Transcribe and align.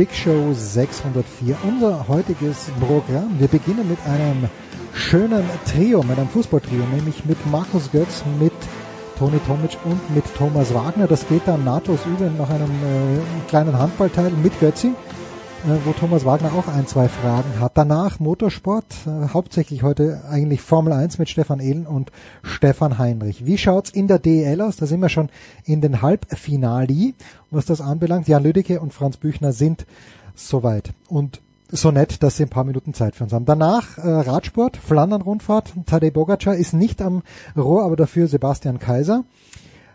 Big 0.00 0.14
Show 0.14 0.54
604, 0.54 1.58
unser 1.62 2.08
heutiges 2.08 2.70
Programm. 2.80 3.38
Wir 3.38 3.48
beginnen 3.48 3.86
mit 3.86 3.98
einem 4.06 4.48
schönen 4.94 5.44
Trio, 5.70 6.02
mit 6.02 6.16
einem 6.16 6.30
Fußballtrio, 6.30 6.82
nämlich 6.94 7.26
mit 7.26 7.36
Markus 7.50 7.92
Götz, 7.92 8.24
mit 8.40 8.54
Toni 9.18 9.38
Tomic 9.46 9.76
und 9.84 10.14
mit 10.14 10.24
Thomas 10.38 10.72
Wagner. 10.72 11.06
Das 11.06 11.28
geht 11.28 11.42
dann 11.44 11.64
nahtlos 11.64 11.98
über 12.06 12.30
nach 12.30 12.48
einem 12.48 12.70
äh, 12.70 13.48
kleinen 13.50 13.78
Handballteil 13.78 14.30
mit 14.42 14.58
Götzi, 14.58 14.94
wo 15.84 15.92
Thomas 15.92 16.24
Wagner 16.24 16.52
auch 16.54 16.68
ein, 16.68 16.86
zwei 16.86 17.08
Fragen 17.08 17.60
hat. 17.60 17.72
Danach 17.76 18.18
Motorsport, 18.18 18.86
äh, 19.06 19.28
hauptsächlich 19.28 19.82
heute 19.82 20.22
eigentlich 20.28 20.62
Formel 20.62 20.92
1 20.92 21.18
mit 21.18 21.28
Stefan 21.28 21.60
Ehlen 21.60 21.86
und 21.86 22.10
Stefan 22.42 22.98
Heinrich. 22.98 23.44
Wie 23.44 23.58
schaut's 23.58 23.90
in 23.90 24.08
der 24.08 24.18
DEL 24.18 24.62
aus? 24.62 24.76
Da 24.76 24.86
sind 24.86 25.00
wir 25.00 25.10
schon 25.10 25.28
in 25.64 25.82
den 25.82 26.00
Halbfinali, 26.00 27.14
was 27.50 27.66
das 27.66 27.80
anbelangt. 27.82 28.26
Jan 28.26 28.42
Lüdecke 28.42 28.80
und 28.80 28.94
Franz 28.94 29.18
Büchner 29.18 29.52
sind 29.52 29.86
soweit. 30.34 30.92
Und 31.08 31.42
so 31.68 31.90
nett, 31.90 32.22
dass 32.22 32.36
sie 32.36 32.44
ein 32.44 32.48
paar 32.48 32.64
Minuten 32.64 32.94
Zeit 32.94 33.14
für 33.14 33.24
uns 33.24 33.32
haben. 33.32 33.44
Danach 33.44 33.98
äh, 33.98 34.08
Radsport, 34.08 34.78
Flandern-Rundfahrt. 34.78 35.72
Tadej 35.86 36.10
Bogacar 36.10 36.54
ist 36.54 36.72
nicht 36.72 37.02
am 37.02 37.22
Rohr, 37.56 37.84
aber 37.84 37.96
dafür 37.96 38.28
Sebastian 38.28 38.78
Kaiser. 38.78 39.24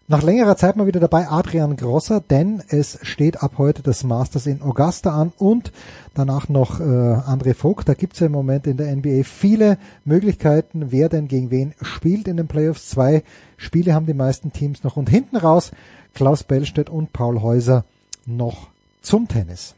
Nach 0.07 0.21
längerer 0.21 0.55
Zeit 0.55 0.75
mal 0.75 0.85
wieder 0.85 0.99
dabei 0.99 1.29
Adrian 1.29 1.77
Grosser, 1.77 2.21
denn 2.21 2.61
es 2.67 2.99
steht 3.01 3.41
ab 3.41 3.53
heute 3.57 3.81
das 3.81 4.03
Masters 4.03 4.45
in 4.45 4.61
Augusta 4.61 5.09
an 5.19 5.33
und 5.39 5.71
danach 6.13 6.47
noch 6.47 6.79
äh, 6.79 6.83
André 6.83 7.55
Vogt. 7.55 7.89
Da 7.89 7.95
gibt's 7.95 8.19
ja 8.19 8.27
im 8.27 8.31
Moment 8.31 8.67
in 8.67 8.77
der 8.77 8.95
NBA 8.95 9.23
viele 9.23 9.79
Möglichkeiten, 10.03 10.91
wer 10.91 11.09
denn 11.09 11.27
gegen 11.27 11.49
wen 11.49 11.73
spielt 11.81 12.27
in 12.27 12.37
den 12.37 12.47
Playoffs. 12.47 12.87
Zwei 12.87 13.23
Spiele 13.57 13.95
haben 13.95 14.05
die 14.05 14.13
meisten 14.13 14.53
Teams 14.53 14.83
noch 14.83 14.95
und 14.95 15.09
hinten 15.09 15.37
raus 15.37 15.71
Klaus 16.13 16.43
Bellstedt 16.43 16.91
und 16.91 17.11
Paul 17.11 17.41
Häuser 17.41 17.83
noch 18.27 18.67
zum 19.01 19.27
Tennis. 19.27 19.73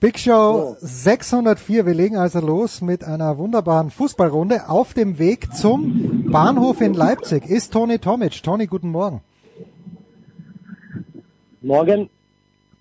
Big 0.00 0.18
Show 0.18 0.78
604. 0.80 1.84
Wir 1.84 1.92
legen 1.92 2.16
also 2.16 2.40
los 2.40 2.80
mit 2.80 3.04
einer 3.04 3.36
wunderbaren 3.36 3.90
Fußballrunde. 3.90 4.70
Auf 4.70 4.94
dem 4.94 5.18
Weg 5.18 5.54
zum 5.54 6.24
Bahnhof 6.32 6.80
in 6.80 6.94
Leipzig 6.94 7.44
ist 7.44 7.74
Toni 7.74 7.98
Tomic. 7.98 8.42
Toni, 8.42 8.66
guten 8.66 8.88
Morgen. 8.88 9.20
Morgen. 11.60 12.08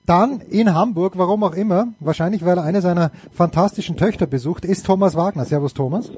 Dann 0.05 0.39
in 0.49 0.73
Hamburg, 0.73 1.17
warum 1.17 1.43
auch 1.43 1.55
immer, 1.55 1.89
wahrscheinlich 1.99 2.45
weil 2.45 2.57
er 2.57 2.63
eine 2.63 2.79
seiner 2.79 3.11
fantastischen 3.33 3.97
Töchter 3.97 4.25
besucht, 4.25 4.63
ist 4.63 4.85
Thomas 4.85 5.13
Wagner. 5.15 5.43
Servus 5.43 5.73
Thomas. 5.73 6.09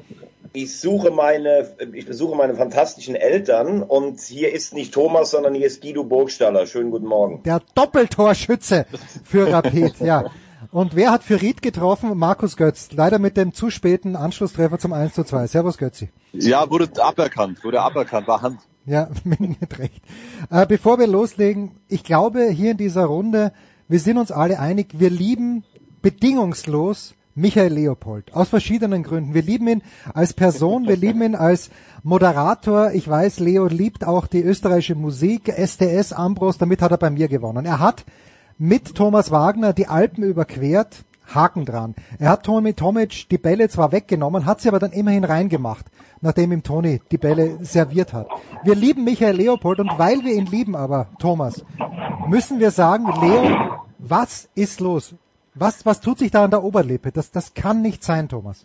Ich 0.52 0.78
suche 0.78 1.10
meine, 1.10 1.68
ich 1.94 2.06
besuche 2.06 2.36
meine 2.36 2.54
fantastischen 2.54 3.16
Eltern 3.16 3.82
und 3.82 4.20
hier 4.20 4.52
ist 4.52 4.72
nicht 4.72 4.94
Thomas, 4.94 5.32
sondern 5.32 5.56
hier 5.56 5.66
ist 5.66 5.82
Guido 5.82 6.04
Burgstaller. 6.04 6.64
Schönen 6.66 6.92
guten 6.92 7.06
Morgen. 7.06 7.42
Der 7.42 7.60
Doppeltorschütze 7.74 8.86
für 9.24 9.52
Rapid, 9.52 9.98
ja. 9.98 10.30
Und 10.72 10.96
wer 10.96 11.12
hat 11.12 11.22
für 11.22 11.42
Ried 11.42 11.60
getroffen? 11.60 12.16
Markus 12.16 12.56
Götz. 12.56 12.88
Leider 12.92 13.18
mit 13.18 13.36
dem 13.36 13.52
zu 13.52 13.68
späten 13.68 14.16
Anschlusstreffer 14.16 14.78
zum 14.78 14.94
1 14.94 15.12
zu 15.12 15.22
2. 15.22 15.46
Servus 15.46 15.76
Götzi. 15.76 16.08
Ja, 16.32 16.70
wurde 16.70 16.88
aberkannt, 16.98 17.62
wurde 17.62 17.82
aberkannt, 17.82 18.26
war 18.26 18.40
Hand. 18.40 18.58
Ja, 18.86 19.10
mit 19.24 19.78
Recht. 19.78 20.02
Äh, 20.50 20.66
bevor 20.66 20.98
wir 20.98 21.06
loslegen, 21.06 21.72
ich 21.88 22.04
glaube 22.04 22.48
hier 22.48 22.70
in 22.70 22.78
dieser 22.78 23.04
Runde, 23.04 23.52
wir 23.86 24.00
sind 24.00 24.16
uns 24.16 24.32
alle 24.32 24.58
einig, 24.58 24.98
wir 24.98 25.10
lieben 25.10 25.62
bedingungslos 26.00 27.14
Michael 27.34 27.74
Leopold. 27.74 28.32
Aus 28.32 28.48
verschiedenen 28.48 29.02
Gründen. 29.02 29.34
Wir 29.34 29.42
lieben 29.42 29.68
ihn 29.68 29.82
als 30.14 30.32
Person, 30.32 30.88
wir 30.88 30.96
lieben 30.96 31.20
ihn 31.20 31.34
als 31.34 31.68
Moderator. 32.02 32.92
Ich 32.92 33.06
weiß, 33.06 33.40
Leo 33.40 33.66
liebt 33.66 34.06
auch 34.06 34.26
die 34.26 34.42
österreichische 34.42 34.94
Musik, 34.94 35.52
STS 35.54 36.14
Ambros, 36.14 36.56
damit 36.56 36.80
hat 36.80 36.92
er 36.92 36.98
bei 36.98 37.10
mir 37.10 37.28
gewonnen. 37.28 37.66
Er 37.66 37.78
hat 37.78 38.06
mit 38.62 38.94
Thomas 38.94 39.32
Wagner 39.32 39.72
die 39.72 39.88
Alpen 39.88 40.22
überquert, 40.22 41.04
Haken 41.26 41.64
dran. 41.64 41.96
Er 42.20 42.30
hat 42.30 42.44
Toni 42.44 42.74
Tomic 42.74 43.28
die 43.28 43.38
Bälle 43.38 43.68
zwar 43.68 43.90
weggenommen, 43.90 44.46
hat 44.46 44.60
sie 44.60 44.68
aber 44.68 44.78
dann 44.78 44.92
immerhin 44.92 45.24
reingemacht, 45.24 45.86
nachdem 46.20 46.52
ihm 46.52 46.62
Toni 46.62 47.00
die 47.10 47.18
Bälle 47.18 47.58
serviert 47.64 48.12
hat. 48.12 48.28
Wir 48.62 48.76
lieben 48.76 49.02
Michael 49.02 49.34
Leopold 49.34 49.80
und 49.80 49.90
weil 49.98 50.22
wir 50.22 50.34
ihn 50.34 50.46
lieben 50.46 50.76
aber, 50.76 51.08
Thomas, 51.18 51.64
müssen 52.28 52.60
wir 52.60 52.70
sagen, 52.70 53.06
Leo, 53.20 53.80
was 53.98 54.48
ist 54.54 54.78
los? 54.78 55.12
Was, 55.54 55.84
was 55.84 56.00
tut 56.00 56.18
sich 56.18 56.30
da 56.30 56.44
an 56.44 56.50
der 56.50 56.62
Oberlippe? 56.62 57.12
Das, 57.12 57.30
das 57.30 57.52
kann 57.52 57.82
nicht 57.82 58.02
sein, 58.02 58.28
Thomas. 58.28 58.64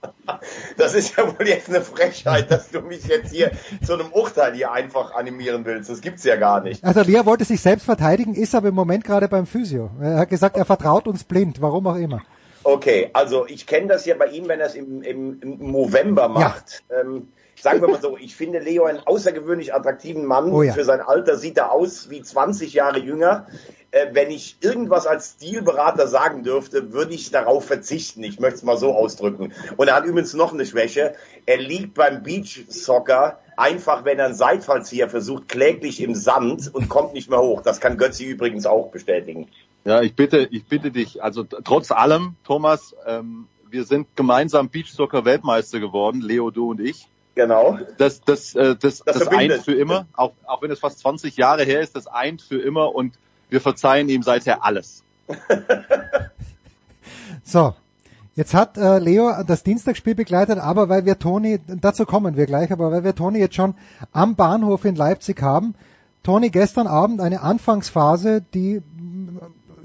Das 0.78 0.94
ist 0.94 1.18
ja 1.18 1.28
wohl 1.28 1.46
jetzt 1.46 1.68
eine 1.68 1.82
Frechheit, 1.82 2.50
dass 2.50 2.70
du 2.70 2.80
mich 2.82 3.06
jetzt 3.08 3.34
hier 3.34 3.52
zu 3.86 3.94
einem 3.94 4.08
Urteil 4.12 4.54
hier 4.54 4.72
einfach 4.72 5.14
animieren 5.14 5.66
willst. 5.66 5.90
Das 5.90 6.00
gibt's 6.00 6.24
ja 6.24 6.38
gar 6.38 6.62
nicht. 6.62 6.84
Also 6.86 7.02
Lea 7.02 7.26
wollte 7.26 7.44
sich 7.44 7.60
selbst 7.60 7.84
verteidigen, 7.84 8.36
ist 8.36 8.56
aber 8.56 8.70
im 8.70 8.76
Moment 8.76 9.04
gerade 9.04 9.28
beim 9.28 9.46
Physio. 9.46 9.90
Er 10.02 10.20
hat 10.20 10.30
gesagt, 10.30 10.56
er 10.56 10.64
vertraut 10.64 11.08
uns 11.08 11.26
blind, 11.26 11.62
warum 11.62 11.88
auch 11.88 11.96
immer. 11.96 12.22
Okay, 12.64 13.10
also 13.14 13.46
ich 13.48 13.68
kenne 13.68 13.88
das 13.88 14.06
ja 14.06 14.16
bei 14.16 14.28
ihm, 14.28 14.48
wenn 14.48 14.62
er 14.62 14.68
es 14.68 14.76
im, 14.76 15.02
im, 15.02 15.40
im 15.42 15.72
November 15.72 16.30
macht. 16.30 16.84
Ja. 16.90 17.02
Ähm, 17.02 17.28
sagen 17.62 17.82
wir 17.82 17.88
mal 17.88 18.02
so, 18.02 18.18
ich 18.18 18.36
finde 18.36 18.60
Leo 18.60 18.86
einen 18.86 19.00
außergewöhnlich 19.00 19.74
attraktiven 19.74 20.26
Mann. 20.26 20.52
Oh 20.52 20.62
ja. 20.62 20.74
Für 20.74 20.84
sein 20.84 21.02
Alter 21.02 21.38
sieht 21.38 21.58
er 21.58 21.72
aus 21.72 22.10
wie 22.10 22.22
20 22.22 22.74
Jahre 22.74 23.00
jünger. 23.00 23.48
Äh, 23.92 24.08
wenn 24.14 24.30
ich 24.30 24.58
irgendwas 24.62 25.08
als 25.08 25.36
Stilberater 25.36 26.08
sagen 26.08 26.44
dürfte, 26.44 26.94
würde 26.94 27.14
ich 27.14 27.32
darauf 27.32 27.66
verzichten. 27.66 28.24
Ich 28.24 28.40
möchte 28.40 28.58
es 28.58 28.64
mal 28.64 28.78
so 28.78 28.94
ausdrücken. 28.94 29.54
Und 29.78 29.88
er 29.88 29.96
hat 29.96 30.06
übrigens 30.06 30.34
noch 30.34 30.54
eine 30.54 30.66
Schwäche. 30.66 31.16
Er 31.46 31.58
liegt 31.58 31.94
beim 31.94 32.24
Beach 32.24 32.66
Soccer 32.68 33.40
einfach, 33.56 34.06
wenn 34.06 34.20
er 34.20 34.26
einen 34.26 34.36
Seitfallzieher 34.36 35.10
versucht, 35.10 35.48
kläglich 35.48 36.02
im 36.02 36.16
Sand 36.16 36.74
und 36.74 36.90
kommt 36.90 37.14
nicht 37.14 37.30
mehr 37.30 37.40
hoch. 37.40 37.62
Das 37.62 37.80
kann 37.80 37.98
Götzi 37.98 38.26
übrigens 38.26 38.66
auch 38.66 38.92
bestätigen. 38.92 39.48
Ja, 39.84 40.02
ich 40.02 40.16
bitte, 40.16 40.48
ich 40.52 40.66
bitte 40.66 40.92
dich, 40.92 41.24
also 41.24 41.44
trotz 41.44 41.92
allem, 41.92 42.36
Thomas, 42.44 42.94
ähm, 43.06 43.48
wir 43.70 43.86
sind 43.86 44.08
gemeinsam 44.16 44.70
Beachsoccer 44.70 45.26
Weltmeister 45.26 45.80
geworden, 45.80 46.22
Leo, 46.22 46.52
du 46.52 46.72
und 46.72 46.82
ich. 46.82 47.08
Genau. 47.38 47.78
Das, 48.00 48.22
das, 48.22 48.56
äh, 48.56 48.76
das, 48.76 49.04
das, 49.06 49.20
das 49.20 49.28
eint 49.28 49.54
für 49.64 49.76
immer, 49.76 50.08
auch, 50.14 50.32
auch 50.48 50.64
wenn 50.64 50.72
es 50.72 50.80
fast 50.80 50.98
20 51.00 51.38
Jahre 51.38 51.64
her 51.64 51.82
ist, 51.82 51.96
das 51.96 52.08
eint 52.08 52.42
für 52.42 52.60
immer 52.60 52.96
und 52.96 53.14
wir 53.50 53.62
verzeihen 53.62 54.10
ihm 54.10 54.24
seither 54.24 54.66
alles. 54.66 55.04
So, 57.44 57.74
jetzt 58.36 58.54
hat 58.54 58.78
äh, 58.78 59.00
Leo 59.00 59.32
das 59.48 59.64
Dienstagsspiel 59.64 60.16
begleitet, 60.16 60.60
aber 60.60 60.90
weil 60.90 61.06
wir 61.06 61.18
Toni, 61.18 61.62
dazu 61.66 62.06
kommen 62.06 62.36
wir 62.36 62.46
gleich, 62.46 62.74
aber 62.74 62.92
weil 62.92 63.06
wir 63.06 63.16
Toni 63.16 63.40
jetzt 63.40 63.56
schon 63.56 63.74
am 64.12 64.36
Bahnhof 64.36 64.84
in 64.84 64.98
Leipzig 64.98 65.42
haben, 65.42 65.74
Toni 66.24 66.50
gestern 66.50 66.88
Abend 66.88 67.22
eine 67.22 67.42
Anfangsphase, 67.42 68.44
die 68.54 68.82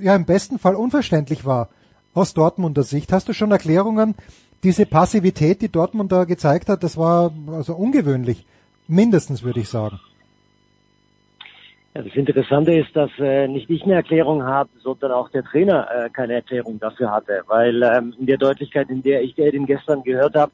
ja 0.00 0.16
im 0.16 0.24
besten 0.24 0.58
Fall 0.58 0.74
unverständlich 0.74 1.44
war 1.44 1.68
aus 2.14 2.34
Dortmunder 2.34 2.82
Sicht. 2.82 3.12
Hast 3.12 3.28
du 3.28 3.32
schon 3.32 3.52
Erklärungen? 3.52 4.16
Diese 4.64 4.86
Passivität, 4.86 5.60
die 5.60 5.72
Dortmund 5.72 6.12
da 6.12 6.24
gezeigt 6.24 6.68
hat, 6.68 6.84
das 6.84 6.96
war 6.96 7.32
also 7.50 7.74
ungewöhnlich. 7.74 8.46
Mindestens 8.86 9.42
würde 9.42 9.60
ich 9.60 9.68
sagen. 9.68 9.98
Ja, 11.94 12.02
das 12.02 12.14
Interessante 12.14 12.72
ist, 12.72 12.94
dass 12.94 13.10
äh, 13.18 13.48
nicht 13.48 13.68
ich 13.68 13.82
eine 13.82 13.94
Erklärung 13.94 14.44
habe, 14.44 14.70
sondern 14.82 15.12
auch 15.12 15.28
der 15.30 15.42
Trainer 15.42 15.88
äh, 15.90 16.10
keine 16.10 16.34
Erklärung 16.34 16.78
dafür 16.78 17.10
hatte, 17.10 17.42
weil 17.48 17.82
ähm, 17.82 18.14
in 18.18 18.26
der 18.26 18.38
Deutlichkeit, 18.38 18.88
in 18.88 19.02
der 19.02 19.22
ich 19.22 19.34
den 19.34 19.66
gestern 19.66 20.02
gehört 20.02 20.34
habe, 20.34 20.52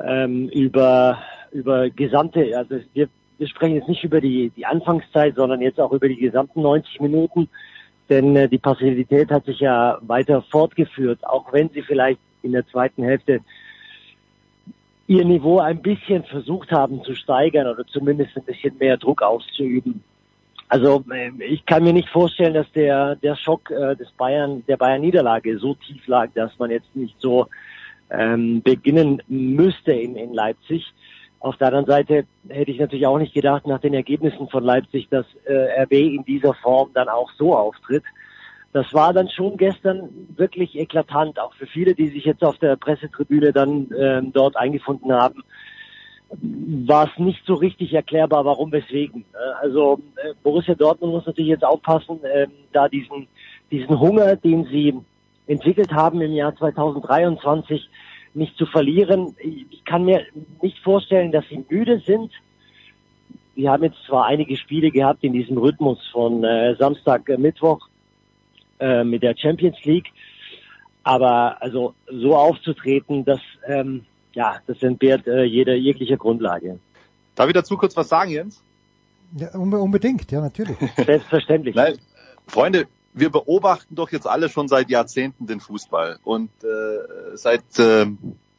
ähm, 0.00 0.48
über 0.48 1.18
über 1.50 1.90
gesamte, 1.90 2.56
also 2.56 2.76
wir, 2.92 3.08
wir 3.38 3.48
sprechen 3.48 3.76
jetzt 3.76 3.88
nicht 3.88 4.04
über 4.04 4.20
die 4.20 4.50
die 4.56 4.64
Anfangszeit, 4.64 5.34
sondern 5.34 5.60
jetzt 5.60 5.80
auch 5.80 5.92
über 5.92 6.08
die 6.08 6.16
gesamten 6.16 6.62
90 6.62 7.00
Minuten, 7.00 7.48
Denn 8.08 8.36
äh, 8.36 8.48
die 8.48 8.58
Passivität 8.58 9.30
hat 9.30 9.44
sich 9.44 9.60
ja 9.60 9.98
weiter 10.02 10.42
fortgeführt, 10.42 11.26
auch 11.26 11.52
wenn 11.52 11.68
sie 11.70 11.82
vielleicht 11.82 12.20
in 12.42 12.52
der 12.52 12.66
zweiten 12.66 13.02
Hälfte 13.02 13.40
ihr 15.06 15.24
Niveau 15.24 15.58
ein 15.58 15.80
bisschen 15.80 16.22
versucht 16.24 16.70
haben 16.70 17.02
zu 17.02 17.14
steigern 17.14 17.66
oder 17.66 17.86
zumindest 17.86 18.36
ein 18.36 18.44
bisschen 18.44 18.76
mehr 18.78 18.98
Druck 18.98 19.22
auszuüben. 19.22 20.04
Also 20.68 21.02
äh, 21.10 21.30
ich 21.44 21.64
kann 21.64 21.82
mir 21.82 21.94
nicht 21.94 22.10
vorstellen, 22.10 22.54
dass 22.54 22.70
der 22.72 23.16
der 23.16 23.36
Schock 23.36 23.70
äh, 23.70 23.96
des 23.96 24.10
Bayern 24.12 24.64
der 24.68 24.76
Bayern 24.76 25.00
Niederlage 25.00 25.58
so 25.58 25.74
tief 25.74 26.06
lag, 26.06 26.30
dass 26.34 26.58
man 26.58 26.70
jetzt 26.70 26.94
nicht 26.94 27.16
so 27.18 27.46
ähm, 28.10 28.62
beginnen 28.62 29.22
müsste 29.28 29.92
in, 29.92 30.16
in 30.16 30.34
Leipzig. 30.34 30.92
Auf 31.40 31.56
der 31.56 31.68
anderen 31.68 31.86
Seite 31.86 32.26
hätte 32.48 32.70
ich 32.70 32.80
natürlich 32.80 33.06
auch 33.06 33.18
nicht 33.18 33.32
gedacht 33.32 33.66
nach 33.66 33.80
den 33.80 33.94
Ergebnissen 33.94 34.48
von 34.48 34.64
Leipzig, 34.64 35.08
dass 35.08 35.24
äh, 35.46 35.82
RB 35.82 35.92
in 35.92 36.24
dieser 36.24 36.52
Form 36.54 36.90
dann 36.94 37.08
auch 37.08 37.30
so 37.38 37.56
auftritt. 37.56 38.02
Das 38.72 38.92
war 38.92 39.14
dann 39.14 39.30
schon 39.30 39.56
gestern 39.56 40.10
wirklich 40.36 40.78
eklatant, 40.78 41.40
auch 41.40 41.54
für 41.54 41.66
viele, 41.66 41.94
die 41.94 42.08
sich 42.08 42.24
jetzt 42.24 42.44
auf 42.44 42.58
der 42.58 42.76
Pressetribüne 42.76 43.52
dann 43.52 43.90
ähm, 43.98 44.32
dort 44.32 44.56
eingefunden 44.56 45.12
haben 45.12 45.42
war 46.30 47.08
es 47.10 47.18
nicht 47.18 47.44
so 47.46 47.54
richtig 47.54 47.94
erklärbar, 47.94 48.44
warum, 48.44 48.70
weswegen. 48.72 49.24
Also 49.60 50.00
äh, 50.16 50.34
Borussia 50.42 50.74
Dortmund 50.74 51.14
muss 51.14 51.26
natürlich 51.26 51.50
jetzt 51.50 51.64
aufpassen, 51.64 52.22
äh, 52.24 52.46
da 52.72 52.88
diesen, 52.88 53.28
diesen 53.70 53.98
Hunger, 53.98 54.36
den 54.36 54.64
sie 54.64 54.94
entwickelt 55.46 55.92
haben 55.92 56.20
im 56.20 56.32
Jahr 56.32 56.54
2023, 56.54 57.88
nicht 58.34 58.56
zu 58.56 58.66
verlieren. 58.66 59.34
Ich 59.40 59.84
kann 59.84 60.04
mir 60.04 60.22
nicht 60.60 60.78
vorstellen, 60.80 61.32
dass 61.32 61.48
sie 61.48 61.64
müde 61.68 62.00
sind. 62.00 62.30
Wir 63.54 63.72
haben 63.72 63.84
jetzt 63.84 64.04
zwar 64.06 64.26
einige 64.26 64.56
Spiele 64.56 64.90
gehabt 64.90 65.24
in 65.24 65.32
diesem 65.32 65.56
Rhythmus 65.56 65.98
von 66.12 66.44
äh, 66.44 66.76
Samstag, 66.76 67.28
äh, 67.28 67.38
Mittwoch 67.38 67.87
äh, 68.80 69.04
mit 69.04 69.22
der 69.22 69.36
Champions 69.36 69.82
League, 69.84 70.08
aber 71.02 71.60
also 71.62 71.94
so 72.10 72.36
aufzutreten, 72.36 73.24
dass 73.24 73.40
ähm, 73.66 74.04
ja, 74.32 74.56
das 74.66 74.82
entbehrt 74.82 75.26
äh, 75.26 75.44
jeder 75.44 75.74
jeglicher 75.74 76.16
Grundlage. 76.16 76.78
Darf 77.34 77.48
ich 77.48 77.54
dazu 77.54 77.76
kurz 77.76 77.96
was 77.96 78.08
sagen, 78.08 78.30
Jens? 78.30 78.62
Ja, 79.36 79.50
unbedingt, 79.54 80.30
ja, 80.30 80.40
natürlich. 80.40 80.76
Selbstverständlich. 80.96 81.74
Nein, 81.74 81.98
Freunde, 82.46 82.86
wir 83.12 83.30
beobachten 83.30 83.94
doch 83.94 84.10
jetzt 84.10 84.26
alle 84.26 84.48
schon 84.48 84.68
seit 84.68 84.90
Jahrzehnten 84.90 85.46
den 85.46 85.60
Fußball 85.60 86.18
und 86.24 86.50
äh, 86.62 87.36
seit, 87.36 87.78
äh, 87.78 88.06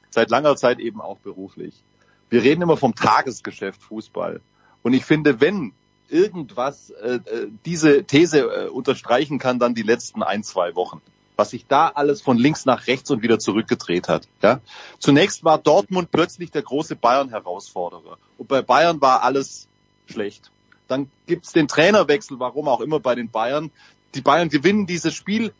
seit 0.10 0.30
langer 0.30 0.56
Zeit 0.56 0.80
eben 0.80 1.02
auch 1.02 1.18
beruflich. 1.20 1.84
Wir 2.30 2.44
reden 2.44 2.62
immer 2.62 2.78
vom 2.78 2.94
Tagesgeschäft 2.94 3.82
Fußball. 3.82 4.42
Und 4.84 4.94
ich 4.94 5.06
finde, 5.06 5.42
wenn 5.42 5.74
irgendwas 6.10 6.90
äh, 6.92 7.16
äh 7.16 7.48
diese 7.66 8.04
These 8.04 8.40
äh, 8.40 8.68
unterstreichen 8.68 9.40
kann, 9.40 9.60
dann 9.60 9.76
die 9.76 9.84
letzten 9.84 10.24
ein, 10.24 10.44
zwei 10.44 10.76
Wochen 10.76 11.02
was 11.40 11.52
sich 11.52 11.66
da 11.66 11.88
alles 11.88 12.22
von 12.22 12.38
links 12.38 12.66
nach 12.66 12.88
rechts 12.88 13.10
und 13.12 13.24
wieder 13.24 13.40
zurückgedreht 13.40 14.10
hat. 14.10 14.28
Ja? 14.44 14.60
Zunächst 15.00 15.46
war 15.46 15.58
Dortmund 15.58 16.12
plötzlich 16.12 16.52
der 16.52 16.64
große 16.64 16.98
Bayern-Herausforderer. 16.98 18.18
Und 18.38 18.48
bei 18.50 18.62
Bayern 18.62 19.00
war 19.00 19.24
alles 19.24 19.70
schlecht. 20.06 20.52
Dann 20.90 21.10
gibt's 21.28 21.54
den 21.54 21.70
Trainerwechsel, 21.70 22.40
warum 22.42 22.68
auch 22.68 22.82
immer 22.82 23.00
bei 23.00 23.16
den 23.16 23.32
Bayern. 23.32 23.72
Die 24.16 24.22
Bayern 24.22 24.50
gewinnen 24.50 24.86
dieses 24.86 25.14
Spiel, 25.14 25.54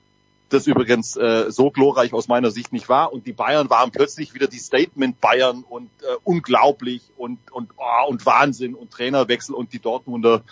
das 0.50 0.68
übrigens 0.68 1.16
äh, 1.16 1.52
so 1.52 1.72
glorreich 1.72 2.14
aus 2.14 2.28
meiner 2.28 2.52
Sicht 2.52 2.74
nicht 2.74 2.90
war. 2.90 3.14
Und 3.14 3.26
die 3.26 3.34
Bayern 3.34 3.70
waren 3.70 3.92
plötzlich 3.92 4.34
wieder 4.34 4.48
die 4.48 4.60
Statement 4.60 5.20
Bayern 5.22 5.64
und 5.68 5.90
äh, 6.02 6.16
unglaublich 6.24 7.04
und 7.18 7.40
und 7.52 7.72
oh, 7.78 8.10
und 8.10 8.26
Wahnsinn 8.26 8.76
und 8.76 8.92
Trainerwechsel 8.92 9.56
und 9.56 9.74
die 9.74 9.80
Dortmunder 9.80 10.44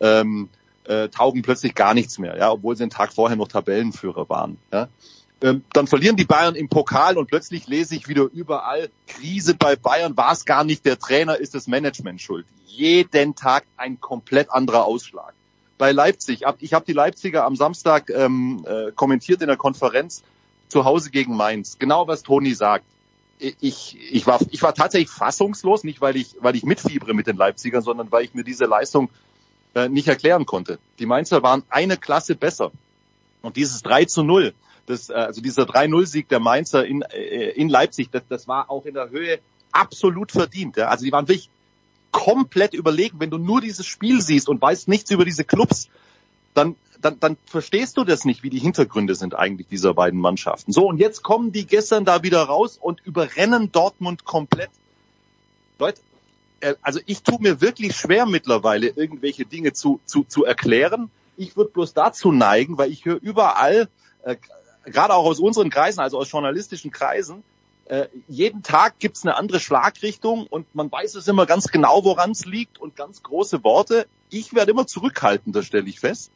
ähm, 0.00 0.48
äh, 0.84 1.08
taugen 1.08 1.42
plötzlich 1.42 1.74
gar 1.74 1.94
nichts 1.94 2.18
mehr, 2.18 2.36
ja, 2.36 2.50
obwohl 2.50 2.76
sie 2.76 2.84
den 2.84 2.90
Tag 2.90 3.12
vorher 3.12 3.36
noch 3.36 3.48
Tabellenführer 3.48 4.28
waren. 4.28 4.58
Ja. 4.72 4.88
Ähm, 5.42 5.64
dann 5.72 5.86
verlieren 5.86 6.16
die 6.16 6.24
Bayern 6.24 6.54
im 6.54 6.68
Pokal 6.68 7.18
und 7.18 7.28
plötzlich 7.28 7.66
lese 7.66 7.96
ich 7.96 8.08
wieder 8.08 8.28
überall 8.32 8.90
Krise 9.06 9.54
bei 9.54 9.76
Bayern. 9.76 10.16
War 10.16 10.32
es 10.32 10.44
gar 10.44 10.64
nicht 10.64 10.86
der 10.86 10.98
Trainer, 10.98 11.36
ist 11.36 11.54
das 11.54 11.66
Management 11.66 12.20
schuld. 12.20 12.46
Jeden 12.66 13.34
Tag 13.34 13.64
ein 13.76 14.00
komplett 14.00 14.50
anderer 14.50 14.84
Ausschlag. 14.84 15.34
Bei 15.76 15.92
Leipzig, 15.92 16.44
ich 16.60 16.72
habe 16.72 16.86
die 16.86 16.92
Leipziger 16.92 17.44
am 17.44 17.56
Samstag 17.56 18.10
ähm, 18.10 18.64
äh, 18.66 18.92
kommentiert 18.92 19.40
in 19.40 19.48
der 19.48 19.56
Konferenz 19.56 20.22
zu 20.68 20.84
Hause 20.84 21.10
gegen 21.10 21.36
Mainz. 21.36 21.78
Genau 21.78 22.06
was 22.06 22.22
Toni 22.22 22.54
sagt. 22.54 22.84
Ich, 23.38 23.98
ich, 24.12 24.26
war, 24.26 24.40
ich 24.50 24.62
war 24.62 24.74
tatsächlich 24.74 25.10
fassungslos, 25.10 25.82
nicht 25.82 26.00
weil 26.00 26.16
ich, 26.16 26.36
weil 26.40 26.54
ich 26.54 26.62
mitfiebere 26.62 27.14
mit 27.14 27.26
den 27.26 27.36
Leipzigern, 27.36 27.82
sondern 27.82 28.10
weil 28.12 28.24
ich 28.24 28.32
mir 28.32 28.44
diese 28.44 28.64
Leistung 28.66 29.10
äh, 29.74 29.88
nicht 29.88 30.06
erklären 30.06 30.46
konnte. 30.46 30.78
Die 31.00 31.06
Mainzer 31.06 31.42
waren 31.42 31.64
eine 31.68 31.96
Klasse 31.96 32.36
besser. 32.36 32.70
Und 33.42 33.56
dieses 33.56 33.82
3 33.82 34.04
zu 34.04 34.22
0, 34.22 34.54
das, 34.86 35.10
äh, 35.10 35.14
also 35.14 35.40
dieser 35.40 35.64
3-0-Sieg 35.64 36.28
der 36.28 36.40
Mainzer 36.40 36.86
in, 36.86 37.02
äh, 37.02 37.50
in 37.50 37.68
Leipzig, 37.68 38.10
das, 38.10 38.22
das 38.28 38.48
war 38.48 38.70
auch 38.70 38.86
in 38.86 38.94
der 38.94 39.10
Höhe 39.10 39.40
absolut 39.72 40.32
verdient. 40.32 40.76
Ja? 40.76 40.88
Also 40.88 41.04
die 41.04 41.12
waren 41.12 41.28
wirklich 41.28 41.50
komplett 42.14 42.74
überlegen. 42.74 43.18
Wenn 43.18 43.30
du 43.30 43.38
nur 43.38 43.60
dieses 43.60 43.84
Spiel 43.84 44.22
siehst 44.22 44.48
und 44.48 44.62
weißt 44.62 44.86
nichts 44.88 45.10
über 45.10 45.24
diese 45.24 45.44
Clubs, 45.44 45.88
dann, 46.54 46.76
dann, 47.00 47.18
dann 47.18 47.36
verstehst 47.44 47.96
du 47.96 48.04
das 48.04 48.24
nicht, 48.24 48.44
wie 48.44 48.50
die 48.50 48.60
Hintergründe 48.60 49.16
sind 49.16 49.34
eigentlich 49.34 49.66
dieser 49.66 49.92
beiden 49.94 50.20
Mannschaften. 50.20 50.72
So, 50.72 50.86
und 50.88 50.98
jetzt 50.98 51.22
kommen 51.24 51.50
die 51.50 51.66
gestern 51.66 52.04
da 52.04 52.22
wieder 52.22 52.42
raus 52.44 52.78
und 52.80 53.04
überrennen 53.04 53.72
Dortmund 53.72 54.24
komplett. 54.24 54.70
Leute, 55.80 56.00
äh, 56.60 56.74
also 56.82 57.00
ich 57.04 57.24
tue 57.24 57.40
mir 57.40 57.60
wirklich 57.60 57.96
schwer 57.96 58.26
mittlerweile, 58.26 58.86
irgendwelche 58.86 59.44
Dinge 59.44 59.72
zu, 59.72 60.00
zu, 60.06 60.22
zu 60.22 60.44
erklären. 60.44 61.10
Ich 61.36 61.56
würde 61.56 61.72
bloß 61.72 61.94
dazu 61.94 62.30
neigen, 62.30 62.78
weil 62.78 62.92
ich 62.92 63.04
höre 63.04 63.20
überall, 63.20 63.88
äh, 64.22 64.36
gerade 64.84 65.14
auch 65.14 65.24
aus 65.26 65.40
unseren 65.40 65.68
Kreisen, 65.68 65.98
also 65.98 66.18
aus 66.18 66.30
journalistischen 66.30 66.92
Kreisen, 66.92 67.42
äh, 67.86 68.08
jeden 68.28 68.62
Tag 68.62 68.98
gibt's 68.98 69.24
eine 69.24 69.36
andere 69.36 69.60
Schlagrichtung 69.60 70.46
und 70.46 70.74
man 70.74 70.90
weiß 70.90 71.14
es 71.16 71.28
immer 71.28 71.46
ganz 71.46 71.68
genau, 71.68 72.04
woran 72.04 72.30
es 72.30 72.46
liegt 72.46 72.78
und 72.78 72.96
ganz 72.96 73.22
große 73.22 73.62
Worte. 73.62 74.06
Ich 74.30 74.54
werde 74.54 74.70
immer 74.70 74.86
zurückhaltender, 74.86 75.62
stelle 75.62 75.88
ich 75.88 76.00
fest, 76.00 76.30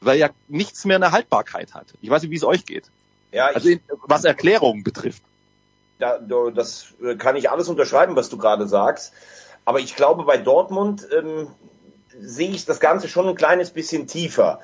weil 0.00 0.18
ja 0.18 0.28
nichts 0.48 0.84
mehr 0.84 0.96
eine 0.96 1.12
Haltbarkeit 1.12 1.74
hat. 1.74 1.86
Ich 2.02 2.10
weiß 2.10 2.22
nicht, 2.22 2.30
wie 2.30 2.36
es 2.36 2.44
euch 2.44 2.66
geht. 2.66 2.90
Ja, 3.32 3.50
ich, 3.50 3.56
also 3.56 3.68
in, 3.70 3.80
was 4.02 4.24
Erklärungen 4.24 4.84
betrifft. 4.84 5.22
Da, 5.98 6.18
das 6.18 6.94
äh, 7.02 7.16
kann 7.16 7.36
ich 7.36 7.50
alles 7.50 7.68
unterschreiben, 7.68 8.16
was 8.16 8.28
du 8.28 8.36
gerade 8.36 8.68
sagst. 8.68 9.14
Aber 9.64 9.80
ich 9.80 9.96
glaube, 9.96 10.24
bei 10.24 10.36
Dortmund 10.36 11.06
ähm, 11.16 11.48
sehe 12.20 12.50
ich 12.50 12.66
das 12.66 12.80
Ganze 12.80 13.08
schon 13.08 13.28
ein 13.28 13.34
kleines 13.34 13.70
bisschen 13.70 14.06
tiefer. 14.06 14.60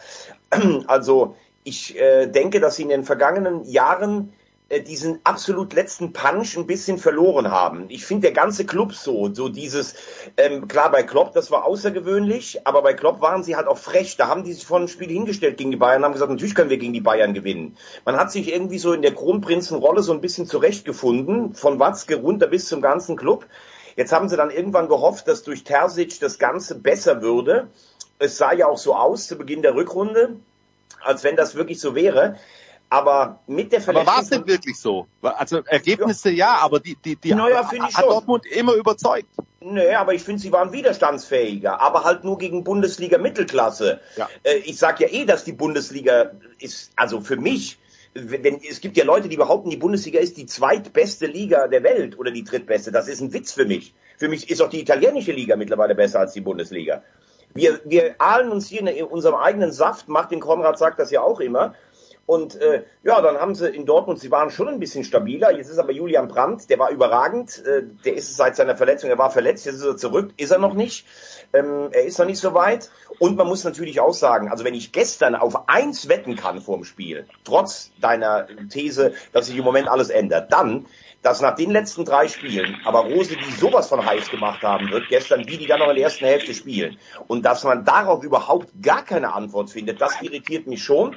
Also 0.87 1.37
ich 1.65 1.99
äh, 1.99 2.27
denke, 2.27 2.61
dass 2.61 2.77
sie 2.77 2.83
in 2.83 2.89
den 2.89 3.05
vergangenen 3.05 3.65
Jahren 3.65 4.33
diesen 4.71 5.21
absolut 5.25 5.73
letzten 5.73 6.13
Punch 6.13 6.59
ein 6.59 6.67
bisschen 6.67 6.99
verloren 6.99 7.51
haben. 7.51 7.87
Ich 7.89 8.05
finde 8.05 8.27
der 8.29 8.33
ganze 8.33 8.67
Club 8.67 8.93
so, 8.93 9.33
so 9.33 9.49
dieses, 9.49 9.95
ähm, 10.37 10.69
klar 10.69 10.91
bei 10.91 11.03
Klopp, 11.03 11.33
das 11.33 11.51
war 11.51 11.65
außergewöhnlich, 11.65 12.67
aber 12.67 12.83
bei 12.83 12.93
Klopp 12.93 13.23
waren 13.23 13.43
sie 13.43 13.57
halt 13.57 13.67
auch 13.67 13.79
frech. 13.79 14.19
Da 14.19 14.29
haben 14.29 14.45
die 14.45 14.53
sich 14.53 14.67
vor 14.67 14.79
ein 14.79 14.89
Spiel 14.89 15.09
hingestellt 15.09 15.57
gegen 15.57 15.71
die 15.71 15.79
Bayern, 15.79 16.05
haben 16.05 16.13
gesagt, 16.13 16.31
natürlich 16.31 16.55
können 16.55 16.69
wir 16.69 16.77
gegen 16.77 16.93
die 16.93 17.01
Bayern 17.01 17.33
gewinnen. 17.33 17.79
Man 18.05 18.17
hat 18.19 18.31
sich 18.31 18.53
irgendwie 18.53 18.79
so 18.79 18.93
in 18.93 19.01
der 19.01 19.15
Kronprinzenrolle 19.15 20.03
so 20.03 20.13
ein 20.13 20.21
bisschen 20.21 20.47
zurechtgefunden, 20.47 21.55
von 21.55 21.81
Watzke 21.81 22.17
runter 22.17 22.47
bis 22.47 22.69
zum 22.69 22.83
ganzen 22.83 23.17
Club. 23.17 23.47
Jetzt 23.97 24.13
haben 24.13 24.29
sie 24.29 24.37
dann 24.37 24.51
irgendwann 24.51 24.89
gehofft, 24.89 25.29
dass 25.29 25.45
durch 25.45 25.65
Terzic 25.65 26.21
das 26.21 26.39
Ganze 26.39 26.79
besser 26.79 27.23
würde. 27.23 27.69
Es 28.19 28.37
sah 28.37 28.53
ja 28.53 28.67
auch 28.67 28.79
so 28.79 28.95
aus 28.95 29.29
zu 29.29 29.39
Beginn 29.39 29.63
der 29.63 29.75
Rückrunde, 29.75 30.37
als 31.03 31.25
wenn 31.25 31.37
das 31.37 31.55
wirklich 31.55 31.81
so 31.81 31.95
wäre. 31.95 32.37
Aber 32.91 33.41
mit 33.47 33.73
der 33.73 33.81
Verletzung. 33.81 34.09
Aber 34.09 34.17
war 34.17 34.23
es 34.23 34.31
denn 34.31 34.47
wirklich 34.47 34.79
so? 34.79 35.07
Also 35.21 35.59
Ergebnisse 35.67 36.31
ja, 36.31 36.37
ja 36.37 36.59
aber 36.61 36.81
die, 36.81 36.97
die, 36.97 37.17
die 37.17 37.35
naja, 37.35 37.71
hat, 37.71 37.95
hat 37.95 38.05
Dortmund 38.05 38.47
immer 38.47 38.73
überzeugt. 38.75 39.29
Nee, 39.61 39.95
aber 39.95 40.15
ich 40.15 40.23
finde, 40.23 40.41
sie 40.41 40.53
waren 40.53 40.73
widerstandsfähiger, 40.73 41.81
aber 41.81 42.05
halt 42.05 42.25
nur 42.25 42.39
gegen 42.39 42.65
Bundesliga 42.65 43.19
Mittelklasse. 43.19 44.01
Ja. 44.17 44.29
Äh, 44.43 44.59
ich 44.59 44.79
sag 44.79 45.01
ja 45.01 45.09
eh, 45.09 45.27
dass 45.27 45.45
die 45.45 45.53
Bundesliga 45.53 46.31
ist, 46.59 46.93
also 46.97 47.21
für 47.21 47.37
mich 47.37 47.79
wenn, 48.15 48.61
es 48.69 48.81
gibt 48.81 48.97
ja 48.97 49.05
Leute, 49.05 49.29
die 49.29 49.37
behaupten, 49.37 49.71
die 49.71 49.77
Bundesliga 49.77 50.21
ist 50.21 50.37
die 50.37 50.47
zweitbeste 50.47 51.27
Liga 51.27 51.69
der 51.69 51.83
Welt 51.83 52.19
oder 52.19 52.31
die 52.31 52.45
drittbeste. 52.45 52.91
Das 52.91 53.09
ist 53.09 53.21
ein 53.21 53.33
Witz 53.33 53.53
für 53.53 53.65
mich. 53.65 53.95
Für 54.17 54.29
mich 54.29 54.51
ist 54.51 54.61
auch 54.61 54.71
die 54.71 54.81
italienische 54.81 55.33
Liga 55.33 55.57
mittlerweile 55.57 55.95
besser 55.95 56.21
als 56.21 56.33
die 56.33 56.41
Bundesliga. 56.41 57.03
Wir, 57.55 57.81
wir 57.85 58.17
ahlen 58.19 58.51
uns 58.51 58.69
hier 58.69 58.87
in 58.87 59.05
unserem 59.05 59.37
eigenen 59.37 59.73
Saft. 59.73 60.09
Martin 60.09 60.41
Konrad 60.41 60.79
sagt 60.79 60.99
das 60.99 61.11
ja 61.11 61.23
auch 61.23 61.41
immer. 61.41 61.75
Und 62.29 62.61
äh, 62.61 62.83
ja, 63.05 63.23
dann 63.23 63.39
haben 63.39 63.55
sie 63.55 63.71
in 63.71 63.87
Dortmund, 63.87 64.21
sie 64.21 64.31
waren 64.31 64.51
schon 64.51 64.69
ein 64.69 64.79
bisschen 64.79 65.03
stabiler. 65.03 65.51
Jetzt 65.51 65.71
ist 65.71 65.79
aber 65.79 65.93
Julian 65.93 66.29
Brandt, 66.29 66.69
der 66.69 66.79
war 66.79 66.91
überragend. 66.91 67.65
Äh, 67.65 67.85
der 68.05 68.17
ist 68.17 68.37
seit 68.37 68.55
seiner 68.55 68.77
Verletzung, 68.77 69.09
er 69.09 69.17
war 69.17 69.31
verletzt, 69.31 69.65
jetzt 69.65 69.77
ist 69.77 69.85
er 69.87 69.97
zurück, 69.97 70.33
ist 70.37 70.51
er 70.51 70.59
noch 70.59 70.75
nicht. 70.75 71.07
Ähm, 71.55 71.89
er 71.91 72.05
ist 72.05 72.19
noch 72.19 72.27
nicht 72.27 72.39
so 72.39 72.53
weit. 72.53 72.91
Und 73.19 73.39
man 73.39 73.47
muss 73.47 73.65
natürlich 73.65 74.01
auch 74.01 74.13
sagen, 74.13 74.51
also 74.51 74.63
wenn 74.65 74.75
ich 74.75 74.93
gestern 74.93 75.37
auf 75.37 75.71
eins 75.71 76.11
wetten 76.11 76.37
kann 76.37 76.61
vorm 76.61 76.85
Spiel, 76.85 77.25
trotz 77.45 77.93
deiner 77.99 78.47
These, 78.69 79.15
dass 79.33 79.47
sich 79.47 79.57
im 79.57 79.65
Moment 79.65 79.89
alles 79.89 80.11
ändert, 80.11 80.53
dann 80.53 80.85
dass 81.23 81.41
nach 81.41 81.57
den 81.57 81.71
letzten 81.71 82.05
drei 82.05 82.29
Spielen 82.29 82.77
aber 82.85 83.01
Rose 83.01 83.37
die 83.37 83.53
sowas 83.53 83.89
von 83.89 84.05
heiß 84.05 84.31
gemacht 84.31 84.63
haben 84.63 84.91
wird, 84.91 85.09
gestern, 85.09 85.47
wie 85.49 85.57
die 85.57 85.67
dann 85.67 85.81
noch 85.81 85.89
in 85.89 85.97
der 85.97 86.05
ersten 86.05 86.25
Hälfte 86.25 86.55
spielen. 86.55 86.97
Und 87.27 87.45
dass 87.45 87.65
man 87.65 87.85
darauf 87.85 88.23
überhaupt 88.23 88.69
gar 88.81 89.05
keine 89.05 89.35
Antwort 89.35 89.71
findet, 89.71 90.01
das 90.01 90.21
irritiert 90.23 90.67
mich 90.67 90.83
schon. 90.83 91.17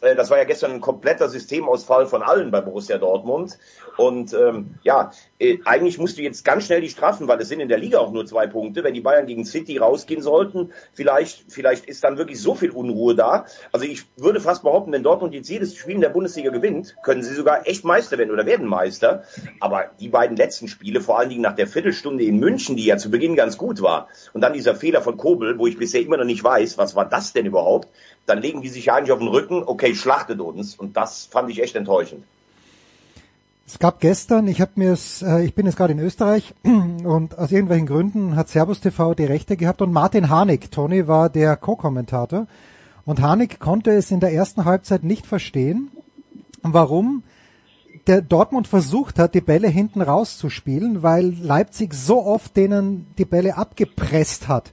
Äh, 0.00 0.14
das 0.16 0.30
war 0.30 0.38
ja 0.38 0.44
gestern 0.44 0.72
ein 0.72 0.80
kompletter 0.80 1.28
Systemausfall 1.28 2.06
von 2.06 2.22
allen 2.22 2.50
bei 2.50 2.60
Borussia 2.60 2.98
Dortmund. 2.98 3.58
Und 3.96 4.34
ähm, 4.34 4.74
ja, 4.82 5.12
äh, 5.38 5.58
eigentlich 5.64 5.98
musst 5.98 6.18
du 6.18 6.22
jetzt 6.22 6.44
ganz 6.44 6.64
schnell 6.64 6.80
die 6.80 6.88
straffen, 6.88 7.28
weil 7.28 7.40
es 7.40 7.48
sind 7.48 7.60
in 7.60 7.68
der 7.68 7.78
Liga 7.78 7.98
auch 7.98 8.12
nur 8.12 8.26
zwei 8.26 8.46
Punkte. 8.46 8.84
Wenn 8.84 8.94
die 8.94 9.00
Bayern 9.00 9.26
gegen 9.26 9.44
City 9.44 9.78
rausgehen 9.78 10.22
sollten, 10.22 10.72
vielleicht, 10.92 11.44
vielleicht 11.48 11.86
ist 11.86 12.04
dann 12.04 12.18
wirklich 12.18 12.40
so 12.40 12.54
viel 12.54 12.70
Unruhe 12.70 13.14
da. 13.14 13.46
Also 13.72 13.86
ich 13.86 14.04
würde 14.16 14.40
fast 14.40 14.62
behaupten, 14.62 14.92
wenn 14.92 15.02
Dortmund 15.02 15.34
jetzt 15.34 15.48
jedes 15.48 15.76
Spiel 15.76 15.96
in 15.96 16.00
der 16.00 16.10
Bundesliga 16.10 16.50
gewinnt, 16.50 16.96
können 17.02 17.22
sie 17.22 17.34
sogar 17.34 17.66
echt 17.66 17.84
Meister 17.84 18.18
werden 18.18 18.30
oder 18.30 18.46
werden 18.46 18.66
Meister. 18.66 19.24
Aber 19.60 19.90
die 20.00 20.08
beiden 20.08 20.36
letzten 20.36 20.68
Spiele, 20.68 21.00
vor 21.00 21.18
allen 21.18 21.30
Dingen 21.30 21.42
nach 21.42 21.54
der 21.54 21.66
Viertelstunde 21.66 22.24
in 22.24 22.38
München, 22.38 22.76
die 22.76 22.84
ja 22.84 22.96
zu 22.96 23.10
Beginn 23.10 23.36
ganz 23.36 23.56
gut 23.58 23.82
war, 23.82 24.08
und 24.32 24.40
dann 24.40 24.52
dieser 24.52 24.74
Fehler 24.74 25.02
von 25.02 25.16
Kobel, 25.16 25.58
wo 25.58 25.66
ich 25.66 25.78
bisher 25.78 26.00
immer 26.00 26.16
noch 26.16 26.24
nicht 26.24 26.44
weiß, 26.44 26.78
was 26.78 26.94
war 26.94 27.06
das 27.06 27.32
denn 27.32 27.46
überhaupt, 27.46 27.88
dann 28.26 28.42
legen 28.42 28.62
die 28.62 28.68
sich 28.68 28.90
eigentlich 28.92 29.12
auf 29.12 29.18
den 29.18 29.28
Rücken, 29.28 29.62
okay, 29.64 29.94
schlachtet 29.94 30.40
uns. 30.40 30.74
Und 30.74 30.96
das 30.96 31.26
fand 31.26 31.50
ich 31.50 31.62
echt 31.62 31.76
enttäuschend. 31.76 32.24
Es 33.68 33.80
gab 33.80 33.98
gestern, 33.98 34.46
ich 34.46 34.60
habe 34.60 34.72
mir 34.76 34.92
es, 34.92 35.22
äh, 35.22 35.44
ich 35.44 35.56
bin 35.56 35.66
jetzt 35.66 35.76
gerade 35.76 35.92
in 35.92 35.98
Österreich 35.98 36.54
und 36.62 37.36
aus 37.36 37.50
irgendwelchen 37.50 37.88
Gründen 37.88 38.36
hat 38.36 38.48
Servus 38.48 38.80
TV 38.80 39.14
die 39.14 39.24
Rechte 39.24 39.56
gehabt 39.56 39.82
und 39.82 39.92
Martin 39.92 40.28
Harnik, 40.28 40.70
Tony 40.70 41.08
war 41.08 41.30
der 41.30 41.56
Co-Kommentator 41.56 42.46
und 43.04 43.20
Harnik 43.20 43.58
konnte 43.58 43.90
es 43.90 44.12
in 44.12 44.20
der 44.20 44.32
ersten 44.32 44.66
Halbzeit 44.66 45.02
nicht 45.02 45.26
verstehen, 45.26 45.90
warum 46.62 47.24
der 48.06 48.22
Dortmund 48.22 48.68
versucht 48.68 49.18
hat, 49.18 49.34
die 49.34 49.40
Bälle 49.40 49.66
hinten 49.66 50.00
rauszuspielen, 50.00 51.02
weil 51.02 51.34
Leipzig 51.42 51.92
so 51.92 52.24
oft 52.24 52.56
denen 52.56 53.08
die 53.18 53.24
Bälle 53.24 53.56
abgepresst 53.56 54.46
hat. 54.46 54.72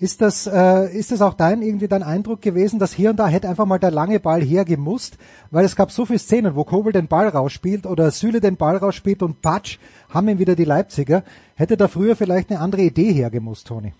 Ist 0.00 0.20
das, 0.20 0.46
äh, 0.46 0.96
ist 0.96 1.10
das 1.10 1.22
auch 1.22 1.34
dein, 1.34 1.60
irgendwie 1.60 1.88
dein 1.88 2.04
Eindruck 2.04 2.40
gewesen, 2.40 2.78
dass 2.78 2.92
hier 2.92 3.10
und 3.10 3.18
da 3.18 3.26
hätte 3.26 3.48
einfach 3.48 3.66
mal 3.66 3.80
der 3.80 3.90
lange 3.90 4.20
Ball 4.20 4.40
hergemusst, 4.40 5.18
weil 5.50 5.64
es 5.64 5.74
gab 5.74 5.90
so 5.90 6.04
viele 6.04 6.20
Szenen, 6.20 6.54
wo 6.54 6.62
Kobel 6.62 6.92
den 6.92 7.08
Ball 7.08 7.26
rausspielt 7.26 7.84
oder 7.84 8.12
Süle 8.12 8.40
den 8.40 8.56
Ball 8.56 8.76
rausspielt 8.76 9.24
und 9.24 9.42
Patsch 9.42 9.78
haben 10.08 10.28
ihn 10.28 10.38
wieder 10.38 10.54
die 10.54 10.64
Leipziger. 10.64 11.24
Hätte 11.56 11.76
da 11.76 11.88
früher 11.88 12.14
vielleicht 12.14 12.50
eine 12.50 12.60
andere 12.60 12.82
Idee 12.82 13.12
hergemusst, 13.12 13.66
Toni? 13.66 13.92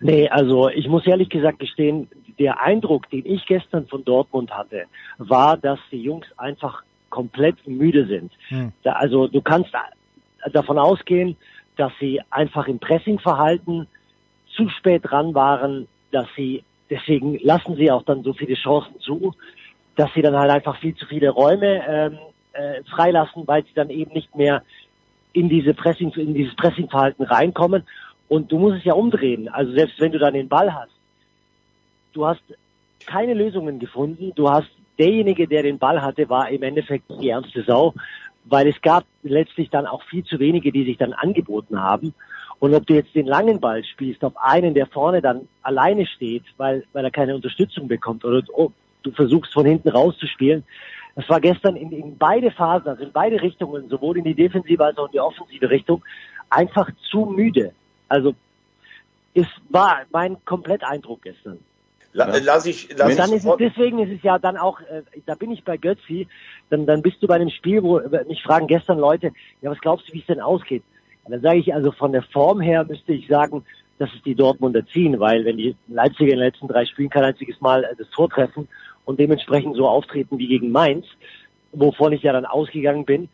Nee, 0.00 0.30
also 0.30 0.70
ich 0.70 0.88
muss 0.88 1.06
ehrlich 1.06 1.28
gesagt 1.28 1.58
gestehen, 1.58 2.08
der 2.38 2.62
Eindruck, 2.62 3.10
den 3.10 3.26
ich 3.26 3.44
gestern 3.44 3.86
von 3.88 4.02
Dortmund 4.04 4.50
hatte, 4.50 4.84
war, 5.18 5.58
dass 5.58 5.78
die 5.92 6.02
Jungs 6.02 6.26
einfach 6.38 6.82
komplett 7.10 7.68
müde 7.68 8.06
sind. 8.06 8.32
Hm. 8.48 8.72
Da, 8.84 8.92
also 8.92 9.28
du 9.28 9.42
kannst 9.42 9.70
davon 10.50 10.78
ausgehen, 10.78 11.36
dass 11.76 11.92
sie 12.00 12.22
einfach 12.30 12.66
im 12.68 12.78
Pressingverhalten 12.78 13.86
zu 14.68 14.74
spät 14.74 15.02
dran 15.04 15.34
waren, 15.34 15.88
dass 16.10 16.26
sie, 16.36 16.64
deswegen 16.88 17.38
lassen 17.42 17.76
sie 17.76 17.90
auch 17.90 18.02
dann 18.02 18.22
so 18.22 18.32
viele 18.32 18.54
Chancen 18.54 18.98
zu, 19.00 19.34
dass 19.96 20.12
sie 20.14 20.22
dann 20.22 20.36
halt 20.36 20.50
einfach 20.50 20.78
viel 20.78 20.94
zu 20.94 21.06
viele 21.06 21.30
Räume 21.30 21.82
ähm, 21.86 22.18
äh, 22.52 22.82
freilassen, 22.84 23.46
weil 23.46 23.64
sie 23.64 23.74
dann 23.74 23.90
eben 23.90 24.12
nicht 24.12 24.34
mehr 24.34 24.62
in 25.32 25.48
diese 25.48 25.74
Pressing, 25.74 26.10
in 26.12 26.34
dieses 26.34 26.54
Pressingverhalten 26.56 27.24
reinkommen. 27.24 27.84
Und 28.28 28.50
du 28.50 28.58
musst 28.58 28.78
es 28.78 28.84
ja 28.84 28.94
umdrehen. 28.94 29.48
Also 29.48 29.72
selbst 29.72 30.00
wenn 30.00 30.12
du 30.12 30.18
dann 30.18 30.34
den 30.34 30.48
Ball 30.48 30.72
hast, 30.72 30.92
du 32.12 32.26
hast 32.26 32.42
keine 33.06 33.34
Lösungen 33.34 33.78
gefunden. 33.78 34.32
Du 34.34 34.48
hast 34.48 34.70
derjenige, 34.98 35.48
der 35.48 35.62
den 35.62 35.78
Ball 35.78 36.02
hatte, 36.02 36.28
war 36.28 36.48
im 36.50 36.62
Endeffekt 36.62 37.04
die 37.20 37.28
ernste 37.28 37.62
Sau, 37.62 37.94
weil 38.44 38.68
es 38.68 38.80
gab 38.82 39.04
letztlich 39.22 39.70
dann 39.70 39.86
auch 39.86 40.02
viel 40.04 40.24
zu 40.24 40.38
wenige, 40.38 40.72
die 40.72 40.84
sich 40.84 40.98
dann 40.98 41.12
angeboten 41.12 41.80
haben. 41.80 42.14
Und 42.60 42.74
ob 42.74 42.86
du 42.86 42.94
jetzt 42.94 43.14
den 43.14 43.26
langen 43.26 43.58
Ball 43.58 43.82
spielst 43.84 44.22
auf 44.22 44.36
einen, 44.36 44.74
der 44.74 44.86
vorne 44.86 45.22
dann 45.22 45.48
alleine 45.62 46.06
steht, 46.06 46.44
weil, 46.58 46.84
weil 46.92 47.04
er 47.04 47.10
keine 47.10 47.34
Unterstützung 47.34 47.88
bekommt, 47.88 48.24
oder 48.24 48.42
du 48.42 49.12
versuchst 49.12 49.52
von 49.52 49.64
hinten 49.64 49.88
rauszuspielen, 49.88 50.64
das 51.16 51.28
war 51.28 51.40
gestern 51.40 51.74
in, 51.74 51.90
in 51.90 52.18
beide 52.18 52.50
Phasen, 52.50 52.88
also 52.88 53.02
in 53.02 53.12
beide 53.12 53.40
Richtungen, 53.40 53.88
sowohl 53.88 54.18
in 54.18 54.24
die 54.24 54.34
defensive 54.34 54.84
als 54.84 54.98
auch 54.98 55.06
in 55.06 55.12
die 55.12 55.20
offensive 55.20 55.70
Richtung, 55.70 56.04
einfach 56.50 56.88
zu 57.10 57.26
müde. 57.26 57.72
Also 58.08 58.34
es 59.34 59.46
war 59.70 60.02
mein 60.12 60.44
Kompletteindruck 60.44 61.22
gestern. 61.22 61.58
La, 62.12 62.26
lass 62.42 62.66
ich, 62.66 62.88
lass 62.96 63.16
dann 63.16 63.32
ist 63.32 63.44
es, 63.44 63.56
deswegen 63.56 64.00
ist 64.00 64.10
es 64.10 64.22
ja 64.22 64.38
dann 64.38 64.56
auch, 64.56 64.80
äh, 64.80 65.02
da 65.26 65.36
bin 65.36 65.52
ich 65.52 65.62
bei 65.62 65.76
Götzi, 65.76 66.26
dann, 66.68 66.84
dann 66.84 67.02
bist 67.02 67.22
du 67.22 67.28
bei 67.28 67.36
einem 67.36 67.50
Spiel, 67.50 67.82
wo 67.84 68.00
mich 68.26 68.42
fragen 68.42 68.66
gestern 68.66 68.98
Leute, 68.98 69.32
ja, 69.62 69.70
was 69.70 69.78
glaubst 69.78 70.08
du, 70.08 70.12
wie 70.12 70.20
es 70.20 70.26
denn 70.26 70.40
ausgeht? 70.40 70.82
Und 71.30 71.34
dann 71.34 71.42
sage 71.42 71.60
ich 71.60 71.72
also 71.72 71.92
von 71.92 72.10
der 72.10 72.24
Form 72.24 72.60
her 72.60 72.82
müsste 72.82 73.12
ich 73.12 73.28
sagen, 73.28 73.64
dass 74.00 74.12
es 74.12 74.20
die 74.24 74.34
Dortmunder 74.34 74.84
ziehen, 74.88 75.20
weil 75.20 75.44
wenn 75.44 75.58
die 75.58 75.76
Leipziger 75.86 76.32
in 76.32 76.38
den 76.38 76.46
letzten 76.46 76.66
drei 76.66 76.84
Spielen 76.86 77.08
kein 77.08 77.22
einziges 77.22 77.60
Mal 77.60 77.84
äh, 77.84 77.94
das 77.96 78.10
Tor 78.10 78.28
treffen 78.28 78.66
und 79.04 79.20
dementsprechend 79.20 79.76
so 79.76 79.86
auftreten 79.86 80.38
wie 80.38 80.48
gegen 80.48 80.72
Mainz, 80.72 81.06
wovon 81.70 82.12
ich 82.12 82.24
ja 82.24 82.32
dann 82.32 82.46
ausgegangen 82.46 83.04
bin, 83.04 83.28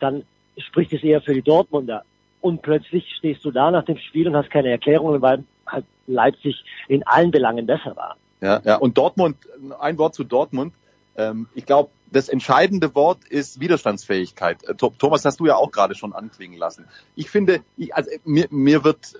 dann 0.00 0.22
spricht 0.56 0.94
es 0.94 1.02
eher 1.02 1.20
für 1.20 1.34
die 1.34 1.42
Dortmunder. 1.42 2.04
Und 2.40 2.62
plötzlich 2.62 3.06
stehst 3.18 3.44
du 3.44 3.50
da 3.50 3.70
nach 3.70 3.84
dem 3.84 3.98
Spiel 3.98 4.28
und 4.28 4.34
hast 4.34 4.50
keine 4.50 4.70
Erklärungen, 4.70 5.20
weil 5.20 5.44
halt 5.66 5.84
Leipzig 6.06 6.64
in 6.88 7.06
allen 7.06 7.32
Belangen 7.32 7.66
besser 7.66 7.94
war. 7.96 8.16
Ja, 8.40 8.62
ja. 8.64 8.76
Und 8.76 8.96
Dortmund, 8.96 9.36
ein 9.78 9.98
Wort 9.98 10.14
zu 10.14 10.24
Dortmund. 10.24 10.72
Ähm, 11.18 11.48
ich 11.54 11.66
glaube, 11.66 11.90
das 12.12 12.28
entscheidende 12.28 12.94
Wort 12.94 13.24
ist 13.24 13.60
Widerstandsfähigkeit. 13.60 14.64
Äh, 14.64 14.74
Thomas, 14.74 15.24
hast 15.24 15.40
du 15.40 15.46
ja 15.46 15.56
auch 15.56 15.70
gerade 15.70 15.94
schon 15.94 16.12
anklingen 16.12 16.58
lassen. 16.58 16.86
Ich 17.16 17.30
finde, 17.30 17.60
ich, 17.76 17.94
also 17.94 18.10
mir, 18.24 18.46
mir 18.50 18.84
wird 18.84 19.14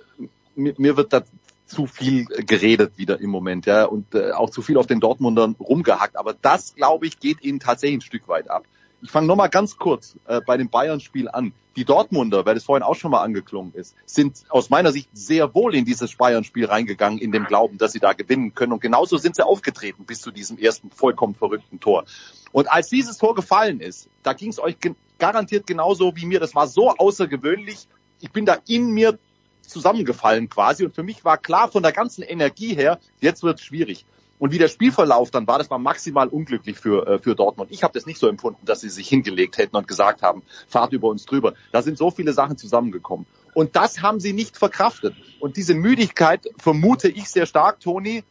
mir, 0.55 0.73
mir 0.77 0.97
wird 0.97 1.13
da 1.13 1.23
zu 1.65 1.87
viel 1.87 2.25
geredet 2.25 2.97
wieder 2.97 3.19
im 3.19 3.29
Moment, 3.29 3.65
ja, 3.65 3.85
und 3.85 4.13
äh, 4.13 4.31
auch 4.31 4.49
zu 4.49 4.61
viel 4.61 4.77
auf 4.77 4.85
den 4.85 4.99
Dortmundern 4.99 5.55
rumgehackt. 5.59 6.17
Aber 6.17 6.35
das, 6.39 6.75
glaube 6.75 7.07
ich, 7.07 7.19
geht 7.19 7.43
ihnen 7.43 7.59
tatsächlich 7.59 7.97
ein 7.97 8.01
Stück 8.01 8.27
weit 8.27 8.49
ab. 8.49 8.65
Ich 9.03 9.11
fange 9.11 9.27
nochmal 9.27 9.49
ganz 9.49 9.77
kurz 9.77 10.15
äh, 10.27 10.39
bei 10.39 10.55
dem 10.55 10.69
Bayern-Spiel 10.69 11.27
an. 11.27 11.51
Die 11.75 11.83
Dortmunder, 11.83 12.45
weil 12.45 12.55
das 12.55 12.63
vorhin 12.63 12.83
auch 12.83 12.95
schon 12.95 13.11
mal 13.11 13.21
angeklungen 13.21 13.73
ist, 13.73 13.95
sind 14.05 14.45
aus 14.47 14.69
meiner 14.69 14.93
Sicht 14.93 15.09
sehr 15.11 15.53
wohl 15.53 15.75
in 15.75 15.83
dieses 15.83 16.15
Bayern-Spiel 16.15 16.65
reingegangen, 16.65 17.19
in 17.19 17.33
dem 17.33 17.45
Glauben, 17.45 17.77
dass 17.77 17.91
sie 17.91 17.99
da 17.99 18.13
gewinnen 18.13 18.55
können. 18.55 18.71
Und 18.71 18.81
genauso 18.81 19.17
sind 19.17 19.35
sie 19.35 19.45
aufgetreten 19.45 20.05
bis 20.05 20.21
zu 20.21 20.31
diesem 20.31 20.57
ersten 20.57 20.89
vollkommen 20.89 21.35
verrückten 21.35 21.81
Tor. 21.81 22.05
Und 22.53 22.71
als 22.71 22.87
dieses 22.87 23.17
Tor 23.17 23.35
gefallen 23.35 23.81
ist, 23.81 24.07
da 24.21 24.31
ging 24.31 24.49
es 24.49 24.59
euch 24.59 24.77
garantiert 25.17 25.67
genauso 25.67 26.15
wie 26.15 26.25
mir. 26.25 26.39
Das 26.39 26.55
war 26.55 26.67
so 26.67 26.91
außergewöhnlich. 26.91 27.87
Ich 28.21 28.31
bin 28.31 28.45
da 28.45 28.57
in 28.67 28.91
mir 28.91 29.19
zusammengefallen 29.67 30.47
quasi. 30.49 30.85
Und 30.85 30.95
für 30.95 31.03
mich 31.03 31.25
war 31.25 31.37
klar 31.37 31.69
von 31.69 31.83
der 31.83 31.91
ganzen 31.91 32.21
Energie 32.21 32.73
her, 32.73 32.99
jetzt 33.19 33.43
wird 33.43 33.59
es 33.59 33.65
schwierig. 33.65 34.05
Und 34.39 34.51
wie 34.51 34.57
der 34.57 34.67
Spielverlauf 34.67 35.31
dann 35.31 35.47
war, 35.47 35.57
das 35.57 35.69
war 35.69 35.79
maximal 35.79 36.27
unglücklich 36.27 36.77
für, 36.77 37.07
äh, 37.07 37.19
für 37.19 37.35
Dortmund. 37.35 37.71
Ich 37.71 37.83
habe 37.83 37.93
das 37.93 38.05
nicht 38.05 38.19
so 38.19 38.27
empfunden, 38.27 38.65
dass 38.65 38.81
sie 38.81 38.89
sich 38.89 39.07
hingelegt 39.07 39.57
hätten 39.57 39.75
und 39.75 39.87
gesagt 39.87 40.21
haben, 40.21 40.43
fahrt 40.67 40.91
über 40.91 41.07
uns 41.07 41.25
drüber. 41.25 41.53
Da 41.71 41.81
sind 41.81 41.97
so 41.97 42.11
viele 42.11 42.33
Sachen 42.33 42.57
zusammengekommen. 42.57 43.25
Und 43.53 43.75
das 43.75 44.01
haben 44.01 44.19
sie 44.19 44.33
nicht 44.33 44.57
verkraftet. 44.57 45.15
Und 45.39 45.57
diese 45.57 45.75
Müdigkeit 45.75 46.47
vermute 46.57 47.07
ich 47.07 47.29
sehr 47.29 47.45
stark, 47.45 47.79
Toni, 47.79 48.23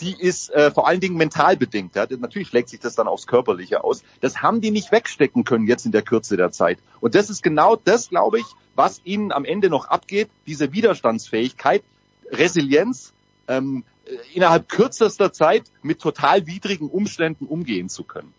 die 0.00 0.20
ist 0.20 0.50
äh, 0.50 0.70
vor 0.72 0.88
allen 0.88 1.00
Dingen 1.00 1.16
mental 1.16 1.56
bedingt. 1.56 1.94
Ja. 1.94 2.06
Natürlich 2.18 2.48
schlägt 2.48 2.68
sich 2.68 2.80
das 2.80 2.94
dann 2.94 3.06
aufs 3.06 3.26
Körperliche 3.26 3.84
aus. 3.84 4.02
Das 4.20 4.42
haben 4.42 4.60
die 4.60 4.70
nicht 4.70 4.90
wegstecken 4.90 5.44
können 5.44 5.66
jetzt 5.66 5.86
in 5.86 5.92
der 5.92 6.02
Kürze 6.02 6.36
der 6.36 6.50
Zeit. 6.50 6.78
Und 7.00 7.14
das 7.14 7.30
ist 7.30 7.42
genau 7.42 7.76
das, 7.76 8.08
glaube 8.08 8.40
ich, 8.40 8.46
was 8.74 9.00
ihnen 9.04 9.32
am 9.32 9.44
Ende 9.44 9.70
noch 9.70 9.86
abgeht, 9.86 10.28
diese 10.46 10.72
Widerstandsfähigkeit, 10.72 11.84
Resilienz, 12.30 13.12
ähm, 13.46 13.84
innerhalb 14.34 14.68
kürzester 14.68 15.32
Zeit 15.32 15.64
mit 15.82 16.00
total 16.00 16.46
widrigen 16.46 16.88
Umständen 16.88 17.46
umgehen 17.46 17.88
zu 17.88 18.04
können. 18.04 18.32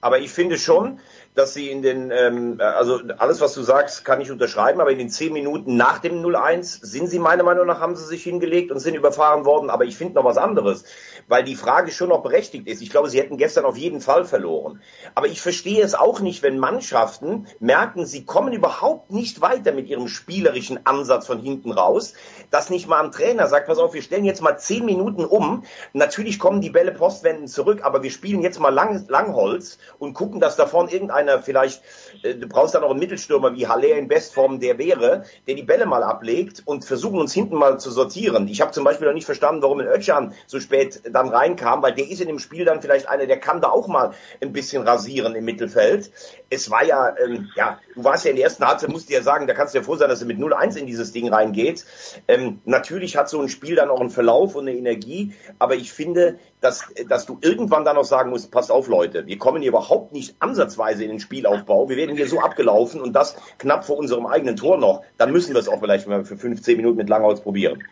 Aber 0.00 0.20
ich 0.20 0.30
finde 0.30 0.58
schon, 0.58 1.00
dass 1.36 1.52
sie 1.52 1.70
in 1.70 1.82
den, 1.82 2.10
ähm, 2.10 2.56
also 2.58 2.98
alles, 3.18 3.42
was 3.42 3.52
du 3.52 3.62
sagst, 3.62 4.06
kann 4.06 4.22
ich 4.22 4.30
unterschreiben, 4.30 4.80
aber 4.80 4.90
in 4.90 4.98
den 4.98 5.10
zehn 5.10 5.34
Minuten 5.34 5.76
nach 5.76 5.98
dem 5.98 6.24
0-1 6.24 6.84
sind 6.84 7.08
sie 7.08 7.18
meiner 7.18 7.42
Meinung 7.42 7.66
nach, 7.66 7.78
haben 7.78 7.94
sie 7.94 8.06
sich 8.06 8.22
hingelegt 8.22 8.72
und 8.72 8.78
sind 8.80 8.94
überfahren 8.94 9.44
worden. 9.44 9.68
Aber 9.68 9.84
ich 9.84 9.98
finde 9.98 10.14
noch 10.14 10.24
was 10.24 10.38
anderes, 10.38 10.84
weil 11.28 11.44
die 11.44 11.54
Frage 11.54 11.92
schon 11.92 12.08
noch 12.08 12.22
berechtigt 12.22 12.66
ist. 12.66 12.80
Ich 12.80 12.88
glaube, 12.88 13.10
sie 13.10 13.20
hätten 13.20 13.36
gestern 13.36 13.66
auf 13.66 13.76
jeden 13.76 14.00
Fall 14.00 14.24
verloren. 14.24 14.80
Aber 15.14 15.26
ich 15.26 15.42
verstehe 15.42 15.84
es 15.84 15.94
auch 15.94 16.20
nicht, 16.20 16.42
wenn 16.42 16.58
Mannschaften 16.58 17.46
merken, 17.60 18.06
sie 18.06 18.24
kommen 18.24 18.54
überhaupt 18.54 19.10
nicht 19.10 19.42
weiter 19.42 19.72
mit 19.72 19.88
ihrem 19.88 20.08
spielerischen 20.08 20.86
Ansatz 20.86 21.26
von 21.26 21.38
hinten 21.38 21.70
raus, 21.70 22.14
dass 22.50 22.70
nicht 22.70 22.88
mal 22.88 23.04
ein 23.04 23.12
Trainer 23.12 23.46
sagt, 23.46 23.66
pass 23.66 23.78
auf, 23.78 23.92
wir 23.92 24.02
stellen 24.02 24.24
jetzt 24.24 24.40
mal 24.40 24.56
zehn 24.56 24.86
Minuten 24.86 25.26
um. 25.26 25.64
Natürlich 25.92 26.38
kommen 26.38 26.62
die 26.62 26.70
Bälle 26.70 26.92
postwenden 26.92 27.46
zurück, 27.46 27.80
aber 27.82 28.02
wir 28.02 28.10
spielen 28.10 28.40
jetzt 28.40 28.58
mal 28.58 28.70
Lang 28.70 29.04
Langholz 29.08 29.76
und 29.98 30.14
gucken, 30.14 30.40
dass 30.40 30.56
da 30.56 30.64
vorne 30.64 30.90
irgendeiner 31.26 31.42
vielleicht, 31.42 31.82
äh, 32.22 32.34
du 32.34 32.48
brauchst 32.48 32.74
dann 32.74 32.82
auch 32.82 32.90
einen 32.90 32.98
Mittelstürmer 32.98 33.54
wie 33.54 33.66
Haller 33.66 33.96
in 33.96 34.08
Bestform, 34.08 34.60
der 34.60 34.78
wäre, 34.78 35.24
der 35.46 35.54
die 35.54 35.62
Bälle 35.62 35.86
mal 35.86 36.02
ablegt 36.02 36.62
und 36.64 36.84
versuchen 36.84 37.20
uns 37.20 37.32
hinten 37.32 37.56
mal 37.56 37.78
zu 37.78 37.90
sortieren. 37.90 38.48
Ich 38.48 38.60
habe 38.60 38.72
zum 38.72 38.84
Beispiel 38.84 39.06
noch 39.06 39.14
nicht 39.14 39.26
verstanden, 39.26 39.62
warum 39.62 39.80
in 39.80 39.86
Özcan 39.86 40.34
so 40.46 40.60
spät 40.60 41.02
dann 41.10 41.28
reinkam, 41.28 41.82
weil 41.82 41.94
der 41.94 42.08
ist 42.08 42.20
in 42.20 42.28
dem 42.28 42.38
Spiel 42.38 42.64
dann 42.64 42.80
vielleicht 42.80 43.08
einer, 43.08 43.26
der 43.26 43.38
kann 43.38 43.60
da 43.60 43.68
auch 43.68 43.88
mal 43.88 44.12
ein 44.40 44.52
bisschen 44.52 44.82
rasieren 44.86 45.34
im 45.34 45.44
Mittelfeld. 45.44 46.10
Es 46.50 46.70
war 46.70 46.84
ja, 46.84 47.14
ähm, 47.18 47.48
ja, 47.56 47.80
du 47.94 48.04
warst 48.04 48.24
ja 48.24 48.30
in 48.30 48.36
der 48.36 48.44
ersten 48.44 48.66
Halbzeit, 48.66 48.90
musst 48.90 49.08
du 49.08 49.14
ja 49.14 49.22
sagen, 49.22 49.46
da 49.46 49.54
kannst 49.54 49.74
du 49.74 49.78
ja 49.78 49.84
froh 49.84 49.96
sein, 49.96 50.08
dass 50.08 50.20
du 50.20 50.26
mit 50.26 50.38
0-1 50.38 50.76
in 50.76 50.86
dieses 50.86 51.12
Ding 51.12 51.32
reingeht. 51.32 51.84
Ähm, 52.28 52.60
natürlich 52.64 53.16
hat 53.16 53.28
so 53.28 53.40
ein 53.40 53.48
Spiel 53.48 53.76
dann 53.76 53.90
auch 53.90 54.00
einen 54.00 54.10
Verlauf 54.10 54.54
und 54.54 54.68
eine 54.68 54.76
Energie, 54.76 55.34
aber 55.58 55.74
ich 55.74 55.92
finde, 55.92 56.38
dass, 56.60 56.84
dass 57.08 57.26
du 57.26 57.38
irgendwann 57.42 57.84
dann 57.84 57.96
noch 57.96 58.04
sagen 58.04 58.30
musst, 58.30 58.50
passt 58.50 58.70
auf 58.72 58.88
Leute, 58.88 59.26
wir 59.26 59.38
kommen 59.38 59.60
hier 59.62 59.68
überhaupt 59.70 60.12
nicht 60.12 60.34
ansatzweise 60.40 61.04
in 61.04 61.10
den 61.10 61.20
Spielaufbau, 61.20 61.88
wir 61.88 61.96
werden 61.96 62.16
hier 62.16 62.26
so 62.28 62.40
abgelaufen 62.40 63.00
und 63.00 63.12
das 63.12 63.36
knapp 63.58 63.84
vor 63.84 63.98
unserem 63.98 64.26
eigenen 64.26 64.56
Tor 64.56 64.78
noch, 64.78 65.02
dann 65.18 65.32
müssen 65.32 65.52
wir 65.54 65.60
es 65.60 65.68
auch 65.68 65.80
vielleicht 65.80 66.08
mal 66.08 66.24
für 66.24 66.36
15 66.36 66.76
Minuten 66.76 66.96
mit 66.96 67.08
Langholz 67.08 67.40
probieren. 67.40 67.82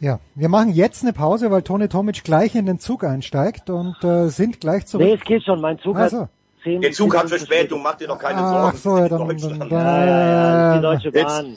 Ja, 0.00 0.18
wir 0.34 0.48
machen 0.48 0.70
jetzt 0.74 1.02
eine 1.02 1.12
Pause, 1.12 1.50
weil 1.50 1.62
Toni 1.62 1.88
Tomic 1.88 2.24
gleich 2.24 2.54
in 2.54 2.66
den 2.66 2.78
Zug 2.78 3.04
einsteigt 3.04 3.70
und 3.70 3.96
äh, 4.04 4.28
sind 4.28 4.60
gleich 4.60 4.86
zurück. 4.86 5.06
Nee, 5.06 5.14
es 5.14 5.24
geht 5.24 5.44
schon, 5.44 5.60
mein 5.60 5.78
Zug 5.78 5.96
Also, 5.96 6.22
hat 6.22 6.28
zehn 6.62 6.80
Der 6.82 6.92
Zug 6.92 7.16
hat 7.16 7.28
Verspätung, 7.28 7.82
mach 7.82 7.94
dir 7.94 8.08
doch 8.08 8.18
keine 8.18 8.40
ach 8.40 8.74
Sorgen. 8.74 8.76
so, 8.78 8.98
ja, 8.98 9.08
dann, 9.08 9.28
dann, 9.28 9.58
dann, 9.60 9.70
Ja, 9.70 10.06
ja, 10.06 10.26
ja, 10.26 10.76
die 10.76 10.82
Deutsche 10.82 11.08
Jetzt- 11.08 11.24
Bahn. 11.24 11.56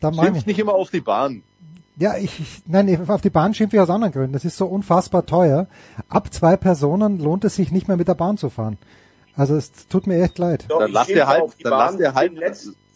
dann 0.00 0.16
meine 0.16 0.32
nicht 0.44 0.58
immer 0.58 0.74
auf 0.74 0.90
die 0.90 1.00
Bahn. 1.00 1.42
Ja, 1.98 2.16
ich, 2.16 2.38
ich 2.40 2.62
nein, 2.66 3.08
auf 3.08 3.20
die 3.22 3.30
Bahn 3.30 3.54
schimpfe 3.54 3.76
ich 3.76 3.82
aus 3.82 3.90
anderen 3.90 4.12
Gründen. 4.12 4.32
Das 4.32 4.44
ist 4.44 4.56
so 4.56 4.66
unfassbar 4.66 5.26
teuer. 5.26 5.66
Ab 6.08 6.32
zwei 6.32 6.56
Personen 6.56 7.18
lohnt 7.18 7.44
es 7.44 7.56
sich 7.56 7.72
nicht 7.72 7.88
mehr 7.88 7.96
mit 7.96 8.06
der 8.08 8.14
Bahn 8.14 8.36
zu 8.36 8.50
fahren. 8.50 8.78
Also 9.36 9.56
es 9.56 9.70
tut 9.88 10.06
mir 10.06 10.22
echt 10.22 10.38
leid. 10.38 10.64
Doch, 10.68 10.78
Dann 10.80 10.88
ich 10.88 10.94
lass 10.94 11.06
dir 11.06 11.14
schimpfe 11.14 11.28
halt- 11.28 11.42
auf 11.42 11.54
die 11.56 11.62
dann 11.64 11.70
Bahn. 11.70 11.80
lass 11.88 11.96
dir 11.96 12.14
halt- 12.14 12.32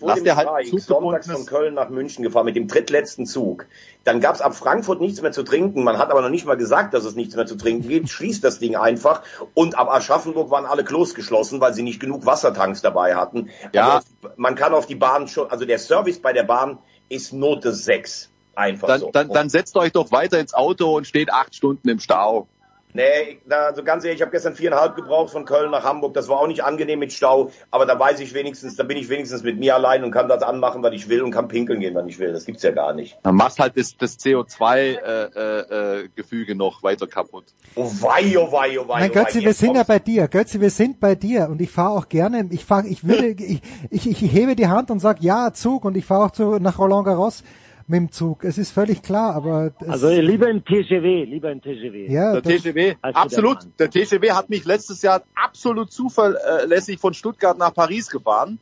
lass 0.00 0.14
dem 0.16 0.25
dir 0.25 0.37
halt 0.37 0.47
Jahr, 0.47 0.56
ein 0.56 0.66
ich 0.66 0.82
sonntags 0.85 1.30
von 1.30 1.47
Köln 1.47 1.75
nach 1.75 1.88
München 1.88 2.25
gefahren 2.25 2.44
mit 2.44 2.56
dem 2.56 2.66
drittletzten 2.66 3.26
Zug. 3.26 3.66
Dann 4.04 4.21
gab's 4.21 4.40
ab 4.40 4.54
Frankfurt 4.54 5.00
nichts 5.00 5.23
mehr 5.23 5.30
zu 5.32 5.44
trinken. 5.44 5.85
Man 5.85 5.99
hat 5.99 6.11
aber 6.11 6.23
noch 6.23 6.28
nicht 6.30 6.44
mal 6.47 6.56
gesagt, 6.56 6.92
dass 6.94 7.04
es 7.04 7.14
nichts 7.14 7.37
mehr 7.37 7.47
zu 7.47 7.56
trinken 7.56 7.88
gibt. 7.88 8.09
Schließt 8.09 8.42
das 8.42 8.59
Ding 8.59 8.75
einfach. 8.76 9.23
Und 9.54 9.76
ab 9.78 9.88
Aschaffenburg 9.88 10.50
waren 10.50 10.64
alle 10.66 10.82
Klos 10.85 11.14
geschlossen, 11.14 11.61
weil 11.61 11.75
sie 11.75 11.85
nicht 11.85 12.00
genug 12.00 12.26
Wassertanks 12.26 12.82
dabei 12.82 13.14
hatten. 13.14 13.49
Ja. 13.73 13.94
Also 13.97 14.06
man 14.37 14.56
kann 14.56 14.75
auf 14.75 14.87
die 14.87 14.97
Bahn 14.97 15.28
schon, 15.28 15.49
also 15.50 15.64
der 15.64 15.78
Service 15.78 16.18
bei 16.21 16.32
der 16.32 16.42
Bahn 16.44 16.78
ist 17.09 17.32
Note 17.32 17.73
6. 17.73 18.30
Einfach 18.54 18.88
Dann, 18.88 19.00
so. 19.00 19.11
dann, 19.11 19.28
dann 19.28 19.49
setzt 19.49 19.76
euch 19.76 19.92
doch 19.92 20.12
weiter 20.12 20.38
ins 20.38 20.54
Auto 20.54 20.97
und 20.97 21.06
steht 21.06 21.32
acht 21.32 21.54
Stunden 21.54 21.88
im 21.88 22.00
Stau. 22.00 22.49
Nee, 22.94 23.38
also 23.49 23.82
ganz 23.82 24.04
ehrlich, 24.04 24.18
ich 24.18 24.23
habe 24.23 24.32
gestern 24.32 24.54
viereinhalb 24.54 24.94
gebraucht 24.97 25.32
von 25.32 25.47
Köln 25.47 25.71
nach 25.71 25.82
Hamburg. 25.82 26.12
Das 26.12 26.28
war 26.28 26.38
auch 26.38 26.47
nicht 26.47 26.62
angenehm 26.62 26.99
mit 26.99 27.11
Stau, 27.11 27.50
aber 27.71 27.87
da 27.87 27.99
weiß 27.99 28.21
ich 28.21 28.35
wenigstens, 28.35 28.76
da 28.76 28.82
bin 28.82 28.99
ich 28.99 29.09
wenigstens 29.09 29.42
mit 29.42 29.59
mir 29.59 29.75
allein 29.75 30.04
und 30.04 30.11
kann 30.11 30.28
das 30.28 30.42
anmachen, 30.42 30.82
was 30.82 30.92
ich 30.92 31.09
will 31.09 31.23
und 31.23 31.30
kann 31.30 31.49
pinkeln 31.49 31.80
gehen, 31.80 31.94
wann 31.94 32.06
ich 32.06 32.18
will. 32.18 32.35
Das 32.35 32.44
gibt's 32.44 32.62
ja 32.62 32.71
gar 32.71 32.92
nicht. 32.92 33.16
Dann 33.23 33.35
machst 33.35 33.59
halt 33.59 33.78
das, 33.78 33.97
das 33.97 34.18
CO2-Gefüge 34.18 36.54
noch 36.54 36.82
weiter 36.82 37.06
kaputt. 37.06 37.44
Oh 37.76 37.90
wei, 38.00 38.37
oh 38.37 38.52
wei, 38.52 38.78
oh 38.78 38.87
wei. 38.87 39.00
Nein, 39.00 39.11
oh 39.11 39.14
wei. 39.14 39.21
Götzi, 39.23 39.40
wir 39.40 39.49
Jetzt 39.49 39.61
sind 39.61 39.68
ja 39.68 39.85
kommt's. 39.85 39.88
bei 39.88 39.99
dir. 39.99 40.28
Götzi, 40.28 40.61
wir 40.61 40.71
sind 40.71 41.00
bei 41.00 41.14
dir 41.14 41.49
und 41.49 41.62
ich 41.62 41.71
fahre 41.71 41.99
auch 41.99 42.11
gerne. 42.11 42.47
Ich 42.50 42.66
fahre, 42.66 42.88
ich 42.88 43.09
würde, 43.09 43.28
ich, 43.28 43.62
ich, 43.88 44.06
ich 44.06 44.21
hebe 44.32 44.54
die 44.54 44.68
Hand 44.68 44.90
und 44.90 44.99
sag 44.99 45.23
ja 45.23 45.54
Zug 45.54 45.87
und 45.87 45.97
ich 45.97 46.04
fahre 46.04 46.26
auch 46.26 46.32
zu, 46.32 46.59
nach 46.59 46.78
Roland 46.78 47.06
Garros 47.06 47.42
mit 47.93 48.01
dem 48.01 48.11
Zug. 48.11 48.43
Es 48.43 48.59
ist 48.59 48.71
völlig 48.73 49.03
klar, 49.03 49.35
aber 49.37 49.71
Also 49.87 50.09
lieber 50.11 50.49
im 50.49 50.65
TGW, 50.65 51.25
lieber 51.25 51.53
im 51.53 51.63
TGW. 51.63 52.11
ja, 52.11 52.33
Der 52.33 52.43
TGW, 52.43 52.95
der 53.05 53.17
absolut. 53.17 53.61
Bahn. 53.61 53.73
Der 53.79 53.91
TGW 53.91 54.33
hat 54.33 54.51
mich 54.51 54.65
letztes 54.65 55.03
Jahr 55.03 55.23
absolut 55.35 55.93
zuverlässig 55.93 56.99
von 56.99 57.15
Stuttgart 57.15 57.57
nach 57.57 57.73
Paris 57.73 58.09
gefahren. 58.11 58.59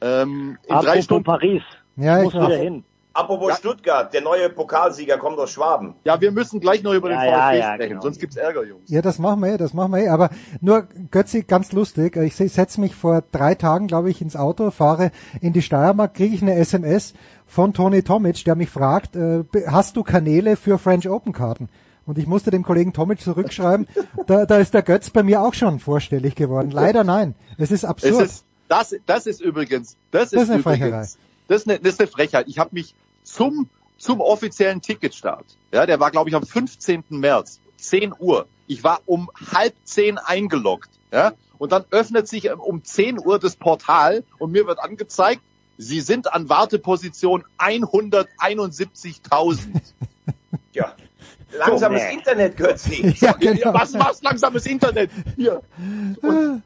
Ähm, 0.00 0.58
in 0.64 0.68
drei 0.68 0.76
Apropos 0.78 1.04
Stunden. 1.04 1.24
Paris. 1.24 1.62
ja, 1.96 2.22
Muss 2.22 2.34
ich, 2.34 2.40
wieder 2.40 2.56
hin. 2.56 2.84
Apropos 3.14 3.48
Ja. 3.50 3.56
Stuttgart, 3.56 4.12
der 4.12 4.22
neue 4.22 4.50
Pokalsieger 4.50 5.18
kommt 5.18 5.38
aus 5.38 5.50
Schwaben. 5.52 5.94
Ja, 6.04 6.20
wir 6.20 6.32
müssen 6.32 6.58
gleich 6.58 6.82
noch 6.82 6.92
über 6.92 7.08
den 7.10 7.18
Ja, 7.18 7.24
ja, 7.24 7.32
VfB 7.48 7.58
ja, 7.58 7.74
sprechen, 7.74 7.88
genau. 7.90 8.02
sonst 8.02 8.18
gibt's 8.20 8.36
Ärger, 8.36 8.64
Jungs. 8.64 8.82
ja, 8.90 9.02
das 9.02 9.18
machen 9.20 9.40
wir 9.40 9.54
eh, 9.54 9.56
das 9.56 9.72
machen 9.72 9.92
wir 9.92 10.00
eh. 10.00 10.08
Aber 10.08 10.30
nur 10.60 10.88
Götzi, 11.12 11.42
ganz 11.44 11.70
lustig. 11.72 12.16
Ich 12.16 12.34
setze 12.34 12.80
mich 12.80 12.94
vor 12.96 13.22
drei 13.30 13.54
Tagen, 13.54 13.86
glaube 13.86 14.10
ich, 14.10 14.20
ins 14.20 14.34
Auto, 14.36 14.70
fahre 14.72 15.12
in 15.40 15.52
die 15.52 15.62
Steiermark, 15.62 16.14
kriege 16.14 16.34
ich 16.34 16.42
eine 16.42 16.54
SMS 16.56 17.14
von 17.46 17.72
Toni 17.72 18.02
Tomic, 18.02 18.44
der 18.44 18.56
mich 18.56 18.68
fragt, 18.70 19.14
äh, 19.14 19.44
hast 19.68 19.96
du 19.96 20.02
Kanäle 20.02 20.56
für 20.56 20.78
French 20.78 21.08
Open 21.08 21.32
Karten? 21.32 21.68
Und 22.06 22.18
ich 22.18 22.26
musste 22.26 22.50
dem 22.50 22.64
Kollegen 22.64 22.92
Tomic 22.92 23.20
zurückschreiben, 23.20 23.86
da, 24.26 24.44
da 24.44 24.56
ist 24.58 24.74
der 24.74 24.82
Götz 24.82 25.10
bei 25.10 25.22
mir 25.22 25.40
auch 25.40 25.54
schon 25.54 25.78
vorstellig 25.78 26.34
geworden. 26.34 26.70
Leider 26.72 27.04
nein. 27.04 27.34
Es 27.58 27.70
ist 27.70 27.84
Es 27.84 27.88
absurd. 27.88 28.24
ist, 28.24 28.44
das, 28.68 28.94
das 29.06 29.26
ist 29.26 29.40
übrigens, 29.40 29.96
das, 30.10 30.30
Das 30.30 30.32
ist, 30.32 30.42
ist 30.42 30.50
eine 30.50 30.60
übrigens, 30.60 30.80
Frecherei. 30.80 31.08
das 31.46 31.60
ist 31.62 31.68
eine, 31.68 31.78
das 31.78 31.92
ist 31.92 32.00
eine 32.00 32.08
Frechheit. 32.08 32.46
Ich 32.48 32.58
habe 32.58 32.70
mich 32.72 32.94
zum, 33.24 33.68
zum 33.98 34.20
offiziellen 34.20 34.80
Ticketstart, 34.80 35.46
ja, 35.72 35.86
der 35.86 35.98
war 35.98 36.12
glaube 36.12 36.30
ich 36.30 36.36
am 36.36 36.46
15. 36.46 37.02
März, 37.08 37.60
10 37.78 38.14
Uhr. 38.18 38.46
Ich 38.66 38.84
war 38.84 39.00
um 39.04 39.30
halb 39.52 39.74
zehn 39.84 40.16
eingeloggt, 40.16 40.88
ja, 41.12 41.34
und 41.58 41.72
dann 41.72 41.84
öffnet 41.90 42.28
sich 42.28 42.50
um 42.52 42.82
10 42.84 43.18
Uhr 43.18 43.38
das 43.38 43.56
Portal 43.56 44.24
und 44.38 44.52
mir 44.52 44.66
wird 44.66 44.78
angezeigt, 44.78 45.42
Sie 45.76 46.00
sind 46.00 46.32
an 46.32 46.48
Warteposition 46.48 47.44
171.000. 47.58 49.58
Ja. 50.72 50.94
Langsames 51.56 52.02
Nee. 52.02 52.14
Internet, 52.14 52.56
Götzi. 52.56 53.14
ja, 53.20 53.30
genau. 53.32 53.74
Was 53.74 53.92
machst 53.92 54.24
langsames 54.24 54.66
Internet? 54.66 55.10
Hier. 55.36 55.62
Und, 56.20 56.62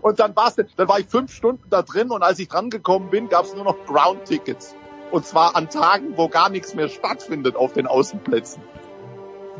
und 0.00 0.18
dann 0.18 0.34
war's, 0.34 0.56
dann 0.56 0.88
war 0.88 0.98
ich 0.98 1.06
fünf 1.06 1.32
Stunden 1.32 1.62
da 1.70 1.82
drin 1.82 2.10
und 2.10 2.24
als 2.24 2.40
ich 2.40 2.48
dran 2.48 2.68
gekommen 2.68 3.10
bin, 3.10 3.28
gab 3.28 3.44
es 3.44 3.54
nur 3.54 3.62
noch 3.64 3.76
Ground-Tickets. 3.86 4.74
Und 5.14 5.24
zwar 5.24 5.54
an 5.54 5.68
Tagen, 5.68 6.14
wo 6.16 6.26
gar 6.26 6.50
nichts 6.50 6.74
mehr 6.74 6.88
stattfindet 6.88 7.54
auf 7.54 7.72
den 7.72 7.86
Außenplätzen. 7.86 8.60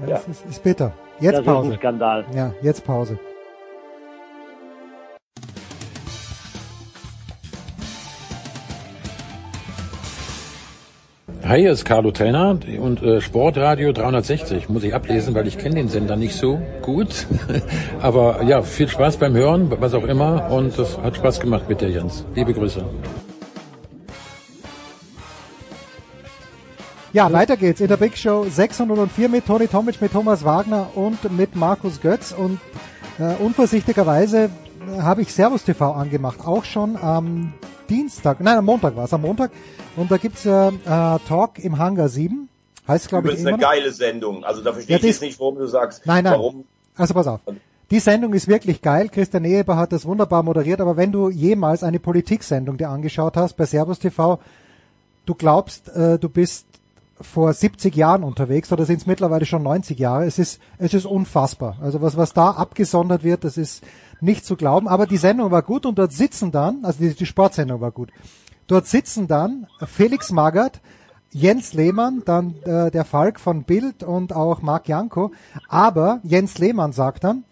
Ja, 0.00 0.14
das 0.14 0.26
ist, 0.26 0.46
ist 0.46 0.62
bitter. 0.64 0.92
Jetzt 1.20 1.34
das 1.34 1.40
ist 1.42 1.46
ein 1.46 1.54
Pause. 1.54 1.74
Skandal. 1.76 2.24
Ja, 2.34 2.52
jetzt 2.60 2.84
Pause. 2.84 3.20
Hi, 11.44 11.60
hier 11.60 11.70
ist 11.70 11.84
Carlo 11.84 12.10
Trainer 12.10 12.58
und 12.80 13.00
äh, 13.04 13.20
Sportradio 13.20 13.92
360 13.92 14.68
muss 14.68 14.82
ich 14.82 14.92
ablesen, 14.92 15.36
weil 15.36 15.46
ich 15.46 15.56
kenne 15.56 15.76
den 15.76 15.88
Sender 15.88 16.16
nicht 16.16 16.34
so 16.34 16.60
gut. 16.82 17.28
Aber 18.00 18.42
ja, 18.42 18.62
viel 18.62 18.88
Spaß 18.88 19.18
beim 19.18 19.34
Hören, 19.34 19.70
was 19.78 19.94
auch 19.94 20.04
immer. 20.04 20.50
Und 20.50 20.76
das 20.76 20.98
hat 20.98 21.14
Spaß 21.14 21.38
gemacht 21.38 21.68
mit 21.68 21.80
dir, 21.80 21.90
Jens. 21.90 22.24
Liebe 22.34 22.52
Grüße. 22.52 22.84
Ja, 27.14 27.32
weiter 27.32 27.56
geht's 27.56 27.80
in 27.80 27.86
der 27.86 27.96
Big 27.96 28.18
Show 28.18 28.44
604 28.50 29.28
mit 29.28 29.46
Toni 29.46 29.68
Tomic, 29.68 30.00
mit 30.00 30.12
Thomas 30.12 30.44
Wagner 30.44 30.88
und 30.96 31.30
mit 31.36 31.54
Markus 31.54 32.00
Götz. 32.00 32.32
Und 32.32 32.58
äh, 33.20 33.34
unvorsichtigerweise 33.40 34.50
äh, 34.96 35.00
habe 35.00 35.22
ich 35.22 35.32
Servus 35.32 35.62
TV 35.62 35.92
angemacht, 35.92 36.40
auch 36.44 36.64
schon 36.64 36.96
am 36.96 37.52
Dienstag, 37.88 38.40
nein, 38.40 38.58
am 38.58 38.64
Montag 38.64 38.96
war 38.96 39.04
es, 39.04 39.12
am 39.14 39.22
Montag. 39.22 39.52
Und 39.96 40.10
da 40.10 40.16
gibt's 40.16 40.42
ja 40.44 40.68
äh, 40.70 41.18
Talk 41.28 41.60
im 41.60 41.78
Hangar 41.78 42.08
7. 42.08 42.48
Heißt, 42.88 43.08
glaube 43.08 43.28
ich, 43.28 43.34
Übrigens 43.34 43.48
immer 43.48 43.54
eine 43.54 43.62
geile 43.80 43.92
Sendung. 43.92 44.42
Also 44.44 44.60
da 44.62 44.72
verstehe 44.72 44.94
Ja, 44.94 44.96
ich 44.96 45.02
das- 45.02 45.10
jetzt 45.12 45.22
nicht, 45.22 45.38
warum 45.38 45.54
du 45.56 45.66
sagst, 45.66 46.04
Nein, 46.06 46.24
nein. 46.24 46.32
warum. 46.34 46.64
Also 46.96 47.14
pass 47.14 47.28
auf. 47.28 47.40
Die 47.92 48.00
Sendung 48.00 48.34
ist 48.34 48.48
wirklich 48.48 48.82
geil. 48.82 49.08
Christian 49.08 49.44
Eber 49.44 49.76
hat 49.76 49.92
das 49.92 50.04
wunderbar 50.04 50.42
moderiert. 50.42 50.80
Aber 50.80 50.96
wenn 50.96 51.12
du 51.12 51.30
jemals 51.30 51.82
eine 51.84 52.00
Politiksendung 52.00 52.76
dir 52.76 52.88
angeschaut 52.90 53.36
hast 53.36 53.56
bei 53.56 53.66
Servus 53.66 54.00
TV, 54.00 54.40
du 55.26 55.34
glaubst, 55.34 55.88
äh, 55.90 56.18
du 56.18 56.28
bist 56.28 56.66
vor 57.24 57.52
70 57.52 57.94
Jahren 57.96 58.22
unterwegs 58.22 58.72
oder 58.72 58.84
sind 58.84 59.00
es 59.00 59.06
mittlerweile 59.06 59.46
schon 59.46 59.62
90 59.62 59.98
Jahre. 59.98 60.24
Es 60.24 60.38
ist, 60.38 60.60
es 60.78 60.94
ist 60.94 61.06
unfassbar. 61.06 61.76
Also 61.80 62.00
was, 62.02 62.16
was 62.16 62.32
da 62.32 62.50
abgesondert 62.50 63.24
wird, 63.24 63.44
das 63.44 63.56
ist 63.56 63.84
nicht 64.20 64.44
zu 64.44 64.56
glauben. 64.56 64.88
Aber 64.88 65.06
die 65.06 65.16
Sendung 65.16 65.50
war 65.50 65.62
gut 65.62 65.86
und 65.86 65.98
dort 65.98 66.12
sitzen 66.12 66.52
dann, 66.52 66.84
also 66.84 66.98
die, 67.00 67.14
die 67.14 67.26
Sportsendung 67.26 67.80
war 67.80 67.90
gut. 67.90 68.10
Dort 68.66 68.86
sitzen 68.86 69.28
dann 69.28 69.66
Felix 69.86 70.30
Magath, 70.30 70.80
Jens 71.30 71.72
Lehmann, 71.72 72.22
dann 72.24 72.54
äh, 72.62 72.90
der 72.90 73.04
Falk 73.04 73.40
von 73.40 73.64
Bild 73.64 74.04
und 74.04 74.32
auch 74.32 74.62
Marc 74.62 74.88
Janko. 74.88 75.32
Aber 75.68 76.20
Jens 76.22 76.58
Lehmann 76.58 76.92
sagt 76.92 77.24
dann, 77.24 77.44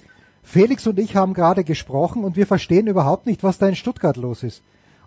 Felix 0.42 0.86
und 0.86 0.98
ich 0.98 1.16
haben 1.16 1.34
gerade 1.34 1.64
gesprochen 1.64 2.24
und 2.24 2.36
wir 2.36 2.46
verstehen 2.46 2.86
überhaupt 2.86 3.26
nicht, 3.26 3.42
was 3.42 3.58
da 3.58 3.68
in 3.68 3.76
Stuttgart 3.76 4.16
los 4.16 4.42
ist. 4.42 4.62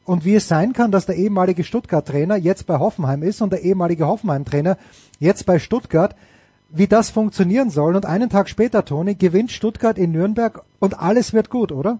Und 0.05 0.23
wie 0.23 0.35
es 0.35 0.47
sein 0.47 0.73
kann, 0.73 0.91
dass 0.91 1.07
der 1.07 1.15
ehemalige 1.15 1.63
Stuttgart-Trainer 1.63 2.37
jetzt 2.37 2.67
bei 2.67 2.77
Hoffenheim 2.77 3.23
ist 3.23 3.41
und 3.41 3.51
der 3.51 3.63
ehemalige 3.63 4.07
Hoffenheim-Trainer 4.07 4.77
jetzt 5.19 5.45
bei 5.47 5.57
Stuttgart, 5.57 6.15
wie 6.69 6.87
das 6.87 7.09
funktionieren 7.09 7.71
soll. 7.71 7.95
Und 7.95 8.05
einen 8.05 8.29
Tag 8.29 8.47
später, 8.47 8.85
Toni, 8.85 9.15
gewinnt 9.15 9.51
Stuttgart 9.51 9.97
in 9.97 10.11
Nürnberg 10.11 10.63
und 10.79 10.99
alles 10.99 11.33
wird 11.33 11.49
gut, 11.49 11.71
oder? 11.71 11.99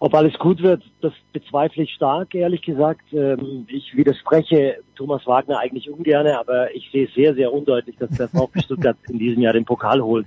Ob 0.00 0.14
alles 0.14 0.38
gut 0.38 0.62
wird, 0.62 0.82
das 1.00 1.12
bezweifle 1.32 1.82
ich 1.82 1.92
stark, 1.92 2.32
ehrlich 2.34 2.62
gesagt. 2.62 3.12
Ähm, 3.12 3.66
ich 3.68 3.96
widerspreche 3.96 4.78
Thomas 4.94 5.26
Wagner 5.26 5.58
eigentlich 5.58 5.90
ungern, 5.90 6.26
aber 6.28 6.72
ich 6.74 6.88
sehe 6.92 7.08
sehr, 7.16 7.34
sehr 7.34 7.52
undeutlich, 7.52 7.96
dass 7.96 8.10
der 8.10 8.28
VfB 8.28 8.62
Stuttgart 8.62 8.96
in 9.08 9.18
diesem 9.18 9.42
Jahr 9.42 9.54
den 9.54 9.64
Pokal 9.64 10.00
holen, 10.00 10.26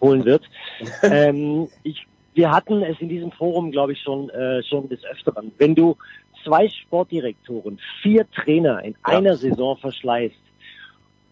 holen 0.00 0.24
wird. 0.24 0.42
Ähm, 1.02 1.68
ich, 1.84 2.06
wir 2.34 2.50
hatten 2.50 2.82
es 2.82 3.00
in 3.00 3.08
diesem 3.08 3.30
Forum, 3.32 3.70
glaube 3.70 3.92
ich, 3.92 4.00
schon, 4.00 4.30
äh, 4.30 4.62
schon 4.62 4.88
des 4.88 5.04
Öfteren. 5.04 5.52
Wenn 5.58 5.74
du 5.74 5.96
zwei 6.44 6.68
Sportdirektoren, 6.68 7.78
vier 8.00 8.30
Trainer 8.30 8.82
in 8.82 8.92
ja. 9.06 9.18
einer 9.18 9.36
Saison 9.36 9.76
verschleißt 9.76 10.34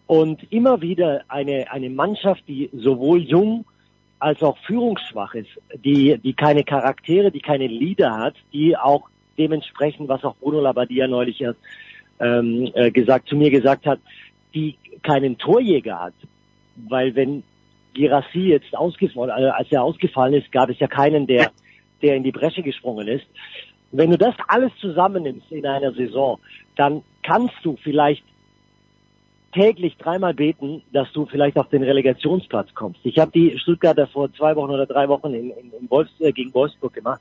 und 0.07 0.53
immer 0.53 0.81
wieder 0.81 1.23
eine, 1.29 1.71
eine 1.71 1.91
Mannschaft, 1.91 2.43
die 2.49 2.71
sowohl 2.73 3.21
jung 3.23 3.65
als 4.19 4.43
auch 4.43 4.59
führungsschwach 4.59 5.35
ist, 5.35 5.51
die, 5.83 6.19
die 6.19 6.35
keine 6.35 6.63
Charaktere, 6.63 7.31
die 7.31 7.41
keine 7.41 7.67
Leader 7.67 8.19
hat, 8.19 8.35
die 8.53 8.77
auch 8.77 9.09
dementsprechend, 9.39 10.09
was 10.09 10.23
auch 10.25 10.37
Bruno 10.37 10.61
Labbadia 10.61 11.09
neulich 11.09 11.41
erst 11.41 11.59
ähm, 12.21 12.71
äh, 12.75 12.91
gesagt, 12.91 13.29
zu 13.29 13.37
mir 13.37 13.51
gesagt 13.51 13.87
hat, 13.87 13.99
die 14.53 14.77
keinen 15.03 15.39
Torjäger 15.39 15.99
hat. 15.99 16.15
Weil 16.77 17.15
wenn 17.15 17.43
Girassi 17.95 18.41
jetzt 18.41 18.77
ausgefallen, 18.77 19.31
äh, 19.31 19.51
als 19.51 19.71
er 19.71 19.83
ausgefallen 19.83 20.35
ist, 20.35 20.51
gab 20.53 20.71
es 20.71 20.79
ja 20.79 20.87
keinen, 20.87 21.27
der, 21.27 21.51
der 22.03 22.17
in 22.17 22.23
die 22.23 22.33
Bresche 22.33 22.63
gesprungen 22.63 23.09
ist. 23.09 23.27
Wenn 23.93 24.11
du 24.11 24.19
das 24.19 24.35
alles 24.49 24.73
zusammennimmst 24.81 25.51
in 25.51 25.67
einer 25.67 25.93
Saison, 25.93 26.39
dann 26.77 27.03
kannst 27.23 27.55
du 27.63 27.77
vielleicht 27.83 28.25
täglich 29.53 29.97
dreimal 29.97 30.33
beten, 30.33 30.83
dass 30.93 31.11
du 31.13 31.27
vielleicht 31.27 31.59
auf 31.59 31.69
den 31.69 31.83
Relegationsplatz 31.83 32.73
kommst. 32.75 33.01
Ich 33.03 33.19
habe 33.19 33.33
die 33.33 33.59
Stuttgarter 33.59 34.07
vor 34.07 34.33
zwei 34.35 34.55
Wochen 34.55 34.71
oder 34.71 34.87
drei 34.87 35.09
Wochen 35.09 35.35
in, 35.35 35.51
in, 35.51 35.73
in 35.73 35.91
Wolfs, 35.91 36.13
äh, 36.21 36.33
gegen 36.33 36.55
Wolfsburg 36.55 36.93
gemacht. 36.93 37.21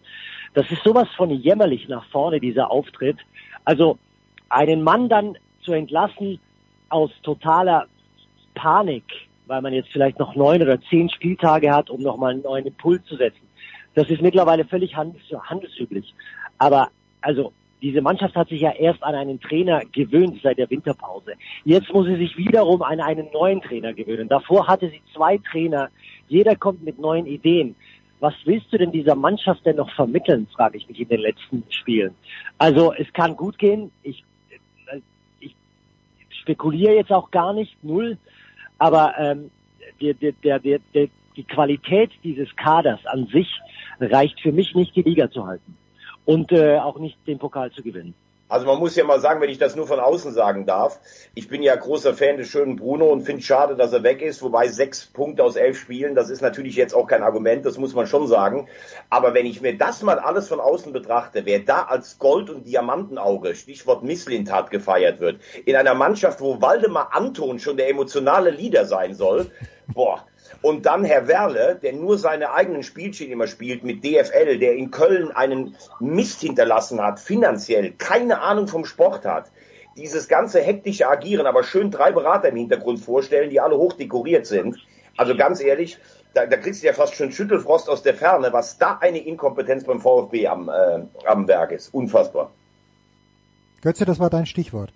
Das 0.53 0.69
ist 0.71 0.84
sowas 0.84 1.08
von 1.17 1.32
jämmerlich 1.32 1.88
nach 1.88 2.05
vorne, 2.12 2.39
dieser 2.39 2.69
Auftritt. 2.69 3.17
Also 3.65 3.97
einen 4.49 4.84
Mann 4.84 5.10
dann 5.10 5.38
zu 5.63 5.73
entlassen 5.73 6.39
aus 6.89 7.12
totaler 7.23 7.88
Panik, 8.53 9.05
weil 9.50 9.62
man 9.62 9.74
jetzt 9.74 9.90
vielleicht 9.92 10.20
noch 10.20 10.36
neun 10.36 10.62
oder 10.62 10.80
zehn 10.80 11.10
Spieltage 11.10 11.72
hat, 11.74 11.90
um 11.90 12.02
nochmal 12.02 12.34
einen 12.34 12.44
neuen 12.44 12.68
Impuls 12.68 13.04
zu 13.06 13.16
setzen. 13.16 13.48
Das 13.96 14.10
ist 14.10 14.22
mittlerweile 14.22 14.64
völlig 14.64 14.96
handels 14.96 15.24
handelsüblich. 15.50 16.14
Aber 16.60 16.90
also 17.22 17.52
diese 17.82 18.02
Mannschaft 18.02 18.36
hat 18.36 18.50
sich 18.50 18.62
ja 18.62 18.72
erst 18.72 19.02
an 19.04 19.16
einen 19.16 19.40
Trainer 19.40 19.82
gewöhnt 19.92 20.40
seit 20.44 20.60
der 20.60 20.70
Winterpause. 20.70 21.34
Jetzt 21.66 21.92
muss 21.92 22.06
sie 22.06 22.18
sich 22.18 22.38
wiederum 22.38 22.84
an 22.84 23.00
einen 23.00 23.32
neuen 23.34 23.62
Trainer 23.62 23.94
gewöhnen. 23.94 24.30
Davor 24.30 24.68
hatte 24.68 24.90
sie 24.90 25.02
zwei 25.16 25.40
Trainer. 25.40 25.90
Jeder 26.28 26.56
kommt 26.56 26.84
mit 26.84 27.00
neuen 27.00 27.26
Ideen. 27.26 27.76
Was 28.20 28.36
willst 28.46 28.72
du 28.72 28.78
denn 28.78 28.92
dieser 28.92 29.16
Mannschaft 29.16 29.66
denn 29.66 29.78
noch 29.78 29.90
vermitteln, 29.96 30.48
frage 30.54 30.78
ich 30.78 30.88
mich 30.88 31.00
in 31.00 31.08
den 31.08 31.22
letzten 31.22 31.64
Spielen. 31.70 32.14
Also 32.58 32.94
es 32.94 33.12
kann 33.14 33.36
gut 33.36 33.58
gehen. 33.58 33.92
Ich, 34.04 34.24
ich 35.40 35.56
spekuliere 36.42 36.94
jetzt 36.94 37.12
auch 37.12 37.32
gar 37.32 37.54
nicht, 37.54 37.82
null. 37.84 38.18
Aber 38.80 39.13
ähm, 39.18 39.52
der, 40.02 40.13
der, 40.15 40.60
der, 40.60 40.80
der, 40.94 41.08
die 41.36 41.44
Qualität 41.44 42.12
dieses 42.24 42.54
Kaders 42.56 43.06
an 43.06 43.28
sich 43.28 43.48
reicht 44.00 44.39
für 44.42 44.52
mich 44.52 44.76
nicht, 44.76 44.96
die 44.96 45.04
Liga 45.04 45.30
zu 45.30 45.46
halten 45.46 45.78
und 46.26 46.52
äh, 46.52 46.78
auch 46.78 47.00
nicht 47.00 47.18
den 47.28 47.39
Pokal 47.39 47.72
zu 47.72 47.84
gewinnen. 47.84 48.13
Also 48.50 48.66
man 48.66 48.80
muss 48.80 48.96
ja 48.96 49.04
mal 49.04 49.20
sagen, 49.20 49.42
wenn 49.42 49.50
ich 49.52 49.60
das 49.60 49.76
nur 49.76 49.86
von 49.86 50.00
außen 50.00 50.34
sagen 50.34 50.66
darf, 50.66 51.00
ich 51.36 51.48
bin 51.48 51.62
ja 51.62 51.76
großer 51.76 52.16
Fan 52.16 52.38
des 52.38 52.48
schönen 52.48 52.78
Bruno 52.78 53.06
und 53.06 53.22
finde 53.22 53.44
schade, 53.44 53.76
dass 53.76 53.94
er 53.94 54.02
weg 54.02 54.24
ist, 54.24 54.42
wobei 54.42 54.68
sechs 54.70 55.06
Punkte 55.06 55.44
aus 55.44 55.56
elf 55.56 55.80
Spielen, 55.80 56.16
das 56.16 56.32
ist 56.32 56.42
natürlich 56.42 56.76
jetzt 56.76 56.96
auch 56.96 57.06
kein 57.06 57.22
Argument, 57.22 57.64
das 57.64 57.78
muss 57.78 57.94
man 57.94 58.08
schon 58.08 58.28
sagen. 58.28 58.68
Aber 59.12 59.36
wenn 59.36 59.46
ich 59.46 59.62
mir 59.62 59.78
das 59.78 60.02
mal 60.02 60.18
alles 60.18 60.48
von 60.48 60.60
außen 60.60 60.92
betrachte, 60.92 61.46
wer 61.46 61.60
da 61.60 61.84
als 61.84 62.18
Gold- 62.18 62.50
und 62.50 62.66
Diamantenauge, 62.66 63.54
Stichwort 63.54 64.04
Misslintat 64.04 64.72
gefeiert 64.72 65.20
wird, 65.20 65.40
in 65.66 65.76
einer 65.76 65.94
Mannschaft, 65.94 66.42
wo 66.42 66.60
Waldemar 66.60 67.16
Anton 67.16 67.60
schon 67.60 67.78
der 67.78 67.88
emotionale 67.88 68.50
Leader 68.50 68.86
sein 68.86 69.14
soll, 69.14 69.52
boah, 69.94 70.26
und 70.62 70.86
dann 70.86 71.04
Herr 71.04 71.28
Werle, 71.28 71.80
der 71.82 71.94
nur 71.94 72.18
seine 72.18 72.52
eigenen 72.52 72.84
Spielchen 72.84 73.32
immer 73.32 73.48
spielt 73.48 73.84
mit 73.84 74.04
DFL, 74.04 74.58
der 74.58 74.76
in 74.76 74.92
Köln 74.92 75.32
einen 75.32 75.76
Mist 76.00 76.42
hinterlassen 76.42 77.02
hat, 77.02 77.20
finanziell, 77.20 77.92
keine 77.94 78.42
Ahnung 78.42 78.68
vom 78.68 78.86
Sport 78.86 79.26
hat. 79.26 79.52
Dieses 79.98 80.28
ganze 80.28 80.62
hektische 80.62 81.08
Agieren, 81.08 81.46
aber 81.46 81.64
schön 81.64 81.92
drei 81.92 82.12
Berater 82.12 82.50
im 82.50 82.56
Hintergrund 82.56 83.00
vorstellen, 83.00 83.50
die 83.50 83.60
alle 83.60 83.78
hoch 83.78 83.94
dekoriert 83.94 84.46
sind. 84.46 84.78
Also 85.18 85.36
ganz 85.36 85.62
ehrlich, 85.62 85.98
da, 86.34 86.46
da 86.46 86.58
kriegst 86.58 86.84
du 86.84 86.88
ja 86.88 86.94
fast 86.94 87.16
schon 87.16 87.32
Schüttelfrost 87.32 87.90
aus 87.90 88.04
der 88.04 88.14
Ferne, 88.14 88.54
was 88.54 88.78
da 88.78 88.98
eine 89.02 89.18
Inkompetenz 89.20 89.84
beim 89.84 90.00
VfB 90.00 90.48
am, 90.48 90.70
äh, 90.70 91.02
am 91.26 91.48
Werk 91.48 91.72
ist. 91.72 91.94
Unfassbar. 91.94 92.52
Götze, 93.82 94.06
das 94.06 94.20
war 94.20 94.30
dein 94.30 94.46
Stichwort. 94.46 94.94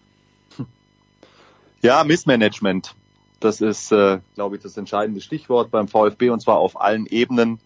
Ja, 1.82 2.06
Missmanagement. 2.06 2.96
Das 3.43 3.60
ist, 3.60 3.91
äh, 3.91 4.21
glaube 4.36 4.56
ich, 4.56 4.62
das 4.62 4.77
entscheidende 4.77 5.19
Stichwort 5.19 5.69
beim 5.69 5.89
VfB 5.89 6.29
und 6.29 6.39
zwar 6.39 6.60
auf 6.60 6.79
allen 6.79 7.06
Ebenen. 7.06 7.60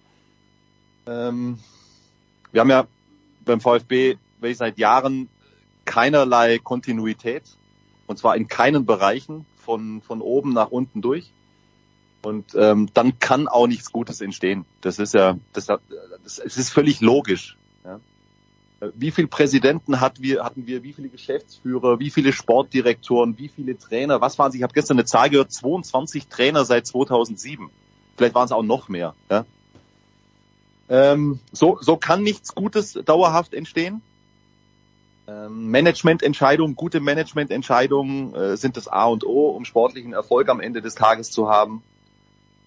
Ähm, 1.05 1.59
wir 2.51 2.61
haben 2.61 2.69
ja 2.71 2.87
beim 3.45 3.61
VfB 3.61 4.17
wirklich 4.39 4.57
seit 4.57 4.79
Jahren 4.79 5.29
keinerlei 5.85 6.57
Kontinuität 6.57 7.43
und 8.07 8.17
zwar 8.17 8.35
in 8.35 8.47
keinen 8.47 8.87
Bereichen 8.87 9.45
von, 9.55 10.01
von 10.01 10.21
oben 10.21 10.51
nach 10.51 10.71
unten 10.71 11.03
durch. 11.03 11.31
Und 12.23 12.55
ähm, 12.55 12.89
dann 12.95 13.19
kann 13.19 13.47
auch 13.47 13.67
nichts 13.67 13.91
Gutes 13.91 14.19
entstehen. 14.21 14.65
Das 14.81 14.97
ist 14.97 15.13
ja, 15.13 15.37
das, 15.53 15.67
das, 15.67 15.79
das 16.23 16.57
ist 16.57 16.71
völlig 16.71 17.01
logisch. 17.01 17.55
Ja. 17.85 17.99
Wie 18.79 19.09
viele 19.09 19.27
Präsidenten 19.27 19.99
hatten 20.01 20.21
wir, 20.21 20.83
wie 20.83 20.93
viele 20.93 21.09
Geschäftsführer, 21.09 21.99
wie 21.99 22.11
viele 22.11 22.31
Sportdirektoren, 22.31 23.37
wie 23.39 23.47
viele 23.47 23.77
Trainer, 23.77 24.21
was 24.21 24.37
waren 24.37 24.51
sie? 24.51 24.59
Ich 24.59 24.63
habe 24.63 24.73
gestern 24.73 24.97
eine 24.97 25.05
Zahl 25.05 25.31
gehört, 25.31 25.51
22 25.51 26.27
Trainer 26.27 26.63
seit 26.63 26.85
2007. 26.85 27.71
Vielleicht 28.15 28.35
waren 28.35 28.45
es 28.45 28.51
auch 28.51 28.61
noch 28.61 28.87
mehr. 28.87 29.15
Ja? 29.31 29.45
Ähm, 30.89 31.39
so, 31.51 31.79
so 31.81 31.97
kann 31.97 32.21
nichts 32.21 32.53
Gutes 32.53 32.93
dauerhaft 32.93 33.55
entstehen. 33.55 34.01
Ähm, 35.27 35.71
Managemententscheidungen, 35.71 36.75
gute 36.75 36.99
Managemententscheidungen 36.99 38.35
äh, 38.35 38.57
sind 38.57 38.77
das 38.77 38.87
A 38.87 39.05
und 39.05 39.25
O, 39.25 39.49
um 39.49 39.65
sportlichen 39.65 40.13
Erfolg 40.13 40.49
am 40.49 40.59
Ende 40.59 40.83
des 40.83 40.93
Tages 40.93 41.31
zu 41.31 41.49
haben. 41.49 41.81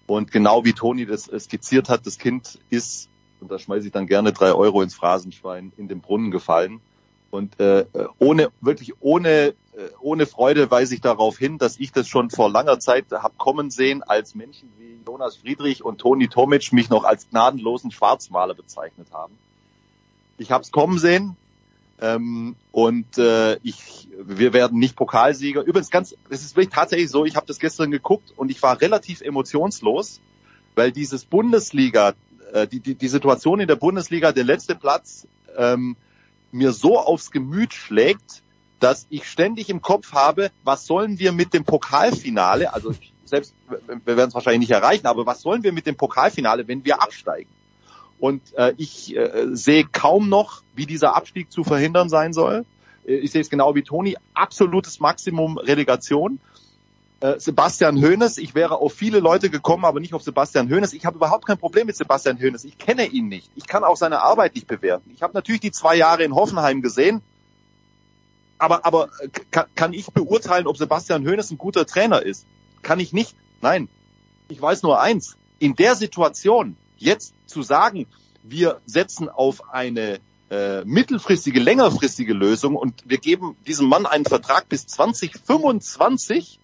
Und 0.09 0.33
genau 0.33 0.65
wie 0.65 0.73
Toni 0.73 1.07
das 1.07 1.31
skizziert 1.39 1.89
hat, 1.89 2.05
das 2.05 2.19
Kind 2.19 2.59
ist 2.69 3.10
und 3.41 3.51
da 3.51 3.59
schmeiße 3.59 3.87
ich 3.87 3.93
dann 3.93 4.07
gerne 4.07 4.33
drei 4.33 4.53
Euro 4.53 4.83
ins 4.83 4.95
Phrasenschwein, 4.95 5.73
in 5.77 5.89
den 5.89 6.01
Brunnen 6.01 6.31
gefallen. 6.31 6.81
Und 7.31 7.61
äh, 7.61 7.87
ohne, 8.19 8.51
wirklich 8.61 8.95
ohne, 9.01 9.31
äh, 9.31 9.55
ohne 10.01 10.27
Freude 10.27 10.71
weise 10.71 10.95
ich 10.95 11.01
darauf 11.01 11.39
hin, 11.39 11.59
dass 11.59 11.79
ich 11.79 11.93
das 11.93 12.09
schon 12.09 12.29
vor 12.29 12.51
langer 12.51 12.81
Zeit 12.81 13.07
habe 13.13 13.35
kommen 13.37 13.71
sehen, 13.71 14.03
als 14.03 14.35
Menschen 14.35 14.73
wie 14.79 15.01
Jonas 15.07 15.37
Friedrich 15.37 15.85
und 15.85 15.99
Toni 15.99 16.29
Tomic 16.29 16.73
mich 16.73 16.91
noch 16.91 17.05
als 17.05 17.29
gnadenlosen 17.31 17.93
Schwarzmaler 17.93 18.55
bezeichnet 18.55 19.09
haben. 19.13 19.39
Ich 20.39 20.51
habe 20.51 20.63
es 20.63 20.73
kommen 20.73 20.99
sehen 20.99 21.37
ähm, 22.01 22.57
und 22.73 23.19
äh, 23.19 23.57
ich, 23.63 24.09
wir 24.19 24.53
werden 24.53 24.79
nicht 24.79 24.97
Pokalsieger. 24.97 25.63
Übrigens 25.63 25.91
ganz, 25.91 26.17
es 26.31 26.43
ist 26.43 26.57
wirklich 26.57 26.75
tatsächlich 26.75 27.11
so, 27.11 27.25
ich 27.25 27.37
habe 27.37 27.47
das 27.47 27.59
gestern 27.59 27.91
geguckt 27.91 28.33
und 28.37 28.51
ich 28.51 28.63
war 28.63 28.81
relativ 28.81 29.21
emotionslos, 29.21 30.21
weil 30.75 30.93
dieses 30.93 31.25
Bundesliga 31.25 32.15
äh, 32.53 32.67
die, 32.67 32.81
die, 32.81 32.95
die 32.95 33.09
Situation 33.09 33.61
in 33.61 33.69
der 33.69 33.77
Bundesliga, 33.77 34.33
der 34.33 34.45
letzte 34.45 34.75
Platz, 34.75 35.27
ähm, 35.57 35.97
mir 36.53 36.73
so 36.73 36.99
aufs 36.99 37.31
Gemüt 37.31 37.75
schlägt, 37.75 38.43
dass 38.81 39.07
ich 39.11 39.29
ständig 39.29 39.69
im 39.69 39.83
Kopf 39.83 40.13
habe, 40.13 40.51
was 40.65 40.87
sollen 40.87 41.19
wir 41.19 41.33
mit 41.33 41.55
dem 41.55 41.65
Pokalfinale, 41.65 42.73
also 42.73 42.93
selbst, 43.25 43.55
wir 43.69 44.17
werden 44.17 44.29
es 44.29 44.35
wahrscheinlich 44.35 44.69
nicht 44.69 44.73
erreichen, 44.73 45.07
aber 45.07 45.25
was 45.27 45.43
sollen 45.43 45.63
wir 45.63 45.73
mit 45.73 45.87
dem 45.87 45.97
Pokalfinale, 45.97 46.67
wenn 46.67 46.85
wir 46.85 47.01
absteigen? 47.03 47.51
Und 48.19 48.55
äh, 48.55 48.75
ich 48.77 49.17
äh, 49.17 49.47
sehe 49.53 49.85
kaum 49.85 50.29
noch, 50.29 50.63
wie 50.75 50.85
dieser 50.85 51.17
Abstieg 51.17 51.51
zu 51.51 51.65
verhindern 51.65 52.11
sein 52.11 52.33
soll. 52.35 52.67
Äh, 53.07 53.15
ich 53.15 53.31
sehe 53.31 53.41
es 53.41 53.49
genau 53.49 53.75
wie 53.75 53.83
Toni, 53.83 54.17
absolutes 54.35 55.01
Maximum 55.01 55.57
Relegation. 55.57 56.39
Äh, 57.21 57.39
Sebastian 57.39 58.03
Hoeneß. 58.03 58.39
Ich 58.39 58.55
wäre 58.55 58.79
auf 58.79 58.95
viele 58.95 59.21
Leute 59.21 59.51
gekommen, 59.51 59.85
aber 59.85 60.01
nicht 60.01 60.15
auf 60.15 60.23
Sebastian 60.23 60.71
Hoeneß. 60.71 60.95
Ich 60.95 61.05
habe 61.05 61.17
überhaupt 61.17 61.47
kein 61.47 61.59
Problem 61.59 61.87
mit 61.87 61.97
Sebastian 61.97 62.41
Hoeneß. 62.41 62.65
Ich 62.65 62.79
kenne 62.79 63.07
ihn 63.07 63.29
nicht. 63.29 63.51
Ich 63.57 63.67
kann 63.67 63.85
auch 63.85 63.97
seine 63.97 64.23
Arbeit 64.23 64.55
nicht 64.55 64.67
bewerten. 64.67 65.11
Ich 65.15 65.23
habe 65.23 65.35
natürlich 65.35 65.61
die 65.61 65.71
zwei 65.71 65.97
Jahre 65.97 66.25
in 66.25 66.35
Hoffenheim 66.35 66.81
gesehen. 66.81 67.21
Aber, 68.57 68.87
aber 68.87 69.11
äh, 69.21 69.65
kann, 69.75 69.93
ich 69.93 70.07
beurteilen, 70.07 70.67
ob 70.67 70.79
Sebastian 70.79 71.27
Hoeneß 71.27 71.51
ein 71.51 71.59
guter 71.59 71.87
Trainer 71.87 72.23
ist? 72.23 72.47
Kann 72.83 73.01
ich 73.01 73.13
nicht. 73.13 73.37
Nein. 73.61 73.89
Ich 74.49 74.61
weiß 74.61 74.83
nur 74.83 75.01
eins. 75.01 75.37
in 75.59 75.77
der 75.77 75.97
Situation 75.97 76.77
jetzt 76.97 77.35
zu 77.47 77.63
sagen, 77.63 78.07
wir 78.43 78.81
setzen 78.87 79.29
auf 79.29 79.69
eine 79.73 80.21
äh, 80.51 80.85
mittelfristige, 80.85 81.61
längerfristige 81.61 82.33
Lösung 82.33 82.77
und 82.77 83.03
wir 83.07 83.19
geben 83.19 83.57
diesem 83.67 83.89
Mann 83.89 84.07
einen 84.07 84.25
Vertrag 84.25 84.69
bis 84.69 84.87
2025, 84.87 86.59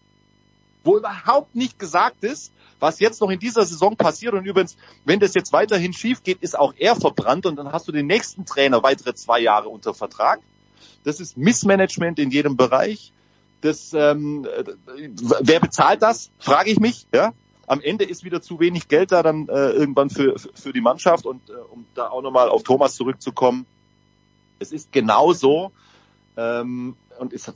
wo 0.87 0.97
überhaupt 0.97 1.55
nicht 1.55 1.79
gesagt 1.79 2.25
ist, 2.25 2.53
was 2.79 3.01
jetzt 3.01 3.21
noch 3.21 3.31
in 3.31 3.39
dieser 3.39 3.65
Saison 3.65 3.97
passiert. 3.97 4.35
Und 4.35 4.47
übrigens, 4.47 4.77
wenn 5.05 5.21
das 5.21 5.35
jetzt 5.35 5.53
weiterhin 5.53 5.93
schief 5.93 6.23
geht, 6.23 6.43
ist 6.43 6.59
auch 6.59 6.75
er 6.77 6.97
verbrannt 6.97 7.47
und 7.47 7.57
dann 7.57 7.73
hast 7.73 7.89
du 7.89 7.93
den 7.93 8.07
nächsten 8.07 8.47
Trainer 8.47 8.83
weitere 8.83 9.15
zwei 9.15 9.41
Jahre 9.41 9.69
unter 9.69 9.95
Vertrag. 9.95 10.41
Das 11.05 11.21
ist 11.21 11.37
Missmanagement 11.37 12.19
in 12.19 12.31
jedem 12.31 12.57
Bereich. 12.57 13.13
Das, 13.61 13.93
ähm, 13.95 14.47
wer 15.41 15.61
bezahlt 15.61 16.03
das? 16.03 16.31
Frage 16.39 16.71
ich 16.71 16.79
mich. 16.79 17.07
Ja, 17.15 17.33
am 17.67 17.81
Ende 17.81 18.05
ist 18.05 18.25
wieder 18.25 18.43
zu 18.43 18.61
wenig 18.61 18.89
Geld 18.89 19.13
da 19.13 19.23
dann 19.23 19.49
äh, 19.49 19.71
irgendwann 19.71 20.11
für, 20.11 20.37
für 20.39 20.73
die 20.73 20.81
Mannschaft. 20.81 21.27
Und 21.27 21.49
äh, 21.49 21.53
um 21.53 21.87
da 21.95 22.09
auch 22.09 22.23
nochmal 22.23 22.49
auf 22.49 22.63
Thomas 22.63 22.95
zurückzukommen, 22.95 23.67
es 24.59 24.73
ist 24.73 24.93
genau 24.93 25.33
so, 25.33 25.73
ähm, 26.37 26.97
und 27.19 27.33
ist 27.33 27.49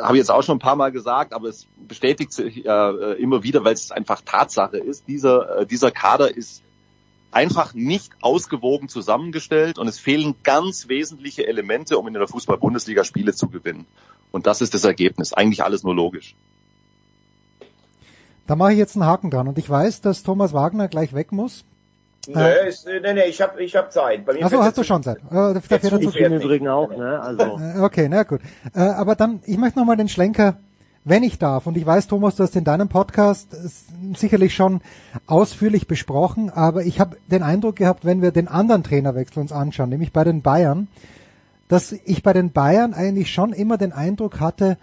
habe 0.00 0.14
ich 0.14 0.18
jetzt 0.18 0.30
auch 0.30 0.42
schon 0.42 0.56
ein 0.56 0.60
paar 0.60 0.76
Mal 0.76 0.92
gesagt, 0.92 1.32
aber 1.32 1.48
es 1.48 1.66
bestätigt 1.88 2.32
sich 2.32 2.64
äh, 2.64 3.12
immer 3.14 3.42
wieder, 3.42 3.64
weil 3.64 3.74
es 3.74 3.90
einfach 3.90 4.22
Tatsache 4.24 4.78
ist. 4.78 5.08
Dieser, 5.08 5.60
äh, 5.60 5.66
dieser 5.66 5.90
Kader 5.90 6.34
ist 6.36 6.62
einfach 7.30 7.74
nicht 7.74 8.12
ausgewogen 8.20 8.88
zusammengestellt 8.88 9.78
und 9.78 9.88
es 9.88 9.98
fehlen 9.98 10.34
ganz 10.42 10.88
wesentliche 10.88 11.46
Elemente, 11.46 11.98
um 11.98 12.06
in 12.06 12.14
der 12.14 12.28
Fußball-Bundesliga 12.28 13.04
Spiele 13.04 13.34
zu 13.34 13.48
gewinnen. 13.48 13.86
Und 14.30 14.46
das 14.46 14.60
ist 14.60 14.74
das 14.74 14.84
Ergebnis. 14.84 15.32
Eigentlich 15.32 15.64
alles 15.64 15.82
nur 15.82 15.94
logisch. 15.94 16.36
Da 18.46 18.56
mache 18.56 18.72
ich 18.72 18.78
jetzt 18.78 18.96
einen 18.96 19.06
Haken 19.06 19.30
dran 19.30 19.48
und 19.48 19.58
ich 19.58 19.68
weiß, 19.68 20.00
dass 20.02 20.22
Thomas 20.22 20.52
Wagner 20.52 20.88
gleich 20.88 21.14
weg 21.14 21.32
muss. 21.32 21.64
Nee, 22.28 22.40
äh, 22.40 22.68
ist, 22.68 22.86
nee, 22.86 23.12
nee, 23.12 23.24
ich 23.24 23.40
habe 23.40 23.60
ich 23.62 23.74
hab 23.74 23.92
Zeit. 23.92 24.24
Bei 24.24 24.34
mir 24.34 24.44
Achso, 24.44 24.62
hast 24.62 24.78
du 24.78 24.84
schon 24.84 25.02
Zeit. 25.02 25.18
Äh, 25.30 25.54
der 25.54 25.60
fährt 25.60 25.84
ich 25.84 26.16
im 26.16 26.32
Übrigen 26.34 26.68
auch, 26.68 26.96
ne? 26.96 27.20
Also. 27.20 27.42
Äh, 27.60 27.80
okay, 27.80 28.08
na 28.08 28.22
gut. 28.22 28.40
Äh, 28.74 28.80
aber 28.80 29.16
dann, 29.16 29.40
ich 29.44 29.58
möchte 29.58 29.78
nochmal 29.78 29.96
den 29.96 30.08
Schlenker, 30.08 30.56
wenn 31.04 31.24
ich 31.24 31.38
darf, 31.38 31.66
und 31.66 31.76
ich 31.76 31.84
weiß, 31.84 32.06
Thomas, 32.06 32.36
du 32.36 32.44
hast 32.44 32.54
in 32.54 32.62
deinem 32.62 32.88
Podcast 32.88 33.48
sicherlich 34.14 34.54
schon 34.54 34.82
ausführlich 35.26 35.88
besprochen, 35.88 36.48
aber 36.48 36.84
ich 36.84 37.00
habe 37.00 37.16
den 37.26 37.42
Eindruck 37.42 37.74
gehabt, 37.76 38.04
wenn 38.04 38.22
wir 38.22 38.30
den 38.30 38.46
anderen 38.46 38.84
Trainerwechsel 38.84 39.40
uns 39.40 39.50
anschauen, 39.50 39.90
nämlich 39.90 40.12
bei 40.12 40.22
den 40.22 40.42
Bayern, 40.42 40.86
dass 41.66 41.90
ich 41.90 42.22
bei 42.22 42.32
den 42.32 42.52
Bayern 42.52 42.94
eigentlich 42.94 43.32
schon 43.32 43.52
immer 43.52 43.78
den 43.78 43.92
Eindruck 43.92 44.38
hatte, 44.38 44.78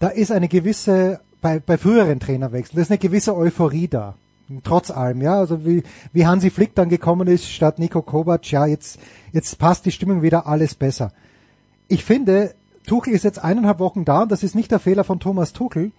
da 0.00 0.08
ist 0.08 0.32
eine 0.32 0.48
gewisse, 0.48 1.20
bei, 1.40 1.60
bei 1.60 1.78
früheren 1.78 2.20
Trainerwechseln, 2.20 2.76
da 2.76 2.82
ist 2.82 2.90
eine 2.90 2.98
gewisse 2.98 3.34
Euphorie 3.34 3.88
da 3.88 4.16
trotz 4.64 4.90
allem, 4.90 5.22
ja, 5.22 5.38
also 5.38 5.64
wie, 5.64 5.82
wie 6.12 6.26
Hansi 6.26 6.50
Flick 6.50 6.74
dann 6.74 6.88
gekommen 6.88 7.28
ist 7.28 7.48
statt 7.48 7.78
Nico 7.78 8.02
Kovac, 8.02 8.50
ja, 8.50 8.66
jetzt, 8.66 8.98
jetzt 9.32 9.58
passt 9.58 9.86
die 9.86 9.92
Stimmung 9.92 10.22
wieder 10.22 10.46
alles 10.46 10.74
besser. 10.74 11.12
Ich 11.88 12.04
finde, 12.04 12.54
Tuchel 12.86 13.12
ist 13.14 13.24
jetzt 13.24 13.42
eineinhalb 13.42 13.78
Wochen 13.78 14.04
da 14.04 14.22
und 14.22 14.32
das 14.32 14.42
ist 14.42 14.54
nicht 14.54 14.70
der 14.70 14.80
Fehler 14.80 15.04
von 15.04 15.20
Thomas 15.20 15.52
Tuchel, 15.52 15.92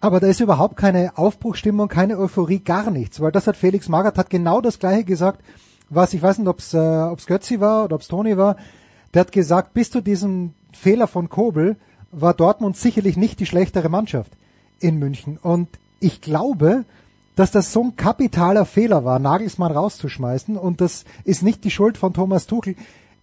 aber 0.00 0.18
da 0.18 0.26
ist 0.26 0.40
überhaupt 0.40 0.76
keine 0.76 1.16
Aufbruchstimmung, 1.16 1.88
keine 1.88 2.18
Euphorie, 2.18 2.58
gar 2.58 2.90
nichts, 2.90 3.20
weil 3.20 3.32
das 3.32 3.46
hat 3.46 3.56
Felix 3.56 3.88
Magath 3.88 4.18
hat 4.18 4.30
genau 4.30 4.60
das 4.60 4.78
gleiche 4.78 5.04
gesagt, 5.04 5.42
was 5.90 6.14
ich 6.14 6.22
weiß 6.22 6.38
nicht, 6.38 6.48
ob 6.48 6.58
es 6.58 6.74
äh, 6.74 6.78
ob's 6.78 7.26
Götzi 7.26 7.60
war 7.60 7.84
oder 7.84 7.96
ob 7.96 8.00
es 8.00 8.08
Toni 8.08 8.36
war, 8.36 8.56
der 9.14 9.20
hat 9.20 9.32
gesagt, 9.32 9.74
bis 9.74 9.90
zu 9.90 10.00
diesem 10.00 10.54
Fehler 10.72 11.06
von 11.06 11.28
Kobel 11.28 11.76
war 12.10 12.34
Dortmund 12.34 12.76
sicherlich 12.76 13.16
nicht 13.16 13.40
die 13.40 13.46
schlechtere 13.46 13.88
Mannschaft 13.88 14.32
in 14.80 14.98
München 14.98 15.38
und 15.40 15.68
ich 16.00 16.20
glaube, 16.20 16.84
dass 17.36 17.50
das 17.50 17.72
so 17.72 17.82
ein 17.82 17.96
kapitaler 17.96 18.66
Fehler 18.66 19.04
war, 19.04 19.18
Nagelsmann 19.18 19.72
rauszuschmeißen 19.72 20.56
und 20.56 20.80
das 20.80 21.04
ist 21.24 21.42
nicht 21.42 21.64
die 21.64 21.70
Schuld 21.70 21.96
von 21.96 22.12
Thomas 22.12 22.46
Tuchel. 22.46 22.76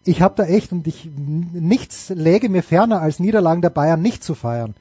Ich 0.06 0.22
habe 0.22 0.36
da 0.36 0.46
echt 0.46 0.72
und 0.72 0.88
ich 0.88 1.10
nichts 1.16 2.10
läge 2.10 2.50
mir 2.50 2.64
ferner 2.64 3.02
als 3.02 3.20
Niederlagen 3.20 3.62
der 3.62 3.70
Bayern 3.70 4.02
nicht 4.02 4.24
zu 4.24 4.34
feiern. 4.34 4.76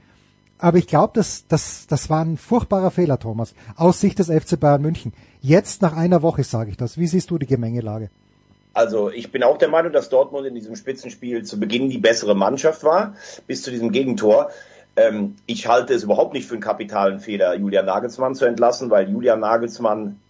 Aber 0.58 0.78
ich 0.78 0.86
glaube, 0.86 1.12
das, 1.14 1.44
das, 1.46 1.86
das 1.86 2.10
war 2.10 2.24
ein 2.24 2.36
furchtbarer 2.36 2.90
Fehler, 2.90 3.18
Thomas, 3.18 3.54
aus 3.76 4.00
Sicht 4.00 4.18
des 4.18 4.28
FC 4.28 4.58
Bayern 4.58 4.82
München. 4.82 5.12
Jetzt 5.40 5.82
nach 5.82 5.96
einer 5.96 6.22
Woche 6.22 6.42
sage 6.42 6.70
ich 6.70 6.76
das. 6.76 6.98
Wie 6.98 7.06
siehst 7.06 7.30
du 7.30 7.38
die 7.38 7.46
Gemengelage? 7.46 8.10
Also 8.74 9.10
ich 9.10 9.32
bin 9.32 9.42
auch 9.42 9.58
der 9.58 9.68
Meinung, 9.68 9.92
dass 9.92 10.08
Dortmund 10.08 10.46
in 10.46 10.54
diesem 10.54 10.76
Spitzenspiel 10.76 11.44
zu 11.44 11.58
Beginn 11.58 11.90
die 11.90 11.98
bessere 11.98 12.34
Mannschaft 12.34 12.84
war, 12.84 13.14
bis 13.46 13.62
zu 13.62 13.70
diesem 13.70 13.92
Gegentor. 13.92 14.50
Ähm, 14.98 15.36
ich 15.46 15.68
halte 15.68 15.94
es 15.94 16.02
überhaupt 16.02 16.34
nicht 16.34 16.46
für 16.48 16.54
einen 16.54 16.62
kapitalen 16.62 17.20
Fehler, 17.20 17.54
Julian 17.54 17.86
Nagelsmann 17.86 18.34
zu 18.34 18.44
entlassen, 18.44 18.90
weil 18.90 19.08
Julian 19.08 19.40
Nagelsmann 19.40 20.20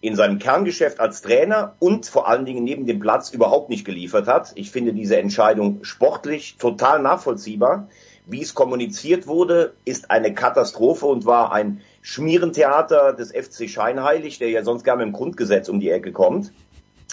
in 0.00 0.16
seinem 0.16 0.38
Kerngeschäft 0.38 0.98
als 0.98 1.22
Trainer 1.22 1.74
und 1.78 2.06
vor 2.06 2.28
allen 2.28 2.44
Dingen 2.44 2.64
neben 2.64 2.86
dem 2.86 2.98
Platz 2.98 3.30
überhaupt 3.30 3.68
nicht 3.68 3.84
geliefert 3.84 4.26
hat. 4.26 4.52
Ich 4.56 4.70
finde 4.70 4.92
diese 4.92 5.18
Entscheidung 5.18 5.84
sportlich 5.84 6.56
total 6.58 7.00
nachvollziehbar. 7.00 7.88
Wie 8.26 8.42
es 8.42 8.54
kommuniziert 8.54 9.26
wurde, 9.26 9.74
ist 9.84 10.10
eine 10.10 10.34
Katastrophe 10.34 11.06
und 11.06 11.24
war 11.24 11.52
ein 11.52 11.80
Schmierentheater 12.02 13.12
des 13.12 13.32
FC 13.32 13.68
Scheinheilig, 13.68 14.38
der 14.38 14.50
ja 14.50 14.64
sonst 14.64 14.84
gerne 14.84 15.02
im 15.04 15.12
Grundgesetz 15.12 15.68
um 15.68 15.80
die 15.80 15.90
Ecke 15.90 16.12
kommt. 16.12 16.52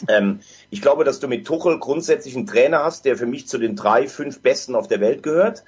Ähm, 0.07 0.39
ich 0.69 0.81
glaube, 0.81 1.03
dass 1.03 1.19
du 1.19 1.27
mit 1.27 1.45
Tuchel 1.45 1.79
grundsätzlich 1.79 2.35
einen 2.35 2.47
Trainer 2.47 2.83
hast, 2.83 3.05
der 3.05 3.15
für 3.15 3.25
mich 3.25 3.47
zu 3.47 3.57
den 3.57 3.75
drei, 3.75 4.07
fünf 4.07 4.41
Besten 4.41 4.75
auf 4.75 4.87
der 4.87 4.99
Welt 4.99 5.23
gehört. 5.23 5.63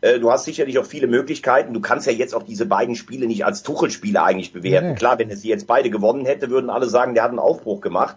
Äh, 0.00 0.18
du 0.18 0.30
hast 0.30 0.44
sicherlich 0.44 0.78
auch 0.78 0.86
viele 0.86 1.06
Möglichkeiten. 1.06 1.74
Du 1.74 1.80
kannst 1.80 2.06
ja 2.06 2.12
jetzt 2.12 2.34
auch 2.34 2.42
diese 2.42 2.66
beiden 2.66 2.96
Spiele 2.96 3.26
nicht 3.26 3.44
als 3.44 3.62
Tuchel-Spiele 3.62 4.22
eigentlich 4.22 4.52
bewerten. 4.52 4.90
Nee. 4.90 4.94
Klar, 4.94 5.18
wenn 5.18 5.30
er 5.30 5.36
sie 5.36 5.48
jetzt 5.48 5.66
beide 5.66 5.90
gewonnen 5.90 6.26
hätte, 6.26 6.50
würden 6.50 6.70
alle 6.70 6.88
sagen, 6.88 7.14
der 7.14 7.24
hat 7.24 7.30
einen 7.30 7.38
Aufbruch 7.38 7.80
gemacht. 7.80 8.16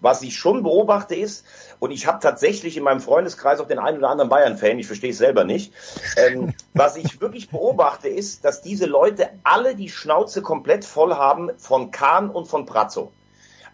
Was 0.00 0.22
ich 0.22 0.36
schon 0.36 0.62
beobachte 0.62 1.16
ist, 1.16 1.44
und 1.80 1.90
ich 1.90 2.06
habe 2.06 2.20
tatsächlich 2.20 2.76
in 2.76 2.84
meinem 2.84 3.00
Freundeskreis 3.00 3.60
auch 3.60 3.66
den 3.66 3.78
einen 3.78 3.98
oder 3.98 4.10
anderen 4.10 4.28
Bayern-Fan, 4.28 4.78
ich 4.78 4.86
verstehe 4.86 5.10
es 5.10 5.18
selber 5.18 5.44
nicht, 5.44 5.72
ähm, 6.16 6.54
was 6.74 6.96
ich 6.96 7.20
wirklich 7.20 7.50
beobachte 7.50 8.08
ist, 8.08 8.44
dass 8.44 8.62
diese 8.62 8.86
Leute 8.86 9.28
alle 9.42 9.74
die 9.74 9.88
Schnauze 9.88 10.42
komplett 10.42 10.84
voll 10.84 11.14
haben 11.14 11.50
von 11.56 11.90
Kahn 11.90 12.30
und 12.30 12.46
von 12.46 12.64
Prazzo. 12.64 13.12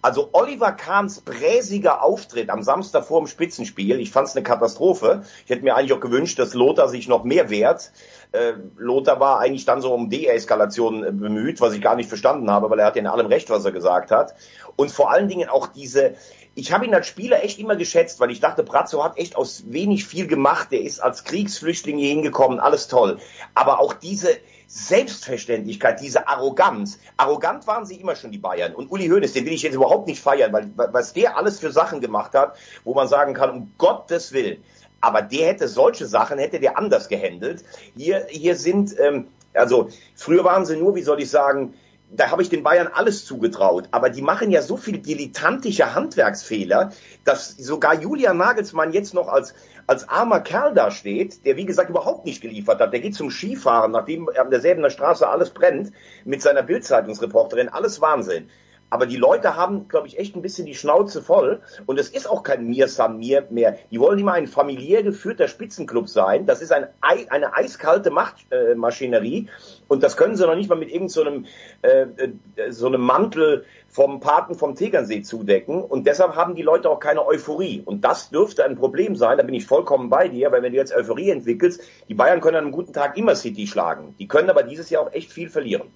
Also 0.05 0.29
Oliver 0.33 0.73
Kahns 0.73 1.23
bräsiger 1.23 2.03
Auftritt 2.03 2.51
am 2.51 2.63
Samstag 2.63 3.07
vor 3.07 3.23
dem 3.23 3.27
Spitzenspiel, 3.27 4.01
ich 4.01 4.11
fand 4.11 4.29
es 4.29 4.37
eine 4.37 4.43
Katastrophe. 4.43 5.23
Ich 5.45 5.51
hätte 5.51 5.65
mir 5.65 5.77
eigentlich 5.77 5.95
auch 5.95 6.01
gewünscht, 6.01 6.39
dass 6.39 6.53
Lothar 6.53 6.91
sich 6.91 7.09
noch 7.09 7.25
mehr 7.25 7.49
wehrt. 7.49 7.91
Äh, 8.33 8.53
Lothar 8.77 9.19
war 9.19 9.39
eigentlich 9.39 9.65
dann 9.65 9.81
so 9.81 9.95
um 9.95 10.11
Deeskalation 10.11 11.05
äh, 11.05 11.11
bemüht, 11.11 11.63
was 11.63 11.73
ich 11.73 11.81
gar 11.81 11.97
nicht 11.97 12.11
verstanden 12.11 12.51
habe, 12.51 12.69
weil 12.69 12.81
er 12.81 12.85
hat 12.85 12.97
ja 12.97 13.01
in 13.01 13.07
allem 13.07 13.29
recht, 13.29 13.49
was 13.49 13.65
er 13.65 13.73
gesagt 13.73 14.11
hat. 14.11 14.35
Und 14.77 14.91
vor 14.91 15.11
allen 15.11 15.29
Dingen 15.29 15.49
auch 15.49 15.69
diese, 15.69 16.17
ich 16.55 16.71
habe 16.75 16.85
ihn 16.85 16.95
als 16.95 17.07
Spieler 17.07 17.43
echt 17.43 17.59
immer 17.59 17.75
geschätzt, 17.75 18.21
weil 18.21 18.31
ich 18.31 18.41
dachte, 18.41 18.63
Brazzo 18.63 19.03
hat 19.03 19.17
echt 19.17 19.37
aus 19.37 19.65
wenig 19.69 20.05
viel 20.05 20.27
gemacht. 20.27 20.71
Der 20.71 20.83
ist 20.83 21.01
als 21.01 21.25
Kriegsflüchtling 21.25 21.97
hier 21.97 22.11
hingekommen, 22.11 22.61
alles 22.61 22.89
toll. 22.89 23.21
Aber 23.55 23.81
auch 23.81 23.95
diese, 23.95 24.29
Selbstverständlichkeit, 24.75 26.01
diese 26.01 26.27
Arroganz. 26.27 26.99
Arrogant 27.17 27.65
waren 27.69 27.87
sie 27.87 27.95
immer 27.95 28.17
schon, 28.17 28.33
die 28.33 28.39
Bayern. 28.39 28.75
Und 28.75 28.91
Uli 28.91 29.07
Hoeneß, 29.07 29.33
den 29.33 29.47
will 29.47 29.53
ich 29.53 29.63
jetzt 29.63 29.75
überhaupt 29.75 30.09
nicht 30.09 30.21
feiern, 30.21 30.53
weil 30.53 30.69
was 30.75 31.13
der 31.13 31.37
alles 31.37 31.61
für 31.61 31.71
Sachen 31.71 32.01
gemacht 32.01 32.35
hat, 32.35 32.57
wo 32.83 32.93
man 32.93 33.07
sagen 33.07 33.35
kann, 33.35 33.51
um 33.51 33.73
Gottes 33.79 34.33
Willen. 34.33 34.65
Aber 35.01 35.23
der 35.23 35.47
hätte 35.47 35.69
solche 35.69 36.07
Sachen, 36.07 36.41
hätte 36.41 36.59
der 36.59 36.77
anders 36.77 37.09
gehandelt. 37.09 37.63
Hier, 37.97 38.27
hier 38.29 38.57
sind, 38.57 38.99
ähm, 38.99 39.29
also 39.53 39.91
früher 40.17 40.43
waren 40.43 40.67
sie 40.67 40.77
nur, 40.77 40.97
wie 40.97 41.03
soll 41.03 41.23
ich 41.23 41.31
sagen, 41.31 41.75
da 42.11 42.33
habe 42.33 42.43
ich 42.43 42.49
den 42.49 42.65
Bayern 42.65 42.89
alles 42.93 43.25
zugetraut. 43.25 43.89
Aber 43.93 44.11
die 44.11 44.23
machen 44.23 44.51
ja 44.51 44.61
so 44.61 44.77
viel 44.77 44.99
dilettantische 44.99 45.95
Handwerksfehler, 45.95 46.91
dass 47.25 47.51
sogar 47.57 47.95
Julian 47.95 48.39
Nagelsmann 48.39 48.93
jetzt 48.93 49.15
noch 49.15 49.29
als, 49.29 49.55
als 49.87 50.09
armer 50.09 50.41
Kerl 50.41 50.75
da 50.75 50.91
steht, 50.91 51.45
der 51.45 51.57
wie 51.57 51.67
gesagt 51.67 51.91
überhaupt 51.91 52.25
nicht 52.25 52.41
geliefert 52.41 52.81
hat. 52.81 52.93
Der 52.93 53.01
geht 53.01 53.15
zum 53.15 53.31
Skifahren, 53.31 53.93
nachdem 53.93 54.29
an 54.29 54.51
derselben 54.51 54.89
Straße 54.91 55.27
alles 55.29 55.51
brennt, 55.51 55.93
mit 56.25 56.43
seiner 56.43 56.63
Bildzeitungsreporterin, 56.63 57.69
alles 57.69 58.01
Wahnsinn. 58.01 58.49
Aber 58.95 59.07
die 59.07 59.17
Leute 59.17 59.57
haben, 59.57 59.89
glaube 59.89 60.07
ich, 60.07 60.21
echt 60.21 60.37
ein 60.37 60.43
bisschen 60.43 60.67
die 60.67 60.75
Schnauze 60.77 61.21
voll. 61.21 61.63
Und 61.87 61.99
es 61.99 62.11
ist 62.11 62.31
auch 62.31 62.45
kein 62.45 62.69
Mir 62.69 62.87
San 62.87 63.19
Mir 63.19 63.45
mehr. 63.51 63.77
Die 63.91 63.99
wollen 63.99 64.21
immer 64.21 64.35
ein 64.35 64.47
familiär 64.47 65.03
geführter 65.03 65.49
Spitzenclub 65.49 66.09
sein. 66.09 66.47
Das 66.47 66.63
ist 66.63 66.71
ein, 66.71 66.87
eine 67.01 67.55
eiskalte 67.57 68.13
Machtmaschinerie. 68.13 69.49
Äh, 69.49 69.83
und 69.89 70.05
das 70.05 70.17
können 70.17 70.37
sie 70.37 70.47
noch 70.47 70.55
nicht 70.55 70.69
mal 70.69 70.79
mit 70.79 70.93
irgendeinem 70.93 71.45
so 71.83 71.89
äh, 71.89 72.03
äh, 72.03 72.71
so 72.71 72.87
einem 72.87 73.01
Mantel 73.01 73.65
vom 73.95 74.19
Paten 74.19 74.57
vom 74.57 74.75
Tegernsee 74.75 75.23
zudecken. 75.23 75.81
Und 75.81 76.09
deshalb 76.09 76.35
haben 76.35 76.57
die 76.57 76.63
Leute 76.63 76.91
auch 76.91 76.99
keine 76.99 77.25
Euphorie. 77.25 77.81
Und 77.85 78.05
das 78.05 78.29
dürfte 78.29 78.65
ein 78.65 78.75
Problem 78.75 79.15
sein. 79.15 79.39
Da 79.39 79.45
bin 79.45 79.55
ich 79.55 79.67
vollkommen 79.67 80.11
bei 80.11 80.27
dir. 80.27 80.51
Weil 80.51 80.63
wenn 80.63 80.73
du 80.73 80.79
jetzt 80.79 80.93
Euphorie 80.93 81.31
entwickelst, 81.31 81.81
die 82.09 82.15
Bayern 82.15 82.41
können 82.41 82.57
an 82.57 82.65
einem 82.65 82.73
guten 82.73 82.93
Tag 82.93 83.17
immer 83.17 83.37
City 83.37 83.69
schlagen. 83.69 84.17
Die 84.19 84.27
können 84.27 84.51
aber 84.51 84.65
dieses 84.65 84.91
Jahr 84.91 85.05
auch 85.05 85.13
echt 85.13 85.33
viel 85.33 85.49
verlieren. 85.49 85.87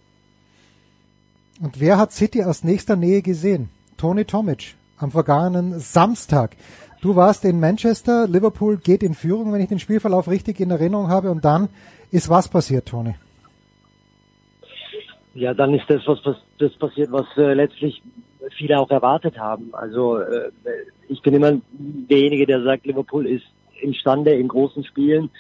Und 1.60 1.80
wer 1.80 1.98
hat 1.98 2.12
City 2.12 2.44
aus 2.44 2.62
nächster 2.62 2.94
Nähe 2.94 3.20
gesehen? 3.20 3.68
Tony 3.96 4.24
Tomic 4.24 4.76
am 4.96 5.10
vergangenen 5.10 5.80
Samstag. 5.80 6.54
Du 7.02 7.16
warst 7.16 7.44
in 7.44 7.58
Manchester, 7.58 8.28
Liverpool 8.28 8.76
geht 8.76 9.02
in 9.02 9.14
Führung, 9.14 9.52
wenn 9.52 9.60
ich 9.60 9.68
den 9.68 9.80
Spielverlauf 9.80 10.28
richtig 10.28 10.60
in 10.60 10.70
Erinnerung 10.70 11.08
habe. 11.08 11.32
Und 11.32 11.44
dann 11.44 11.68
ist 12.12 12.28
was 12.28 12.46
passiert, 12.46 12.86
Tony? 12.86 13.16
Ja, 15.38 15.54
dann 15.54 15.72
ist 15.72 15.88
das, 15.88 16.02
was 16.08 16.20
das 16.58 16.72
passiert, 16.78 17.12
was 17.12 17.26
äh, 17.36 17.54
letztlich 17.54 18.02
viele 18.56 18.76
auch 18.76 18.90
erwartet 18.90 19.38
haben. 19.38 19.72
Also 19.72 20.18
äh, 20.18 20.50
ich 21.08 21.22
bin 21.22 21.32
immer 21.32 21.60
derjenige, 21.78 22.44
der 22.44 22.60
sagt, 22.64 22.86
Liverpool 22.86 23.24
ist 23.24 23.46
imstande 23.80 24.32
in 24.32 24.48
großen 24.48 24.82
Spielen, 24.82 25.30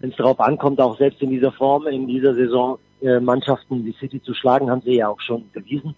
wenn 0.00 0.10
es 0.10 0.16
darauf 0.16 0.40
ankommt, 0.40 0.80
auch 0.80 0.98
selbst 0.98 1.22
in 1.22 1.30
dieser 1.30 1.52
Form, 1.52 1.86
in 1.86 2.08
dieser 2.08 2.34
Saison 2.34 2.80
äh, 3.00 3.20
Mannschaften 3.20 3.84
wie 3.84 3.92
City 3.92 4.20
zu 4.20 4.34
schlagen, 4.34 4.70
haben 4.70 4.82
sie 4.82 4.96
ja 4.96 5.08
auch 5.08 5.20
schon 5.20 5.48
bewiesen. 5.52 5.94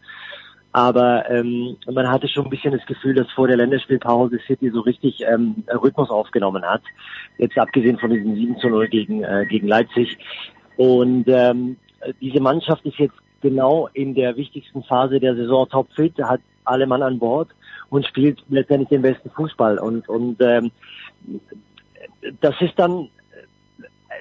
Aber 0.73 1.25
ähm, 1.31 1.79
man 1.91 2.11
hatte 2.11 2.29
schon 2.29 2.45
ein 2.45 2.51
bisschen 2.51 2.73
das 2.73 2.85
Gefühl, 2.85 3.15
dass 3.15 3.31
vor 3.33 3.49
der 3.49 3.57
Länderspielpause 3.57 4.39
City 4.47 4.69
so 4.71 4.81
richtig 4.81 5.23
ähm, 5.27 5.65
Rhythmus 5.73 6.11
aufgenommen 6.11 6.63
hat. 6.63 6.83
Jetzt 7.39 7.57
abgesehen 7.57 7.99
von 7.99 8.11
diesem 8.11 8.35
7 8.35 8.59
zu 8.59 8.69
0 8.69 8.87
gegen, 8.89 9.25
äh, 9.25 9.47
gegen 9.49 9.67
Leipzig. 9.67 10.19
Und 10.77 11.25
ähm, 11.29 11.79
diese 12.21 12.41
Mannschaft 12.41 12.85
ist 12.85 12.99
jetzt 12.99 13.17
genau 13.41 13.89
in 13.93 14.15
der 14.15 14.37
wichtigsten 14.37 14.83
Phase 14.83 15.21
der 15.21 15.35
Saison 15.35 15.69
topfit, 15.69 16.19
hat 16.23 16.41
alle 16.65 16.87
Mann 16.87 17.03
an 17.03 17.19
Bord 17.19 17.49
und 17.91 18.07
spielt 18.07 18.43
letztendlich 18.49 18.89
den 18.89 19.03
besten 19.03 19.31
Fußball. 19.31 19.79
Und, 19.79 20.09
und 20.09 20.41
ähm, 20.41 20.71
das 22.41 22.55
ist 22.61 22.79
dann 22.79 23.09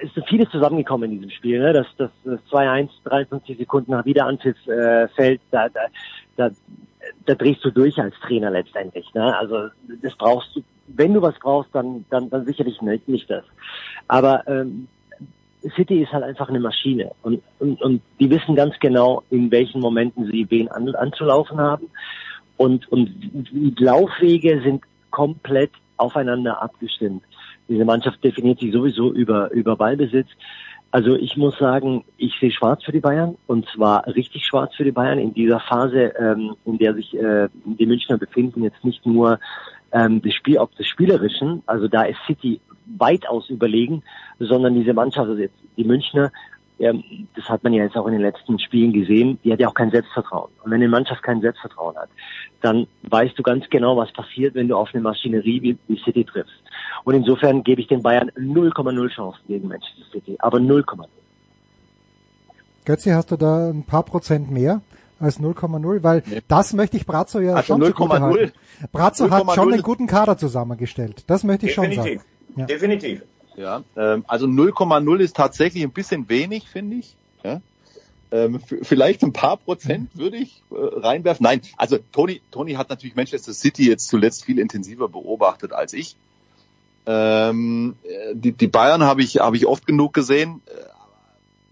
ist 0.02 0.12
vieles 0.28 0.50
zusammengekommen 0.50 1.10
in 1.10 1.16
diesem 1.18 1.30
Spiel. 1.30 1.58
Ne? 1.58 1.72
Das, 1.72 1.86
das, 1.96 2.10
das 2.24 2.40
2-1, 2.50 2.90
53 3.04 3.58
Sekunden 3.58 3.92
nach 3.92 4.04
Wiederanpfiff 4.04 4.56
äh, 4.66 5.08
fällt, 5.08 5.40
da, 5.50 5.68
da, 5.68 5.80
da, 6.36 6.50
da 7.24 7.34
drehst 7.34 7.64
du 7.64 7.70
durch 7.70 7.98
als 7.98 8.14
Trainer 8.20 8.50
letztendlich. 8.50 9.12
Ne? 9.14 9.36
Also 9.36 9.68
das 10.02 10.14
brauchst 10.16 10.54
du, 10.56 10.62
wenn 10.88 11.14
du 11.14 11.22
was 11.22 11.38
brauchst, 11.38 11.74
dann, 11.74 12.04
dann, 12.10 12.30
dann 12.30 12.44
sicherlich 12.44 12.80
nicht, 12.82 13.08
nicht 13.08 13.30
das. 13.30 13.44
Aber 14.08 14.46
ähm, 14.46 14.88
City 15.74 16.02
ist 16.02 16.12
halt 16.12 16.24
einfach 16.24 16.48
eine 16.48 16.60
Maschine 16.60 17.12
und, 17.22 17.42
und, 17.58 17.80
und 17.82 18.02
die 18.20 18.30
wissen 18.30 18.54
ganz 18.54 18.74
genau, 18.80 19.22
in 19.30 19.50
welchen 19.50 19.80
Momenten 19.80 20.26
sie 20.30 20.46
wen 20.50 20.68
an, 20.68 20.94
anzulaufen 20.94 21.58
haben. 21.58 21.88
Und, 22.56 22.90
und 22.90 23.10
die 23.52 23.74
Laufwege 23.78 24.62
sind 24.62 24.82
komplett 25.10 25.72
aufeinander 25.96 26.62
abgestimmt. 26.62 27.22
Diese 27.68 27.84
Mannschaft 27.84 28.22
definiert 28.22 28.60
sich 28.60 28.72
sowieso 28.72 29.12
über, 29.12 29.50
über 29.50 29.76
Ballbesitz. 29.76 30.28
Also 30.90 31.14
ich 31.16 31.36
muss 31.36 31.58
sagen, 31.58 32.04
ich 32.16 32.32
sehe 32.40 32.50
schwarz 32.50 32.84
für 32.84 32.92
die 32.92 33.00
Bayern 33.00 33.36
und 33.46 33.66
zwar 33.68 34.06
richtig 34.06 34.46
schwarz 34.46 34.74
für 34.74 34.84
die 34.84 34.92
Bayern 34.92 35.18
in 35.18 35.34
dieser 35.34 35.60
Phase, 35.60 36.14
ähm, 36.18 36.54
in 36.64 36.78
der 36.78 36.94
sich 36.94 37.14
äh, 37.14 37.48
die 37.64 37.86
Münchner 37.86 38.16
befinden, 38.16 38.62
jetzt 38.62 38.84
nicht 38.84 39.04
nur 39.04 39.38
ähm, 39.92 40.22
das 40.22 40.32
Spiel 40.32 40.58
ob 40.58 40.74
des 40.76 40.86
Spielerischen, 40.86 41.62
also 41.66 41.88
da 41.88 42.02
ist 42.02 42.18
City 42.26 42.60
weitaus 42.86 43.50
überlegen, 43.50 44.02
sondern 44.38 44.74
diese 44.74 44.94
Mannschaft, 44.94 45.28
also 45.28 45.40
jetzt 45.40 45.56
die 45.76 45.84
Münchner, 45.84 46.30
ähm, 46.78 47.02
das 47.34 47.48
hat 47.48 47.64
man 47.64 47.72
ja 47.72 47.84
jetzt 47.84 47.96
auch 47.96 48.06
in 48.06 48.12
den 48.12 48.22
letzten 48.22 48.58
Spielen 48.58 48.92
gesehen, 48.92 49.38
die 49.42 49.52
hat 49.52 49.60
ja 49.60 49.68
auch 49.68 49.74
kein 49.74 49.90
Selbstvertrauen. 49.90 50.50
Und 50.62 50.70
wenn 50.70 50.76
eine 50.76 50.88
Mannschaft 50.88 51.22
kein 51.22 51.40
Selbstvertrauen 51.40 51.96
hat, 51.96 52.10
dann 52.60 52.86
weißt 53.02 53.38
du 53.38 53.42
ganz 53.42 53.64
genau, 53.70 53.96
was 53.96 54.12
passiert, 54.12 54.54
wenn 54.54 54.68
du 54.68 54.76
auf 54.76 54.90
eine 54.92 55.02
Maschinerie 55.02 55.62
wie, 55.62 55.78
wie 55.88 56.00
City 56.04 56.24
triffst. 56.24 56.62
Und 57.04 57.14
insofern 57.14 57.64
gebe 57.64 57.80
ich 57.80 57.86
den 57.86 58.02
Bayern 58.02 58.30
0,0 58.30 59.08
Chancen 59.08 59.40
gegen 59.48 59.68
Manchester 59.68 60.04
City, 60.12 60.36
aber 60.38 60.58
0,0. 60.58 61.06
Götzi, 62.84 63.10
hast 63.10 63.30
du 63.30 63.36
da 63.36 63.70
ein 63.70 63.84
paar 63.84 64.04
Prozent 64.04 64.50
mehr? 64.50 64.82
als 65.18 65.40
0,0, 65.40 66.02
weil 66.02 66.22
nee. 66.26 66.42
das 66.46 66.74
möchte 66.74 66.98
ich 66.98 67.06
Brazzo 67.06 67.40
ja 67.40 67.54
also 67.54 67.74
schon 67.74 67.82
0,0. 67.82 68.52
Brazzo 68.92 69.30
hat 69.30 69.50
schon 69.54 69.72
einen 69.72 69.82
guten 69.82 70.06
Kader 70.06 70.36
zusammengestellt. 70.36 71.24
Das 71.26 71.42
möchte 71.42 71.64
ich 71.64 71.74
Definitiv. 71.74 72.04
schon 72.04 72.18
sagen. 72.18 72.24
Ja. 72.56 72.66
Definitiv. 72.66 73.22
Ja, 73.56 73.84
ähm, 73.96 74.24
also 74.28 74.46
0,0 74.46 75.18
ist 75.18 75.36
tatsächlich 75.36 75.82
ein 75.82 75.92
bisschen 75.92 76.28
wenig, 76.28 76.68
finde 76.68 76.96
ich. 76.96 77.16
Ja? 77.42 77.60
Ähm, 78.30 78.60
vielleicht 78.60 79.22
ein 79.22 79.32
paar 79.32 79.56
Prozent 79.56 80.10
würde 80.14 80.36
ich 80.36 80.62
äh, 80.70 80.74
reinwerfen. 80.74 81.44
Nein, 81.44 81.62
also 81.76 81.98
Tony, 82.12 82.42
Tony 82.50 82.74
hat 82.74 82.90
natürlich 82.90 83.16
Manchester 83.16 83.52
City 83.52 83.88
jetzt 83.88 84.08
zuletzt 84.08 84.44
viel 84.44 84.58
intensiver 84.58 85.08
beobachtet 85.08 85.72
als 85.72 85.92
ich. 85.92 86.16
Ähm, 87.06 87.94
die, 88.32 88.52
die 88.52 88.66
Bayern 88.66 89.04
habe 89.04 89.22
ich, 89.22 89.38
habe 89.38 89.56
ich 89.56 89.66
oft 89.66 89.86
genug 89.86 90.12
gesehen. 90.12 90.60
Äh, 90.66 90.72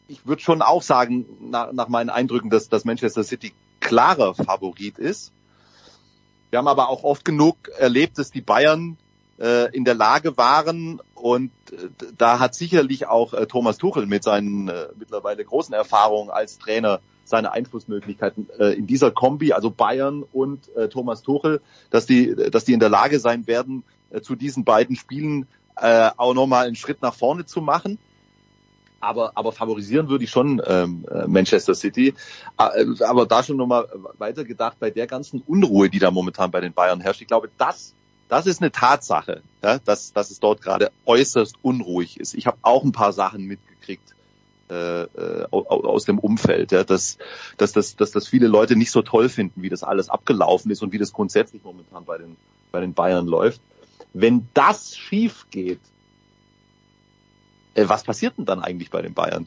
ich 0.07 0.27
würde 0.27 0.43
schon 0.43 0.63
auch 0.63 0.83
sagen, 0.83 1.27
nach, 1.41 1.73
nach 1.73 1.89
meinen 1.89 2.11
Eindrücken, 2.11 2.51
dass, 2.51 2.69
dass 2.69 2.85
Manchester 2.85 3.25
City 3.25 3.53
klarer 3.81 4.35
Favorit 4.35 4.99
ist. 4.99 5.33
Wir 6.51 6.59
haben 6.59 6.69
aber 6.69 6.89
auch 6.89 7.03
oft 7.03 7.25
genug 7.25 7.69
erlebt, 7.79 8.19
dass 8.19 8.31
die 8.31 8.41
Bayern 8.41 8.97
äh, 9.39 9.75
in 9.75 9.85
der 9.85 9.95
Lage 9.95 10.37
waren 10.37 11.01
und 11.15 11.51
äh, 11.73 11.89
da 12.17 12.39
hat 12.39 12.55
sicherlich 12.55 13.07
auch 13.07 13.35
äh, 13.35 13.47
Thomas 13.47 13.79
Tuchel 13.79 14.07
mit 14.07 14.23
seinen 14.23 14.69
äh, 14.69 14.89
mittlerweile 14.99 15.45
großen 15.45 15.75
Erfahrungen 15.75 16.31
als 16.31 16.59
Trainer 16.59 17.01
seine 17.25 17.53
Einflussmöglichkeiten 17.53 18.49
äh, 18.59 18.75
in 18.75 18.87
dieser 18.87 19.11
Kombi, 19.11 19.53
also 19.53 19.71
Bayern 19.71 20.23
und 20.23 20.75
äh, 20.77 20.89
Thomas 20.89 21.23
Tuchel, 21.23 21.61
dass 21.91 22.07
die, 22.07 22.35
dass 22.35 22.65
die 22.65 22.75
in 22.75 22.81
der 22.81 22.91
Lage 22.91 23.19
sein 23.19 23.47
werden, 23.47 23.83
äh, 24.11 24.21
zu 24.21 24.35
diesen 24.35 24.65
beiden 24.65 24.97
Spielen 24.97 25.47
äh, 25.77 26.11
auch 26.17 26.35
nochmal 26.35 26.67
einen 26.67 26.77
Schritt 26.77 27.03
nach 27.03 27.15
vorne 27.15 27.47
zu 27.47 27.61
machen. 27.61 27.99
Aber, 29.01 29.33
aber 29.35 29.53
favorisieren 29.53 30.09
würde 30.09 30.25
ich 30.25 30.31
schon 30.31 30.63
ähm, 30.67 31.05
äh, 31.11 31.27
Manchester 31.27 31.75
City. 31.75 32.15
Äh, 32.59 32.87
aber 33.05 33.27
da 33.27 33.43
schon 33.43 33.59
nochmal 33.59 33.87
weiter 34.17 34.45
gedacht, 34.45 34.79
bei 34.81 34.91
der 34.91 35.07
ganzen 35.07 35.43
Unruhe, 35.47 35.91
die 35.91 35.99
da 35.99 36.11
momentan 36.11 36.51
bei 36.51 36.61
den 36.61 36.73
Bayern 36.73 37.01
herrscht, 37.01 37.21
ich 37.21 37.27
glaube, 37.27 37.51
das 37.59 37.95
das 38.29 38.47
ist 38.47 38.61
eine 38.61 38.73
Tatsache, 38.73 39.43
ja, 39.63 39.79
dass, 39.79 40.13
dass 40.13 40.31
es 40.31 40.41
dort 40.41 40.63
gerade 40.63 40.91
äußerst 41.07 41.57
unruhig 41.63 42.19
ist. 42.19 42.35
Ich 42.35 42.47
habe 42.47 42.59
auch 42.63 42.85
ein 42.85 42.93
paar 42.93 43.13
Sachen 43.13 43.45
mitgekriegt 43.45 44.15
äh, 44.71 45.03
äh, 45.03 45.47
aus 45.51 46.05
dem 46.05 46.19
Umfeld, 46.19 46.73
ja, 46.73 46.85
dass, 46.85 47.19
dass, 47.59 47.73
dass, 47.73 47.97
dass 47.97 48.13
das 48.13 48.27
viele 48.27 48.49
Leute 48.49 48.77
nicht 48.77 48.91
so 48.91 49.03
toll 49.03 49.29
finden, 49.29 49.63
wie 49.63 49.69
das 49.69 49.83
alles 49.83 50.09
abgelaufen 50.09 50.71
ist 50.71 50.83
und 50.83 50.93
wie 50.93 50.99
das 50.99 51.13
grundsätzlich 51.13 51.63
momentan 51.63 52.05
bei 52.05 52.19
den, 52.19 52.37
bei 52.73 52.81
den 52.81 52.95
Bayern 52.95 53.27
läuft. 53.27 53.61
Wenn 54.15 54.49
das 54.55 54.97
schief 54.97 55.47
geht, 55.51 55.81
äh, 57.75 57.89
was 57.89 58.05
passiert 58.05 58.39
denn 58.39 58.47
dann 58.47 58.63
eigentlich 58.63 58.91
bei 58.91 59.03
den 59.03 59.13
Bayern? 59.13 59.47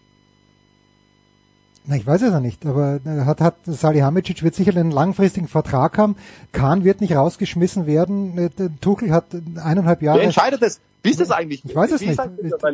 Na, 1.90 1.96
ich 1.96 2.06
weiß 2.06 2.22
es 2.22 2.32
ja 2.32 2.42
nicht, 2.42 2.66
aber 2.66 3.00
äh, 3.06 3.22
hat, 3.22 3.40
hat 3.40 3.56
Salihamidzic 3.66 4.44
wird 4.44 4.56
sicher 4.56 4.76
einen 4.76 4.92
langfristigen 4.92 5.48
Vertrag 5.48 5.98
haben. 5.98 6.18
Kahn 6.52 6.84
wird 6.84 7.00
nicht 7.00 7.16
rausgeschmissen 7.16 7.88
werden. 7.88 8.38
Äh, 8.38 8.50
Tuchel 8.82 9.12
hat 9.12 9.28
eineinhalb 9.64 10.02
Jahre. 10.02 10.20
Wer 10.20 10.26
entscheidet 10.26 10.62
das? 10.62 10.82
Wie 11.04 11.12
ist 11.12 11.22
das 11.22 11.32
eigentlich? 11.32 11.64
Ich 11.64 11.74
weiß 11.74 11.92
es 11.94 12.02
Wie 12.02 12.08
nicht. 12.08 12.20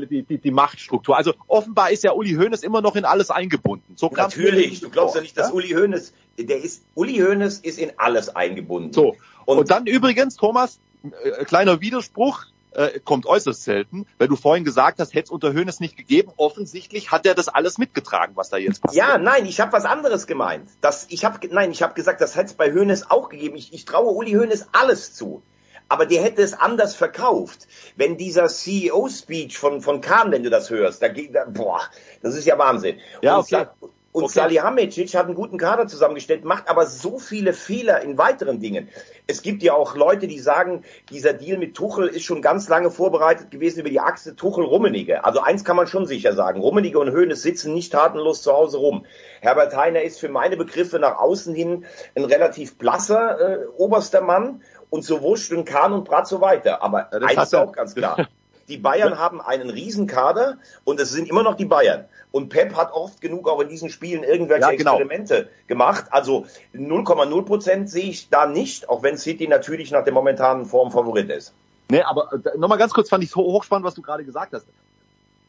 Die, 0.09 0.23
die, 0.23 0.37
die 0.39 0.51
Machtstruktur. 0.51 1.15
Also 1.15 1.33
offenbar 1.47 1.91
ist 1.91 2.03
ja 2.03 2.13
Uli 2.13 2.33
Hoeneß 2.33 2.63
immer 2.63 2.81
noch 2.81 2.95
in 2.95 3.05
alles 3.05 3.29
eingebunden. 3.29 3.93
So 3.95 4.09
Natürlich. 4.09 4.79
Du 4.79 4.89
glaubst 4.89 5.13
ja 5.13 5.21
nicht, 5.21 5.37
dass 5.37 5.49
ja? 5.49 5.53
Uli 5.53 5.69
Hoeneß, 5.69 6.11
der 6.39 6.63
ist, 6.63 6.81
Uli 6.95 7.17
Hoeneß 7.17 7.59
ist 7.59 7.77
in 7.77 7.91
alles 7.97 8.35
eingebunden. 8.35 8.93
So. 8.93 9.15
Und, 9.45 9.59
und 9.59 9.69
dann 9.69 9.85
übrigens, 9.85 10.37
Thomas, 10.37 10.79
äh, 11.03 11.45
kleiner 11.45 11.81
Widerspruch 11.81 12.45
äh, 12.75 12.99
kommt 12.99 13.25
äußerst 13.25 13.63
selten. 13.63 14.05
Weil 14.17 14.27
du 14.27 14.35
vorhin 14.35 14.63
gesagt 14.63 14.99
hast, 14.99 15.13
hätte 15.13 15.25
es 15.25 15.31
unter 15.31 15.53
Höhnes 15.53 15.79
nicht 15.79 15.97
gegeben. 15.97 16.31
Offensichtlich 16.37 17.11
hat 17.11 17.25
er 17.25 17.35
das 17.35 17.47
alles 17.47 17.77
mitgetragen, 17.77 18.35
was 18.35 18.49
da 18.49 18.57
jetzt 18.57 18.81
passiert. 18.81 19.05
Ja, 19.05 19.17
nein, 19.17 19.45
ich 19.45 19.59
habe 19.59 19.71
was 19.73 19.85
anderes 19.85 20.27
gemeint. 20.27 20.69
Das, 20.81 21.07
ich 21.09 21.25
hab, 21.25 21.43
nein, 21.51 21.71
ich 21.71 21.83
habe 21.83 21.93
gesagt, 21.93 22.21
das 22.21 22.35
hätte 22.35 22.47
es 22.47 22.53
bei 22.53 22.71
Höhnes 22.71 23.09
auch 23.09 23.29
gegeben. 23.29 23.55
Ich, 23.55 23.73
ich 23.73 23.85
traue 23.85 24.11
Uli 24.11 24.31
Höhnes 24.31 24.67
alles 24.71 25.13
zu. 25.13 25.41
Aber 25.89 26.05
der 26.05 26.23
hätte 26.23 26.41
es 26.41 26.53
anders 26.53 26.95
verkauft. 26.95 27.67
Wenn 27.95 28.17
dieser 28.17 28.47
CEO-Speech 28.47 29.57
von, 29.57 29.81
von 29.81 30.01
Kahn, 30.01 30.31
wenn 30.31 30.43
du 30.43 30.49
das 30.49 30.69
hörst, 30.69 31.01
da 31.01 31.07
geht, 31.07 31.35
da, 31.35 31.45
boah, 31.45 31.81
das 32.21 32.35
ist 32.35 32.45
ja 32.45 32.57
Wahnsinn. 32.57 32.99
Ja, 33.21 33.37
okay. 33.37 33.65
Und 34.13 34.25
okay. 34.25 34.33
Salihamidzic 34.33 35.15
hat 35.15 35.25
einen 35.25 35.33
guten 35.33 35.57
Kader 35.57 35.87
zusammengestellt, 35.87 36.45
macht 36.45 36.69
aber 36.69 36.85
so 36.85 37.17
viele 37.17 37.51
Fehler 37.51 38.01
in 38.01 38.17
weiteren 38.17 38.59
Dingen. 38.59 38.89
Es 39.25 39.41
gibt 39.41 39.63
ja 39.63 39.73
auch 39.73 39.95
Leute, 39.95 40.27
die 40.27 40.39
sagen, 40.39 40.83
dieser 41.09 41.33
Deal 41.33 41.57
mit 41.57 41.75
Tuchel 41.75 42.07
ist 42.07 42.23
schon 42.23 42.41
ganz 42.41 42.67
lange 42.67 42.91
vorbereitet 42.91 43.51
gewesen 43.51 43.79
über 43.79 43.89
die 43.89 44.01
Achse 44.01 44.35
Tuchel-Rummenige. 44.35 45.23
Also 45.23 45.39
eins 45.41 45.63
kann 45.63 45.77
man 45.77 45.87
schon 45.87 46.05
sicher 46.05 46.33
sagen. 46.33 46.59
Rummenige 46.59 46.99
und 46.99 47.11
Höhnes 47.11 47.41
sitzen 47.41 47.73
nicht 47.73 47.93
tatenlos 47.93 48.41
zu 48.41 48.51
Hause 48.51 48.77
rum. 48.77 49.05
Herbert 49.41 49.75
Heiner 49.75 50.01
ist 50.01 50.19
für 50.19 50.29
meine 50.29 50.57
Begriffe 50.57 50.99
nach 50.99 51.17
außen 51.17 51.55
hin 51.55 51.85
ein 52.15 52.25
relativ 52.25 52.77
blasser 52.77 53.39
äh, 53.39 53.65
oberster 53.77 54.21
Mann 54.21 54.61
und 54.89 55.03
so 55.05 55.21
Wurscht 55.21 55.51
und 55.53 55.65
Kahn 55.65 55.93
und 55.93 56.03
Brat 56.03 56.27
so 56.27 56.41
weiter. 56.41 56.83
Aber 56.83 57.09
ja, 57.11 57.19
eins 57.19 57.43
ist 57.43 57.55
auch 57.55 57.71
ganz 57.71 57.95
klar. 57.95 58.27
Die 58.69 58.77
Bayern 58.77 59.19
haben 59.19 59.41
einen 59.41 59.69
Riesenkader 59.69 60.57
und 60.85 60.99
es 60.99 61.11
sind 61.11 61.29
immer 61.29 61.43
noch 61.43 61.55
die 61.55 61.65
Bayern. 61.65 62.05
Und 62.33 62.49
Pep 62.49 62.75
hat 62.75 62.91
oft 62.93 63.21
genug 63.21 63.47
auch 63.47 63.59
in 63.59 63.69
diesen 63.69 63.91
Spielen 63.91 64.23
irgendwelche 64.23 64.71
ja, 64.71 64.75
genau. 64.75 64.93
Experimente 64.93 65.49
gemacht. 65.67 66.05
Also 66.09 66.47
0,0 66.73 67.43
Prozent 67.43 67.91
sehe 67.91 68.09
ich 68.09 68.29
da 68.29 68.47
nicht, 68.47 68.89
auch 68.89 69.03
wenn 69.03 69.19
City 69.19 69.47
natürlich 69.47 69.91
nach 69.91 70.03
der 70.03 70.13
momentanen 70.13 70.65
Form 70.65 70.89
Favorit 70.89 71.29
ist. 71.29 71.53
Nee, 71.89 72.01
aber 72.01 72.33
äh, 72.33 72.57
nochmal 72.57 72.79
ganz 72.79 72.91
kurz 72.91 73.09
fand 73.09 73.23
ich 73.23 73.35
hochspannend, 73.35 73.85
was 73.85 73.93
du 73.93 74.01
gerade 74.01 74.25
gesagt 74.25 74.53
hast. 74.53 74.65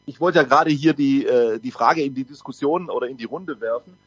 Ich 0.05 0.21
wollte 0.21 0.37
ja 0.37 0.43
gerade 0.43 0.69
hier 0.69 0.93
die, 0.93 1.25
äh, 1.25 1.57
die 1.57 1.71
Frage 1.71 2.03
in 2.03 2.13
die 2.13 2.23
Diskussion 2.23 2.91
oder 2.91 3.07
in 3.07 3.17
die 3.17 3.23
Runde 3.23 3.59
werfen. 3.61 3.97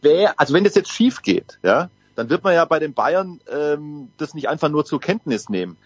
Wer, 0.00 0.40
also 0.40 0.54
wenn 0.54 0.64
das 0.64 0.76
jetzt 0.76 0.90
schief 0.90 1.20
geht, 1.20 1.58
ja, 1.62 1.90
dann 2.16 2.30
wird 2.30 2.42
man 2.42 2.54
ja 2.54 2.64
bei 2.64 2.78
den 2.78 2.94
Bayern 2.94 3.38
ähm, 3.52 4.08
das 4.16 4.32
nicht 4.32 4.48
einfach 4.48 4.70
nur 4.70 4.86
zur 4.86 4.98
Kenntnis 4.98 5.50
nehmen. 5.50 5.76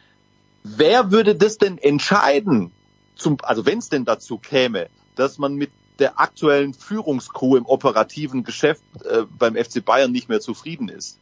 Wer 0.62 1.10
würde 1.10 1.34
das 1.34 1.58
denn 1.58 1.78
entscheiden, 1.78 2.70
zum, 3.16 3.38
also 3.42 3.66
wenn 3.66 3.78
es 3.78 3.88
denn 3.88 4.04
dazu 4.04 4.38
käme, 4.38 4.86
dass 5.16 5.38
man 5.38 5.56
mit 5.56 5.72
der 6.02 6.18
aktuellen 6.18 6.74
Führungskrew 6.74 7.56
im 7.56 7.64
operativen 7.64 8.42
Geschäft 8.42 8.82
äh, 9.04 9.22
beim 9.38 9.54
FC 9.54 9.84
Bayern 9.84 10.10
nicht 10.10 10.28
mehr 10.28 10.40
zufrieden 10.40 10.88
ist. 10.88 11.16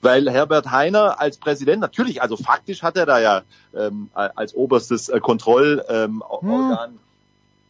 Weil 0.00 0.30
Herbert 0.30 0.70
Heiner 0.70 1.20
als 1.20 1.36
Präsident, 1.36 1.82
natürlich, 1.82 2.22
also 2.22 2.38
faktisch 2.38 2.82
hat 2.82 2.96
er 2.96 3.04
da 3.04 3.20
ja 3.20 3.42
ähm, 3.76 4.08
als 4.14 4.54
oberstes 4.54 5.10
äh, 5.10 5.20
Kontrollorgan. 5.20 6.10
Ähm, 6.10 6.22
hm. 6.40 6.98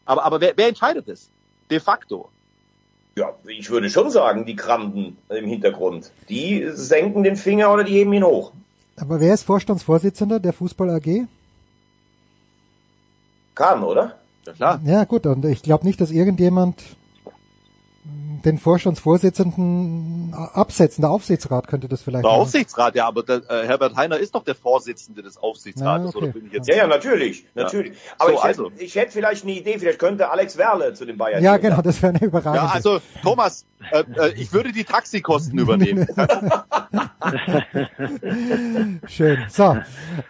Aber, 0.04 0.24
aber 0.24 0.40
wer, 0.40 0.52
wer 0.56 0.68
entscheidet 0.68 1.08
es? 1.08 1.28
De 1.68 1.80
facto. 1.80 2.28
Ja, 3.16 3.34
ich 3.46 3.68
würde 3.70 3.90
schon 3.90 4.10
sagen, 4.10 4.46
die 4.46 4.56
Krampen 4.56 5.18
im 5.28 5.46
Hintergrund. 5.46 6.12
Die 6.28 6.70
senken 6.72 7.24
den 7.24 7.36
Finger 7.36 7.72
oder 7.72 7.82
die 7.82 7.94
heben 7.94 8.12
ihn 8.12 8.24
hoch. 8.24 8.52
Aber 8.96 9.18
wer 9.20 9.34
ist 9.34 9.42
Vorstandsvorsitzender 9.42 10.38
der 10.38 10.52
Fußball 10.52 10.90
AG? 10.90 11.26
Kahn, 13.56 13.82
oder? 13.82 14.21
Ja, 14.46 14.52
klar. 14.52 14.80
Ja, 14.84 15.04
gut, 15.04 15.26
und 15.26 15.44
ich 15.44 15.62
glaube 15.62 15.86
nicht, 15.86 16.00
dass 16.00 16.10
irgendjemand 16.10 16.82
den 18.44 18.58
Vorstandsvorsitzenden 18.58 20.34
absetzen. 20.34 21.02
Der 21.02 21.10
Aufsichtsrat 21.10 21.68
könnte 21.68 21.88
das 21.88 22.02
vielleicht. 22.02 22.24
Der 22.24 22.30
Aufsichtsrat, 22.30 22.94
ja, 22.94 23.06
aber 23.06 23.22
der, 23.22 23.42
äh, 23.48 23.66
Herbert 23.66 23.96
Heiner 23.96 24.18
ist 24.18 24.34
doch 24.34 24.44
der 24.44 24.54
Vorsitzende 24.54 25.22
des 25.22 25.38
Aufsichtsrates, 25.38 26.12
ja, 26.12 26.18
okay. 26.18 26.18
oder 26.18 26.26
bin 26.28 26.46
ich 26.46 26.52
jetzt? 26.52 26.68
Ja, 26.68 26.76
ja, 26.76 26.86
natürlich, 26.86 27.46
natürlich. 27.54 27.92
Ja. 27.92 28.14
Aber 28.18 28.30
so, 28.30 28.36
ich, 28.36 28.44
hätte, 28.44 28.48
also. 28.48 28.72
ich 28.78 28.94
hätte 28.94 29.12
vielleicht 29.12 29.44
eine 29.44 29.52
Idee, 29.52 29.78
vielleicht 29.78 29.98
könnte 29.98 30.30
Alex 30.30 30.58
Werle 30.58 30.94
zu 30.94 31.04
den 31.04 31.16
Bayern. 31.16 31.42
Ja, 31.42 31.56
genau, 31.56 31.82
das 31.82 32.02
wäre 32.02 32.14
eine 32.14 32.24
Überraschung. 32.24 32.54
Ja, 32.54 32.70
also 32.72 33.00
Thomas, 33.22 33.64
äh, 33.90 34.04
äh, 34.16 34.32
ich 34.34 34.52
würde 34.52 34.72
die 34.72 34.84
Taxikosten 34.84 35.58
übernehmen. 35.58 36.06
Schön. 39.06 39.38
So, 39.48 39.76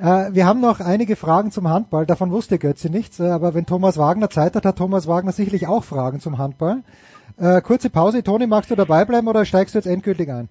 äh, 0.00 0.32
wir 0.32 0.46
haben 0.46 0.60
noch 0.60 0.80
einige 0.80 1.16
Fragen 1.16 1.50
zum 1.50 1.68
Handball. 1.68 2.06
Davon 2.06 2.30
wusste 2.30 2.58
Götze 2.58 2.88
nichts, 2.88 3.20
äh, 3.20 3.24
aber 3.24 3.54
wenn 3.54 3.66
Thomas 3.66 3.98
Wagner 3.98 4.30
Zeit 4.30 4.56
hat, 4.56 4.64
hat 4.64 4.76
Thomas 4.76 5.06
Wagner 5.06 5.32
sicherlich 5.32 5.66
auch 5.66 5.84
Fragen 5.84 6.20
zum 6.20 6.38
Handball. 6.38 6.82
Äh, 7.39 7.61
kurze 7.61 7.91
Pause. 7.91 8.22
Toni, 8.22 8.47
magst 8.47 8.70
du 8.70 8.74
dabei 8.74 9.05
bleiben 9.05 9.28
oder 9.28 9.45
steigst 9.45 9.74
du 9.74 9.78
jetzt 9.78 9.87
endgültig 9.87 10.30
ein? 10.30 10.49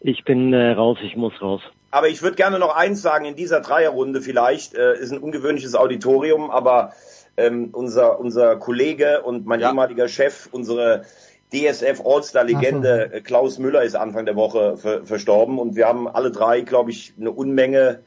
Ich 0.00 0.24
bin 0.24 0.52
äh, 0.52 0.72
raus, 0.72 0.98
ich 1.02 1.16
muss 1.16 1.32
raus. 1.42 1.60
Aber 1.90 2.08
ich 2.08 2.22
würde 2.22 2.36
gerne 2.36 2.58
noch 2.58 2.76
eins 2.76 3.02
sagen, 3.02 3.24
in 3.24 3.34
dieser 3.34 3.60
Dreierrunde 3.60 4.20
vielleicht, 4.20 4.74
äh, 4.74 4.98
ist 4.98 5.12
ein 5.12 5.18
ungewöhnliches 5.18 5.74
Auditorium, 5.74 6.50
aber 6.50 6.92
ähm, 7.36 7.70
unser, 7.72 8.20
unser 8.20 8.56
Kollege 8.56 9.22
und 9.22 9.46
mein 9.46 9.60
ja. 9.60 9.70
ehemaliger 9.70 10.08
Chef, 10.08 10.48
unsere 10.52 11.04
DSF 11.52 12.02
All-Star-Legende 12.04 13.08
so. 13.10 13.16
Äh, 13.16 13.20
Klaus 13.22 13.58
Müller 13.58 13.82
ist 13.82 13.96
Anfang 13.96 14.26
der 14.26 14.36
Woche 14.36 14.76
ver 14.76 15.06
verstorben 15.06 15.58
und 15.58 15.76
wir 15.76 15.86
haben 15.86 16.08
alle 16.08 16.30
drei, 16.30 16.60
glaube 16.60 16.90
ich, 16.90 17.14
eine 17.18 17.30
Unmenge 17.30 18.00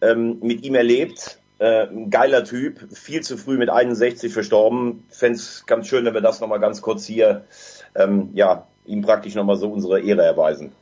ähm, 0.00 0.38
mit 0.40 0.64
ihm 0.64 0.74
erlebt. 0.74 1.38
Äh, 1.58 1.86
ein 1.86 2.10
geiler 2.10 2.44
Typ, 2.44 2.86
viel 2.92 3.22
zu 3.22 3.38
früh 3.38 3.56
mit 3.56 3.70
61 3.70 4.32
verstorben. 4.32 5.04
Fände 5.08 5.38
es 5.38 5.64
ganz 5.66 5.86
schön, 5.88 6.04
wenn 6.04 6.12
wir 6.12 6.20
das 6.20 6.40
nochmal 6.40 6.60
ganz 6.60 6.82
kurz 6.82 7.06
hier, 7.06 7.46
ähm, 7.94 8.30
ja, 8.34 8.66
ihm 8.84 9.02
praktisch 9.02 9.34
nochmal 9.34 9.56
so 9.56 9.70
unsere 9.70 10.00
Ehre 10.00 10.22
erweisen. 10.22 10.72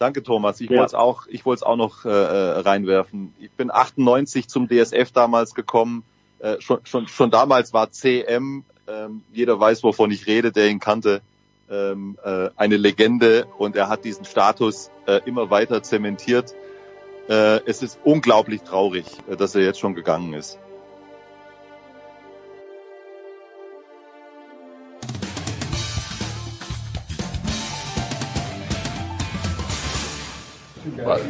Danke, 0.00 0.22
Thomas. 0.22 0.60
Ich 0.60 0.70
ja. 0.70 0.78
wollte 0.78 0.88
es 0.88 0.94
auch, 0.94 1.26
ich 1.28 1.46
wollte 1.46 1.60
es 1.60 1.62
auch 1.62 1.76
noch 1.76 2.04
äh, 2.04 2.08
äh 2.08 2.60
reinwerfen. 2.60 3.32
Ich 3.38 3.52
bin 3.52 3.70
98 3.70 4.48
zum 4.48 4.68
DSF 4.68 5.12
damals 5.12 5.54
gekommen. 5.54 6.02
Äh, 6.40 6.60
schon, 6.60 6.80
schon, 6.84 7.06
schon 7.06 7.30
damals 7.30 7.72
war 7.72 7.92
CM, 7.92 8.64
ähm, 8.88 9.22
jeder 9.32 9.58
weiß, 9.58 9.82
wovon 9.84 10.10
ich 10.10 10.26
rede, 10.26 10.52
der 10.52 10.68
ihn 10.68 10.80
kannte, 10.80 11.22
ähm, 11.70 12.18
äh, 12.24 12.50
eine 12.56 12.76
Legende 12.76 13.46
und 13.56 13.76
er 13.76 13.88
hat 13.88 14.04
diesen 14.04 14.24
Status 14.24 14.90
äh, 15.06 15.20
immer 15.24 15.50
weiter 15.50 15.82
zementiert. 15.82 16.54
Äh, 17.28 17.60
es 17.64 17.82
ist 17.82 17.98
unglaublich 18.04 18.62
traurig, 18.62 19.06
äh, 19.30 19.36
dass 19.36 19.54
er 19.54 19.62
jetzt 19.62 19.80
schon 19.80 19.94
gegangen 19.94 20.34
ist. 20.34 20.58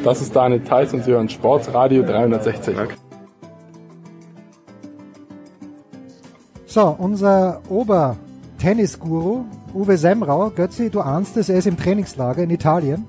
Das 0.03 0.21
ist 0.21 0.35
Daniel 0.35 0.63
Theiss 0.63 0.93
und 0.93 1.05
Sie 1.05 1.13
hören 1.13 1.29
Sportsradio 1.29 2.03
360. 2.03 2.77
So, 6.67 6.95
unser 6.99 7.63
Ober-Tennis-Guru, 7.69 9.45
Uwe 9.75 9.97
Semrau, 9.97 10.51
Götzi, 10.51 10.91
du 10.91 11.01
ahnst 11.01 11.37
es, 11.37 11.49
er 11.49 11.59
ist 11.59 11.67
im 11.67 11.77
Trainingslager 11.77 12.43
in 12.43 12.51
Italien. 12.51 13.07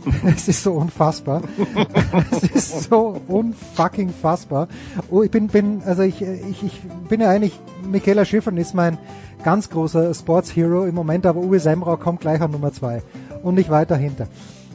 es 0.36 0.48
ist 0.48 0.62
so 0.62 0.72
unfassbar. 0.72 1.42
es 2.30 2.42
ist 2.42 2.90
so 2.90 3.20
unfucking 3.28 4.10
fassbar. 4.10 4.68
Oh, 5.10 5.22
ich 5.22 5.30
bin, 5.30 5.48
bin, 5.48 5.82
also 5.84 6.02
ich, 6.02 6.22
ich, 6.22 6.62
ich 6.62 6.80
bin 7.08 7.20
ja 7.20 7.30
eigentlich, 7.30 7.58
Michaela 7.90 8.24
Schiffern 8.24 8.56
ist 8.56 8.74
mein 8.74 8.98
ganz 9.42 9.70
großer 9.70 10.14
Sports 10.14 10.54
Hero 10.54 10.84
im 10.84 10.94
Moment, 10.94 11.26
aber 11.26 11.40
Uwe 11.40 11.58
Semrau 11.58 11.96
kommt 11.96 12.20
gleich 12.20 12.40
an 12.40 12.50
Nummer 12.50 12.72
zwei 12.72 13.02
und 13.42 13.54
nicht 13.54 13.70
weiter 13.70 13.96
hinter. 13.96 14.28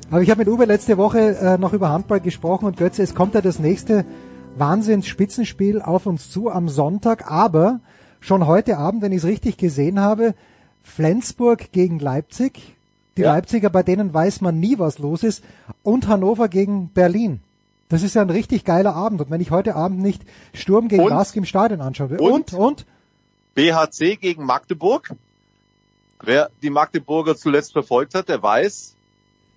Aber 0.09 0.22
ich 0.22 0.30
habe 0.30 0.39
mit 0.39 0.47
Uwe 0.47 0.65
letzte 0.65 0.97
Woche 0.97 1.38
äh, 1.38 1.57
noch 1.57 1.74
über 1.74 1.89
Handball 1.89 2.20
gesprochen 2.20 2.65
und 2.65 2.78
Götze, 2.78 3.03
es 3.03 3.13
kommt 3.13 3.34
ja 3.36 3.41
das 3.41 3.59
nächste 3.59 4.05
Wahnsinns-Spitzenspiel 4.57 5.82
auf 5.82 6.05
uns 6.05 6.32
zu 6.32 6.49
am 6.49 6.70
Sonntag, 6.70 7.30
aber 7.30 7.82
schon 8.20 8.47
heute 8.47 8.78
Abend, 8.78 9.01
wenn 9.01 9.11
ich 9.11 9.20
es 9.20 9.26
richtig 9.26 9.57
gesehen 9.57 9.99
habe, 9.99 10.34
Flensburg 10.82 11.72
gegen 11.72 11.99
Leipzig. 11.99 12.76
Die 13.18 13.22
ja. 13.22 13.34
Leipziger, 13.34 13.70
bei 13.70 13.84
denen 13.84 14.13
weiß 14.13 14.41
man 14.41 14.59
nie, 14.59 14.80
was 14.80 14.99
los 14.99 15.24
ist. 15.24 15.43
Und 15.84 16.07
Hannover 16.07 16.47
gegen 16.47 16.89
Berlin. 16.89 17.41
Das 17.89 18.03
ist 18.03 18.15
ja 18.15 18.22
ein 18.22 18.30
richtig 18.30 18.63
geiler 18.63 18.95
Abend. 18.95 19.22
Und 19.22 19.32
wenn 19.32 19.41
ich 19.41 19.51
heute 19.51 19.76
Abend 19.76 19.99
nicht 19.99 20.22
Sturm 20.53 20.88
gegen 20.88 21.07
Lask 21.07 21.36
im 21.36 21.45
Stadion 21.45 21.82
anschaue. 21.82 22.18
Und, 22.18 22.53
und, 22.53 22.53
und? 22.53 22.86
BHC 23.55 24.18
gegen 24.18 24.45
Magdeburg. 24.45 25.15
Wer 26.22 26.49
die 26.61 26.70
Magdeburger 26.70 27.36
zuletzt 27.36 27.74
verfolgt 27.74 28.13
hat, 28.13 28.30
der 28.30 28.41
weiß, 28.41 28.95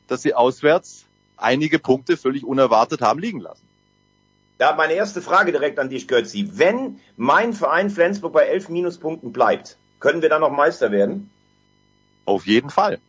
dass 0.09 0.23
sie 0.23 0.35
auswärts 0.35 1.05
einige 1.37 1.79
Punkte 1.79 2.17
völlig 2.17 2.45
unerwartet 2.45 3.01
haben 3.01 3.21
liegen 3.21 3.41
lassen. 3.41 3.67
Ja, 4.59 4.75
meine 4.75 4.93
erste 4.93 5.23
Frage 5.23 5.53
direkt 5.53 5.79
an 5.79 5.89
dich, 5.89 6.07
Götzi. 6.07 6.51
Wenn 6.53 7.01
mein 7.17 7.55
Verein 7.55 7.89
Flensburg 7.89 8.35
bei 8.35 8.43
elf 8.43 8.69
Minuspunkten 8.69 9.33
bleibt, 9.33 9.79
können 10.01 10.21
wir 10.21 10.29
dann 10.29 10.43
noch 10.43 10.51
Meister 10.51 10.91
werden? 10.93 11.31
Auf 12.27 12.47
jeden 12.47 12.69
Fall. 12.69 13.01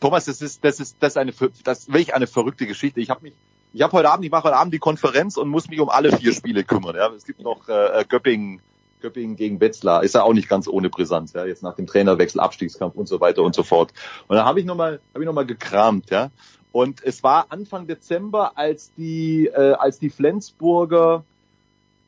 Thomas, 0.00 0.24
das 0.24 0.40
ist, 0.40 0.64
das 0.64 0.80
ist, 0.80 0.96
das 1.00 1.12
ist 1.12 1.16
eine, 1.18 1.32
das 1.64 1.80
ist 1.80 1.88
wirklich 1.88 2.14
eine 2.14 2.26
verrückte 2.26 2.66
Geschichte. 2.66 3.00
Ich 3.00 3.10
habe 3.10 3.22
mich, 3.22 3.34
ich 3.72 3.82
habe 3.82 3.92
heute 3.92 4.10
Abend, 4.10 4.24
ich 4.24 4.30
mache 4.30 4.44
heute 4.44 4.56
Abend 4.56 4.74
die 4.74 4.78
Konferenz 4.78 5.36
und 5.36 5.48
muss 5.48 5.68
mich 5.68 5.80
um 5.80 5.88
alle 5.88 6.16
vier 6.16 6.32
Spiele 6.32 6.64
kümmern. 6.64 6.96
Ja, 6.96 7.10
es 7.10 7.24
gibt 7.24 7.40
noch 7.40 7.68
äh, 7.68 8.04
Göppingen, 8.08 8.60
Göppingen 9.00 9.36
gegen 9.36 9.60
Wetzlar, 9.60 10.02
ist 10.02 10.14
ja 10.14 10.22
auch 10.22 10.32
nicht 10.32 10.48
ganz 10.48 10.66
ohne 10.68 10.90
Brisanz. 10.90 11.34
Ja, 11.34 11.44
jetzt 11.44 11.62
nach 11.62 11.76
dem 11.76 11.86
Trainerwechsel, 11.86 12.40
Abstiegskampf 12.40 12.96
und 12.96 13.08
so 13.08 13.20
weiter 13.20 13.42
und 13.42 13.54
so 13.54 13.62
fort. 13.62 13.92
Und 14.26 14.36
da 14.36 14.44
habe 14.44 14.60
ich 14.60 14.66
nochmal, 14.66 15.00
habe 15.14 15.24
ich 15.24 15.30
noch 15.30 15.46
gekramt, 15.46 16.10
ja. 16.10 16.30
Und 16.72 17.02
es 17.04 17.22
war 17.22 17.46
Anfang 17.50 17.86
Dezember, 17.86 18.56
als 18.56 18.92
die, 18.94 19.46
äh, 19.46 19.72
als 19.72 19.98
die 19.98 20.10
Flensburger 20.10 21.24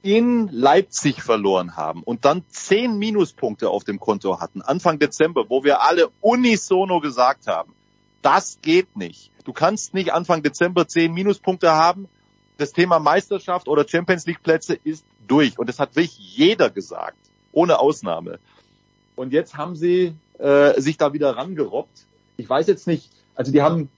in 0.02 0.48
Leipzig 0.48 1.22
verloren 1.22 1.76
haben 1.76 2.02
und 2.02 2.24
dann 2.24 2.44
zehn 2.48 2.98
Minuspunkte 2.98 3.70
auf 3.70 3.84
dem 3.84 4.00
Konto 4.00 4.40
hatten, 4.40 4.60
Anfang 4.62 4.98
Dezember, 4.98 5.44
wo 5.48 5.62
wir 5.64 5.82
alle 5.82 6.10
unisono 6.20 7.00
gesagt 7.00 7.46
haben, 7.46 7.72
das 8.22 8.58
geht 8.62 8.96
nicht. 8.96 9.30
Du 9.44 9.52
kannst 9.52 9.94
nicht 9.94 10.12
Anfang 10.12 10.42
Dezember 10.42 10.86
zehn 10.86 11.12
Minuspunkte 11.12 11.72
haben. 11.72 12.08
Das 12.58 12.72
Thema 12.72 12.98
Meisterschaft 12.98 13.68
oder 13.68 13.86
Champions 13.86 14.26
League 14.26 14.42
Plätze 14.42 14.74
ist 14.74 15.04
durch. 15.26 15.58
Und 15.58 15.68
das 15.68 15.78
hat 15.78 15.96
wirklich 15.96 16.18
jeder 16.18 16.70
gesagt. 16.70 17.18
Ohne 17.50 17.80
Ausnahme. 17.80 18.38
Und 19.16 19.32
jetzt 19.32 19.56
haben 19.56 19.76
sie 19.76 20.14
äh, 20.38 20.80
sich 20.80 20.96
da 20.96 21.12
wieder 21.12 21.36
rangerobbt. 21.36 22.06
Ich 22.36 22.48
weiß 22.48 22.66
jetzt 22.66 22.86
nicht, 22.86 23.10
also 23.34 23.52
die 23.52 23.62
haben, 23.62 23.90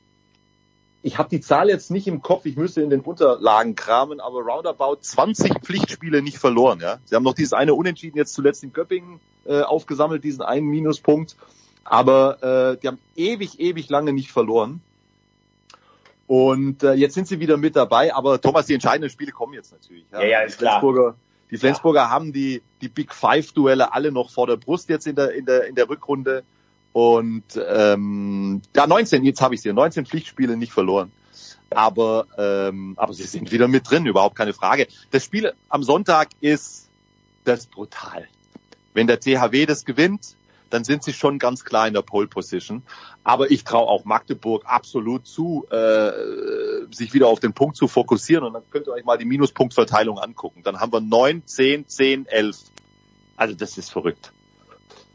ich 1.03 1.18
habe 1.18 1.29
die 1.29 1.41
Zahl 1.41 1.68
jetzt 1.68 1.91
nicht 1.91 2.07
im 2.07 2.22
Kopf, 2.22 2.47
ich 2.47 2.57
müsste 2.57 2.83
in 2.83 2.91
den 2.91 3.01
Unterlagen 3.01 3.75
kramen, 3.75 4.20
aber 4.20 4.41
roundabout 4.41 4.97
20 5.01 5.61
Pflichtspiele 5.62 6.22
nicht 6.22 6.39
verloren. 6.39 6.81
Ja, 6.81 6.99
Sie 7.05 7.14
haben 7.14 7.22
noch 7.22 7.35
dieses 7.35 7.53
eine 7.53 7.75
Unentschieden 7.75 8.16
jetzt 8.16 8.35
zuletzt 8.35 8.64
in 8.64 8.72
Göppingen 8.72 9.20
äh, 9.45 9.61
aufgesammelt, 9.61 10.25
diesen 10.25 10.43
einen 10.43 10.66
Minuspunkt. 10.66 11.37
Aber 11.85 12.72
äh, 12.72 12.80
die 12.80 12.89
haben 12.89 12.99
ewig, 13.16 13.61
ewig 13.61 13.89
lange 13.89 14.12
nicht 14.12 14.32
verloren. 14.32 14.80
Und 16.26 16.82
äh, 16.82 16.95
jetzt 16.95 17.14
sind 17.14 17.28
sie 17.28 17.41
wieder 17.41 17.57
mit 17.57 17.76
dabei. 17.76 18.14
Aber 18.14 18.41
Thomas, 18.41 18.66
die 18.66 18.74
entscheidenden 18.74 19.11
Spiele 19.11 19.32
kommen 19.32 19.55
jetzt 19.55 19.72
natürlich. 19.72 20.05
Ja, 20.12 20.22
ja, 20.22 20.26
ja 20.26 20.41
ist 20.41 20.59
klar. 20.59 20.80
Flensburger, 20.80 21.16
die 21.51 21.59
Flensburger 21.59 22.01
ja. 22.01 22.11
haben 22.11 22.32
die, 22.32 22.62
die 22.80 22.89
Big 22.89 23.12
Five-Duelle 23.12 23.93
alle 23.93 24.11
noch 24.11 24.30
vor 24.30 24.47
der 24.47 24.57
Brust 24.57 24.89
jetzt 24.89 25.07
in 25.07 25.16
der, 25.16 25.32
in 25.32 25.45
der, 25.45 25.66
in 25.66 25.74
der 25.74 25.89
Rückrunde. 25.89 26.43
Und 26.93 27.45
ähm, 27.68 28.62
ja, 28.74 28.87
19, 28.87 29.24
jetzt 29.24 29.43
habe 29.43 29.55
ich 29.55 29.62
sie, 29.62 29.72
19 29.72 30.07
Pflichtspiele 30.07 30.57
nicht 30.57 30.72
verloren. 30.72 31.12
Aber, 31.70 32.26
ähm, 32.39 32.95
aber 32.97 33.12
sie 33.12 33.24
sind 33.24 33.51
wieder 33.51 33.68
mit 33.68 33.91
drin, 33.91 34.07
überhaupt 34.07 34.37
keine 34.37 34.53
Frage. 34.53 34.87
Das 35.11 35.24
Spiel 35.24 35.53
am 35.68 35.82
Sonntag 35.82 36.28
ist 36.41 36.89
das 37.45 37.66
brutal. 37.66 38.28
Wenn 38.95 39.09
der 39.09 39.18
THW 39.18 39.66
das 39.66 39.85
gewinnt, 39.85 40.37
dann 40.75 40.85
sind 40.85 41.05
sie 41.05 41.12
schon 41.12 41.39
ganz 41.39 41.64
klar 41.64 41.87
in 41.87 41.95
der 41.95 42.03
Pole 42.03 42.27
Position. 42.27 42.83
Aber 43.22 43.51
ich 43.51 43.62
traue 43.62 43.87
auch 43.89 44.05
Magdeburg 44.05 44.64
absolut 44.66 45.27
zu, 45.27 45.66
äh, 45.70 46.11
sich 46.93 47.14
wieder 47.14 47.29
auf 47.29 47.39
den 47.39 47.53
Punkt 47.53 47.77
zu 47.77 47.87
fokussieren. 47.87 48.45
Und 48.45 48.55
dann 48.55 48.62
könnt 48.70 48.89
ihr 48.89 48.93
euch 48.93 49.05
mal 49.05 49.16
die 49.16 49.25
Minuspunktverteilung 49.25 50.18
angucken. 50.18 50.62
Dann 50.64 50.81
haben 50.81 50.93
wir 50.93 51.01
9, 51.01 51.47
10, 51.47 51.89
10, 51.89 52.27
11. 52.27 52.57
Also 53.37 53.55
das 53.55 53.79
ist 53.79 53.91
verrückt. 53.91 54.33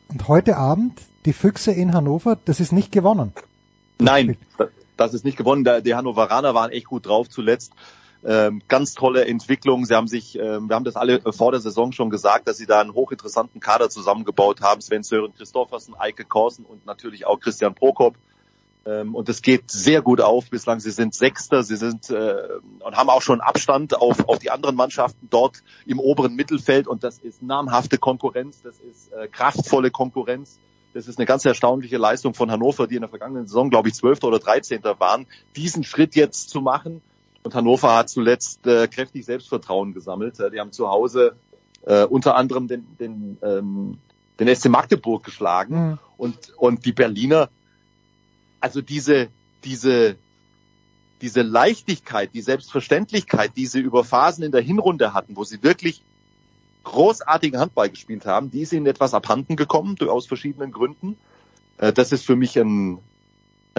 Und 0.07 0.27
heute 0.29 0.55
Abend 0.55 1.01
die 1.25 1.33
Füchse 1.33 1.71
in 1.71 1.93
Hannover, 1.93 2.37
das 2.45 2.61
ist 2.61 2.71
nicht 2.71 2.91
gewonnen. 2.91 3.33
Nein, 3.99 4.37
das 4.95 5.13
ist 5.13 5.25
nicht 5.25 5.37
gewonnen. 5.37 5.67
Die 5.83 5.93
Hannoveraner 5.93 6.55
waren 6.55 6.71
echt 6.71 6.87
gut 6.87 7.05
drauf 7.05 7.29
zuletzt. 7.29 7.73
Ähm, 8.25 8.61
ganz 8.67 8.93
tolle 8.95 9.25
Entwicklung. 9.25 9.85
Sie 9.85 9.95
haben 9.95 10.07
sich, 10.07 10.37
ähm, 10.37 10.67
wir 10.67 10.75
haben 10.75 10.83
das 10.83 10.97
alle 10.97 11.21
vor 11.31 11.51
der 11.51 11.61
Saison 11.61 11.93
schon 11.93 12.09
gesagt, 12.09 12.47
dass 12.47 12.57
sie 12.57 12.65
da 12.65 12.81
einen 12.81 12.93
hochinteressanten 12.93 13.61
Kader 13.61 13.89
zusammengebaut 13.89 14.61
haben. 14.61 14.81
Sven 14.81 15.03
Sören 15.03 15.33
Christoffersen, 15.33 15.95
Eike 15.97 16.25
Korsen 16.25 16.65
und 16.65 16.85
natürlich 16.85 17.25
auch 17.25 17.39
Christian 17.39 17.75
Prokop. 17.75 18.15
Ähm, 18.85 19.15
und 19.15 19.29
es 19.29 19.41
geht 19.41 19.71
sehr 19.71 20.01
gut 20.01 20.19
auf. 20.19 20.49
Bislang 20.49 20.79
sie 20.79 20.91
sind 20.91 21.13
Sechster, 21.13 21.63
sie 21.63 21.77
sind 21.77 22.09
äh, 22.09 22.35
und 22.79 22.97
haben 22.97 23.09
auch 23.09 23.21
schon 23.21 23.39
Abstand 23.39 23.95
auf, 23.95 24.27
auf 24.27 24.39
die 24.39 24.51
anderen 24.51 24.75
Mannschaften 24.75 25.27
dort 25.29 25.63
im 25.85 25.99
oberen 25.99 26.35
Mittelfeld. 26.35 26.87
Und 26.87 27.03
das 27.03 27.19
ist 27.19 27.41
namhafte 27.41 27.97
Konkurrenz, 27.97 28.61
das 28.61 28.79
ist 28.79 29.13
äh, 29.13 29.27
kraftvolle 29.27 29.91
Konkurrenz. 29.91 30.59
Das 30.93 31.07
ist 31.07 31.19
eine 31.19 31.25
ganz 31.25 31.45
erstaunliche 31.45 31.97
Leistung 31.97 32.33
von 32.33 32.49
Hannover, 32.49 32.87
die 32.87 32.95
in 32.95 33.01
der 33.01 33.09
vergangenen 33.09 33.45
Saison, 33.45 33.69
glaube 33.69 33.89
ich, 33.89 33.93
Zwölfter 33.93 34.27
oder 34.27 34.39
Dreizehnter 34.39 34.99
waren, 34.99 35.27
diesen 35.55 35.83
Schritt 35.83 36.15
jetzt 36.15 36.49
zu 36.49 36.61
machen. 36.61 37.01
Und 37.49 37.55
Hannover 37.55 37.95
hat 37.95 38.09
zuletzt 38.09 38.67
äh, 38.67 38.87
kräftig 38.87 39.25
Selbstvertrauen 39.25 39.95
gesammelt. 39.95 40.37
Die 40.53 40.59
haben 40.59 40.71
zu 40.71 40.87
Hause 40.87 41.35
äh, 41.81 42.03
unter 42.03 42.35
anderem 42.35 42.67
den, 42.67 42.85
den, 42.99 43.39
ähm, 43.41 43.97
den 44.39 44.55
SC 44.55 44.69
Magdeburg 44.69 45.23
geschlagen. 45.23 45.75
Mhm. 45.75 45.99
Und, 46.15 46.53
und 46.57 46.85
die 46.85 46.91
Berliner, 46.91 47.49
also 48.59 48.83
diese, 48.83 49.29
diese, 49.63 50.15
diese 51.23 51.41
Leichtigkeit, 51.41 52.35
die 52.35 52.41
Selbstverständlichkeit, 52.41 53.53
die 53.57 53.65
sie 53.65 53.79
über 53.79 54.03
Phasen 54.03 54.43
in 54.43 54.51
der 54.51 54.61
Hinrunde 54.61 55.15
hatten, 55.15 55.35
wo 55.35 55.43
sie 55.43 55.63
wirklich 55.63 56.03
großartigen 56.83 57.59
Handball 57.59 57.89
gespielt 57.89 58.27
haben, 58.27 58.51
die 58.51 58.61
ist 58.61 58.73
ihnen 58.73 58.85
etwas 58.85 59.15
abhanden 59.15 59.55
gekommen, 59.55 59.95
aus 60.07 60.27
verschiedenen 60.27 60.71
Gründen. 60.71 61.17
Äh, 61.79 61.93
das 61.93 62.11
ist 62.11 62.27
für 62.27 62.35
mich 62.35 62.59
ein, 62.59 62.99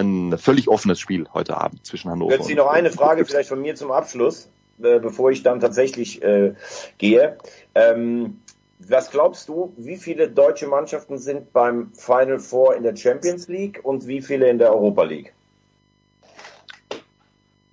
ein 0.01 0.37
völlig 0.37 0.67
offenes 0.67 0.99
Spiel 0.99 1.27
heute 1.33 1.57
Abend 1.57 1.85
zwischen 1.85 2.11
Hannover. 2.11 2.33
Jetzt 2.33 2.47
Sie 2.47 2.55
noch 2.55 2.67
eine 2.67 2.91
Frage 2.91 3.25
vielleicht 3.25 3.49
von 3.49 3.61
mir 3.61 3.75
zum 3.75 3.91
Abschluss, 3.91 4.49
äh, 4.81 4.99
bevor 4.99 5.31
ich 5.31 5.43
dann 5.43 5.59
tatsächlich 5.59 6.21
äh, 6.21 6.53
gehe. 6.97 7.37
Ähm, 7.75 8.41
was 8.79 9.11
glaubst 9.11 9.47
du, 9.47 9.73
wie 9.77 9.97
viele 9.97 10.29
deutsche 10.29 10.67
Mannschaften 10.67 11.17
sind 11.17 11.53
beim 11.53 11.93
Final 11.93 12.39
Four 12.39 12.75
in 12.75 12.83
der 12.83 12.95
Champions 12.95 13.47
League 13.47 13.79
und 13.83 14.07
wie 14.07 14.21
viele 14.21 14.49
in 14.49 14.57
der 14.57 14.73
Europa 14.73 15.03
League? 15.03 15.33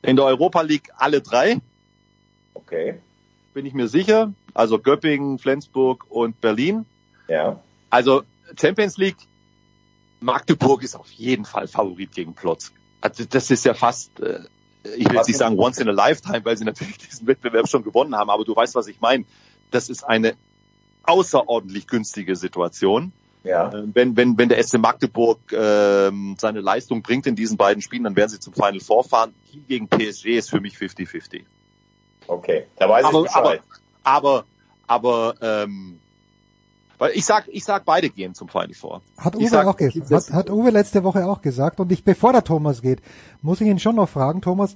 In 0.02 0.16
der 0.16 0.26
Europa 0.26 0.60
League 0.60 0.90
alle 0.96 1.20
drei. 1.20 1.58
Okay. 2.54 3.00
Bin 3.54 3.66
ich 3.66 3.74
mir 3.74 3.88
sicher. 3.88 4.32
Also 4.54 4.78
Göppingen, 4.78 5.38
Flensburg 5.38 6.04
und 6.10 6.40
Berlin. 6.40 6.84
Ja. 7.28 7.60
Also 7.90 8.22
Champions 8.60 8.98
League, 8.98 9.16
Magdeburg 10.20 10.82
ist 10.82 10.96
auf 10.96 11.10
jeden 11.12 11.44
Fall 11.44 11.68
Favorit 11.68 12.12
gegen 12.12 12.34
Plotz. 12.34 12.72
Also 13.00 13.24
das 13.24 13.50
ist 13.50 13.64
ja 13.64 13.74
fast, 13.74 14.18
äh, 14.20 14.40
ich 14.96 15.08
will 15.08 15.16
jetzt 15.16 15.28
nicht 15.28 15.38
sagen 15.38 15.58
once 15.58 15.78
in 15.78 15.88
a 15.88 15.92
lifetime, 15.92 16.44
weil 16.44 16.56
sie 16.56 16.64
natürlich 16.64 16.98
diesen 17.10 17.26
Wettbewerb 17.26 17.68
schon 17.68 17.84
gewonnen 17.84 18.14
haben, 18.16 18.30
aber 18.30 18.44
du 18.44 18.54
weißt, 18.54 18.74
was 18.74 18.86
ich 18.88 19.00
meine. 19.00 19.24
Das 19.70 19.90
ist 19.90 20.02
eine 20.02 20.34
außerordentlich 21.04 21.86
günstige 21.86 22.36
Situation. 22.36 23.12
Ja. 23.44 23.68
Äh, 23.72 23.84
wenn, 23.94 24.16
wenn, 24.16 24.36
wenn 24.38 24.48
der 24.48 24.62
SC 24.62 24.78
Magdeburg 24.78 25.38
ähm, 25.52 26.36
seine 26.38 26.60
Leistung 26.60 27.02
bringt 27.02 27.26
in 27.26 27.36
diesen 27.36 27.56
beiden 27.56 27.82
Spielen, 27.82 28.04
dann 28.04 28.16
werden 28.16 28.30
sie 28.30 28.40
zum 28.40 28.52
Final 28.52 28.80
Four 28.80 29.04
fahren. 29.04 29.34
Kiel 29.50 29.62
gegen 29.68 29.88
PSG 29.88 30.36
ist 30.36 30.50
für 30.50 30.60
mich 30.60 30.76
50-50. 30.76 31.44
Okay, 32.26 32.66
da 32.76 32.88
weiß 32.88 33.04
aber, 33.04 33.18
ich 33.20 33.24
Bescheid. 33.24 33.62
Aber, 34.02 34.44
aber, 34.86 35.34
aber 35.40 35.64
ähm, 35.64 35.98
weil 36.98 37.12
ich 37.14 37.24
sag, 37.24 37.48
ich 37.48 37.64
sag, 37.64 37.84
beide 37.84 38.10
gehen 38.10 38.34
zum 38.34 38.48
Final 38.48 38.74
Four. 38.74 39.02
Hat 39.16 39.36
Uwe 39.36 39.48
sag, 39.48 39.66
auch 39.66 39.76
gesagt. 39.76 40.10
Hat, 40.10 40.32
hat 40.32 40.50
Uwe 40.50 40.70
letzte 40.70 41.04
Woche 41.04 41.26
auch 41.26 41.40
gesagt. 41.40 41.80
Und 41.80 41.92
ich, 41.92 42.04
bevor 42.04 42.32
der 42.32 42.44
Thomas 42.44 42.82
geht, 42.82 43.00
muss 43.40 43.60
ich 43.60 43.68
ihn 43.68 43.78
schon 43.78 43.96
noch 43.96 44.08
fragen, 44.08 44.40
Thomas. 44.40 44.74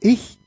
Ich, 0.00 0.38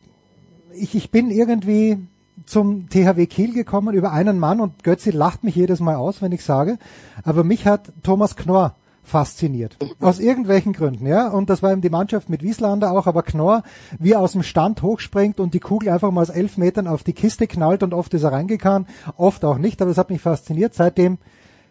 ich, 0.73 0.95
ich 0.95 1.11
bin 1.11 1.29
irgendwie 1.29 1.99
zum 2.45 2.89
THW 2.89 3.25
Kiel 3.27 3.53
gekommen 3.53 3.95
über 3.95 4.11
einen 4.11 4.39
Mann 4.39 4.59
und 4.59 4.83
Götzi 4.83 5.11
lacht 5.11 5.43
mich 5.43 5.55
jedes 5.55 5.79
Mal 5.79 5.95
aus, 5.95 6.21
wenn 6.21 6.31
ich 6.31 6.43
sage. 6.43 6.77
Aber 7.23 7.43
mich 7.43 7.65
hat 7.65 7.91
Thomas 8.03 8.35
Knorr 8.35 8.75
fasziniert. 9.05 9.77
Aus 9.99 10.19
irgendwelchen 10.19 10.73
Gründen, 10.73 11.07
ja. 11.07 11.29
Und 11.29 11.49
das 11.49 11.63
war 11.63 11.71
eben 11.71 11.81
die 11.81 11.89
Mannschaft 11.89 12.29
mit 12.29 12.43
Wieslander 12.43 12.91
auch, 12.91 13.07
aber 13.07 13.23
Knorr, 13.23 13.63
wie 13.99 14.13
er 14.13 14.19
aus 14.19 14.33
dem 14.33 14.43
Stand 14.43 14.81
hochspringt 14.81 15.39
und 15.39 15.53
die 15.53 15.59
Kugel 15.59 15.89
einfach 15.89 16.11
mal 16.11 16.21
aus 16.21 16.29
elf 16.29 16.57
Metern 16.57 16.87
auf 16.87 17.03
die 17.03 17.13
Kiste 17.13 17.47
knallt 17.47 17.83
und 17.83 17.93
oft 17.93 18.13
ist 18.13 18.23
er 18.23 18.31
reingekannt, 18.31 18.87
oft 19.17 19.45
auch 19.45 19.57
nicht, 19.57 19.81
aber 19.81 19.89
das 19.91 19.97
hat 19.97 20.09
mich 20.09 20.21
fasziniert. 20.21 20.73
Seitdem 20.73 21.17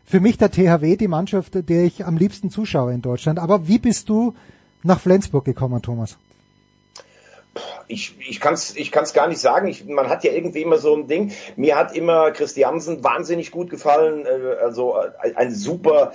für 0.04 0.20
mich 0.20 0.38
der 0.38 0.50
THW 0.50 0.96
die 0.96 1.08
Mannschaft, 1.08 1.68
der 1.68 1.84
ich 1.84 2.04
am 2.04 2.16
liebsten 2.16 2.50
zuschaue 2.50 2.92
in 2.92 3.02
Deutschland. 3.02 3.38
Aber 3.38 3.68
wie 3.68 3.78
bist 3.78 4.08
du 4.08 4.34
nach 4.82 5.00
Flensburg 5.00 5.44
gekommen, 5.44 5.82
Thomas? 5.82 6.18
ich, 7.86 8.16
ich 8.26 8.40
kann 8.40 8.54
es 8.54 8.76
ich 8.76 8.90
kann's 8.90 9.12
gar 9.12 9.28
nicht 9.28 9.40
sagen. 9.40 9.68
Ich, 9.68 9.84
man 9.84 10.08
hat 10.08 10.24
ja 10.24 10.32
irgendwie 10.32 10.62
immer 10.62 10.78
so 10.78 10.94
ein 10.94 11.06
Ding. 11.06 11.32
Mir 11.56 11.76
hat 11.76 11.94
immer 11.94 12.30
Christiansen 12.30 13.04
wahnsinnig 13.04 13.50
gut 13.50 13.70
gefallen. 13.70 14.26
Äh, 14.26 14.62
also 14.62 14.96
äh, 14.96 15.34
ein 15.34 15.54
super 15.54 16.12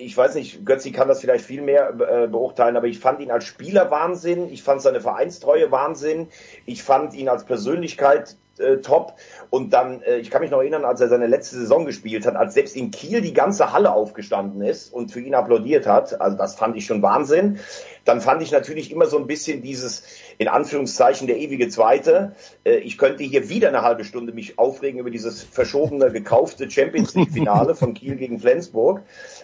ich 0.00 0.16
weiß 0.16 0.34
nicht, 0.34 0.64
Götzi 0.64 0.92
kann 0.92 1.08
das 1.08 1.20
vielleicht 1.20 1.44
viel 1.44 1.62
mehr 1.62 1.90
äh, 1.90 2.26
beurteilen, 2.26 2.76
aber 2.76 2.86
ich 2.86 2.98
fand 2.98 3.20
ihn 3.20 3.30
als 3.30 3.44
Spieler 3.44 3.90
Wahnsinn, 3.90 4.50
ich 4.50 4.62
fand 4.62 4.82
seine 4.82 5.00
Vereinstreue 5.00 5.70
Wahnsinn, 5.70 6.28
ich 6.66 6.82
fand 6.82 7.14
ihn 7.14 7.28
als 7.28 7.44
Persönlichkeit 7.44 8.36
äh, 8.58 8.78
top. 8.78 9.14
Und 9.50 9.72
dann, 9.72 10.02
äh, 10.02 10.18
ich 10.18 10.30
kann 10.30 10.42
mich 10.42 10.50
noch 10.50 10.60
erinnern, 10.60 10.84
als 10.84 11.00
er 11.00 11.08
seine 11.08 11.26
letzte 11.26 11.56
Saison 11.56 11.84
gespielt 11.84 12.26
hat, 12.26 12.36
als 12.36 12.54
selbst 12.54 12.76
in 12.76 12.90
Kiel 12.90 13.20
die 13.20 13.34
ganze 13.34 13.72
Halle 13.72 13.92
aufgestanden 13.92 14.62
ist 14.62 14.92
und 14.92 15.12
für 15.12 15.20
ihn 15.20 15.34
applaudiert 15.34 15.86
hat, 15.86 16.20
also 16.20 16.36
das 16.36 16.54
fand 16.54 16.76
ich 16.76 16.86
schon 16.86 17.02
Wahnsinn. 17.02 17.58
Dann 18.04 18.20
fand 18.20 18.42
ich 18.42 18.50
natürlich 18.50 18.90
immer 18.90 19.06
so 19.06 19.18
ein 19.18 19.26
bisschen 19.26 19.62
dieses, 19.62 20.04
in 20.40 20.48
Anführungszeichen, 20.48 21.26
der 21.26 21.36
ewige 21.36 21.68
Zweite. 21.68 22.34
Äh, 22.64 22.76
ich 22.76 22.96
könnte 22.96 23.22
hier 23.22 23.50
wieder 23.50 23.68
eine 23.68 23.82
halbe 23.82 24.04
Stunde 24.04 24.32
mich 24.32 24.58
aufregen 24.58 24.98
über 24.98 25.10
dieses 25.10 25.42
verschobene, 25.42 26.10
gekaufte 26.10 26.70
Champions 26.70 27.14
League 27.14 27.30
Finale 27.30 27.74
von 27.74 27.92
Kiel 27.92 28.16
gegen 28.16 28.40
Flensburg. 28.40 29.02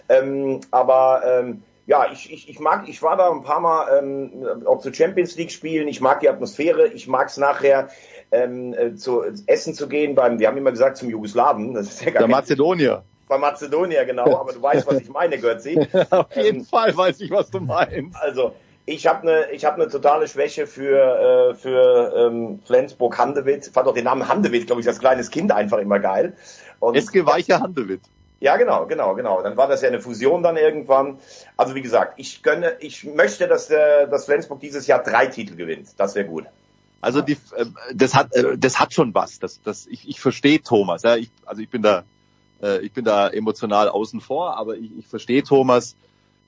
Ähm, 0.09 0.61
aber 0.71 1.21
ähm, 1.23 1.61
ja, 1.85 2.07
ich, 2.11 2.33
ich, 2.33 2.49
ich 2.49 2.59
mag, 2.59 2.89
ich 2.89 3.03
war 3.03 3.15
da 3.15 3.29
ein 3.29 3.43
paar 3.43 3.59
Mal 3.59 3.99
ähm, 3.99 4.65
auch 4.65 4.79
zu 4.79 4.91
Champions 4.91 5.35
League 5.35 5.51
spielen. 5.51 5.87
Ich 5.87 6.01
mag 6.01 6.21
die 6.21 6.29
Atmosphäre. 6.29 6.87
Ich 6.87 7.07
mag 7.07 7.27
es 7.27 7.37
nachher 7.37 7.89
ähm, 8.31 8.73
äh, 8.73 8.95
zu 8.95 9.21
essen 9.45 9.75
zu 9.75 9.87
gehen 9.87 10.15
beim, 10.15 10.39
wir 10.39 10.47
haben 10.47 10.57
immer 10.57 10.71
gesagt 10.71 10.97
zum 10.97 11.11
Jugoslawen. 11.11 11.75
Das 11.75 11.89
ist 11.89 12.05
ja 12.05 12.09
gar 12.09 12.21
Der 12.21 12.27
Mazedonier. 12.27 13.03
Bei 13.27 13.37
Mazedonier, 13.37 14.03
genau. 14.05 14.35
Aber 14.35 14.51
du 14.51 14.63
weißt, 14.63 14.87
was 14.87 14.99
ich 15.01 15.09
meine, 15.09 15.37
Götzi. 15.37 15.79
Auf 16.09 16.35
jeden 16.35 16.61
ähm, 16.61 16.65
Fall 16.65 16.97
weiß 16.97 17.21
ich, 17.21 17.29
was 17.29 17.51
du 17.51 17.59
meinst. 17.59 18.19
Also 18.19 18.53
ich 18.87 19.05
habe 19.05 19.21
eine 19.23 19.51
ich 19.51 19.65
habe 19.65 19.81
eine 19.81 19.91
totale 19.91 20.27
Schwäche 20.27 20.65
für 20.65 21.51
äh, 21.51 21.55
für 21.55 22.13
ähm, 22.15 22.59
Flensburg 22.65 23.17
Handewitt. 23.17 23.67
Fand 23.67 23.87
auch 23.87 23.93
den 23.93 24.05
Namen 24.05 24.27
Handewitt, 24.27 24.65
glaube 24.65 24.81
ich, 24.81 24.87
als 24.87 24.99
kleines 24.99 25.29
Kind 25.29 25.51
einfach 25.51 25.77
immer 25.77 25.99
geil. 25.99 26.33
Und 26.79 26.95
Eske 26.95 27.25
Weiche 27.25 27.59
Handewitt. 27.59 28.01
Ja, 28.39 28.55
genau, 28.55 28.85
genau, 28.85 29.13
genau. 29.15 29.41
Dann 29.41 29.57
war 29.57 29.67
das 29.67 29.81
ja 29.81 29.89
eine 29.89 29.99
Fusion 29.99 30.41
dann 30.41 30.55
irgendwann. 30.55 31.19
Also 31.57 31.75
wie 31.75 31.81
gesagt, 31.81 32.13
ich 32.17 32.43
gönne, 32.43 32.77
ich 32.79 33.03
möchte, 33.03 33.47
dass 33.47 33.67
der, 33.67 34.07
dass 34.07 34.25
Flensburg 34.25 34.61
dieses 34.61 34.87
Jahr 34.87 35.03
drei 35.03 35.25
Titel 35.27 35.55
gewinnt. 35.55 35.89
Das 35.97 36.15
wäre 36.15 36.25
gut. 36.25 36.45
Also 37.01 37.21
die, 37.21 37.33
äh, 37.33 37.65
das 37.93 38.15
hat, 38.15 38.33
äh, 38.35 38.57
das 38.57 38.79
hat 38.79 38.93
schon 38.93 39.13
was. 39.13 39.39
Das, 39.39 39.61
das, 39.63 39.85
ich, 39.87 40.07
ich 40.07 40.21
verstehe 40.21 40.61
Thomas. 40.61 41.03
Ja, 41.03 41.17
ich, 41.17 41.29
also 41.45 41.61
ich 41.61 41.69
bin 41.69 41.81
da, 41.81 42.03
äh, 42.61 42.79
ich 42.85 42.93
bin 42.93 43.03
da 43.03 43.27
emotional 43.27 43.89
außen 43.89 44.21
vor, 44.21 44.55
aber 44.55 44.77
ich, 44.77 44.91
ich 44.97 45.07
verstehe 45.07 45.43
Thomas. 45.43 45.95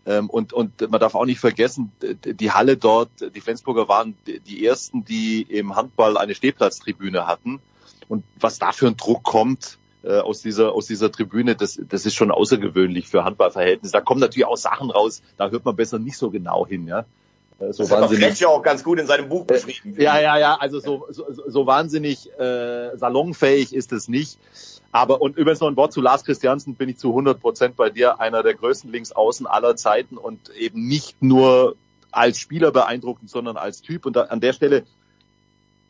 Ähm, 0.09 0.27
und, 0.27 0.53
und 0.53 0.89
man 0.89 0.99
darf 0.99 1.13
auch 1.13 1.25
nicht 1.25 1.39
vergessen, 1.39 1.91
die 2.01 2.51
Halle 2.51 2.77
dort, 2.77 3.11
die 3.35 3.41
Flensburger 3.41 3.87
waren 3.87 4.15
die 4.25 4.65
ersten, 4.65 5.05
die 5.05 5.43
im 5.43 5.75
Handball 5.75 6.17
eine 6.17 6.33
Stehplatztribüne 6.33 7.27
hatten. 7.27 7.59
Und 8.07 8.23
was 8.39 8.57
da 8.57 8.71
für 8.71 8.87
ein 8.87 8.97
Druck 8.97 9.23
kommt, 9.23 9.77
äh, 10.03 10.17
aus 10.17 10.41
dieser 10.41 10.71
aus 10.71 10.87
dieser 10.87 11.11
Tribüne, 11.11 11.55
das 11.55 11.79
das 11.87 12.07
ist 12.07 12.15
schon 12.15 12.31
außergewöhnlich 12.31 13.07
für 13.07 13.23
Handballverhältnisse. 13.23 13.91
Da 13.91 14.01
kommen 14.01 14.19
natürlich 14.19 14.45
auch 14.45 14.57
Sachen 14.57 14.89
raus, 14.89 15.21
da 15.37 15.49
hört 15.49 15.63
man 15.63 15.75
besser 15.75 15.99
nicht 15.99 16.17
so 16.17 16.31
genau 16.31 16.65
hin, 16.65 16.87
ja. 16.87 17.05
Äh, 17.59 17.71
so 17.73 17.83
das 17.83 17.91
wahnsinnig, 17.91 18.31
hat 18.31 18.39
ja 18.39 18.47
auch 18.47 18.63
ganz 18.63 18.83
gut 18.83 18.97
in 18.97 19.05
seinem 19.05 19.29
Buch 19.29 19.45
beschrieben. 19.45 19.93
Ja, 20.01 20.19
ja, 20.19 20.39
ja, 20.39 20.55
also 20.55 20.79
so, 20.79 21.05
so, 21.11 21.25
so 21.45 21.67
wahnsinnig 21.67 22.31
äh, 22.39 22.97
salonfähig 22.97 23.75
ist 23.75 23.91
es 23.91 24.07
nicht. 24.07 24.39
Aber 24.91 25.21
und 25.21 25.37
übrigens 25.37 25.59
noch 25.59 25.67
ein 25.67 25.75
Wort 25.75 25.93
zu 25.93 26.01
Lars 26.01 26.23
Christiansen 26.23 26.75
bin 26.75 26.89
ich 26.89 26.97
zu 26.97 27.09
100 27.09 27.39
Prozent 27.39 27.75
bei 27.75 27.89
dir, 27.89 28.19
einer 28.19 28.41
der 28.41 28.55
größten 28.55 28.91
Linksaußen 28.91 29.45
aller 29.45 29.75
Zeiten 29.75 30.17
und 30.17 30.49
eben 30.49 30.87
nicht 30.87 31.21
nur 31.21 31.75
als 32.11 32.39
Spieler 32.39 32.71
beeindruckend, 32.71 33.29
sondern 33.29 33.55
als 33.55 33.81
Typ. 33.81 34.05
Und 34.05 34.15
da, 34.15 34.23
an 34.23 34.39
der 34.39 34.53
Stelle 34.53 34.83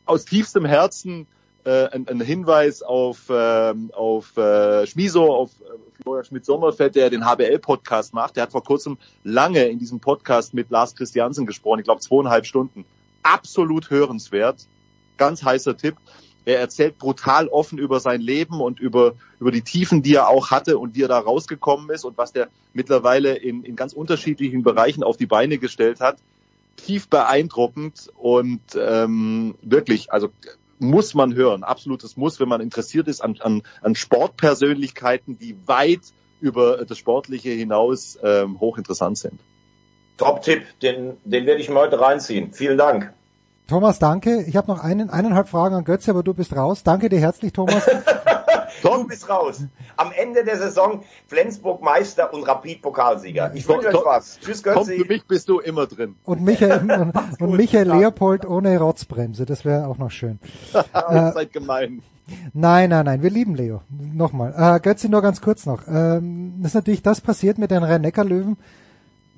aus 0.04 0.24
tiefstem 0.24 0.66
Herzen 0.66 1.26
äh, 1.64 1.88
ein, 1.88 2.08
ein 2.08 2.20
Hinweis 2.20 2.82
auf, 2.82 3.30
ähm, 3.30 3.90
auf 3.94 4.36
äh, 4.36 4.86
Schmiso, 4.86 5.32
auf 5.32 5.50
äh, 5.60 6.02
Florian 6.02 6.24
Schmidt-Sommerfeld, 6.24 6.94
der 6.94 7.10
den 7.10 7.24
HBL-Podcast 7.24 8.14
macht. 8.14 8.36
Der 8.36 8.44
hat 8.44 8.52
vor 8.52 8.64
kurzem 8.64 8.98
lange 9.24 9.64
in 9.64 9.78
diesem 9.78 10.00
Podcast 10.00 10.54
mit 10.54 10.70
Lars 10.70 10.94
Christiansen 10.94 11.46
gesprochen. 11.46 11.80
Ich 11.80 11.84
glaube 11.84 12.00
zweieinhalb 12.00 12.46
Stunden. 12.46 12.84
Absolut 13.22 13.90
hörenswert. 13.90 14.66
Ganz 15.16 15.42
heißer 15.42 15.76
Tipp. 15.76 15.96
Er 16.44 16.58
erzählt 16.58 16.98
brutal 16.98 17.48
offen 17.48 17.78
über 17.78 18.00
sein 18.00 18.20
Leben 18.20 18.60
und 18.60 18.80
über, 18.80 19.14
über 19.38 19.50
die 19.50 19.62
Tiefen, 19.62 20.02
die 20.02 20.14
er 20.14 20.28
auch 20.28 20.50
hatte 20.50 20.78
und 20.78 20.94
wie 20.94 21.02
er 21.02 21.08
da 21.08 21.18
rausgekommen 21.18 21.90
ist 21.90 22.04
und 22.04 22.16
was 22.16 22.32
der 22.32 22.48
mittlerweile 22.72 23.34
in, 23.34 23.62
in 23.62 23.76
ganz 23.76 23.92
unterschiedlichen 23.92 24.62
Bereichen 24.62 25.02
auf 25.02 25.16
die 25.16 25.26
Beine 25.26 25.58
gestellt 25.58 26.00
hat. 26.00 26.18
Tief 26.76 27.08
beeindruckend 27.08 28.10
und 28.16 28.60
ähm, 28.74 29.54
wirklich, 29.60 30.12
also 30.12 30.30
muss 30.78 31.14
man 31.14 31.34
hören, 31.34 31.62
absolutes 31.62 32.16
Muss, 32.16 32.40
wenn 32.40 32.48
man 32.48 32.62
interessiert 32.62 33.06
ist 33.06 33.20
an, 33.20 33.36
an, 33.40 33.62
an 33.82 33.94
Sportpersönlichkeiten, 33.94 35.38
die 35.38 35.56
weit 35.66 36.00
über 36.40 36.84
das 36.86 36.96
Sportliche 36.96 37.50
hinaus 37.50 38.18
ähm, 38.22 38.58
hochinteressant 38.60 39.18
sind. 39.18 39.40
Top-Tipp, 40.16 40.62
den, 40.80 41.18
den 41.24 41.46
werde 41.46 41.60
ich 41.60 41.68
mir 41.68 41.76
heute 41.76 42.00
reinziehen. 42.00 42.52
Vielen 42.52 42.78
Dank. 42.78 43.12
Thomas, 43.70 44.00
danke. 44.00 44.42
Ich 44.48 44.56
habe 44.56 44.66
noch 44.66 44.82
einen, 44.82 45.10
eineinhalb 45.10 45.48
Fragen 45.48 45.76
an 45.76 45.84
Götze, 45.84 46.10
aber 46.10 46.24
du 46.24 46.34
bist 46.34 46.56
raus. 46.56 46.82
Danke 46.82 47.08
dir 47.08 47.20
herzlich, 47.20 47.52
Thomas. 47.52 47.88
du 48.82 49.06
bist 49.06 49.28
raus. 49.28 49.62
Am 49.96 50.10
Ende 50.10 50.42
der 50.42 50.58
Saison 50.58 51.04
Flensburg 51.28 51.80
Meister 51.80 52.34
und 52.34 52.42
Rapid 52.42 52.82
Pokalsieger. 52.82 53.52
Ich 53.54 53.68
wünsche 53.68 53.90
euch 53.90 54.04
was. 54.04 54.40
Tschüss, 54.40 54.64
Götze. 54.64 54.76
Komm, 54.76 54.86
für 54.88 55.04
mich 55.04 55.24
bist 55.24 55.48
du 55.48 55.60
immer 55.60 55.86
drin. 55.86 56.16
Und 56.24 56.42
Michael, 56.42 56.80
und, 57.38 57.40
und 57.40 57.56
Michael 57.56 57.86
Leopold 57.86 58.44
ohne 58.44 58.76
Rotzbremse. 58.76 59.46
Das 59.46 59.64
wäre 59.64 59.86
auch 59.86 59.98
noch 59.98 60.10
schön. 60.10 60.40
äh, 60.72 61.32
seid 61.32 61.52
gemein. 61.52 62.02
Nein, 62.52 62.90
nein, 62.90 63.04
nein, 63.04 63.22
wir 63.22 63.30
lieben 63.30 63.54
Leo. 63.54 63.82
Nochmal. 63.88 64.52
Äh, 64.56 64.80
Götze, 64.80 65.08
nur 65.08 65.22
ganz 65.22 65.40
kurz 65.40 65.64
noch. 65.64 65.86
Ähm, 65.86 66.54
das 66.58 66.72
ist 66.72 66.74
natürlich 66.74 67.02
das 67.04 67.20
passiert 67.20 67.58
mit 67.58 67.70
den 67.70 67.84
Rhein-Neckar-Löwen, 67.84 68.56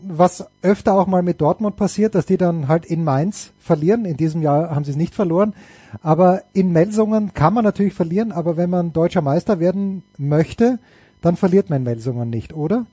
was 0.03 0.47
öfter 0.63 0.95
auch 0.95 1.07
mal 1.07 1.23
mit 1.23 1.41
Dortmund 1.41 1.77
passiert, 1.77 2.15
dass 2.15 2.27
die 2.27 2.37
dann 2.37 2.69
halt 2.69 2.85
in 2.85 3.05
Mainz 3.05 3.53
verlieren. 3.59 4.05
In 4.05 4.17
diesem 4.17 4.43
Jahr 4.43 4.75
haben 4.75 4.85
sie 4.85 4.91
es 4.91 4.97
nicht 4.97 5.15
verloren. 5.15 5.55
Aber 6.03 6.43
in 6.53 6.73
Melsungen 6.73 7.35
kann 7.35 7.55
man 7.55 7.65
natürlich 7.65 7.95
verlieren, 7.95 8.33
aber 8.33 8.57
wenn 8.57 8.71
man 8.71 8.93
deutscher 8.93 9.23
Meister 9.23 9.61
werden 9.61 10.03
möchte, 10.19 10.79
dann 11.21 11.37
verliert 11.37 11.71
man 11.71 11.79
in 11.79 11.85
Melsungen 11.85 12.31
nicht, 12.31 12.53
oder? 12.53 12.87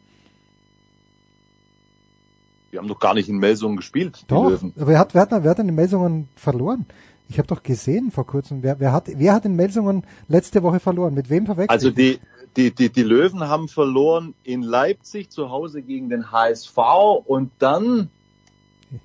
Wir 2.72 2.80
haben 2.80 2.88
doch 2.88 3.00
gar 3.00 3.16
nicht 3.16 3.30
in 3.30 3.38
Melsungen 3.38 3.78
gespielt, 3.78 4.26
doch, 4.28 4.46
die 4.46 4.52
Löwen. 4.54 4.74
Wer 4.76 5.00
hat, 5.00 5.16
wer 5.16 5.22
hat, 5.22 5.32
wer 5.32 5.50
hat 5.50 5.58
denn 5.58 5.70
in 5.70 5.76
Melsungen 5.76 6.30
verloren? 6.36 6.86
Ich 7.28 7.38
habe 7.38 7.48
doch 7.48 7.64
gesehen 7.64 8.12
vor 8.12 8.26
kurzem, 8.26 8.64
wer, 8.64 8.80
wer, 8.80 8.92
hat, 8.92 9.06
wer 9.08 9.34
hat 9.34 9.46
in 9.46 9.56
Melsungen 9.56 10.04
letzte 10.28 10.62
Woche 10.64 10.80
verloren? 10.80 11.14
Mit 11.14 11.30
wem 11.30 11.46
verwechselt? 11.46 11.72
Also 11.72 11.92
die, 11.92 12.20
die, 12.58 12.74
die, 12.74 12.90
die 12.90 13.04
Löwen 13.04 13.42
haben 13.42 13.68
verloren 13.68 14.34
in 14.44 14.62
Leipzig 14.62 15.32
zu 15.32 15.50
Hause 15.50 15.82
gegen 15.82 16.10
den 16.10 16.32
HSV 16.32 16.78
und 17.26 17.52
dann. 17.60 18.10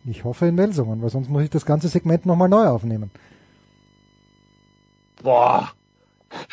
Ich 0.06 0.24
hoffe 0.24 0.46
in 0.46 0.54
Melsungen, 0.54 1.02
weil 1.02 1.10
sonst 1.10 1.28
muss 1.28 1.42
ich 1.42 1.50
das 1.50 1.66
ganze 1.66 1.88
Segment 1.88 2.26
nochmal 2.26 2.48
neu 2.48 2.66
aufnehmen. 2.66 3.10
Boah. 5.22 5.70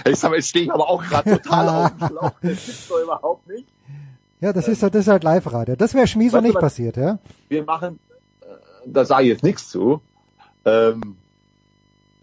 Ich 0.05 0.19
sag 0.19 0.29
mal, 0.29 0.35
jetzt 0.35 0.49
stehe 0.49 0.65
ich 0.65 0.71
aber 0.71 0.87
auch 0.87 1.03
gerade 1.03 1.37
total 1.41 1.69
auf 1.69 1.97
dem 1.97 2.07
Schlauch. 2.07 2.31
Das 2.41 2.65
gibt's 2.65 2.87
doch 2.87 3.01
überhaupt 3.01 3.47
nicht. 3.47 3.67
Ja, 4.41 4.53
das 4.53 4.67
ist 4.67 4.81
halt, 4.81 4.95
das 4.95 5.01
ist 5.01 5.07
halt 5.07 5.23
Live-Radio. 5.23 5.75
Das 5.75 5.93
wäre 5.93 6.07
Schmieso 6.07 6.41
nicht 6.41 6.55
was, 6.55 6.61
passiert, 6.61 6.97
ja? 6.97 7.19
Wir 7.47 7.63
machen, 7.63 7.99
äh, 8.41 8.45
da 8.85 9.05
sage 9.05 9.23
ich 9.23 9.29
jetzt 9.29 9.43
nichts 9.43 9.69
zu. 9.69 10.01
Ähm, 10.65 11.17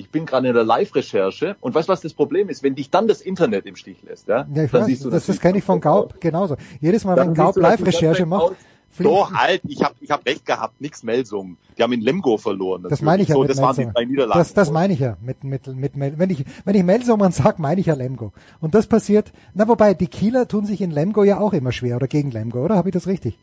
ich 0.09 0.13
bin 0.13 0.25
gerade 0.25 0.49
in 0.49 0.55
der 0.55 0.65
Live-Recherche 0.65 1.57
und 1.61 1.75
weißt 1.75 1.87
du, 1.87 1.93
was 1.93 2.01
das 2.01 2.15
Problem 2.15 2.49
ist? 2.49 2.63
Wenn 2.63 2.75
dich 2.75 2.91
dann 2.91 3.09
das 3.09 3.21
Internet 3.21 3.67
im 3.67 3.77
Stich 3.77 4.03
lässt, 4.03 4.27
ja, 4.27 4.47
ja 4.55 4.65
ich 4.65 4.71
dann 4.71 4.81
weiß, 4.81 4.87
siehst 4.87 5.05
du 5.05 5.11
das, 5.11 5.27
das 5.27 5.39
kenne 5.39 5.59
ich 5.59 5.65
von 5.65 5.83
Gaub 5.83 6.19
genauso. 6.19 6.57
Jedes 6.81 7.05
Mal, 7.05 7.19
wenn 7.19 7.35
Gaub 7.35 7.57
Live-Recherche 7.57 8.25
macht, 8.25 8.57
so 8.99 9.31
halt, 9.31 9.61
ich 9.69 9.83
habe 9.83 9.95
ich 10.01 10.11
hab 10.11 10.25
recht 10.27 10.47
gehabt, 10.47 10.81
nix 10.81 11.03
Melsungen. 11.03 11.59
Die 11.77 11.83
haben 11.83 11.93
in 11.93 12.01
Lemgo 12.01 12.39
verloren. 12.39 12.85
Das, 12.85 12.91
das 12.91 13.03
meine 13.03 13.23
ich 13.23 13.29
ja 13.29 13.35
so, 13.35 13.43
mit 13.43 13.51
Das 13.51 13.61
waren 13.61 13.77
die 13.77 13.87
drei 13.93 14.07
Niederlagen. 14.07 14.41
Das, 14.41 14.55
das 14.55 14.71
meine 14.71 14.95
ich 14.95 15.01
ja 15.01 15.19
mit 15.21 15.45
mit 15.45 15.67
mit 15.67 15.93
wenn 15.95 16.31
ich 16.31 16.47
wenn 16.65 16.75
ich 16.75 16.83
Melsungen 16.85 17.31
sag, 17.31 17.59
meine 17.59 17.79
ich 17.79 17.87
ja 17.87 17.95
Lemgo. 17.95 18.33
Und 18.61 18.75
das 18.75 18.87
passiert. 18.87 19.31
Na 19.53 19.69
wobei 19.69 19.93
die 19.93 20.07
Kieler 20.07 20.49
tun 20.49 20.65
sich 20.65 20.81
in 20.81 20.91
Lemgo 20.91 21.23
ja 21.23 21.39
auch 21.39 21.53
immer 21.53 21.71
schwer 21.71 21.97
oder 21.97 22.09
gegen 22.09 22.31
Lemgo, 22.31 22.65
oder 22.65 22.77
habe 22.77 22.89
ich 22.89 22.95
das 22.95 23.07
richtig? 23.07 23.39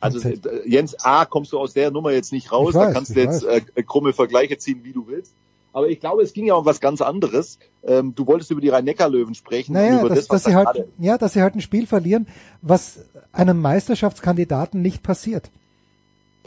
Also 0.00 0.26
äh, 0.26 0.38
Jens 0.64 0.96
A, 1.04 1.26
kommst 1.26 1.52
du 1.52 1.58
aus 1.58 1.74
der 1.74 1.90
Nummer 1.90 2.12
jetzt 2.12 2.32
nicht 2.32 2.50
raus, 2.50 2.74
weiß, 2.74 2.86
da 2.86 2.92
kannst 2.92 3.14
du 3.14 3.20
jetzt 3.20 3.44
äh, 3.44 3.60
krumme 3.82 4.14
Vergleiche 4.14 4.56
ziehen, 4.56 4.80
wie 4.84 4.92
du 4.92 5.06
willst. 5.06 5.34
Aber 5.76 5.90
ich 5.90 6.00
glaube, 6.00 6.22
es 6.22 6.32
ging 6.32 6.46
ja 6.46 6.54
um 6.54 6.64
was 6.64 6.80
ganz 6.80 7.02
anderes. 7.02 7.58
Ähm, 7.84 8.14
du 8.14 8.26
wolltest 8.26 8.50
über 8.50 8.62
die 8.62 8.70
Rhein-Neckar-Löwen 8.70 9.34
sprechen. 9.34 9.74
Naja, 9.74 10.00
über 10.00 10.08
dass, 10.08 10.20
das, 10.20 10.28
dass 10.28 10.44
sie 10.44 10.54
halt, 10.54 10.86
ja, 10.96 11.18
dass 11.18 11.34
sie 11.34 11.42
halt 11.42 11.54
ein 11.54 11.60
Spiel 11.60 11.86
verlieren, 11.86 12.28
was 12.62 13.00
einem 13.30 13.60
Meisterschaftskandidaten 13.60 14.80
nicht 14.80 15.02
passiert. 15.02 15.50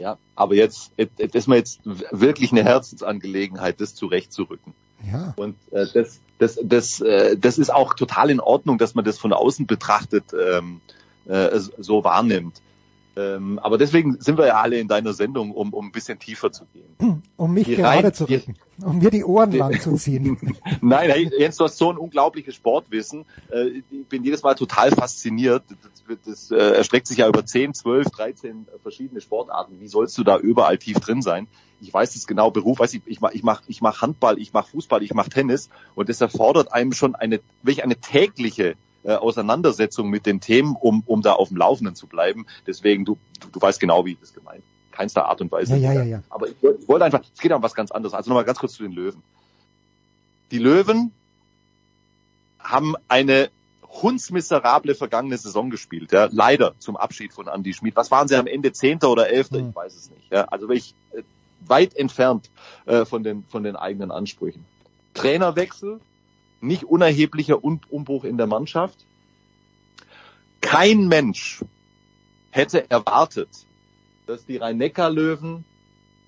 Ja, 0.00 0.18
aber 0.34 0.56
jetzt, 0.56 0.90
das 0.96 1.08
ist 1.32 1.46
mir 1.46 1.58
jetzt 1.58 1.78
wirklich 1.84 2.50
eine 2.50 2.64
Herzensangelegenheit, 2.64 3.80
das 3.80 3.94
zurechtzurücken. 3.94 4.74
Ja. 5.08 5.32
Und 5.36 5.54
äh, 5.70 5.86
das, 5.94 6.18
das, 6.40 6.58
das, 6.64 7.00
äh, 7.00 7.36
das 7.36 7.58
ist 7.58 7.72
auch 7.72 7.94
total 7.94 8.30
in 8.30 8.40
Ordnung, 8.40 8.78
dass 8.78 8.96
man 8.96 9.04
das 9.04 9.16
von 9.16 9.32
außen 9.32 9.64
betrachtet 9.64 10.24
ähm, 10.34 10.80
äh, 11.26 11.56
so 11.56 12.02
wahrnimmt. 12.02 12.60
Ähm, 13.16 13.58
aber 13.58 13.76
deswegen 13.76 14.20
sind 14.20 14.38
wir 14.38 14.46
ja 14.46 14.60
alle 14.60 14.78
in 14.78 14.86
deiner 14.86 15.12
Sendung, 15.12 15.50
um, 15.50 15.72
um 15.72 15.86
ein 15.86 15.92
bisschen 15.92 16.18
tiefer 16.18 16.52
zu 16.52 16.64
gehen. 16.66 17.22
Um 17.36 17.54
mich 17.54 17.66
die 17.66 17.76
gerade 17.76 18.04
rein, 18.04 18.14
zu 18.14 18.28
rücken, 18.28 18.54
um 18.82 18.98
mir 18.98 19.10
die 19.10 19.24
Ohren 19.24 19.52
lang 19.52 19.80
zu 19.80 19.96
ziehen. 19.96 20.38
Nein, 20.80 21.10
hey, 21.10 21.30
Jens, 21.36 21.56
du 21.56 21.64
hast 21.64 21.76
so 21.76 21.90
ein 21.90 21.98
unglaubliches 21.98 22.54
Sportwissen. 22.54 23.24
Äh, 23.50 23.82
ich 23.90 24.06
bin 24.08 24.22
jedes 24.22 24.42
Mal 24.42 24.54
total 24.54 24.90
fasziniert. 24.92 25.64
Das, 26.06 26.18
das 26.24 26.50
äh, 26.52 26.76
erstreckt 26.76 27.08
sich 27.08 27.18
ja 27.18 27.28
über 27.28 27.44
10, 27.44 27.74
12, 27.74 28.10
13 28.10 28.66
verschiedene 28.82 29.20
Sportarten. 29.20 29.80
Wie 29.80 29.88
sollst 29.88 30.16
du 30.16 30.22
da 30.22 30.38
überall 30.38 30.78
tief 30.78 31.00
drin 31.00 31.20
sein? 31.20 31.48
Ich 31.80 31.92
weiß 31.92 32.14
es 32.14 32.26
genau, 32.26 32.50
Beruf, 32.50 32.78
weiß 32.78 32.94
ich, 32.94 33.02
ich 33.06 33.20
mache 33.20 33.34
ich 33.34 33.42
mach, 33.42 33.62
ich 33.66 33.80
mach 33.80 34.02
Handball, 34.02 34.38
ich 34.38 34.52
mache 34.52 34.70
Fußball, 34.70 35.02
ich 35.02 35.14
mache 35.14 35.30
Tennis 35.30 35.70
und 35.94 36.10
das 36.10 36.20
erfordert 36.20 36.72
einem 36.72 36.92
schon 36.92 37.14
eine, 37.14 37.40
wirklich 37.62 37.82
eine 37.82 37.96
tägliche 37.96 38.76
äh, 39.04 39.14
Auseinandersetzung 39.14 40.10
mit 40.10 40.26
den 40.26 40.40
Themen, 40.40 40.76
um, 40.78 41.02
um 41.06 41.22
da 41.22 41.32
auf 41.32 41.48
dem 41.48 41.56
Laufenden 41.56 41.94
zu 41.94 42.06
bleiben. 42.06 42.46
Deswegen, 42.66 43.04
du, 43.04 43.18
du, 43.40 43.48
du 43.48 43.60
weißt 43.60 43.80
genau, 43.80 44.04
wie 44.04 44.12
ich 44.12 44.20
das 44.20 44.34
gemeint 44.34 44.62
Keinster 44.90 45.26
Art 45.26 45.40
und 45.40 45.50
Weise. 45.50 45.76
Ja, 45.76 45.92
ja, 45.92 46.02
ja, 46.02 46.04
ja. 46.04 46.22
Aber 46.28 46.48
ich, 46.48 46.56
ich 46.62 46.88
wollte 46.88 47.04
einfach, 47.04 47.22
es 47.32 47.40
geht 47.40 47.52
um 47.52 47.62
was 47.62 47.74
ganz 47.74 47.90
anderes. 47.90 48.12
Also 48.12 48.28
nochmal 48.28 48.44
ganz 48.44 48.58
kurz 48.58 48.74
zu 48.74 48.82
den 48.82 48.92
Löwen. 48.92 49.22
Die 50.50 50.58
Löwen 50.58 51.12
haben 52.58 52.96
eine 53.08 53.50
hundsmiserable 54.02 54.94
vergangene 54.94 55.36
Saison 55.36 55.70
gespielt, 55.70 56.12
ja, 56.12 56.28
leider 56.30 56.74
zum 56.78 56.96
Abschied 56.96 57.32
von 57.32 57.48
Andy 57.48 57.72
Schmid. 57.72 57.96
Was 57.96 58.10
waren 58.10 58.28
sie 58.28 58.36
am 58.36 58.46
Ende 58.46 58.72
Zehnter 58.72 59.10
oder 59.10 59.30
Elfter? 59.30 59.58
Hm. 59.58 59.70
Ich 59.70 59.74
weiß 59.76 59.96
es 59.96 60.10
nicht. 60.10 60.30
Ja, 60.30 60.44
also 60.44 60.68
wirklich 60.68 60.94
äh, 61.12 61.22
weit 61.66 61.96
entfernt 61.96 62.50
äh, 62.86 63.04
von 63.04 63.24
den 63.24 63.44
von 63.48 63.62
den 63.62 63.76
eigenen 63.76 64.10
Ansprüchen. 64.10 64.64
Trainerwechsel, 65.14 66.00
nicht 66.60 66.84
unerheblicher 66.84 67.62
Umbruch 67.62 68.24
in 68.24 68.36
der 68.36 68.46
Mannschaft. 68.46 69.06
Kein 70.60 71.08
Mensch 71.08 71.64
hätte 72.50 72.90
erwartet, 72.90 73.48
dass 74.26 74.44
die 74.44 74.56
Rhein-Neckar-Löwen 74.56 75.64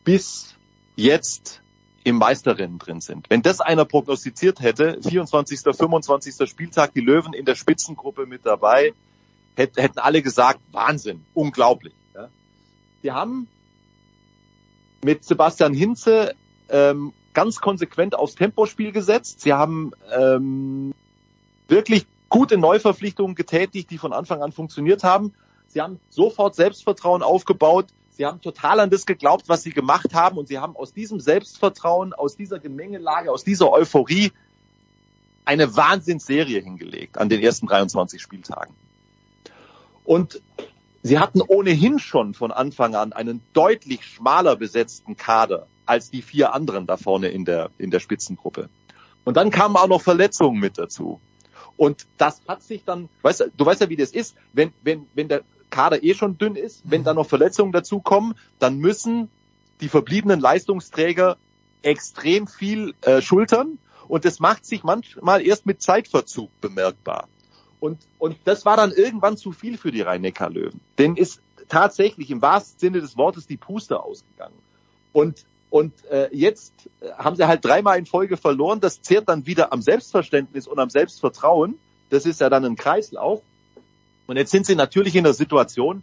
bis 0.04 0.54
jetzt 0.96 1.62
im 2.04 2.16
Meisterrennen 2.16 2.78
drin 2.78 3.00
sind. 3.00 3.30
Wenn 3.30 3.42
das 3.42 3.60
einer 3.60 3.84
prognostiziert 3.84 4.60
hätte, 4.60 4.98
24., 5.02 5.60
25. 5.60 6.48
Spieltag, 6.48 6.94
die 6.94 7.00
Löwen 7.00 7.32
in 7.32 7.44
der 7.44 7.54
Spitzengruppe 7.54 8.26
mit 8.26 8.44
dabei, 8.44 8.92
hätten 9.56 9.98
alle 9.98 10.22
gesagt, 10.22 10.60
Wahnsinn, 10.72 11.24
unglaublich. 11.34 11.92
Ja. 12.14 12.28
Die 13.02 13.12
haben 13.12 13.46
mit 15.04 15.24
Sebastian 15.24 15.74
Hinze 15.74 16.34
ähm, 16.68 17.12
ganz 17.34 17.60
konsequent 17.60 18.14
aufs 18.14 18.34
Tempospiel 18.34 18.92
gesetzt. 18.92 19.40
Sie 19.40 19.52
haben 19.52 19.92
ähm, 20.14 20.94
wirklich 21.68 22.06
gute 22.28 22.58
Neuverpflichtungen 22.58 23.34
getätigt, 23.34 23.90
die 23.90 23.98
von 23.98 24.12
Anfang 24.12 24.42
an 24.42 24.52
funktioniert 24.52 25.04
haben. 25.04 25.32
Sie 25.68 25.80
haben 25.80 26.00
sofort 26.10 26.54
Selbstvertrauen 26.54 27.22
aufgebaut. 27.22 27.86
Sie 28.10 28.26
haben 28.26 28.40
total 28.40 28.80
an 28.80 28.90
das 28.90 29.06
geglaubt, 29.06 29.48
was 29.48 29.62
sie 29.62 29.70
gemacht 29.70 30.14
haben. 30.14 30.36
Und 30.36 30.48
sie 30.48 30.58
haben 30.58 30.76
aus 30.76 30.92
diesem 30.92 31.20
Selbstvertrauen, 31.20 32.12
aus 32.12 32.36
dieser 32.36 32.58
Gemengelage, 32.58 33.32
aus 33.32 33.44
dieser 33.44 33.70
Euphorie 33.72 34.32
eine 35.44 35.74
Wahnsinnsserie 35.74 36.60
hingelegt 36.60 37.18
an 37.18 37.28
den 37.28 37.40
ersten 37.40 37.66
23 37.66 38.20
Spieltagen. 38.20 38.74
Und 40.04 40.42
sie 41.02 41.18
hatten 41.18 41.40
ohnehin 41.40 41.98
schon 41.98 42.34
von 42.34 42.52
Anfang 42.52 42.94
an 42.94 43.12
einen 43.12 43.42
deutlich 43.52 44.04
schmaler 44.04 44.56
besetzten 44.56 45.16
Kader 45.16 45.66
als 45.86 46.10
die 46.10 46.22
vier 46.22 46.54
anderen 46.54 46.86
da 46.86 46.96
vorne 46.96 47.28
in 47.28 47.44
der, 47.44 47.70
in 47.78 47.90
der 47.90 48.00
Spitzengruppe. 48.00 48.68
Und 49.24 49.36
dann 49.36 49.50
kamen 49.50 49.76
auch 49.76 49.88
noch 49.88 50.02
Verletzungen 50.02 50.58
mit 50.58 50.78
dazu. 50.78 51.20
Und 51.76 52.06
das 52.18 52.40
hat 52.46 52.62
sich 52.62 52.84
dann, 52.84 53.08
weißt 53.22 53.40
du, 53.40 53.44
du 53.56 53.66
weißt 53.66 53.80
ja, 53.80 53.88
wie 53.88 53.96
das 53.96 54.10
ist, 54.10 54.36
wenn, 54.52 54.72
wenn, 54.82 55.06
wenn 55.14 55.28
der 55.28 55.42
Kader 55.70 56.02
eh 56.02 56.14
schon 56.14 56.38
dünn 56.38 56.56
ist, 56.56 56.82
wenn 56.84 57.02
da 57.02 57.14
noch 57.14 57.26
Verletzungen 57.26 57.72
dazukommen, 57.72 58.34
dann 58.58 58.78
müssen 58.78 59.30
die 59.80 59.88
verbliebenen 59.88 60.38
Leistungsträger 60.38 61.36
extrem 61.82 62.46
viel 62.46 62.94
äh, 63.02 63.20
schultern 63.20 63.78
und 64.08 64.24
das 64.24 64.40
macht 64.40 64.66
sich 64.66 64.84
manchmal 64.84 65.44
erst 65.44 65.66
mit 65.66 65.82
Zeitverzug 65.82 66.50
bemerkbar. 66.60 67.28
Und, 67.80 68.06
und 68.18 68.36
das 68.44 68.64
war 68.64 68.76
dann 68.76 68.92
irgendwann 68.92 69.36
zu 69.36 69.52
viel 69.52 69.76
für 69.76 69.90
die 69.90 70.02
Rhein-Neckar-Löwen. 70.02 70.80
Denn 70.98 71.16
ist 71.16 71.40
tatsächlich 71.68 72.30
im 72.30 72.42
wahrsten 72.42 72.78
Sinne 72.78 73.00
des 73.00 73.16
Wortes 73.16 73.46
die 73.46 73.56
Puste 73.56 74.00
ausgegangen. 74.00 74.54
Und 75.12 75.44
Und 75.72 76.04
äh, 76.10 76.28
jetzt 76.32 76.74
haben 77.16 77.34
sie 77.34 77.46
halt 77.46 77.64
dreimal 77.64 77.98
in 77.98 78.04
Folge 78.04 78.36
verloren. 78.36 78.80
Das 78.80 79.00
zehrt 79.00 79.30
dann 79.30 79.46
wieder 79.46 79.72
am 79.72 79.80
Selbstverständnis 79.80 80.66
und 80.66 80.78
am 80.78 80.90
Selbstvertrauen. 80.90 81.78
Das 82.10 82.26
ist 82.26 82.42
ja 82.42 82.50
dann 82.50 82.66
ein 82.66 82.76
Kreislauf. 82.76 83.40
Und 84.26 84.36
jetzt 84.36 84.50
sind 84.50 84.66
sie 84.66 84.74
natürlich 84.74 85.16
in 85.16 85.24
der 85.24 85.32
Situation, 85.32 86.02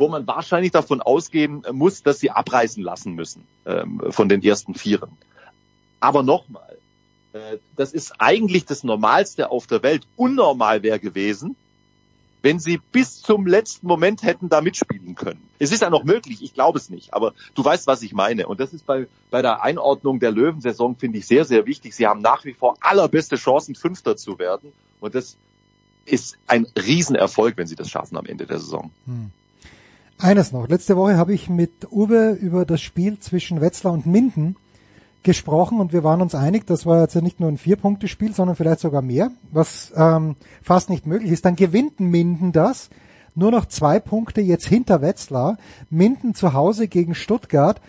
wo 0.00 0.08
man 0.08 0.26
wahrscheinlich 0.26 0.72
davon 0.72 1.00
ausgehen 1.00 1.62
muss, 1.70 2.02
dass 2.02 2.18
sie 2.18 2.32
abreißen 2.32 2.82
lassen 2.82 3.12
müssen 3.12 3.46
ähm, 3.66 4.02
von 4.10 4.28
den 4.28 4.42
ersten 4.42 4.74
Vieren. 4.74 5.12
Aber 6.00 6.24
nochmal, 6.24 6.76
äh, 7.34 7.58
das 7.76 7.92
ist 7.92 8.14
eigentlich 8.18 8.64
das 8.64 8.82
Normalste 8.82 9.48
auf 9.48 9.68
der 9.68 9.84
Welt. 9.84 10.08
Unnormal 10.16 10.82
wäre 10.82 10.98
gewesen, 10.98 11.54
wenn 12.44 12.58
sie 12.58 12.78
bis 12.92 13.22
zum 13.22 13.46
letzten 13.46 13.86
Moment 13.86 14.22
hätten 14.22 14.50
da 14.50 14.60
mitspielen 14.60 15.14
können. 15.14 15.40
Es 15.58 15.72
ist 15.72 15.80
ja 15.80 15.88
noch 15.88 16.04
möglich, 16.04 16.42
ich 16.42 16.52
glaube 16.52 16.78
es 16.78 16.90
nicht, 16.90 17.14
aber 17.14 17.32
du 17.54 17.64
weißt, 17.64 17.86
was 17.86 18.02
ich 18.02 18.12
meine. 18.12 18.46
Und 18.46 18.60
das 18.60 18.74
ist 18.74 18.84
bei, 18.84 19.06
bei 19.30 19.40
der 19.40 19.62
Einordnung 19.62 20.20
der 20.20 20.30
Löwensaison, 20.30 20.94
finde 20.94 21.18
ich, 21.18 21.26
sehr, 21.26 21.46
sehr 21.46 21.64
wichtig. 21.64 21.94
Sie 21.94 22.06
haben 22.06 22.20
nach 22.20 22.44
wie 22.44 22.52
vor 22.52 22.76
allerbeste 22.82 23.36
Chancen, 23.36 23.74
Fünfter 23.74 24.18
zu 24.18 24.38
werden. 24.38 24.74
Und 25.00 25.14
das 25.14 25.38
ist 26.04 26.36
ein 26.46 26.66
Riesenerfolg, 26.76 27.56
wenn 27.56 27.66
sie 27.66 27.76
das 27.76 27.88
schaffen 27.88 28.18
am 28.18 28.26
Ende 28.26 28.44
der 28.44 28.58
Saison. 28.58 28.90
Hm. 29.06 29.30
Eines 30.18 30.52
noch. 30.52 30.68
Letzte 30.68 30.98
Woche 30.98 31.16
habe 31.16 31.32
ich 31.32 31.48
mit 31.48 31.90
Uwe 31.90 32.32
über 32.32 32.66
das 32.66 32.82
Spiel 32.82 33.18
zwischen 33.20 33.62
Wetzlar 33.62 33.94
und 33.94 34.04
Minden 34.04 34.56
gesprochen 35.24 35.80
und 35.80 35.92
wir 35.92 36.04
waren 36.04 36.20
uns 36.20 36.34
einig, 36.34 36.66
das 36.66 36.86
war 36.86 37.00
jetzt 37.00 37.14
ja 37.14 37.20
nicht 37.20 37.40
nur 37.40 37.48
ein 37.48 37.58
Vier-Punkte-Spiel, 37.58 38.34
sondern 38.34 38.56
vielleicht 38.56 38.80
sogar 38.80 39.02
mehr, 39.02 39.30
was 39.50 39.92
ähm, 39.96 40.36
fast 40.62 40.90
nicht 40.90 41.06
möglich 41.06 41.32
ist. 41.32 41.44
Dann 41.44 41.56
gewinnt 41.56 41.98
Minden 41.98 42.52
das. 42.52 42.90
Nur 43.34 43.50
noch 43.50 43.66
zwei 43.66 43.98
Punkte 43.98 44.40
jetzt 44.40 44.66
hinter 44.66 45.02
Wetzlar. 45.02 45.58
Minden 45.90 46.34
zu 46.34 46.52
Hause 46.52 46.86
gegen 46.86 47.16
Stuttgart. 47.16 47.80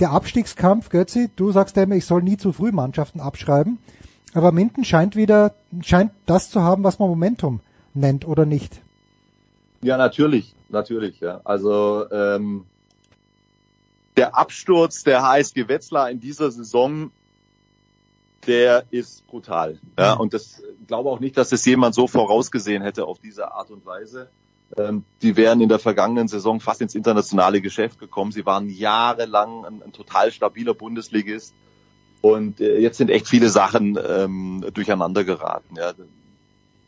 Der 0.00 0.12
Abstiegskampf, 0.12 0.88
Götzi, 0.88 1.28
du 1.36 1.52
sagst 1.52 1.76
ja 1.76 1.82
immer, 1.82 1.96
ich 1.96 2.06
soll 2.06 2.22
nie 2.22 2.38
zu 2.38 2.52
früh 2.52 2.72
Mannschaften 2.72 3.20
abschreiben. 3.20 3.78
Aber 4.32 4.52
Minden 4.52 4.84
scheint 4.84 5.16
wieder, 5.16 5.54
scheint 5.82 6.12
das 6.24 6.50
zu 6.50 6.62
haben, 6.62 6.84
was 6.84 6.98
man 6.98 7.10
Momentum 7.10 7.60
nennt, 7.92 8.26
oder 8.26 8.46
nicht? 8.46 8.80
Ja, 9.82 9.96
natürlich, 9.96 10.54
natürlich, 10.68 11.20
ja. 11.20 11.40
Also 11.44 12.10
ähm, 12.10 12.64
der 14.20 14.36
Absturz 14.36 15.02
der 15.02 15.22
HSG 15.22 15.66
Wetzlar 15.66 16.10
in 16.10 16.20
dieser 16.20 16.50
Saison, 16.50 17.10
der 18.46 18.84
ist 18.90 19.26
brutal. 19.26 19.80
Ja, 19.98 20.12
und 20.12 20.34
das 20.34 20.62
glaube 20.86 21.08
auch 21.08 21.20
nicht, 21.20 21.38
dass 21.38 21.52
es 21.52 21.64
jemand 21.64 21.94
so 21.94 22.06
vorausgesehen 22.06 22.82
hätte 22.82 23.06
auf 23.06 23.18
diese 23.18 23.50
Art 23.52 23.70
und 23.70 23.86
Weise. 23.86 24.28
Ähm, 24.76 25.04
die 25.22 25.38
wären 25.38 25.62
in 25.62 25.70
der 25.70 25.78
vergangenen 25.78 26.28
Saison 26.28 26.60
fast 26.60 26.82
ins 26.82 26.94
internationale 26.94 27.62
Geschäft 27.62 27.98
gekommen. 27.98 28.30
Sie 28.30 28.44
waren 28.44 28.68
jahrelang 28.68 29.64
ein, 29.64 29.82
ein 29.82 29.92
total 29.92 30.32
stabiler 30.32 30.74
Bundesligist. 30.74 31.54
Und 32.20 32.60
äh, 32.60 32.78
jetzt 32.78 32.98
sind 32.98 33.08
echt 33.08 33.26
viele 33.26 33.48
Sachen 33.48 33.98
ähm, 34.06 34.66
durcheinander 34.74 35.24
geraten. 35.24 35.76
Ja. 35.76 35.94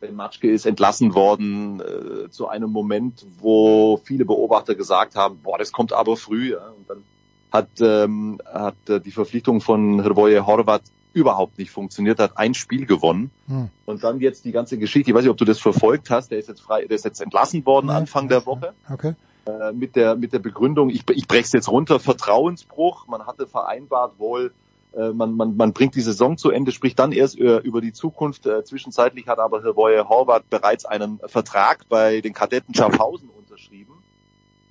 Ben 0.00 0.14
Matschke 0.14 0.50
ist 0.50 0.66
entlassen 0.66 1.14
worden 1.14 1.80
äh, 1.80 2.28
zu 2.28 2.46
einem 2.46 2.70
Moment, 2.70 3.24
wo 3.38 3.98
viele 4.04 4.26
Beobachter 4.26 4.74
gesagt 4.74 5.14
haben, 5.16 5.38
boah, 5.42 5.56
das 5.56 5.72
kommt 5.72 5.94
aber 5.94 6.18
früh. 6.18 6.52
Ja. 6.52 6.68
Und 6.76 6.90
dann 6.90 7.04
hat, 7.52 7.68
ähm, 7.80 8.40
hat 8.44 8.74
äh, 8.88 9.00
die 9.00 9.10
Verpflichtung 9.10 9.60
von 9.60 10.00
Hrvoje 10.00 10.46
Horvat 10.46 10.82
überhaupt 11.12 11.58
nicht 11.58 11.70
funktioniert, 11.70 12.18
hat 12.18 12.38
ein 12.38 12.54
Spiel 12.54 12.86
gewonnen. 12.86 13.30
Hm. 13.46 13.68
Und 13.84 14.02
dann 14.02 14.20
jetzt 14.20 14.44
die 14.46 14.52
ganze 14.52 14.78
Geschichte, 14.78 15.10
ich 15.10 15.14
weiß 15.14 15.22
nicht, 15.22 15.30
ob 15.30 15.36
du 15.36 15.44
das 15.44 15.58
verfolgt 15.58 16.08
hast, 16.08 16.30
der 16.30 16.38
ist 16.38 16.48
jetzt 16.48 16.62
frei, 16.62 16.86
der 16.86 16.96
ist 16.96 17.04
jetzt 17.04 17.20
entlassen 17.20 17.64
worden 17.66 17.86
Nein. 17.86 17.96
Anfang 17.96 18.28
der 18.28 18.46
Woche. 18.46 18.72
Okay. 18.90 19.14
Äh, 19.44 19.72
mit 19.72 19.96
der 19.96 20.16
mit 20.16 20.32
der 20.32 20.38
Begründung, 20.38 20.88
ich, 20.88 21.02
ich 21.10 21.28
breche 21.28 21.42
es 21.42 21.52
jetzt 21.52 21.68
runter, 21.68 22.00
Vertrauensbruch. 22.00 23.06
Man 23.08 23.26
hatte 23.26 23.46
vereinbart 23.46 24.18
wohl, 24.18 24.54
äh, 24.94 25.10
man, 25.10 25.34
man, 25.34 25.56
man 25.56 25.74
bringt 25.74 25.94
die 25.94 26.00
Saison 26.00 26.38
zu 26.38 26.50
Ende, 26.50 26.72
spricht 26.72 26.98
dann 26.98 27.12
erst 27.12 27.36
über, 27.36 27.62
über 27.62 27.80
die 27.82 27.92
Zukunft. 27.92 28.46
Äh, 28.46 28.64
zwischenzeitlich 28.64 29.28
hat 29.28 29.38
aber 29.38 29.62
Hrvoje 29.62 30.08
Horvat 30.08 30.48
bereits 30.48 30.86
einen 30.86 31.20
Vertrag 31.26 31.86
bei 31.90 32.22
den 32.22 32.32
Kadetten 32.32 32.74
Schaffhausen 32.74 33.28
unterschrieben 33.28 34.02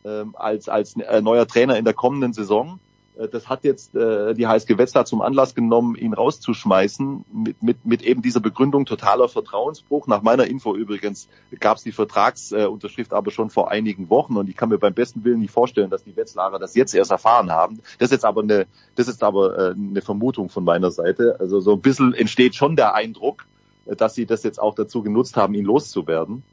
ähm, 0.06 0.36
als, 0.38 0.70
als 0.70 0.96
äh, 0.96 1.22
neuer 1.22 1.48
Trainer 1.48 1.78
in 1.78 1.86
der 1.86 1.94
kommenden 1.94 2.34
Saison. 2.34 2.80
Äh, 3.18 3.28
das 3.28 3.50
hat 3.50 3.64
jetzt 3.64 3.96
äh, 3.96 4.34
die 4.34 4.48
HSG 4.48 4.78
Wetzlar 4.78 5.06
zum 5.06 5.22
Anlass 5.22 5.56
genommen, 5.56 5.96
ihn 5.96 6.14
rauszuschmeißen, 6.14 7.26
mit, 7.32 7.62
mit, 7.62 7.86
mit 7.86 8.02
eben 8.02 8.22
dieser 8.22 8.40
Begründung 8.40 8.86
totaler 8.86 9.30
Vertrauensbruch. 9.30 10.08
Nach 10.08 10.22
meiner 10.22 10.48
Info 10.48 10.76
übrigens 10.76 11.28
gab 11.60 11.78
es 11.78 11.84
die 11.84 11.92
Vertragsunterschrift 11.92 13.14
aber 13.14 13.32
schon 13.32 13.50
vor 13.50 13.72
einigen 13.72 14.10
Wochen 14.10 14.38
und 14.38 14.50
ich 14.50 14.56
kann 14.56 14.70
mir 14.70 14.78
beim 14.78 14.94
besten 14.94 15.24
Willen 15.24 15.40
nicht 15.40 15.52
vorstellen, 15.52 15.90
dass 15.90 16.04
die 16.04 16.16
Wetzlarer 16.16 16.60
das 16.60 16.76
jetzt 16.76 16.94
erst 16.94 17.12
erfahren 17.12 17.52
haben. 17.52 17.80
Das 18.00 18.08
ist 18.08 18.12
jetzt 18.12 18.26
aber 18.26 18.42
eine, 18.42 18.68
das 18.96 19.08
ist 19.08 19.24
aber 19.24 19.58
äh, 19.58 19.74
eine 19.74 20.02
Vermutung 20.02 20.50
von 20.50 20.64
meiner 20.64 20.92
Seite. 20.92 21.38
Also 21.40 21.60
so 21.60 21.74
ein 21.74 21.82
bisschen 21.82 22.14
entsteht 22.14 22.56
schon 22.56 22.76
der 22.76 22.96
Eindruck, 22.96 23.46
äh, 23.86 23.96
dass 23.96 24.16
sie 24.16 24.26
das 24.26 24.44
jetzt 24.44 24.60
auch 24.60 24.76
dazu 24.76 25.04
genutzt 25.04 25.38
haben, 25.38 25.54
ihn 25.54 25.66
loszuwerden. 25.66 26.44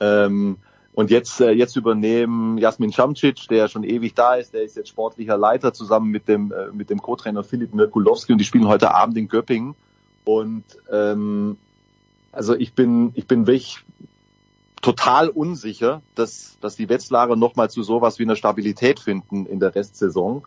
Ähm, 0.00 0.58
und 0.98 1.12
jetzt, 1.12 1.40
äh, 1.40 1.52
jetzt 1.52 1.76
übernehmen 1.76 2.58
Jasmin 2.58 2.92
Schamcic, 2.92 3.46
der 3.48 3.68
schon 3.68 3.84
ewig 3.84 4.14
da 4.14 4.34
ist, 4.34 4.52
der 4.52 4.64
ist 4.64 4.74
jetzt 4.74 4.88
sportlicher 4.88 5.38
Leiter 5.38 5.72
zusammen 5.72 6.10
mit 6.10 6.26
dem, 6.26 6.50
äh, 6.50 6.72
mit 6.72 6.90
dem 6.90 7.00
Co-Trainer 7.00 7.44
Philipp 7.44 7.72
Mirkulowski 7.72 8.32
und 8.32 8.38
die 8.38 8.44
spielen 8.44 8.66
heute 8.66 8.92
Abend 8.92 9.16
in 9.16 9.28
Göppingen. 9.28 9.76
Und 10.24 10.64
ähm, 10.90 11.56
also 12.32 12.56
ich 12.56 12.72
bin, 12.72 13.12
ich 13.14 13.28
bin 13.28 13.46
wirklich 13.46 13.84
total 14.82 15.28
unsicher, 15.28 16.02
dass, 16.16 16.58
dass 16.60 16.74
die 16.74 16.88
Wetzlarer 16.88 17.36
nochmal 17.36 17.70
zu 17.70 17.84
sowas 17.84 18.18
wie 18.18 18.24
einer 18.24 18.34
Stabilität 18.34 18.98
finden 18.98 19.46
in 19.46 19.60
der 19.60 19.76
Restsaison. 19.76 20.42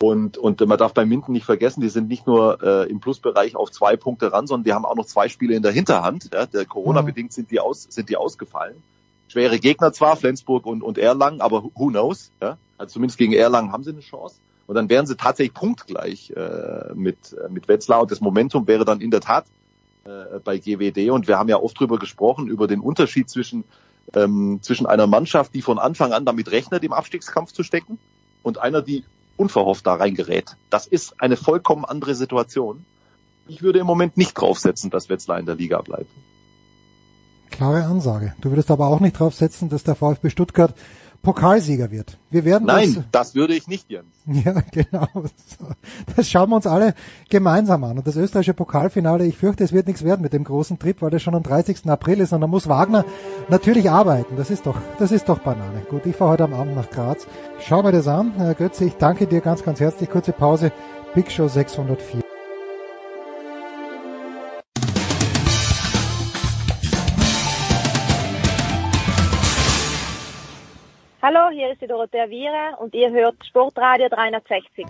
Und, 0.00 0.38
und 0.38 0.64
man 0.68 0.78
darf 0.78 0.94
bei 0.94 1.04
Minden 1.04 1.32
nicht 1.32 1.46
vergessen, 1.46 1.80
die 1.80 1.88
sind 1.88 2.06
nicht 2.06 2.28
nur 2.28 2.62
äh, 2.62 2.88
im 2.88 3.00
Plusbereich 3.00 3.56
auf 3.56 3.72
zwei 3.72 3.96
Punkte 3.96 4.32
ran, 4.32 4.46
sondern 4.46 4.62
die 4.66 4.72
haben 4.72 4.84
auch 4.84 4.94
noch 4.94 5.06
zwei 5.06 5.28
Spiele 5.28 5.56
in 5.56 5.64
der 5.64 5.72
Hinterhand. 5.72 6.30
Ja, 6.32 6.46
der 6.46 6.64
Corona-bedingt 6.64 7.32
sind 7.32 7.50
die 7.50 7.58
aus, 7.58 7.88
sind 7.90 8.08
die 8.08 8.16
ausgefallen 8.16 8.80
schwere 9.30 9.60
Gegner 9.60 9.92
zwar, 9.92 10.16
Flensburg 10.16 10.66
und, 10.66 10.82
und 10.82 10.98
Erlangen, 10.98 11.40
aber 11.40 11.62
who 11.62 11.88
knows? 11.88 12.32
Ja? 12.42 12.58
Also 12.78 12.94
zumindest 12.94 13.18
gegen 13.18 13.32
Erlangen 13.32 13.72
haben 13.72 13.84
sie 13.84 13.90
eine 13.90 14.00
Chance. 14.00 14.36
Und 14.66 14.74
dann 14.74 14.88
wären 14.88 15.06
sie 15.06 15.16
tatsächlich 15.16 15.54
punktgleich 15.54 16.30
äh, 16.30 16.94
mit, 16.94 17.32
äh, 17.32 17.48
mit 17.48 17.68
Wetzlar. 17.68 18.02
Und 18.02 18.10
das 18.10 18.20
Momentum 18.20 18.66
wäre 18.66 18.84
dann 18.84 19.00
in 19.00 19.10
der 19.10 19.20
Tat 19.20 19.46
äh, 20.04 20.38
bei 20.42 20.58
GWD. 20.58 21.10
Und 21.10 21.28
wir 21.28 21.38
haben 21.38 21.48
ja 21.48 21.60
oft 21.60 21.78
drüber 21.78 21.98
gesprochen, 21.98 22.48
über 22.48 22.66
den 22.66 22.80
Unterschied 22.80 23.28
zwischen, 23.28 23.64
ähm, 24.14 24.58
zwischen 24.62 24.86
einer 24.86 25.06
Mannschaft, 25.06 25.54
die 25.54 25.62
von 25.62 25.78
Anfang 25.78 26.12
an 26.12 26.24
damit 26.24 26.50
rechnet, 26.50 26.82
im 26.84 26.92
Abstiegskampf 26.92 27.52
zu 27.52 27.62
stecken, 27.62 27.98
und 28.42 28.58
einer, 28.58 28.80
die 28.80 29.04
unverhofft 29.36 29.86
da 29.86 29.94
reingerät. 29.94 30.56
Das 30.70 30.86
ist 30.86 31.20
eine 31.20 31.36
vollkommen 31.36 31.84
andere 31.84 32.14
Situation. 32.14 32.84
Ich 33.48 33.62
würde 33.62 33.80
im 33.80 33.86
Moment 33.86 34.16
nicht 34.16 34.34
draufsetzen, 34.34 34.90
dass 34.90 35.08
Wetzlar 35.08 35.38
in 35.38 35.46
der 35.46 35.56
Liga 35.56 35.80
bleibt. 35.82 36.10
Klare 37.60 37.84
Ansage. 37.84 38.32
Du 38.40 38.48
würdest 38.48 38.70
aber 38.70 38.86
auch 38.86 39.00
nicht 39.00 39.20
drauf 39.20 39.34
setzen, 39.34 39.68
dass 39.68 39.84
der 39.84 39.94
VfB 39.94 40.30
Stuttgart 40.30 40.74
Pokalsieger 41.20 41.90
wird. 41.90 42.16
Wir 42.30 42.46
werden 42.46 42.64
Nein, 42.64 42.94
das, 42.94 43.04
das 43.12 43.34
würde 43.34 43.54
ich 43.54 43.68
nicht, 43.68 43.90
Jens. 43.90 44.06
Ja, 44.26 44.62
genau. 44.72 45.06
Das 46.16 46.30
schauen 46.30 46.48
wir 46.48 46.56
uns 46.56 46.66
alle 46.66 46.94
gemeinsam 47.28 47.84
an. 47.84 47.98
Und 47.98 48.06
das 48.06 48.16
österreichische 48.16 48.54
Pokalfinale, 48.54 49.26
ich 49.26 49.36
fürchte, 49.36 49.62
es 49.62 49.74
wird 49.74 49.88
nichts 49.88 50.04
werden 50.04 50.22
mit 50.22 50.32
dem 50.32 50.44
großen 50.44 50.78
Trip, 50.78 51.02
weil 51.02 51.10
das 51.10 51.20
schon 51.20 51.34
am 51.34 51.42
30. 51.42 51.86
April 51.90 52.20
ist 52.20 52.32
und 52.32 52.40
da 52.40 52.46
muss 52.46 52.66
Wagner 52.66 53.04
natürlich 53.50 53.90
arbeiten. 53.90 54.36
Das 54.38 54.48
ist 54.48 54.64
doch, 54.64 54.78
das 54.98 55.12
ist 55.12 55.28
doch 55.28 55.40
Banane. 55.40 55.82
Gut, 55.90 56.06
ich 56.06 56.16
fahre 56.16 56.30
heute 56.30 56.44
am 56.44 56.54
Abend 56.54 56.76
nach 56.76 56.88
Graz. 56.88 57.26
Schau 57.58 57.82
mir 57.82 57.92
das 57.92 58.08
an. 58.08 58.32
Herr 58.38 58.54
Götze, 58.54 58.86
ich 58.86 58.94
danke 58.94 59.26
dir 59.26 59.42
ganz, 59.42 59.62
ganz 59.62 59.80
herzlich. 59.80 60.08
Kurze 60.08 60.32
Pause. 60.32 60.72
Big 61.14 61.30
Show 61.30 61.46
604. 61.46 62.22
hier 71.70 71.74
ist 71.74 71.82
die 71.82 71.86
Dorothea 71.86 72.26
Viere 72.26 72.76
und 72.80 72.92
ihr 72.94 73.12
hört 73.12 73.36
Sportradio 73.46 74.08
360. 74.08 74.86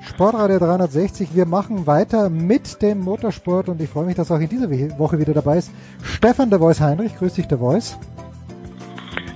Sportradio 0.00 0.58
360. 0.58 1.36
Wir 1.36 1.46
machen 1.46 1.86
weiter 1.86 2.30
mit 2.30 2.82
dem 2.82 2.98
Motorsport 2.98 3.68
und 3.68 3.80
ich 3.80 3.88
freue 3.88 4.06
mich, 4.06 4.16
dass 4.16 4.32
auch 4.32 4.40
in 4.40 4.48
dieser 4.48 4.68
Woche 4.98 5.20
wieder 5.20 5.34
dabei 5.34 5.58
ist 5.58 5.70
Stefan 6.02 6.50
der 6.50 6.58
Voice 6.58 6.80
Heinrich. 6.80 7.14
Grüß 7.16 7.34
dich, 7.34 7.46
der 7.46 7.58
Voice. 7.58 7.96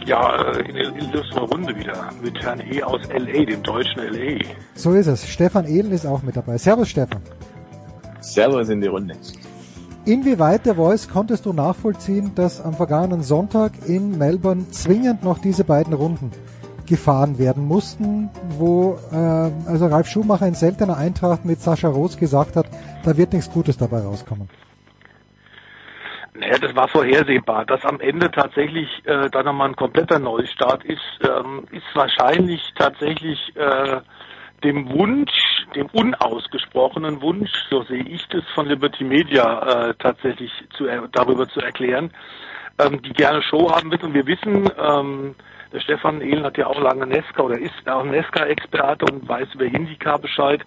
Ja, 0.05 0.35
äh, 0.51 0.69
in 0.69 0.75
der 0.75 0.97
illustren 0.97 1.45
Runde 1.45 1.77
wieder 1.77 2.11
mit 2.21 2.43
Herrn 2.43 2.61
E. 2.61 2.83
aus 2.83 3.07
L.A., 3.09 3.45
dem 3.45 3.63
deutschen 3.63 4.01
L.A. 4.01 4.45
So 4.75 4.95
ist 4.95 5.07
es. 5.07 5.29
Stefan 5.29 5.65
Ehlen 5.67 5.93
ist 5.93 6.05
auch 6.05 6.23
mit 6.23 6.37
dabei. 6.37 6.59
Servus, 6.59 6.89
Stefan. 6.89 7.23
Servus 8.21 8.69
in 8.69 8.81
die 8.81 8.89
Runde. 8.89 9.15
Inwieweit 10.05 10.67
der 10.67 10.75
Voice 10.75 11.09
konntest 11.09 11.47
du 11.47 11.53
nachvollziehen, 11.53 12.35
dass 12.35 12.61
am 12.61 12.75
vergangenen 12.75 13.23
Sonntag 13.23 13.71
in 13.87 14.19
Melbourne 14.19 14.69
zwingend 14.71 15.23
noch 15.23 15.39
diese 15.39 15.63
beiden 15.63 15.93
Runden 15.93 16.33
gefahren 16.89 17.39
werden 17.39 17.69
mussten, 17.69 18.29
wo 18.59 18.99
äh, 19.13 19.71
also 19.71 19.87
Ralf 19.87 20.09
Schumacher 20.09 20.49
in 20.49 20.55
seltener 20.55 20.97
Eintracht 20.97 21.45
mit 21.45 21.61
Sascha 21.61 21.89
Roos 21.89 22.19
gesagt 22.19 22.57
hat, 22.57 22.67
da 23.05 23.17
wird 23.17 23.33
nichts 23.33 23.49
Gutes 23.53 23.77
dabei 23.79 24.01
rauskommen? 24.01 24.49
Naja, 26.35 26.59
das 26.59 26.75
war 26.75 26.89
vorhersehbar. 26.89 27.65
Dass 27.67 27.85
am 27.85 28.01
Ende 28.01 28.29
tatsächlich 28.29 28.89
äh, 29.05 29.31
dann 29.31 29.45
nochmal 29.45 29.69
ein 29.69 29.77
kompletter 29.77 30.19
Neustart 30.19 30.83
ist, 30.85 31.01
ähm, 31.23 31.65
ist 31.71 31.85
wahrscheinlich 31.95 32.61
tatsächlich 32.75 33.39
äh, 33.55 34.01
dem 34.65 34.91
Wunsch, 34.91 35.33
dem 35.75 35.87
unausgesprochenen 35.93 37.21
Wunsch, 37.23 37.51
so 37.71 37.83
sehe 37.83 38.03
ich 38.03 38.27
das 38.29 38.45
von 38.55 38.67
Liberty 38.67 39.05
Media 39.05 39.89
äh, 39.89 39.95
tatsächlich 39.99 40.51
zu, 40.77 40.87
darüber 41.13 41.49
zu 41.49 41.61
erklären, 41.61 42.13
ähm, 42.79 43.03
die 43.03 43.13
gerne 43.13 43.43
Show 43.43 43.71
haben 43.71 43.91
wird. 43.91 44.03
Und 44.03 44.15
wir 44.15 44.27
wissen, 44.27 44.71
ähm, 44.79 45.35
der 45.73 45.81
Stefan 45.81 46.21
Ehlen 46.21 46.45
hat 46.45 46.59
ja 46.59 46.67
auch 46.67 46.81
lange 46.81 47.07
Nesca 47.07 47.43
oder 47.43 47.59
ist 47.59 47.89
auch 47.89 48.05
Nesca-Experte 48.05 49.07
und 49.11 49.29
weiß 49.29 49.55
über 49.55 49.65
Indica 49.65 50.17
Bescheid. 50.17 50.61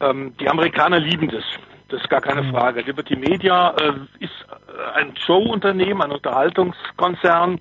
Ähm, 0.00 0.34
die 0.40 0.48
Amerikaner 0.48 0.98
lieben 0.98 1.28
das. 1.28 1.44
Das 1.88 2.00
ist 2.00 2.08
gar 2.08 2.20
keine 2.20 2.42
mhm. 2.42 2.50
Frage. 2.50 2.82
Liberty 2.82 3.16
Media 3.16 3.74
äh, 3.80 3.92
ist 4.24 4.46
ein 4.94 5.14
Showunternehmen, 5.16 6.02
ein 6.02 6.12
Unterhaltungskonzern. 6.12 7.60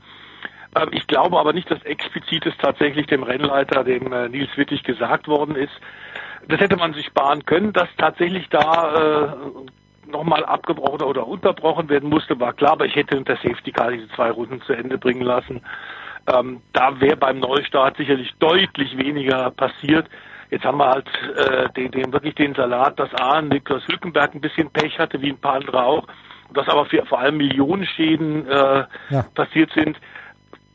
Ähm, 0.76 0.89
ich 0.91 1.07
glaube 1.07 1.39
aber 1.39 1.53
nicht, 1.53 1.70
dass 1.70 1.82
explizit 1.84 2.45
es 2.45 2.57
tatsächlich 2.57 3.07
dem 3.07 3.24
Rennleiter, 3.24 3.84
dem 3.84 4.11
äh, 4.11 4.30
Nils 4.30 4.55
Wittig, 4.57 4.84
gesagt 4.84 5.28
worden 5.28 5.55
ist. 5.55 5.74
Das 6.47 6.59
hätte 6.59 6.78
man 6.78 6.93
sich 6.93 7.05
sparen 7.05 7.45
können, 7.45 7.74
dass 7.74 7.89
tatsächlich 7.97 8.49
da 8.49 9.28
äh, 9.28 10.09
nochmal 10.09 10.45
abgebrochen 10.45 11.03
oder 11.03 11.28
unterbrochen 11.28 11.89
werden 11.89 12.09
musste, 12.09 12.39
war 12.39 12.53
klar, 12.53 12.74
aber 12.74 12.86
ich 12.86 12.95
hätte 12.95 13.17
unter 13.17 13.36
Safety 13.36 13.72
Car 13.72 13.91
diese 13.91 14.09
zwei 14.09 14.32
Runden 14.32 14.61
zu 14.61 14.74
Ende 14.74 14.97
bringen 14.97 15.22
lassen. 15.22 15.61
Ähm, 16.28 16.61
da 16.74 16.99
wäre 16.99 17.17
beim 17.17 17.39
Neustart 17.39 17.97
sicherlich 17.97 18.34
deutlich 18.39 18.97
weniger 18.97 19.51
passiert. 19.51 20.07
Jetzt 20.49 20.65
haben 20.65 20.80
wir 20.80 20.89
halt 20.89 21.07
äh, 21.36 21.70
den, 21.74 21.91
den, 21.91 22.11
wirklich 22.11 22.36
den 22.36 22.55
Salat, 22.55 22.99
dass 22.99 23.13
A, 23.15 23.41
Niklas 23.41 23.88
Hülkenberg 23.88 24.34
ein 24.34 24.41
bisschen 24.41 24.72
Pech 24.72 24.97
hatte, 24.97 25.22
wie 25.22 25.30
ein 25.30 25.38
paar 25.38 25.55
andere 25.55 25.84
auch, 25.84 26.07
dass 26.53 26.67
aber 26.67 26.86
für, 26.86 27.05
vor 27.05 27.20
allem 27.20 27.38
Millionenschäden 27.38 28.47
äh, 28.47 28.86
ja. 29.11 29.24
passiert 29.36 29.72
sind. 29.74 29.97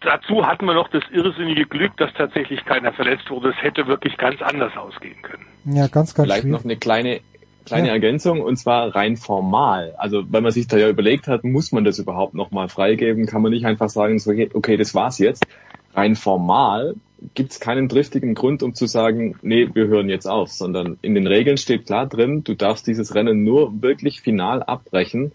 Dazu 0.04 0.46
hatten 0.46 0.66
wir 0.66 0.74
noch 0.74 0.88
das 0.88 1.02
irrsinnige 1.12 1.64
Glück, 1.66 1.96
dass 1.96 2.12
tatsächlich 2.14 2.64
keiner 2.64 2.92
verletzt 2.92 3.30
wurde. 3.30 3.50
Es 3.50 3.62
hätte 3.62 3.86
wirklich 3.86 4.16
ganz 4.16 4.42
anders 4.42 4.76
ausgehen 4.76 5.20
können. 5.22 5.46
Ja, 5.64 5.86
ganz, 5.88 6.14
ganz 6.14 6.26
Vielleicht 6.26 6.42
schwierig. 6.42 6.58
noch 6.58 6.64
eine 6.64 6.76
kleine 6.76 7.20
kleine 7.64 7.88
ja. 7.88 7.94
Ergänzung 7.94 8.42
und 8.42 8.56
zwar 8.56 8.94
rein 8.94 9.16
formal. 9.16 9.94
Also 9.96 10.24
wenn 10.30 10.42
man 10.42 10.52
sich 10.52 10.66
da 10.66 10.76
ja 10.76 10.88
überlegt 10.88 11.28
hat, 11.28 11.44
muss 11.44 11.72
man 11.72 11.84
das 11.84 11.98
überhaupt 11.98 12.34
nochmal 12.34 12.68
freigeben, 12.68 13.26
kann 13.26 13.42
man 13.42 13.52
nicht 13.52 13.64
einfach 13.64 13.88
sagen, 13.88 14.20
okay, 14.54 14.76
das 14.76 14.94
war's 14.94 15.18
jetzt. 15.18 15.46
Rein 15.94 16.16
formal 16.16 16.94
gibt 17.34 17.52
es 17.52 17.60
keinen 17.60 17.88
driftigen 17.88 18.34
Grund, 18.34 18.62
um 18.62 18.74
zu 18.74 18.86
sagen, 18.86 19.36
nee, 19.42 19.68
wir 19.72 19.86
hören 19.86 20.10
jetzt 20.10 20.26
auf, 20.26 20.50
sondern 20.50 20.98
in 21.00 21.14
den 21.14 21.26
Regeln 21.26 21.56
steht 21.56 21.86
klar 21.86 22.06
drin, 22.06 22.44
du 22.44 22.54
darfst 22.54 22.86
dieses 22.86 23.14
Rennen 23.14 23.44
nur 23.44 23.80
wirklich 23.80 24.20
final 24.20 24.62
abbrechen, 24.62 25.32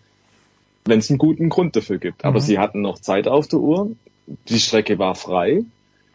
wenn 0.86 1.00
es 1.00 1.10
einen 1.10 1.18
guten 1.18 1.50
Grund 1.50 1.76
dafür 1.76 1.98
gibt. 1.98 2.26
Aber 2.26 2.40
mhm. 2.40 2.44
sie 2.44 2.60
hatten 2.60 2.82
noch 2.82 3.00
Zeit 3.00 3.28
auf 3.28 3.48
der 3.48 3.60
Uhr, 3.60 3.92
die 4.48 4.60
Strecke 4.60 5.00
war 5.00 5.16
frei, 5.16 5.64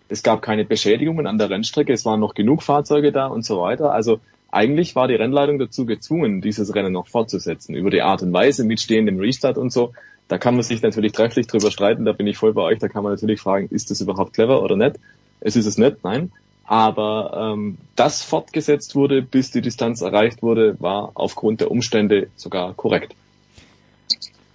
es 0.09 0.23
gab 0.23 0.43
keine 0.43 0.65
Beschädigungen 0.65 1.27
an 1.27 1.39
der 1.39 1.51
Rennstrecke, 1.51 1.93
es 1.93 2.05
waren 2.05 2.21
noch 2.21 2.35
genug 2.35 2.62
Fahrzeuge 2.62 3.11
da 3.11 3.27
und 3.27 3.45
so 3.45 3.61
weiter. 3.61 3.93
Also 3.93 4.21
eigentlich 4.51 4.95
war 4.95 5.09
die 5.09 5.15
Rennleitung 5.15 5.59
dazu 5.59 5.87
gezwungen, 5.87 6.41
dieses 6.41 6.75
Rennen 6.75 6.93
noch 6.93 7.09
fortzusetzen. 7.09 7.75
Über 7.75 7.91
die 7.91 8.03
Art 8.03 8.23
und 8.23 8.33
Weise 8.33 8.65
mit 8.65 8.81
stehendem 8.81 9.19
Restart 9.19 9.59
und 9.59 9.73
so. 9.73 9.93
Da 10.29 10.39
kann 10.39 10.55
man 10.55 10.62
sich 10.62 10.81
natürlich 10.83 11.12
trefflich 11.12 11.47
drüber 11.47 11.71
streiten, 11.71 12.05
da 12.05 12.12
bin 12.12 12.27
ich 12.27 12.39
voll 12.39 12.55
bei 12.55 12.62
euch, 12.62 12.79
da 12.79 12.89
kann 12.89 13.03
man 13.03 13.12
natürlich 13.12 13.41
fragen, 13.41 13.69
ist 13.71 13.91
das 13.91 14.01
überhaupt 14.01 14.33
clever 14.33 14.62
oder 14.62 14.77
nicht? 14.77 14.97
Es 15.41 15.57
ist 15.57 15.67
es 15.67 15.77
nicht, 15.77 16.03
nein. 16.03 16.33
Aber 16.65 17.53
ähm, 17.55 17.77
das 17.95 18.23
fortgesetzt 18.23 18.95
wurde, 18.95 19.21
bis 19.21 19.51
die 19.51 19.61
Distanz 19.61 20.01
erreicht 20.01 20.43
wurde, 20.43 20.81
war 20.81 21.11
aufgrund 21.15 21.61
der 21.61 21.71
Umstände 21.71 22.29
sogar 22.37 22.73
korrekt. 22.73 23.15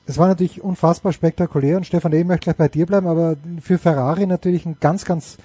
Es 0.10 0.18
war 0.18 0.28
natürlich 0.28 0.64
unfassbar 0.64 1.14
spektakulär 1.14 1.78
und 1.78 1.86
Stefan, 1.86 2.12
ich 2.14 2.26
möchte 2.26 2.46
gleich 2.46 2.56
bei 2.56 2.68
dir 2.68 2.88
bleiben, 2.88 3.06
aber 3.06 3.36
für 3.62 3.78
Ferrari 3.78 4.26
natürlich 4.26 4.66
ein 4.66 4.78
ganz, 4.80 5.06
ganz 5.06 5.38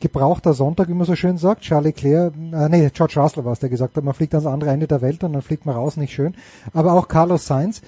gebrauchter 0.00 0.54
Sonntag, 0.54 0.88
wie 0.88 0.94
man 0.94 1.06
so 1.06 1.14
schön 1.16 1.36
sagt. 1.36 1.60
Charles 1.60 1.84
Leclerc, 1.84 2.32
äh, 2.34 2.68
nee, 2.70 2.88
George 2.94 3.20
Russell 3.20 3.44
war 3.44 3.52
es, 3.52 3.58
der 3.58 3.68
gesagt 3.68 3.94
hat, 3.94 4.02
man 4.02 4.14
fliegt 4.14 4.32
ans 4.32 4.46
andere 4.46 4.70
Ende 4.70 4.86
der 4.86 5.02
Welt 5.02 5.22
und 5.22 5.34
dann 5.34 5.42
fliegt 5.42 5.66
man 5.66 5.74
raus, 5.74 5.98
nicht 5.98 6.14
schön. 6.14 6.34
Aber 6.72 6.94
auch 6.94 7.08
Carlos 7.08 7.46
Sainz, 7.46 7.82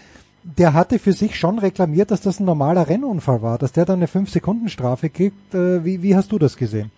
der 0.45 0.75
hatte 0.75 0.99
für 0.99 1.15
sich 1.15 1.35
schon 1.35 1.59
reklamiert, 1.59 2.11
dass 2.11 2.21
das 2.21 2.41
ein 2.41 2.45
normaler 2.45 2.91
Rennunfall 2.91 3.41
war, 3.41 3.57
dass 3.57 3.73
der 3.73 3.87
dann 3.87 4.01
eine 4.01 4.07
5-Sekunden-Strafe 4.07 5.09
kriegt. 5.09 5.55
Äh, 5.55 5.83
wie, 5.87 6.03
wie 6.03 6.15
hast 6.15 6.31
du 6.31 6.39
das 6.39 6.59
gesehen? 6.59 6.91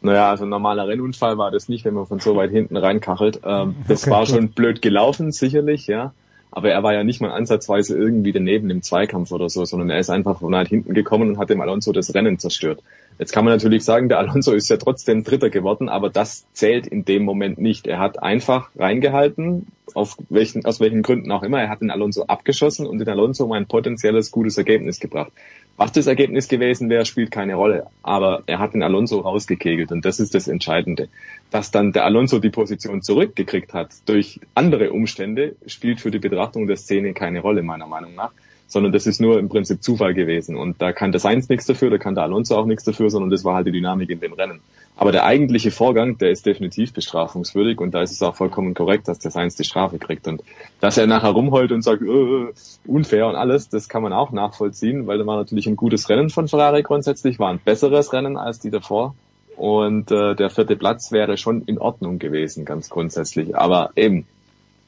Naja, 0.00 0.30
also 0.30 0.44
ein 0.44 0.48
normaler 0.48 0.88
Rennunfall 0.88 1.36
war 1.36 1.50
das 1.50 1.68
nicht, 1.68 1.84
wenn 1.84 1.92
man 1.92 2.06
von 2.06 2.20
so 2.20 2.36
weit 2.36 2.52
hinten 2.52 2.78
reinkachelt. 2.78 3.42
Ähm, 3.44 3.76
das 3.86 4.04
okay, 4.04 4.12
war 4.12 4.24
schon 4.24 4.48
blöd 4.48 4.80
gelaufen, 4.80 5.30
sicherlich, 5.30 5.88
ja. 5.88 6.14
Aber 6.52 6.70
er 6.70 6.82
war 6.82 6.92
ja 6.92 7.02
nicht 7.02 7.22
mal 7.22 7.30
ansatzweise 7.30 7.96
irgendwie 7.96 8.32
daneben 8.32 8.68
im 8.68 8.82
Zweikampf 8.82 9.32
oder 9.32 9.48
so, 9.48 9.64
sondern 9.64 9.88
er 9.88 9.98
ist 9.98 10.10
einfach 10.10 10.38
von 10.38 10.52
weit 10.52 10.68
hinten 10.68 10.92
gekommen 10.92 11.30
und 11.30 11.38
hat 11.38 11.48
dem 11.48 11.62
Alonso 11.62 11.92
das 11.92 12.14
Rennen 12.14 12.38
zerstört. 12.38 12.82
Jetzt 13.18 13.32
kann 13.32 13.44
man 13.44 13.54
natürlich 13.54 13.84
sagen, 13.84 14.10
der 14.10 14.18
Alonso 14.20 14.52
ist 14.52 14.68
ja 14.68 14.76
trotzdem 14.76 15.24
Dritter 15.24 15.48
geworden, 15.48 15.88
aber 15.88 16.10
das 16.10 16.44
zählt 16.52 16.86
in 16.86 17.06
dem 17.06 17.24
Moment 17.24 17.58
nicht. 17.58 17.86
Er 17.86 17.98
hat 17.98 18.22
einfach 18.22 18.70
reingehalten, 18.76 19.66
auf 19.94 20.16
welchen, 20.28 20.64
aus 20.66 20.78
welchen 20.78 21.02
Gründen 21.02 21.32
auch 21.32 21.42
immer. 21.42 21.60
Er 21.60 21.70
hat 21.70 21.80
den 21.80 21.90
Alonso 21.90 22.24
abgeschossen 22.24 22.86
und 22.86 22.98
den 22.98 23.08
Alonso 23.08 23.44
um 23.44 23.52
ein 23.52 23.66
potenzielles 23.66 24.30
gutes 24.30 24.58
Ergebnis 24.58 25.00
gebracht. 25.00 25.32
Was 25.76 25.92
das 25.92 26.06
Ergebnis 26.06 26.48
gewesen 26.48 26.90
wäre, 26.90 27.04
spielt 27.04 27.30
keine 27.30 27.54
Rolle. 27.54 27.86
Aber 28.02 28.42
er 28.46 28.58
hat 28.58 28.74
den 28.74 28.82
Alonso 28.82 29.20
rausgekegelt 29.20 29.90
und 29.90 30.04
das 30.04 30.20
ist 30.20 30.34
das 30.34 30.46
Entscheidende. 30.46 31.08
Dass 31.50 31.70
dann 31.70 31.92
der 31.92 32.04
Alonso 32.04 32.38
die 32.38 32.50
Position 32.50 33.02
zurückgekriegt 33.02 33.72
hat 33.72 33.90
durch 34.06 34.40
andere 34.54 34.92
Umstände, 34.92 35.56
spielt 35.66 36.00
für 36.00 36.10
die 36.10 36.18
Betrachtung 36.18 36.66
der 36.66 36.76
Szene 36.76 37.14
keine 37.14 37.40
Rolle, 37.40 37.62
meiner 37.62 37.86
Meinung 37.86 38.14
nach 38.14 38.32
sondern 38.72 38.90
das 38.90 39.06
ist 39.06 39.20
nur 39.20 39.38
im 39.38 39.50
Prinzip 39.50 39.82
Zufall 39.82 40.14
gewesen. 40.14 40.56
Und 40.56 40.80
da 40.80 40.92
kann 40.92 41.12
der 41.12 41.20
Sainz 41.20 41.48
nichts 41.50 41.66
dafür, 41.66 41.90
da 41.90 41.98
kann 41.98 42.14
der 42.14 42.24
Alonso 42.24 42.56
auch 42.56 42.64
nichts 42.64 42.84
dafür, 42.84 43.10
sondern 43.10 43.28
das 43.30 43.44
war 43.44 43.54
halt 43.54 43.66
die 43.66 43.72
Dynamik 43.72 44.08
in 44.08 44.20
dem 44.20 44.32
Rennen. 44.32 44.60
Aber 44.96 45.12
der 45.12 45.24
eigentliche 45.24 45.70
Vorgang, 45.70 46.16
der 46.16 46.30
ist 46.30 46.46
definitiv 46.46 46.94
bestrafungswürdig 46.94 47.80
und 47.80 47.92
da 47.92 48.00
ist 48.00 48.12
es 48.12 48.22
auch 48.22 48.34
vollkommen 48.34 48.72
korrekt, 48.72 49.08
dass 49.08 49.18
der 49.18 49.30
Sainz 49.30 49.56
die 49.56 49.64
Strafe 49.64 49.98
kriegt. 49.98 50.26
Und 50.26 50.42
dass 50.80 50.96
er 50.96 51.06
nachher 51.06 51.30
rumheult 51.30 51.70
und 51.70 51.82
sagt, 51.82 52.00
äh, 52.00 52.46
unfair 52.86 53.26
und 53.26 53.36
alles, 53.36 53.68
das 53.68 53.90
kann 53.90 54.02
man 54.02 54.14
auch 54.14 54.32
nachvollziehen, 54.32 55.06
weil 55.06 55.18
da 55.18 55.26
war 55.26 55.36
natürlich 55.36 55.66
ein 55.66 55.76
gutes 55.76 56.08
Rennen 56.08 56.30
von 56.30 56.48
Ferrari 56.48 56.82
grundsätzlich, 56.82 57.38
war 57.38 57.50
ein 57.50 57.60
besseres 57.62 58.14
Rennen 58.14 58.38
als 58.38 58.58
die 58.58 58.70
davor. 58.70 59.14
Und 59.56 60.10
äh, 60.10 60.34
der 60.34 60.48
vierte 60.48 60.76
Platz 60.76 61.12
wäre 61.12 61.36
schon 61.36 61.62
in 61.62 61.78
Ordnung 61.78 62.18
gewesen, 62.18 62.64
ganz 62.64 62.88
grundsätzlich. 62.88 63.54
Aber 63.54 63.90
eben, 63.96 64.26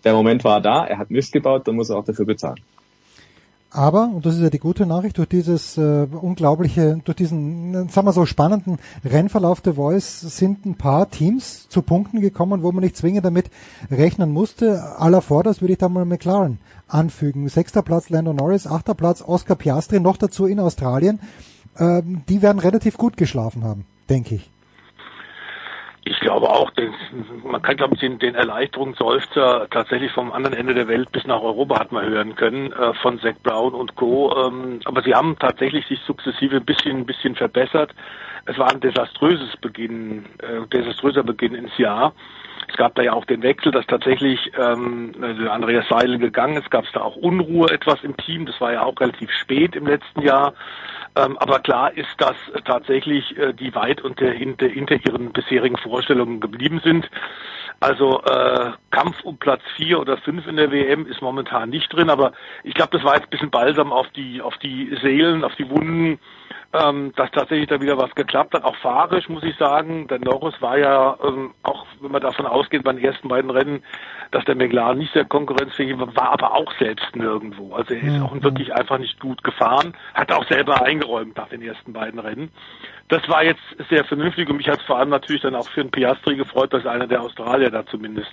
der 0.05 0.15
Moment 0.15 0.43
war 0.43 0.63
da, 0.63 0.87
er 0.87 0.97
hat 0.97 1.11
Mist 1.11 1.33
gebaut, 1.33 1.69
dann 1.69 1.77
muss 1.77 1.91
er 1.91 1.99
auch 1.99 2.05
dafür 2.07 2.25
bezahlen. 2.25 2.61
Aber, 3.75 4.05
und 4.05 4.25
das 4.25 4.37
ist 4.37 4.41
ja 4.41 4.51
die 4.51 4.61
gute 4.61 4.87
Nachricht, 4.87 5.19
durch 5.19 5.29
dieses 5.29 5.77
äh, 5.77 6.07
unglaubliche, 6.13 7.01
durch 7.05 7.17
diesen, 7.17 7.89
sagen 7.89 8.07
wir 8.07 8.13
so, 8.13 8.25
spannenden 8.25 8.79
Rennverlauf 9.05 9.63
der 9.63 9.75
Voice 9.75 10.21
sind 10.21 10.65
ein 10.65 10.77
paar 10.77 11.11
Teams 11.11 11.69
zu 11.69 11.83
Punkten 11.83 12.21
gekommen, 12.21 12.63
wo 12.63 12.71
man 12.71 12.85
nicht 12.85 12.97
zwingend 12.97 13.25
damit 13.25 13.51
rechnen 13.91 14.31
musste. 14.31 14.97
Aller 15.01 15.23
Vorders 15.23 15.61
würde 15.61 15.73
ich 15.73 15.79
da 15.79 15.89
mal 15.89 16.05
McLaren 16.05 16.59
anfügen. 16.87 17.49
Sechster 17.49 17.83
Platz 17.83 18.11
Lando 18.11 18.33
Norris, 18.33 18.69
achter 18.69 18.95
Platz 18.95 19.23
Oscar 19.27 19.57
Piastri, 19.57 19.99
noch 19.99 20.19
dazu 20.19 20.47
in 20.47 20.61
Australien. 20.61 21.19
Ähm, 21.77 22.23
die 22.29 22.43
werden 22.43 22.61
relativ 22.61 22.97
gut 22.97 23.17
geschlafen 23.17 23.65
haben, 23.65 23.87
denke 24.09 24.37
ich. 24.37 24.54
Ich 26.07 26.21
glaube 26.21 26.51
auch, 26.51 26.71
den, 26.73 26.93
man 27.45 27.63
kann, 27.63 27.79
glaube 27.79 27.95
ich, 27.95 28.01
den, 28.01 28.35
Erleichterungsseufzer 28.35 29.69
tatsächlich 29.71 30.13
vom 30.13 30.33
anderen 30.33 30.55
Ende 30.55 30.75
der 30.75 30.87
Welt 30.87 31.11
bis 31.13 31.25
nach 31.25 31.41
Europa 31.41 31.81
hat 31.81 31.93
man 31.93 32.05
hören 32.05 32.35
können, 32.35 32.73
äh, 32.73 32.93
von 32.95 33.19
Zach 33.21 33.35
Brown 33.43 33.73
und 33.73 33.97
Co. 33.97 34.35
Ähm, 34.37 34.81
aber 34.85 35.03
sie 35.03 35.15
haben 35.15 35.39
tatsächlich 35.39 35.87
sich 35.87 35.99
sukzessive 36.07 36.57
ein 36.57 36.65
bisschen, 36.65 36.99
ein 36.99 37.07
bisschen 37.07 37.35
verbessert. 37.35 37.95
Es 38.45 38.59
war 38.59 38.71
ein 38.71 38.81
desaströses 38.81 39.57
Beginn, 39.63 40.27
äh, 40.39 40.67
desaströser 40.71 41.23
Beginn 41.23 41.55
ins 41.55 41.77
Jahr. 41.79 42.13
Es 42.69 42.77
gab 42.77 42.95
da 42.95 43.03
ja 43.03 43.13
auch 43.15 43.25
den 43.25 43.43
Wechsel, 43.43 43.73
dass 43.73 43.87
tatsächlich 43.87 44.53
ähm, 44.59 45.13
also 45.21 45.49
Andreas 45.49 45.89
Seidel 45.89 46.19
gegangen 46.19 46.57
ist. 46.57 46.71
Gab 46.71 46.85
es 46.85 46.93
da 46.93 47.01
auch 47.01 47.17
Unruhe 47.17 47.71
etwas 47.71 48.03
im 48.03 48.17
Team. 48.19 48.45
Das 48.45 48.61
war 48.61 48.73
ja 48.73 48.83
auch 48.83 48.99
relativ 49.01 49.31
spät 49.31 49.75
im 49.77 49.87
letzten 49.87 50.21
Jahr. 50.21 50.55
Ähm, 51.17 51.39
aber 51.39 51.61
klar 51.61 51.97
ist, 51.97 52.09
dass 52.19 52.37
tatsächlich 52.65 53.37
äh, 53.39 53.53
die 53.53 53.75
weit 53.75 54.03
unter, 54.03 54.31
hinter, 54.31 54.67
hinter 54.67 54.97
ihren 54.97 55.33
bisherigen 55.33 55.77
Vorstellungen 55.77 56.41
geblieben 56.41 56.81
sind. 56.83 57.09
Also 57.81 58.23
äh, 58.23 58.73
Kampf 58.91 59.23
um 59.25 59.37
Platz 59.39 59.63
vier 59.77 60.01
oder 60.01 60.17
fünf 60.17 60.47
in 60.47 60.57
der 60.57 60.71
WM 60.71 61.07
ist 61.07 61.23
momentan 61.23 61.71
nicht 61.71 61.93
drin, 61.93 62.11
aber 62.11 62.33
ich 62.63 62.75
glaube, 62.75 62.97
das 62.97 63.05
war 63.05 63.15
jetzt 63.15 63.25
ein 63.25 63.31
bisschen 63.31 63.51
balsam 63.51 63.93
auf 63.93 64.09
die 64.11 64.41
auf 64.41 64.57
die 64.59 64.97
Seelen, 65.03 65.45
auf 65.45 65.55
die 65.57 65.69
Wunden 65.69 66.19
ähm, 66.75 67.13
dass 67.15 67.31
tatsächlich 67.31 67.69
da 67.69 67.81
wieder 67.81 67.97
was 67.97 68.13
geklappt 68.17 68.53
hat. 68.53 68.65
Auch 68.65 68.77
fahrisch 68.77 69.29
muss 69.29 69.45
ich 69.45 69.57
sagen, 69.57 70.09
der 70.09 70.19
Norris 70.19 70.61
war 70.61 70.77
ja 70.77 71.17
ähm, 71.25 71.55
auch, 71.63 71.87
wenn 72.01 72.11
man 72.11 72.21
davon 72.21 72.47
ausgeht, 72.47 72.83
bei 72.83 72.93
den 72.93 73.05
ersten 73.05 73.29
beiden 73.29 73.51
Rennen, 73.51 73.85
dass 74.33 74.45
der 74.45 74.57
McLaren 74.57 74.99
nicht 74.99 75.13
sehr 75.13 75.25
konkurrenzfähig 75.25 75.97
war, 75.99 76.15
war 76.17 76.33
aber 76.33 76.53
auch 76.55 76.73
selbst 76.79 77.15
nirgendwo. 77.15 77.75
Also 77.75 77.95
er 77.95 78.03
ist 78.03 78.21
auch 78.21 78.43
wirklich 78.43 78.75
einfach 78.75 78.99
nicht 78.99 79.21
gut 79.21 79.45
gefahren, 79.45 79.95
hat 80.15 80.33
auch 80.33 80.45
selber 80.49 80.83
eingeräumt 80.83 81.37
nach 81.37 81.49
den 81.49 81.63
ersten 81.63 81.93
beiden 81.93 82.19
Rennen. 82.19 82.51
Das 83.09 83.29
war 83.29 83.45
jetzt 83.45 83.63
sehr 83.89 84.05
vernünftig 84.05 84.49
und 84.51 84.57
mich 84.57 84.69
hat 84.69 84.81
es 84.81 84.87
vor 84.87 84.99
allem 84.99 85.11
natürlich 85.11 85.43
dann 85.43 85.55
auch 85.55 85.69
für 85.69 85.83
den 85.83 85.93
Piastri 85.93 86.35
gefreut, 86.35 86.73
dass 86.73 86.87
einer 86.87 87.07
der 87.07 87.23
Australier 87.23 87.71
da 87.71 87.87
zumindest 87.87 88.33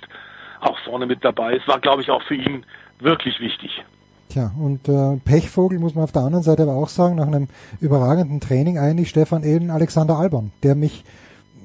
auch 0.60 0.78
vorne 0.80 1.06
mit 1.06 1.24
dabei 1.24 1.54
ist. 1.54 1.68
War, 1.68 1.78
glaube 1.78 2.02
ich, 2.02 2.10
auch 2.10 2.22
für 2.22 2.34
ihn 2.34 2.66
wirklich 2.98 3.38
wichtig. 3.38 3.84
Tja, 4.32 4.50
und 4.58 4.88
äh, 4.88 5.18
Pechvogel 5.18 5.78
muss 5.78 5.94
man 5.94 6.04
auf 6.04 6.12
der 6.12 6.22
anderen 6.22 6.42
Seite 6.42 6.62
aber 6.62 6.74
auch 6.74 6.88
sagen, 6.88 7.16
nach 7.16 7.26
einem 7.26 7.48
überragenden 7.82 8.40
Training 8.40 8.78
eigentlich 8.78 9.10
Stefan 9.10 9.42
Ehlen, 9.42 9.70
Alexander 9.70 10.16
Albon, 10.16 10.52
der 10.62 10.74
mich, 10.74 11.04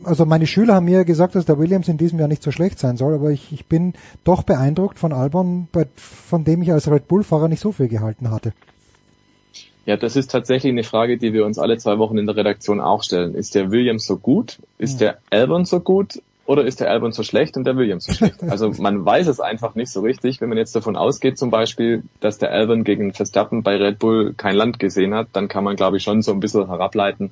also 0.04 0.26
meine 0.26 0.48
Schüler 0.48 0.76
haben 0.76 0.84
mir 0.84 1.06
gesagt, 1.06 1.36
dass 1.36 1.46
der 1.46 1.60
Williams 1.60 1.88
in 1.88 1.98
diesem 1.98 2.20
Jahr 2.20 2.28
nicht 2.28 2.44
so 2.44 2.52
schlecht 2.52 2.78
sein 2.78 2.98
soll, 2.98 3.14
aber 3.14 3.32
ich, 3.32 3.54
ich 3.54 3.68
bin 3.68 3.94
doch 4.26 4.44
beeindruckt 4.44 5.00
von 5.00 5.14
Albon, 5.14 5.70
bei, 5.72 5.88
von 5.96 6.44
dem 6.44 6.62
ich 6.62 6.74
als 6.74 6.92
Red 6.92 7.08
Bull-Fahrer 7.08 7.48
nicht 7.48 7.62
so 7.62 7.72
viel 7.72 7.88
gehalten 7.88 8.32
hatte. 8.32 8.52
Ja, 9.86 9.96
das 9.96 10.18
ist 10.18 10.30
tatsächlich 10.30 10.74
eine 10.74 10.84
Frage, 10.84 11.18
die 11.18 11.32
wir 11.32 11.46
uns 11.46 11.58
alle 11.58 11.78
zwei 11.78 11.98
Wochen 12.00 12.18
in 12.18 12.26
der 12.26 12.36
Redaktion 12.36 12.82
auch 12.82 13.02
stellen. 13.02 13.34
Ist 13.34 13.56
der 13.56 13.72
Williams 13.72 14.06
so 14.06 14.18
gut? 14.18 14.60
Ist 14.78 15.00
ja. 15.00 15.14
der 15.14 15.20
Albon 15.30 15.64
so 15.64 15.80
gut? 15.80 16.22
Oder 16.48 16.64
ist 16.64 16.80
der 16.80 16.90
Albon 16.90 17.12
so 17.12 17.24
schlecht 17.24 17.58
und 17.58 17.66
der 17.66 17.76
Williams 17.76 18.06
so 18.06 18.14
schlecht? 18.14 18.42
Also 18.42 18.72
man 18.80 19.06
weiß 19.06 19.28
es 19.28 19.42
einfach 19.42 19.76
nicht 19.76 19.92
so 19.92 20.00
richtig. 20.00 20.40
Wenn 20.40 20.48
man 20.48 20.58
jetzt 20.58 20.76
davon 20.76 20.96
ausgeht 20.96 21.38
zum 21.38 21.52
Beispiel, 21.52 22.04
dass 22.22 22.38
der 22.38 22.52
Albon 22.52 22.86
gegen 22.86 23.14
Verstappen 23.14 23.64
bei 23.64 23.76
Red 23.76 24.00
Bull 24.00 24.34
kein 24.36 24.56
Land 24.56 24.80
gesehen 24.80 25.14
hat, 25.14 25.28
dann 25.34 25.50
kann 25.50 25.66
man 25.66 25.76
glaube 25.76 25.98
ich 25.98 26.04
schon 26.04 26.22
so 26.22 26.32
ein 26.32 26.40
bisschen 26.40 26.68
herableiten, 26.68 27.32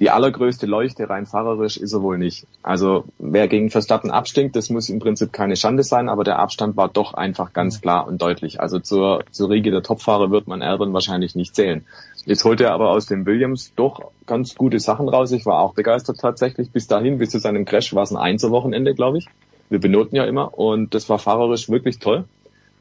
die 0.00 0.10
allergrößte 0.10 0.66
Leuchte 0.66 1.08
rein 1.08 1.26
fahrerisch 1.26 1.76
ist 1.76 1.92
er 1.92 2.02
wohl 2.02 2.18
nicht. 2.18 2.46
Also 2.62 3.04
wer 3.18 3.46
gegen 3.48 3.70
Verstappen 3.70 4.10
abstinkt, 4.10 4.56
das 4.56 4.70
muss 4.70 4.88
im 4.88 4.98
Prinzip 4.98 5.32
keine 5.32 5.56
Schande 5.56 5.84
sein, 5.84 6.08
aber 6.08 6.24
der 6.24 6.38
Abstand 6.38 6.76
war 6.76 6.88
doch 6.88 7.14
einfach 7.14 7.52
ganz 7.52 7.80
klar 7.80 8.06
und 8.06 8.20
deutlich. 8.20 8.60
Also 8.60 8.80
zur, 8.80 9.24
zur 9.30 9.50
Riege 9.50 9.70
der 9.70 9.82
Topfahrer 9.82 10.30
wird 10.30 10.48
man 10.48 10.62
Albon 10.62 10.92
wahrscheinlich 10.92 11.36
nicht 11.36 11.54
zählen. 11.54 11.84
Jetzt 12.26 12.44
holt 12.44 12.60
er 12.60 12.72
aber 12.72 12.90
aus 12.90 13.06
dem 13.06 13.26
Williams 13.26 13.72
doch 13.76 14.10
ganz 14.26 14.54
gute 14.54 14.80
Sachen 14.80 15.08
raus. 15.08 15.32
Ich 15.32 15.44
war 15.44 15.60
auch 15.60 15.74
begeistert 15.74 16.18
tatsächlich. 16.20 16.70
Bis 16.70 16.86
dahin, 16.86 17.18
bis 17.18 17.30
zu 17.30 17.38
seinem 17.38 17.64
Crash 17.64 17.94
war 17.94 18.02
es 18.02 18.12
ein 18.12 18.16
Einzelwochenende, 18.16 18.94
glaube 18.94 19.18
ich. 19.18 19.26
Wir 19.68 19.80
benoten 19.80 20.16
ja 20.16 20.24
immer 20.24 20.56
und 20.56 20.94
das 20.94 21.08
war 21.08 21.18
fahrerisch 21.18 21.68
wirklich 21.68 21.98
toll. 21.98 22.24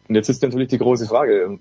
Und 0.08 0.16
jetzt 0.16 0.30
ist 0.30 0.44
natürlich 0.44 0.68
die 0.68 0.78
große 0.78 1.08
Frage, 1.08 1.60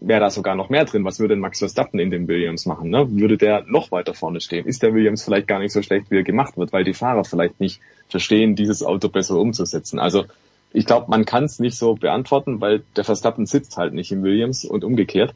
wäre 0.00 0.20
da 0.20 0.30
sogar 0.30 0.56
noch 0.56 0.68
mehr 0.68 0.84
drin? 0.84 1.04
Was 1.04 1.20
würde 1.20 1.34
denn 1.34 1.40
Max 1.40 1.60
Verstappen 1.60 2.00
in 2.00 2.10
dem 2.10 2.26
Williams 2.26 2.66
machen? 2.66 2.90
Ne? 2.90 3.08
Würde 3.10 3.38
der 3.38 3.64
noch 3.66 3.92
weiter 3.92 4.14
vorne 4.14 4.40
stehen? 4.40 4.66
Ist 4.66 4.82
der 4.82 4.94
Williams 4.94 5.22
vielleicht 5.22 5.46
gar 5.46 5.60
nicht 5.60 5.72
so 5.72 5.82
schlecht, 5.82 6.10
wie 6.10 6.16
er 6.16 6.24
gemacht 6.24 6.56
wird, 6.56 6.72
weil 6.72 6.84
die 6.84 6.94
Fahrer 6.94 7.24
vielleicht 7.24 7.60
nicht 7.60 7.80
verstehen, 8.08 8.56
dieses 8.56 8.82
Auto 8.82 9.08
besser 9.08 9.36
umzusetzen? 9.36 10.00
Also 10.00 10.24
ich 10.72 10.86
glaube, 10.86 11.06
man 11.08 11.24
kann 11.24 11.44
es 11.44 11.60
nicht 11.60 11.76
so 11.76 11.94
beantworten, 11.94 12.60
weil 12.60 12.82
der 12.96 13.04
Verstappen 13.04 13.46
sitzt 13.46 13.76
halt 13.76 13.94
nicht 13.94 14.12
im 14.12 14.22
Williams 14.22 14.64
und 14.64 14.84
umgekehrt. 14.84 15.34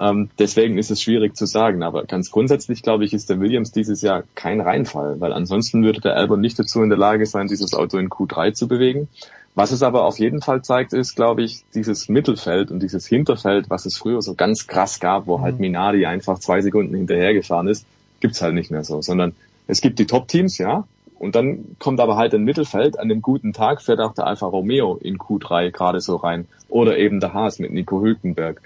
Ähm, 0.00 0.30
deswegen 0.38 0.76
ist 0.78 0.90
es 0.90 1.00
schwierig 1.00 1.36
zu 1.36 1.46
sagen. 1.46 1.82
Aber 1.82 2.04
ganz 2.04 2.30
grundsätzlich, 2.30 2.82
glaube 2.82 3.04
ich, 3.04 3.12
ist 3.12 3.30
der 3.30 3.40
Williams 3.40 3.72
dieses 3.72 4.02
Jahr 4.02 4.24
kein 4.34 4.60
Reinfall, 4.60 5.20
weil 5.20 5.32
ansonsten 5.32 5.84
würde 5.84 6.00
der 6.00 6.16
Albon 6.16 6.40
nicht 6.40 6.58
dazu 6.58 6.82
in 6.82 6.88
der 6.88 6.98
Lage 6.98 7.26
sein, 7.26 7.46
dieses 7.46 7.74
Auto 7.74 7.98
in 7.98 8.08
Q3 8.08 8.52
zu 8.52 8.68
bewegen. 8.68 9.08
Was 9.54 9.70
es 9.70 9.84
aber 9.84 10.04
auf 10.04 10.18
jeden 10.18 10.40
Fall 10.40 10.62
zeigt, 10.62 10.92
ist, 10.92 11.14
glaube 11.14 11.44
ich, 11.44 11.64
dieses 11.74 12.08
Mittelfeld 12.08 12.72
und 12.72 12.80
dieses 12.80 13.06
Hinterfeld, 13.06 13.70
was 13.70 13.86
es 13.86 13.96
früher 13.96 14.20
so 14.20 14.34
ganz 14.34 14.66
krass 14.66 14.98
gab, 14.98 15.28
wo 15.28 15.34
halt 15.34 15.42
mhm. 15.42 15.44
halt 15.44 15.60
Minardi 15.60 16.06
einfach 16.06 16.40
zwei 16.40 16.60
Sekunden 16.60 16.96
hinterhergefahren 16.96 17.68
ist, 17.68 17.86
gibt's 18.18 18.42
halt 18.42 18.54
nicht 18.54 18.72
mehr 18.72 18.82
so, 18.82 19.00
sondern 19.00 19.34
es 19.68 19.80
gibt 19.80 20.00
die 20.00 20.06
Top-Teams, 20.06 20.58
ja, 20.58 20.84
und 21.24 21.36
dann 21.36 21.76
kommt 21.78 22.00
aber 22.00 22.16
halt 22.16 22.34
ein 22.34 22.44
Mittelfeld. 22.44 22.98
An 22.98 23.08
dem 23.08 23.22
guten 23.22 23.52
Tag 23.52 23.80
fährt 23.80 24.00
auch 24.00 24.12
der 24.12 24.26
Alfa 24.26 24.46
Romeo 24.46 24.96
in 24.96 25.16
Q3 25.16 25.70
gerade 25.70 26.00
so 26.00 26.16
rein. 26.16 26.46
Oder 26.68 26.98
eben 26.98 27.20
der 27.20 27.32
Haas 27.32 27.58
mit 27.58 27.72
Nico 27.72 28.02
Hülkenberg. 28.02 28.60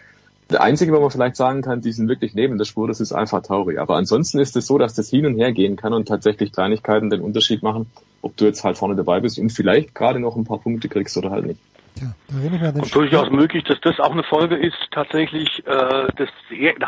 Der 0.51 0.63
einzige, 0.63 0.93
wo 0.93 1.01
man 1.01 1.11
vielleicht 1.11 1.37
sagen 1.37 1.61
kann, 1.61 1.83
die 1.83 1.93
sind 1.93 2.09
wirklich 2.09 2.35
neben 2.35 2.57
der 2.57 2.65
Spur, 2.65 2.89
das 2.89 3.01
ist 3.01 3.13
einfach 3.13 3.43
Tauri. 3.43 3.79
Aber 3.79 3.97
ansonsten 3.97 4.39
ist 4.39 4.57
es 4.57 4.67
so, 4.67 4.79
dass 4.79 4.95
das 4.95 5.11
hin 5.11 5.27
und 5.27 5.37
her 5.37 5.53
gehen 5.53 5.77
kann 5.77 5.93
und 5.93 6.09
tatsächlich 6.09 6.53
Kleinigkeiten 6.53 7.11
den 7.11 7.21
Unterschied 7.21 7.63
machen 7.63 7.87
ob 8.23 8.37
du 8.37 8.45
jetzt 8.45 8.65
halt 8.65 8.77
vorne 8.77 8.97
dabei 8.97 9.21
bist 9.21 9.39
und 9.39 9.51
vielleicht 9.51 9.95
gerade 9.95 10.21
noch 10.21 10.37
ein 10.37 10.45
paar 10.45 10.59
Punkte 10.59 10.89
kriegst 10.89 11.17
oder 11.17 11.31
halt 11.31 11.47
nicht. 11.47 11.61
Ja, 11.97 12.15
da 12.61 12.81
und 12.81 12.95
durchaus 12.95 13.31
möglich, 13.31 13.65
dass 13.65 13.81
das 13.81 13.99
auch 13.99 14.13
eine 14.13 14.23
Folge 14.23 14.57
ist, 14.57 14.77
tatsächlich 14.93 15.67
äh, 15.67 16.07
das, 16.17 16.29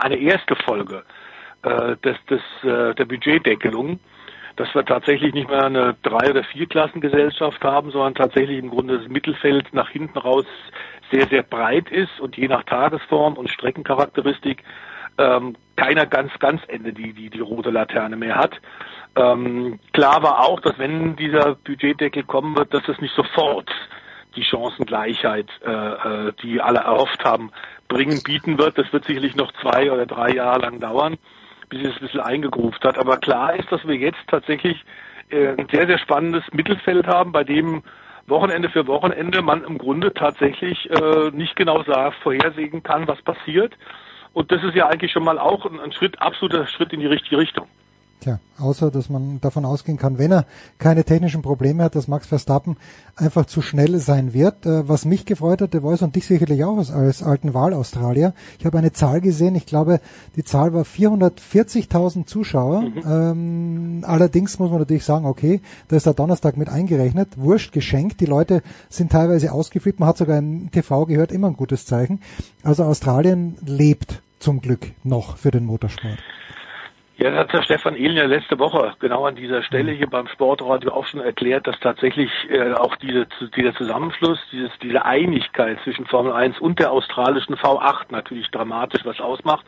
eine 0.00 0.16
erste 0.16 0.54
Folge 0.56 1.02
äh, 1.62 1.96
des, 2.04 2.16
des, 2.28 2.40
äh, 2.62 2.94
der 2.94 3.04
Budgetdeckelung, 3.06 3.98
dass 4.56 4.72
wir 4.74 4.84
tatsächlich 4.84 5.34
nicht 5.34 5.48
mehr 5.48 5.64
eine 5.64 5.96
drei- 6.02 6.30
oder 6.30 6.44
vierklassengesellschaft 6.44 7.62
haben, 7.64 7.90
sondern 7.90 8.14
tatsächlich 8.14 8.58
im 8.58 8.70
Grunde 8.70 8.98
das 8.98 9.08
Mittelfeld 9.08 9.72
nach 9.72 9.90
hinten 9.90 10.18
raus 10.18 10.46
sehr, 11.10 11.26
sehr 11.28 11.42
breit 11.42 11.90
ist 11.90 12.20
und 12.20 12.36
je 12.36 12.48
nach 12.48 12.64
Tagesform 12.64 13.34
und 13.34 13.50
Streckencharakteristik 13.50 14.62
ähm, 15.18 15.56
keiner 15.76 16.06
ganz, 16.06 16.32
ganz 16.38 16.62
Ende 16.68 16.92
die, 16.92 17.12
die, 17.12 17.30
die 17.30 17.40
rote 17.40 17.70
Laterne 17.70 18.16
mehr 18.16 18.36
hat. 18.36 18.60
Ähm, 19.16 19.78
klar 19.92 20.22
war 20.22 20.40
auch, 20.40 20.60
dass 20.60 20.78
wenn 20.78 21.16
dieser 21.16 21.56
Budgetdeckel 21.56 22.24
kommen 22.24 22.56
wird, 22.56 22.72
dass 22.72 22.86
es 22.88 23.00
nicht 23.00 23.14
sofort 23.14 23.70
die 24.36 24.44
Chancengleichheit, 24.44 25.48
äh, 25.66 25.70
äh, 25.70 26.32
die 26.42 26.60
alle 26.60 26.80
erhofft 26.80 27.24
haben, 27.24 27.50
bringen, 27.88 28.22
bieten 28.22 28.58
wird. 28.58 28.78
Das 28.78 28.92
wird 28.92 29.04
sicherlich 29.04 29.34
noch 29.34 29.52
zwei 29.60 29.90
oder 29.90 30.06
drei 30.06 30.30
Jahre 30.30 30.60
lang 30.60 30.78
dauern, 30.78 31.16
bis 31.68 31.82
es 31.82 31.94
ein 31.96 32.00
bisschen 32.00 32.20
eingegruft 32.20 32.84
hat. 32.84 32.96
Aber 32.98 33.16
klar 33.16 33.56
ist, 33.56 33.70
dass 33.72 33.86
wir 33.86 33.96
jetzt 33.96 34.20
tatsächlich 34.28 34.84
äh, 35.30 35.48
ein 35.58 35.66
sehr, 35.70 35.86
sehr 35.86 35.98
spannendes 35.98 36.44
Mittelfeld 36.52 37.06
haben, 37.06 37.32
bei 37.32 37.44
dem 37.44 37.82
Wochenende 38.30 38.70
für 38.70 38.86
Wochenende 38.86 39.42
man 39.42 39.64
im 39.64 39.78
Grunde 39.78 40.14
tatsächlich 40.14 40.88
äh, 40.90 41.30
nicht 41.32 41.56
genau 41.56 41.82
sagt, 41.82 42.16
vorhersehen 42.22 42.82
kann, 42.82 43.06
was 43.06 43.20
passiert. 43.22 43.76
Und 44.32 44.52
das 44.52 44.62
ist 44.62 44.74
ja 44.74 44.86
eigentlich 44.86 45.12
schon 45.12 45.24
mal 45.24 45.38
auch 45.38 45.66
ein, 45.66 45.80
ein 45.80 45.92
Schritt, 45.92 46.20
absoluter 46.22 46.66
Schritt 46.66 46.92
in 46.92 47.00
die 47.00 47.06
richtige 47.06 47.38
Richtung. 47.38 47.66
Tja, 48.20 48.38
außer 48.58 48.90
dass 48.90 49.08
man 49.08 49.40
davon 49.40 49.64
ausgehen 49.64 49.96
kann, 49.96 50.18
wenn 50.18 50.30
er 50.30 50.44
keine 50.76 51.04
technischen 51.04 51.40
Probleme 51.40 51.82
hat, 51.82 51.94
dass 51.94 52.06
Max 52.06 52.26
Verstappen 52.26 52.76
einfach 53.16 53.46
zu 53.46 53.62
schnell 53.62 53.98
sein 53.98 54.34
wird. 54.34 54.66
Äh, 54.66 54.86
was 54.86 55.06
mich 55.06 55.24
gefreut 55.24 55.62
hat, 55.62 55.72
der 55.72 55.80
Voice 55.80 56.02
und 56.02 56.16
dich 56.16 56.26
sicherlich 56.26 56.62
auch 56.62 56.76
als, 56.76 56.90
als 56.90 57.22
alten 57.22 57.54
Wahl-Australier. 57.54 58.34
Ich 58.58 58.66
habe 58.66 58.76
eine 58.76 58.92
Zahl 58.92 59.22
gesehen, 59.22 59.54
ich 59.54 59.64
glaube, 59.64 60.00
die 60.36 60.44
Zahl 60.44 60.74
war 60.74 60.82
440.000 60.82 62.26
Zuschauer. 62.26 62.82
Mhm. 62.82 63.02
Ähm, 63.06 64.04
allerdings 64.06 64.58
muss 64.58 64.70
man 64.70 64.80
natürlich 64.80 65.04
sagen, 65.04 65.24
okay, 65.24 65.62
da 65.88 65.96
ist 65.96 66.04
der 66.04 66.12
Donnerstag 66.12 66.58
mit 66.58 66.68
eingerechnet. 66.68 67.30
Wurscht, 67.36 67.72
geschenkt. 67.72 68.20
Die 68.20 68.26
Leute 68.26 68.62
sind 68.90 69.12
teilweise 69.12 69.50
ausgeflippt. 69.50 69.98
Man 69.98 70.10
hat 70.10 70.18
sogar 70.18 70.36
im 70.36 70.70
TV 70.70 71.06
gehört, 71.06 71.32
immer 71.32 71.46
ein 71.46 71.56
gutes 71.56 71.86
Zeichen. 71.86 72.20
Also 72.62 72.84
Australien 72.84 73.56
lebt 73.64 74.20
zum 74.40 74.60
Glück 74.60 74.92
noch 75.04 75.38
für 75.38 75.50
den 75.50 75.64
Motorsport. 75.64 76.18
Ja, 77.22 77.28
das 77.28 77.40
hat 77.40 77.52
der 77.52 77.62
Stefan 77.64 77.96
Ehlen 77.96 78.16
ja 78.16 78.24
letzte 78.24 78.58
Woche 78.58 78.94
genau 78.98 79.26
an 79.26 79.34
dieser 79.34 79.62
Stelle 79.62 79.92
hier 79.92 80.06
beim 80.06 80.26
Sportradio 80.28 80.90
auch 80.90 81.04
schon 81.04 81.20
erklärt, 81.20 81.66
dass 81.66 81.78
tatsächlich 81.78 82.30
äh, 82.48 82.72
auch 82.72 82.96
diese, 82.96 83.26
dieser 83.54 83.74
Zusammenschluss, 83.74 84.38
dieses, 84.50 84.70
diese 84.82 85.04
Einigkeit 85.04 85.78
zwischen 85.84 86.06
Formel 86.06 86.32
1 86.32 86.58
und 86.60 86.78
der 86.78 86.90
australischen 86.90 87.56
V8 87.56 88.06
natürlich 88.08 88.50
dramatisch 88.50 89.04
was 89.04 89.20
ausmacht. 89.20 89.66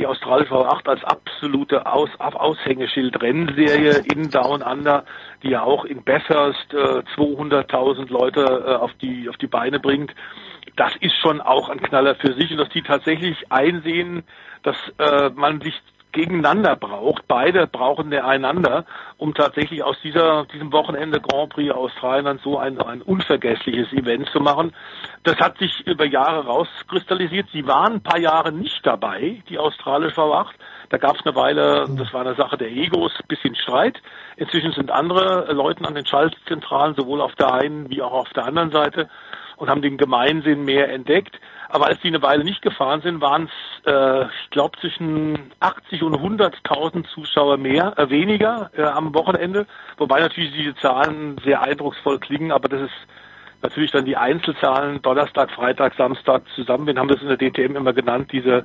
Die 0.00 0.08
australische 0.08 0.52
V8 0.52 0.88
als 0.88 1.04
absolute 1.04 1.86
Aus, 1.86 2.10
Aushängeschild 2.18 3.22
Rennserie 3.22 4.02
in 4.12 4.28
Down 4.30 4.62
Under, 4.62 5.04
die 5.44 5.50
ja 5.50 5.62
auch 5.62 5.84
in 5.84 6.02
Bathurst 6.02 6.74
äh, 6.74 7.04
200.000 7.16 8.10
Leute 8.10 8.40
äh, 8.40 8.74
auf 8.74 8.90
die 9.00 9.28
auf 9.28 9.36
die 9.36 9.46
Beine 9.46 9.78
bringt. 9.78 10.12
Das 10.74 10.96
ist 10.96 11.14
schon 11.20 11.40
auch 11.40 11.68
ein 11.68 11.80
Knaller 11.80 12.16
für 12.16 12.34
sich 12.34 12.50
und 12.50 12.56
dass 12.58 12.70
die 12.70 12.82
tatsächlich 12.82 13.52
einsehen, 13.52 14.24
dass 14.64 14.76
äh, 14.98 15.30
man 15.30 15.60
sich 15.60 15.80
gegeneinander 16.12 16.76
braucht. 16.76 17.26
Beide 17.28 17.66
brauchen 17.66 18.12
einander, 18.14 18.84
um 19.16 19.34
tatsächlich 19.34 19.82
aus 19.82 19.96
dieser, 20.02 20.46
diesem 20.46 20.72
Wochenende 20.72 21.20
Grand 21.20 21.50
Prix 21.50 21.72
Australien 21.72 22.24
dann 22.24 22.38
so 22.38 22.58
ein, 22.58 22.80
ein 22.80 23.02
unvergessliches 23.02 23.92
Event 23.92 24.28
zu 24.30 24.40
machen. 24.40 24.72
Das 25.24 25.36
hat 25.36 25.58
sich 25.58 25.86
über 25.86 26.04
Jahre 26.04 26.46
rauskristallisiert. 26.46 27.48
Sie 27.52 27.66
waren 27.66 27.94
ein 27.94 28.02
paar 28.02 28.18
Jahre 28.18 28.52
nicht 28.52 28.86
dabei, 28.86 29.42
die 29.48 29.58
australische 29.58 30.20
V8. 30.20 30.52
Da 30.90 30.96
gab 30.96 31.16
es 31.16 31.26
eine 31.26 31.34
Weile, 31.34 31.84
das 31.96 32.12
war 32.14 32.22
eine 32.22 32.34
Sache 32.34 32.56
der 32.56 32.70
Egos, 32.70 33.12
bisschen 33.28 33.54
Streit. 33.54 34.00
Inzwischen 34.36 34.72
sind 34.72 34.90
andere 34.90 35.52
Leute 35.52 35.84
an 35.84 35.94
den 35.94 36.06
Schaltzentralen, 36.06 36.94
sowohl 36.94 37.20
auf 37.20 37.34
der 37.34 37.52
einen 37.52 37.90
wie 37.90 38.00
auch 38.00 38.12
auf 38.12 38.30
der 38.30 38.46
anderen 38.46 38.70
Seite, 38.70 39.08
und 39.56 39.68
haben 39.68 39.82
den 39.82 39.98
Gemeinsinn 39.98 40.64
mehr 40.64 40.88
entdeckt. 40.90 41.38
Aber 41.70 41.86
als 41.86 42.00
die 42.00 42.08
eine 42.08 42.22
Weile 42.22 42.44
nicht 42.44 42.62
gefahren 42.62 43.02
sind, 43.02 43.20
waren 43.20 43.44
es, 43.44 43.86
äh, 43.86 44.22
ich 44.24 44.50
glaube, 44.50 44.78
zwischen 44.80 45.52
80 45.60 46.02
und 46.02 46.16
100.000 46.16 47.06
Zuschauer 47.12 47.58
mehr, 47.58 47.92
äh, 47.98 48.08
weniger 48.08 48.70
äh, 48.76 48.82
am 48.82 49.14
Wochenende. 49.14 49.66
Wobei 49.98 50.20
natürlich 50.20 50.52
diese 50.52 50.74
Zahlen 50.76 51.36
sehr 51.44 51.62
eindrucksvoll 51.62 52.18
klingen, 52.18 52.52
aber 52.52 52.68
das 52.68 52.82
ist 52.82 52.94
natürlich 53.62 53.90
dann 53.90 54.06
die 54.06 54.16
Einzelzahlen 54.16 55.02
Donnerstag, 55.02 55.50
Freitag, 55.50 55.94
Samstag 55.96 56.42
zusammen. 56.54 56.86
Wir 56.86 56.94
haben 56.96 57.08
das 57.08 57.20
in 57.20 57.28
der 57.28 57.36
DTM 57.36 57.76
immer 57.76 57.92
genannt, 57.92 58.30
diese 58.32 58.64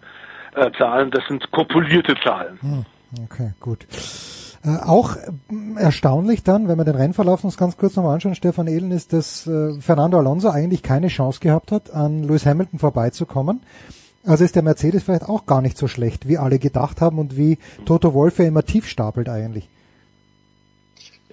äh, 0.56 0.72
Zahlen. 0.78 1.12
Das 1.12 1.26
sind 1.28 1.52
kopulierte 1.52 2.16
Zahlen. 2.24 2.58
Hm, 2.62 2.86
okay, 3.26 3.54
gut. 3.60 3.86
Äh, 4.66 4.78
auch 4.84 5.18
erstaunlich 5.78 6.44
dann, 6.44 6.68
wenn 6.68 6.78
wir 6.78 6.86
den 6.86 6.96
Rennverlauf 6.96 7.44
uns 7.44 7.58
ganz 7.58 7.76
kurz 7.78 7.96
nochmal 7.96 8.16
anschauen, 8.16 8.36
Stefan 8.36 8.68
Ehlen, 8.68 8.92
ist, 8.92 9.12
dass 9.12 9.46
äh, 9.46 9.80
Fernando 9.82 10.18
Alonso 10.18 10.50
eigentlich 10.50 10.84
keine 10.84 11.08
Chance 11.08 11.40
gehabt 11.42 11.72
hat, 11.72 11.92
an 11.92 12.24
Lewis 12.24 12.46
Hamilton 12.46 12.80
vorbeizukommen. 12.80 13.62
Also 14.26 14.46
ist 14.46 14.56
der 14.56 14.64
Mercedes 14.64 15.04
vielleicht 15.04 15.28
auch 15.28 15.46
gar 15.46 15.62
nicht 15.62 15.78
so 15.78 15.88
schlecht, 15.88 16.30
wie 16.30 16.38
alle 16.38 16.60
gedacht 16.60 17.02
haben 17.02 17.20
und 17.20 17.36
wie 17.36 17.58
Toto 17.86 18.14
Wolff 18.14 18.40
ja 18.40 18.46
immer 18.46 18.64
tief 18.64 18.88
stapelt 18.88 19.28
eigentlich. 19.28 19.70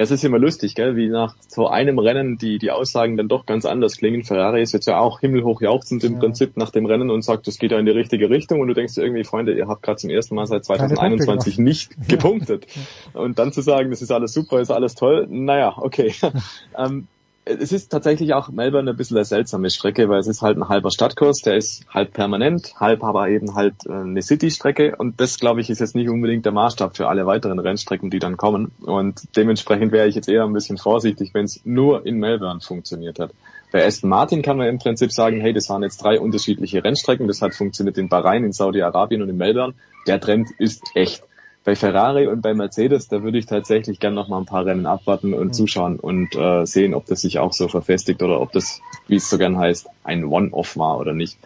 Es 0.00 0.10
ist 0.10 0.24
immer 0.24 0.38
lustig, 0.38 0.74
gell, 0.74 0.96
wie 0.96 1.10
nach 1.10 1.34
so 1.46 1.68
einem 1.68 1.98
Rennen 1.98 2.38
die, 2.38 2.56
die 2.56 2.70
Aussagen 2.70 3.18
dann 3.18 3.28
doch 3.28 3.44
ganz 3.44 3.66
anders 3.66 3.98
klingen. 3.98 4.24
Ferrari 4.24 4.62
ist 4.62 4.72
jetzt 4.72 4.86
ja 4.86 4.98
auch 4.98 5.20
himmelhoch 5.20 5.60
jauchzend 5.60 6.02
im 6.04 6.14
ja. 6.14 6.20
Prinzip 6.20 6.56
nach 6.56 6.70
dem 6.70 6.86
Rennen 6.86 7.10
und 7.10 7.20
sagt, 7.20 7.46
das 7.46 7.58
geht 7.58 7.70
ja 7.70 7.78
in 7.78 7.84
die 7.84 7.92
richtige 7.92 8.30
Richtung 8.30 8.60
und 8.60 8.68
du 8.68 8.72
denkst 8.72 8.94
dir 8.94 9.02
irgendwie, 9.02 9.24
Freunde, 9.24 9.52
ihr 9.52 9.68
habt 9.68 9.82
gerade 9.82 9.98
zum 9.98 10.08
ersten 10.08 10.36
Mal 10.36 10.46
seit 10.46 10.64
2021 10.64 11.58
nicht 11.58 12.08
gepunktet. 12.08 12.66
Und 13.12 13.38
dann 13.38 13.52
zu 13.52 13.60
sagen, 13.60 13.90
das 13.90 14.00
ist 14.00 14.10
alles 14.10 14.32
super, 14.32 14.62
ist 14.62 14.70
alles 14.70 14.94
toll, 14.94 15.26
naja, 15.28 15.74
okay. 15.76 16.14
ähm, 16.78 17.06
es 17.44 17.72
ist 17.72 17.90
tatsächlich 17.90 18.34
auch 18.34 18.48
Melbourne 18.50 18.90
ein 18.90 18.96
bisschen 18.96 19.16
eine 19.16 19.24
seltsame 19.24 19.70
Strecke, 19.70 20.08
weil 20.08 20.20
es 20.20 20.26
ist 20.26 20.42
halt 20.42 20.58
ein 20.58 20.68
halber 20.68 20.90
Stadtkurs, 20.90 21.42
der 21.42 21.56
ist 21.56 21.84
halb 21.88 22.12
permanent, 22.12 22.74
halb 22.78 23.02
aber 23.02 23.28
eben 23.28 23.54
halt 23.54 23.74
äh, 23.86 23.92
eine 23.92 24.22
City-Strecke 24.22 24.96
und 24.96 25.20
das, 25.20 25.38
glaube 25.38 25.60
ich, 25.60 25.70
ist 25.70 25.80
jetzt 25.80 25.94
nicht 25.94 26.10
unbedingt 26.10 26.44
der 26.44 26.52
Maßstab 26.52 26.96
für 26.96 27.08
alle 27.08 27.26
weiteren 27.26 27.58
Rennstrecken, 27.58 28.10
die 28.10 28.18
dann 28.18 28.36
kommen 28.36 28.72
und 28.82 29.36
dementsprechend 29.36 29.92
wäre 29.92 30.06
ich 30.06 30.14
jetzt 30.14 30.28
eher 30.28 30.44
ein 30.44 30.52
bisschen 30.52 30.78
vorsichtig, 30.78 31.30
wenn 31.32 31.44
es 31.44 31.60
nur 31.64 32.04
in 32.06 32.18
Melbourne 32.18 32.60
funktioniert 32.60 33.18
hat. 33.18 33.30
Bei 33.72 33.86
Aston 33.86 34.10
Martin 34.10 34.42
kann 34.42 34.56
man 34.56 34.66
im 34.66 34.78
Prinzip 34.78 35.12
sagen, 35.12 35.40
hey, 35.40 35.52
das 35.52 35.68
waren 35.68 35.82
jetzt 35.82 36.02
drei 36.02 36.18
unterschiedliche 36.18 36.82
Rennstrecken, 36.82 37.28
das 37.28 37.40
hat 37.40 37.54
funktioniert 37.54 37.98
in 37.98 38.08
Bahrain, 38.08 38.44
in 38.44 38.52
Saudi-Arabien 38.52 39.22
und 39.22 39.28
in 39.28 39.36
Melbourne. 39.36 39.74
Der 40.06 40.20
Trend 40.20 40.48
ist 40.58 40.82
echt 40.94 41.22
bei 41.64 41.76
Ferrari 41.76 42.26
und 42.26 42.40
bei 42.40 42.54
Mercedes, 42.54 43.08
da 43.08 43.22
würde 43.22 43.38
ich 43.38 43.46
tatsächlich 43.46 44.00
gern 44.00 44.14
noch 44.14 44.28
mal 44.28 44.38
ein 44.38 44.46
paar 44.46 44.64
Rennen 44.64 44.86
abwarten 44.86 45.34
und 45.34 45.48
mhm. 45.48 45.52
zuschauen 45.52 46.00
und 46.00 46.34
äh, 46.34 46.64
sehen, 46.64 46.94
ob 46.94 47.06
das 47.06 47.20
sich 47.20 47.38
auch 47.38 47.52
so 47.52 47.68
verfestigt 47.68 48.22
oder 48.22 48.40
ob 48.40 48.52
das, 48.52 48.80
wie 49.08 49.16
es 49.16 49.28
so 49.28 49.36
gern 49.36 49.58
heißt, 49.58 49.88
ein 50.04 50.24
One-Off 50.24 50.76
war 50.76 50.98
oder 50.98 51.12
nicht. 51.12 51.36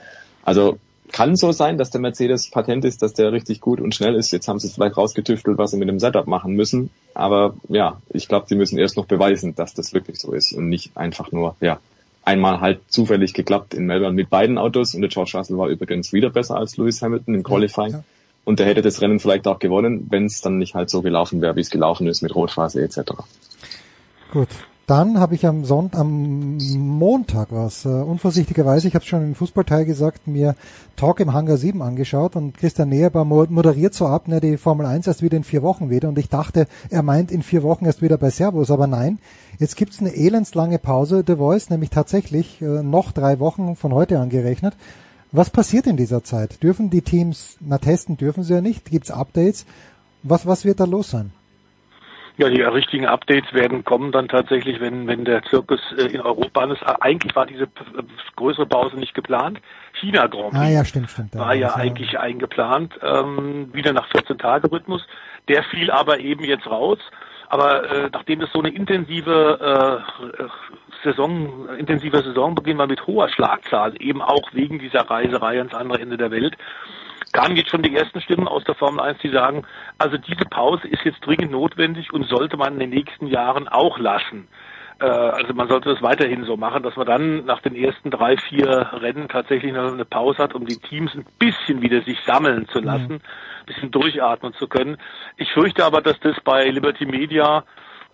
Also 0.44 0.78
kann 1.10 1.36
so 1.36 1.52
sein, 1.52 1.78
dass 1.78 1.90
der 1.90 2.00
Mercedes 2.00 2.50
Patent 2.50 2.84
ist, 2.84 3.02
dass 3.02 3.12
der 3.12 3.32
richtig 3.32 3.60
gut 3.60 3.80
und 3.80 3.94
schnell 3.94 4.14
ist. 4.14 4.32
Jetzt 4.32 4.48
haben 4.48 4.58
sie 4.58 4.66
es 4.66 4.74
vielleicht 4.74 4.96
rausgetüftelt, 4.96 5.58
was 5.58 5.70
sie 5.70 5.76
mit 5.76 5.88
dem 5.88 6.00
Setup 6.00 6.26
machen 6.26 6.54
müssen. 6.54 6.90
Aber 7.14 7.54
ja, 7.68 8.00
ich 8.10 8.26
glaube, 8.26 8.46
sie 8.48 8.56
müssen 8.56 8.78
erst 8.78 8.96
noch 8.96 9.06
beweisen, 9.06 9.54
dass 9.54 9.74
das 9.74 9.92
wirklich 9.94 10.18
so 10.18 10.32
ist 10.32 10.52
und 10.52 10.68
nicht 10.68 10.96
einfach 10.96 11.30
nur, 11.30 11.56
ja, 11.60 11.78
einmal 12.24 12.60
halt 12.60 12.80
zufällig 12.88 13.34
geklappt 13.34 13.74
in 13.74 13.86
Melbourne 13.86 14.14
mit 14.14 14.30
beiden 14.30 14.58
Autos 14.58 14.94
und 14.94 15.02
der 15.02 15.10
George 15.10 15.32
Russell 15.34 15.58
war 15.58 15.68
übrigens 15.68 16.12
wieder 16.12 16.30
besser 16.30 16.56
als 16.56 16.76
Lewis 16.76 17.02
Hamilton 17.02 17.34
im 17.34 17.42
Qualifying. 17.42 17.92
Ja, 17.92 17.98
ja. 17.98 18.04
Und 18.44 18.58
der 18.58 18.66
hätte 18.66 18.82
das 18.82 19.00
Rennen 19.00 19.20
vielleicht 19.20 19.46
auch 19.48 19.58
gewonnen, 19.58 20.06
wenn 20.10 20.26
es 20.26 20.40
dann 20.40 20.58
nicht 20.58 20.74
halt 20.74 20.90
so 20.90 21.02
gelaufen 21.02 21.40
wäre, 21.40 21.56
wie 21.56 21.60
es 21.60 21.70
gelaufen 21.70 22.06
ist 22.06 22.22
mit 22.22 22.34
Rotphase 22.34 22.82
etc. 22.82 23.12
Gut. 24.30 24.48
Dann 24.86 25.18
habe 25.18 25.34
ich 25.34 25.46
am 25.46 25.64
Sonntag, 25.64 25.98
am 25.98 26.58
Montag 26.58 27.48
was, 27.50 27.86
äh, 27.86 27.88
unvorsichtigerweise, 27.88 28.86
ich 28.86 28.94
habe 28.94 29.04
schon 29.04 29.22
im 29.22 29.34
Fußballteil 29.34 29.86
gesagt, 29.86 30.26
mir 30.26 30.56
Talk 30.94 31.20
im 31.20 31.32
Hangar 31.32 31.56
7 31.56 31.80
angeschaut 31.80 32.36
und 32.36 32.58
Christian 32.58 32.90
Neherbar 32.90 33.24
moderiert 33.24 33.94
so 33.94 34.06
ab, 34.06 34.28
ne, 34.28 34.42
die 34.42 34.58
Formel 34.58 34.84
1 34.84 35.06
erst 35.06 35.22
wieder 35.22 35.38
in 35.38 35.44
vier 35.44 35.62
Wochen 35.62 35.88
wieder 35.88 36.10
und 36.10 36.18
ich 36.18 36.28
dachte, 36.28 36.66
er 36.90 37.02
meint 37.02 37.32
in 37.32 37.42
vier 37.42 37.62
Wochen 37.62 37.86
erst 37.86 38.02
wieder 38.02 38.18
bei 38.18 38.28
Servus, 38.28 38.70
aber 38.70 38.86
nein, 38.86 39.20
jetzt 39.58 39.76
gibt's 39.76 40.00
eine 40.00 40.14
elendslange 40.14 40.78
Pause, 40.78 41.24
The 41.26 41.36
Voice, 41.36 41.70
nämlich 41.70 41.88
tatsächlich 41.88 42.60
äh, 42.60 42.82
noch 42.82 43.12
drei 43.12 43.40
Wochen 43.40 43.76
von 43.76 43.94
heute 43.94 44.18
angerechnet 44.18 44.74
was 45.34 45.50
passiert 45.50 45.86
in 45.86 45.96
dieser 45.96 46.22
Zeit? 46.22 46.62
Dürfen 46.62 46.90
die 46.90 47.02
Teams, 47.02 47.58
na 47.60 47.78
testen 47.78 48.16
dürfen 48.16 48.44
sie 48.44 48.54
ja 48.54 48.60
nicht, 48.60 48.90
gibt 48.90 49.04
es 49.04 49.10
Updates? 49.10 49.66
Was, 50.22 50.46
was 50.46 50.64
wird 50.64 50.78
da 50.78 50.84
los 50.84 51.10
sein? 51.10 51.32
Ja, 52.36 52.48
die 52.48 52.62
richtigen 52.62 53.06
Updates 53.06 53.52
werden 53.52 53.84
kommen 53.84 54.10
dann 54.10 54.28
tatsächlich, 54.28 54.80
wenn, 54.80 55.06
wenn 55.06 55.24
der 55.24 55.42
Zirkus 55.44 55.80
äh, 55.96 56.06
in 56.06 56.20
Europa 56.20 56.64
ist. 56.64 56.82
Eigentlich 57.00 57.34
war 57.36 57.46
diese 57.46 57.68
größere 58.36 58.66
Pause 58.66 58.96
nicht 58.96 59.14
geplant. 59.14 59.60
China 60.00 60.26
Grand 60.26 60.50
Prix 60.50 60.64
ah, 60.64 60.68
ja, 60.68 60.84
stimmt, 60.84 61.10
stimmt, 61.10 61.36
war 61.36 61.54
ja, 61.54 61.68
ja 61.68 61.74
eigentlich 61.74 62.18
eingeplant, 62.18 62.98
ähm, 63.02 63.72
wieder 63.72 63.92
nach 63.92 64.08
14 64.10 64.38
Tage 64.38 64.70
Rhythmus. 64.70 65.06
Der 65.48 65.62
fiel 65.64 65.90
aber 65.90 66.18
eben 66.20 66.42
jetzt 66.44 66.66
raus. 66.66 66.98
Aber 67.48 67.88
äh, 67.88 68.10
nachdem 68.12 68.40
es 68.40 68.50
so 68.52 68.58
eine 68.58 68.70
intensive 68.70 70.02
äh, 70.10 70.42
Saison, 71.04 71.68
intensiver 71.78 72.22
Saisonbeginn 72.22 72.78
war 72.78 72.86
mit 72.86 73.06
hoher 73.06 73.28
Schlagzahl, 73.28 73.94
eben 74.00 74.22
auch 74.22 74.52
wegen 74.52 74.78
dieser 74.78 75.02
Reiserei 75.02 75.58
ans 75.58 75.74
andere 75.74 76.00
Ende 76.00 76.16
der 76.16 76.30
Welt, 76.30 76.56
kamen 77.32 77.56
jetzt 77.56 77.70
schon 77.70 77.82
die 77.82 77.94
ersten 77.94 78.20
Stimmen 78.20 78.48
aus 78.48 78.64
der 78.64 78.74
Formel 78.74 79.00
1, 79.00 79.18
die 79.18 79.30
sagen, 79.30 79.64
also 79.98 80.16
diese 80.16 80.44
Pause 80.44 80.88
ist 80.88 81.04
jetzt 81.04 81.20
dringend 81.26 81.52
notwendig 81.52 82.12
und 82.12 82.26
sollte 82.28 82.56
man 82.56 82.74
in 82.74 82.80
den 82.80 82.90
nächsten 82.90 83.26
Jahren 83.26 83.68
auch 83.68 83.98
lassen. 83.98 84.48
Äh, 85.00 85.06
also 85.06 85.52
man 85.52 85.68
sollte 85.68 85.90
das 85.90 86.02
weiterhin 86.02 86.44
so 86.44 86.56
machen, 86.56 86.82
dass 86.82 86.96
man 86.96 87.06
dann 87.06 87.44
nach 87.44 87.60
den 87.60 87.74
ersten 87.74 88.10
drei, 88.10 88.36
vier 88.36 88.88
Rennen 88.92 89.28
tatsächlich 89.28 89.72
noch 89.72 89.92
eine 89.92 90.04
Pause 90.04 90.38
hat, 90.38 90.54
um 90.54 90.66
die 90.66 90.78
Teams 90.78 91.14
ein 91.14 91.26
bisschen 91.38 91.82
wieder 91.82 92.02
sich 92.02 92.18
sammeln 92.24 92.68
zu 92.68 92.80
lassen, 92.80 93.14
ein 93.14 93.66
bisschen 93.66 93.90
durchatmen 93.90 94.54
zu 94.54 94.68
können. 94.68 94.96
Ich 95.36 95.52
fürchte 95.52 95.84
aber, 95.84 96.00
dass 96.00 96.18
das 96.20 96.40
bei 96.44 96.68
Liberty 96.68 97.06
Media 97.06 97.64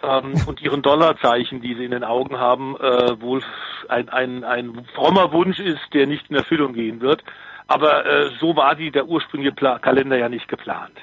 ähm, 0.03 0.35
und 0.47 0.61
ihren 0.63 0.83
Dollarzeichen, 0.83 1.61
die 1.61 1.75
sie 1.75 1.85
in 1.85 1.91
den 1.91 2.05
Augen 2.05 2.39
haben, 2.39 2.77
äh, 2.77 3.21
wohl 3.21 3.43
ein, 3.89 4.09
ein, 4.09 4.45
ein 4.45 4.87
frommer 4.95 5.33
Wunsch 5.33 5.59
ist, 5.59 5.81
der 5.93 6.07
nicht 6.07 6.31
in 6.31 6.37
Erfüllung 6.37 6.73
gehen 6.73 7.01
wird. 7.01 7.23
Aber 7.67 8.05
äh, 8.05 8.31
so 8.41 8.57
war 8.57 8.75
die 8.75 8.91
der 8.91 9.07
ursprüngliche 9.07 9.55
Pla 9.55 9.79
Kalender 9.79 10.17
ja 10.19 10.29
nicht 10.29 10.49
geplant. 10.49 10.97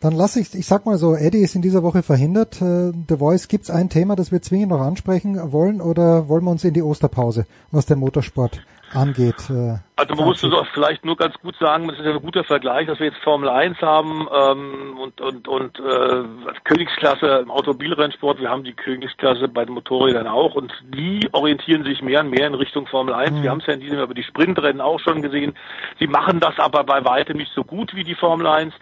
Dann 0.00 0.14
lasse 0.14 0.40
ich, 0.40 0.54
ich 0.54 0.66
sag 0.66 0.86
mal 0.86 0.96
so, 0.96 1.14
Eddie 1.14 1.42
ist 1.42 1.54
in 1.54 1.60
dieser 1.60 1.82
Woche 1.82 2.02
verhindert. 2.02 2.62
Äh, 2.62 2.92
The 3.06 3.18
Voice, 3.18 3.48
gibt 3.48 3.64
es 3.64 3.70
ein 3.70 3.90
Thema, 3.90 4.16
das 4.16 4.32
wir 4.32 4.40
zwingend 4.40 4.70
noch 4.70 4.80
ansprechen 4.80 5.52
wollen 5.52 5.82
oder 5.82 6.26
wollen 6.26 6.44
wir 6.44 6.50
uns 6.50 6.64
in 6.64 6.72
die 6.72 6.82
Osterpause, 6.82 7.44
was 7.70 7.84
den 7.84 7.98
Motorsport 7.98 8.62
angeht? 8.94 9.50
Äh, 9.50 9.76
also 9.96 10.14
man 10.14 10.24
muss 10.24 10.40
das 10.40 10.68
vielleicht 10.72 11.04
nur 11.04 11.18
ganz 11.18 11.34
gut 11.42 11.54
sagen, 11.60 11.86
das 11.86 11.98
ist 11.98 12.06
ja 12.06 12.12
ein 12.12 12.22
guter 12.22 12.44
Vergleich, 12.44 12.86
dass 12.86 12.98
wir 12.98 13.08
jetzt 13.08 13.22
Formel 13.22 13.50
1 13.50 13.78
haben 13.82 14.26
ähm, 14.34 14.96
und, 14.98 15.20
und, 15.20 15.46
und 15.46 15.78
äh, 15.78 16.22
Königsklasse 16.64 17.40
im 17.42 17.50
Automobilrennsport, 17.50 18.40
wir 18.40 18.48
haben 18.48 18.64
die 18.64 18.72
Königsklasse 18.72 19.48
bei 19.48 19.66
den 19.66 19.74
Motorrädern 19.74 20.26
auch 20.26 20.54
und 20.54 20.72
die 20.94 21.28
orientieren 21.32 21.84
sich 21.84 22.00
mehr 22.00 22.20
und 22.20 22.30
mehr 22.30 22.46
in 22.46 22.54
Richtung 22.54 22.86
Formel 22.86 23.12
1. 23.12 23.32
Mhm. 23.32 23.42
Wir 23.42 23.50
haben 23.50 23.60
es 23.60 23.66
ja 23.66 23.74
in 23.74 23.80
diesem 23.80 23.96
Jahr 23.96 24.04
über 24.04 24.14
die 24.14 24.22
Sprintrennen 24.22 24.80
auch 24.80 24.98
schon 25.00 25.20
gesehen. 25.20 25.52
Sie 25.98 26.06
machen 26.06 26.40
das 26.40 26.58
aber 26.58 26.84
bei 26.84 27.04
weitem 27.04 27.36
nicht 27.36 27.52
so 27.54 27.64
gut 27.64 27.94
wie 27.94 28.04
die 28.04 28.14
Formel 28.14 28.46
1. 28.46 28.72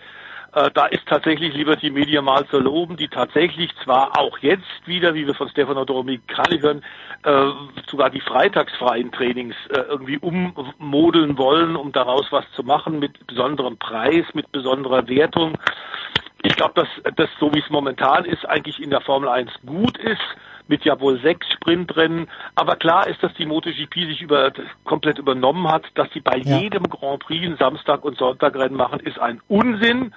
Äh, 0.54 0.70
da 0.72 0.86
ist 0.86 1.06
tatsächlich 1.06 1.54
Liberty 1.54 1.90
Media 1.90 2.22
mal 2.22 2.46
zu 2.46 2.58
loben, 2.58 2.96
die 2.96 3.08
tatsächlich 3.08 3.70
zwar 3.84 4.18
auch 4.18 4.38
jetzt 4.38 4.86
wieder, 4.86 5.14
wie 5.14 5.26
wir 5.26 5.34
von 5.34 5.48
Stefano 5.50 5.84
Domenicali 5.84 6.58
hören, 6.60 6.82
äh, 7.24 7.50
sogar 7.90 8.08
die 8.10 8.20
freitagsfreien 8.20 9.12
Trainings 9.12 9.54
äh, 9.70 9.80
irgendwie 9.80 10.18
ummodeln 10.18 11.36
wollen, 11.36 11.76
um 11.76 11.92
daraus 11.92 12.26
was 12.30 12.44
zu 12.52 12.62
machen 12.62 12.98
mit 12.98 13.26
besonderem 13.26 13.76
Preis, 13.76 14.24
mit 14.32 14.50
besonderer 14.52 15.06
Wertung. 15.08 15.58
Ich 16.42 16.56
glaube, 16.56 16.74
dass 16.74 17.14
das, 17.16 17.28
so 17.38 17.52
wie 17.52 17.58
es 17.58 17.68
momentan 17.68 18.24
ist, 18.24 18.48
eigentlich 18.48 18.80
in 18.80 18.90
der 18.90 19.00
Formel 19.00 19.28
1 19.28 19.50
gut 19.66 19.98
ist 19.98 20.22
mit 20.68 20.84
ja 20.84 21.00
wohl 21.00 21.20
sechs 21.20 21.46
Sprintrennen. 21.52 22.28
Aber 22.54 22.76
klar 22.76 23.06
ist, 23.06 23.22
dass 23.22 23.34
die 23.34 23.46
MotoGP 23.46 23.94
sich 24.06 24.22
über, 24.22 24.52
komplett 24.84 25.18
übernommen 25.18 25.68
hat, 25.68 25.84
dass 25.94 26.10
sie 26.12 26.20
bei 26.20 26.36
ja. 26.36 26.58
jedem 26.58 26.84
Grand 26.84 27.20
Prix 27.20 27.58
Samstag 27.58 28.04
und 28.04 28.18
Sonntag 28.18 28.54
Rennen 28.54 28.76
machen, 28.76 29.00
ist 29.00 29.18
ein 29.18 29.40
Unsinn. 29.48 30.14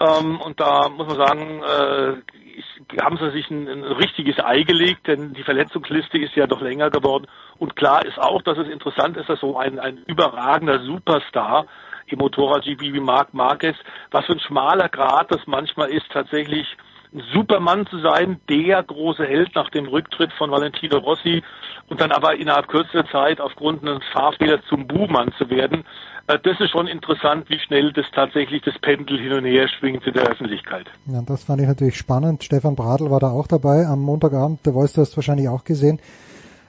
Ähm, 0.00 0.40
und 0.40 0.58
da 0.58 0.88
muss 0.88 1.06
man 1.06 1.16
sagen, 1.16 1.62
äh, 1.62 3.02
haben 3.02 3.18
sie 3.18 3.30
sich 3.30 3.50
ein, 3.50 3.68
ein 3.68 3.84
richtiges 3.84 4.38
Ei 4.42 4.62
gelegt, 4.62 5.06
denn 5.06 5.34
die 5.34 5.42
Verletzungsliste 5.42 6.18
ist 6.18 6.34
ja 6.34 6.46
doch 6.46 6.60
länger 6.60 6.90
geworden. 6.90 7.26
Und 7.58 7.76
klar 7.76 8.04
ist 8.04 8.18
auch, 8.18 8.42
dass 8.42 8.58
es 8.58 8.68
interessant 8.68 9.16
ist, 9.16 9.28
dass 9.28 9.40
so 9.40 9.58
ein, 9.58 9.78
ein 9.78 9.98
überragender 10.06 10.80
Superstar 10.80 11.66
im 12.06 12.18
Motorrad-GP 12.18 12.94
wie 12.94 13.00
Marc 13.00 13.34
Marquez, 13.34 13.76
was 14.10 14.24
für 14.24 14.32
ein 14.32 14.40
schmaler 14.40 14.88
Grad 14.88 15.30
das 15.30 15.46
manchmal 15.46 15.90
ist, 15.90 16.10
tatsächlich 16.10 16.66
ein 17.12 17.22
Supermann 17.32 17.86
zu 17.86 17.98
sein, 17.98 18.40
der 18.48 18.82
große 18.82 19.24
Held 19.24 19.54
nach 19.54 19.68
dem 19.70 19.86
Rücktritt 19.86 20.32
von 20.34 20.50
Valentino 20.50 20.98
Rossi 20.98 21.42
und 21.88 22.00
dann 22.00 22.12
aber 22.12 22.36
innerhalb 22.36 22.68
kürzester 22.68 23.06
Zeit 23.06 23.40
aufgrund 23.40 23.82
eines 23.82 24.04
Fahrfehlers 24.12 24.64
zum 24.68 24.86
Buhmann 24.86 25.32
zu 25.36 25.50
werden. 25.50 25.84
Äh, 26.30 26.38
das 26.42 26.60
ist 26.60 26.70
schon 26.70 26.86
interessant, 26.86 27.48
wie 27.48 27.58
schnell 27.58 27.92
das 27.92 28.06
tatsächlich 28.14 28.62
das 28.62 28.78
Pendel 28.80 29.18
hin 29.18 29.32
und 29.32 29.44
her 29.44 29.68
schwingt 29.68 30.06
in 30.06 30.14
der 30.14 30.24
Öffentlichkeit. 30.24 30.86
Ja, 31.06 31.22
das 31.22 31.44
fand 31.44 31.60
ich 31.60 31.68
natürlich 31.68 31.96
spannend. 31.96 32.44
Stefan 32.44 32.76
Bradl 32.76 33.10
war 33.10 33.20
da 33.20 33.30
auch 33.30 33.46
dabei 33.46 33.86
am 33.86 34.00
Montagabend. 34.00 34.64
Der 34.64 34.72
Voice, 34.72 34.92
du 34.92 35.00
hast 35.00 35.16
wahrscheinlich 35.16 35.48
auch 35.48 35.64
gesehen. 35.64 36.00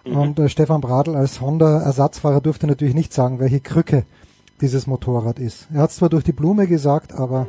Mhm. 0.05 0.15
Und 0.15 0.39
äh, 0.39 0.49
Stefan 0.49 0.81
Bradl 0.81 1.15
als 1.15 1.41
Honda-Ersatzfahrer 1.41 2.41
durfte 2.41 2.67
natürlich 2.67 2.95
nicht 2.95 3.13
sagen, 3.13 3.39
welche 3.39 3.59
Krücke 3.59 4.05
dieses 4.61 4.87
Motorrad 4.87 5.39
ist. 5.39 5.67
Er 5.73 5.81
hat 5.81 5.89
es 5.91 5.97
zwar 5.97 6.09
durch 6.09 6.23
die 6.23 6.33
Blume 6.33 6.67
gesagt, 6.67 7.13
aber 7.13 7.47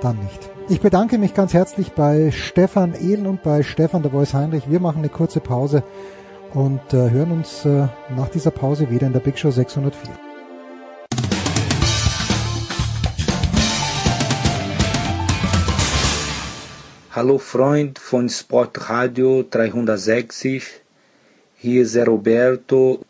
dann 0.00 0.18
nicht. 0.18 0.50
Ich 0.68 0.80
bedanke 0.80 1.18
mich 1.18 1.34
ganz 1.34 1.54
herzlich 1.54 1.92
bei 1.92 2.30
Stefan 2.32 2.94
Ehlen 2.94 3.26
und 3.26 3.42
bei 3.42 3.62
Stefan 3.62 4.02
der 4.02 4.10
Voice 4.10 4.34
Heinrich. 4.34 4.70
Wir 4.70 4.80
machen 4.80 4.98
eine 4.98 5.08
kurze 5.08 5.40
Pause 5.40 5.82
und 6.54 6.80
äh, 6.92 7.10
hören 7.10 7.32
uns 7.32 7.64
äh, 7.64 7.86
nach 8.16 8.28
dieser 8.28 8.50
Pause 8.50 8.90
wieder 8.90 9.06
in 9.06 9.12
der 9.12 9.20
Big 9.20 9.38
Show 9.38 9.50
604. 9.50 10.31
Hallo 17.14 17.36
Freund 17.36 17.98
von 17.98 18.26
Sportradio 18.30 19.42
360, 19.42 20.64
hier 21.56 21.82
ist 21.82 21.94
Roberto, 21.94 23.04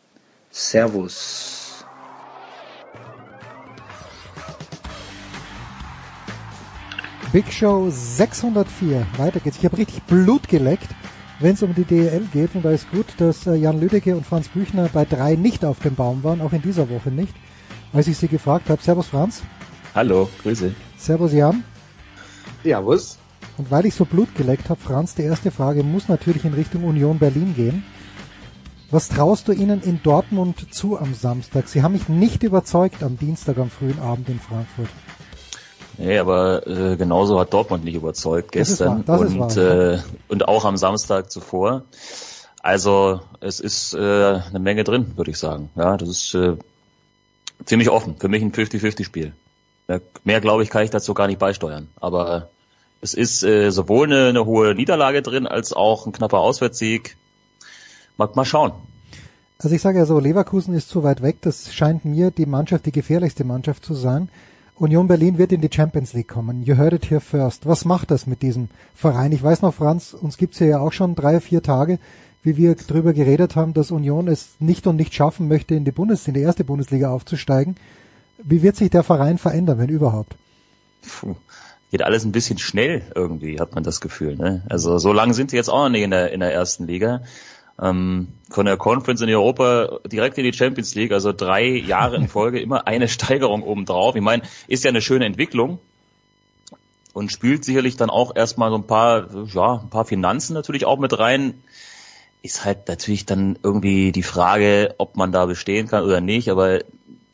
Servus. 0.51 1.85
Big 7.33 7.53
Show 7.53 7.91
604. 7.91 9.07
Weiter 9.19 9.39
geht's. 9.39 9.59
Ich 9.59 9.65
habe 9.65 9.79
richtig 9.79 10.03
Blut 10.03 10.49
geleckt, 10.49 10.89
wenn 11.39 11.55
es 11.55 11.63
um 11.63 11.73
die 11.73 11.85
DEL 11.85 12.27
geht. 12.33 12.57
Und 12.57 12.65
da 12.65 12.73
ist 12.73 12.91
gut, 12.91 13.07
dass 13.19 13.47
äh, 13.47 13.55
Jan 13.55 13.79
Lüdecke 13.79 14.17
und 14.17 14.27
Franz 14.27 14.49
Büchner 14.49 14.91
bei 14.93 15.05
drei 15.05 15.37
nicht 15.37 15.65
auf 15.65 15.79
dem 15.79 15.95
Baum 15.95 16.25
waren, 16.25 16.41
auch 16.41 16.53
in 16.53 16.63
dieser 16.63 16.91
Woche 16.91 17.13
nicht. 17.13 17.37
Als 17.93 18.09
ich 18.09 18.19
sie 18.19 18.27
gefragt 18.27 18.69
habe. 18.69 18.83
Servus 18.83 19.07
Franz. 19.07 19.43
Hallo, 19.95 20.29
Grüße. 20.43 20.75
Servus 20.99 21.33
Jan. 21.33 21.63
Servus. 22.65 23.22
Und 23.59 23.71
weil 23.71 23.87
ich 23.87 23.95
so 23.95 24.05
Blut 24.05 24.35
geleckt 24.35 24.71
habe, 24.71 24.81
Franz, 24.81 25.15
die 25.15 25.23
erste 25.23 25.51
Frage 25.51 25.83
muss 25.83 26.09
natürlich 26.09 26.45
in 26.45 26.55
Richtung 26.55 26.85
Union 26.85 27.19
Berlin 27.19 27.55
gehen. 27.55 27.85
Was 28.91 29.09
traust 29.09 29.49
du 29.49 29.53
ihnen 29.53 29.83
in 29.83 30.03
Dortmund 30.03 30.75
zu 30.75 30.99
am 30.99 31.15
Samstag? 31.15 31.69
Sie 31.69 31.83
haben 31.83 31.93
mich 31.93 32.09
nicht 32.09 32.43
überzeugt 32.43 33.03
am 33.03 33.19
Dienstag 33.19 33.59
am 33.59 33.71
frühen 33.71 33.99
Abend 33.99 34.29
in 34.29 34.39
Frankfurt. 34.39 34.89
Nee, 35.99 36.19
aber 36.19 36.67
äh, 36.67 36.97
genauso 36.97 37.39
hat 37.39 37.53
Dortmund 37.53 37.85
nicht 37.85 37.95
überzeugt 37.95 38.53
gestern 38.53 39.07
wahr, 39.07 39.21
und, 39.21 39.39
wahr, 39.39 39.57
äh, 39.57 39.99
und 40.29 40.49
auch 40.49 40.65
am 40.65 40.77
Samstag 40.77 41.31
zuvor. 41.31 41.85
Also 42.63 43.21
es 43.41 43.61
ist 43.61 43.95
äh, 43.95 43.99
eine 43.99 44.59
Menge 44.59 44.85
drin, 44.85 45.13
würde 45.17 45.31
ich 45.31 45.39
sagen. 45.39 45.71
Ja, 45.75 45.97
das 45.97 46.09
ist 46.09 46.35
äh, 46.35 46.57
ziemlich 47.65 47.91
offen. 47.91 48.17
Für 48.19 48.29
mich 48.29 48.43
ein 48.43 48.53
50-50-Spiel. 48.53 49.33
Mehr, 49.89 50.01
mehr 50.25 50.41
glaube 50.41 50.63
ich, 50.63 50.71
kann 50.71 50.85
ich 50.85 50.91
dazu 50.91 51.13
gar 51.15 51.27
nicht 51.27 51.39
beisteuern. 51.39 51.89
Aber 52.01 52.49
es 53.03 53.15
ist 53.15 53.43
äh, 53.43 53.71
sowohl 53.71 54.07
eine, 54.07 54.29
eine 54.29 54.47
hohe 54.47 54.75
Niederlage 54.75 55.23
drin, 55.23 55.47
als 55.47 55.73
auch 55.73 56.07
ein 56.07 56.13
knapper 56.13 56.39
Auswärtssieg. 56.39 57.17
Mal, 58.17 58.31
mal 58.35 58.45
schauen. 58.45 58.73
Also 59.59 59.75
ich 59.75 59.83
sage 59.83 59.99
ja 59.99 60.07
so, 60.07 60.19
Leverkusen 60.19 60.75
ist 60.75 60.89
zu 60.89 61.03
weit 61.03 61.21
weg. 61.21 61.39
Das 61.41 61.75
scheint 61.75 62.05
mir 62.05 62.31
die 62.31 62.47
Mannschaft, 62.47 62.87
die 62.87 62.93
gefährlichste 62.93 63.45
Mannschaft 63.45 63.85
zu 63.85 63.95
sein. 63.95 64.29
Union 64.77 65.09
Berlin 65.09 65.37
wird 65.37 65.53
in 65.53 65.61
die 65.61 65.71
Champions 65.73 66.13
League 66.13 66.29
kommen. 66.29 66.63
You 66.63 66.77
heard 66.77 66.93
it 66.93 67.11
here 67.11 67.21
first. 67.21 67.67
Was 67.67 67.85
macht 67.85 68.11
das 68.11 68.27
mit 68.27 68.41
diesem 68.41 68.69
Verein? 68.95 69.33
Ich 69.33 69.43
weiß 69.43 69.63
noch, 69.63 69.75
Franz, 69.75 70.15
uns 70.15 70.37
gibt's 70.37 70.61
ja 70.61 70.79
auch 70.79 70.93
schon 70.93 71.15
drei, 71.15 71.41
vier 71.41 71.63
Tage, 71.63 71.99
wie 72.45 72.57
wir 72.57 72.75
darüber 72.75 73.13
geredet 73.13 73.57
haben, 73.57 73.75
dass 73.75 73.91
Union 73.91 74.29
es 74.29 74.51
nicht 74.61 74.87
und 74.87 74.97
nicht 74.97 75.13
schaffen 75.13 75.49
möchte, 75.49 75.75
in 75.75 75.85
die 75.85 75.93
Bundes, 75.93 76.27
in 76.29 76.35
die 76.35 76.41
erste 76.41 76.65
Bundesliga 76.65 77.11
aufzusteigen. 77.11 77.77
Wie 78.39 78.63
wird 78.63 78.77
sich 78.77 78.91
der 78.91 79.03
Verein 79.03 79.39
verändern, 79.39 79.79
wenn 79.79 79.89
überhaupt? 79.89 80.37
Puh. 81.03 81.35
Geht 81.93 82.03
alles 82.03 82.25
ein 82.25 82.33
bisschen 82.33 82.59
schnell 82.59 83.03
irgendwie, 83.15 83.61
hat 83.61 83.75
man 83.75 83.85
das 83.85 84.01
Gefühl. 84.01 84.35
Ne? 84.35 84.63
Also 84.69 84.99
so 84.99 85.13
lange 85.13 85.35
sind 85.35 85.51
sie 85.51 85.57
jetzt 85.57 85.69
auch 85.69 85.85
noch 85.85 85.91
nicht 85.91 86.03
in 86.03 86.11
der, 86.11 86.33
in 86.33 86.41
der 86.41 86.53
ersten 86.53 86.87
Liga. 86.87 87.21
Ähm, 87.81 88.29
von 88.51 88.67
der 88.67 88.79
Conference 88.79 89.21
in 89.21 89.29
Europa 89.29 90.01
direkt 90.07 90.39
in 90.39 90.45
die 90.45 90.55
Champions 90.55 90.95
League, 90.95 91.13
also 91.13 91.33
drei 91.33 91.67
Jahre 91.67 92.17
in 92.17 92.29
Folge 92.29 92.61
immer 92.61 92.87
eine 92.87 93.09
Steigerung 93.09 93.63
obendrauf. 93.63 94.17
Ich 94.17 94.23
meine, 94.23 94.43
ist 94.69 94.85
ja 94.85 94.89
eine 94.89 95.03
schöne 95.03 95.27
Entwicklung 95.27 95.79
und 97.13 97.31
spült 97.31 97.65
sicherlich 97.65 97.97
dann 97.97 98.09
auch 98.09 98.35
erstmal 98.35 98.71
so 98.71 98.77
ein 98.77 98.87
paar, 98.87 99.29
ja, 99.53 99.81
ein 99.83 99.91
paar 99.91 100.07
Finanzen 100.07 100.55
natürlich 100.55 100.87
auch 100.87 100.99
mit 100.99 101.19
rein. 101.19 101.63
Ist 102.41 102.65
halt 102.65 102.89
natürlich 102.89 103.27
dann 103.27 103.59
irgendwie 103.63 104.13
die 104.13 104.23
Frage, 104.23 104.95
ob 104.97 105.17
man 105.17 105.31
da 105.31 105.45
bestehen 105.47 105.89
kann 105.89 106.05
oder 106.05 106.23
nicht. 106.23 106.49
Aber 106.49 106.81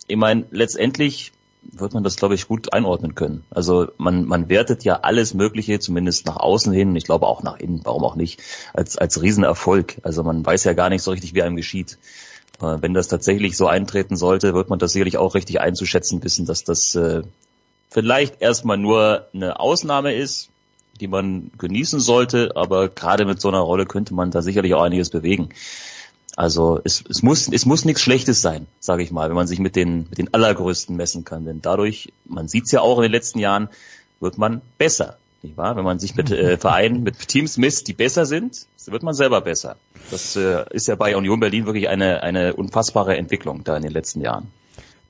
ich 0.08 0.16
meine, 0.16 0.46
letztendlich 0.50 1.32
wird 1.62 1.94
man 1.94 2.02
das, 2.02 2.16
glaube 2.16 2.34
ich, 2.34 2.48
gut 2.48 2.72
einordnen 2.72 3.14
können. 3.14 3.44
Also 3.50 3.88
man, 3.98 4.24
man 4.24 4.48
wertet 4.48 4.84
ja 4.84 5.00
alles 5.00 5.34
Mögliche, 5.34 5.78
zumindest 5.80 6.26
nach 6.26 6.36
außen 6.36 6.72
hin, 6.72 6.96
ich 6.96 7.04
glaube 7.04 7.26
auch 7.26 7.42
nach 7.42 7.58
innen, 7.58 7.80
warum 7.84 8.04
auch 8.04 8.16
nicht, 8.16 8.40
als, 8.72 8.96
als 8.96 9.20
Riesenerfolg. 9.20 9.98
Also 10.02 10.22
man 10.22 10.44
weiß 10.44 10.64
ja 10.64 10.72
gar 10.72 10.88
nicht 10.88 11.02
so 11.02 11.10
richtig, 11.10 11.34
wie 11.34 11.42
einem 11.42 11.56
geschieht. 11.56 11.98
Äh, 12.60 12.78
wenn 12.80 12.94
das 12.94 13.08
tatsächlich 13.08 13.56
so 13.56 13.66
eintreten 13.66 14.16
sollte, 14.16 14.54
wird 14.54 14.70
man 14.70 14.78
das 14.78 14.92
sicherlich 14.92 15.18
auch 15.18 15.34
richtig 15.34 15.60
einzuschätzen 15.60 16.22
wissen, 16.22 16.46
dass 16.46 16.64
das 16.64 16.94
äh, 16.94 17.22
vielleicht 17.90 18.40
erstmal 18.40 18.78
nur 18.78 19.26
eine 19.32 19.60
Ausnahme 19.60 20.14
ist, 20.14 20.50
die 21.00 21.08
man 21.08 21.50
genießen 21.58 22.00
sollte, 22.00 22.56
aber 22.56 22.88
gerade 22.88 23.24
mit 23.24 23.40
so 23.40 23.48
einer 23.48 23.60
Rolle 23.60 23.86
könnte 23.86 24.14
man 24.14 24.30
da 24.30 24.42
sicherlich 24.42 24.74
auch 24.74 24.82
einiges 24.82 25.10
bewegen. 25.10 25.50
Also 26.38 26.80
es, 26.84 27.02
es 27.10 27.24
muss 27.24 27.48
es 27.48 27.66
muss 27.66 27.84
nichts 27.84 28.00
Schlechtes 28.00 28.40
sein, 28.40 28.68
sage 28.78 29.02
ich 29.02 29.10
mal, 29.10 29.28
wenn 29.28 29.34
man 29.34 29.48
sich 29.48 29.58
mit 29.58 29.74
den 29.74 30.06
mit 30.08 30.18
den 30.18 30.32
allergrößten 30.32 30.94
messen 30.94 31.24
kann. 31.24 31.44
Denn 31.44 31.60
dadurch, 31.62 32.12
man 32.26 32.46
sieht 32.46 32.66
es 32.66 32.70
ja 32.70 32.80
auch 32.80 32.98
in 32.98 33.02
den 33.02 33.10
letzten 33.10 33.40
Jahren, 33.40 33.68
wird 34.20 34.38
man 34.38 34.60
besser, 34.78 35.16
nicht 35.42 35.56
wahr? 35.56 35.74
Wenn 35.74 35.82
man 35.82 35.98
sich 35.98 36.14
mit 36.14 36.30
äh, 36.30 36.56
Vereinen, 36.60 37.02
mit 37.02 37.26
Teams 37.26 37.56
misst, 37.56 37.88
die 37.88 37.92
besser 37.92 38.24
sind, 38.24 38.68
wird 38.86 39.02
man 39.02 39.14
selber 39.14 39.40
besser. 39.40 39.74
Das 40.12 40.36
äh, 40.36 40.64
ist 40.70 40.86
ja 40.86 40.94
bei 40.94 41.16
Union 41.16 41.40
Berlin 41.40 41.66
wirklich 41.66 41.88
eine 41.88 42.22
eine 42.22 42.54
unfassbare 42.54 43.16
Entwicklung 43.16 43.64
da 43.64 43.76
in 43.76 43.82
den 43.82 43.92
letzten 43.92 44.20
Jahren. 44.20 44.46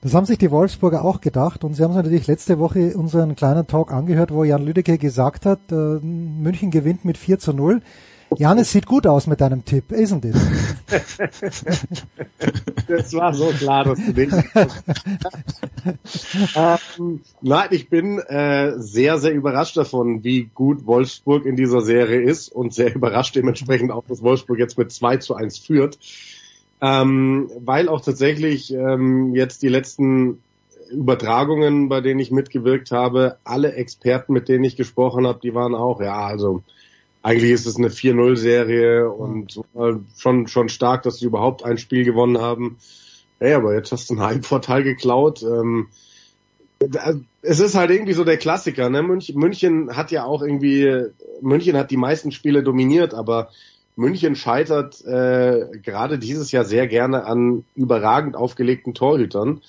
Das 0.00 0.14
haben 0.14 0.24
sich 0.24 0.38
die 0.38 0.50
Wolfsburger 0.50 1.04
auch 1.04 1.20
gedacht 1.20 1.62
und 1.62 1.74
sie 1.74 1.84
haben 1.84 1.92
sich 1.92 2.02
natürlich 2.02 2.26
letzte 2.26 2.58
Woche 2.58 2.96
unseren 2.96 3.36
kleinen 3.36 3.66
Talk 3.66 3.92
angehört, 3.92 4.32
wo 4.32 4.44
Jan 4.44 4.64
Lüdecke 4.64 4.96
gesagt 4.96 5.44
hat, 5.44 5.60
äh, 5.70 5.74
München 5.74 6.70
gewinnt 6.70 7.04
mit 7.04 7.18
4 7.18 7.38
zu 7.38 7.52
0. 7.52 7.82
Jan, 8.36 8.58
es 8.58 8.72
sieht 8.72 8.86
gut 8.86 9.06
aus 9.06 9.26
mit 9.26 9.40
deinem 9.40 9.64
Tipp, 9.64 9.90
isn't 9.90 10.24
it? 10.24 10.34
das 12.88 13.14
war 13.14 13.32
so 13.32 13.46
klar, 13.46 13.84
dass 13.84 14.04
du 14.04 14.12
den. 14.12 14.30
ähm, 16.54 17.20
nein, 17.40 17.68
ich 17.70 17.88
bin 17.88 18.18
äh, 18.18 18.78
sehr, 18.78 19.18
sehr 19.18 19.32
überrascht 19.32 19.76
davon, 19.76 20.22
wie 20.24 20.50
gut 20.54 20.86
Wolfsburg 20.86 21.46
in 21.46 21.56
dieser 21.56 21.80
Serie 21.80 22.20
ist 22.20 22.48
und 22.48 22.74
sehr 22.74 22.94
überrascht 22.94 23.34
dementsprechend 23.34 23.90
auch, 23.90 24.04
dass 24.06 24.22
Wolfsburg 24.22 24.58
jetzt 24.58 24.76
mit 24.76 24.92
2 24.92 25.16
zu 25.18 25.34
1 25.34 25.58
führt. 25.58 25.98
Ähm, 26.80 27.50
weil 27.58 27.88
auch 27.88 28.02
tatsächlich 28.02 28.72
ähm, 28.72 29.34
jetzt 29.34 29.62
die 29.62 29.68
letzten 29.68 30.40
Übertragungen, 30.90 31.88
bei 31.88 32.00
denen 32.00 32.20
ich 32.20 32.30
mitgewirkt 32.30 32.92
habe, 32.92 33.36
alle 33.44 33.72
Experten, 33.72 34.32
mit 34.32 34.48
denen 34.48 34.64
ich 34.64 34.76
gesprochen 34.76 35.26
habe, 35.26 35.40
die 35.42 35.54
waren 35.54 35.74
auch, 35.74 36.00
ja, 36.00 36.24
also 36.24 36.62
eigentlich 37.22 37.50
ist 37.52 37.66
es 37.66 37.76
eine 37.76 37.88
4-0-Serie 37.88 39.10
und 39.10 39.60
schon, 40.16 40.46
schon 40.46 40.68
stark, 40.68 41.02
dass 41.02 41.18
sie 41.18 41.26
überhaupt 41.26 41.64
ein 41.64 41.78
Spiel 41.78 42.04
gewonnen 42.04 42.38
haben. 42.38 42.78
Hey, 43.38 43.54
aber 43.54 43.74
jetzt 43.74 43.92
hast 43.92 44.10
du 44.10 44.14
einen 44.14 44.22
Heimvorteil 44.22 44.82
geklaut. 44.82 45.42
Ähm, 45.42 45.88
es 47.42 47.60
ist 47.60 47.74
halt 47.74 47.90
irgendwie 47.90 48.12
so 48.12 48.24
der 48.24 48.36
Klassiker. 48.36 48.88
Ne? 48.88 49.02
München, 49.02 49.38
München 49.38 49.96
hat 49.96 50.10
ja 50.10 50.24
auch 50.24 50.42
irgendwie, 50.42 51.06
München 51.40 51.76
hat 51.76 51.90
die 51.90 51.96
meisten 51.96 52.30
Spiele 52.30 52.62
dominiert, 52.62 53.14
aber 53.14 53.50
München 53.96 54.36
scheitert 54.36 55.04
äh, 55.04 55.66
gerade 55.82 56.18
dieses 56.20 56.52
Jahr 56.52 56.64
sehr 56.64 56.86
gerne 56.86 57.24
an 57.24 57.64
überragend 57.74 58.36
aufgelegten 58.36 58.94
Torhütern. 58.94 59.60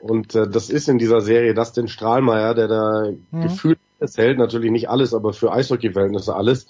Und 0.00 0.34
äh, 0.34 0.48
das 0.48 0.68
ist 0.68 0.88
in 0.88 0.98
dieser 0.98 1.22
Serie 1.22 1.54
Dustin 1.54 1.88
Strahlmeier, 1.88 2.54
der 2.54 2.68
da 2.68 3.10
mhm. 3.30 3.42
gefühlt 3.42 3.78
es 4.00 4.16
hält, 4.16 4.38
natürlich 4.38 4.70
nicht 4.70 4.88
alles, 4.88 5.14
aber 5.14 5.32
für 5.32 5.52
Eishockey-Verhältnisse 5.52 6.34
alles. 6.34 6.66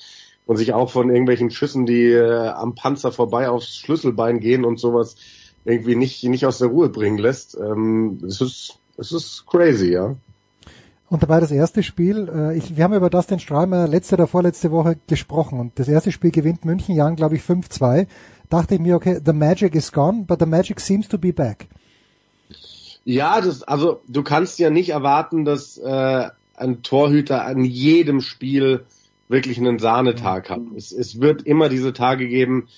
Und 0.47 0.57
sich 0.57 0.73
auch 0.73 0.90
von 0.90 1.11
irgendwelchen 1.11 1.51
Schüssen, 1.51 1.86
die 1.86 2.07
äh, 2.07 2.48
am 2.48 2.74
Panzer 2.74 3.12
vorbei 3.12 3.48
aufs 3.48 3.77
Schlüsselbein 3.77 4.40
gehen 4.40 4.65
und 4.65 4.81
sowas 4.81 5.16
irgendwie 5.65 5.94
nicht, 5.94 6.24
nicht 6.24 6.47
aus 6.47 6.59
der 6.59 6.69
Ruhe 6.69 6.89
bringen 6.89 7.19
lässt. 7.19 7.57
Ähm, 7.57 8.19
es 8.27 8.40
ist, 8.40 8.78
es 8.97 9.12
ist 9.12 9.47
crazy, 9.47 9.93
ja. 9.93 10.16
Und 11.09 11.24
dabei 11.24 11.40
das 11.40 11.51
erste 11.51 11.82
Spiel, 11.82 12.28
äh, 12.32 12.57
ich, 12.57 12.77
wir 12.77 12.85
haben 12.85 12.94
über 12.94 13.11
Dustin 13.11 13.40
Strahlmeier 13.40 13.89
letzte 13.89 14.15
oder 14.15 14.27
vorletzte 14.28 14.70
Woche 14.70 14.97
gesprochen 15.09 15.59
und 15.59 15.78
das 15.78 15.89
erste 15.89 16.12
Spiel 16.12 16.31
gewinnt 16.31 16.65
München 16.65 16.94
Jan, 16.94 17.16
glaube 17.16 17.36
ich, 17.36 17.43
5-2. 17.43 18.07
Dachte 18.48 18.74
ich 18.74 18.81
mir, 18.81 18.97
okay, 18.97 19.20
the 19.24 19.32
magic 19.32 19.74
is 19.74 19.93
gone, 19.93 20.24
but 20.27 20.39
the 20.40 20.47
magic 20.47 20.81
seems 20.81 21.09
to 21.09 21.19
be 21.19 21.32
back. 21.32 21.66
Ja, 23.05 23.40
das, 23.40 23.62
also 23.62 24.02
du 24.07 24.23
kannst 24.23 24.59
ja 24.59 24.70
nicht 24.70 24.90
erwarten, 24.90 25.44
dass 25.44 25.78
äh, 25.78 26.28
ein 26.61 26.82
Torhüter 26.82 27.45
an 27.45 27.65
jedem 27.65 28.20
Spiel 28.20 28.85
wirklich 29.28 29.59
einen 29.59 29.78
Sahnetag 29.78 30.51
hat. 30.51 30.61
Es, 30.77 30.93
es 30.93 31.20
wird 31.20 31.43
immer 31.43 31.69
diese 31.69 31.93
Tage 31.93 32.28
geben, 32.28 32.69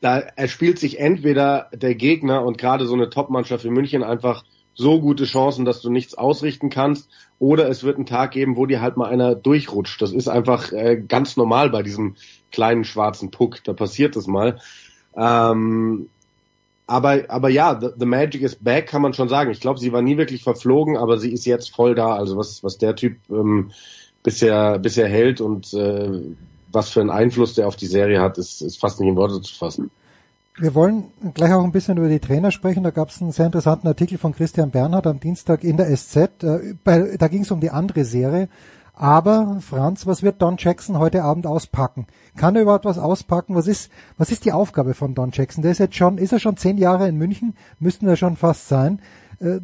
da 0.00 0.18
erspielt 0.18 0.78
sich 0.78 1.00
entweder 1.00 1.70
der 1.72 1.94
Gegner 1.94 2.44
und 2.44 2.58
gerade 2.58 2.86
so 2.86 2.94
eine 2.94 3.10
Top-Mannschaft 3.10 3.64
wie 3.64 3.70
München 3.70 4.02
einfach 4.02 4.44
so 4.74 5.00
gute 5.00 5.24
Chancen, 5.24 5.64
dass 5.64 5.80
du 5.80 5.90
nichts 5.90 6.14
ausrichten 6.14 6.70
kannst, 6.70 7.08
oder 7.40 7.68
es 7.68 7.82
wird 7.82 7.96
einen 7.96 8.06
Tag 8.06 8.30
geben, 8.32 8.56
wo 8.56 8.66
dir 8.66 8.80
halt 8.80 8.96
mal 8.96 9.08
einer 9.08 9.34
durchrutscht. 9.34 10.00
Das 10.00 10.12
ist 10.12 10.28
einfach 10.28 10.72
äh, 10.72 10.96
ganz 10.96 11.36
normal 11.36 11.70
bei 11.70 11.82
diesem 11.82 12.14
kleinen 12.52 12.84
schwarzen 12.84 13.30
Puck. 13.30 13.62
Da 13.64 13.72
passiert 13.72 14.14
das 14.14 14.26
mal. 14.26 14.60
Ähm, 15.16 16.08
aber, 16.88 17.24
aber 17.28 17.50
ja, 17.50 17.78
the, 17.78 17.88
the, 17.98 18.06
Magic 18.06 18.40
is 18.40 18.56
back, 18.56 18.88
kann 18.88 19.02
man 19.02 19.12
schon 19.12 19.28
sagen. 19.28 19.50
Ich 19.50 19.60
glaube, 19.60 19.78
sie 19.78 19.92
war 19.92 20.00
nie 20.00 20.16
wirklich 20.16 20.42
verflogen, 20.42 20.96
aber 20.96 21.18
sie 21.18 21.30
ist 21.30 21.44
jetzt 21.44 21.70
voll 21.70 21.94
da. 21.94 22.16
Also 22.16 22.36
was, 22.38 22.64
was 22.64 22.78
der 22.78 22.96
Typ 22.96 23.18
ähm, 23.30 23.70
bisher, 24.22 24.78
bisher 24.78 25.06
hält 25.06 25.42
und 25.42 25.72
äh, 25.74 26.20
was 26.72 26.88
für 26.88 27.00
einen 27.00 27.10
Einfluss 27.10 27.54
der 27.54 27.68
auf 27.68 27.76
die 27.76 27.86
Serie 27.86 28.20
hat, 28.20 28.38
ist, 28.38 28.62
ist 28.62 28.80
fast 28.80 29.00
nicht 29.00 29.08
in 29.10 29.16
Worte 29.16 29.42
zu 29.42 29.54
fassen. 29.54 29.90
Wir 30.56 30.74
wollen 30.74 31.04
gleich 31.34 31.52
auch 31.52 31.62
ein 31.62 31.72
bisschen 31.72 31.98
über 31.98 32.08
die 32.08 32.18
Trainer 32.18 32.50
sprechen. 32.50 32.82
Da 32.82 32.90
gab 32.90 33.10
es 33.10 33.20
einen 33.20 33.32
sehr 33.32 33.46
interessanten 33.46 33.86
Artikel 33.86 34.16
von 34.16 34.34
Christian 34.34 34.70
Bernhard 34.70 35.06
am 35.06 35.20
Dienstag 35.20 35.64
in 35.64 35.76
der 35.76 35.94
SZ. 35.94 36.42
Äh, 36.42 37.18
da 37.18 37.28
ging 37.28 37.42
es 37.42 37.50
um 37.50 37.60
die 37.60 37.70
andere 37.70 38.04
Serie. 38.04 38.48
Aber 39.00 39.58
Franz, 39.60 40.08
was 40.08 40.24
wird 40.24 40.42
Don 40.42 40.56
Jackson 40.58 40.98
heute 40.98 41.22
Abend 41.22 41.46
auspacken? 41.46 42.08
Kann 42.36 42.56
er 42.56 42.62
überhaupt 42.62 42.84
was 42.84 42.98
auspacken? 42.98 43.54
Was 43.54 43.68
ist, 43.68 43.92
was 44.16 44.32
ist 44.32 44.44
die 44.44 44.50
Aufgabe 44.50 44.92
von 44.92 45.14
Don 45.14 45.30
Jackson? 45.32 45.62
Der 45.62 45.70
ist 45.70 45.78
jetzt 45.78 45.94
schon, 45.94 46.18
ist 46.18 46.32
er 46.32 46.40
schon 46.40 46.56
zehn 46.56 46.78
Jahre 46.78 47.06
in 47.06 47.16
München? 47.16 47.56
Müssten 47.78 48.08
er 48.08 48.16
schon 48.16 48.36
fast 48.36 48.66
sein. 48.66 49.00
Äh, 49.40 49.60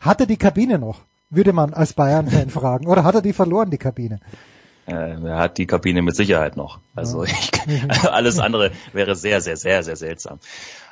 hat 0.00 0.20
er 0.20 0.26
die 0.26 0.36
Kabine 0.36 0.78
noch? 0.78 1.00
Würde 1.30 1.54
man 1.54 1.72
als 1.72 1.94
Bayern-Fan 1.94 2.50
fragen. 2.50 2.86
Oder 2.86 3.04
hat 3.04 3.14
er 3.14 3.22
die 3.22 3.32
verloren, 3.32 3.70
die 3.70 3.78
Kabine? 3.78 4.20
Äh, 4.86 4.92
er 4.92 5.38
hat 5.38 5.56
die 5.56 5.66
Kabine 5.66 6.02
mit 6.02 6.14
Sicherheit 6.14 6.58
noch. 6.58 6.78
Also 6.94 7.24
ich, 7.24 7.50
alles 8.10 8.38
andere 8.38 8.70
wäre 8.92 9.16
sehr, 9.16 9.40
sehr, 9.40 9.56
sehr, 9.56 9.82
sehr 9.82 9.96
seltsam. 9.96 10.40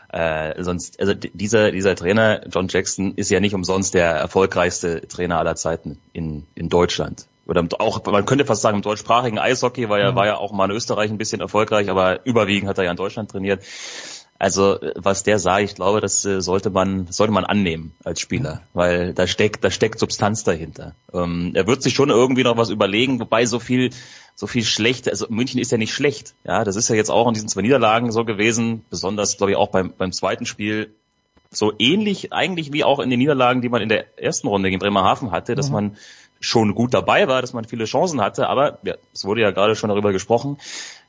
Äh, 0.08 0.62
sonst, 0.62 0.98
also 0.98 1.12
dieser, 1.12 1.72
dieser 1.72 1.94
Trainer, 1.94 2.40
John 2.48 2.68
Jackson, 2.68 3.12
ist 3.16 3.30
ja 3.30 3.40
nicht 3.40 3.54
umsonst 3.54 3.92
der 3.92 4.12
erfolgreichste 4.12 5.06
Trainer 5.08 5.38
aller 5.38 5.56
Zeiten 5.56 5.98
in, 6.14 6.46
in 6.54 6.70
Deutschland. 6.70 7.26
Oder 7.46 7.66
auch, 7.78 8.04
man 8.06 8.26
könnte 8.26 8.44
fast 8.44 8.62
sagen, 8.62 8.76
im 8.76 8.82
deutschsprachigen 8.82 9.38
Eishockey 9.38 9.88
war 9.88 9.98
ja, 9.98 10.14
war 10.14 10.26
ja 10.26 10.36
auch 10.36 10.52
mal 10.52 10.64
in 10.64 10.76
Österreich 10.76 11.10
ein 11.10 11.18
bisschen 11.18 11.40
erfolgreich, 11.40 11.88
aber 11.90 12.26
überwiegend 12.26 12.68
hat 12.68 12.78
er 12.78 12.84
ja 12.84 12.90
in 12.90 12.96
Deutschland 12.96 13.30
trainiert. 13.30 13.62
Also 14.38 14.78
was 14.96 15.22
der 15.22 15.38
sagt, 15.38 15.62
ich 15.62 15.74
glaube, 15.74 16.00
das 16.00 16.24
äh, 16.26 16.42
sollte 16.42 16.68
man 16.68 17.06
sollte 17.08 17.32
man 17.32 17.44
annehmen 17.44 17.94
als 18.04 18.20
Spieler, 18.20 18.60
weil 18.74 19.14
da 19.14 19.26
steckt 19.26 19.64
da 19.64 19.70
steckt 19.70 19.98
Substanz 19.98 20.44
dahinter. 20.44 20.94
Ähm, 21.14 21.52
er 21.54 21.66
wird 21.66 21.82
sich 21.82 21.94
schon 21.94 22.10
irgendwie 22.10 22.42
noch 22.42 22.58
was 22.58 22.68
überlegen, 22.68 23.18
wobei 23.18 23.46
so 23.46 23.58
viel 23.58 23.90
so 24.34 24.46
viel 24.46 24.64
schlecht, 24.64 25.08
also 25.08 25.26
München 25.30 25.58
ist 25.58 25.72
ja 25.72 25.78
nicht 25.78 25.94
schlecht, 25.94 26.34
ja, 26.44 26.64
das 26.64 26.76
ist 26.76 26.90
ja 26.90 26.96
jetzt 26.96 27.10
auch 27.10 27.26
in 27.28 27.32
diesen 27.32 27.48
zwei 27.48 27.62
Niederlagen 27.62 28.12
so 28.12 28.26
gewesen, 28.26 28.84
besonders 28.90 29.38
glaube 29.38 29.52
ich 29.52 29.56
auch 29.56 29.68
beim 29.68 29.94
beim 29.96 30.12
zweiten 30.12 30.44
Spiel 30.44 30.90
so 31.50 31.72
ähnlich 31.78 32.34
eigentlich 32.34 32.74
wie 32.74 32.84
auch 32.84 32.98
in 32.98 33.08
den 33.08 33.18
Niederlagen, 33.18 33.62
die 33.62 33.70
man 33.70 33.80
in 33.80 33.88
der 33.88 34.18
ersten 34.18 34.48
Runde 34.48 34.68
gegen 34.68 34.80
Bremerhaven 34.80 35.30
hatte, 35.30 35.54
dass 35.54 35.68
mhm. 35.68 35.72
man 35.72 35.96
schon 36.40 36.74
gut 36.74 36.94
dabei 36.94 37.28
war, 37.28 37.40
dass 37.40 37.52
man 37.52 37.64
viele 37.64 37.84
Chancen 37.84 38.20
hatte, 38.20 38.48
aber 38.48 38.78
ja, 38.84 38.94
es 39.12 39.24
wurde 39.24 39.40
ja 39.40 39.50
gerade 39.50 39.74
schon 39.74 39.88
darüber 39.88 40.12
gesprochen, 40.12 40.58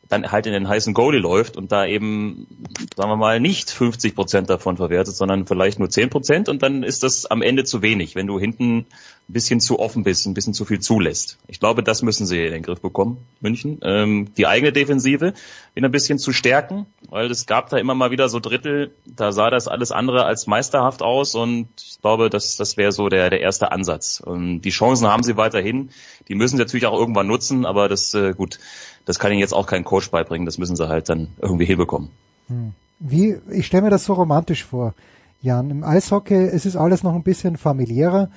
dann 0.09 0.31
halt 0.31 0.45
in 0.45 0.53
den 0.53 0.67
heißen 0.67 0.93
Goalie 0.93 1.19
läuft 1.19 1.57
und 1.57 1.71
da 1.71 1.85
eben, 1.85 2.47
sagen 2.95 3.09
wir 3.09 3.17
mal, 3.17 3.39
nicht 3.39 3.69
50 3.69 4.15
Prozent 4.15 4.49
davon 4.49 4.77
verwertet, 4.77 5.15
sondern 5.15 5.45
vielleicht 5.45 5.79
nur 5.79 5.89
10 5.89 6.09
Prozent 6.09 6.49
und 6.49 6.63
dann 6.63 6.83
ist 6.83 7.03
das 7.03 7.25
am 7.25 7.41
Ende 7.41 7.65
zu 7.65 7.81
wenig, 7.81 8.15
wenn 8.15 8.27
du 8.27 8.39
hinten 8.39 8.85
ein 9.29 9.33
bisschen 9.33 9.59
zu 9.59 9.79
offen 9.79 10.03
bist, 10.03 10.25
ein 10.25 10.33
bisschen 10.33 10.53
zu 10.53 10.63
viel 10.63 10.79
zulässt. 10.79 11.37
Ich 11.47 11.59
glaube, 11.59 11.83
das 11.83 12.01
müssen 12.01 12.25
sie 12.25 12.45
in 12.45 12.53
den 12.53 12.63
Griff 12.63 12.79
bekommen, 12.79 13.17
München. 13.41 13.79
Ähm, 13.81 14.29
die 14.37 14.47
eigene 14.47 14.71
Defensive 14.71 15.33
wieder 15.73 15.89
ein 15.89 15.91
bisschen 15.91 16.17
zu 16.17 16.31
stärken, 16.31 16.85
weil 17.09 17.29
es 17.29 17.45
gab 17.45 17.69
da 17.69 17.77
immer 17.77 17.93
mal 17.93 18.09
wieder 18.09 18.29
so 18.29 18.39
Drittel, 18.39 18.91
da 19.05 19.33
sah 19.33 19.49
das 19.49 19.67
alles 19.67 19.91
andere 19.91 20.23
als 20.23 20.47
meisterhaft 20.47 21.01
aus 21.01 21.35
und 21.35 21.67
ich 21.77 21.99
glaube, 22.01 22.29
das, 22.29 22.55
das 22.55 22.77
wäre 22.77 22.93
so 22.93 23.09
der, 23.09 23.29
der 23.29 23.41
erste 23.41 23.73
Ansatz. 23.73 24.21
Und 24.21 24.61
die 24.61 24.69
Chancen 24.69 25.07
haben 25.07 25.23
sie 25.23 25.35
weiterhin, 25.35 25.89
die 26.29 26.35
müssen 26.35 26.55
sie 26.55 26.63
natürlich 26.63 26.85
auch 26.85 26.97
irgendwann 26.97 27.27
nutzen, 27.27 27.65
aber 27.65 27.89
das, 27.89 28.13
äh, 28.13 28.33
gut, 28.33 28.59
das 29.03 29.19
kann 29.19 29.31
ihnen 29.31 29.41
jetzt 29.41 29.53
auch 29.53 29.67
kein 29.67 29.83
Coach 29.83 30.09
beibringen, 30.09 30.45
das 30.45 30.57
müssen 30.57 30.77
sie 30.77 30.87
halt 30.87 31.09
dann 31.09 31.27
irgendwie 31.41 31.65
hinbekommen. 31.65 32.09
Hm. 32.47 32.73
Wie, 32.99 33.37
ich 33.51 33.67
stelle 33.67 33.83
mir 33.83 33.89
das 33.89 34.05
so 34.05 34.13
romantisch 34.13 34.63
vor, 34.63 34.93
Jan. 35.41 35.69
Im 35.69 35.83
Eishockey 35.83 36.33
es 36.33 36.65
ist 36.65 36.77
alles 36.77 37.03
noch 37.03 37.13
ein 37.13 37.23
bisschen 37.23 37.57
familiärer. 37.57 38.29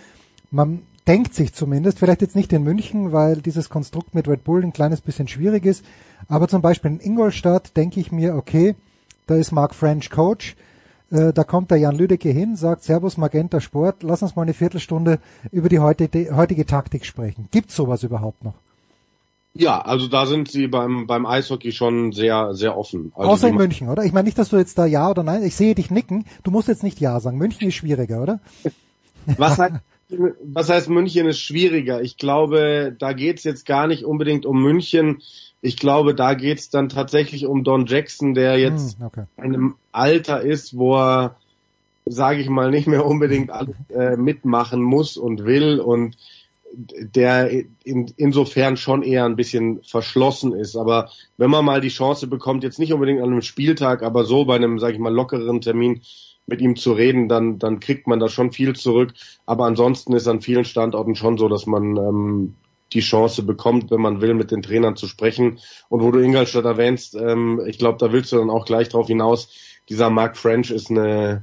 Man 0.51 0.83
denkt 1.07 1.35
sich 1.35 1.53
zumindest, 1.53 1.99
vielleicht 1.99 2.23
jetzt 2.23 2.37
nicht 2.37 2.53
in 2.53 2.63
München, 2.63 3.13
weil 3.13 3.37
dieses 3.37 3.69
Konstrukt 3.69 4.15
mit 4.15 4.29
Red 4.29 4.45
Bull 4.45 4.63
ein 4.63 4.73
kleines 4.73 5.01
bisschen 5.01 5.29
schwierig 5.29 5.65
ist, 5.65 5.85
aber 6.29 6.49
zum 6.49 6.63
Beispiel 6.63 6.93
in 6.93 7.01
Ingolstadt 7.01 7.77
denke 7.77 8.01
ich 8.01 8.13
mir, 8.13 8.35
okay, 8.35 8.75
da 9.27 9.37
ist 9.37 9.53
Mark 9.53 9.75
French 9.75 10.11
Coach, 10.11 10.57
äh, 11.11 11.33
da 11.33 11.45
kommt 11.45 11.71
der 11.71 11.79
Jan 11.79 11.97
Lüdecke 11.97 12.31
hin, 12.31 12.57
sagt 12.57 12.85
Servus 12.85 13.17
Magenta 13.17 13.61
Sport, 13.61 14.03
lass 14.03 14.23
uns 14.23 14.37
mal 14.37 14.43
eine 14.43 14.55
Viertelstunde 14.55 15.19
über 15.51 15.69
die 15.69 15.79
heutige, 15.79 16.37
heutige 16.37 16.67
Taktik 16.67 17.05
sprechen. 17.05 17.49
Gibt 17.51 17.71
sowas 17.71 18.03
überhaupt 18.03 18.45
noch? 18.45 18.55
Ja, 19.53 19.81
also 19.81 20.07
da 20.07 20.27
sind 20.27 20.49
sie 20.49 20.69
beim, 20.69 21.09
beim 21.09 21.27
Eishockey 21.27 21.73
schon 21.73 22.13
sehr, 22.13 22.55
sehr 22.55 22.77
offen. 22.77 23.13
Also 23.17 23.31
Außer 23.31 23.49
in 23.49 23.57
München, 23.57 23.89
oder? 23.89 24.05
Ich 24.05 24.13
meine 24.13 24.27
nicht, 24.27 24.39
dass 24.39 24.51
du 24.51 24.57
jetzt 24.57 24.79
da 24.79 24.87
Ja 24.87 25.11
oder 25.11 25.25
Nein, 25.25 25.43
ich 25.43 25.57
sehe 25.57 25.75
dich 25.75 25.91
nicken. 25.91 26.25
Du 26.45 26.53
musst 26.53 26.69
jetzt 26.69 26.85
nicht 26.85 27.01
Ja 27.01 27.19
sagen. 27.19 27.37
München 27.37 27.67
ist 27.67 27.75
schwieriger, 27.75 28.23
oder? 28.23 28.39
Was 29.37 29.59
heißt, 29.59 29.75
was 30.43 30.69
heißt 30.69 30.89
München 30.89 31.27
ist 31.27 31.41
schwieriger? 31.41 32.03
Ich 32.03 32.17
glaube, 32.17 32.95
da 32.99 33.13
geht's 33.13 33.45
jetzt 33.45 33.67
gar 33.67 33.87
nicht 33.87 34.05
unbedingt 34.05 34.47
um 34.47 34.63
München. 34.63 35.23
Ich 35.61 35.77
glaube, 35.77 36.15
da 36.15 36.35
geht's 36.35 36.71
dann 36.71 36.89
tatsächlich 36.89 37.47
um 37.47 37.65
Don 37.65 37.87
Jackson, 37.87 38.35
der 38.35 38.59
jetzt 38.59 38.99
hm, 38.99 39.07
okay. 39.07 39.25
in 39.39 39.45
einem 39.45 39.75
Alter 39.93 40.41
ist, 40.41 40.77
wo 40.77 40.97
er, 40.97 41.37
sage 42.07 42.41
ich 42.41 42.49
mal, 42.49 42.71
nicht 42.71 42.87
mehr 42.87 43.05
unbedingt 43.05 43.51
alles 43.51 43.77
äh, 43.91 44.17
mitmachen 44.17 44.83
muss 44.83 45.17
und 45.17 45.45
will 45.45 45.81
und 45.81 46.17
der 46.73 47.51
in, 47.85 48.13
insofern 48.17 48.77
schon 48.77 49.03
eher 49.03 49.25
ein 49.25 49.37
bisschen 49.37 49.81
verschlossen 49.83 50.55
ist. 50.55 50.77
Aber 50.77 51.11
wenn 51.37 51.51
man 51.51 51.65
mal 51.65 51.81
die 51.81 51.89
Chance 51.89 52.27
bekommt, 52.27 52.63
jetzt 52.63 52.79
nicht 52.79 52.93
unbedingt 52.93 53.21
an 53.21 53.31
einem 53.31 53.43
Spieltag, 53.43 54.03
aber 54.03 54.25
so 54.25 54.45
bei 54.45 54.57
einem, 54.57 54.79
sage 54.79 54.95
ich 54.95 54.99
mal, 54.99 55.13
lockeren 55.13 55.61
Termin 55.61 56.03
mit 56.51 56.61
ihm 56.61 56.77
zu 56.77 56.93
reden, 56.93 57.29
dann, 57.29 57.59
dann 57.59 57.81
kriegt 57.81 58.07
man 58.07 58.21
da 58.21 58.29
schon 58.29 58.53
viel 58.53 58.75
zurück. 58.75 59.15
Aber 59.47 59.65
ansonsten 59.65 60.13
ist 60.13 60.29
an 60.29 60.43
vielen 60.43 60.65
Standorten 60.65 61.15
schon 61.15 61.39
so, 61.39 61.49
dass 61.49 61.67
man 61.67 61.97
ähm, 61.97 62.55
die 62.93 63.01
Chance 63.01 63.43
bekommt, 63.45 63.91
wenn 63.91 64.01
man 64.01 64.21
will, 64.21 64.35
mit 64.35 64.51
den 64.51 64.63
Trainern 64.63 64.97
zu 64.97 65.07
sprechen. 65.07 65.61
Und 65.89 66.03
wo 66.03 66.11
du 66.11 66.19
Ingolstadt 66.19 66.65
erwähnst, 66.65 67.15
ähm, 67.15 67.63
ich 67.67 67.79
glaube, 67.79 67.99
da 67.99 68.13
willst 68.13 68.33
du 68.33 68.37
dann 68.37 68.51
auch 68.51 68.67
gleich 68.67 68.89
drauf 68.89 69.07
hinaus. 69.07 69.49
Dieser 69.89 70.11
Mark 70.11 70.37
French 70.37 70.71
ist 70.71 70.91
eine, 70.91 71.43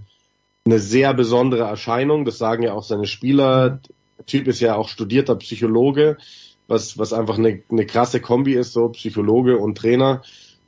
eine 0.66 0.80
sehr 0.80 1.14
besondere 1.14 1.64
Erscheinung. 1.64 2.26
Das 2.26 2.38
sagen 2.38 2.64
ja 2.64 2.74
auch 2.74 2.84
seine 2.84 3.08
Spieler. 3.08 3.80
Der 4.18 4.26
Typ 4.26 4.48
ist 4.48 4.60
ja 4.60 4.76
auch 4.76 4.90
studierter 4.90 5.36
Psychologe, 5.36 6.18
was, 6.68 6.98
was 6.98 7.14
einfach 7.14 7.38
eine, 7.38 7.62
eine 7.72 7.86
krasse 7.86 8.20
Kombi 8.20 8.54
ist, 8.54 8.74
so 8.74 8.90
Psychologe 8.90 9.58
und 9.58 9.78
Trainer. 9.78 10.22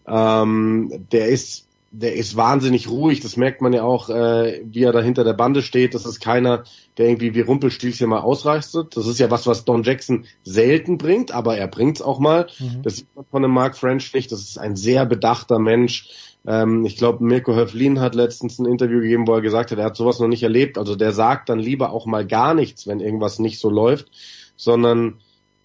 Ähm, 0.08 1.08
der 1.12 1.28
ist 1.28 1.69
der 1.92 2.16
ist 2.16 2.36
wahnsinnig 2.36 2.90
ruhig. 2.90 3.20
Das 3.20 3.38
merkt 3.38 3.62
man 3.62 3.74
ja 3.74 3.84
auch, 3.84 4.10
äh, 4.10 4.62
wie 4.66 4.84
er 4.84 4.92
da 4.92 5.02
hinter 5.02 5.24
der 5.24 5.34
Bande 5.34 5.62
steht. 5.62 5.96
Das 5.96 6.06
ist 6.06 6.20
keiner, 6.20 6.64
der 6.98 7.08
irgendwie 7.08 7.34
wie 7.34 7.42
Rumpelstilzchen 7.42 8.10
mal 8.10 8.20
ausreichtet. 8.20 8.96
Das 8.96 9.08
ist 9.08 9.20
ja 9.20 9.32
was, 9.32 9.48
was 9.48 9.66
Don 9.66 9.84
Jackson 9.84 10.26
selten 10.44 10.98
bringt, 10.98 11.32
aber 11.32 11.58
er 11.58 11.68
bringt's 11.68 12.02
auch 12.02 12.20
mal. 12.20 12.48
Mhm. 12.60 12.84
Das 12.84 12.98
sieht 12.98 13.08
man 13.16 13.26
von 13.26 13.42
dem 13.42 13.52
Mark 13.52 13.76
French 13.76 14.14
nicht. 14.14 14.32
Das 14.32 14.42
ist 14.42 14.60
ein 14.60 14.76
sehr 14.76 15.06
bedachter 15.06 15.58
Mensch. 15.58 16.36
Ähm, 16.46 16.86
ich 16.86 16.98
glaube, 16.98 17.24
Mirko 17.24 17.56
Höflin 17.56 18.00
hat 18.00 18.16
letztens 18.16 18.60
ein 18.60 18.66
Interview 18.66 19.02
gegeben, 19.02 19.28
wo 19.28 19.34
er 19.34 19.42
gesagt 19.42 19.72
hat, 19.72 19.80
er 19.80 19.86
hat 19.86 19.98
sowas 19.98 20.20
noch 20.20 20.28
nicht 20.28 20.44
erlebt. 20.44 20.78
Also 20.78 20.96
der 20.96 21.12
sagt 21.12 21.50
dann 21.50 21.60
lieber 21.60 21.92
auch 21.92 22.06
mal 22.06 22.26
gar 22.26 22.54
nichts, 22.54 22.88
wenn 22.88 23.00
irgendwas 23.00 23.40
nicht 23.40 23.60
so 23.60 23.70
läuft, 23.70 24.12
sondern 24.56 25.20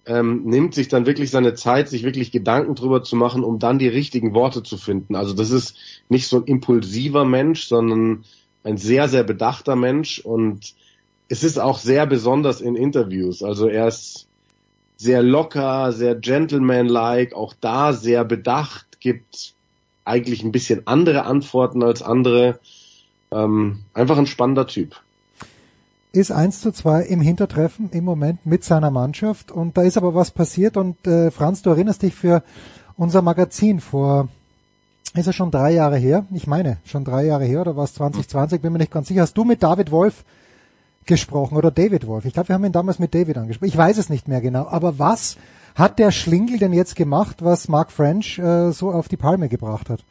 ähm, 0.07 0.45
nimmt 0.45 0.75
sich 0.75 0.89
dann 0.89 1.07
wirklich 1.07 1.31
seine 1.31 1.55
Zeit, 1.55 1.89
sich 1.89 2.03
wirklich 2.03 2.31
Gedanken 2.31 2.75
drüber 2.75 3.03
zu 3.03 3.17
machen, 3.17 3.43
um 3.43 3.59
dann 3.59 3.79
die 3.79 3.89
richtigen 3.89 4.35
Worte 4.35 4.63
zu 4.63 4.77
finden. 4.77 5.15
Also 5.15 5.35
das 5.35 5.51
ist 5.51 5.77
nicht 6.09 6.29
so 6.29 6.39
ein 6.39 6.45
impulsiver 6.45 7.25
Mensch, 7.25 7.67
sondern 7.67 8.25
ein 8.65 8.77
sehr, 8.77 9.09
sehr 9.09 9.25
bedachter 9.25 9.77
Mensch 9.77 10.19
und 10.19 10.75
es 11.29 11.43
ist 11.43 11.59
auch 11.59 11.79
sehr 11.79 12.07
besonders 12.07 12.61
in 12.61 12.77
Interviews. 12.77 13.43
Also 13.43 13.69
er 13.69 13.89
ist 13.89 14.27
sehr 14.97 15.23
locker, 15.23 15.93
sehr 15.93 16.15
gentleman-like, 16.15 17.35
auch 17.35 17.55
da 17.61 17.93
sehr 17.93 18.25
bedacht, 18.25 19.01
gibt 19.01 19.55
eigentlich 20.05 20.43
ein 20.43 20.53
bisschen 20.53 20.87
andere 20.87 21.25
Antworten 21.25 21.83
als 21.83 22.03
andere. 22.03 22.61
Ähm, 23.31 23.81
einfach 23.95 24.19
ein 24.19 24.27
spannender 24.27 24.67
Typ 24.67 25.01
ist 26.15 26.31
1 26.31 26.61
zu 26.61 26.71
2 26.71 27.03
im 27.03 27.21
Hintertreffen 27.21 27.91
im 27.91 28.05
Moment 28.05 28.47
mit 28.47 28.63
seiner 28.63 28.91
Mannschaft 28.91 29.51
und 29.51 29.77
da 29.77 29.83
ist 29.83 29.97
aber 29.97 30.15
was 30.15 30.31
passiert 30.31 30.77
und 30.77 31.07
äh, 31.07 31.31
Franz, 31.33 31.63
du 31.63 31.71
erinnerst 31.71 32.03
dich 32.03 32.15
für 32.15 32.45
unser 32.97 33.21
Magazin 33.21 33.81
vor, 33.81 34.29
ist 35.15 35.27
es 35.27 35.35
schon 35.35 35.51
drei 35.51 35.73
Jahre 35.73 35.97
her? 35.97 36.25
Ich 36.33 36.47
meine, 36.47 36.79
schon 36.85 37.05
drei 37.05 37.25
Jahre 37.25 37.45
her 37.45 37.63
oder 37.63 37.77
war 37.77 37.85
es 37.85 37.95
2020, 37.95 38.63
bin 38.63 38.73
mir 38.73 38.79
nicht 38.79 38.93
ganz 38.93 39.09
sicher. 39.09 39.23
Hast 39.23 39.37
du 39.37 39.45
mit 39.45 39.63
David 39.63 39.91
Wolf 39.91 40.25
gesprochen 41.05 41.57
oder 41.57 41.73
David 41.73 42.07
Wolf? 42.07 42.25
Ich 42.27 42.33
glaube, 42.33 42.49
wir 42.49 42.55
haben 42.55 42.65
ihn 42.65 42.73
damals 42.73 43.01
mit 43.01 43.13
David 43.13 43.37
angesprochen. 43.37 43.69
Ich 43.69 43.77
weiß 43.77 43.99
es 43.99 44.09
nicht 44.09 44.29
mehr 44.29 44.41
genau, 44.41 44.67
aber 44.69 45.01
was 45.01 45.37
hat 45.75 45.99
der 45.99 46.13
Schlingel 46.13 46.59
denn 46.59 46.73
jetzt 46.73 46.95
gemacht, 46.95 47.45
was 47.45 47.67
Mark 47.67 47.91
French 47.91 48.39
äh, 48.39 48.71
so 48.71 48.93
auf 48.93 49.09
die 49.09 49.17
Palme 49.17 49.49
gebracht 49.49 49.91
hat? 49.91 50.05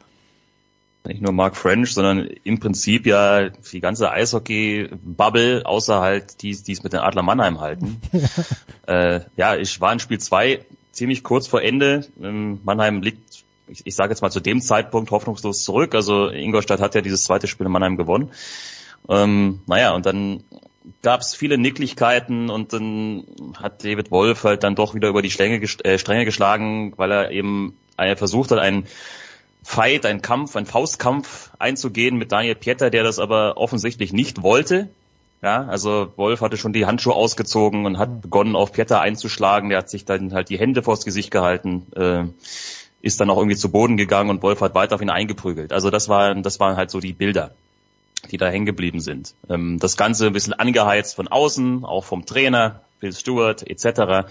Nicht 1.06 1.22
nur 1.22 1.32
Mark 1.32 1.56
French, 1.56 1.92
sondern 1.92 2.28
im 2.44 2.60
Prinzip 2.60 3.06
ja 3.06 3.50
die 3.50 3.80
ganze 3.80 4.10
Eishockey-Bubble, 4.10 5.66
außer 5.66 6.00
halt 6.00 6.42
die, 6.42 6.56
die 6.56 6.72
es 6.72 6.82
mit 6.82 6.92
den 6.92 7.00
Adler 7.00 7.22
Mannheim 7.22 7.60
halten. 7.60 8.00
äh, 8.86 9.20
ja, 9.36 9.56
ich 9.56 9.80
war 9.80 9.92
in 9.92 9.98
Spiel 9.98 10.18
zwei 10.18 10.64
ziemlich 10.92 11.22
kurz 11.22 11.46
vor 11.46 11.60
Ende. 11.62 12.06
Ähm, 12.22 12.60
Mannheim 12.64 13.02
liegt, 13.02 13.44
ich, 13.68 13.82
ich 13.84 13.94
sage 13.94 14.12
jetzt 14.12 14.22
mal 14.22 14.30
zu 14.30 14.40
dem 14.40 14.60
Zeitpunkt 14.60 15.10
hoffnungslos 15.10 15.62
zurück. 15.62 15.94
Also 15.94 16.30
Ingolstadt 16.30 16.80
hat 16.80 16.94
ja 16.94 17.02
dieses 17.02 17.24
zweite 17.24 17.48
Spiel 17.48 17.66
in 17.66 17.72
Mannheim 17.72 17.96
gewonnen. 17.96 18.30
Ähm, 19.08 19.60
naja, 19.66 19.92
und 19.92 20.06
dann 20.06 20.42
gab 21.02 21.20
es 21.20 21.34
viele 21.34 21.58
Nicklichkeiten 21.58 22.48
und 22.48 22.72
dann 22.72 23.24
hat 23.60 23.84
David 23.84 24.10
Wolf 24.10 24.44
halt 24.44 24.62
dann 24.64 24.74
doch 24.74 24.94
wieder 24.94 25.08
über 25.08 25.20
die 25.20 25.30
Stränge, 25.30 25.62
äh, 25.84 25.98
Stränge 25.98 26.24
geschlagen, 26.24 26.94
weil 26.96 27.10
er 27.10 27.30
eben 27.30 27.76
er 27.96 28.16
versucht 28.16 28.50
hat, 28.50 28.58
einen 28.58 28.86
Fight, 29.64 30.04
ein 30.04 30.22
Kampf, 30.22 30.54
ein 30.56 30.66
Faustkampf 30.66 31.50
einzugehen 31.58 32.16
mit 32.16 32.30
Daniel 32.30 32.54
Pieter, 32.54 32.90
der 32.90 33.02
das 33.02 33.18
aber 33.18 33.56
offensichtlich 33.56 34.12
nicht 34.12 34.42
wollte. 34.42 34.90
Ja, 35.42 35.66
also 35.66 36.12
Wolf 36.16 36.42
hatte 36.42 36.56
schon 36.56 36.72
die 36.72 36.86
Handschuhe 36.86 37.14
ausgezogen 37.14 37.86
und 37.86 37.98
hat 37.98 38.22
begonnen 38.22 38.56
auf 38.56 38.72
Pieter 38.72 39.00
einzuschlagen. 39.00 39.70
Der 39.70 39.78
hat 39.78 39.90
sich 39.90 40.04
dann 40.04 40.32
halt 40.32 40.48
die 40.48 40.58
Hände 40.58 40.82
vors 40.82 41.04
Gesicht 41.04 41.30
gehalten, 41.30 41.86
äh, 41.96 42.24
ist 43.02 43.20
dann 43.20 43.30
auch 43.30 43.38
irgendwie 43.38 43.56
zu 43.56 43.70
Boden 43.70 43.96
gegangen 43.96 44.30
und 44.30 44.42
Wolf 44.42 44.60
hat 44.60 44.74
weiter 44.74 44.94
auf 44.94 45.02
ihn 45.02 45.10
eingeprügelt. 45.10 45.72
Also 45.72 45.90
das 45.90 46.08
waren, 46.08 46.42
das 46.42 46.60
waren 46.60 46.76
halt 46.76 46.90
so 46.90 47.00
die 47.00 47.12
Bilder, 47.12 47.50
die 48.30 48.38
da 48.38 48.48
hängen 48.48 48.66
geblieben 48.66 49.00
sind. 49.00 49.34
Ähm, 49.48 49.78
das 49.78 49.96
Ganze 49.96 50.26
ein 50.26 50.32
bisschen 50.32 50.54
angeheizt 50.54 51.16
von 51.16 51.28
außen, 51.28 51.84
auch 51.84 52.04
vom 52.04 52.24
Trainer, 52.26 52.80
Bill 53.00 53.12
Stewart 53.12 53.68
etc. 53.68 54.28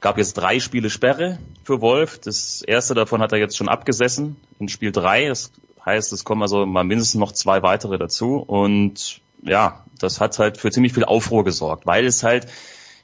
Gab 0.00 0.18
jetzt 0.18 0.34
drei 0.34 0.60
Spiele 0.60 0.90
Sperre 0.90 1.38
für 1.64 1.80
Wolf. 1.80 2.18
Das 2.18 2.62
erste 2.62 2.94
davon 2.94 3.20
hat 3.20 3.32
er 3.32 3.38
jetzt 3.38 3.56
schon 3.56 3.68
abgesessen 3.68 4.36
in 4.58 4.68
Spiel 4.68 4.92
drei. 4.92 5.28
Das 5.28 5.52
heißt, 5.84 6.12
es 6.12 6.24
kommen 6.24 6.42
also 6.42 6.66
mal 6.66 6.84
mindestens 6.84 7.18
noch 7.18 7.32
zwei 7.32 7.62
weitere 7.62 7.98
dazu. 7.98 8.36
Und 8.36 9.20
ja, 9.42 9.84
das 9.98 10.20
hat 10.20 10.38
halt 10.38 10.58
für 10.58 10.70
ziemlich 10.70 10.92
viel 10.92 11.04
Aufruhr 11.04 11.44
gesorgt, 11.44 11.86
weil 11.86 12.06
es 12.06 12.22
halt 12.22 12.46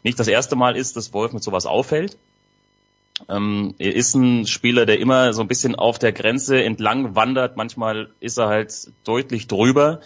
nicht 0.02 0.18
das 0.18 0.28
erste 0.28 0.56
Mal 0.56 0.76
ist, 0.76 0.96
dass 0.96 1.12
Wolf 1.12 1.32
mit 1.32 1.42
sowas 1.42 1.66
auffällt. 1.66 2.16
Ähm, 3.28 3.74
er 3.78 3.94
ist 3.94 4.14
ein 4.14 4.46
Spieler, 4.46 4.86
der 4.86 4.98
immer 4.98 5.32
so 5.32 5.42
ein 5.42 5.48
bisschen 5.48 5.76
auf 5.76 5.98
der 5.98 6.12
Grenze 6.12 6.62
entlang 6.62 7.14
wandert. 7.14 7.56
Manchmal 7.56 8.10
ist 8.20 8.38
er 8.38 8.48
halt 8.48 8.90
deutlich 9.04 9.46
drüber. 9.46 10.00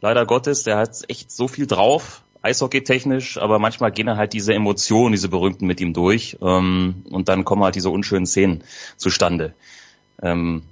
Leider 0.00 0.26
Gottes, 0.26 0.62
der 0.64 0.76
hat 0.76 1.02
echt 1.08 1.30
so 1.30 1.48
viel 1.48 1.66
drauf, 1.66 2.22
Eishockey-technisch, 2.42 3.38
aber 3.38 3.58
manchmal 3.58 3.92
gehen 3.92 4.10
halt 4.16 4.32
diese 4.32 4.54
Emotionen, 4.54 5.12
diese 5.12 5.28
berühmten 5.28 5.66
mit 5.66 5.80
ihm 5.80 5.92
durch. 5.94 6.36
Ähm, 6.42 7.04
und 7.10 7.28
dann 7.28 7.44
kommen 7.44 7.62
halt 7.62 7.74
diese 7.74 7.90
unschönen 7.90 8.26
Szenen 8.26 8.64
zustande. 8.96 9.54
Ähm, 10.20 10.62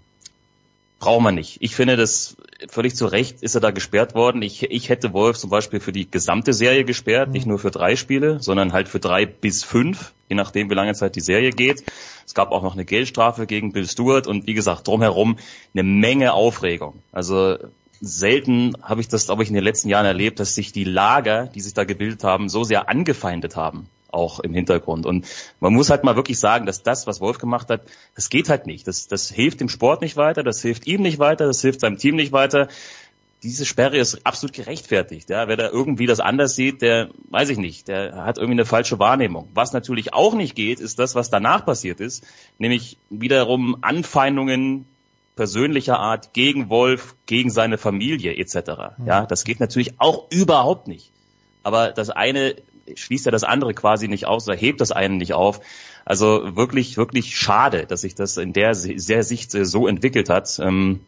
braucht 0.99 1.23
man 1.23 1.35
nicht. 1.35 1.59
Ich 1.61 1.75
finde 1.75 1.97
das 1.97 2.37
völlig 2.69 2.95
zu 2.95 3.07
Recht 3.07 3.43
ist 3.43 3.55
er 3.55 3.61
da 3.61 3.71
gesperrt 3.71 4.15
worden. 4.15 4.43
Ich, 4.43 4.63
ich 4.63 4.89
hätte 4.89 5.13
Wolf 5.13 5.39
zum 5.39 5.51
Beispiel 5.51 5.81
für 5.81 5.93
die 5.93 6.11
gesamte 6.11 6.53
Serie 6.53 6.85
gesperrt, 6.85 7.29
mhm. 7.29 7.33
nicht 7.33 7.47
nur 7.47 7.59
für 7.59 7.71
drei 7.71 7.97
Spiele, 7.97 8.41
sondern 8.41 8.73
halt 8.73 8.89
für 8.89 9.01
drei 9.01 9.27
bis 9.27 9.65
fünf, 9.65 10.13
je 10.29 10.37
nachdem 10.37 10.71
wie 10.71 10.75
lange 10.75 10.95
Zeit 10.95 11.17
die 11.17 11.21
Serie 11.21 11.51
geht. 11.51 11.85
Es 12.27 12.35
gab 12.35 12.53
auch 12.53 12.63
noch 12.63 12.75
eine 12.75 12.85
Geldstrafe 12.85 13.47
gegen 13.47 13.73
Bill 13.73 13.89
Stewart 13.89 14.27
und 14.27 14.47
wie 14.47 14.55
gesagt, 14.55 14.87
drumherum 14.87 15.39
eine 15.75 15.83
Menge 15.83 16.33
Aufregung. 16.35 17.03
Also 17.13 17.59
selten 18.01 18.75
habe 18.83 19.01
ich 19.01 19.09
das, 19.09 19.27
glaube 19.27 19.43
ich, 19.43 19.49
in 19.49 19.55
den 19.55 19.65
letzten 19.65 19.89
Jahren 19.89 20.07
erlebt, 20.07 20.41
dass 20.41 20.55
sich 20.55 20.73
die 20.73 20.85
Lager, 20.85 21.47
die 21.47 21.61
sich 21.61 21.75
da 21.75 21.85
gebildet 21.85 22.25
haben, 22.25 22.49
so 22.49 22.65
sehr 22.65 22.89
angefeindet 22.89 23.57
haben 23.57 23.89
auch 24.13 24.41
im 24.41 24.55
Hintergrund. 24.55 25.07
Und 25.07 25.27
man 25.61 25.73
muss 25.73 25.91
halt 25.91 26.05
mal 26.05 26.17
wirklich 26.17 26.39
sagen, 26.39 26.67
dass 26.67 26.83
das, 26.83 27.07
was 27.07 27.21
Wolf 27.21 27.39
gemacht 27.39 27.71
hat, 27.71 27.83
das 28.15 28.29
geht 28.29 28.49
halt 28.49 28.67
nicht. 28.67 28.87
Das, 28.87 29.09
das 29.09 29.31
hilft 29.31 29.61
dem 29.61 29.69
Sport 29.69 30.03
nicht 30.03 30.17
weiter, 30.17 30.43
das 30.43 30.63
hilft 30.63 30.87
ihm 30.87 31.03
nicht 31.03 31.19
weiter, 31.19 31.47
das 31.47 31.61
hilft 31.61 31.81
seinem 31.81 31.99
Team 31.99 32.17
nicht 32.17 32.33
weiter. 32.33 32.69
Diese 33.43 33.65
Sperre 33.65 33.97
ist 33.97 34.27
absolut 34.27 34.55
gerechtfertigt. 34.55 35.31
Ja. 35.31 35.49
Wer 35.49 35.57
da 35.57 35.71
irgendwie 35.71 36.07
das 36.07 36.21
anders 36.21 36.57
sieht, 36.57 36.83
der 36.83 37.09
weiß 37.31 37.49
ich 37.49 37.59
nicht, 37.59 37.89
der 37.89 38.25
hat 38.25 38.37
irgendwie 38.37 38.61
eine 38.61 38.67
falsche 38.67 38.99
Wahrnehmung. 38.99 39.49
Was 39.55 39.73
natürlich 39.73 40.13
auch 40.13 40.35
nicht 40.35 40.55
geht, 40.55 40.81
ist 40.81 40.99
das, 40.99 41.15
was 41.15 41.31
danach 41.31 41.65
passiert 41.65 42.01
ist, 42.01 42.27
nämlich 42.59 42.99
wiederum 43.09 43.79
Anfeindungen 43.81 44.87
persönlicher 45.37 45.99
Art 45.99 46.33
gegen 46.33 46.69
Wolf, 46.69 47.15
gegen 47.27 47.51
seine 47.51 47.79
Familie 47.79 48.37
etc. 48.37 48.55
Ja, 49.07 49.27
das 49.27 49.45
geht 49.45 49.61
natürlich 49.61 49.99
auch 49.99 50.31
überhaupt 50.31 50.89
nicht. 50.89 51.13
Aber 51.63 51.93
das 51.93 52.11
eine 52.11 52.57
schließt 52.95 53.27
ja 53.27 53.33
das 53.33 53.45
andere 53.45 53.75
quasi 53.75 54.09
nicht 54.09 54.27
aus 54.27 54.49
oder 54.49 54.57
hebt 54.57 54.81
das 54.81 54.93
eine 54.93 55.15
nicht 55.15 55.33
auf. 55.33 55.61
Also 56.05 56.57
wirklich, 56.57 56.97
wirklich 56.97 57.37
schade, 57.37 57.87
dass 57.87 58.01
sich 58.01 58.15
das 58.15 58.37
in 58.37 58.53
der 58.53 58.75
sehr 58.75 59.23
Sicht 59.23 59.53
so 59.53 59.87
entwickelt 59.87 60.29
hat. 60.29 60.59
Ähm, 60.59 61.01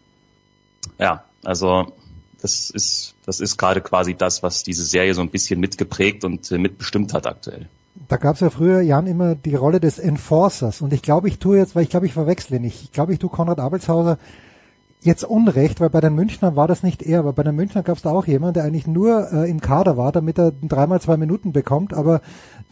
ja, 0.99 1.25
also 1.43 1.93
das 2.41 2.71
ist, 2.71 3.15
das 3.25 3.41
ist 3.41 3.57
gerade 3.57 3.81
quasi 3.81 4.15
das, 4.15 4.43
was 4.43 4.63
diese 4.63 4.85
Serie 4.85 5.15
so 5.15 5.23
ein 5.23 5.31
bisschen 5.31 5.61
mitgeprägt 5.61 6.25
und 6.25 6.51
äh, 6.51 6.59
mitbestimmt 6.59 7.15
hat 7.15 7.27
aktuell. 7.27 7.69
Da 8.09 8.17
gab 8.17 8.37
es 8.37 8.41
ja 8.41 8.51
früher, 8.51 8.81
Jan, 8.81 9.07
immer 9.07 9.35
die 9.35 9.55
Rolle 9.55 9.79
des 9.79 9.99
Enforcers. 9.99 10.81
Und 10.81 10.93
ich 10.93 11.03
glaube, 11.03 11.29
ich 11.29 11.39
tue 11.39 11.59
jetzt, 11.59 11.77
weil 11.77 11.83
ich 11.83 11.91
glaube, 11.91 12.07
ich 12.07 12.13
verwechsle 12.13 12.59
nicht. 12.59 12.83
Ich 12.85 12.93
glaube, 12.93 13.13
ich 13.13 13.19
tue 13.19 13.31
Konrad 13.31 13.61
Abelshauser 13.61 14.19
jetzt 15.03 15.25
Unrecht, 15.25 15.81
weil 15.81 15.91
bei 15.91 16.01
den 16.01 16.15
Münchnern 16.15 16.57
war 16.57 16.69
das 16.69 16.83
nicht 16.83 17.03
er, 17.03 17.21
aber 17.21 17.33
bei 17.33 17.43
den 17.43 17.57
Münchnern 17.57 17.85
gab 17.85 17.97
es 17.97 18.03
da 18.03 18.11
auch 18.11 18.27
jemand, 18.27 18.57
der 18.57 18.65
eigentlich 18.65 18.87
nur 18.87 19.33
äh, 19.33 19.51
im 19.51 19.61
Kader 19.61 19.97
war, 19.97 20.13
damit 20.13 20.39
er 20.39 20.53
dreimal 20.63 21.01
zwei 21.01 21.17
Minuten 21.17 21.53
bekommt, 21.53 21.93
aber 21.93 22.21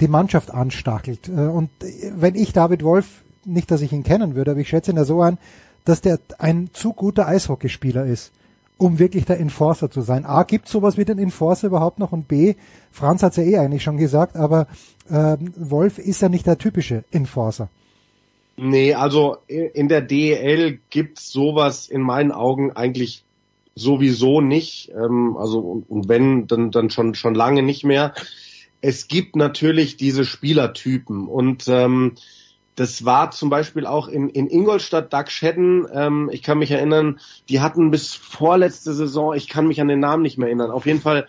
die 0.00 0.08
Mannschaft 0.08 0.52
anstachelt. 0.52 1.28
Äh, 1.28 1.32
und 1.32 1.70
wenn 2.14 2.36
ich 2.36 2.52
David 2.52 2.82
Wolf, 2.84 3.22
nicht, 3.44 3.70
dass 3.70 3.80
ich 3.80 3.92
ihn 3.92 4.04
kennen 4.04 4.34
würde, 4.34 4.52
aber 4.52 4.60
ich 4.60 4.68
schätze 4.68 4.92
ihn 4.92 4.96
ja 4.96 5.04
so 5.04 5.22
an, 5.22 5.38
dass 5.84 6.00
der 6.00 6.18
ein 6.38 6.70
zu 6.72 6.92
guter 6.92 7.26
Eishockeyspieler 7.26 8.04
ist, 8.04 8.32
um 8.80 8.98
wirklich 8.98 9.26
der 9.26 9.38
Enforcer 9.38 9.90
zu 9.90 10.00
sein. 10.00 10.24
A, 10.24 10.42
gibt 10.44 10.66
sowas 10.66 10.96
wie 10.96 11.04
den 11.04 11.18
Enforcer 11.18 11.66
überhaupt 11.66 11.98
noch 11.98 12.12
und 12.12 12.28
B, 12.28 12.54
Franz 12.90 13.22
hat's 13.22 13.36
ja 13.36 13.42
eh 13.42 13.58
eigentlich 13.58 13.82
schon 13.82 13.98
gesagt, 13.98 14.36
aber 14.36 14.66
äh, 15.10 15.36
Wolf 15.56 15.98
ist 15.98 16.22
ja 16.22 16.30
nicht 16.30 16.46
der 16.46 16.56
typische 16.56 17.04
Enforcer. 17.10 17.68
Nee, 18.56 18.94
also 18.94 19.36
in 19.46 19.88
der 19.88 20.00
DEL 20.00 20.78
gibt's 20.88 21.30
sowas 21.30 21.88
in 21.88 22.00
meinen 22.00 22.32
Augen 22.32 22.72
eigentlich 22.72 23.22
sowieso 23.74 24.40
nicht. 24.40 24.90
Ähm, 24.94 25.36
also 25.38 25.82
und 25.86 26.08
wenn, 26.08 26.46
dann, 26.46 26.70
dann 26.70 26.90
schon, 26.90 27.14
schon 27.14 27.34
lange 27.34 27.62
nicht 27.62 27.84
mehr. 27.84 28.14
Es 28.80 29.08
gibt 29.08 29.36
natürlich 29.36 29.98
diese 29.98 30.24
Spielertypen 30.24 31.28
und 31.28 31.68
ähm, 31.68 32.14
das 32.80 33.04
war 33.04 33.30
zum 33.30 33.50
Beispiel 33.50 33.84
auch 33.84 34.08
in, 34.08 34.30
in 34.30 34.48
Ingolstadt, 34.48 35.12
Doug 35.12 35.26
Shedden, 35.28 35.86
ähm, 35.92 36.30
ich 36.32 36.42
kann 36.42 36.58
mich 36.58 36.70
erinnern, 36.70 37.20
die 37.50 37.60
hatten 37.60 37.90
bis 37.90 38.14
vorletzte 38.14 38.94
Saison, 38.94 39.34
ich 39.34 39.48
kann 39.50 39.68
mich 39.68 39.82
an 39.82 39.88
den 39.88 40.00
Namen 40.00 40.22
nicht 40.22 40.38
mehr 40.38 40.48
erinnern, 40.48 40.70
auf 40.70 40.86
jeden 40.86 41.02
Fall 41.02 41.26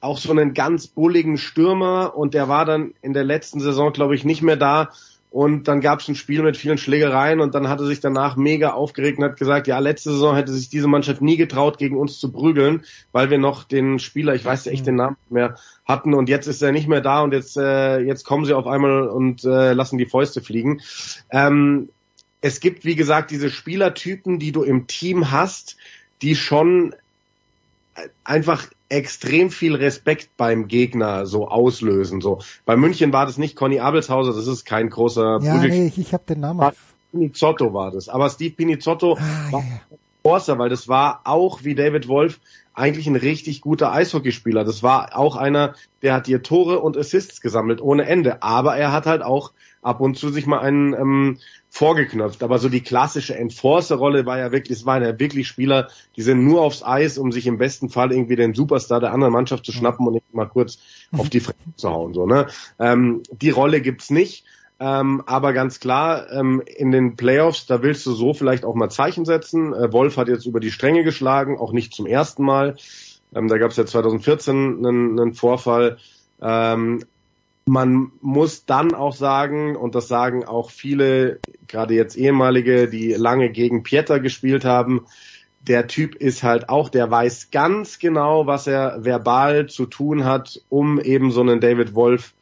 auch 0.00 0.18
so 0.18 0.32
einen 0.32 0.52
ganz 0.52 0.88
bulligen 0.88 1.38
Stürmer 1.38 2.16
und 2.16 2.34
der 2.34 2.48
war 2.48 2.64
dann 2.64 2.92
in 3.02 3.12
der 3.12 3.22
letzten 3.22 3.60
Saison, 3.60 3.92
glaube 3.92 4.16
ich, 4.16 4.24
nicht 4.24 4.42
mehr 4.42 4.56
da 4.56 4.90
und 5.30 5.68
dann 5.68 5.80
gab 5.80 6.00
es 6.00 6.08
ein 6.08 6.16
Spiel 6.16 6.42
mit 6.42 6.56
vielen 6.56 6.76
Schlägereien 6.76 7.40
und 7.40 7.54
dann 7.54 7.68
hat 7.68 7.78
er 7.78 7.86
sich 7.86 8.00
danach 8.00 8.36
mega 8.36 8.72
aufgeregt 8.72 9.18
und 9.18 9.24
hat 9.24 9.38
gesagt, 9.38 9.68
ja, 9.68 9.78
letzte 9.78 10.10
Saison 10.10 10.34
hätte 10.34 10.52
sich 10.52 10.68
diese 10.68 10.88
Mannschaft 10.88 11.22
nie 11.22 11.36
getraut, 11.36 11.78
gegen 11.78 11.96
uns 11.96 12.18
zu 12.18 12.32
prügeln, 12.32 12.84
weil 13.12 13.30
wir 13.30 13.38
noch 13.38 13.62
den 13.62 14.00
Spieler, 14.00 14.34
ich 14.34 14.44
weiß 14.44 14.66
echt 14.66 14.86
den 14.88 14.96
Namen 14.96 15.16
mehr, 15.28 15.56
hatten 15.84 16.14
und 16.14 16.28
jetzt 16.28 16.48
ist 16.48 16.62
er 16.62 16.72
nicht 16.72 16.88
mehr 16.88 17.00
da 17.00 17.22
und 17.22 17.32
jetzt, 17.32 17.56
äh, 17.56 18.00
jetzt 18.00 18.24
kommen 18.24 18.44
sie 18.44 18.54
auf 18.54 18.66
einmal 18.66 19.08
und 19.08 19.44
äh, 19.44 19.72
lassen 19.72 19.98
die 19.98 20.06
Fäuste 20.06 20.40
fliegen. 20.40 20.80
Ähm, 21.30 21.90
es 22.40 22.58
gibt, 22.58 22.84
wie 22.84 22.96
gesagt, 22.96 23.30
diese 23.30 23.50
Spielertypen, 23.50 24.38
die 24.40 24.50
du 24.50 24.64
im 24.64 24.88
Team 24.88 25.30
hast, 25.30 25.76
die 26.22 26.34
schon 26.34 26.94
einfach 28.24 28.66
extrem 28.90 29.50
viel 29.50 29.74
Respekt 29.74 30.36
beim 30.36 30.68
Gegner 30.68 31.24
so 31.24 31.48
auslösen. 31.48 32.20
So 32.20 32.40
bei 32.66 32.76
München 32.76 33.12
war 33.12 33.24
das 33.24 33.38
nicht 33.38 33.56
Conny 33.56 33.80
Abelshauser, 33.80 34.34
das 34.34 34.46
ist 34.46 34.66
kein 34.66 34.90
großer. 34.90 35.38
Ja, 35.42 35.54
nee, 35.58 35.86
ich, 35.86 35.98
ich 35.98 36.12
habe 36.12 36.24
den 36.28 36.40
Namen. 36.40 36.70
Pinizotto 37.12 37.72
war 37.72 37.90
das, 37.90 38.08
aber 38.08 38.28
Steve 38.30 38.54
Pinizotto 38.54 39.16
ah, 39.18 39.52
war 39.52 39.60
ja. 39.60 39.80
Forster, 40.22 40.58
weil 40.58 40.68
das 40.68 40.86
war 40.86 41.22
auch 41.24 41.64
wie 41.64 41.74
David 41.74 42.08
Wolf 42.08 42.40
eigentlich 42.74 43.06
ein 43.06 43.16
richtig 43.16 43.60
guter 43.60 43.92
Eishockeyspieler. 43.92 44.64
Das 44.64 44.82
war 44.82 45.16
auch 45.16 45.36
einer, 45.36 45.74
der 46.02 46.14
hat 46.14 46.26
hier 46.26 46.42
Tore 46.42 46.80
und 46.80 46.96
Assists 46.96 47.40
gesammelt 47.40 47.80
ohne 47.80 48.06
Ende. 48.06 48.42
Aber 48.42 48.76
er 48.76 48.92
hat 48.92 49.06
halt 49.06 49.22
auch 49.22 49.52
ab 49.82 50.00
und 50.00 50.18
zu 50.18 50.28
sich 50.28 50.46
mal 50.46 50.60
einen 50.60 50.92
ähm, 50.94 51.38
vorgeknöpft. 51.70 52.42
Aber 52.42 52.58
so 52.58 52.68
die 52.68 52.82
klassische 52.82 53.36
Enforcer-Rolle 53.36 54.26
war 54.26 54.38
ja 54.38 54.52
wirklich, 54.52 54.78
es 54.78 54.86
waren 54.86 55.02
ja 55.02 55.18
wirklich 55.18 55.48
Spieler, 55.48 55.88
die 56.16 56.22
sind 56.22 56.44
nur 56.44 56.62
aufs 56.62 56.82
Eis, 56.82 57.16
um 57.16 57.32
sich 57.32 57.46
im 57.46 57.58
besten 57.58 57.88
Fall 57.88 58.12
irgendwie 58.12 58.36
den 58.36 58.54
Superstar 58.54 59.00
der 59.00 59.12
anderen 59.12 59.32
Mannschaft 59.32 59.64
zu 59.64 59.72
schnappen 59.72 60.06
und 60.06 60.22
mal 60.34 60.46
kurz 60.48 60.78
auf 61.16 61.30
die 61.30 61.40
Fresse 61.40 61.58
zu 61.76 61.90
hauen. 61.90 62.12
So, 62.12 62.26
ne? 62.26 62.48
Ähm, 62.78 63.22
die 63.32 63.50
Rolle 63.50 63.80
gibt's 63.80 64.10
nicht. 64.10 64.44
Ähm, 64.80 65.22
aber 65.26 65.52
ganz 65.52 65.78
klar, 65.78 66.32
ähm, 66.32 66.62
in 66.64 66.90
den 66.90 67.14
Playoffs, 67.14 67.66
da 67.66 67.82
willst 67.82 68.06
du 68.06 68.12
so 68.12 68.32
vielleicht 68.32 68.64
auch 68.64 68.74
mal 68.74 68.88
Zeichen 68.88 69.26
setzen. 69.26 69.74
Äh, 69.74 69.92
Wolf 69.92 70.16
hat 70.16 70.28
jetzt 70.28 70.46
über 70.46 70.58
die 70.58 70.70
Stränge 70.70 71.04
geschlagen, 71.04 71.58
auch 71.58 71.72
nicht 71.72 71.94
zum 71.94 72.06
ersten 72.06 72.44
Mal. 72.44 72.76
Ähm, 73.34 73.46
da 73.48 73.58
gab 73.58 73.70
es 73.70 73.76
ja 73.76 73.84
2014 73.84 74.78
einen, 74.78 75.20
einen 75.20 75.34
Vorfall. 75.34 75.98
Ähm, 76.40 77.04
man 77.70 78.10
muss 78.20 78.66
dann 78.66 78.94
auch 78.94 79.14
sagen, 79.14 79.76
und 79.76 79.94
das 79.94 80.08
sagen 80.08 80.44
auch 80.44 80.72
viele, 80.72 81.38
gerade 81.68 81.94
jetzt 81.94 82.16
ehemalige, 82.16 82.88
die 82.88 83.12
lange 83.12 83.48
gegen 83.50 83.84
Pieter 83.84 84.18
gespielt 84.18 84.64
haben, 84.64 85.06
der 85.60 85.86
Typ 85.86 86.16
ist 86.16 86.42
halt 86.42 86.68
auch, 86.68 86.88
der 86.88 87.12
weiß 87.12 87.52
ganz 87.52 88.00
genau, 88.00 88.48
was 88.48 88.66
er 88.66 89.04
verbal 89.04 89.68
zu 89.68 89.86
tun 89.86 90.24
hat, 90.24 90.60
um 90.68 90.98
eben 90.98 91.30
so 91.30 91.42
einen 91.42 91.60
David 91.60 91.94
Wolf 91.94 92.34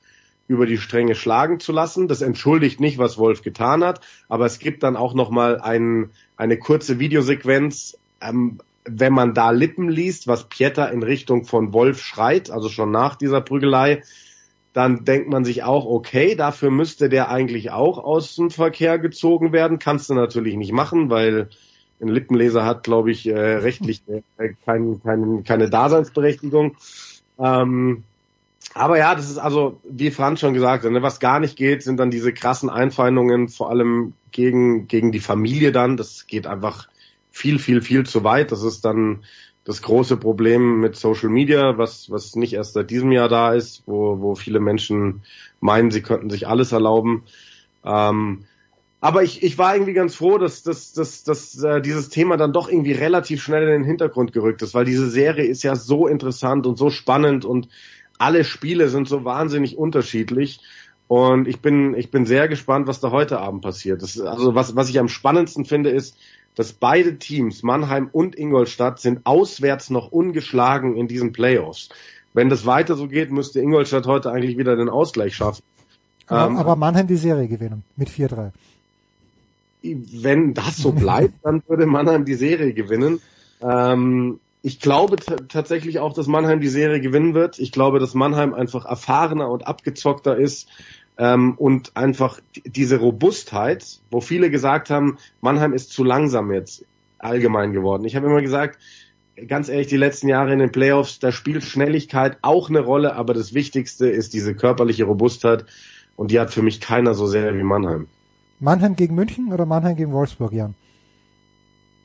über 0.46 0.64
die 0.64 0.78
Stränge 0.78 1.14
schlagen 1.14 1.60
zu 1.60 1.72
lassen. 1.72 2.08
Das 2.08 2.22
entschuldigt 2.22 2.80
nicht, 2.80 2.96
was 2.96 3.18
Wolf 3.18 3.42
getan 3.42 3.84
hat, 3.84 4.00
aber 4.30 4.46
es 4.46 4.58
gibt 4.58 4.82
dann 4.82 4.96
auch 4.96 5.12
noch 5.12 5.28
mal 5.28 5.60
ein, 5.60 6.08
eine 6.38 6.58
kurze 6.58 6.98
Videosequenz, 7.00 7.98
ähm, 8.22 8.60
wenn 8.86 9.12
man 9.12 9.34
da 9.34 9.50
Lippen 9.50 9.90
liest, 9.90 10.26
was 10.26 10.48
Pieter 10.48 10.90
in 10.90 11.02
Richtung 11.02 11.44
von 11.44 11.74
Wolf 11.74 12.00
schreit, 12.00 12.50
also 12.50 12.70
schon 12.70 12.90
nach 12.90 13.16
dieser 13.16 13.42
Prügelei, 13.42 14.00
dann 14.72 15.04
denkt 15.04 15.28
man 15.28 15.44
sich 15.44 15.62
auch, 15.64 15.86
okay, 15.86 16.34
dafür 16.34 16.70
müsste 16.70 17.08
der 17.08 17.30
eigentlich 17.30 17.70
auch 17.70 17.98
aus 17.98 18.36
dem 18.36 18.50
Verkehr 18.50 18.98
gezogen 18.98 19.52
werden. 19.52 19.78
Kannst 19.78 20.10
du 20.10 20.14
natürlich 20.14 20.56
nicht 20.56 20.72
machen, 20.72 21.10
weil 21.10 21.48
ein 22.00 22.08
Lippenleser 22.08 22.64
hat, 22.64 22.84
glaube 22.84 23.10
ich, 23.10 23.26
äh, 23.26 23.32
rechtlich 23.56 24.02
äh, 24.08 24.52
kein, 24.64 25.00
kein, 25.02 25.44
keine 25.44 25.68
Daseinsberechtigung. 25.68 26.76
Ähm, 27.38 28.04
aber 28.74 28.98
ja, 28.98 29.14
das 29.14 29.30
ist 29.30 29.38
also, 29.38 29.80
wie 29.88 30.10
Franz 30.10 30.40
schon 30.40 30.54
gesagt 30.54 30.84
hat, 30.84 30.92
ne, 30.92 31.02
was 31.02 31.20
gar 31.20 31.40
nicht 31.40 31.56
geht, 31.56 31.82
sind 31.82 31.98
dann 31.98 32.10
diese 32.10 32.32
krassen 32.32 32.68
Einfeindungen, 32.68 33.48
vor 33.48 33.70
allem 33.70 34.12
gegen, 34.30 34.86
gegen 34.88 35.10
die 35.10 35.20
Familie 35.20 35.72
dann. 35.72 35.96
Das 35.96 36.26
geht 36.26 36.46
einfach 36.46 36.88
viel, 37.30 37.58
viel, 37.58 37.80
viel 37.80 38.04
zu 38.04 38.24
weit. 38.24 38.52
Das 38.52 38.62
ist 38.62 38.84
dann, 38.84 39.24
das 39.68 39.82
große 39.82 40.16
Problem 40.16 40.80
mit 40.80 40.96
Social 40.96 41.28
Media, 41.28 41.76
was, 41.76 42.10
was 42.10 42.34
nicht 42.36 42.54
erst 42.54 42.72
seit 42.72 42.88
diesem 42.88 43.12
Jahr 43.12 43.28
da 43.28 43.52
ist, 43.52 43.82
wo, 43.84 44.18
wo 44.18 44.34
viele 44.34 44.60
Menschen 44.60 45.20
meinen, 45.60 45.90
sie 45.90 46.00
könnten 46.00 46.30
sich 46.30 46.48
alles 46.48 46.72
erlauben. 46.72 47.24
Ähm, 47.84 48.46
aber 49.02 49.24
ich, 49.24 49.42
ich 49.42 49.58
war 49.58 49.74
irgendwie 49.74 49.92
ganz 49.92 50.14
froh, 50.14 50.38
dass, 50.38 50.62
dass, 50.62 50.94
dass, 50.94 51.22
dass 51.22 51.62
äh, 51.62 51.82
dieses 51.82 52.08
Thema 52.08 52.38
dann 52.38 52.54
doch 52.54 52.70
irgendwie 52.70 52.92
relativ 52.92 53.42
schnell 53.42 53.64
in 53.64 53.82
den 53.82 53.84
Hintergrund 53.84 54.32
gerückt 54.32 54.62
ist, 54.62 54.72
weil 54.72 54.86
diese 54.86 55.10
Serie 55.10 55.44
ist 55.44 55.62
ja 55.62 55.76
so 55.76 56.06
interessant 56.06 56.66
und 56.66 56.78
so 56.78 56.88
spannend 56.88 57.44
und 57.44 57.68
alle 58.16 58.44
Spiele 58.44 58.88
sind 58.88 59.06
so 59.06 59.26
wahnsinnig 59.26 59.76
unterschiedlich. 59.76 60.60
Und 61.08 61.46
ich 61.46 61.60
bin, 61.60 61.94
ich 61.94 62.10
bin 62.10 62.24
sehr 62.24 62.48
gespannt, 62.48 62.86
was 62.86 63.00
da 63.00 63.10
heute 63.10 63.38
Abend 63.38 63.60
passiert. 63.60 64.00
Das, 64.00 64.18
also 64.18 64.54
was, 64.54 64.76
was 64.76 64.88
ich 64.88 64.98
am 64.98 65.08
spannendsten 65.08 65.66
finde, 65.66 65.90
ist, 65.90 66.16
dass 66.58 66.72
beide 66.72 67.20
Teams, 67.20 67.62
Mannheim 67.62 68.08
und 68.10 68.36
Ingolstadt, 68.36 68.98
sind 68.98 69.20
auswärts 69.24 69.90
noch 69.90 70.10
ungeschlagen 70.10 70.96
in 70.96 71.06
diesen 71.06 71.30
Playoffs. 71.30 71.88
Wenn 72.34 72.48
das 72.48 72.66
weiter 72.66 72.96
so 72.96 73.06
geht, 73.06 73.30
müsste 73.30 73.60
Ingolstadt 73.60 74.08
heute 74.08 74.32
eigentlich 74.32 74.58
wieder 74.58 74.74
den 74.74 74.88
Ausgleich 74.88 75.36
schaffen. 75.36 75.62
Aber, 76.26 76.50
Ähm, 76.50 76.56
aber 76.56 76.74
Mannheim 76.74 77.06
die 77.06 77.16
Serie 77.16 77.46
gewinnen 77.46 77.84
mit 77.94 78.10
4-3. 78.10 78.50
wenn 79.82 80.52
das 80.52 80.78
so 80.78 80.90
bleibt, 80.90 81.34
dann 81.44 81.62
würde 81.68 81.86
Mannheim 81.86 82.24
die 82.24 82.34
Serie 82.34 82.72
gewinnen. 82.72 83.20
Ähm, 83.62 84.40
ich 84.60 84.80
glaube 84.80 85.14
tatsächlich 85.46 86.00
auch, 86.00 86.12
dass 86.12 86.26
Mannheim 86.26 86.60
die 86.60 86.66
Serie 86.66 87.00
gewinnen 87.00 87.34
wird. 87.34 87.60
Ich 87.60 87.70
glaube, 87.70 88.00
dass 88.00 88.14
Mannheim 88.14 88.52
einfach 88.52 88.84
erfahrener 88.84 89.48
und 89.48 89.68
abgezockter 89.68 90.36
ist 90.36 90.68
ähm, 91.18 91.54
und 91.58 91.96
einfach 91.96 92.40
diese 92.64 92.98
Robustheit, 92.98 94.00
wo 94.10 94.20
viele 94.20 94.50
gesagt 94.50 94.88
haben, 94.88 95.18
Mannheim 95.40 95.72
ist 95.72 95.90
zu 95.90 96.04
langsam 96.04 96.52
jetzt 96.52 96.84
allgemein 97.18 97.72
geworden. 97.72 98.04
Ich 98.04 98.14
habe 98.16 98.26
immer 98.26 98.40
gesagt, 98.40 98.78
ganz 99.48 99.68
ehrlich, 99.68 99.88
die 99.88 99.96
letzten 99.96 100.28
Jahre 100.28 100.52
in 100.52 100.60
den 100.60 100.72
Playoffs, 100.72 101.18
da 101.18 101.32
spielt 101.32 101.64
Schnelligkeit 101.64 102.38
auch 102.42 102.70
eine 102.70 102.80
Rolle, 102.80 103.16
aber 103.16 103.34
das 103.34 103.52
Wichtigste 103.52 104.08
ist 104.08 104.32
diese 104.32 104.54
körperliche 104.54 105.04
Robustheit 105.04 105.66
und 106.16 106.30
die 106.30 106.38
hat 106.38 106.52
für 106.52 106.62
mich 106.62 106.80
keiner 106.80 107.14
so 107.14 107.26
sehr 107.26 107.56
wie 107.56 107.64
Mannheim. 107.64 108.06
Mannheim 108.60 108.96
gegen 108.96 109.14
München 109.14 109.52
oder 109.52 109.66
Mannheim 109.66 109.96
gegen 109.96 110.12
Wolfsburg, 110.12 110.52
Jan? 110.52 110.74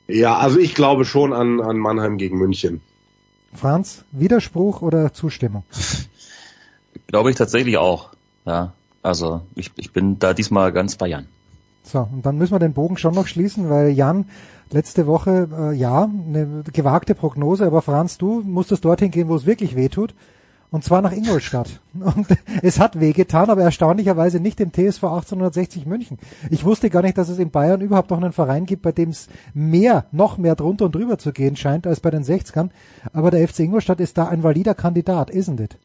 Ja, 0.06 0.36
also 0.36 0.58
ich 0.58 0.74
glaube 0.74 1.04
schon 1.04 1.32
an, 1.32 1.60
an 1.60 1.78
Mannheim 1.78 2.18
gegen 2.18 2.36
München. 2.36 2.80
Franz, 3.54 4.04
Widerspruch 4.10 4.82
oder 4.82 5.12
Zustimmung? 5.12 5.64
Glaube 7.06 7.30
ich 7.30 7.36
tatsächlich 7.36 7.76
auch. 7.76 8.10
Ja, 8.44 8.72
also 9.04 9.42
ich, 9.54 9.70
ich 9.76 9.92
bin 9.92 10.18
da 10.18 10.34
diesmal 10.34 10.72
ganz 10.72 10.96
bei 10.96 11.08
Jan. 11.08 11.26
So, 11.82 12.08
und 12.10 12.24
dann 12.24 12.38
müssen 12.38 12.54
wir 12.54 12.58
den 12.58 12.72
Bogen 12.72 12.96
schon 12.96 13.14
noch 13.14 13.26
schließen, 13.26 13.68
weil 13.68 13.90
Jan 13.90 14.24
letzte 14.70 15.06
Woche, 15.06 15.48
äh, 15.56 15.74
ja, 15.74 16.04
eine 16.04 16.62
gewagte 16.72 17.14
Prognose, 17.14 17.66
aber 17.66 17.82
Franz, 17.82 18.16
du 18.16 18.40
musstest 18.40 18.84
dorthin 18.84 19.10
gehen, 19.10 19.28
wo 19.28 19.36
es 19.36 19.46
wirklich 19.46 19.76
weh 19.76 19.88
tut. 19.88 20.14
Und 20.70 20.82
zwar 20.82 21.02
nach 21.02 21.12
Ingolstadt. 21.12 21.80
Und 21.94 22.26
es 22.62 22.80
hat 22.80 22.98
wehgetan, 22.98 23.48
aber 23.48 23.62
erstaunlicherweise 23.62 24.40
nicht 24.40 24.58
im 24.58 24.72
TSV 24.72 25.04
1860 25.04 25.86
München. 25.86 26.18
Ich 26.50 26.64
wusste 26.64 26.90
gar 26.90 27.02
nicht, 27.02 27.16
dass 27.16 27.28
es 27.28 27.38
in 27.38 27.50
Bayern 27.50 27.80
überhaupt 27.80 28.10
noch 28.10 28.20
einen 28.20 28.32
Verein 28.32 28.66
gibt, 28.66 28.82
bei 28.82 28.90
dem 28.90 29.10
es 29.10 29.28
mehr, 29.52 30.06
noch 30.10 30.36
mehr 30.36 30.56
drunter 30.56 30.86
und 30.86 30.94
drüber 30.96 31.16
zu 31.16 31.32
gehen 31.32 31.54
scheint 31.54 31.86
als 31.86 32.00
bei 32.00 32.10
den 32.10 32.24
60ern. 32.24 32.70
Aber 33.12 33.30
der 33.30 33.46
FC 33.46 33.60
Ingolstadt 33.60 34.00
ist 34.00 34.18
da 34.18 34.26
ein 34.26 34.42
valider 34.42 34.74
Kandidat, 34.74 35.30
isn't 35.30 35.62
it? 35.62 35.78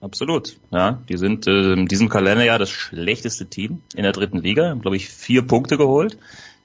Absolut. 0.00 0.58
Ja, 0.70 1.02
die 1.08 1.16
sind 1.16 1.46
äh, 1.46 1.72
in 1.72 1.86
diesem 1.86 2.08
Kalenderjahr 2.08 2.58
das 2.58 2.70
schlechteste 2.70 3.46
Team 3.46 3.82
in 3.94 4.02
der 4.02 4.12
dritten 4.12 4.38
Liga. 4.38 4.68
Haben, 4.68 4.82
glaube 4.82 4.96
ich, 4.96 5.08
vier 5.08 5.46
Punkte 5.46 5.78
geholt 5.78 6.18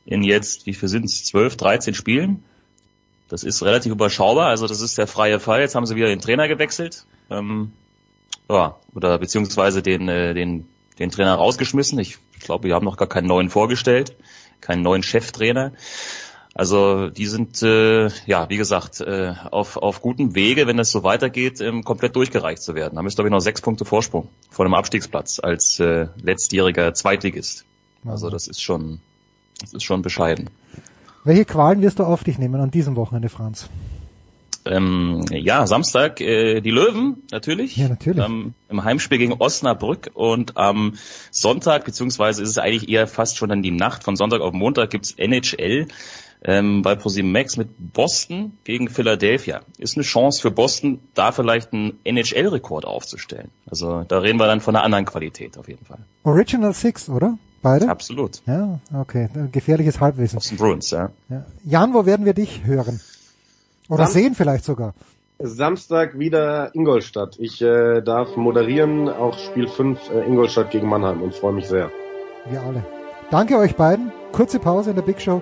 in 0.06 0.24
jetzt, 0.24 0.66
wie 0.66 0.74
viel 0.74 0.90
sind 0.90 1.06
es, 1.06 1.24
12, 1.26 1.58
13 1.58 1.94
Spielen. 1.94 2.44
Das 3.30 3.44
ist 3.44 3.64
relativ 3.64 3.94
überschaubar, 3.94 4.48
also 4.48 4.68
das 4.68 4.82
ist 4.82 4.98
der 4.98 5.08
freie 5.08 5.40
Fall. 5.40 5.62
Jetzt 5.62 5.76
haben 5.76 5.86
sie 5.86 5.96
wieder 5.96 6.08
den 6.08 6.20
Trainer 6.20 6.48
gewechselt. 6.48 7.06
Ähm, 7.30 7.72
ja, 8.50 8.76
oder 8.94 9.18
beziehungsweise 9.20 9.82
den, 9.82 10.10
äh, 10.10 10.34
den, 10.34 10.68
den 11.00 11.12
Trainer 11.12 11.36
rausgeschmissen. 11.36 11.98
Ich 12.00 12.18
glaube, 12.42 12.68
wir 12.68 12.76
haben 12.76 12.84
noch 12.84 12.98
gar 12.98 13.08
keinen 13.08 13.28
neuen 13.28 13.50
vorgestellt, 13.50 14.16
keinen 14.60 14.82
neuen 14.82 15.04
Cheftrainer. 15.04 15.72
Also 16.54 17.10
die 17.10 17.28
sind, 17.28 17.64
äh, 17.64 18.10
ja, 18.26 18.50
wie 18.50 18.58
gesagt, 18.58 19.00
äh, 19.00 19.34
auf, 19.52 19.78
auf 19.78 20.02
gutem 20.02 20.36
Wege, 20.36 20.68
wenn 20.68 20.80
es 20.80 20.92
so 20.92 21.04
weitergeht, 21.04 21.62
ähm, 21.62 21.84
komplett 21.84 22.16
durchgereicht 22.16 22.62
zu 22.62 22.76
werden. 22.76 22.96
Da 22.96 23.02
müsste, 23.02 23.22
glaube 23.22 23.30
ich, 23.30 23.32
noch 23.32 23.40
sechs 23.40 23.62
Punkte 23.62 23.86
Vorsprung 23.86 24.28
vor 24.50 24.66
dem 24.66 24.74
Abstiegsplatz 24.74 25.40
als 25.42 25.80
äh, 25.80 26.08
letztjähriger 26.22 26.94
Zweitligist. 26.94 27.64
Also 28.06 28.30
das 28.30 28.48
ist 28.48 28.62
schon, 28.62 29.00
das 29.62 29.74
ist 29.74 29.84
schon 29.84 30.02
bescheiden. 30.02 30.50
Welche 31.24 31.46
Qualen 31.46 31.82
wirst 31.82 32.00
du 32.00 32.04
auf 32.04 32.24
dich 32.24 32.38
nehmen 32.38 32.60
an 32.60 32.72
diesem 32.72 32.96
Wochenende, 32.98 33.30
Franz? 33.30 33.70
Ähm, 34.66 35.24
ja, 35.32 35.66
Samstag 35.66 36.22
äh, 36.22 36.62
die 36.62 36.70
Löwen 36.70 37.24
natürlich. 37.32 37.78
Ja, 37.78 37.88
natürlich. 37.88 38.24
Ähm, 38.24 38.54
Im 38.70 38.84
Heimspiel 38.84 39.18
gegen 39.18 39.34
Osnabrück 39.34 40.12
und 40.14 40.58
am 40.58 40.96
Sonntag, 41.32 41.86
beziehungsweise 41.86 42.44
ist 42.44 42.50
es 42.50 42.58
eigentlich 42.58 42.90
eher 42.90 43.08
fast 43.08 43.38
schon 43.38 43.50
dann 43.50 43.64
die 43.64 43.72
Nacht 43.72 44.04
von 44.04 44.16
Sonntag 44.16 44.42
auf 44.42 44.54
Montag 44.54 44.92
gibt's 44.92 45.14
NHL 45.18 45.88
ähm, 46.44 46.82
bei 46.82 46.96
ProSieben 46.96 47.32
Max 47.32 47.58
mit 47.58 47.70
Boston 47.94 48.58
gegen 48.64 48.90
Philadelphia. 48.90 49.62
Ist 49.78 49.96
eine 49.96 50.04
Chance 50.04 50.42
für 50.42 50.52
Boston, 50.52 51.00
da 51.14 51.32
vielleicht 51.32 51.72
einen 51.74 52.00
NHL-Rekord 52.04 52.86
aufzustellen. 52.86 53.50
Also 53.70 54.04
da 54.08 54.20
reden 54.20 54.40
wir 54.40 54.48
dann 54.48 54.62
von 54.62 54.76
einer 54.76 54.84
anderen 54.84 55.06
Qualität 55.06 55.58
auf 55.58 55.68
jeden 55.68 55.86
Fall. 55.86 56.00
Original 56.24 56.74
Six, 56.74 57.10
oder? 57.10 57.38
Beide? 57.62 57.90
Absolut. 57.90 58.42
Ja, 58.48 58.80
okay. 59.00 59.30
Gefährliches 59.52 60.00
Halbwissen. 60.00 60.38
Aus 60.38 60.48
den 60.50 60.58
Bruins, 60.58 60.90
ja. 60.90 61.12
Ja. 61.30 61.46
Jan, 61.64 61.94
wo 61.94 62.08
werden 62.08 62.26
wir 62.26 62.34
dich 62.34 62.66
hören? 62.66 63.00
Oder 63.88 64.06
Sam- 64.06 64.14
sehen 64.14 64.36
vielleicht 64.36 64.66
sogar? 64.66 64.96
Samstag 65.38 66.18
wieder 66.18 66.74
Ingolstadt. 66.76 67.36
Ich 67.40 67.62
äh, 67.62 68.02
darf 68.02 68.36
moderieren, 68.36 69.10
auch 69.10 69.38
Spiel 69.38 69.68
5 69.68 70.00
äh, 70.10 70.26
Ingolstadt 70.28 70.72
gegen 70.72 70.88
Mannheim 70.88 71.22
und 71.22 71.36
freue 71.36 71.54
mich 71.54 71.68
sehr. 71.68 71.92
Wir 72.50 72.62
alle. 72.62 72.84
Danke 73.30 73.58
euch 73.58 73.76
beiden. 73.76 74.12
Kurze 74.32 74.60
Pause 74.60 74.92
in 74.92 74.96
der 74.96 75.04
Big 75.04 75.22
Show 75.22 75.42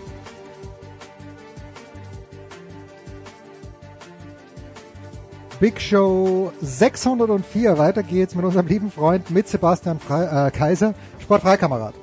Big 5.61 5.79
Show 5.79 6.51
604. 6.63 7.77
Weiter 7.77 8.01
geht's 8.01 8.33
mit 8.33 8.43
unserem 8.43 8.65
lieben 8.65 8.89
Freund, 8.89 9.29
mit 9.29 9.47
Sebastian 9.47 9.99
Frei, 9.99 10.47
äh, 10.47 10.49
Kaiser, 10.49 10.95
Sportfreikamerad. 11.19 11.93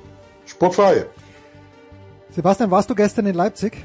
Sportfrei. 0.46 1.06
Sebastian, 2.30 2.70
warst 2.70 2.88
du 2.88 2.94
gestern 2.94 3.26
in 3.26 3.34
Leipzig? 3.34 3.84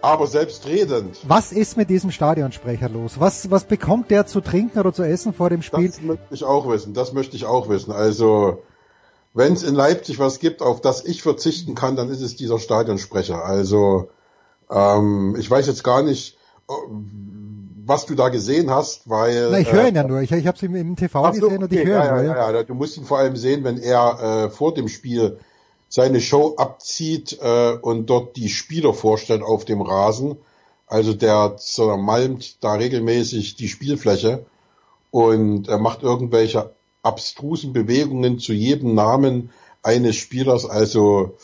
Aber 0.00 0.28
selbstredend. 0.28 1.18
Was 1.26 1.50
ist 1.50 1.76
mit 1.76 1.90
diesem 1.90 2.12
Stadionsprecher 2.12 2.88
los? 2.88 3.18
Was, 3.18 3.50
was 3.50 3.64
bekommt 3.64 4.12
der 4.12 4.26
zu 4.26 4.40
trinken 4.40 4.78
oder 4.78 4.92
zu 4.92 5.02
essen 5.02 5.34
vor 5.34 5.50
dem 5.50 5.62
Spiel? 5.62 5.88
Das 5.88 6.00
möchte 6.00 6.34
ich 6.34 6.44
auch 6.44 6.68
wissen. 6.68 6.94
Das 6.94 7.12
möchte 7.12 7.34
ich 7.34 7.46
auch 7.46 7.68
wissen. 7.68 7.90
Also, 7.90 8.62
wenn 9.34 9.54
es 9.54 9.64
in 9.64 9.74
Leipzig 9.74 10.20
was 10.20 10.38
gibt, 10.38 10.62
auf 10.62 10.80
das 10.80 11.04
ich 11.04 11.22
verzichten 11.22 11.74
kann, 11.74 11.96
dann 11.96 12.10
ist 12.10 12.20
es 12.20 12.36
dieser 12.36 12.60
Stadionsprecher. 12.60 13.44
Also, 13.44 14.08
ähm, 14.70 15.34
ich 15.36 15.50
weiß 15.50 15.66
jetzt 15.66 15.82
gar 15.82 16.04
nicht, 16.04 16.38
was 17.88 18.04
du 18.04 18.14
da 18.14 18.28
gesehen 18.28 18.70
hast, 18.70 19.08
weil. 19.08 19.50
Na, 19.50 19.58
ich 19.58 19.72
höre 19.72 19.88
ihn 19.88 19.94
ja 19.94 20.04
nur. 20.04 20.20
Ich, 20.20 20.30
ich 20.30 20.46
habe 20.46 20.56
es 20.56 20.62
im, 20.62 20.94
TV 20.94 21.24
Ach 21.24 21.32
gesehen 21.32 21.62
und 21.62 21.72
ich 21.72 21.80
okay, 21.80 21.88
höre 21.88 22.00
ihn 22.00 22.06
ja, 22.06 22.14
nur. 22.14 22.24
ja, 22.24 22.50
ja, 22.50 22.56
ja. 22.58 22.62
Du 22.62 22.74
musst 22.74 22.96
ihn 22.98 23.04
vor 23.04 23.18
allem 23.18 23.36
sehen, 23.36 23.64
wenn 23.64 23.78
er 23.78 24.44
äh, 24.44 24.50
vor 24.50 24.74
dem 24.74 24.88
Spiel 24.88 25.38
seine 25.88 26.20
Show 26.20 26.54
abzieht 26.56 27.38
äh, 27.40 27.72
und 27.80 28.10
dort 28.10 28.36
die 28.36 28.50
Spieler 28.50 28.92
vorstellt 28.92 29.42
auf 29.42 29.64
dem 29.64 29.80
Rasen. 29.80 30.36
Also 30.86 31.14
der 31.14 31.56
zermalmt 31.56 32.62
da 32.62 32.74
regelmäßig 32.74 33.56
die 33.56 33.68
Spielfläche 33.68 34.44
und 35.10 35.68
er 35.68 35.78
macht 35.78 36.02
irgendwelche 36.02 36.74
abstrusen 37.02 37.72
Bewegungen 37.72 38.38
zu 38.38 38.52
jedem 38.52 38.94
Namen 38.94 39.50
eines 39.82 40.16
Spielers. 40.16 40.66
Also 40.68 41.36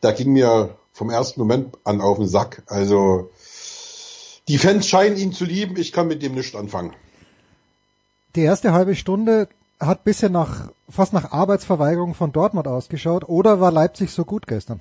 da 0.00 0.12
ging 0.12 0.32
mir 0.32 0.76
vom 0.92 1.10
ersten 1.10 1.40
Moment 1.40 1.78
an 1.84 2.00
auf 2.00 2.18
den 2.18 2.28
Sack. 2.28 2.62
Also 2.66 3.30
die 4.50 4.58
Fans 4.58 4.88
scheinen 4.88 5.16
ihn 5.16 5.32
zu 5.32 5.44
lieben, 5.44 5.76
ich 5.76 5.92
kann 5.92 6.08
mit 6.08 6.24
dem 6.24 6.34
nichts 6.34 6.56
anfangen. 6.56 6.92
Die 8.34 8.42
erste 8.42 8.72
halbe 8.72 8.96
Stunde 8.96 9.48
hat 9.78 10.02
bisschen 10.02 10.32
nach, 10.32 10.72
fast 10.88 11.12
nach 11.12 11.30
Arbeitsverweigerung 11.30 12.14
von 12.14 12.32
Dortmund 12.32 12.66
ausgeschaut 12.66 13.28
oder 13.28 13.60
war 13.60 13.70
Leipzig 13.70 14.10
so 14.10 14.24
gut 14.24 14.48
gestern? 14.48 14.80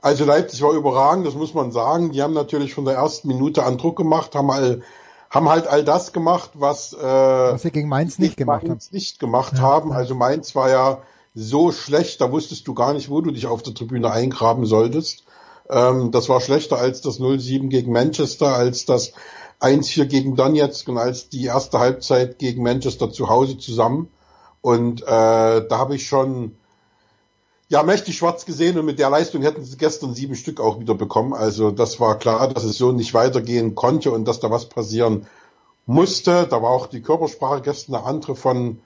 Also 0.00 0.24
Leipzig 0.24 0.62
war 0.62 0.72
überragend, 0.72 1.26
das 1.26 1.34
muss 1.34 1.52
man 1.52 1.72
sagen. 1.72 2.12
Die 2.12 2.22
haben 2.22 2.32
natürlich 2.32 2.72
von 2.72 2.84
der 2.84 2.94
ersten 2.94 3.26
Minute 3.26 3.64
an 3.64 3.76
Druck 3.76 3.96
gemacht, 3.96 4.36
haben 4.36 4.46
mal 4.46 4.82
haben 5.30 5.48
halt 5.48 5.66
all 5.66 5.82
das 5.82 6.12
gemacht, 6.12 6.50
was, 6.54 6.92
äh, 6.92 6.98
was 7.02 7.62
sie 7.62 7.72
gegen 7.72 7.88
Mainz 7.88 8.20
nicht 8.20 8.36
gemacht 8.36 8.68
Mainz 8.68 8.86
haben. 8.86 8.94
nicht 8.94 9.18
gemacht 9.18 9.54
ja. 9.54 9.62
haben. 9.62 9.92
Also 9.92 10.14
Mainz 10.14 10.54
war 10.54 10.70
ja 10.70 10.98
so 11.34 11.72
schlecht, 11.72 12.20
da 12.20 12.30
wusstest 12.30 12.68
du 12.68 12.74
gar 12.74 12.94
nicht, 12.94 13.10
wo 13.10 13.20
du 13.20 13.32
dich 13.32 13.46
auf 13.48 13.64
der 13.64 13.74
Tribüne 13.74 14.12
eingraben 14.12 14.64
solltest. 14.64 15.24
Ähm, 15.70 16.10
das 16.10 16.28
war 16.28 16.40
schlechter 16.40 16.78
als 16.78 17.00
das 17.00 17.20
0-7 17.20 17.68
gegen 17.68 17.92
Manchester, 17.92 18.54
als 18.54 18.84
das 18.84 19.12
1-4 19.60 20.06
gegen 20.06 20.36
Donetsk 20.36 20.88
und 20.88 20.98
als 20.98 21.28
die 21.28 21.44
erste 21.44 21.78
Halbzeit 21.78 22.38
gegen 22.38 22.62
Manchester 22.62 23.10
zu 23.12 23.28
Hause 23.28 23.58
zusammen. 23.58 24.08
Und 24.62 25.02
äh, 25.02 25.06
da 25.06 25.68
habe 25.70 25.94
ich 25.96 26.06
schon 26.06 26.56
ja 27.68 27.82
mächtig 27.82 28.16
schwarz 28.16 28.44
gesehen 28.46 28.78
und 28.78 28.84
mit 28.84 28.98
der 28.98 29.10
Leistung 29.10 29.42
hätten 29.42 29.64
sie 29.64 29.76
gestern 29.76 30.12
sieben 30.12 30.34
Stück 30.34 30.60
auch 30.60 30.80
wieder 30.80 30.94
bekommen. 30.94 31.34
Also 31.34 31.70
das 31.70 32.00
war 32.00 32.18
klar, 32.18 32.48
dass 32.48 32.64
es 32.64 32.76
so 32.76 32.90
nicht 32.92 33.14
weitergehen 33.14 33.74
konnte 33.74 34.10
und 34.10 34.26
dass 34.26 34.40
da 34.40 34.50
was 34.50 34.68
passieren 34.68 35.26
musste. 35.86 36.46
Da 36.48 36.62
war 36.62 36.70
auch 36.70 36.88
die 36.88 37.00
Körpersprache 37.00 37.62
gestern 37.62 37.94
eine 37.94 38.04
andere 38.04 38.34
von 38.34 38.80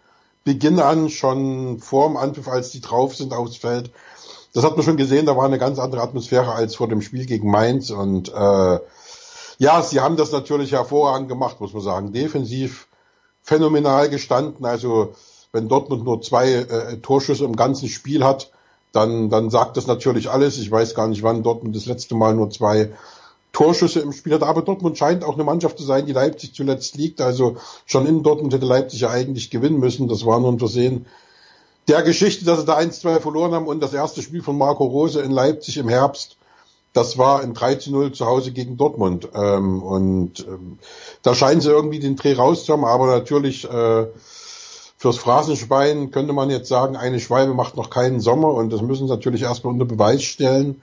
Beginn 0.45 0.79
an, 0.79 1.09
schon 1.09 1.79
vor 1.79 2.09
dem 2.09 2.19
Anpfiff, 2.19 2.49
als 2.49 2.71
die 2.71 2.83
drauf 2.83 3.17
sind 3.17 3.33
aufs 3.33 3.57
Feld. 3.57 3.91
Das 4.55 4.63
hat 4.65 4.77
man 4.77 4.85
schon 4.85 4.97
gesehen, 4.97 5.27
da 5.27 5.37
war 5.37 5.45
eine 5.45 5.59
ganz 5.59 5.81
andere 5.81 6.01
Atmosphäre 6.01 6.53
als 6.53 6.77
vor 6.77 6.89
dem 6.89 7.03
Spiel 7.03 7.27
gegen 7.27 7.51
Mainz. 7.51 7.91
Und 7.91 8.33
äh, 8.33 8.79
ja, 9.59 9.83
sie 9.83 10.01
haben 10.01 10.17
das 10.17 10.31
natürlich 10.31 10.73
hervorragend 10.73 11.29
gemacht, 11.29 11.61
muss 11.61 11.75
man 11.75 11.83
sagen. 11.83 12.13
Defensiv 12.13 12.87
phänomenal 13.43 14.09
gestanden. 14.09 14.65
Also 14.65 15.15
wenn 15.51 15.69
Dortmund 15.69 16.05
nur 16.05 16.23
zwei 16.23 16.53
äh, 16.53 16.97
Torschüsse 16.99 17.45
im 17.45 17.57
ganzen 17.57 17.89
Spiel 17.89 18.25
hat, 18.25 18.53
dann, 18.93 19.29
dann 19.29 19.51
sagt 19.51 19.77
das 19.77 19.89
natürlich 19.89 20.31
alles. 20.31 20.57
Ich 20.59 20.71
weiß 20.71 20.95
gar 20.95 21.09
nicht, 21.09 21.25
wann 21.25 21.43
Dortmund 21.43 21.75
das 21.75 21.87
letzte 21.87 22.15
Mal 22.15 22.35
nur 22.35 22.51
zwei 22.51 22.93
Torschüsse 23.53 23.99
im 24.01 24.13
Spiel 24.13 24.35
hat. 24.35 24.45
Aber 24.45 24.63
Dortmund 24.63 24.97
scheint 24.97 25.25
auch 25.25 25.35
eine 25.35 25.43
Mannschaft 25.43 25.79
zu 25.79 25.85
sein, 25.85 26.07
die 26.07 26.13
Leipzig 26.13 26.55
zuletzt 26.55 26.95
liegt. 26.95 27.21
Also 27.21 27.57
schon 27.87 28.07
in 28.07 28.23
Dortmund 28.23 28.55
hätte 28.55 28.67
Leipzig 28.67 29.01
ja 29.01 29.11
eigentlich 29.11 29.51
gewinnen 29.51 29.81
müssen. 29.81 30.07
Das 30.07 30.25
war 30.25 30.39
nur 30.39 30.53
ein 30.53 30.61
Versehen 30.61 31.07
der 31.89 32.03
Geschichte, 32.03 32.45
dass 32.45 32.61
sie 32.61 32.67
da 32.67 32.79
1-2 32.79 33.21
verloren 33.21 33.53
haben 33.53 33.67
und 33.67 33.81
das 33.81 33.93
erste 33.93 34.23
Spiel 34.23 34.43
von 34.43 34.57
Marco 34.57 34.85
Rose 34.85 35.21
in 35.21 35.31
Leipzig 35.31 35.77
im 35.77 35.89
Herbst, 35.89 36.37
das 36.93 37.19
war 37.19 37.43
in 37.43 37.55
3 37.55 37.79
0 37.89 38.13
zu 38.13 38.27
Hause 38.27 38.53
gegen 38.53 38.77
Dortmund. 38.77 39.29
Ähm, 39.35 39.83
und 39.83 40.47
ähm, 40.47 40.79
da 41.23 41.35
scheinen 41.35 41.61
sie 41.61 41.71
irgendwie 41.71 41.99
den 41.99 42.17
Dreh 42.17 42.35
rauszuhaben, 42.35 42.85
aber 42.85 43.07
natürlich 43.07 43.69
äh, 43.69 44.07
fürs 44.97 45.19
Phrasenschwein 45.19 46.11
könnte 46.13 46.33
man 46.33 46.51
jetzt 46.51 46.69
sagen, 46.69 46.97
eine 46.97 47.21
Schwalbe 47.21 47.53
macht 47.53 47.77
noch 47.77 47.91
keinen 47.91 48.21
Sommer 48.21 48.55
und 48.55 48.73
das 48.73 48.81
müssen 48.81 49.07
sie 49.09 49.13
natürlich 49.13 49.43
erstmal 49.43 49.73
unter 49.73 49.85
Beweis 49.85 50.23
stellen 50.23 50.83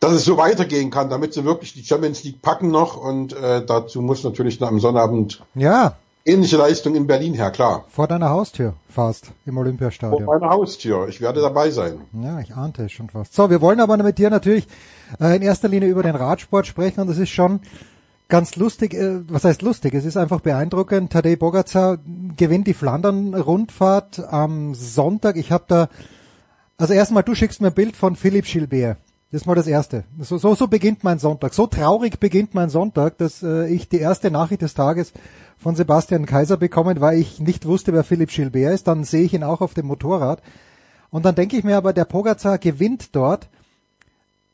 dass 0.00 0.12
es 0.12 0.24
so 0.24 0.36
weitergehen 0.36 0.90
kann, 0.90 1.10
damit 1.10 1.34
sie 1.34 1.44
wirklich 1.44 1.72
die 1.72 1.84
Champions 1.84 2.22
League 2.24 2.40
packen 2.40 2.70
noch 2.70 2.96
und 2.96 3.32
äh, 3.32 3.64
dazu 3.64 4.00
muss 4.00 4.22
natürlich 4.22 4.62
am 4.62 4.80
Sonnabend 4.80 5.42
ja. 5.54 5.96
Ähnliche 6.28 6.56
Leistung 6.56 6.94
in 6.94 7.06
Berlin 7.06 7.34
her, 7.34 7.50
klar. 7.50 7.84
Vor 7.88 8.06
deiner 8.06 8.30
Haustür 8.30 8.74
fast 8.88 9.32
im 9.46 9.56
Olympiastadion. 9.56 10.24
Vor 10.24 10.38
meiner 10.38 10.52
Haustür, 10.52 11.08
ich 11.08 11.20
werde 11.20 11.40
dabei 11.40 11.70
sein. 11.70 12.00
Ja, 12.12 12.40
ich 12.40 12.54
ahnte 12.54 12.84
es 12.84 12.92
schon 12.92 13.08
fast. 13.08 13.34
So, 13.34 13.50
wir 13.50 13.60
wollen 13.60 13.80
aber 13.80 13.96
mit 13.96 14.18
dir 14.18 14.30
natürlich 14.30 14.68
äh, 15.20 15.36
in 15.36 15.42
erster 15.42 15.68
Linie 15.68 15.88
über 15.88 16.02
den 16.02 16.14
Radsport 16.14 16.66
sprechen 16.66 17.00
und 17.00 17.08
das 17.08 17.18
ist 17.18 17.30
schon 17.30 17.60
ganz 18.28 18.56
lustig, 18.56 18.94
äh, 18.94 19.20
was 19.28 19.44
heißt 19.44 19.62
lustig, 19.62 19.94
es 19.94 20.04
ist 20.04 20.16
einfach 20.16 20.40
beeindruckend. 20.40 21.12
Tadej 21.12 21.36
Bogacar 21.36 21.98
gewinnt 22.36 22.66
die 22.66 22.74
Flandern-Rundfahrt 22.74 24.32
am 24.32 24.74
Sonntag. 24.74 25.36
Ich 25.36 25.50
habe 25.50 25.64
da, 25.66 25.88
also 26.76 26.92
erstmal, 26.92 27.22
du 27.22 27.34
schickst 27.34 27.60
mir 27.60 27.68
ein 27.68 27.74
Bild 27.74 27.96
von 27.96 28.16
Philipp 28.16 28.44
Gilbert. 28.44 28.98
Das 29.30 29.42
ist 29.42 29.46
mal 29.46 29.54
das 29.54 29.66
Erste. 29.66 30.04
So, 30.20 30.38
so, 30.38 30.54
so 30.54 30.68
beginnt 30.68 31.04
mein 31.04 31.18
Sonntag. 31.18 31.52
So 31.52 31.66
traurig 31.66 32.18
beginnt 32.18 32.54
mein 32.54 32.70
Sonntag, 32.70 33.18
dass 33.18 33.42
äh, 33.42 33.66
ich 33.68 33.90
die 33.90 33.98
erste 33.98 34.30
Nachricht 34.30 34.62
des 34.62 34.72
Tages 34.72 35.12
von 35.58 35.76
Sebastian 35.76 36.24
Kaiser 36.24 36.56
bekommen, 36.56 37.02
weil 37.02 37.18
ich 37.18 37.38
nicht 37.38 37.66
wusste, 37.66 37.92
wer 37.92 38.04
Philipp 38.04 38.30
Gilbert 38.30 38.72
ist. 38.72 38.88
Dann 38.88 39.04
sehe 39.04 39.24
ich 39.24 39.34
ihn 39.34 39.42
auch 39.42 39.60
auf 39.60 39.74
dem 39.74 39.86
Motorrad. 39.86 40.40
Und 41.10 41.26
dann 41.26 41.34
denke 41.34 41.58
ich 41.58 41.64
mir 41.64 41.76
aber, 41.76 41.92
der 41.92 42.06
Pogacar 42.06 42.56
gewinnt 42.56 43.14
dort. 43.14 43.50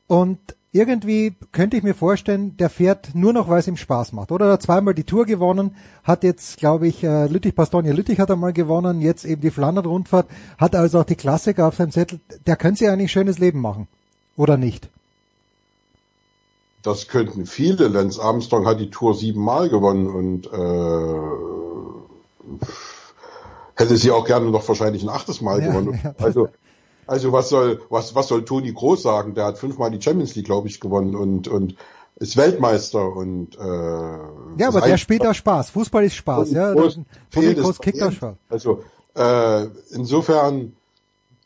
Und 0.09 0.41
irgendwie 0.73 1.37
könnte 1.53 1.77
ich 1.77 1.85
mir 1.85 1.95
vorstellen, 1.95 2.57
der 2.57 2.69
fährt 2.69 3.15
nur 3.15 3.33
noch, 3.33 3.49
weil 3.49 3.61
es 3.61 3.69
ihm 3.69 3.77
Spaß 3.77 4.13
macht. 4.13 4.33
Oder 4.33 4.47
er 4.47 4.53
hat 4.55 4.63
zweimal 4.63 4.95
die 4.95 5.05
Tour 5.05 5.25
gewonnen, 5.25 5.77
hat 6.03 6.25
jetzt, 6.25 6.57
glaube 6.57 6.89
ich, 6.89 7.05
äh, 7.05 7.29
Lüttich, 7.29 7.55
Bastogne 7.55 7.93
Lüttich 7.93 8.19
hat 8.19 8.33
einmal 8.33 8.53
gewonnen, 8.53 9.01
jetzt 9.01 9.25
eben 9.25 9.41
die 9.41 9.53
Flandern-Rundfahrt, 9.53 10.27
hat 10.59 10.75
also 10.75 10.99
auch 10.99 11.05
die 11.05 11.15
Klassiker 11.15 11.69
auf 11.69 11.77
seinem 11.77 11.93
Zettel. 11.93 12.19
Der 12.49 12.57
könnte 12.57 12.81
sich 12.81 12.89
eigentlich 12.89 13.05
ein 13.05 13.09
schönes 13.11 13.39
Leben 13.39 13.61
machen. 13.61 13.87
Oder 14.37 14.57
nicht? 14.57 14.89
Das 16.83 17.09
könnten 17.09 17.47
viele. 17.47 17.89
Lance 17.89 18.23
Armstrong 18.23 18.67
hat 18.67 18.79
die 18.79 18.91
Tour 18.91 19.15
siebenmal 19.15 19.71
gewonnen 19.71 20.07
und 20.07 20.47
äh, 20.47 21.15
hätte 23.75 23.97
sie 23.97 24.11
auch 24.11 24.27
gerne 24.27 24.51
noch 24.51 24.69
wahrscheinlich 24.69 25.03
ein 25.03 25.09
achtes 25.09 25.41
Mal 25.41 25.63
ja, 25.63 25.69
gewonnen. 25.69 25.99
Ja. 26.05 26.15
Also, 26.19 26.49
also 27.07 27.33
was 27.33 27.49
soll 27.49 27.81
was 27.89 28.15
was 28.15 28.29
soll 28.29 28.45
Toni 28.45 28.73
Groß 28.73 29.03
sagen? 29.03 29.35
Der 29.35 29.47
hat 29.47 29.59
fünfmal 29.59 29.91
die 29.91 30.03
Champions 30.03 30.35
League, 30.35 30.45
glaube 30.47 30.69
ich, 30.69 30.79
gewonnen 30.79 31.17
und 31.17 31.49
und 31.49 31.77
ist 32.17 32.37
Weltmeister 32.37 33.17
und 33.17 33.57
äh, 33.57 33.63
ja, 34.59 34.69
aber 34.69 34.83
der 34.83 34.99
spielt 34.99 35.27
auch 35.27 35.35
Spaß. 35.35 35.71
Fußball 35.71 36.05
ist 36.05 36.17
Spaß, 36.17 36.51
ja. 36.53 36.75
Toni 37.31 37.55
Groß 37.55 37.81
kickt 37.81 38.03
auch 38.03 38.13
Spaß. 38.13 38.37
Also 38.51 38.85
äh, 39.15 39.67
insofern 39.91 40.75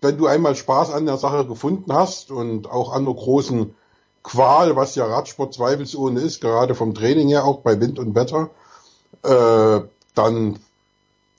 wenn 0.01 0.17
du 0.17 0.27
einmal 0.27 0.55
Spaß 0.55 0.93
an 0.93 1.07
der 1.07 1.17
Sache 1.17 1.47
gefunden 1.47 1.93
hast 1.93 2.31
und 2.31 2.71
auch 2.71 2.93
an 2.93 3.05
der 3.05 3.15
großen 3.15 3.75
Qual, 4.23 4.77
was 4.77 4.95
ja 4.95 5.07
Radsport 5.07 5.55
zweifelsohne 5.55 6.21
ist, 6.21 6.41
gerade 6.41 6.75
vom 6.75 6.95
Training 6.95 7.29
her 7.29 7.45
auch 7.45 7.61
bei 7.61 7.81
Wind 7.81 7.99
und 7.99 8.15
Wetter, 8.15 8.51
äh, 9.23 9.81
dann, 10.15 10.59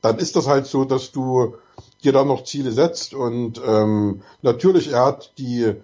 dann 0.01 0.17
ist 0.17 0.35
das 0.35 0.47
halt 0.47 0.65
so, 0.65 0.85
dass 0.85 1.11
du 1.11 1.55
dir 2.03 2.13
dann 2.13 2.27
noch 2.27 2.45
Ziele 2.45 2.71
setzt 2.71 3.13
und 3.13 3.61
ähm, 3.65 4.21
natürlich, 4.41 4.91
er 4.91 5.05
hat 5.05 5.33
die 5.37 5.75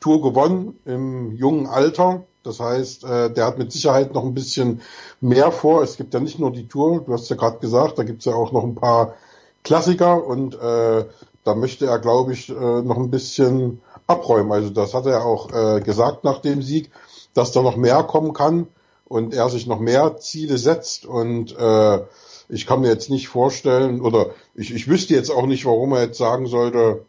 Tour 0.00 0.22
gewonnen 0.22 0.78
im 0.86 1.36
jungen 1.36 1.66
Alter. 1.66 2.24
Das 2.42 2.58
heißt, 2.58 3.04
äh, 3.04 3.30
der 3.30 3.44
hat 3.44 3.58
mit 3.58 3.70
Sicherheit 3.70 4.14
noch 4.14 4.24
ein 4.24 4.32
bisschen 4.32 4.80
mehr 5.20 5.52
vor. 5.52 5.82
Es 5.82 5.98
gibt 5.98 6.14
ja 6.14 6.20
nicht 6.20 6.38
nur 6.38 6.50
die 6.50 6.66
Tour, 6.66 7.02
du 7.06 7.12
hast 7.12 7.28
ja 7.28 7.36
gerade 7.36 7.58
gesagt, 7.58 7.98
da 7.98 8.02
gibt's 8.02 8.24
ja 8.24 8.32
auch 8.32 8.52
noch 8.52 8.64
ein 8.64 8.74
paar 8.74 9.14
Klassiker 9.62 10.24
und 10.26 10.54
äh, 10.54 11.04
da 11.44 11.54
möchte 11.54 11.86
er, 11.86 11.98
glaube 11.98 12.32
ich, 12.32 12.50
äh, 12.50 12.52
noch 12.52 12.96
ein 12.96 13.10
bisschen 13.10 13.80
abräumen. 14.06 14.52
Also 14.52 14.70
das 14.70 14.94
hat 14.94 15.06
er 15.06 15.24
auch 15.24 15.52
äh, 15.52 15.80
gesagt 15.80 16.24
nach 16.24 16.40
dem 16.40 16.62
Sieg, 16.62 16.90
dass 17.34 17.52
da 17.52 17.62
noch 17.62 17.76
mehr 17.76 18.02
kommen 18.02 18.32
kann 18.32 18.66
und 19.06 19.34
er 19.34 19.48
sich 19.48 19.66
noch 19.66 19.80
mehr 19.80 20.18
Ziele 20.18 20.58
setzt 20.58 21.06
und 21.06 21.56
äh, 21.56 22.00
ich 22.48 22.66
kann 22.66 22.80
mir 22.80 22.88
jetzt 22.88 23.10
nicht 23.10 23.28
vorstellen 23.28 24.00
oder 24.00 24.30
ich, 24.54 24.74
ich 24.74 24.88
wüsste 24.88 25.14
jetzt 25.14 25.30
auch 25.30 25.46
nicht, 25.46 25.64
warum 25.64 25.92
er 25.92 26.02
jetzt 26.02 26.18
sagen 26.18 26.46
sollte, 26.46 27.04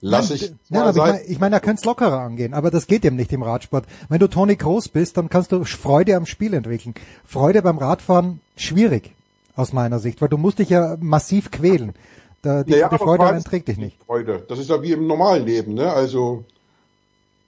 lass 0.00 0.30
ich 0.30 0.42
ja, 0.42 0.50
mal 0.70 0.82
aber 0.82 0.92
sein. 0.92 1.06
Ich 1.06 1.12
meine, 1.12 1.24
ich 1.24 1.40
mein, 1.40 1.52
er 1.52 1.60
könnte 1.60 1.80
es 1.80 1.84
lockerer 1.84 2.20
angehen, 2.20 2.52
aber 2.52 2.70
das 2.70 2.86
geht 2.86 3.04
eben 3.04 3.16
nicht 3.16 3.32
im 3.32 3.42
Radsport. 3.42 3.86
Wenn 4.08 4.18
du 4.18 4.28
Toni 4.28 4.56
Groß 4.56 4.88
bist, 4.88 5.16
dann 5.16 5.28
kannst 5.28 5.52
du 5.52 5.64
Freude 5.64 6.16
am 6.16 6.26
Spiel 6.26 6.54
entwickeln. 6.54 6.94
Freude 7.24 7.62
beim 7.62 7.78
Radfahren 7.78 8.40
schwierig 8.56 9.12
aus 9.54 9.72
meiner 9.72 9.98
Sicht, 9.98 10.20
weil 10.20 10.28
du 10.28 10.38
musst 10.38 10.58
dich 10.58 10.70
ja 10.70 10.96
massiv 11.00 11.50
quälen. 11.50 11.94
Da, 12.42 12.64
die, 12.64 12.72
naja, 12.72 12.88
die 12.88 12.98
Freude 12.98 13.24
Qual 13.24 13.42
trägt 13.42 13.68
dich 13.68 13.78
nicht. 13.78 13.96
Freude. 14.04 14.44
Das 14.48 14.58
ist 14.58 14.68
ja 14.68 14.82
wie 14.82 14.92
im 14.92 15.06
normalen 15.06 15.46
Leben, 15.46 15.74
ne? 15.74 15.92
Also 15.92 16.44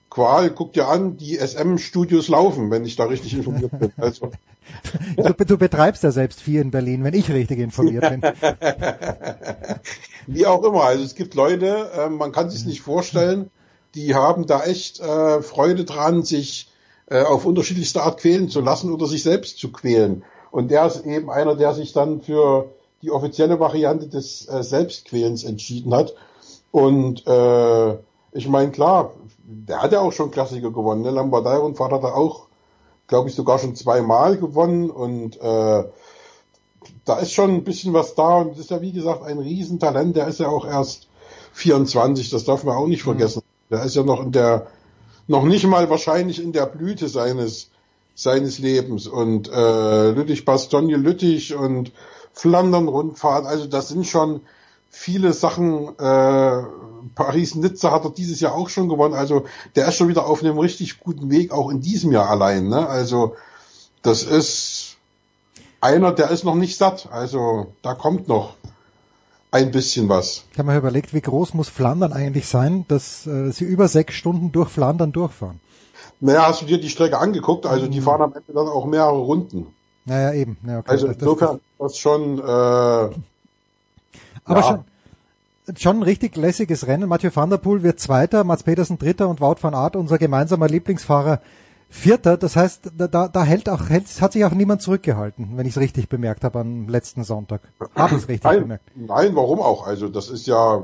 Qual, 0.08 0.50
guck 0.50 0.72
dir 0.72 0.86
an, 0.86 1.16
die 1.16 1.36
SM-Studios 1.36 2.28
laufen, 2.28 2.70
wenn 2.70 2.84
ich 2.84 2.94
da 2.94 3.06
richtig 3.06 3.34
informiert 3.34 3.76
bin. 3.76 3.92
Also. 3.96 4.30
du, 5.16 5.44
du 5.44 5.58
betreibst 5.58 6.04
ja 6.04 6.12
selbst 6.12 6.40
vier 6.40 6.62
in 6.62 6.70
Berlin, 6.70 7.02
wenn 7.02 7.14
ich 7.14 7.28
richtig 7.28 7.58
informiert 7.58 8.08
bin. 8.08 8.22
wie 10.28 10.46
auch 10.46 10.62
immer. 10.62 10.84
Also 10.84 11.02
es 11.02 11.16
gibt 11.16 11.34
Leute, 11.34 11.90
äh, 11.96 12.08
man 12.08 12.30
kann 12.30 12.48
sich 12.48 12.64
nicht 12.64 12.80
vorstellen, 12.80 13.50
die 13.96 14.14
haben 14.14 14.46
da 14.46 14.62
echt 14.62 15.00
äh, 15.00 15.42
Freude 15.42 15.84
dran, 15.84 16.22
sich 16.22 16.70
äh, 17.06 17.22
auf 17.22 17.44
unterschiedlichste 17.44 18.02
Art 18.02 18.20
quälen 18.20 18.48
zu 18.48 18.60
lassen 18.60 18.92
oder 18.92 19.06
sich 19.06 19.24
selbst 19.24 19.58
zu 19.58 19.72
quälen. 19.72 20.22
Und 20.52 20.70
der 20.70 20.86
ist 20.86 21.04
eben 21.04 21.28
einer, 21.28 21.56
der 21.56 21.74
sich 21.74 21.92
dann 21.92 22.22
für 22.22 22.70
die 23.04 23.10
offizielle 23.10 23.60
Variante 23.60 24.08
des 24.08 24.48
äh, 24.48 24.62
Selbstquälens 24.62 25.44
entschieden 25.44 25.94
hat. 25.94 26.14
Und 26.72 27.26
äh, 27.26 27.92
ich 28.32 28.48
meine, 28.48 28.70
klar, 28.70 29.12
der 29.44 29.82
hat 29.82 29.92
ja 29.92 30.00
auch 30.00 30.12
schon 30.12 30.30
Klassiker 30.30 30.70
gewonnen. 30.70 31.02
Ne? 31.02 31.10
Lombardei-Rundfahrt 31.10 31.92
hat 31.92 32.02
er 32.02 32.16
auch, 32.16 32.46
glaube 33.06 33.28
ich, 33.28 33.34
sogar 33.34 33.58
schon 33.58 33.76
zweimal 33.76 34.38
gewonnen. 34.38 34.90
Und 34.90 35.36
äh, 35.36 35.84
da 37.04 37.18
ist 37.20 37.32
schon 37.32 37.50
ein 37.50 37.64
bisschen 37.64 37.92
was 37.92 38.14
da. 38.14 38.38
Und 38.38 38.52
das 38.52 38.60
ist 38.60 38.70
ja, 38.70 38.80
wie 38.80 38.92
gesagt, 38.92 39.22
ein 39.22 39.38
Riesentalent. 39.38 40.16
Der 40.16 40.26
ist 40.26 40.40
ja 40.40 40.48
auch 40.48 40.66
erst 40.66 41.08
24, 41.52 42.30
das 42.30 42.44
darf 42.44 42.64
man 42.64 42.76
auch 42.76 42.86
nicht 42.86 43.02
mhm. 43.02 43.10
vergessen. 43.10 43.42
Mhm. 43.68 43.74
Der 43.76 43.84
ist 43.84 43.96
ja 43.96 44.02
noch 44.02 44.22
in 44.22 44.32
der, 44.32 44.66
noch 45.28 45.44
nicht 45.44 45.66
mal 45.66 45.90
wahrscheinlich 45.90 46.42
in 46.42 46.52
der 46.52 46.66
Blüte 46.66 47.08
seines 47.08 47.70
seines 48.16 48.60
Lebens 48.60 49.08
und 49.08 49.50
äh, 49.50 50.10
Lüttich 50.12 50.44
Bastogne 50.44 50.96
Lüttich 50.96 51.54
und 51.56 51.90
Flandern-Rundfahrt. 52.34 53.46
Also 53.46 53.66
das 53.66 53.88
sind 53.88 54.06
schon 54.06 54.40
viele 54.90 55.32
Sachen. 55.32 55.88
Äh, 55.98 56.62
Paris-Nizza 57.14 57.90
hat 57.90 58.04
er 58.04 58.10
dieses 58.10 58.40
Jahr 58.40 58.54
auch 58.54 58.68
schon 58.68 58.88
gewonnen. 58.88 59.14
Also 59.14 59.44
der 59.76 59.88
ist 59.88 59.96
schon 59.96 60.08
wieder 60.08 60.26
auf 60.26 60.42
einem 60.42 60.58
richtig 60.58 61.00
guten 61.00 61.30
Weg, 61.30 61.52
auch 61.52 61.70
in 61.70 61.80
diesem 61.80 62.12
Jahr 62.12 62.30
allein. 62.30 62.68
Ne? 62.68 62.88
Also 62.88 63.36
das 64.02 64.22
ist 64.22 64.96
einer, 65.80 66.12
der 66.12 66.30
ist 66.30 66.44
noch 66.44 66.54
nicht 66.54 66.76
satt. 66.76 67.08
Also 67.10 67.72
da 67.82 67.94
kommt 67.94 68.28
noch 68.28 68.54
ein 69.50 69.70
bisschen 69.70 70.08
was. 70.08 70.44
Ich 70.52 70.58
habe 70.58 70.72
mir 70.72 70.78
überlegt, 70.78 71.14
wie 71.14 71.20
groß 71.20 71.54
muss 71.54 71.68
Flandern 71.68 72.12
eigentlich 72.12 72.48
sein, 72.48 72.84
dass 72.88 73.26
äh, 73.26 73.52
sie 73.52 73.64
über 73.64 73.86
sechs 73.86 74.14
Stunden 74.14 74.50
durch 74.50 74.68
Flandern 74.68 75.12
durchfahren. 75.12 75.60
Naja, 76.20 76.48
hast 76.48 76.62
du 76.62 76.66
dir 76.66 76.80
die 76.80 76.88
Strecke 76.88 77.18
angeguckt? 77.18 77.66
Also 77.66 77.86
die 77.86 78.00
fahren 78.00 78.22
am 78.22 78.32
Ende 78.32 78.52
dann 78.52 78.66
auch 78.66 78.86
mehrere 78.86 79.18
Runden. 79.18 79.66
Naja, 80.04 80.32
eben. 80.34 80.56
Ja, 80.66 80.78
okay. 80.80 80.90
Also 80.90 81.06
insofern 81.08 81.60
das, 81.78 81.92
das 81.92 81.98
schon. 81.98 82.38
Äh, 82.38 82.42
Aber 82.42 83.14
ja. 84.46 84.62
schon, 84.62 84.84
schon 85.78 85.96
ein 85.98 86.02
richtig 86.02 86.36
lässiges 86.36 86.86
Rennen. 86.86 87.08
Mathieu 87.08 87.30
van 87.32 87.50
der 87.50 87.56
Poel 87.58 87.82
wird 87.82 88.00
Zweiter, 88.00 88.44
Mats 88.44 88.62
Pedersen 88.62 88.98
Dritter 88.98 89.28
und 89.28 89.40
Wout 89.40 89.56
van 89.60 89.74
Aert, 89.74 89.96
unser 89.96 90.18
gemeinsamer 90.18 90.68
Lieblingsfahrer, 90.68 91.40
Vierter. 91.88 92.36
Das 92.36 92.56
heißt, 92.56 92.90
da, 92.98 93.06
da, 93.06 93.28
da 93.28 93.44
hält 93.44 93.68
auch, 93.68 93.88
hält, 93.88 94.20
hat 94.20 94.32
sich 94.32 94.44
auch 94.44 94.52
niemand 94.52 94.82
zurückgehalten, 94.82 95.56
wenn 95.56 95.64
ich 95.66 95.74
es 95.76 95.80
richtig 95.80 96.08
bemerkt 96.08 96.44
habe 96.44 96.58
am 96.58 96.88
letzten 96.88 97.24
Sonntag. 97.24 97.62
Habe 97.94 98.16
ich 98.16 98.22
es 98.22 98.28
richtig 98.28 98.44
Nein, 98.50 98.60
bemerkt. 98.60 98.84
nein, 98.94 99.34
warum 99.34 99.60
auch? 99.60 99.86
Also 99.86 100.08
das 100.08 100.28
ist 100.28 100.46
ja, 100.46 100.82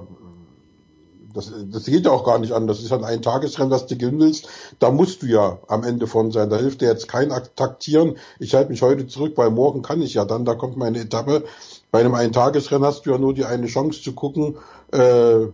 das, 1.34 1.52
das 1.70 1.84
geht 1.84 2.04
ja 2.04 2.10
auch 2.10 2.24
gar 2.24 2.38
nicht 2.38 2.52
an. 2.52 2.66
Das 2.66 2.80
ist 2.80 2.90
ja 2.90 2.96
ein 2.96 3.04
Eintagesrennen, 3.04 3.70
das 3.70 3.86
du 3.86 3.96
gewinnen 3.96 4.20
willst. 4.20 4.48
Da 4.78 4.90
musst 4.90 5.22
du 5.22 5.26
ja 5.26 5.58
am 5.68 5.84
Ende 5.84 6.06
von 6.06 6.30
sein. 6.32 6.50
Da 6.50 6.56
hilft 6.56 6.80
dir 6.80 6.88
jetzt 6.88 7.08
kein 7.08 7.32
Akt- 7.32 7.56
Taktieren. 7.56 8.16
Ich 8.38 8.54
halte 8.54 8.70
mich 8.70 8.82
heute 8.82 9.06
zurück, 9.06 9.34
weil 9.36 9.50
morgen 9.50 9.82
kann 9.82 10.02
ich 10.02 10.14
ja 10.14 10.24
dann. 10.24 10.44
Da 10.44 10.54
kommt 10.54 10.76
meine 10.76 11.00
Etappe. 11.00 11.44
Bei 11.90 12.00
einem 12.00 12.14
Eintagesrennen 12.14 12.84
hast 12.86 13.06
du 13.06 13.10
ja 13.10 13.18
nur 13.18 13.34
die 13.34 13.44
eine 13.44 13.66
Chance 13.66 14.02
zu 14.02 14.12
gucken, 14.12 14.56
äh, 14.92 15.46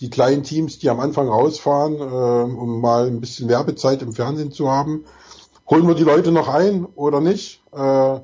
die 0.00 0.10
kleinen 0.10 0.42
Teams, 0.42 0.78
die 0.78 0.90
am 0.90 1.00
Anfang 1.00 1.28
rausfahren, 1.28 1.94
äh, 1.94 2.52
um 2.54 2.80
mal 2.80 3.06
ein 3.06 3.20
bisschen 3.20 3.48
Werbezeit 3.48 4.02
im 4.02 4.12
Fernsehen 4.12 4.52
zu 4.52 4.70
haben. 4.70 5.04
Holen 5.70 5.86
wir 5.86 5.94
die 5.94 6.04
Leute 6.04 6.30
noch 6.32 6.48
ein 6.48 6.84
oder 6.94 7.20
nicht? 7.20 7.62
Äh, 7.72 8.20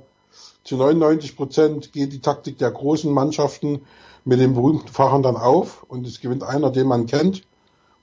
zu 0.64 0.76
99 0.76 1.36
Prozent 1.36 1.92
geht 1.92 2.12
die 2.12 2.20
Taktik 2.20 2.58
der 2.58 2.70
großen 2.70 3.10
Mannschaften 3.12 3.82
mit 4.24 4.40
den 4.40 4.54
berühmten 4.54 4.88
Fahrern 4.88 5.22
dann 5.22 5.36
auf 5.36 5.84
und 5.88 6.06
es 6.06 6.20
gewinnt 6.20 6.42
einer, 6.42 6.70
den 6.70 6.86
man 6.86 7.06
kennt, 7.06 7.42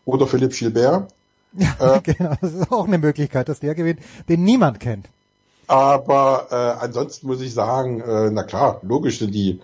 oder 0.05 0.27
Philipp 0.27 0.53
Gilbert. 0.53 1.11
Ja, 1.57 1.99
genau. 1.99 2.33
Das 2.41 2.53
ist 2.53 2.71
auch 2.71 2.85
eine 2.85 2.97
Möglichkeit, 2.97 3.49
dass 3.49 3.59
der 3.61 3.73
gewinnt, 3.73 3.99
den 4.29 4.43
niemand 4.43 4.79
kennt. 4.79 5.07
Aber 5.65 6.47
äh, 6.51 6.85
ansonsten 6.85 7.25
muss 7.27 7.41
ich 7.41 7.53
sagen, 7.53 7.99
äh, 8.01 8.29
na 8.31 8.43
klar, 8.43 8.79
logisch 8.83 9.19
sind 9.19 9.33
die 9.33 9.59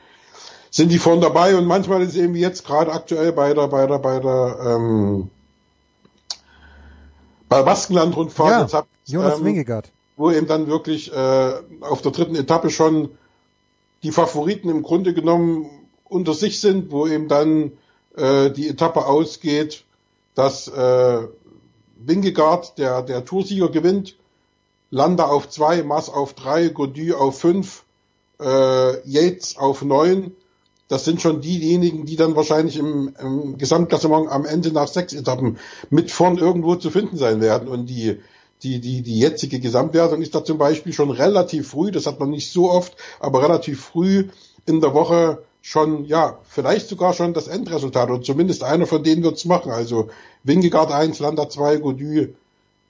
sind 0.72 0.92
die 0.92 0.98
vorn 0.98 1.22
dabei 1.22 1.56
und 1.56 1.66
manchmal 1.66 2.02
ist 2.02 2.16
eben 2.16 2.36
jetzt 2.36 2.66
gerade 2.66 2.92
aktuell 2.92 3.32
bei 3.32 3.54
der 3.54 3.68
bei 3.68 3.86
der 3.86 4.00
bei 4.00 4.20
der 4.20 4.58
ähm, 4.66 5.30
bei 7.48 7.62
Baskenland-Rundfahrt 7.62 8.50
Ja, 8.50 8.62
jetzt 8.62 8.74
habt, 8.74 8.88
Jonas 9.06 9.38
ähm, 9.40 9.46
Wingegaard. 9.46 9.92
wo 10.18 10.32
eben 10.32 10.48
dann 10.48 10.68
wirklich 10.68 11.14
äh, 11.14 11.52
auf 11.82 12.02
der 12.02 12.12
dritten 12.12 12.36
Etappe 12.36 12.70
schon 12.72 13.10
die 14.02 14.12
Favoriten 14.12 14.70
im 14.70 14.82
Grunde 14.82 15.14
genommen 15.14 15.68
unter 16.14 16.34
sich 16.34 16.62
sind, 16.62 16.92
wo 16.92 17.08
eben 17.08 17.28
dann 17.28 17.74
äh, 18.16 18.52
die 18.52 18.70
Etappe 18.70 19.06
ausgeht, 19.06 19.84
dass 20.36 20.68
äh, 20.68 21.28
Wingegaard, 21.98 22.78
der, 22.78 23.02
der 23.02 23.26
Toursieger 23.26 23.70
gewinnt, 23.70 24.16
Landa 24.90 25.26
auf 25.26 25.50
zwei, 25.50 25.84
Mass 25.84 26.10
auf 26.10 26.34
drei, 26.34 26.70
Gody 26.70 27.14
auf 27.14 27.40
fünf, 27.40 27.84
äh, 28.40 29.10
Yates 29.10 29.58
auf 29.58 29.82
neun. 29.82 30.36
Das 30.88 31.06
sind 31.06 31.22
schon 31.22 31.42
diejenigen, 31.42 32.06
die 32.06 32.16
dann 32.16 32.36
wahrscheinlich 32.36 32.78
im, 32.78 33.16
im 33.20 33.58
Gesamtklassement 33.58 34.30
am 34.30 34.46
Ende 34.46 34.72
nach 34.72 34.88
sechs 34.88 35.14
Etappen 35.14 35.58
mit 35.90 36.12
vorn 36.12 36.38
irgendwo 36.38 36.76
zu 36.76 36.92
finden 36.92 37.18
sein 37.18 37.42
werden. 37.42 37.68
Und 37.68 37.88
die, 37.88 38.20
die, 38.62 38.80
die, 38.80 39.02
die 39.02 39.20
jetzige 39.20 39.60
Gesamtwertung 39.60 40.22
ist 40.22 40.36
da 40.36 40.44
zum 40.44 40.58
Beispiel 40.58 40.94
schon 40.94 41.10
relativ 41.10 41.70
früh, 41.70 41.92
das 41.92 42.06
hat 42.06 42.20
man 42.20 42.30
nicht 42.30 42.52
so 42.52 42.70
oft, 42.70 42.96
aber 43.20 43.42
relativ 43.42 43.82
früh 43.84 44.28
in 44.66 44.82
der 44.82 44.94
Woche 44.94 45.44
schon, 45.64 46.04
ja, 46.04 46.40
vielleicht 46.44 46.90
sogar 46.90 47.14
schon 47.14 47.34
das 47.34 47.48
Endresultat 47.48 48.12
oder 48.12 48.22
zumindest 48.22 48.64
einer 48.64 48.86
von 48.86 49.02
denen 49.02 49.24
wird's 49.24 49.46
machen. 49.46 49.72
Also 49.72 50.10
Wingegaard 50.44 50.92
1, 50.92 51.20
Landa 51.20 51.50
2, 51.50 51.78
Gody 51.78 52.36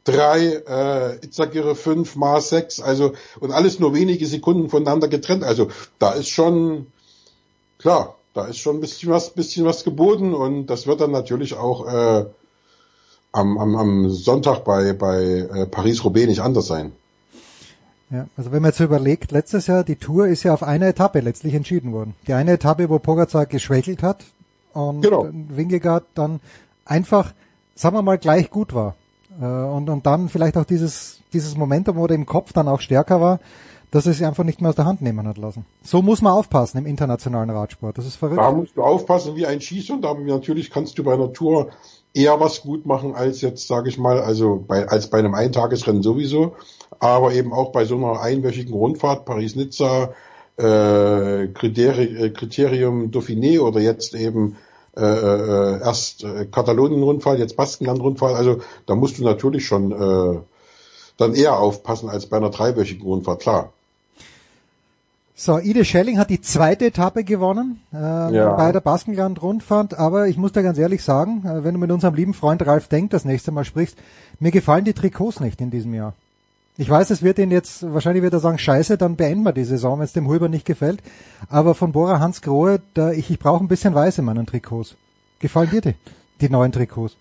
3, 0.06 0.40
äh, 0.40 1.16
Itzagirre 1.24 1.76
5, 1.76 2.16
Mars 2.16 2.50
6, 2.50 2.82
also 2.82 3.14
und 3.40 3.52
alles 3.52 3.80
nur 3.80 3.94
wenige 3.94 4.26
Sekunden 4.26 4.70
voneinander 4.70 5.08
getrennt. 5.08 5.44
Also 5.44 5.70
da 6.00 6.14
ist 6.14 6.30
schon, 6.30 6.88
klar, 7.78 8.16
da 8.34 8.46
ist 8.46 8.58
schon 8.58 8.78
ein 8.78 8.82
bisschen 8.82 9.12
was, 9.12 9.30
bisschen 9.30 9.66
was 9.66 9.84
geboten 9.84 10.34
und 10.34 10.66
das 10.66 10.88
wird 10.88 11.00
dann 11.00 11.12
natürlich 11.12 11.54
auch 11.54 11.88
äh, 11.88 12.26
am, 13.32 13.58
am, 13.60 13.76
am 13.76 14.10
Sonntag 14.10 14.62
bei, 14.66 14.94
bei 14.94 15.22
äh, 15.22 15.66
Paris-Roubaix 15.68 16.28
nicht 16.28 16.42
anders 16.42 16.66
sein. 16.66 16.92
Ja, 18.14 18.28
also 18.38 18.52
wenn 18.52 18.62
man 18.62 18.70
jetzt 18.70 18.78
so 18.78 18.84
überlegt, 18.84 19.32
letztes 19.32 19.66
Jahr, 19.68 19.84
die 19.84 19.96
Tour 19.96 20.28
ist 20.28 20.44
ja 20.44 20.54
auf 20.54 20.62
eine 20.62 20.88
Etappe 20.88 21.20
letztlich 21.20 21.56
entschieden 21.56 21.92
worden. 21.94 22.14
Die 22.28 22.34
eine 22.34 22.52
Etappe, 22.52 22.88
wo 22.90 23.00
Pogacar 23.00 23.48
geschwächelt 23.48 24.04
hat 24.04 24.24
und 24.74 25.02
Genau. 25.02 25.28
Wingegaard 25.32 26.04
dann 26.14 26.40
einfach, 26.86 27.34
sagen 27.76 27.96
wir 27.96 28.04
mal, 28.04 28.20
gleich 28.20 28.52
gut 28.52 28.74
war. 28.76 28.96
Äh, 29.42 29.46
Und, 29.46 29.90
und 29.90 30.06
dann 30.06 30.30
vielleicht 30.30 30.58
auch 30.58 30.66
dieses, 30.66 31.22
dieses 31.34 31.58
Momentum, 31.58 31.96
wo 31.96 32.06
der 32.06 32.16
im 32.16 32.28
Kopf 32.28 32.54
dann 32.54 32.68
auch 32.68 32.82
stärker 32.82 33.20
war, 33.20 33.40
dass 33.90 34.06
er 34.06 34.14
sich 34.14 34.26
einfach 34.26 34.44
nicht 34.44 34.62
mehr 34.62 34.70
aus 34.70 34.76
der 34.76 34.86
Hand 34.86 35.02
nehmen 35.02 35.28
hat 35.28 35.38
lassen. 35.38 35.66
So 35.84 36.02
muss 36.04 36.22
man 36.22 36.34
aufpassen 36.34 36.78
im 36.80 36.86
internationalen 36.86 37.50
Radsport. 37.50 37.98
Das 37.98 38.06
ist 38.06 38.16
verrückt. 38.16 38.40
Da 38.40 38.52
musst 38.52 38.76
du 38.78 38.84
aufpassen 38.84 39.36
wie 39.36 39.46
ein 39.48 39.62
Schießhund, 39.62 40.06
aber 40.06 40.20
natürlich 40.20 40.70
kannst 40.72 40.98
du 40.98 41.04
bei 41.04 41.14
einer 41.14 41.32
Tour 41.34 41.70
eher 42.14 42.40
was 42.40 42.62
gut 42.62 42.86
machen 42.86 43.16
als 43.16 43.42
jetzt, 43.42 43.68
sage 43.68 43.90
ich 43.90 43.98
mal, 43.98 44.20
also 44.22 44.64
bei, 44.68 44.88
als 44.88 45.10
bei 45.10 45.18
einem 45.20 45.34
Eintagesrennen 45.36 46.04
sowieso, 46.04 46.56
aber 47.00 47.34
eben 47.34 47.54
auch 47.54 47.72
bei 47.72 47.86
so 47.86 47.96
einer 47.98 48.22
einwöchigen 48.22 48.74
Rundfahrt, 48.74 49.26
Paris-Nizza, 49.26 50.14
äh, 50.58 51.48
Kriteri 51.48 52.26
äh, 52.26 52.30
Kriterium 52.30 53.12
Dauphiné 53.12 53.60
oder 53.60 53.80
jetzt 53.80 54.14
eben 54.16 54.58
äh, 54.96 55.02
äh, 55.02 55.80
erst 55.80 56.24
äh, 56.24 56.46
Katalonien-Rundfahrt, 56.46 57.40
jetzt 57.40 57.56
Baskenland-Rundfahrt, 57.56 58.36
also 58.36 58.62
da 58.86 58.94
musst 58.96 59.18
du 59.18 59.24
natürlich 59.24 59.66
schon 59.66 59.92
äh, 59.92 60.40
dann 61.18 61.34
eher 61.34 61.58
aufpassen 61.58 62.10
als 62.10 62.28
bei 62.28 62.38
einer 62.38 62.52
dreiwöchigen 62.52 63.04
Rundfahrt, 63.04 63.42
klar. 63.42 63.74
So, 65.36 65.58
Ide 65.58 65.84
Schelling 65.84 66.20
hat 66.20 66.30
die 66.30 66.42
zweite 66.42 66.86
Etappe 66.86 67.24
gewonnen 67.24 67.82
äh, 67.92 67.98
Ja. 67.98 68.54
bei 68.54 68.72
der 68.72 68.82
Baskenland-Rundfahrt, 68.82 69.98
aber 69.98 70.28
ich 70.28 70.38
muss 70.38 70.52
da 70.52 70.62
ganz 70.62 70.78
ehrlich 70.78 71.04
sagen, 71.04 71.44
äh, 71.44 71.64
wenn 71.64 71.74
du 71.74 71.80
mit 71.80 71.92
unserem 71.92 72.14
lieben 72.14 72.36
Freund 72.36 72.64
Ralf 72.66 72.88
Denk 72.88 73.10
das 73.10 73.26
nächste 73.26 73.52
Mal 73.52 73.66
sprichst, 73.66 73.98
mir 74.40 74.52
gefallen 74.52 74.86
die 74.86 74.94
Trikots 74.94 75.40
nicht 75.40 75.60
in 75.60 75.72
diesem 75.72 75.96
Jahr. 75.96 76.14
Ich 76.76 76.90
weiß, 76.90 77.12
es 77.12 77.22
wird 77.22 77.38
ihn 77.38 77.52
jetzt, 77.52 77.84
wahrscheinlich 77.94 78.24
wird 78.24 78.34
er 78.34 78.40
sagen, 78.40 78.58
scheiße, 78.58 78.98
dann 78.98 79.16
beenden 79.16 79.44
wir 79.44 79.54
die 79.54 79.64
Saison, 79.64 80.00
wenn 80.00 80.06
es 80.06 80.14
dem 80.14 80.28
Huber 80.28 80.50
nicht 80.50 80.66
gefällt. 80.66 81.04
Aber 81.50 81.76
von 81.76 81.92
Bora 81.92 82.20
Hans 82.20 82.42
Grohe, 82.42 82.82
da, 82.96 83.12
ich, 83.12 83.30
ich 83.30 83.38
brauche 83.38 83.64
ein 83.64 83.68
bisschen 83.68 83.94
Weiß 83.94 84.18
in 84.18 84.26
meinen 84.26 84.48
Trikots. 84.48 84.96
Gefallen 85.40 85.70
dir 85.70 85.82
die, 85.82 85.96
die 86.42 86.50
neuen 86.50 86.72
Trikots? 86.72 87.16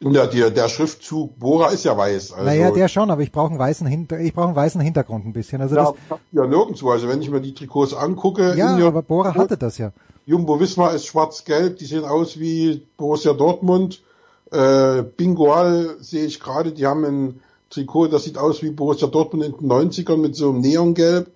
Ja, 0.00 0.26
der, 0.26 0.50
der 0.50 0.68
Schriftzug 0.68 1.38
Bora 1.38 1.68
ist 1.68 1.84
ja 1.84 1.96
weiß. 1.96 2.32
Also, 2.32 2.44
naja, 2.44 2.70
der 2.70 2.88
schon, 2.88 3.10
aber 3.10 3.22
ich 3.22 3.32
brauche 3.32 3.50
einen 3.50 3.58
weißen 3.58 3.86
Hinter, 3.86 4.20
ich 4.20 4.34
brauche 4.34 4.48
einen 4.48 4.56
weißen 4.56 4.80
Hintergrund 4.80 5.26
ein 5.26 5.32
bisschen. 5.32 5.62
Also 5.62 5.74
ja, 5.74 5.92
das, 6.08 6.18
ja 6.32 6.46
nirgendwo. 6.46 6.90
Also 6.90 7.08
wenn 7.08 7.22
ich 7.22 7.30
mir 7.30 7.40
die 7.40 7.54
Trikots 7.54 7.94
angucke, 7.94 8.54
ja, 8.56 8.76
aber 8.86 9.02
Bora 9.02 9.34
hatte 9.34 9.56
das 9.56 9.78
ja. 9.78 9.92
Jumbo 10.26 10.60
Visma 10.60 10.90
ist 10.90 11.06
schwarz-gelb, 11.06 11.78
die 11.78 11.86
sehen 11.86 12.04
aus 12.04 12.38
wie 12.38 12.86
Borussia 12.96 13.32
Dortmund. 13.32 14.02
Äh, 14.50 15.02
Bingoal 15.02 15.96
sehe 16.00 16.24
ich 16.24 16.40
gerade, 16.40 16.72
die 16.72 16.86
haben 16.86 17.04
ein 17.04 17.40
Trikot, 17.70 18.08
das 18.08 18.24
sieht 18.24 18.38
aus 18.38 18.62
wie 18.62 18.70
Borussia 18.70 19.08
Dortmund 19.08 19.44
in 19.44 19.52
den 19.52 19.70
90ern 19.70 20.16
mit 20.16 20.36
so 20.36 20.50
einem 20.50 20.60
Neongelb. 20.60 21.30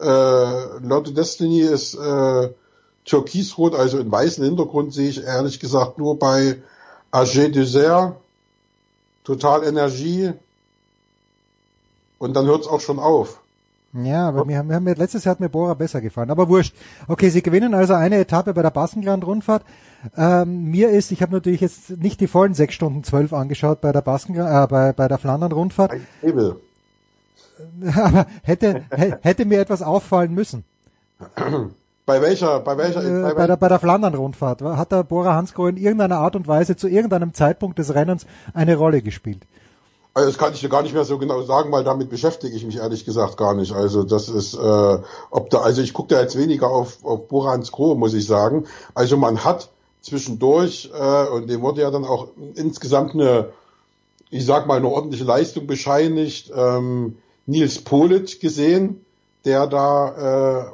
Äh, 0.00 0.78
Lotto 0.80 1.10
Destiny 1.10 1.60
ist 1.60 1.94
äh, 1.94 2.50
türkisrot, 3.04 3.74
also 3.74 3.98
in 3.98 4.10
weißen 4.10 4.44
Hintergrund 4.44 4.94
sehe 4.94 5.08
ich 5.08 5.22
ehrlich 5.22 5.60
gesagt 5.60 5.98
nur 5.98 6.18
bei 6.18 6.62
AG 7.10 7.50
Dessert, 7.52 8.16
Total 9.24 9.64
Energie 9.64 10.32
und 12.18 12.34
dann 12.34 12.46
hört 12.46 12.62
es 12.62 12.66
auch 12.66 12.80
schon 12.80 12.98
auf. 12.98 13.40
Ja, 13.94 14.28
aber 14.28 14.44
mir, 14.44 14.62
mir, 14.62 14.80
mir, 14.80 14.94
letztes 14.94 15.24
Jahr 15.24 15.32
hat 15.32 15.40
mir 15.40 15.48
Bora 15.48 15.74
besser 15.74 16.00
gefallen. 16.00 16.30
Aber 16.30 16.48
wurscht. 16.48 16.74
Okay, 17.06 17.30
sie 17.30 17.42
gewinnen 17.42 17.74
also 17.74 17.94
eine 17.94 18.18
Etappe 18.18 18.52
bei 18.52 18.62
der 18.62 18.70
Baskenland-Rundfahrt. 18.70 19.62
Ähm, 20.16 20.64
mir 20.64 20.90
ist, 20.90 21.10
ich 21.10 21.22
habe 21.22 21.32
natürlich 21.32 21.62
jetzt 21.62 21.90
nicht 21.90 22.20
die 22.20 22.26
vollen 22.28 22.54
sechs 22.54 22.74
Stunden 22.74 23.02
zwölf 23.02 23.32
angeschaut 23.32 23.80
bei 23.80 23.92
der 23.92 24.02
Baskenland, 24.02 24.66
äh, 24.66 24.66
bei, 24.70 24.92
bei 24.92 25.08
der 25.08 25.18
Flandern-Rundfahrt. 25.18 25.92
Aber 27.96 28.26
hätte, 28.42 28.82
hätte 28.90 29.44
mir 29.46 29.60
etwas 29.60 29.82
auffallen 29.82 30.34
müssen. 30.34 30.64
Bei 32.06 32.22
welcher, 32.22 32.60
bei 32.60 32.76
welcher, 32.78 33.02
Äh, 33.02 33.22
bei, 33.22 33.34
bei 33.34 33.46
der, 33.46 33.56
bei 33.56 33.68
der 33.68 33.78
Flandern-Rundfahrt 33.78 34.62
hat 34.62 34.92
der 34.92 35.02
Bora 35.02 35.34
Hansgrohe 35.34 35.70
in 35.70 35.76
irgendeiner 35.76 36.18
Art 36.18 36.36
und 36.36 36.46
Weise 36.46 36.76
zu 36.76 36.88
irgendeinem 36.88 37.34
Zeitpunkt 37.34 37.78
des 37.78 37.94
Rennens 37.94 38.26
eine 38.54 38.76
Rolle 38.76 39.02
gespielt. 39.02 39.46
Also 40.14 40.30
das 40.30 40.38
kann 40.38 40.52
ich 40.52 40.60
dir 40.60 40.68
gar 40.68 40.82
nicht 40.82 40.94
mehr 40.94 41.04
so 41.04 41.18
genau 41.18 41.42
sagen, 41.42 41.70
weil 41.70 41.84
damit 41.84 42.10
beschäftige 42.10 42.56
ich 42.56 42.64
mich 42.64 42.78
ehrlich 42.78 43.04
gesagt 43.04 43.36
gar 43.36 43.54
nicht. 43.54 43.72
Also 43.72 44.02
das 44.02 44.28
ist, 44.28 44.54
äh, 44.54 44.98
ob 45.30 45.50
da, 45.50 45.58
also 45.60 45.80
ich 45.80 45.92
gucke 45.92 46.14
da 46.14 46.20
jetzt 46.20 46.36
weniger 46.36 46.68
auf, 46.68 47.04
auf 47.04 47.28
Borans 47.28 47.70
Grohe, 47.70 47.96
muss 47.96 48.14
ich 48.14 48.26
sagen. 48.26 48.66
Also 48.94 49.16
man 49.16 49.44
hat 49.44 49.70
zwischendurch, 50.00 50.90
äh, 50.98 51.28
und 51.28 51.48
dem 51.48 51.60
wurde 51.60 51.82
ja 51.82 51.90
dann 51.90 52.04
auch 52.04 52.28
insgesamt 52.54 53.14
eine, 53.14 53.50
ich 54.30 54.44
sag 54.44 54.66
mal, 54.66 54.78
eine 54.78 54.88
ordentliche 54.88 55.24
Leistung 55.24 55.66
bescheinigt, 55.66 56.50
ähm, 56.54 57.18
Nils 57.46 57.82
Polit 57.82 58.40
gesehen, 58.40 59.04
der 59.44 59.66
da 59.66 60.72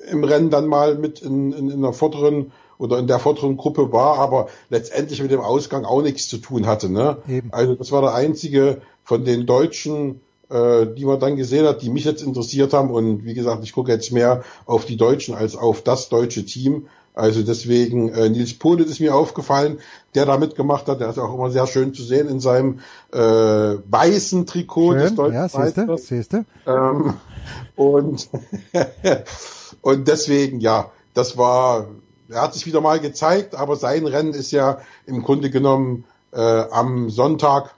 äh, 0.00 0.10
im 0.10 0.24
Rennen 0.24 0.50
dann 0.50 0.66
mal 0.66 0.96
mit 0.96 1.20
in, 1.20 1.52
in, 1.52 1.70
in 1.70 1.82
der 1.82 1.92
vorderen 1.92 2.52
oder 2.78 2.98
in 2.98 3.06
der 3.06 3.18
vorderen 3.18 3.56
Gruppe 3.56 3.92
war, 3.92 4.18
aber 4.18 4.48
letztendlich 4.70 5.22
mit 5.22 5.30
dem 5.30 5.40
Ausgang 5.40 5.84
auch 5.84 6.02
nichts 6.02 6.28
zu 6.28 6.38
tun 6.38 6.66
hatte. 6.66 6.88
Ne? 6.88 7.18
Eben. 7.28 7.52
Also 7.52 7.74
das 7.74 7.92
war 7.92 8.02
der 8.02 8.14
einzige 8.14 8.82
von 9.04 9.24
den 9.24 9.46
Deutschen, 9.46 10.20
äh, 10.50 10.86
die 10.86 11.04
man 11.04 11.18
dann 11.18 11.36
gesehen 11.36 11.66
hat, 11.66 11.82
die 11.82 11.90
mich 11.90 12.04
jetzt 12.04 12.22
interessiert 12.22 12.72
haben. 12.72 12.90
Und 12.90 13.24
wie 13.24 13.34
gesagt, 13.34 13.64
ich 13.64 13.72
gucke 13.72 13.90
jetzt 13.90 14.12
mehr 14.12 14.42
auf 14.66 14.84
die 14.84 14.96
Deutschen 14.96 15.34
als 15.34 15.56
auf 15.56 15.82
das 15.82 16.08
deutsche 16.08 16.44
Team. 16.44 16.86
Also 17.14 17.42
deswegen, 17.42 18.08
äh, 18.10 18.30
Nils 18.30 18.58
Polit 18.58 18.86
ist 18.86 19.00
mir 19.00 19.14
aufgefallen, 19.14 19.78
der 20.14 20.24
da 20.24 20.38
mitgemacht 20.38 20.88
hat. 20.88 21.00
Der 21.00 21.10
ist 21.10 21.18
auch 21.18 21.34
immer 21.34 21.50
sehr 21.50 21.66
schön 21.66 21.92
zu 21.92 22.02
sehen 22.02 22.28
in 22.28 22.40
seinem 22.40 22.80
äh, 23.12 23.18
weißen 23.18 24.46
Trikot 24.46 24.94
des 24.94 25.08
Schön, 25.08 25.16
deutschen 25.16 25.34
ja, 25.34 25.48
siehst 25.48 25.76
du, 25.76 25.80
Meisters. 25.86 26.06
siehst 26.06 26.32
du. 26.32 26.44
Ähm, 26.66 27.14
und, 27.76 28.28
und 29.82 30.08
deswegen, 30.08 30.60
ja, 30.60 30.90
das 31.12 31.36
war, 31.36 31.88
er 32.32 32.42
hat 32.42 32.54
sich 32.54 32.66
wieder 32.66 32.80
mal 32.80 33.00
gezeigt, 33.00 33.54
aber 33.54 33.76
sein 33.76 34.06
Rennen 34.06 34.34
ist 34.34 34.50
ja 34.50 34.78
im 35.06 35.22
Grunde 35.22 35.50
genommen 35.50 36.04
äh, 36.32 36.40
am 36.40 37.10
Sonntag, 37.10 37.74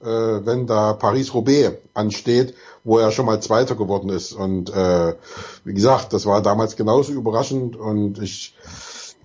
äh, 0.00 0.06
wenn 0.06 0.66
da 0.66 0.92
Paris-Roubaix 0.92 1.78
ansteht, 1.94 2.54
wo 2.84 2.98
er 2.98 3.12
schon 3.12 3.26
mal 3.26 3.40
Zweiter 3.40 3.74
geworden 3.74 4.08
ist. 4.08 4.32
Und 4.32 4.70
äh, 4.70 5.14
wie 5.64 5.74
gesagt, 5.74 6.12
das 6.12 6.26
war 6.26 6.42
damals 6.42 6.76
genauso 6.76 7.12
überraschend 7.12 7.76
und 7.76 8.20
ich 8.20 8.54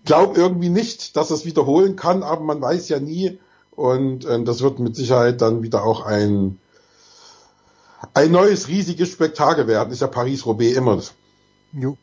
glaube 0.06 0.40
irgendwie 0.40 0.70
nicht, 0.70 1.16
dass 1.18 1.32
es 1.32 1.46
wiederholen 1.46 1.96
kann, 1.96 2.24
aber 2.24 2.42
man 2.42 2.62
weiß 2.62 2.90
ja 2.90 3.00
nie. 3.00 3.40
Und 3.72 4.26
äh, 4.26 4.44
das 4.44 4.62
wird 4.62 4.80
mit 4.80 4.96
Sicherheit 4.96 5.42
dann 5.42 5.62
wieder 5.64 5.84
auch 5.84 6.06
ein 6.06 6.60
ein 8.14 8.32
neues 8.32 8.68
riesiges 8.68 9.10
Spektakel 9.10 9.68
werden. 9.68 9.92
Ist 9.92 10.02
ja 10.02 10.08
Paris-Roubaix 10.08 10.76
immer. 10.78 11.02
Jo. 11.74 11.98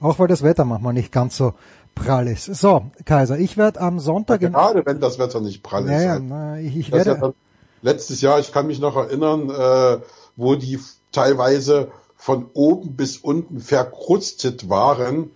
Auch 0.00 0.18
weil 0.18 0.28
das 0.28 0.42
Wetter 0.42 0.64
manchmal 0.64 0.94
nicht 0.94 1.12
ganz 1.12 1.36
so 1.36 1.54
prall 1.94 2.28
ist. 2.28 2.44
So, 2.44 2.90
Kaiser, 3.04 3.38
ich 3.38 3.56
werde 3.56 3.80
am 3.80 3.98
Sonntag 3.98 4.42
in, 4.42 4.52
Gerade 4.52 4.84
wenn 4.86 5.00
das 5.00 5.18
Wetter 5.18 5.40
nicht 5.40 5.62
prall 5.62 5.84
ist. 5.84 5.90
ja, 5.90 6.00
ja, 6.00 6.10
halt. 6.12 6.22
na, 6.24 6.60
ich, 6.60 6.76
ich 6.76 6.88
ja 6.88 6.96
werde, 6.96 7.18
dann 7.20 7.34
letztes 7.82 8.20
Jahr, 8.20 8.38
ich 8.38 8.52
kann 8.52 8.66
mich 8.66 8.80
noch 8.80 8.96
erinnern, 8.96 9.50
äh, 9.50 10.00
wo 10.36 10.54
die 10.54 10.78
teilweise 11.12 11.90
von 12.16 12.46
oben 12.52 12.96
bis 12.96 13.16
unten 13.16 13.60
verkrustet 13.60 14.68
waren, 14.68 15.30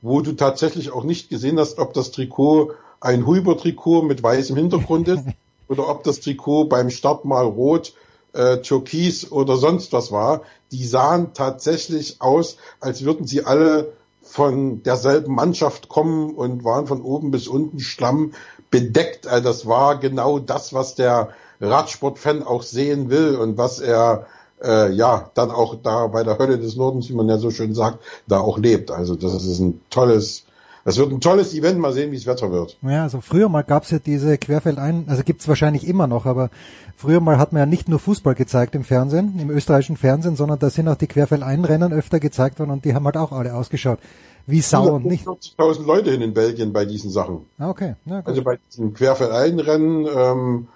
wo 0.00 0.20
du 0.20 0.32
tatsächlich 0.32 0.92
auch 0.92 1.04
nicht 1.04 1.28
gesehen 1.28 1.58
hast, 1.58 1.78
ob 1.78 1.92
das 1.94 2.12
Trikot 2.12 2.72
ein 3.00 3.26
Huber-Trikot 3.26 4.02
mit 4.02 4.22
weißem 4.22 4.56
Hintergrund 4.56 5.08
ist 5.08 5.24
oder 5.68 5.88
ob 5.88 6.04
das 6.04 6.20
Trikot 6.20 6.64
beim 6.64 6.90
Start 6.90 7.24
mal 7.24 7.44
rot, 7.44 7.94
äh, 8.32 8.58
türkis 8.58 9.30
oder 9.30 9.56
sonst 9.56 9.92
was 9.92 10.12
war. 10.12 10.42
Die 10.72 10.84
sahen 10.84 11.32
tatsächlich 11.34 12.20
aus, 12.20 12.56
als 12.80 13.04
würden 13.04 13.26
sie 13.26 13.44
alle 13.44 13.92
von 14.22 14.82
derselben 14.82 15.34
Mannschaft 15.34 15.88
kommen 15.88 16.34
und 16.34 16.64
waren 16.64 16.86
von 16.86 17.00
oben 17.00 17.30
bis 17.30 17.48
unten 17.48 17.80
Schlamm 17.80 18.32
bedeckt. 18.70 19.26
Also 19.26 19.48
das 19.48 19.66
war 19.66 19.98
genau 19.98 20.38
das, 20.38 20.74
was 20.74 20.94
der 20.94 21.30
Radsportfan 21.60 22.42
auch 22.42 22.62
sehen 22.62 23.10
will 23.10 23.36
und 23.36 23.56
was 23.56 23.80
er 23.80 24.26
äh, 24.62 24.92
ja 24.92 25.30
dann 25.34 25.50
auch 25.50 25.76
da 25.82 26.06
bei 26.08 26.24
der 26.24 26.38
Hölle 26.38 26.58
des 26.58 26.76
Nordens, 26.76 27.08
wie 27.08 27.14
man 27.14 27.28
ja 27.28 27.38
so 27.38 27.50
schön 27.50 27.74
sagt, 27.74 28.00
da 28.26 28.40
auch 28.40 28.58
lebt. 28.58 28.90
Also 28.90 29.14
das 29.14 29.34
ist 29.44 29.58
ein 29.60 29.80
tolles, 29.90 30.44
das 30.88 30.96
wird 30.96 31.12
ein 31.12 31.20
tolles 31.20 31.52
Event. 31.52 31.78
Mal 31.78 31.92
sehen, 31.92 32.12
wie 32.12 32.16
das 32.16 32.24
Wetter 32.24 32.50
wird. 32.50 32.78
Ja, 32.80 33.02
also 33.02 33.20
früher 33.20 33.50
mal 33.50 33.60
gab's 33.60 33.90
ja 33.90 33.98
diese 33.98 34.38
Querfeldein, 34.38 35.04
also 35.06 35.22
gibt's 35.22 35.46
wahrscheinlich 35.46 35.86
immer 35.86 36.06
noch, 36.06 36.24
aber 36.24 36.48
früher 36.96 37.20
mal 37.20 37.36
hat 37.36 37.52
man 37.52 37.60
ja 37.60 37.66
nicht 37.66 37.90
nur 37.90 37.98
Fußball 37.98 38.34
gezeigt 38.34 38.74
im 38.74 38.84
Fernsehen, 38.84 39.38
im 39.38 39.50
österreichischen 39.50 39.98
Fernsehen, 39.98 40.34
sondern 40.34 40.58
da 40.58 40.70
sind 40.70 40.88
auch 40.88 40.94
die 40.94 41.06
Querfeldeinrennen 41.06 41.92
öfter 41.92 42.20
gezeigt 42.20 42.58
worden 42.58 42.70
und 42.70 42.86
die 42.86 42.94
haben 42.94 43.04
halt 43.04 43.18
auch 43.18 43.32
alle 43.32 43.54
ausgeschaut. 43.54 43.98
Wie 44.46 44.62
Sau 44.62 44.94
und 44.94 45.04
nicht. 45.04 45.26
40.000 45.26 45.84
Leute 45.84 46.10
hin 46.10 46.22
in 46.22 46.32
Belgien 46.32 46.72
bei 46.72 46.86
diesen 46.86 47.10
Sachen. 47.10 47.44
Ah, 47.58 47.68
okay. 47.68 47.96
Na 48.06 48.20
gut. 48.20 48.28
Also 48.28 48.42
bei 48.42 48.58
diesen 48.70 48.94
Querfeldeinrennen, 48.94 50.08
ähm, 50.10 50.68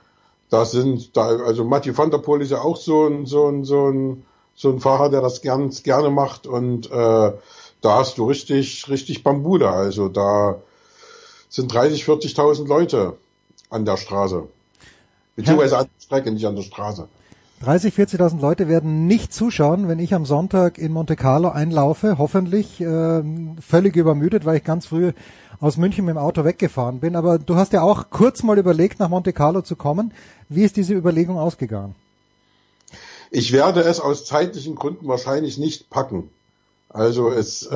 da 0.50 0.66
sind, 0.66 1.16
da, 1.16 1.22
also 1.22 1.64
Mathieu 1.64 1.96
van 1.96 2.10
der 2.10 2.18
Poel 2.18 2.42
ist 2.42 2.50
ja 2.50 2.60
auch 2.60 2.76
so 2.76 3.06
ein, 3.06 3.24
so 3.24 3.48
ein, 3.48 3.64
so 3.64 3.88
ein, 3.88 4.24
so 4.54 4.68
ein 4.68 4.78
Fahrer, 4.78 5.08
der 5.08 5.22
das 5.22 5.40
ganz 5.40 5.82
gerne 5.82 6.10
macht 6.10 6.46
und 6.46 6.90
äh, 6.90 7.32
da 7.82 7.98
hast 7.98 8.16
du 8.16 8.24
richtig, 8.24 8.88
richtig 8.88 9.22
Bambuda. 9.22 9.72
Also 9.72 10.08
da 10.08 10.62
sind 11.50 11.72
30, 11.72 12.04
40.000 12.04 12.66
Leute 12.66 13.18
an 13.68 13.84
der 13.84 13.98
Straße. 13.98 14.48
Beziehungsweise 15.36 15.78
an 15.78 15.86
der 15.86 16.02
Strecke, 16.02 16.32
nicht 16.32 16.46
an 16.46 16.56
der 16.56 16.62
Straße. 16.62 17.08
30, 17.62 17.94
40.000 17.94 18.40
Leute 18.40 18.68
werden 18.68 19.06
nicht 19.06 19.32
zuschauen, 19.32 19.86
wenn 19.86 20.00
ich 20.00 20.14
am 20.14 20.24
Sonntag 20.24 20.78
in 20.78 20.92
Monte 20.92 21.14
Carlo 21.14 21.48
einlaufe, 21.48 22.18
hoffentlich 22.18 22.80
äh, 22.80 23.22
völlig 23.60 23.94
übermüdet, 23.94 24.44
weil 24.44 24.56
ich 24.56 24.64
ganz 24.64 24.86
früh 24.86 25.12
aus 25.60 25.76
München 25.76 26.04
mit 26.04 26.14
dem 26.14 26.18
Auto 26.18 26.44
weggefahren 26.44 26.98
bin. 26.98 27.14
Aber 27.14 27.38
du 27.38 27.54
hast 27.54 27.72
ja 27.72 27.82
auch 27.82 28.10
kurz 28.10 28.42
mal 28.42 28.58
überlegt, 28.58 28.98
nach 28.98 29.08
Monte 29.08 29.32
Carlo 29.32 29.62
zu 29.62 29.76
kommen. 29.76 30.12
Wie 30.48 30.64
ist 30.64 30.76
diese 30.76 30.94
Überlegung 30.94 31.38
ausgegangen? 31.38 31.94
Ich 33.30 33.52
werde 33.52 33.80
es 33.80 34.00
aus 34.00 34.24
zeitlichen 34.24 34.74
Gründen 34.74 35.06
wahrscheinlich 35.06 35.56
nicht 35.56 35.88
packen. 35.88 36.30
Also 36.92 37.30
es 37.30 37.66
äh, 37.66 37.70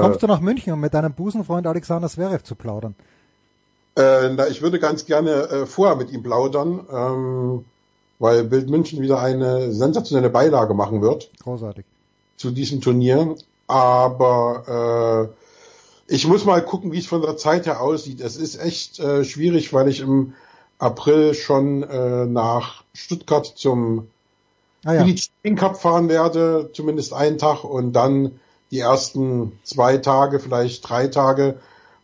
kommst 0.00 0.22
du 0.22 0.26
nach 0.26 0.40
München, 0.40 0.72
um 0.72 0.80
mit 0.80 0.94
deinem 0.94 1.12
Busenfreund 1.14 1.66
Alexander 1.66 2.08
Zverev 2.08 2.42
zu 2.42 2.54
plaudern. 2.54 2.94
Äh, 3.96 4.30
na, 4.30 4.46
ich 4.48 4.62
würde 4.62 4.78
ganz 4.78 5.06
gerne 5.06 5.30
äh, 5.30 5.66
vorher 5.66 5.96
mit 5.96 6.10
ihm 6.10 6.22
plaudern, 6.22 6.86
ähm, 6.92 7.64
weil 8.18 8.44
Bild 8.44 8.68
München 8.68 9.00
wieder 9.00 9.20
eine 9.20 9.72
sensationelle 9.72 10.30
Beilage 10.30 10.74
machen 10.74 11.02
wird 11.02 11.30
Großartig. 11.42 11.84
zu 12.36 12.50
diesem 12.50 12.80
Turnier. 12.80 13.36
Aber 13.66 15.32
äh, 16.08 16.14
ich 16.14 16.26
muss 16.26 16.44
mal 16.44 16.64
gucken, 16.64 16.92
wie 16.92 16.98
es 16.98 17.06
von 17.06 17.22
der 17.22 17.36
Zeit 17.36 17.66
her 17.66 17.80
aussieht. 17.80 18.20
Es 18.20 18.36
ist 18.36 18.60
echt 18.60 18.98
äh, 19.00 19.24
schwierig, 19.24 19.72
weil 19.72 19.88
ich 19.88 20.00
im 20.00 20.34
April 20.78 21.34
schon 21.34 21.82
äh, 21.82 22.26
nach 22.26 22.84
Stuttgart 22.94 23.46
zum 23.46 24.08
Ah 24.84 24.94
ja. 24.94 25.54
Cup 25.56 25.80
fahren 25.80 26.08
werde, 26.08 26.70
zumindest 26.72 27.12
einen 27.12 27.36
Tag 27.36 27.64
und 27.64 27.92
dann 27.92 28.38
die 28.70 28.80
ersten 28.80 29.58
zwei 29.64 29.98
Tage, 29.98 30.40
vielleicht 30.40 30.88
drei 30.88 31.08
Tage 31.08 31.58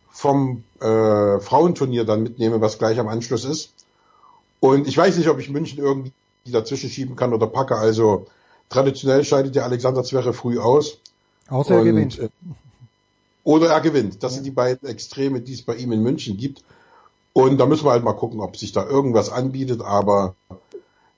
vom 0.09 0.63
äh, 0.79 1.39
Frauenturnier 1.39 2.05
dann 2.05 2.23
mitnehme, 2.23 2.61
was 2.61 2.77
gleich 2.77 2.99
am 2.99 3.07
Anschluss 3.07 3.45
ist. 3.45 3.73
Und 4.59 4.87
ich 4.87 4.97
weiß 4.97 5.17
nicht, 5.17 5.27
ob 5.29 5.39
ich 5.39 5.49
München 5.49 5.79
irgendwie 5.79 6.13
dazwischen 6.45 6.89
schieben 6.89 7.15
kann 7.15 7.33
oder 7.33 7.47
packe. 7.47 7.75
Also 7.75 8.27
traditionell 8.69 9.23
scheidet 9.23 9.55
der 9.55 9.65
Alexander 9.65 10.03
Zverev 10.03 10.37
früh 10.37 10.59
aus. 10.59 10.99
Außer 11.49 11.75
er 11.75 11.83
gewinnt. 11.83 12.17
äh, 12.19 12.29
Oder 13.43 13.69
er 13.69 13.81
gewinnt. 13.81 14.23
Das 14.23 14.33
sind 14.33 14.45
die 14.45 14.51
beiden 14.51 14.87
Extreme, 14.87 15.41
die 15.41 15.53
es 15.53 15.61
bei 15.61 15.75
ihm 15.75 15.91
in 15.91 16.01
München 16.01 16.37
gibt. 16.37 16.63
Und 17.33 17.57
da 17.57 17.65
müssen 17.65 17.85
wir 17.85 17.91
halt 17.91 18.03
mal 18.03 18.13
gucken, 18.13 18.39
ob 18.39 18.57
sich 18.57 18.71
da 18.71 18.85
irgendwas 18.87 19.29
anbietet. 19.29 19.81
Aber 19.81 20.35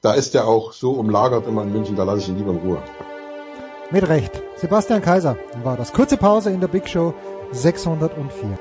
da 0.01 0.13
ist 0.13 0.35
er 0.35 0.47
auch 0.47 0.73
so 0.73 0.91
umlagert 0.93 1.47
immer 1.47 1.63
in 1.63 1.71
München, 1.71 1.95
da 1.95 2.03
lasse 2.03 2.19
ich 2.19 2.29
ihn 2.29 2.37
lieber 2.37 2.51
in 2.51 2.57
Ruhe. 2.57 2.83
Mit 3.89 4.05
Recht. 4.09 4.41
Sebastian 4.57 5.01
Kaiser 5.01 5.37
war 5.63 5.77
das. 5.77 5.93
Kurze 5.93 6.17
Pause 6.17 6.49
in 6.49 6.59
der 6.59 6.67
Big 6.67 6.89
Show 6.89 7.13
604. 7.51 8.59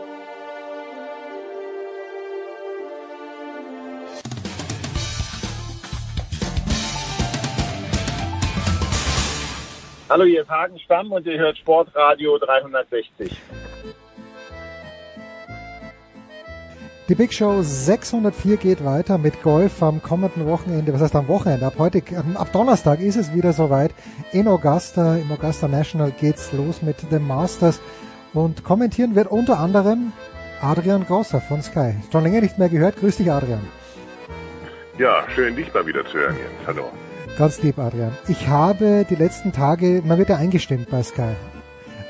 Hallo, 10.08 10.24
hier 10.24 10.42
ist 10.42 10.48
Hagen 10.48 10.78
Stamm 10.78 11.10
und 11.10 11.26
ihr 11.26 11.38
hört 11.38 11.58
Sportradio 11.58 12.38
360. 12.38 13.36
Die 17.08 17.14
Big 17.14 17.32
Show 17.32 17.62
604 17.62 18.56
geht 18.56 18.84
weiter 18.84 19.16
mit 19.16 19.40
Golf 19.44 19.80
am 19.80 20.02
kommenden 20.02 20.44
Wochenende. 20.44 20.92
Was 20.92 21.02
heißt 21.02 21.14
am 21.14 21.28
Wochenende? 21.28 21.64
Ab 21.64 21.74
heute, 21.78 22.02
ab 22.34 22.48
Donnerstag 22.52 22.98
ist 22.98 23.14
es 23.14 23.32
wieder 23.32 23.52
soweit. 23.52 23.94
In 24.32 24.48
Augusta, 24.48 25.14
im 25.14 25.30
Augusta 25.30 25.68
National 25.68 26.10
geht's 26.10 26.52
los 26.52 26.82
mit 26.82 26.96
dem 27.12 27.24
Masters. 27.24 27.80
Und 28.34 28.64
kommentieren 28.64 29.14
wird 29.14 29.28
unter 29.28 29.60
anderem 29.60 30.12
Adrian 30.60 31.06
Grosser 31.06 31.40
von 31.40 31.62
Sky. 31.62 31.94
Schon 32.10 32.24
länger 32.24 32.40
nicht 32.40 32.58
mehr 32.58 32.68
gehört. 32.68 32.96
Grüß 32.96 33.18
dich, 33.18 33.30
Adrian. 33.30 33.60
Ja, 34.98 35.22
schön 35.32 35.54
dich 35.54 35.72
mal 35.72 35.86
wieder 35.86 36.04
zu 36.06 36.14
hören 36.14 36.34
jetzt. 36.36 36.66
Hallo. 36.66 36.90
Ganz 37.38 37.62
lieb, 37.62 37.78
Adrian. 37.78 38.16
Ich 38.26 38.48
habe 38.48 39.06
die 39.08 39.14
letzten 39.14 39.52
Tage, 39.52 40.02
man 40.04 40.18
wird 40.18 40.30
ja 40.30 40.38
eingestimmt 40.38 40.90
bei 40.90 41.04
Sky, 41.04 41.36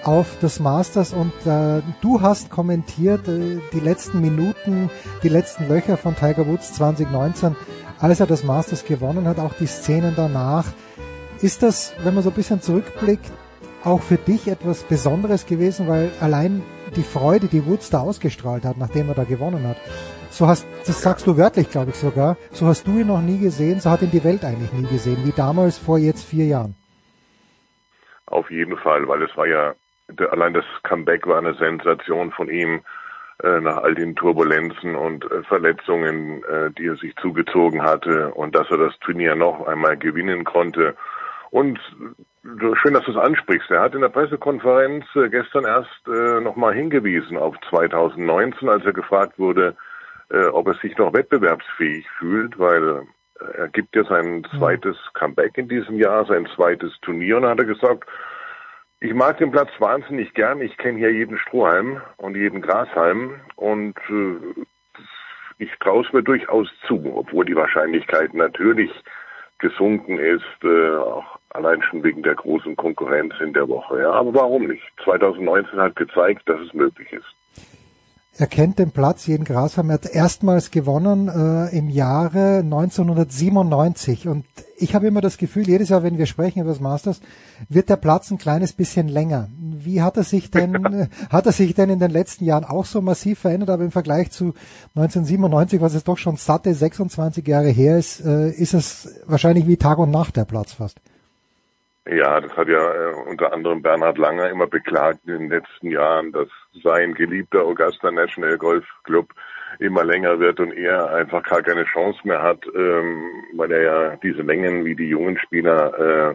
auf 0.07 0.39
das 0.41 0.61
Masters 0.61 1.13
und 1.13 1.33
äh, 1.47 1.83
du 2.01 2.23
hast 2.23 2.49
kommentiert 2.49 3.27
äh, 3.27 3.59
die 3.73 3.81
letzten 3.81 4.21
Minuten, 4.21 4.89
die 5.25 5.29
letzten 5.29 5.69
Löcher 5.69 5.97
von 5.97 6.15
Tiger 6.15 6.47
Woods 6.47 6.75
2019, 6.75 7.57
als 7.99 8.21
er 8.21 8.27
das 8.27 8.45
Masters 8.45 8.85
gewonnen 8.85 9.27
hat, 9.27 9.41
auch 9.41 9.55
die 9.55 9.67
Szenen 9.67 10.15
danach. 10.15 10.65
Ist 11.43 11.65
das, 11.65 11.93
wenn 12.05 12.15
man 12.15 12.23
so 12.23 12.31
ein 12.31 12.37
bisschen 12.37 12.63
zurückblickt, 12.63 13.31
auch 13.83 14.01
für 14.01 14.17
dich 14.17 14.47
etwas 14.47 14.85
Besonderes 14.85 15.45
gewesen, 15.45 15.89
weil 15.89 16.11
allein 16.21 16.63
die 16.95 17.03
Freude, 17.03 17.49
die 17.49 17.67
Woods 17.67 17.91
da 17.91 18.01
ausgestrahlt 18.01 18.65
hat, 18.65 18.79
nachdem 18.79 19.09
er 19.09 19.15
da 19.15 19.25
gewonnen 19.25 19.67
hat, 19.67 19.77
so 20.31 20.47
hast, 20.47 20.69
das 20.87 21.03
sagst 21.03 21.27
du 21.27 21.37
wörtlich, 21.37 21.69
glaube 21.69 21.91
ich 21.91 21.97
sogar, 21.97 22.37
so 22.53 22.67
hast 22.67 22.87
du 22.87 22.93
ihn 22.99 23.09
noch 23.09 23.23
nie 23.23 23.39
gesehen, 23.39 23.81
so 23.81 23.91
hat 23.91 24.03
ihn 24.03 24.11
die 24.13 24.23
Welt 24.23 24.45
eigentlich 24.45 24.73
nie 24.73 24.87
gesehen, 24.87 25.19
wie 25.25 25.33
damals 25.33 25.79
vor 25.79 25.99
jetzt 25.99 26.25
vier 26.25 26.47
Jahren. 26.47 26.77
Auf 28.27 28.51
jeden 28.51 28.77
Fall, 28.79 29.07
weil 29.09 29.23
es 29.23 29.37
war 29.37 29.47
ja, 29.47 29.75
allein 30.31 30.55
das 30.55 30.65
Comeback 30.83 31.27
war 31.27 31.39
eine 31.39 31.55
Sensation 31.55 32.31
von 32.33 32.49
ihm 32.49 32.83
äh, 33.43 33.61
nach 33.61 33.79
all 33.79 33.95
den 33.95 34.17
Turbulenzen 34.17 34.95
und 34.95 35.31
äh, 35.31 35.43
Verletzungen, 35.43 36.43
äh, 36.45 36.71
die 36.71 36.87
er 36.87 36.97
sich 36.97 37.15
zugezogen 37.17 37.83
hatte 37.83 38.33
und 38.33 38.55
dass 38.55 38.71
er 38.71 38.79
das 38.79 38.99
Turnier 39.01 39.35
noch 39.35 39.67
einmal 39.67 39.97
gewinnen 39.97 40.45
konnte. 40.45 40.97
Und 41.51 41.79
schön, 42.83 42.95
dass 42.95 43.05
du 43.05 43.13
es 43.13 43.17
ansprichst. 43.17 43.71
Er 43.71 43.81
hat 43.81 43.95
in 43.95 44.01
der 44.01 44.09
Pressekonferenz 44.09 45.05
gestern 45.31 45.65
erst 45.65 46.09
äh, 46.09 46.41
nochmal 46.41 46.75
hingewiesen 46.75 47.37
auf 47.37 47.57
2019, 47.71 48.69
als 48.69 48.85
er 48.85 48.93
gefragt 48.93 49.39
wurde, 49.39 49.77
äh, 50.31 50.47
ob 50.47 50.69
er 50.69 50.75
sich 50.75 50.97
noch 50.99 51.13
wettbewerbsfähig 51.13 52.09
fühlt, 52.19 52.59
weil 52.59 53.07
er 53.55 53.69
gibt 53.69 53.95
ja 53.95 54.05
sein 54.05 54.39
mhm. 54.39 54.59
zweites 54.59 54.97
Comeback 55.13 55.59
in 55.59 55.69
diesem 55.69 55.99
Jahr, 55.99 56.25
sein 56.25 56.49
zweites 56.55 56.93
Turnier 57.03 57.37
und 57.37 57.47
hat 57.47 57.59
er 57.59 57.67
gesagt, 57.67 58.09
ich 59.01 59.15
mag 59.15 59.39
den 59.39 59.51
Platz 59.51 59.71
wahnsinnig 59.79 60.33
gern. 60.35 60.61
Ich 60.61 60.77
kenne 60.77 60.99
hier 60.99 61.13
jeden 61.13 61.39
Strohhalm 61.39 62.01
und 62.17 62.37
jeden 62.37 62.63
Grashalm 62.63 63.41
und 63.57 63.97
äh, 64.09 64.65
ich 65.59 65.71
traue 65.81 66.05
es 66.05 66.13
mir 66.13 66.23
durchaus 66.23 66.69
zu, 66.87 67.01
obwohl 67.15 67.45
die 67.45 67.57
Wahrscheinlichkeit 67.57 68.35
natürlich 68.35 68.91
gesunken 69.59 70.19
ist, 70.19 70.43
äh, 70.63 70.97
auch 70.97 71.39
allein 71.51 71.83
schon 71.83 72.03
wegen 72.03 72.23
der 72.23 72.35
großen 72.35 72.77
Konkurrenz 72.77 73.35
in 73.41 73.53
der 73.53 73.69
Woche. 73.69 74.01
Ja, 74.01 74.13
aber 74.13 74.35
warum 74.35 74.67
nicht? 74.67 74.83
2019 75.05 75.79
hat 75.79 75.97
gezeigt, 75.97 76.49
dass 76.49 76.61
es 76.61 76.75
möglich 76.75 77.13
ist. 77.13 77.25
Er 78.39 78.47
kennt 78.47 78.79
den 78.79 78.91
Platz, 78.91 79.27
jeden 79.27 79.45
Grashalm. 79.45 79.89
Er 79.89 79.95
hat 79.95 80.15
erstmals 80.15 80.71
gewonnen 80.71 81.29
äh, 81.29 81.75
im 81.77 81.89
Jahre 81.89 82.59
1997. 82.59 84.29
Und 84.29 84.45
ich 84.79 84.95
habe 84.95 85.07
immer 85.07 85.21
das 85.21 85.39
Gefühl, 85.39 85.67
jedes 85.67 85.89
Jahr, 85.89 86.03
wenn 86.03 86.19
wir 86.19 86.27
sprechen 86.27 86.61
über 86.61 86.71
das 86.71 86.81
Masters, 86.81 87.21
wird 87.69 87.89
der 87.89 87.97
Platz 87.97 88.31
ein 88.31 88.39
kleines 88.39 88.73
bisschen 88.73 89.09
länger. 89.09 89.49
Wie 89.59 90.03
hat 90.03 90.17
er 90.17 90.23
sich 90.23 90.51
denn, 90.51 91.09
hat 91.31 91.47
er 91.47 91.53
sich 91.53 91.75
denn 91.75 91.91
in 91.91 91.99
den 91.99 92.11
letzten 92.11 92.45
Jahren 92.45 92.65
auch 92.65 92.85
so 92.85 93.01
massiv 93.01 93.41
verändert? 93.41 93.71
Aber 93.71 93.85
im 93.85 93.91
Vergleich 93.91 94.31
zu 94.31 94.55
1997, 94.95 95.81
was 95.81 95.95
es 95.95 96.05
doch 96.05 96.19
schon 96.19 96.37
satte 96.37 96.75
26 96.75 97.47
Jahre 97.47 97.69
her 97.69 97.99
ist, 97.99 98.25
äh, 98.25 98.51
ist 98.51 98.75
es 98.75 99.23
wahrscheinlich 99.27 99.67
wie 99.67 99.77
Tag 99.77 99.99
und 99.99 100.11
Nacht 100.11 100.37
der 100.37 100.45
Platz 100.45 100.75
fast. 100.75 101.01
Ja, 102.09 102.41
das 102.41 102.53
hat 102.57 102.69
ja 102.69 102.93
äh, 102.93 103.15
unter 103.29 103.53
anderem 103.53 103.83
Bernhard 103.83 104.17
Langer 104.19 104.49
immer 104.49 104.69
beklagt 104.69 105.21
in 105.27 105.39
den 105.39 105.49
letzten 105.49 105.91
Jahren, 105.91 106.31
dass 106.31 106.49
sein 106.85 107.15
geliebter 107.15 107.63
Augusta 107.65 108.13
National 108.13 108.57
Golf 108.59 108.85
Club 109.03 109.33
immer 109.79 110.05
länger 110.05 110.39
wird 110.39 110.61
und 110.61 110.73
er 110.73 111.13
einfach 111.15 111.43
gar 111.43 111.63
keine 111.63 111.85
Chance 111.85 112.19
mehr 112.25 112.43
hat, 112.43 112.65
ähm, 112.75 113.45
weil 113.55 113.73
er 113.73 113.83
ja 113.83 114.17
diese 114.17 114.43
Mengen 114.43 114.85
wie 114.85 114.95
die 114.95 115.09
jungen 115.09 115.39
Spieler 115.39 116.35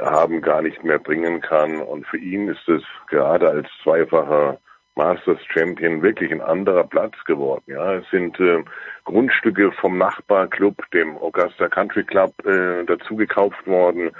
haben 0.00 0.42
gar 0.42 0.62
nicht 0.62 0.84
mehr 0.84 0.98
bringen 0.98 1.40
kann. 1.40 1.80
Und 1.80 2.06
für 2.06 2.18
ihn 2.18 2.48
ist 2.48 2.68
es 2.68 2.82
gerade 3.08 3.48
als 3.48 3.68
zweifacher 3.82 4.58
Masters 4.94 5.38
Champion 5.48 6.02
wirklich 6.02 6.30
ein 6.30 6.42
anderer 6.42 6.84
Platz 6.84 7.14
geworden. 7.24 7.64
Ja, 7.66 7.94
es 7.94 8.04
sind 8.10 8.38
äh, 8.40 8.62
Grundstücke 9.04 9.72
vom 9.72 9.96
Nachbarclub, 9.96 10.76
dem 10.92 11.16
Augusta 11.16 11.68
Country 11.68 12.04
Club, 12.04 12.32
äh, 12.44 12.84
dazu 12.84 13.16
gekauft 13.16 13.66
worden. 13.66 14.10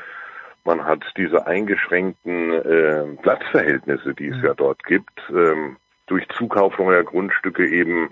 Man 0.64 0.84
hat 0.84 1.02
diese 1.16 1.46
eingeschränkten 1.46 2.52
äh, 2.52 3.04
Platzverhältnisse, 3.22 4.14
die 4.14 4.28
es 4.28 4.36
mhm. 4.36 4.44
ja 4.44 4.54
dort 4.54 4.82
gibt, 4.84 5.20
ähm, 5.30 5.76
durch 6.12 6.28
Zukauf 6.36 6.78
neuer 6.78 7.04
Grundstücke 7.04 7.66
eben 7.66 8.10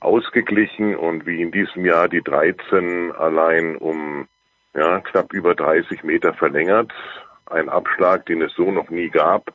ausgeglichen 0.00 0.96
und 0.96 1.26
wie 1.26 1.42
in 1.42 1.50
diesem 1.50 1.84
Jahr 1.84 2.08
die 2.08 2.22
13 2.22 3.12
allein 3.12 3.76
um 3.76 4.26
ja, 4.74 5.00
knapp 5.00 5.34
über 5.34 5.54
30 5.54 6.02
Meter 6.02 6.32
verlängert. 6.32 6.90
Ein 7.44 7.68
Abschlag, 7.68 8.24
den 8.24 8.40
es 8.40 8.54
so 8.54 8.70
noch 8.70 8.88
nie 8.88 9.10
gab. 9.10 9.52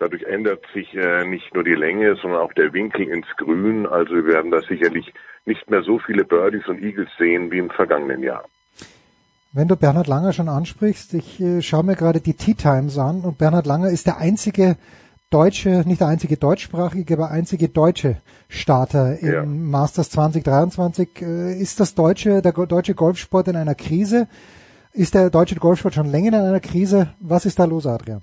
Dadurch 0.00 0.24
ändert 0.24 0.64
sich 0.74 0.92
äh, 0.96 1.24
nicht 1.24 1.54
nur 1.54 1.62
die 1.62 1.76
Länge, 1.76 2.16
sondern 2.16 2.40
auch 2.40 2.52
der 2.54 2.72
Winkel 2.72 3.06
ins 3.06 3.28
Grün. 3.36 3.86
Also 3.86 4.14
wir 4.14 4.26
werden 4.26 4.50
da 4.50 4.60
sicherlich 4.60 5.14
nicht 5.46 5.70
mehr 5.70 5.82
so 5.82 6.00
viele 6.00 6.24
Birdies 6.24 6.66
und 6.66 6.82
Eagles 6.82 7.08
sehen 7.18 7.52
wie 7.52 7.58
im 7.58 7.70
vergangenen 7.70 8.24
Jahr. 8.24 8.44
Wenn 9.52 9.68
du 9.68 9.76
Bernhard 9.76 10.08
Langer 10.08 10.32
schon 10.32 10.48
ansprichst, 10.48 11.14
ich 11.14 11.40
äh, 11.40 11.62
schaue 11.62 11.84
mir 11.84 11.94
gerade 11.94 12.20
die 12.20 12.34
Tea 12.34 12.54
Times 12.54 12.98
an 12.98 13.20
und 13.20 13.38
Bernhard 13.38 13.66
Langer 13.66 13.90
ist 13.90 14.08
der 14.08 14.18
einzige 14.18 14.76
deutsche, 15.32 15.82
nicht 15.86 16.00
der 16.00 16.08
einzige 16.08 16.36
deutschsprachige, 16.36 17.14
aber 17.14 17.30
einzige 17.30 17.68
deutsche 17.68 18.16
Starter 18.48 19.18
im 19.20 19.32
ja. 19.32 19.44
Masters 19.44 20.10
2023. 20.10 21.22
Äh, 21.22 21.60
ist 21.60 21.80
das 21.80 21.94
deutsche, 21.94 22.42
der 22.42 22.52
deutsche 22.52 22.94
Golfsport 22.94 23.48
in 23.48 23.56
einer 23.56 23.74
Krise? 23.74 24.28
Ist 24.92 25.14
der 25.14 25.30
deutsche 25.30 25.56
Golfsport 25.56 25.94
schon 25.94 26.10
länger 26.10 26.28
in 26.28 26.46
einer 26.46 26.60
Krise? 26.60 27.14
Was 27.20 27.46
ist 27.46 27.58
da 27.58 27.64
los, 27.64 27.86
Adrian? 27.86 28.22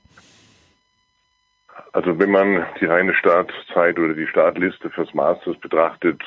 Also 1.93 2.19
wenn 2.19 2.29
man 2.29 2.65
die 2.79 2.85
reine 2.85 3.15
Startzeit 3.15 3.97
oder 3.97 4.13
die 4.13 4.27
Startliste 4.27 4.89
fürs 4.91 5.13
Masters 5.13 5.57
betrachtet, 5.59 6.21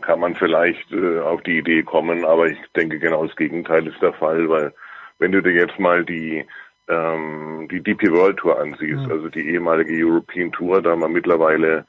kann 0.00 0.20
man 0.20 0.34
vielleicht 0.34 0.90
äh, 0.90 1.20
auf 1.20 1.42
die 1.42 1.58
Idee 1.58 1.82
kommen, 1.82 2.24
aber 2.24 2.46
ich 2.46 2.58
denke 2.74 2.98
genau 2.98 3.26
das 3.26 3.36
Gegenteil 3.36 3.86
ist 3.86 4.00
der 4.00 4.14
Fall, 4.14 4.48
weil 4.48 4.72
wenn 5.18 5.32
du 5.32 5.42
dir 5.42 5.52
jetzt 5.52 5.78
mal 5.78 6.04
die 6.04 6.44
ähm, 6.90 7.68
die 7.70 7.82
DP 7.82 8.10
World 8.10 8.38
Tour 8.38 8.58
ansiehst, 8.58 9.06
mhm. 9.06 9.12
also 9.12 9.28
die 9.28 9.48
ehemalige 9.48 9.92
European 10.04 10.52
Tour, 10.52 10.82
da 10.82 10.90
haben 10.90 11.00
wir 11.00 11.08
mittlerweile 11.08 11.86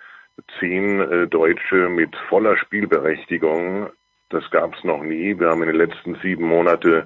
zehn 0.60 1.00
äh, 1.00 1.28
Deutsche 1.28 1.90
mit 1.90 2.16
voller 2.30 2.58
Spielberechtigung. 2.58 3.90
Das 4.30 4.50
gab 4.52 4.76
es 4.76 4.84
noch 4.84 5.04
nie. 5.04 5.38
Wir 5.38 5.50
haben 5.50 5.62
in 5.64 5.70
den 5.70 5.78
letzten 5.78 6.16
sieben 6.22 6.48
Monaten 6.48 7.04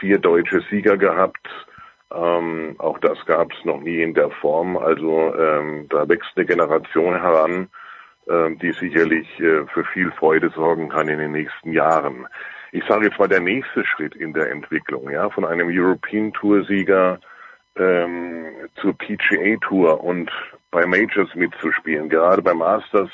vier 0.00 0.18
deutsche 0.18 0.60
Sieger 0.70 0.96
gehabt. 0.96 1.48
Ähm, 2.12 2.74
auch 2.78 2.98
das 2.98 3.24
gab 3.26 3.52
es 3.52 3.64
noch 3.64 3.80
nie 3.80 4.02
in 4.02 4.14
der 4.14 4.30
Form. 4.30 4.76
Also 4.76 5.34
ähm, 5.36 5.86
da 5.88 6.08
wächst 6.08 6.32
eine 6.36 6.46
Generation 6.46 7.14
heran, 7.14 7.68
ähm, 8.28 8.58
die 8.58 8.72
sicherlich 8.72 9.28
äh, 9.40 9.66
für 9.72 9.84
viel 9.92 10.10
Freude 10.12 10.50
sorgen 10.50 10.88
kann 10.88 11.08
in 11.08 11.18
den 11.18 11.32
nächsten 11.32 11.72
Jahren. 11.72 12.26
Ich 12.72 12.84
sage 12.88 13.06
jetzt 13.06 13.18
mal 13.18 13.28
der 13.28 13.40
nächste 13.40 13.84
Schritt 13.84 14.16
in 14.16 14.32
der 14.32 14.50
Entwicklung, 14.50 15.10
ja, 15.10 15.30
von 15.30 15.44
einem 15.44 15.68
European 15.70 16.32
Tour 16.32 16.64
Sieger 16.64 17.20
ähm, 17.76 18.46
zur 18.80 18.96
PGA 18.96 19.56
Tour 19.60 20.02
und 20.02 20.30
bei 20.70 20.86
Majors 20.86 21.34
mitzuspielen, 21.34 22.08
gerade 22.08 22.42
bei 22.42 22.54
Masters. 22.54 23.10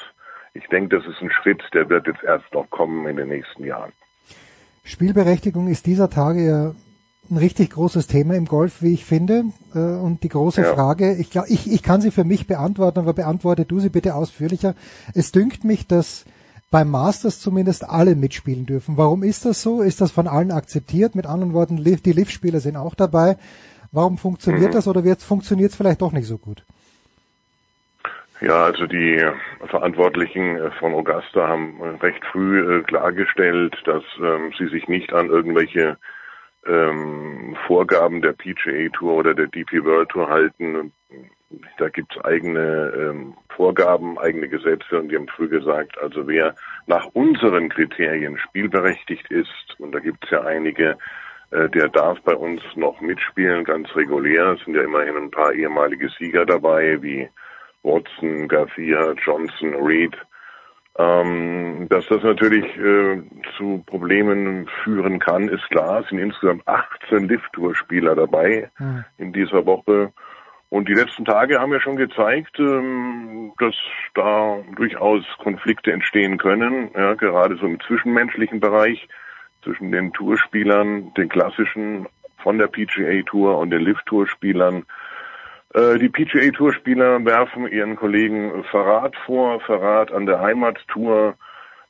Ich 0.55 0.67
denke, 0.69 0.97
das 0.97 1.07
ist 1.07 1.21
ein 1.21 1.31
Schritt, 1.31 1.63
der 1.75 1.89
wird 1.89 2.07
jetzt 2.07 2.23
erst 2.23 2.53
noch 2.53 2.69
kommen 2.71 3.07
in 3.07 3.17
den 3.17 3.29
nächsten 3.29 3.65
Jahren. 3.65 3.93
Spielberechtigung 4.85 5.69
ist 5.69 5.87
dieser 5.87 6.11
Tage 6.11 6.47
ja 6.47 6.75
ein 7.31 7.37
richtig 7.37 7.71
großes 7.71 8.09
Thema 8.09 8.35
im 8.35 8.47
Golf, 8.47 8.83
wie 8.83 8.93
ich 8.93 9.05
finde. 9.05 9.45
Äh, 9.75 9.79
und 9.79 10.23
die 10.25 10.29
große 10.29 10.63
ja. 10.63 10.75
Frage, 10.75 11.15
ich 11.15 11.31
glaube, 11.31 11.49
ich, 11.49 11.71
ich 11.71 11.83
kann 11.83 12.01
sie 12.01 12.11
für 12.11 12.25
mich 12.25 12.47
beantworten, 12.47 12.99
aber 12.99 13.13
beantworte 13.13 13.65
du 13.65 13.79
sie 13.79 13.91
bitte 13.91 14.15
ausführlicher. 14.15 14.75
Es 15.15 15.31
dünkt 15.31 15.65
mich, 15.65 15.87
dass 15.87 16.25
beim 16.71 16.91
Masters 16.91 17.41
zumindest 17.41 17.89
alle 17.89 18.15
mitspielen 18.15 18.67
dürfen. 18.67 18.97
Warum 18.97 19.23
ist 19.23 19.45
das 19.45 19.63
so? 19.63 19.83
Ist 19.83 20.01
das 20.01 20.11
von 20.11 20.29
allen 20.29 20.51
akzeptiert? 20.51 21.15
Mit 21.15 21.27
anderen 21.27 21.53
Worten, 21.53 21.83
die 21.83 22.13
Liv-Spieler 22.13 22.61
sind 22.61 22.77
auch 22.77 22.95
dabei. 22.95 23.37
Warum 23.93 24.19
funktioniert 24.19 24.71
mhm. 24.71 24.75
das 24.75 24.89
oder 24.89 25.03
funktioniert 25.17 25.71
es 25.71 25.77
vielleicht 25.77 26.01
doch 26.01 26.13
nicht 26.13 26.27
so 26.27 26.39
gut? 26.39 26.63
Ja, 28.41 28.65
also 28.65 28.87
die 28.87 29.23
Verantwortlichen 29.67 30.59
von 30.79 30.95
Augusta 30.95 31.47
haben 31.47 31.81
recht 32.01 32.25
früh 32.33 32.79
äh, 32.79 32.83
klargestellt, 32.83 33.77
dass 33.85 34.03
ähm, 34.19 34.53
sie 34.59 34.69
sich 34.69 34.89
nicht 34.89 35.13
an 35.13 35.27
irgendwelche 35.27 35.99
ähm, 36.67 37.55
Vorgaben 37.67 38.23
der 38.23 38.33
PGA 38.33 38.89
Tour 38.95 39.15
oder 39.15 39.35
der 39.35 39.49
DP 39.49 39.85
World 39.85 40.09
Tour 40.09 40.29
halten. 40.29 40.93
Da 41.77 41.89
gibt's 41.89 42.17
eigene 42.25 42.93
ähm, 42.97 43.35
Vorgaben, 43.51 44.19
eigene 44.19 44.49
Gesetze 44.49 45.01
und 45.01 45.09
die 45.09 45.17
haben 45.17 45.29
früh 45.29 45.49
gesagt, 45.49 45.99
also 45.99 46.27
wer 46.27 46.55
nach 46.87 47.07
unseren 47.13 47.69
Kriterien 47.69 48.39
spielberechtigt 48.39 49.31
ist, 49.31 49.77
und 49.79 49.93
da 49.93 49.99
gibt's 49.99 50.31
ja 50.31 50.43
einige, 50.43 50.91
äh, 50.91 50.97
der 51.51 51.89
darf 51.89 52.21
bei 52.23 52.35
uns 52.35 52.63
noch 52.77 53.01
mitspielen, 53.01 53.65
ganz 53.65 53.95
regulär. 53.97 54.53
Es 54.53 54.65
sind 54.65 54.75
ja 54.77 54.83
immerhin 54.83 55.17
ein 55.17 55.31
paar 55.31 55.53
ehemalige 55.53 56.09
Sieger 56.19 56.47
dabei, 56.47 57.03
wie 57.03 57.29
Watson, 57.83 58.49
Garcia, 58.49 59.13
Johnson, 59.25 59.75
Reed. 59.75 60.17
Ähm, 60.99 61.87
dass 61.89 62.07
das 62.09 62.23
natürlich 62.23 62.65
äh, 62.77 63.23
zu 63.57 63.83
Problemen 63.87 64.69
führen 64.83 65.19
kann, 65.19 65.49
ist 65.49 65.69
klar. 65.71 66.01
Es 66.01 66.09
sind 66.09 66.19
insgesamt 66.19 66.67
18 66.67 67.29
Lift-Tour-Spieler 67.29 68.17
dabei 68.17 68.71
mhm. 68.79 69.05
in 69.17 69.33
dieser 69.33 69.65
Woche. 69.67 70.13
Und 70.69 70.89
die 70.89 70.95
letzten 70.95 71.25
Tage 71.25 71.61
haben 71.61 71.73
ja 71.73 71.81
schon 71.81 71.97
gezeigt, 71.97 72.59
ähm, 72.59 73.53
dass 73.59 73.75
da 74.15 74.59
durchaus 74.77 75.25
Konflikte 75.39 75.93
entstehen 75.93 76.39
können, 76.39 76.91
ja, 76.95 77.15
gerade 77.15 77.57
so 77.57 77.67
im 77.67 77.81
zwischenmenschlichen 77.81 78.61
Bereich 78.61 79.09
zwischen 79.63 79.93
den 79.93 80.13
Tourspielern, 80.13 81.13
den 81.15 81.29
klassischen 81.29 82.07
von 82.43 82.59
der 82.59 82.69
PGA 82.69 83.23
Tour 83.23 83.59
und 83.59 83.71
den 83.71 83.83
Lift 83.83 84.07
Tour 84.07 84.27
Spielern. 84.27 84.85
Äh, 85.75 85.99
die 85.99 86.09
PGA 86.09 86.51
Tour 86.51 86.73
Spieler 86.73 87.25
werfen 87.25 87.69
ihren 87.69 87.97
Kollegen 87.97 88.65
Verrat 88.65 89.15
vor, 89.27 89.61
Verrat 89.61 90.13
an 90.13 90.27
der 90.27 90.41
Heimattour, 90.41 91.35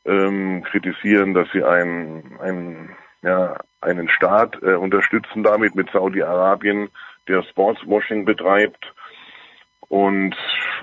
ähm, 0.05 0.63
kritisieren, 0.65 1.35
dass 1.35 1.49
sie 1.53 1.63
einen, 1.63 2.39
einen, 2.41 2.91
ja, 3.23 3.57
einen 3.81 4.09
Staat 4.09 4.63
äh, 4.63 4.75
unterstützen 4.75 5.43
damit 5.43 5.75
mit 5.75 5.91
Saudi-Arabien, 5.91 6.89
der 7.29 7.43
Sportswashing 7.43 8.25
betreibt. 8.25 8.93
Und 9.89 10.37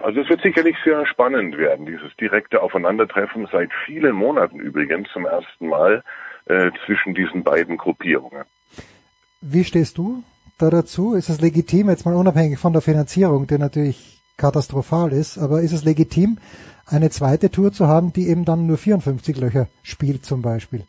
also 0.03 0.21
es 0.21 0.29
wird 0.29 0.41
sicherlich 0.41 0.75
sehr 0.83 1.05
spannend 1.05 1.57
werden, 1.57 1.85
dieses 1.85 2.15
direkte 2.17 2.61
Aufeinandertreffen 2.61 3.47
seit 3.51 3.71
vielen 3.85 4.13
Monaten 4.13 4.59
übrigens 4.59 5.09
zum 5.13 5.25
ersten 5.25 5.69
Mal 5.69 6.03
äh, 6.49 6.71
zwischen 6.85 7.13
diesen 7.13 7.43
beiden 7.43 7.77
Gruppierungen. 7.77 8.43
Wie 9.41 9.63
stehst 9.63 9.97
du 9.97 10.23
da 10.57 10.69
dazu? 10.69 11.13
Ist 11.13 11.29
es 11.29 11.41
legitim, 11.41 11.89
jetzt 11.89 12.05
mal 12.05 12.15
unabhängig 12.15 12.59
von 12.59 12.73
der 12.73 12.81
Finanzierung, 12.81 13.47
die 13.47 13.57
natürlich 13.57 14.21
katastrophal 14.37 15.11
ist, 15.11 15.37
aber 15.37 15.61
ist 15.61 15.73
es 15.73 15.83
legitim, 15.83 16.37
eine 16.85 17.09
zweite 17.09 17.51
Tour 17.51 17.71
zu 17.71 17.87
haben, 17.87 18.13
die 18.13 18.29
eben 18.29 18.45
dann 18.45 18.65
nur 18.65 18.77
54 18.77 19.37
Löcher 19.37 19.67
spielt 19.83 20.25
zum 20.25 20.41
Beispiel? 20.41 20.83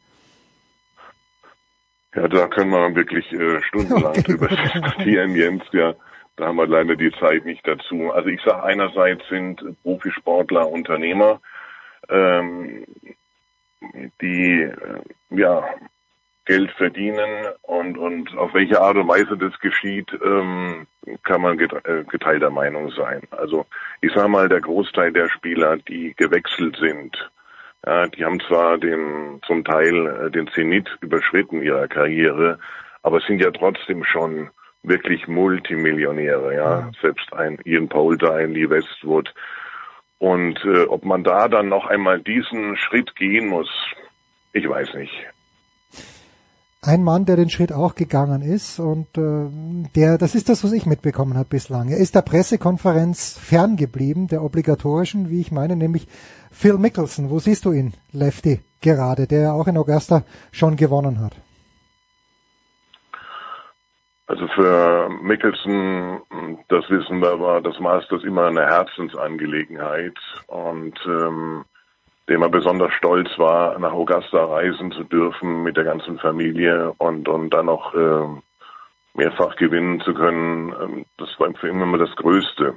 Ja, 2.15 2.27
da 2.29 2.49
können 2.49 2.71
wir 2.71 2.95
wirklich 2.95 3.31
äh, 3.33 3.61
stundenlang 3.63 4.13
okay. 4.13 4.23
drüber 4.23 4.49
diskutieren, 4.49 5.35
Jens. 5.35 5.63
Ja, 5.73 5.95
da 6.37 6.47
haben 6.47 6.57
wir 6.57 6.67
leider 6.67 6.97
die 6.97 7.13
Zeit 7.19 7.45
nicht 7.45 7.67
dazu. 7.67 8.11
Also 8.13 8.29
ich 8.29 8.41
sage 8.43 8.63
einerseits 8.63 9.23
sind 9.29 9.61
Profisportler 9.83 10.69
Unternehmer, 10.69 11.41
ähm, 12.09 12.85
die 14.21 14.63
äh, 14.63 15.01
ja 15.31 15.65
Geld 16.45 16.71
verdienen 16.73 17.47
und, 17.63 17.99
und 17.99 18.37
auf 18.39 18.55
welche 18.55 18.81
Art 18.81 18.97
und 18.97 19.07
Weise 19.07 19.37
das 19.37 19.59
geschieht, 19.61 20.11
ähm, 20.25 20.87
kann 21.23 21.43
man 21.43 21.59
äh, 21.59 22.05
geteilter 22.09 22.51
Meinung 22.51 22.91
sein. 22.91 23.21
Also 23.31 23.67
ich 24.01 24.13
sage 24.15 24.29
mal, 24.29 24.49
der 24.49 24.63
Großteil 24.63 25.13
der 25.13 25.29
Spieler, 25.29 25.77
die 25.77 26.15
gewechselt 26.17 26.77
sind, 26.81 27.31
ja, 27.87 28.07
die 28.09 28.25
haben 28.25 28.41
zwar 28.41 28.79
den, 28.79 29.41
zum 29.47 29.63
Teil 29.65 30.07
äh, 30.07 30.31
den 30.31 30.49
Zenit 30.49 30.89
überschritten 31.01 31.63
ihrer 31.63 31.87
Karriere, 31.87 32.59
aber 33.03 33.21
sind 33.21 33.41
ja 33.41 33.51
trotzdem 33.51 34.03
schon 34.05 34.51
wirklich 34.83 35.29
Multimillionäre, 35.29 36.55
ja. 36.55 36.81
ja. 36.81 36.91
Selbst 37.01 37.33
ein 37.35 37.59
Ian 37.65 37.89
Poulter, 37.89 38.35
ein 38.35 38.53
Lee 38.53 38.69
Westwood. 38.69 39.33
Und 40.19 40.59
äh, 40.65 40.85
ob 40.85 41.05
man 41.05 41.23
da 41.23 41.49
dann 41.49 41.69
noch 41.69 41.87
einmal 41.87 42.21
diesen 42.21 42.77
Schritt 42.77 43.15
gehen 43.17 43.49
muss, 43.49 43.69
ich 44.53 44.69
weiß 44.69 44.95
nicht 44.95 45.13
ein 46.81 47.03
Mann, 47.03 47.25
der 47.25 47.37
den 47.37 47.51
Schritt 47.51 47.73
auch 47.73 47.95
gegangen 47.95 48.43
ist 48.43 48.79
und 48.79 49.19
äh, 49.19 49.49
der, 49.95 50.17
das 50.17 50.35
ist 50.35 50.49
das, 50.49 50.63
was 50.63 50.73
ich 50.73 50.87
mitbekommen 50.87 51.37
habe 51.37 51.49
bislang. 51.49 51.89
Er 51.89 51.99
ist 51.99 52.15
der 52.15 52.23
Pressekonferenz 52.23 53.37
ferngeblieben, 53.37 54.29
der 54.29 54.43
obligatorischen, 54.43 55.29
wie 55.29 55.41
ich 55.41 55.51
meine, 55.51 55.75
nämlich 55.75 56.07
Phil 56.53 56.79
Mickelson. 56.79 57.31
Wo 57.31 57.41
siehst 57.41 57.65
du 57.65 57.73
ihn, 57.73 57.95
Lefty, 58.13 58.61
gerade, 58.81 59.27
der 59.27 59.55
auch 59.55 59.67
in 59.67 59.77
Augusta 59.77 60.23
schon 60.53 60.77
gewonnen 60.77 61.21
hat? 61.21 61.33
Also 64.29 64.47
für 64.49 65.09
Mickelson, 65.23 66.21
das 66.69 66.89
wissen 66.91 67.21
wir, 67.21 67.41
war 67.41 67.63
das 67.63 67.81
Masters 67.81 68.23
immer 68.25 68.47
eine 68.47 68.67
Herzensangelegenheit 68.67 70.19
und 70.49 71.01
ähm, 71.07 71.65
dem 72.29 72.43
er 72.43 72.51
besonders 72.51 72.93
stolz 72.93 73.31
war, 73.39 73.79
nach 73.79 73.93
Augusta 73.93 74.45
reisen 74.45 74.93
zu 74.93 75.05
dürfen 75.05 75.63
mit 75.63 75.79
der 75.79 75.85
ganzen 75.85 76.19
Familie 76.19 76.93
und, 76.99 77.27
und 77.27 77.49
dann 77.51 77.67
noch 77.67 77.95
äh, 77.95 78.27
mehrfach 79.15 79.57
gewinnen 79.57 80.03
zu 80.03 80.13
können. 80.13 80.75
Ähm, 80.79 81.07
das 81.17 81.31
war 81.41 81.51
für 81.55 81.71
ihn 81.71 81.81
immer 81.81 81.97
das 81.97 82.15
Größte. 82.17 82.77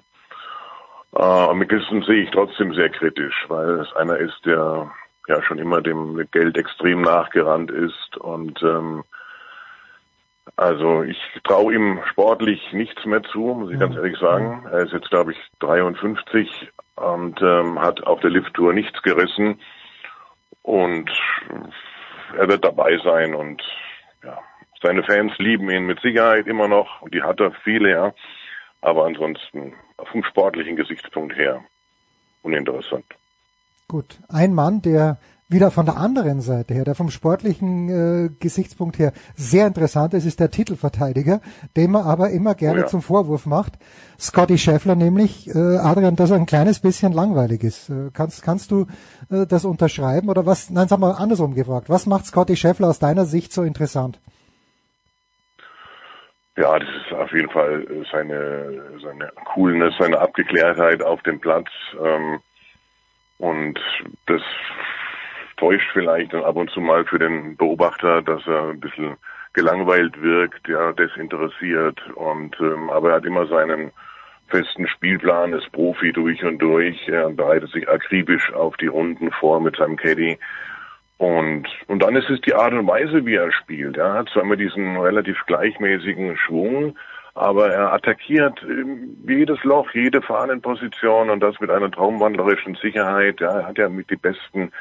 Äh, 1.18 1.54
Mickelson 1.54 2.02
sehe 2.04 2.24
ich 2.24 2.32
trotzdem 2.32 2.74
sehr 2.74 2.90
kritisch, 2.90 3.46
weil 3.50 3.82
es 3.82 3.94
einer 3.98 4.16
ist, 4.18 4.40
der 4.46 4.90
ja 5.28 5.44
schon 5.44 5.60
immer 5.60 5.82
dem 5.82 6.26
Geld 6.32 6.58
extrem 6.58 7.02
nachgerannt 7.02 7.72
ist 7.72 8.16
und 8.16 8.64
ähm, 8.64 9.04
also 10.56 11.04
ich 11.04 11.18
traue 11.44 11.74
ihm 11.74 12.00
sportlich 12.10 12.74
nichts 12.74 13.06
mehr 13.06 13.24
zu, 13.24 13.40
muss 13.40 13.72
ich 13.72 13.80
ganz 13.80 13.96
ehrlich 13.96 14.18
sagen. 14.18 14.66
Er 14.72 14.80
ist 14.80 14.94
jetzt, 14.94 15.10
glaube 15.10 15.32
ich, 15.32 15.38
53, 15.60 16.72
und 17.02 17.42
ähm, 17.42 17.80
hat 17.80 18.06
auf 18.06 18.20
der 18.20 18.30
Lift-Tour 18.30 18.74
nichts 18.74 19.02
gerissen. 19.02 19.60
Und 20.62 21.10
er 22.38 22.48
wird 22.48 22.64
dabei 22.64 22.98
sein 23.04 23.34
und 23.34 23.62
ja, 24.24 24.38
seine 24.82 25.04
Fans 25.04 25.34
lieben 25.38 25.70
ihn 25.70 25.86
mit 25.86 26.00
Sicherheit 26.02 26.48
immer 26.48 26.68
noch 26.68 27.02
und 27.02 27.14
die 27.14 27.24
hat 27.24 27.40
er 27.40 27.52
viele, 27.64 27.90
ja. 27.90 28.14
Aber 28.82 29.06
ansonsten 29.06 29.74
vom 30.12 30.24
sportlichen 30.24 30.76
Gesichtspunkt 30.76 31.36
her 31.36 31.64
uninteressant. 32.44 33.06
Gut, 33.88 34.20
ein 34.30 34.54
Mann, 34.54 34.82
der 34.82 35.18
wieder 35.52 35.70
von 35.70 35.86
der 35.86 35.98
anderen 35.98 36.42
Seite 36.42 36.74
her, 36.74 36.86
der 36.86 36.96
vom 36.96 37.10
sportlichen 37.10 37.90
äh, 37.90 38.30
Gesichtspunkt 38.40 38.98
her 38.98 39.12
sehr 39.36 39.68
interessant 39.68 40.14
ist, 40.14 40.26
ist 40.26 40.40
der 40.40 40.50
Titelverteidiger, 40.50 41.42
den 41.76 41.92
man 41.92 42.04
aber 42.04 42.30
immer 42.30 42.56
gerne 42.56 42.80
oh 42.80 42.82
ja. 42.84 42.88
zum 42.88 43.02
Vorwurf 43.02 43.46
macht. 43.46 43.74
Scotty 44.20 44.58
Scheffler 44.58 44.96
nämlich, 44.96 45.48
äh, 45.54 45.78
Adrian, 45.78 46.16
dass 46.16 46.32
er 46.32 46.38
ein 46.38 46.46
kleines 46.46 46.80
bisschen 46.80 47.12
langweilig 47.12 47.64
ist. 47.64 47.90
Äh, 47.90 48.12
kannst, 48.14 48.44
kannst 48.44 48.72
du 48.72 48.88
äh, 49.30 49.46
das 49.46 49.66
unterschreiben 49.66 50.30
oder 50.30 50.46
was, 50.46 50.70
nein, 50.70 50.88
sag 50.88 51.00
mal 51.00 51.12
andersrum 51.12 51.54
gefragt, 51.54 51.90
was 51.90 52.06
macht 52.06 52.26
Scotty 52.26 52.56
Scheffler 52.56 52.88
aus 52.88 53.00
deiner 53.00 53.26
Sicht 53.26 53.52
so 53.52 53.64
interessant? 53.64 54.20
Ja, 56.58 56.78
das 56.78 56.90
ist 56.90 57.14
auf 57.14 57.32
jeden 57.32 57.50
Fall 57.50 57.88
seine, 58.12 58.84
seine 59.02 59.32
Coolness, 59.54 59.96
seine 59.98 60.20
Abgeklärtheit 60.20 61.02
auf 61.02 61.22
dem 61.24 61.40
Platz. 61.40 61.68
Ähm, 62.02 62.40
und 63.38 63.80
das 64.28 64.42
täuscht 65.62 65.92
vielleicht 65.94 66.34
ab 66.34 66.56
und 66.56 66.72
zu 66.72 66.82
mal 66.82 67.06
für 67.06 67.20
den 67.20 67.56
Beobachter, 67.56 68.24
dass 68.24 68.42
er 68.48 68.70
ein 68.70 68.80
bisschen 68.80 69.16
gelangweilt 69.54 70.20
wirkt, 70.20 70.68
ja, 70.68 70.92
desinteressiert 70.92 72.00
und 72.16 72.60
ähm, 72.60 72.90
aber 72.90 73.10
er 73.10 73.16
hat 73.18 73.26
immer 73.26 73.46
seinen 73.46 73.92
festen 74.48 74.88
Spielplan, 74.88 75.54
ist 75.54 75.72
Profi 75.72 76.12
durch 76.14 76.44
und 76.44 76.58
durch, 76.60 77.08
er 77.08 77.30
bereitet 77.30 77.70
sich 77.72 77.88
akribisch 77.88 78.52
auf 78.54 78.76
die 78.78 78.88
Runden 78.88 79.32
vor 79.32 79.62
mit 79.62 79.76
seinem 79.76 79.98
Caddy 79.98 80.40
und 81.18 81.68
und 81.88 82.02
dann 82.02 82.16
ist 82.16 82.30
es 82.32 82.42
die 82.42 82.56
Art 82.56 82.74
und 82.74 82.88
Weise, 82.88 83.24
wie 83.26 83.36
er 83.36 83.52
spielt. 83.52 83.98
Er 83.98 84.14
hat 84.14 84.30
zwar 84.30 84.44
immer 84.44 84.56
diesen 84.56 84.98
relativ 84.98 85.38
gleichmäßigen 85.46 86.38
Schwung, 86.38 86.98
aber 87.36 87.72
er 87.72 87.94
attackiert 87.94 88.64
ähm, 88.64 89.16
jedes 89.28 89.64
Loch, 89.64 89.92
jede 89.94 90.24
Fahnenposition 90.24 91.30
und 91.30 91.40
das 91.40 91.60
mit 91.60 91.70
einer 91.70 91.92
traumwandlerischen 91.92 92.76
Sicherheit. 92.82 93.42
Er 93.42 93.68
hat 93.68 93.78
ja 93.78 93.90
mit 93.90 94.10
die 94.10 94.16
besten 94.16 94.72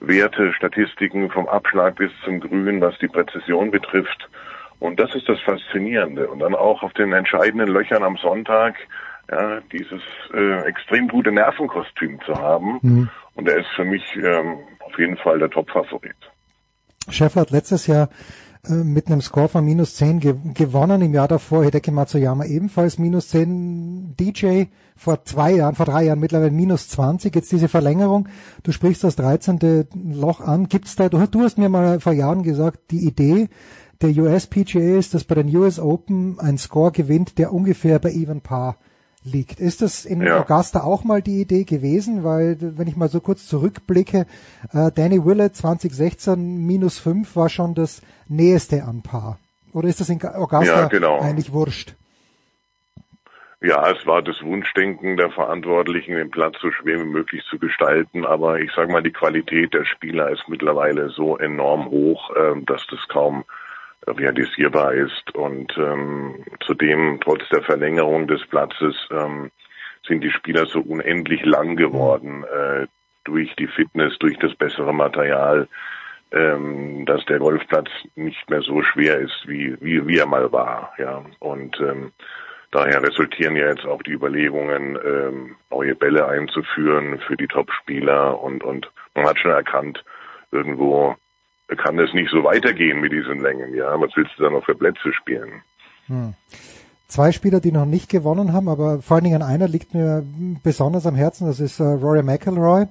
Werte, 0.00 0.52
Statistiken 0.52 1.30
vom 1.30 1.48
Abschlag 1.48 1.96
bis 1.96 2.10
zum 2.24 2.40
Grün, 2.40 2.80
was 2.80 2.98
die 2.98 3.08
Präzision 3.08 3.70
betrifft. 3.70 4.28
Und 4.80 5.00
das 5.00 5.14
ist 5.14 5.28
das 5.28 5.40
Faszinierende. 5.40 6.28
Und 6.28 6.40
dann 6.40 6.54
auch 6.54 6.82
auf 6.82 6.92
den 6.92 7.12
entscheidenden 7.12 7.68
Löchern 7.68 8.02
am 8.02 8.16
Sonntag 8.16 8.76
ja, 9.30 9.60
dieses 9.72 10.02
äh, 10.34 10.68
extrem 10.68 11.08
gute 11.08 11.32
Nervenkostüm 11.32 12.20
zu 12.26 12.34
haben. 12.34 12.78
Mhm. 12.82 13.08
Und 13.34 13.48
er 13.48 13.58
ist 13.58 13.68
für 13.74 13.84
mich 13.84 14.04
ähm, 14.16 14.58
auf 14.80 14.98
jeden 14.98 15.16
Fall 15.16 15.38
der 15.38 15.50
Top-Favorit. 15.50 16.16
Schäffler 17.08 17.42
hat 17.42 17.50
letztes 17.50 17.86
Jahr 17.86 18.08
mit 18.68 19.08
einem 19.08 19.20
Score 19.20 19.48
von 19.48 19.64
minus 19.64 19.96
10 19.96 20.20
ge 20.20 20.34
gewonnen. 20.54 21.02
Im 21.02 21.14
Jahr 21.14 21.28
davor 21.28 21.64
Hideki 21.64 21.90
Matsuyama 21.90 22.44
ebenfalls 22.44 22.98
minus 22.98 23.28
10. 23.28 24.14
DJ 24.18 24.64
vor 24.96 25.24
zwei 25.24 25.52
Jahren, 25.52 25.74
vor 25.74 25.86
drei 25.86 26.04
Jahren 26.04 26.20
mittlerweile 26.20 26.50
minus 26.50 26.88
20. 26.88 27.34
Jetzt 27.34 27.52
diese 27.52 27.68
Verlängerung. 27.68 28.28
Du 28.62 28.72
sprichst 28.72 29.04
das 29.04 29.16
13. 29.16 29.86
Loch 30.12 30.40
an. 30.40 30.68
Gibt's 30.68 30.96
da, 30.96 31.08
du, 31.08 31.26
du 31.26 31.40
hast 31.42 31.58
mir 31.58 31.68
mal 31.68 32.00
vor 32.00 32.12
Jahren 32.12 32.42
gesagt, 32.42 32.90
die 32.90 33.06
Idee 33.06 33.48
der 34.00 34.10
US 34.22 34.46
PGA 34.46 34.98
ist, 34.98 35.14
dass 35.14 35.24
bei 35.24 35.34
den 35.34 35.54
US 35.56 35.78
Open 35.78 36.38
ein 36.38 36.58
Score 36.58 36.92
gewinnt, 36.92 37.38
der 37.38 37.52
ungefähr 37.52 37.98
bei 37.98 38.12
Even 38.12 38.40
Par 38.40 38.76
liegt. 39.24 39.60
Ist 39.60 39.82
das 39.82 40.04
in 40.04 40.22
ja. 40.22 40.40
Augusta 40.40 40.82
auch 40.82 41.04
mal 41.04 41.22
die 41.22 41.40
Idee 41.40 41.64
gewesen? 41.64 42.24
Weil, 42.24 42.56
wenn 42.60 42.86
ich 42.86 42.96
mal 42.96 43.08
so 43.08 43.20
kurz 43.20 43.46
zurückblicke, 43.46 44.26
äh, 44.72 44.92
Danny 44.94 45.24
Willett 45.24 45.56
2016 45.56 46.66
minus 46.66 46.98
5 46.98 47.34
war 47.34 47.48
schon 47.48 47.74
das 47.74 48.02
nächste 48.28 48.84
an 48.84 49.02
Paar. 49.02 49.38
Oder 49.72 49.88
ist 49.88 50.00
das 50.00 50.08
in 50.08 50.22
Augusta 50.22 50.82
ja, 50.82 50.88
genau. 50.88 51.20
eigentlich 51.20 51.52
wurscht? 51.52 51.94
Ja, 53.60 53.90
es 53.90 54.06
war 54.06 54.20
das 54.20 54.42
Wunschdenken 54.42 55.16
der 55.16 55.30
Verantwortlichen, 55.30 56.14
den 56.14 56.30
Platz 56.30 56.56
so 56.60 56.70
schwer 56.70 57.00
wie 57.00 57.08
möglich 57.08 57.42
zu 57.48 57.58
gestalten. 57.58 58.26
Aber 58.26 58.60
ich 58.60 58.70
sage 58.72 58.92
mal, 58.92 59.02
die 59.02 59.10
Qualität 59.10 59.72
der 59.72 59.86
Spieler 59.86 60.30
ist 60.30 60.48
mittlerweile 60.48 61.08
so 61.08 61.38
enorm 61.38 61.86
hoch, 61.86 62.30
äh, 62.36 62.60
dass 62.66 62.86
das 62.88 63.08
kaum 63.08 63.44
realisierbar 64.06 64.94
ist. 64.94 65.34
Und 65.34 65.76
ähm, 65.78 66.44
zudem, 66.60 67.20
trotz 67.22 67.48
der 67.50 67.62
Verlängerung 67.62 68.26
des 68.26 68.44
Platzes, 68.46 68.94
ähm, 69.10 69.50
sind 70.06 70.22
die 70.22 70.30
Spieler 70.30 70.66
so 70.66 70.80
unendlich 70.80 71.44
lang 71.44 71.76
geworden 71.76 72.44
äh, 72.44 72.86
durch 73.24 73.54
die 73.56 73.66
Fitness, 73.66 74.18
durch 74.18 74.38
das 74.38 74.54
bessere 74.54 74.92
Material, 74.92 75.66
ähm, 76.32 77.06
dass 77.06 77.24
der 77.26 77.38
Golfplatz 77.38 77.88
nicht 78.14 78.48
mehr 78.50 78.60
so 78.60 78.82
schwer 78.82 79.18
ist, 79.18 79.46
wie, 79.46 79.76
wie, 79.80 80.06
wie 80.06 80.18
er 80.18 80.26
mal 80.26 80.52
war. 80.52 80.92
Ja. 80.98 81.24
Und 81.38 81.80
ähm, 81.80 82.12
daher 82.70 83.02
resultieren 83.02 83.56
ja 83.56 83.68
jetzt 83.68 83.86
auch 83.86 84.02
die 84.02 84.12
Überlegungen, 84.12 84.98
ähm, 85.04 85.56
neue 85.70 85.94
Bälle 85.94 86.28
einzuführen 86.28 87.18
für 87.20 87.36
die 87.36 87.48
Topspieler 87.48 88.40
und, 88.42 88.62
und 88.62 88.90
man 89.14 89.26
hat 89.26 89.38
schon 89.38 89.52
erkannt, 89.52 90.04
irgendwo 90.50 91.16
kann 91.76 91.98
es 91.98 92.12
nicht 92.14 92.30
so 92.30 92.44
weitergehen 92.44 93.00
mit 93.00 93.12
diesen 93.12 93.40
Längen. 93.40 93.74
Ja, 93.74 93.98
was 94.00 94.10
willst 94.16 94.32
du 94.38 94.42
da 94.44 94.50
noch 94.50 94.64
für 94.64 94.74
Plätze 94.74 95.12
spielen? 95.12 95.62
Hm. 96.06 96.34
zwei 97.08 97.32
Spieler, 97.32 97.60
die 97.60 97.72
noch 97.72 97.86
nicht 97.86 98.08
gewonnen 98.10 98.52
haben, 98.52 98.68
aber 98.68 99.00
vor 99.00 99.16
allen 99.16 99.24
Dingen 99.24 99.42
einer 99.42 99.68
liegt 99.68 99.94
mir 99.94 100.24
besonders 100.62 101.06
am 101.06 101.14
Herzen, 101.14 101.46
das 101.46 101.60
ist 101.60 101.80
äh, 101.80 101.84
Rory 101.84 102.22
McIlroy. 102.22 102.86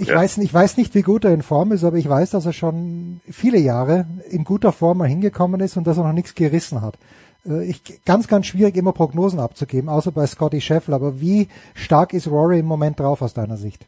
Ich, 0.00 0.08
Ja. 0.08 0.16
weiß, 0.16 0.38
ich 0.38 0.52
weiß 0.52 0.76
nicht, 0.78 0.94
wie 0.94 1.02
gut 1.02 1.24
er 1.24 1.32
in 1.32 1.42
Form 1.42 1.72
ist, 1.72 1.84
aber 1.84 1.96
ich 1.96 2.08
weiß, 2.08 2.30
dass 2.30 2.44
er 2.46 2.52
schon 2.52 3.20
viele 3.30 3.58
Jahre 3.58 4.06
in 4.30 4.44
guter 4.44 4.72
Form 4.72 4.98
mal 4.98 5.08
hingekommen 5.08 5.60
ist 5.60 5.76
und 5.76 5.86
dass 5.86 5.96
er 5.98 6.04
noch 6.04 6.12
nichts 6.12 6.34
gerissen 6.34 6.80
hat. 6.82 6.98
Äh, 7.46 7.64
Ich, 7.70 8.04
ganz, 8.04 8.28
ganz 8.28 8.46
schwierig, 8.46 8.76
immer 8.76 8.92
Prognosen 8.92 9.38
abzugeben, 9.40 9.88
außer 9.88 10.10
bei 10.12 10.26
Scotty 10.26 10.60
Scheffler. 10.60 10.96
Aber 10.96 11.20
wie 11.20 11.48
stark 11.74 12.12
ist 12.14 12.28
Rory 12.28 12.58
im 12.60 12.66
Moment 12.66 12.98
drauf 13.00 13.22
aus 13.22 13.34
deiner 13.34 13.56
Sicht? 13.56 13.86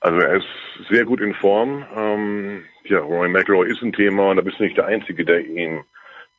Also 0.00 0.18
er 0.20 0.36
ist 0.36 0.46
sehr 0.88 1.04
gut 1.04 1.20
in 1.20 1.34
Form. 1.34 1.84
Ähm, 1.96 2.64
ja, 2.84 3.00
Roy 3.00 3.28
McIlroy 3.28 3.70
ist 3.70 3.82
ein 3.82 3.92
Thema 3.92 4.30
und 4.30 4.36
da 4.36 4.42
bist 4.42 4.58
du 4.58 4.64
nicht 4.64 4.76
der 4.76 4.86
Einzige, 4.86 5.24
der 5.24 5.44
ihm 5.44 5.84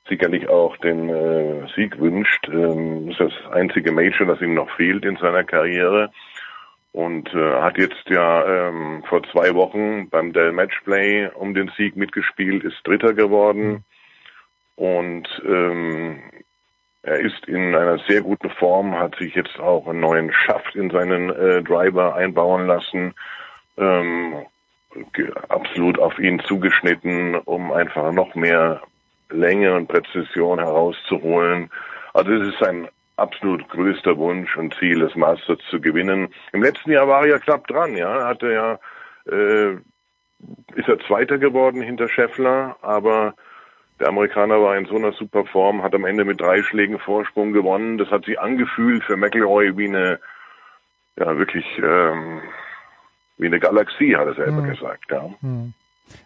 sicherlich 0.08 0.48
auch 0.50 0.76
den 0.78 1.10
äh, 1.10 1.68
Sieg 1.76 2.00
wünscht. 2.00 2.48
Ähm, 2.48 3.10
ist 3.10 3.20
das 3.20 3.34
einzige 3.52 3.92
Major, 3.92 4.26
das 4.26 4.42
ihm 4.42 4.54
noch 4.54 4.70
fehlt 4.76 5.06
in 5.06 5.18
seiner 5.18 5.44
Karriere. 5.44 6.12
Und 6.92 7.32
äh, 7.36 7.54
hat 7.62 7.78
jetzt 7.78 8.10
ja 8.10 8.70
ähm, 8.70 9.04
vor 9.08 9.22
zwei 9.32 9.54
Wochen 9.54 10.10
beim 10.10 10.34
Dell 10.34 10.52
Matchplay 10.52 11.30
um 11.36 11.54
den 11.54 11.72
Sieg 11.78 11.96
mitgespielt, 11.96 12.64
ist 12.64 12.80
Dritter 12.84 13.14
geworden. 13.14 13.84
Und 14.76 15.28
ähm, 15.46 16.20
er 17.04 17.20
ist 17.20 17.46
in 17.48 17.76
einer 17.76 18.00
sehr 18.08 18.22
guten 18.22 18.50
Form, 18.50 18.98
hat 18.98 19.16
sich 19.16 19.36
jetzt 19.36 19.60
auch 19.60 19.88
einen 19.88 20.00
neuen 20.00 20.34
Schaft 20.34 20.76
in 20.76 20.90
seinen 20.90 21.30
äh, 21.30 21.62
Driver 21.62 22.16
einbauen 22.16 22.66
lassen. 22.66 23.14
Ähm, 23.80 24.46
absolut 25.50 26.00
auf 26.00 26.20
ihn 26.20 26.40
zugeschnitten, 26.42 27.36
um 27.36 27.72
einfach 27.72 28.12
noch 28.12 28.36
mehr 28.36 28.82
Länge 29.30 29.76
und 29.76 29.88
Präzision 29.88 30.60
herauszuholen. 30.60 31.70
Also 32.14 32.34
es 32.34 32.50
ist 32.50 32.60
sein 32.60 32.88
absolut 33.18 33.68
größter 33.70 34.18
Wunsch 34.18 34.56
und 34.58 34.74
Ziel, 34.76 35.00
das 35.00 35.16
Masters 35.16 35.60
zu 35.70 35.80
gewinnen. 35.80 36.34
Im 36.54 36.64
letzten 36.64 36.92
Jahr 36.92 37.08
war 37.08 37.22
er 37.24 37.30
ja 37.30 37.40
knapp 37.40 37.68
dran, 37.68 37.96
ja, 37.96 38.28
hatte 38.28 38.52
ja 38.52 38.80
äh, 39.32 39.74
ist 40.76 40.88
er 40.88 41.00
Zweiter 41.00 41.38
geworden 41.38 41.82
hinter 41.82 42.08
Scheffler, 42.08 42.78
aber 42.82 43.34
der 44.00 44.08
Amerikaner 44.08 44.62
war 44.62 44.78
in 44.78 44.86
so 44.86 44.96
einer 44.96 45.12
super 45.12 45.46
Form, 45.46 45.84
hat 45.84 45.94
am 45.94 46.06
Ende 46.06 46.24
mit 46.24 46.40
drei 46.40 46.64
Schlägen 46.64 47.00
Vorsprung 47.00 47.52
gewonnen. 47.52 47.98
Das 47.98 48.10
hat 48.10 48.26
sich 48.26 48.40
angefühlt 48.40 49.04
für 49.04 49.18
McIlroy 49.18 49.76
wie 49.78 49.90
eine, 49.90 50.20
ja 51.18 51.38
wirklich 51.38 51.66
ähm, 51.84 52.42
wie 53.40 53.48
eine 53.48 53.60
Galaxie, 53.60 54.16
hat 54.16 54.28
er 54.28 54.36
selber 54.36 54.62
Mhm. 54.62 54.70
gesagt. 54.70 55.06
Ja. 55.12 55.26
Hm. 55.42 55.74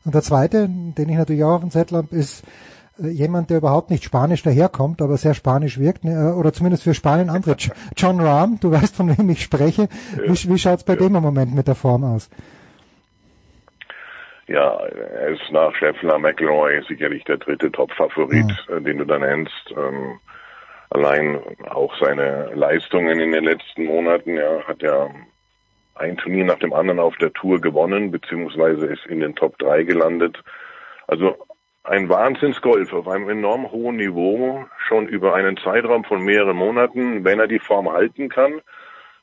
Und 0.06 0.16
der 0.16 0.22
zweite, 0.22 0.68
den 0.70 1.10
ich 1.10 1.16
natürlich 1.18 1.44
auch 1.44 1.56
auf 1.56 1.62
dem 1.62 1.72
Zettel 1.72 1.98
habe, 2.00 2.16
ist 2.16 2.44
äh, 3.02 3.08
jemand, 3.08 3.50
der 3.50 3.58
überhaupt 3.58 3.90
nicht 3.90 4.04
spanisch 4.04 4.44
daherkommt, 4.44 5.02
aber 5.02 5.18
sehr 5.18 5.34
spanisch 5.34 5.80
wirkt, 5.80 6.04
ne, 6.06 6.12
äh, 6.32 6.34
oder 6.40 6.54
zumindest 6.54 6.84
für 6.84 6.94
Spanien 6.94 7.30
andere. 7.30 7.52
J- 7.58 7.72
John 7.98 8.20
Rahm, 8.20 8.60
du 8.62 8.72
weißt, 8.72 8.96
von 8.96 9.18
wem 9.18 9.30
ich 9.30 9.42
spreche. 9.44 9.88
Wie, 10.26 10.50
wie 10.50 10.58
schaut's 10.60 10.84
bei 10.84 10.96
dem 10.96 11.16
im 11.16 11.22
Moment 11.24 11.54
mit 11.56 11.68
der 11.68 11.76
Form 11.76 12.04
aus? 12.04 12.30
Ja, 14.48 14.78
er 14.86 15.30
ist 15.30 15.52
nach 15.52 15.74
Scheffler, 15.76 16.20
McIlroy 16.20 16.82
sicherlich 16.88 17.24
der 17.24 17.38
dritte 17.38 17.72
Top-Favorit, 17.72 18.52
äh, 18.70 18.82
den 18.82 18.98
du 18.98 19.06
da 19.06 19.18
nennst. 19.18 19.74
Ähm, 19.76 20.20
allein 20.90 21.40
auch 21.70 21.94
seine 22.00 22.52
Leistungen 22.54 23.20
in 23.20 23.32
den 23.32 23.46
letzten 23.46 23.86
Monaten, 23.86 24.36
ja, 24.36 24.62
hat 24.68 24.84
er 24.84 25.10
ein 25.96 26.18
Turnier 26.18 26.46
nach 26.46 26.60
dem 26.60 26.74
anderen 26.74 27.00
auf 27.00 27.16
der 27.18 27.34
Tour 27.34 27.62
gewonnen, 27.62 28.12
beziehungsweise 28.12 28.88
ist 28.88 29.06
in 29.06 29.20
den 29.20 29.36
Top 29.36 29.58
3 29.60 29.84
gelandet. 29.84 30.42
Also 31.08 31.38
ein 31.84 32.10
Wahnsinnsgolf 32.10 32.94
auf 32.94 33.08
einem 33.08 33.30
enorm 33.30 33.72
hohen 33.72 33.98
Niveau, 33.98 34.66
schon 34.88 35.08
über 35.08 35.36
einen 35.36 35.58
Zeitraum 35.58 36.04
von 36.04 36.22
mehreren 36.24 36.56
Monaten. 36.56 37.24
Wenn 37.24 37.40
er 37.40 37.48
die 37.48 37.60
Form 37.60 37.92
halten 37.92 38.30
kann, 38.30 38.62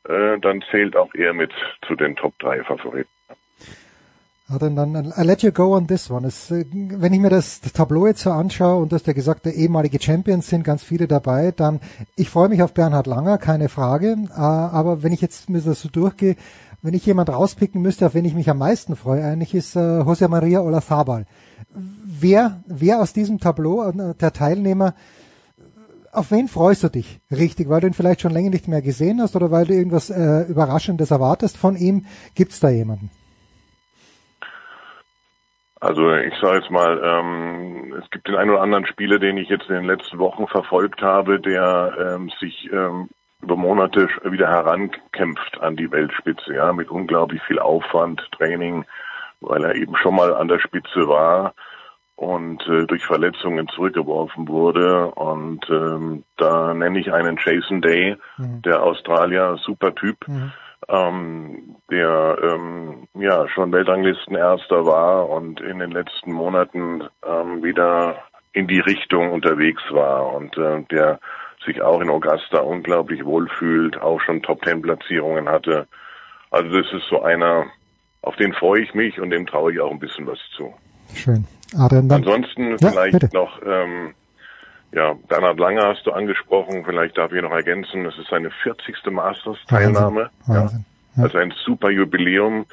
äh, 0.08 0.38
dann 0.38 0.62
zählt 0.70 0.96
auch 0.96 1.12
er 1.14 1.32
mit 1.32 1.52
zu 1.86 1.94
den 1.96 2.16
Top 2.16 2.38
3 2.38 2.62
Favoriten. 2.64 3.10
Ja, 4.50 4.58
dann, 4.58 4.74
dann 4.74 5.12
I 5.16 5.22
let 5.22 5.42
you 5.42 5.52
go 5.52 5.76
on 5.76 5.86
this 5.86 6.10
one. 6.10 6.26
Es, 6.26 6.50
äh, 6.50 6.64
wenn 6.72 7.12
ich 7.12 7.20
mir 7.20 7.30
das, 7.30 7.60
das 7.60 7.72
Tableau 7.72 8.06
jetzt 8.06 8.22
so 8.22 8.30
anschaue 8.30 8.82
und 8.82 8.90
dass 8.92 9.04
der 9.04 9.14
gesagt, 9.14 9.46
der 9.46 9.54
ehemalige 9.54 10.02
Champions 10.02 10.48
sind 10.48 10.64
ganz 10.64 10.82
viele 10.82 11.06
dabei, 11.06 11.52
dann 11.52 11.78
ich 12.16 12.30
freue 12.30 12.48
mich 12.48 12.60
auf 12.62 12.74
Bernhard 12.74 13.06
Langer, 13.06 13.38
keine 13.38 13.68
Frage. 13.68 14.16
Äh, 14.28 14.40
aber 14.40 15.04
wenn 15.04 15.12
ich 15.12 15.20
jetzt 15.20 15.50
mir 15.50 15.60
das 15.60 15.80
so 15.80 15.88
durchgehe, 15.88 16.34
wenn 16.82 16.94
ich 16.94 17.06
jemand 17.06 17.30
rauspicken 17.30 17.80
müsste, 17.80 18.06
auf 18.06 18.14
wen 18.14 18.24
ich 18.24 18.34
mich 18.34 18.50
am 18.50 18.58
meisten 18.58 18.96
freue, 18.96 19.24
eigentlich 19.24 19.54
ist 19.54 19.76
äh, 19.76 20.00
José 20.00 20.26
María 20.26 20.62
Olazabal. 20.62 21.26
Wer, 22.04 22.64
wer 22.66 23.00
aus 23.00 23.12
diesem 23.12 23.38
Tableau 23.38 23.88
äh, 23.88 24.14
der 24.14 24.32
Teilnehmer 24.32 24.94
auf 26.12 26.32
wen 26.32 26.48
freust 26.48 26.82
du 26.82 26.88
dich 26.88 27.20
richtig? 27.30 27.68
Weil 27.68 27.82
du 27.82 27.86
ihn 27.86 27.92
vielleicht 27.92 28.20
schon 28.20 28.32
länger 28.32 28.50
nicht 28.50 28.66
mehr 28.66 28.82
gesehen 28.82 29.20
hast 29.20 29.36
oder 29.36 29.52
weil 29.52 29.66
du 29.66 29.74
irgendwas 29.74 30.10
äh, 30.10 30.42
Überraschendes 30.42 31.12
erwartest 31.12 31.56
von 31.56 31.76
ihm? 31.76 32.06
Gibt's 32.34 32.58
da 32.58 32.68
jemanden? 32.68 33.10
Also 35.80 36.14
ich 36.14 36.34
sage 36.40 36.58
jetzt 36.58 36.70
mal, 36.70 37.00
ähm, 37.02 37.94
es 38.02 38.10
gibt 38.10 38.28
den 38.28 38.36
einen 38.36 38.50
oder 38.50 38.60
anderen 38.60 38.86
Spieler, 38.86 39.18
den 39.18 39.38
ich 39.38 39.48
jetzt 39.48 39.68
in 39.68 39.76
den 39.76 39.84
letzten 39.84 40.18
Wochen 40.18 40.46
verfolgt 40.46 41.00
habe, 41.00 41.40
der 41.40 41.94
ähm, 41.98 42.30
sich 42.38 42.70
ähm, 42.70 43.08
über 43.40 43.56
Monate 43.56 44.08
wieder 44.24 44.48
herankämpft 44.48 45.58
an 45.60 45.76
die 45.76 45.90
Weltspitze, 45.90 46.54
ja, 46.54 46.74
mit 46.74 46.90
unglaublich 46.90 47.42
viel 47.44 47.58
Aufwand, 47.58 48.22
Training, 48.32 48.84
weil 49.40 49.64
er 49.64 49.74
eben 49.74 49.96
schon 49.96 50.14
mal 50.14 50.34
an 50.34 50.48
der 50.48 50.58
Spitze 50.58 51.08
war 51.08 51.54
und 52.14 52.60
äh, 52.68 52.84
durch 52.84 53.06
Verletzungen 53.06 53.66
zurückgeworfen 53.68 54.48
wurde. 54.48 55.06
Und 55.12 55.64
ähm, 55.70 56.24
da 56.36 56.74
nenne 56.74 57.00
ich 57.00 57.10
einen 57.10 57.38
Jason 57.42 57.80
Day, 57.80 58.16
der 58.36 58.82
Australier, 58.82 59.56
super 59.64 59.94
Typ 59.94 60.26
ähm, 60.88 61.76
der 61.90 62.38
ähm, 62.42 63.08
ja 63.14 63.48
schon 63.48 63.72
Weltranglistenerster 63.72 64.86
war 64.86 65.28
und 65.28 65.60
in 65.60 65.78
den 65.78 65.90
letzten 65.90 66.32
Monaten 66.32 67.02
ähm, 67.26 67.62
wieder 67.62 68.16
in 68.52 68.66
die 68.66 68.80
Richtung 68.80 69.30
unterwegs 69.30 69.82
war 69.90 70.34
und 70.34 70.56
äh, 70.56 70.82
der 70.90 71.20
sich 71.66 71.82
auch 71.82 72.00
in 72.00 72.08
Augusta 72.10 72.60
unglaublich 72.60 73.24
wohlfühlt, 73.24 74.00
auch 74.00 74.20
schon 74.20 74.42
Top 74.42 74.62
Ten 74.62 74.80
Platzierungen 74.80 75.48
hatte. 75.48 75.86
Also 76.50 76.68
das 76.70 76.92
ist 76.92 77.06
so 77.08 77.22
einer, 77.22 77.66
auf 78.22 78.34
den 78.36 78.52
freue 78.54 78.82
ich 78.82 78.94
mich 78.94 79.20
und 79.20 79.30
dem 79.30 79.46
traue 79.46 79.72
ich 79.72 79.80
auch 79.80 79.90
ein 79.90 79.98
bisschen 79.98 80.26
was 80.26 80.38
zu. 80.56 80.72
Schön. 81.14 81.46
Adrian, 81.76 82.08
dann. 82.08 82.24
Ansonsten 82.24 82.76
Ja, 82.80 82.90
vielleicht 82.90 83.20
bitte. 83.20 83.36
noch, 83.36 83.60
ähm, 83.64 84.14
ja, 84.92 85.14
Bernhard 85.28 85.58
Lange 85.58 85.82
hast 85.82 86.06
du 86.06 86.12
angesprochen, 86.12 86.84
vielleicht 86.84 87.16
darf 87.16 87.32
ich 87.32 87.42
noch 87.42 87.52
ergänzen, 87.52 88.04
es 88.06 88.18
ist 88.18 88.28
seine 88.28 88.50
40. 88.50 88.96
Masters-Teilnahme. 89.10 90.30
Ja. 90.48 90.70
Also 91.16 91.38
ein 91.38 91.52
super 91.64 91.90
Jubiläum. 91.90 92.66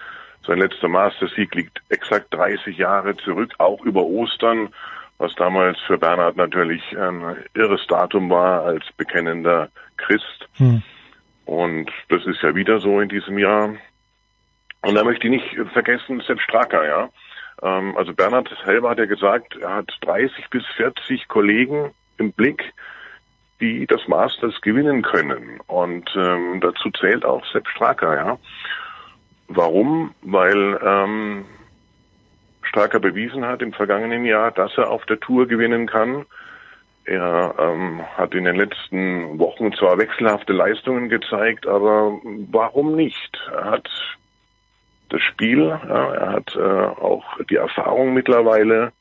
Sein 0.45 0.59
letzter 0.59 0.87
Mastersieg 0.87 1.53
liegt 1.55 1.81
exakt 1.89 2.33
30 2.33 2.77
Jahre 2.77 3.15
zurück, 3.17 3.53
auch 3.57 3.81
über 3.81 4.03
Ostern, 4.03 4.69
was 5.17 5.33
damals 5.35 5.77
für 5.81 5.97
Bernhard 5.97 6.37
natürlich 6.37 6.81
ein 6.97 7.37
irres 7.53 7.85
Datum 7.87 8.29
war 8.29 8.63
als 8.63 8.85
bekennender 8.95 9.69
Christ. 9.97 10.47
Hm. 10.57 10.83
Und 11.45 11.91
das 12.09 12.25
ist 12.25 12.41
ja 12.41 12.55
wieder 12.55 12.79
so 12.79 12.99
in 12.99 13.09
diesem 13.09 13.37
Jahr. 13.37 13.73
Und 14.81 14.95
da 14.95 15.03
möchte 15.03 15.27
ich 15.27 15.31
nicht 15.31 15.71
vergessen, 15.73 16.21
Sepp 16.25 16.39
Stracker, 16.41 16.85
ja. 16.87 17.09
Ähm, 17.61 17.97
also 17.97 18.13
Bernhard 18.13 18.49
selber 18.63 18.91
hat 18.91 18.99
ja 18.99 19.05
gesagt, 19.05 19.57
er 19.57 19.75
hat 19.75 19.91
30 20.01 20.49
bis 20.49 20.65
40 20.77 21.27
Kollegen 21.27 21.91
im 22.17 22.31
Blick, 22.31 22.73
die 23.59 23.87
das 23.87 24.07
Masters 24.07 24.59
gewinnen 24.61 25.01
können. 25.01 25.59
Und 25.67 26.09
ähm, 26.15 26.59
dazu 26.61 26.91
zählt 26.91 27.25
auch 27.25 27.45
Sepp 27.51 27.67
Stracker, 27.67 28.15
ja. 28.15 28.37
Warum? 29.47 30.13
Weil 30.21 30.79
ähm, 30.83 31.45
Stracker 32.63 32.99
bewiesen 32.99 33.45
hat 33.45 33.61
im 33.61 33.73
vergangenen 33.73 34.25
Jahr, 34.25 34.51
dass 34.51 34.77
er 34.77 34.89
auf 34.89 35.05
der 35.05 35.19
Tour 35.19 35.47
gewinnen 35.47 35.87
kann. 35.87 36.25
Er 37.05 37.55
ähm, 37.57 38.01
hat 38.17 38.35
in 38.35 38.43
den 38.43 38.57
letzten 38.57 39.39
Wochen 39.39 39.71
zwar 39.73 39.97
wechselhafte 39.97 40.51
Leistungen 40.51 41.07
gezeigt, 41.07 41.65
aber 41.65 42.19
warum 42.51 42.95
nicht? 42.95 43.39
Er 43.49 43.71
hat 43.71 43.89
das 45.09 45.21
Spiel, 45.21 45.67
ja, 45.67 46.13
er 46.13 46.31
hat 46.33 46.53
äh, 46.57 46.59
auch 46.59 47.23
die 47.49 47.55
Erfahrung 47.55 48.13
mittlerweile 48.13 48.91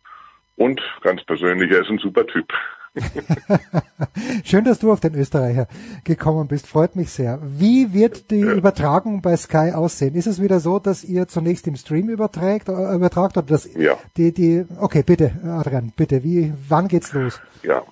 und 0.57 0.81
ganz 1.03 1.25
persönlich, 1.25 1.71
er 1.73 1.81
ist 1.81 1.91
ein 1.91 1.99
super 1.99 2.25
Typ. 2.27 2.53
Schön, 4.45 4.65
dass 4.65 4.79
du 4.79 4.93
auf 4.93 5.01
den 5.01 5.15
Österreicher 5.15 5.67
gekommen 6.05 6.49
bist. 6.49 6.67
Freut 6.67 6.97
mich 6.97 7.11
sehr. 7.11 7.39
Wie 7.43 7.93
wird 7.93 8.31
die 8.31 8.41
Übertragung 8.41 9.23
bei 9.23 9.37
Sky 9.37 9.73
aussehen? 9.75 10.15
Ist 10.15 10.27
es 10.27 10.41
wieder 10.41 10.61
so, 10.61 10.79
dass 10.79 11.05
ihr 11.05 11.29
zunächst 11.29 11.67
im 11.67 11.77
Stream 11.77 12.09
überträgt, 12.09 12.69
äh, 12.69 12.95
übertragt 12.95 13.37
oder 13.37 13.47
das, 13.47 13.73
Ja. 13.75 13.95
die, 14.17 14.33
die, 14.33 14.65
okay, 14.81 15.03
bitte, 15.05 15.33
Adrian, 15.45 15.93
bitte, 15.97 16.23
wie, 16.25 16.53
wann 16.69 16.89
geht's 16.89 17.13
los? 17.13 17.41
Ja, 17.63 17.83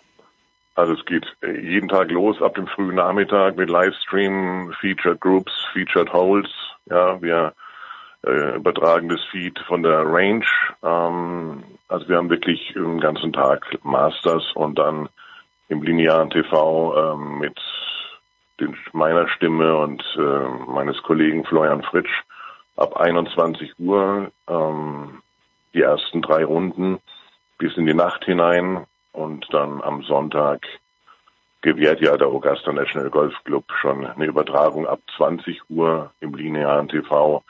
also 0.74 0.92
es 0.94 1.04
geht 1.06 1.24
äh, 1.42 1.60
jeden 1.60 1.88
Tag 1.88 2.10
los 2.10 2.40
ab 2.42 2.54
dem 2.54 2.66
frühen 2.66 2.96
Nachmittag 2.96 3.56
mit 3.56 3.68
Livestream, 3.70 4.72
Featured 4.80 5.20
Groups, 5.20 5.52
Featured 5.72 6.12
Holes. 6.12 6.48
Ja, 6.86 7.20
wir 7.22 7.52
äh, 8.26 8.56
übertragen 8.56 9.08
das 9.08 9.22
Feed 9.30 9.58
von 9.66 9.82
der 9.82 10.04
Range. 10.04 10.46
Ähm, 10.82 11.62
also 11.88 12.08
wir 12.08 12.16
haben 12.16 12.30
wirklich 12.30 12.72
den 12.74 13.00
ganzen 13.00 13.32
Tag 13.32 13.78
Masters 13.82 14.52
und 14.54 14.78
dann 14.78 15.08
im 15.68 15.82
linearen 15.82 16.30
TV 16.30 17.14
ähm, 17.14 17.38
mit 17.38 17.58
den, 18.60 18.76
meiner 18.92 19.28
Stimme 19.28 19.76
und 19.76 20.02
äh, 20.16 20.70
meines 20.70 21.02
Kollegen 21.02 21.44
Florian 21.44 21.82
Fritsch 21.82 22.22
ab 22.76 22.96
21 22.96 23.78
Uhr 23.78 24.30
ähm, 24.48 25.22
die 25.74 25.82
ersten 25.82 26.22
drei 26.22 26.44
Runden 26.44 26.98
bis 27.58 27.76
in 27.76 27.86
die 27.86 27.94
Nacht 27.94 28.24
hinein 28.24 28.86
und 29.12 29.46
dann 29.52 29.82
am 29.82 30.02
Sonntag 30.02 30.66
gewährt 31.62 32.00
ja 32.00 32.16
der 32.16 32.28
Augusta 32.28 32.72
National 32.72 33.10
Golf 33.10 33.34
Club 33.44 33.64
schon 33.80 34.06
eine 34.06 34.26
Übertragung 34.26 34.86
ab 34.86 35.00
20 35.16 35.62
Uhr 35.70 36.12
im 36.20 36.34
linearen 36.34 36.88
TV. 36.88 37.42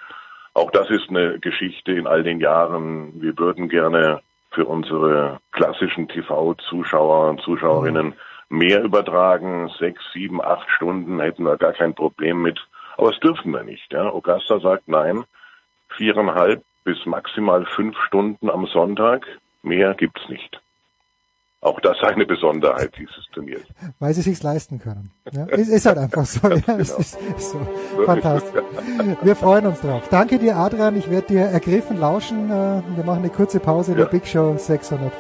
Auch 0.55 0.71
das 0.71 0.89
ist 0.89 1.11
eine 1.11 1.41
Geschichte 1.41 1.93
in 1.93 2.07
all 2.07 2.23
den 2.23 2.41
Jahren. 2.41 3.21
Wir 3.21 3.37
würden 3.37 3.69
gerne 3.69 4.21
für 4.53 4.65
unsere 4.65 5.41
klassischen 5.51 6.07
TV-Zuschauer 6.07 7.29
und 7.31 7.41
Zuschauerinnen 7.41 8.15
mehr 8.49 8.83
übertragen. 8.83 9.69
Sechs, 9.81 10.01
sieben, 10.13 10.41
acht 10.41 10.71
Stunden 10.71 11.21
hätten 11.21 11.45
wir 11.45 11.57
gar 11.57 11.73
kein 11.73 11.95
Problem 11.95 12.41
mit. 12.43 12.61
Aber 12.97 13.11
das 13.11 13.19
dürfen 13.19 13.51
wir 13.51 13.65
nicht. 13.65 13.93
Ja. 13.93 14.11
Augusta 14.11 14.61
sagt 14.61 14.87
nein. 14.87 15.25
Viereinhalb 15.89 16.63
bis 16.85 17.05
maximal 17.05 17.67
fünf 17.67 17.99
Stunden 18.07 18.49
am 18.49 18.67
Sonntag. 18.67 19.27
Mehr 19.63 19.95
gibt's 19.95 20.29
nicht. 20.29 20.61
Auch 21.65 21.81
das 21.81 21.97
eine 22.03 22.27
Besonderheit 22.27 22.93
dieses 22.99 23.25
Turniers. 23.33 23.63
Weil 23.99 24.13
sie 24.13 24.21
sich's 24.21 24.43
leisten 24.43 24.79
können. 24.79 25.11
Ja, 25.33 25.47
ist, 25.47 25.69
ist 25.69 25.87
halt 25.87 25.97
einfach 25.97 26.27
so. 26.27 26.47
Ja, 26.51 26.57
genau. 26.59 26.77
ist, 26.77 26.99
ist 26.99 27.51
so. 27.51 27.59
Fantastisch. 28.05 28.63
Wir 29.23 29.35
freuen 29.35 29.67
uns 29.69 29.81
drauf. 29.81 30.07
Danke 30.11 30.39
dir, 30.39 30.57
Adrian. 30.57 30.95
Ich 30.95 31.11
werde 31.11 31.27
dir 31.29 31.41
ergriffen 31.41 31.99
lauschen. 31.99 32.51
Äh, 32.51 32.83
wir 32.97 33.05
machen 33.05 33.21
eine 33.21 33.31
kurze 33.31 33.61
Pause 33.61 33.93
in 33.93 33.97
der 33.99 34.05
Big 34.05 34.27
Show 34.27 34.55
604. 34.59 35.11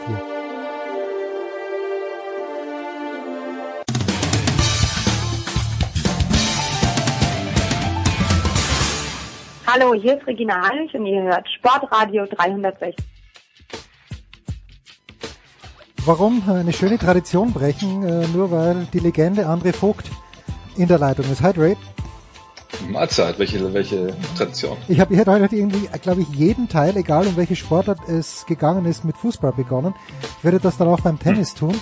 Hallo, 9.66 9.94
hier 9.94 10.18
ist 10.18 10.26
Regina 10.26 10.68
Heinrich 10.68 10.94
und 10.94 11.06
ihr 11.06 11.22
hört 11.22 11.48
Sportradio 11.48 12.26
360. 12.26 13.13
Warum 16.06 16.42
eine 16.46 16.74
schöne 16.74 16.98
Tradition 16.98 17.54
brechen, 17.54 18.02
äh, 18.02 18.26
nur 18.28 18.50
weil 18.50 18.86
die 18.92 18.98
Legende 18.98 19.48
André 19.48 19.72
Vogt 19.72 20.10
in 20.76 20.86
der 20.86 20.98
Leitung 20.98 21.24
ist? 21.32 21.40
Hi 21.40 21.54
Dre. 21.54 21.76
Mahlzeit, 22.90 23.38
welche, 23.38 23.72
welche 23.72 24.14
Tradition? 24.36 24.76
Ich 24.88 25.00
habe 25.00 25.16
heute 25.16 25.56
irgendwie, 25.56 25.88
glaube 26.02 26.20
ich, 26.20 26.28
jeden 26.28 26.68
Teil, 26.68 26.94
egal 26.98 27.26
um 27.26 27.38
welche 27.38 27.56
Sportart 27.56 28.06
es 28.06 28.44
gegangen 28.44 28.84
ist, 28.84 29.06
mit 29.06 29.16
Fußball 29.16 29.52
begonnen. 29.52 29.94
Ich 30.38 30.44
werde 30.44 30.60
das 30.60 30.76
dann 30.76 30.88
auch 30.88 31.00
beim 31.00 31.18
Tennis 31.18 31.52
hm. 31.52 31.70
tun. 31.70 31.80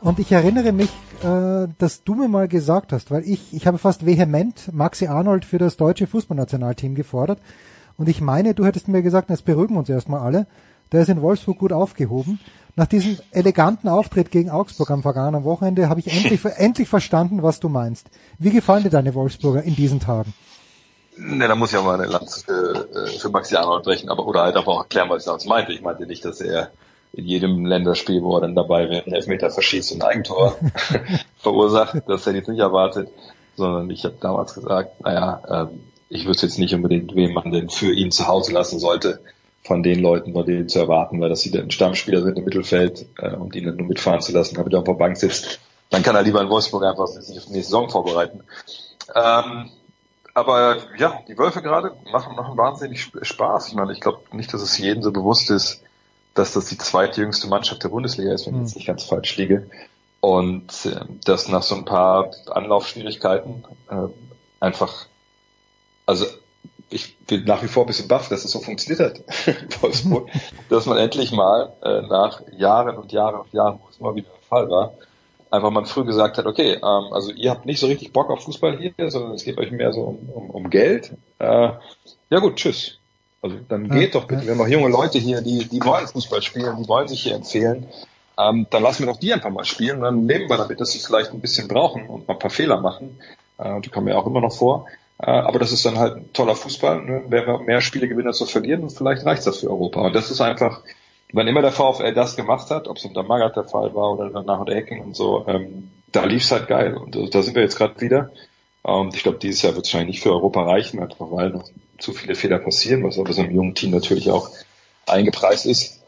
Und 0.00 0.18
ich 0.18 0.32
erinnere 0.32 0.72
mich, 0.72 0.90
äh, 1.22 1.68
dass 1.78 2.02
du 2.02 2.16
mir 2.16 2.26
mal 2.26 2.48
gesagt 2.48 2.92
hast, 2.92 3.12
weil 3.12 3.22
ich, 3.22 3.54
ich 3.54 3.68
habe 3.68 3.78
fast 3.78 4.04
vehement 4.04 4.72
Maxi 4.72 5.06
Arnold 5.06 5.44
für 5.44 5.58
das 5.58 5.76
deutsche 5.76 6.08
Fußballnationalteam 6.08 6.96
gefordert. 6.96 7.38
Und 7.96 8.08
ich 8.08 8.20
meine, 8.20 8.54
du 8.54 8.64
hättest 8.64 8.88
mir 8.88 9.02
gesagt, 9.02 9.30
jetzt 9.30 9.44
beruhigen 9.44 9.76
wir 9.76 9.80
uns 9.80 9.88
erstmal 9.88 10.18
alle. 10.18 10.48
Der 10.90 11.02
ist 11.02 11.08
in 11.08 11.22
Wolfsburg 11.22 11.58
gut 11.58 11.72
aufgehoben. 11.72 12.40
Nach 12.74 12.86
diesem 12.86 13.18
eleganten 13.32 13.88
Auftritt 13.88 14.30
gegen 14.30 14.48
Augsburg 14.48 14.90
am 14.90 15.02
vergangenen 15.02 15.44
Wochenende 15.44 15.90
habe 15.90 16.00
ich 16.00 16.10
endlich, 16.10 16.42
endlich 16.44 16.88
verstanden, 16.88 17.42
was 17.42 17.60
du 17.60 17.68
meinst. 17.68 18.06
Wie 18.38 18.50
gefallen 18.50 18.82
dir 18.82 18.90
deine 18.90 19.14
Wolfsburger 19.14 19.62
in 19.62 19.76
diesen 19.76 20.00
Tagen? 20.00 20.32
Ne, 21.16 21.46
da 21.46 21.54
muss 21.54 21.72
ich 21.72 21.78
auch 21.78 21.84
mal 21.84 22.00
eine 22.00 22.10
Lanze 22.10 22.42
für, 22.44 22.88
äh, 22.94 23.18
für 23.18 23.28
Maxi 23.28 23.56
Arnold 23.56 23.84
brechen, 23.84 24.08
aber 24.08 24.26
oder 24.26 24.42
halt 24.42 24.56
aber 24.56 24.68
auch 24.68 24.82
erklären, 24.82 25.10
was 25.10 25.22
ich 25.22 25.26
damals 25.26 25.44
meinte. 25.44 25.72
Ich 25.72 25.82
meinte 25.82 26.06
nicht, 26.06 26.24
dass 26.24 26.40
er 26.40 26.70
in 27.12 27.26
jedem 27.26 27.66
Länderspiel, 27.66 28.22
wo 28.22 28.36
er 28.36 28.40
dann 28.40 28.54
dabei 28.54 28.88
wäre, 28.88 29.04
einen 29.04 29.14
Elfmeter 29.14 29.50
verschießt 29.50 29.92
und 29.92 30.02
ein 30.02 30.08
Eigentor 30.08 30.56
verursacht. 31.36 32.02
Das 32.06 32.22
hätte 32.22 32.30
ich 32.30 32.36
jetzt 32.36 32.48
nicht 32.48 32.60
erwartet, 32.60 33.10
sondern 33.54 33.90
ich 33.90 34.04
habe 34.04 34.16
damals 34.18 34.54
gesagt, 34.54 35.02
naja, 35.02 35.42
ähm, 35.48 35.80
ich 36.08 36.26
wüsste 36.26 36.46
jetzt 36.46 36.58
nicht 36.58 36.74
unbedingt, 36.74 37.14
wem 37.14 37.34
man 37.34 37.52
denn 37.52 37.68
für 37.68 37.92
ihn 37.92 38.10
zu 38.10 38.26
Hause 38.26 38.52
lassen 38.52 38.78
sollte, 38.78 39.20
von 39.64 39.82
den 39.82 40.00
Leuten, 40.00 40.32
von 40.32 40.44
denen 40.44 40.68
zu 40.68 40.80
erwarten, 40.80 41.20
weil 41.20 41.28
dass 41.28 41.42
sie 41.42 41.50
dann 41.50 41.70
Stammspieler 41.70 42.22
sind 42.22 42.38
im 42.38 42.44
Mittelfeld 42.44 43.06
äh, 43.18 43.34
und 43.34 43.54
ihn 43.54 43.66
dann 43.66 43.76
nur 43.76 43.86
mitfahren 43.86 44.20
zu 44.20 44.32
lassen, 44.32 44.56
damit 44.56 44.72
er 44.72 44.80
auf 44.80 44.84
der 44.84 44.94
Bank 44.94 45.16
sitzt, 45.16 45.60
dann 45.90 46.02
kann 46.02 46.16
er 46.16 46.22
lieber 46.22 46.40
in 46.40 46.48
Wolfsburg 46.48 46.84
einfach 46.84 47.06
sich 47.06 47.38
auf 47.38 47.44
die 47.46 47.52
nächste 47.52 47.70
Saison 47.70 47.90
vorbereiten. 47.90 48.42
Ähm, 49.14 49.70
aber 50.34 50.78
ja, 50.98 51.20
die 51.28 51.36
Wölfe 51.38 51.62
gerade 51.62 51.94
machen, 52.10 52.34
machen 52.34 52.56
wahnsinnig 52.56 53.10
Spaß. 53.20 53.68
Ich 53.68 53.74
meine, 53.74 53.92
ich 53.92 54.00
glaube 54.00 54.20
nicht, 54.32 54.52
dass 54.52 54.62
es 54.62 54.78
jedem 54.78 55.02
so 55.02 55.12
bewusst 55.12 55.50
ist, 55.50 55.82
dass 56.34 56.54
das 56.54 56.66
die 56.66 56.78
zweitjüngste 56.78 57.46
Mannschaft 57.48 57.84
der 57.84 57.90
Bundesliga 57.90 58.32
ist, 58.32 58.46
wenn 58.46 58.54
ich 58.54 58.60
jetzt 58.62 58.72
hm. 58.72 58.78
nicht 58.78 58.86
ganz 58.86 59.04
falsch 59.04 59.36
liege. 59.36 59.68
Und 60.20 60.86
äh, 60.86 61.04
dass 61.24 61.48
nach 61.48 61.62
so 61.62 61.74
ein 61.74 61.84
paar 61.84 62.30
Anlaufschwierigkeiten 62.50 63.64
äh, 63.90 64.08
einfach, 64.60 65.06
also 66.06 66.24
ich 66.92 67.16
bin 67.18 67.44
nach 67.44 67.62
wie 67.62 67.68
vor 67.68 67.84
ein 67.84 67.86
bisschen 67.86 68.08
baff, 68.08 68.28
dass 68.28 68.44
es 68.44 68.50
so 68.50 68.60
funktioniert 68.60 69.00
hat 69.00 69.46
in 69.46 69.82
Wolfsburg, 69.82 70.28
dass 70.68 70.86
man 70.86 70.98
endlich 70.98 71.32
mal 71.32 71.72
äh, 71.82 72.02
nach 72.02 72.42
Jahren 72.56 72.96
und 72.96 73.12
Jahren 73.12 73.40
und 73.40 73.52
Jahren, 73.52 73.78
wo 73.82 73.88
es 73.90 73.98
immer 73.98 74.14
wieder 74.14 74.28
der 74.28 74.48
Fall 74.48 74.70
war, 74.70 74.94
einfach 75.50 75.70
mal 75.70 75.84
früh 75.84 76.04
gesagt 76.04 76.38
hat, 76.38 76.46
okay, 76.46 76.74
ähm, 76.74 77.12
also 77.12 77.32
ihr 77.32 77.50
habt 77.50 77.66
nicht 77.66 77.80
so 77.80 77.86
richtig 77.86 78.12
Bock 78.12 78.30
auf 78.30 78.44
Fußball 78.44 78.78
hier, 78.78 79.10
sondern 79.10 79.32
es 79.32 79.44
geht 79.44 79.58
euch 79.58 79.70
mehr 79.70 79.92
so 79.92 80.02
um, 80.02 80.28
um, 80.28 80.50
um 80.50 80.70
Geld. 80.70 81.12
Äh, 81.38 81.70
ja 82.30 82.38
gut, 82.38 82.56
tschüss. 82.56 82.98
Also 83.42 83.56
dann 83.68 83.86
ja, 83.86 83.94
geht 83.96 84.14
doch 84.14 84.24
bitte. 84.24 84.42
Ja. 84.42 84.46
Wir 84.46 84.52
haben 84.52 84.58
noch 84.58 84.68
junge 84.68 84.88
Leute 84.88 85.18
hier, 85.18 85.42
die, 85.42 85.68
die 85.68 85.84
wollen 85.84 86.06
Fußball 86.06 86.42
spielen, 86.42 86.76
die 86.80 86.88
wollen 86.88 87.08
sich 87.08 87.22
hier 87.22 87.34
empfehlen. 87.34 87.88
Ähm, 88.38 88.66
dann 88.70 88.82
lassen 88.82 89.04
wir 89.04 89.12
doch 89.12 89.20
die 89.20 89.32
einfach 89.32 89.50
mal 89.50 89.64
spielen. 89.64 90.00
Dann 90.00 90.26
leben 90.26 90.48
wir 90.48 90.56
damit, 90.56 90.80
dass 90.80 90.92
sie 90.92 91.00
vielleicht 91.00 91.32
ein 91.32 91.40
bisschen 91.40 91.68
brauchen 91.68 92.06
und 92.06 92.26
mal 92.26 92.34
ein 92.34 92.38
paar 92.38 92.50
Fehler 92.50 92.80
machen. 92.80 93.18
Äh, 93.58 93.80
die 93.80 93.90
kommen 93.90 94.08
ja 94.08 94.16
auch 94.16 94.26
immer 94.26 94.40
noch 94.40 94.54
vor. 94.54 94.86
Äh, 95.22 95.30
aber 95.30 95.58
das 95.58 95.72
ist 95.72 95.86
dann 95.86 95.98
halt 95.98 96.16
ein 96.16 96.32
toller 96.32 96.56
Fußball. 96.56 97.02
Ne? 97.02 97.22
Wenn 97.28 97.46
wir 97.46 97.58
mehr 97.60 97.80
Spiele 97.80 98.08
gewinnen 98.08 98.28
als 98.28 98.38
zu 98.38 98.46
verlieren, 98.46 98.90
vielleicht 98.90 99.24
reicht 99.24 99.46
das 99.46 99.60
für 99.60 99.70
Europa. 99.70 100.00
Und 100.00 100.14
das 100.14 100.30
ist 100.30 100.40
einfach, 100.40 100.82
wann 101.32 101.46
immer 101.46 101.62
der 101.62 101.72
VfL 101.72 102.12
das 102.12 102.36
gemacht 102.36 102.70
hat, 102.70 102.88
ob 102.88 102.96
es 102.96 103.04
unter 103.04 103.22
Magath 103.22 103.56
der 103.56 103.64
Fall 103.64 103.94
war 103.94 104.12
oder 104.12 104.30
danach 104.30 104.60
unter 104.60 104.74
Hacking 104.74 105.00
und 105.02 105.16
so, 105.16 105.46
ähm, 105.46 105.90
da 106.10 106.24
lief's 106.24 106.50
halt 106.50 106.66
geil. 106.66 106.96
Und 106.96 107.14
äh, 107.14 107.30
da 107.30 107.42
sind 107.42 107.54
wir 107.54 107.62
jetzt 107.62 107.76
gerade 107.76 108.00
wieder. 108.00 108.32
Und 108.82 109.08
ähm, 109.08 109.10
ich 109.14 109.22
glaube, 109.22 109.38
dieses 109.38 109.62
Jahr 109.62 109.74
wird 109.76 109.86
es 109.86 109.92
wahrscheinlich 109.92 110.16
nicht 110.16 110.22
für 110.24 110.32
Europa 110.32 110.64
reichen, 110.64 111.00
einfach 111.00 111.30
weil 111.30 111.50
noch 111.50 111.64
zu 111.98 112.12
viele 112.12 112.34
Fehler 112.34 112.58
passieren, 112.58 113.04
was 113.04 113.18
aber 113.18 113.32
so 113.32 113.42
einem 113.42 113.54
jungen 113.54 113.76
Team 113.76 113.92
natürlich 113.92 114.28
auch 114.28 114.50
eingepreist 115.06 115.66
ist. 115.66 116.02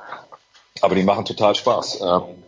Aber 0.81 0.97
die 0.97 1.05
machen 1.05 1.25
total 1.25 1.55
Spaß. 1.55 2.01
Ähm, 2.01 2.43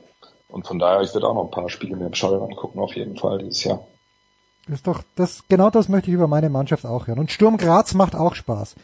und 0.49 0.67
von 0.67 0.81
daher, 0.81 1.03
ich 1.03 1.15
werde 1.15 1.29
auch 1.29 1.35
noch 1.35 1.45
ein 1.45 1.51
paar 1.53 1.69
Spiele 1.71 1.95
mehr 1.95 2.09
im 2.09 2.15
Stadion 2.15 2.43
angucken, 2.43 2.81
auf 2.81 2.97
jeden 2.97 3.17
Fall 3.17 3.39
dieses 3.39 3.63
Jahr. 3.63 3.87
Das 4.67 4.79
ist 4.79 4.87
doch, 4.87 5.03
das, 5.15 5.45
genau 5.49 5.71
das 5.71 5.89
möchte 5.89 6.11
ich 6.11 6.15
über 6.15 6.27
meine 6.27 6.51
Mannschaft 6.51 6.87
auch 6.87 7.07
hören. 7.07 7.21
Und 7.21 7.31
Sturm 7.31 7.57
Graz 7.57 7.95
macht 7.95 8.17
auch 8.17 8.35
Spaß 8.35 8.75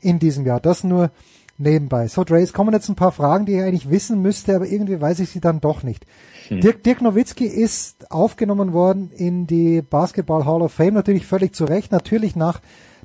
in 0.00 0.18
diesem 0.18 0.46
Jahr. 0.46 0.60
Das 0.60 0.82
nur 0.82 1.10
nebenbei. 1.58 2.08
So, 2.08 2.24
Dre, 2.24 2.40
es 2.40 2.52
kommen 2.52 2.72
jetzt 2.72 2.88
ein 2.88 2.96
paar 2.96 3.12
Fragen, 3.12 3.46
die 3.46 3.54
ich 3.54 3.62
eigentlich 3.62 3.90
wissen 3.90 4.20
müsste, 4.22 4.56
aber 4.56 4.66
irgendwie 4.66 5.00
weiß 5.00 5.20
ich 5.20 5.30
sie 5.30 5.40
dann 5.40 5.60
doch 5.60 5.82
nicht. 5.82 6.06
Hm. 6.48 6.60
Dirk, 6.60 6.82
Dirk 6.82 7.02
Nowitzki 7.02 7.44
ist 7.46 8.10
aufgenommen 8.10 8.72
worden 8.72 9.10
in 9.14 9.46
die 9.46 9.82
Basketball 9.82 10.44
Hall 10.44 10.62
of 10.62 10.72
Fame, 10.72 10.94
natürlich 10.94 11.26
völlig 11.26 11.54
zu 11.54 11.64
Recht, 11.64 11.92
natürlich 11.92 12.36
nach 12.36 12.60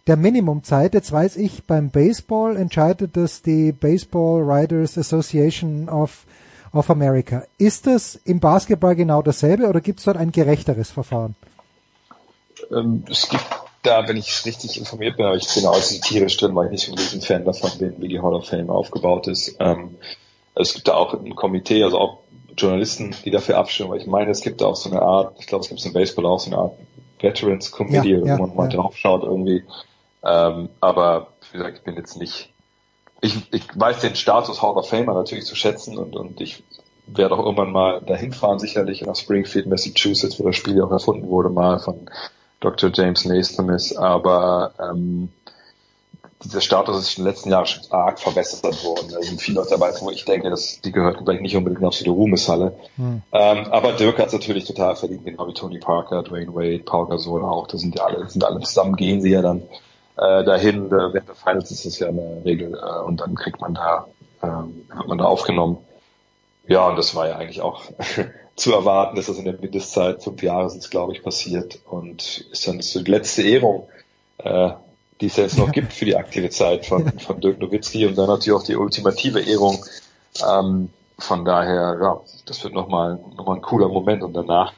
der 0.07 0.17
Minimumzeit. 0.17 0.93
Jetzt 0.93 1.11
weiß 1.11 1.37
ich, 1.37 1.65
beim 1.65 1.89
Baseball 1.89 2.57
entscheidet 2.57 3.15
das 3.17 3.41
die 3.41 3.71
Baseball 3.71 4.45
Writers 4.45 4.97
Association 4.97 5.89
of, 5.89 6.25
of 6.73 6.89
America. 6.89 7.43
Ist 7.57 7.87
das 7.87 8.19
im 8.25 8.39
Basketball 8.39 8.95
genau 8.95 9.21
dasselbe 9.21 9.67
oder 9.67 9.81
gibt 9.81 9.99
es 9.99 10.05
dort 10.05 10.17
ein 10.17 10.31
gerechteres 10.31 10.91
Verfahren? 10.91 11.35
Ähm, 12.71 13.03
es 13.09 13.29
gibt 13.29 13.45
da, 13.83 14.07
wenn 14.07 14.17
ich 14.17 14.45
richtig 14.45 14.77
informiert 14.77 15.17
bin, 15.17 15.25
aber 15.25 15.35
ich 15.35 15.47
bin 15.53 15.65
auch 15.65 15.79
tierisch 15.79 16.37
drin, 16.37 16.55
weil 16.55 16.73
ich 16.73 16.87
nicht 16.87 16.99
so 16.99 17.15
ein 17.15 17.21
Fan 17.21 17.45
davon 17.45 17.71
bin, 17.79 17.95
wie 17.99 18.07
die 18.07 18.21
Hall 18.21 18.33
of 18.33 18.47
Fame 18.47 18.69
aufgebaut 18.69 19.27
ist. 19.27 19.55
Ähm, 19.59 19.97
es 20.55 20.73
gibt 20.73 20.87
da 20.87 20.95
auch 20.95 21.13
ein 21.13 21.35
Komitee, 21.35 21.83
also 21.83 21.97
auch 21.97 22.17
Journalisten, 22.57 23.15
die 23.25 23.31
dafür 23.31 23.57
abstimmen, 23.57 23.91
weil 23.91 24.01
ich 24.01 24.07
meine, 24.07 24.31
es 24.31 24.41
gibt 24.41 24.61
da 24.61 24.67
auch 24.67 24.75
so 24.75 24.89
eine 24.89 25.01
Art, 25.01 25.35
ich 25.39 25.47
glaube, 25.47 25.63
es 25.63 25.69
gibt 25.69 25.83
im 25.85 25.93
Baseball 25.93 26.25
auch 26.25 26.39
so 26.39 26.51
eine 26.51 26.57
Art 26.57 26.73
Veterans 27.19 27.71
Committee, 27.71 28.17
ja, 28.17 28.25
ja, 28.25 28.37
wo 28.37 28.47
man 28.47 28.55
mal 28.55 28.69
ja. 28.69 28.77
drauf 28.77 28.97
schaut 28.97 29.23
irgendwie. 29.23 29.63
Ähm, 30.23 30.69
aber 30.79 31.27
wie 31.51 31.57
gesagt, 31.57 31.77
ich 31.77 31.83
bin 31.83 31.95
jetzt 31.95 32.17
nicht, 32.17 32.49
ich, 33.21 33.35
ich 33.51 33.63
weiß 33.73 33.99
den 33.99 34.15
Status 34.15 34.61
Hall 34.61 34.77
of 34.77 34.89
Famer 34.89 35.13
natürlich 35.13 35.45
zu 35.45 35.55
schätzen 35.55 35.97
und, 35.97 36.15
und 36.15 36.41
ich 36.41 36.63
werde 37.07 37.35
auch 37.35 37.39
irgendwann 37.39 37.71
mal 37.71 38.01
dahin 38.01 38.33
fahren, 38.33 38.59
sicherlich 38.59 39.01
nach 39.01 39.15
Springfield, 39.15 39.67
Massachusetts, 39.67 40.39
wo 40.39 40.45
das 40.45 40.55
Spiel 40.55 40.81
auch 40.81 40.91
erfunden 40.91 41.27
wurde, 41.27 41.49
mal 41.49 41.79
von 41.79 42.09
Dr. 42.61 42.91
James 42.93 43.25
Naismith 43.25 43.91
ist, 43.91 43.97
aber 43.97 44.73
ähm, 44.79 45.29
dieser 46.43 46.61
Status 46.61 46.97
ist 46.99 47.17
in 47.17 47.23
den 47.23 47.31
letzten 47.31 47.49
Jahren 47.49 47.65
schon 47.65 47.91
arg 47.91 48.19
verbessert 48.19 48.83
worden. 48.83 49.09
Da 49.11 49.21
sind 49.21 49.41
viele 49.41 49.57
Leute 49.57 49.71
dabei, 49.71 49.91
wo 49.99 50.09
ich 50.09 50.25
denke, 50.25 50.49
dass 50.49 50.81
die 50.81 50.91
gehörten 50.91 51.25
vielleicht 51.25 51.41
nicht 51.41 51.55
unbedingt 51.55 51.83
auf 51.83 51.97
die 51.97 52.09
Ruhmeshalle. 52.09 52.75
Hm. 52.95 53.21
Ähm, 53.31 53.65
aber 53.71 53.93
Dirk 53.93 54.17
hat 54.19 54.27
es 54.27 54.33
natürlich 54.33 54.65
total 54.65 54.95
verdient, 54.95 55.25
genau 55.25 55.47
wie 55.47 55.53
Tony 55.53 55.79
Parker, 55.79 56.23
Dwayne 56.23 56.53
Wade, 56.53 56.83
Paul 56.83 57.07
Gasol 57.07 57.43
auch. 57.43 57.67
Das 57.67 57.81
sind 57.81 57.95
ja 57.95 58.05
alle, 58.05 58.29
sind 58.29 58.43
alle 58.43 58.59
zusammen, 58.61 58.95
gehen 58.95 59.21
sie 59.21 59.31
ja 59.31 59.41
dann 59.41 59.63
äh, 60.17 60.43
dahin. 60.43 60.87
Äh, 60.87 61.13
während 61.13 61.27
der 61.27 61.35
Finals 61.35 61.71
ist 61.71 61.85
das 61.85 61.99
ja 61.99 62.07
eine 62.07 62.41
Regel 62.45 62.73
äh, 62.73 63.03
und 63.03 63.21
dann 63.21 63.35
kriegt 63.35 63.61
man 63.61 63.73
da, 63.73 64.07
äh, 64.41 64.47
wird 64.47 65.07
man 65.07 65.17
da 65.17 65.25
aufgenommen. 65.25 65.77
Ja, 66.67 66.87
und 66.87 66.95
das 66.95 67.15
war 67.15 67.27
ja 67.27 67.37
eigentlich 67.37 67.61
auch 67.61 67.81
zu 68.55 68.73
erwarten, 68.73 69.15
dass 69.15 69.27
das 69.27 69.37
in 69.37 69.45
der 69.45 69.57
Mindestzeit 69.59 70.23
fünf 70.23 70.41
Jahre 70.43 70.69
sind, 70.69 70.89
glaube 70.91 71.13
ich, 71.13 71.23
passiert 71.23 71.79
und 71.89 72.45
ist 72.51 72.67
dann 72.67 72.81
so 72.81 73.01
die 73.01 73.11
letzte 73.11 73.43
Ehrung, 73.43 73.87
äh, 74.39 74.71
die 75.19 75.27
es 75.27 75.37
jetzt 75.37 75.57
noch 75.57 75.71
gibt 75.71 75.93
für 75.93 76.05
die 76.05 76.15
aktive 76.15 76.49
Zeit 76.49 76.85
von, 76.85 77.19
von 77.19 77.39
Dirk 77.39 77.59
Nowitzki 77.59 78.05
und 78.05 78.17
dann 78.17 78.27
natürlich 78.27 78.59
auch 78.59 78.65
die 78.65 78.75
ultimative 78.75 79.41
Ehrung. 79.41 79.83
Ähm, 80.47 80.89
von 81.17 81.45
daher, 81.45 81.97
ja, 82.01 82.21
das 82.45 82.63
wird 82.63 82.73
nochmal 82.73 83.19
noch 83.37 83.45
mal 83.45 83.55
ein 83.55 83.61
cooler 83.61 83.87
Moment 83.87 84.23
und 84.23 84.33
danach 84.33 84.73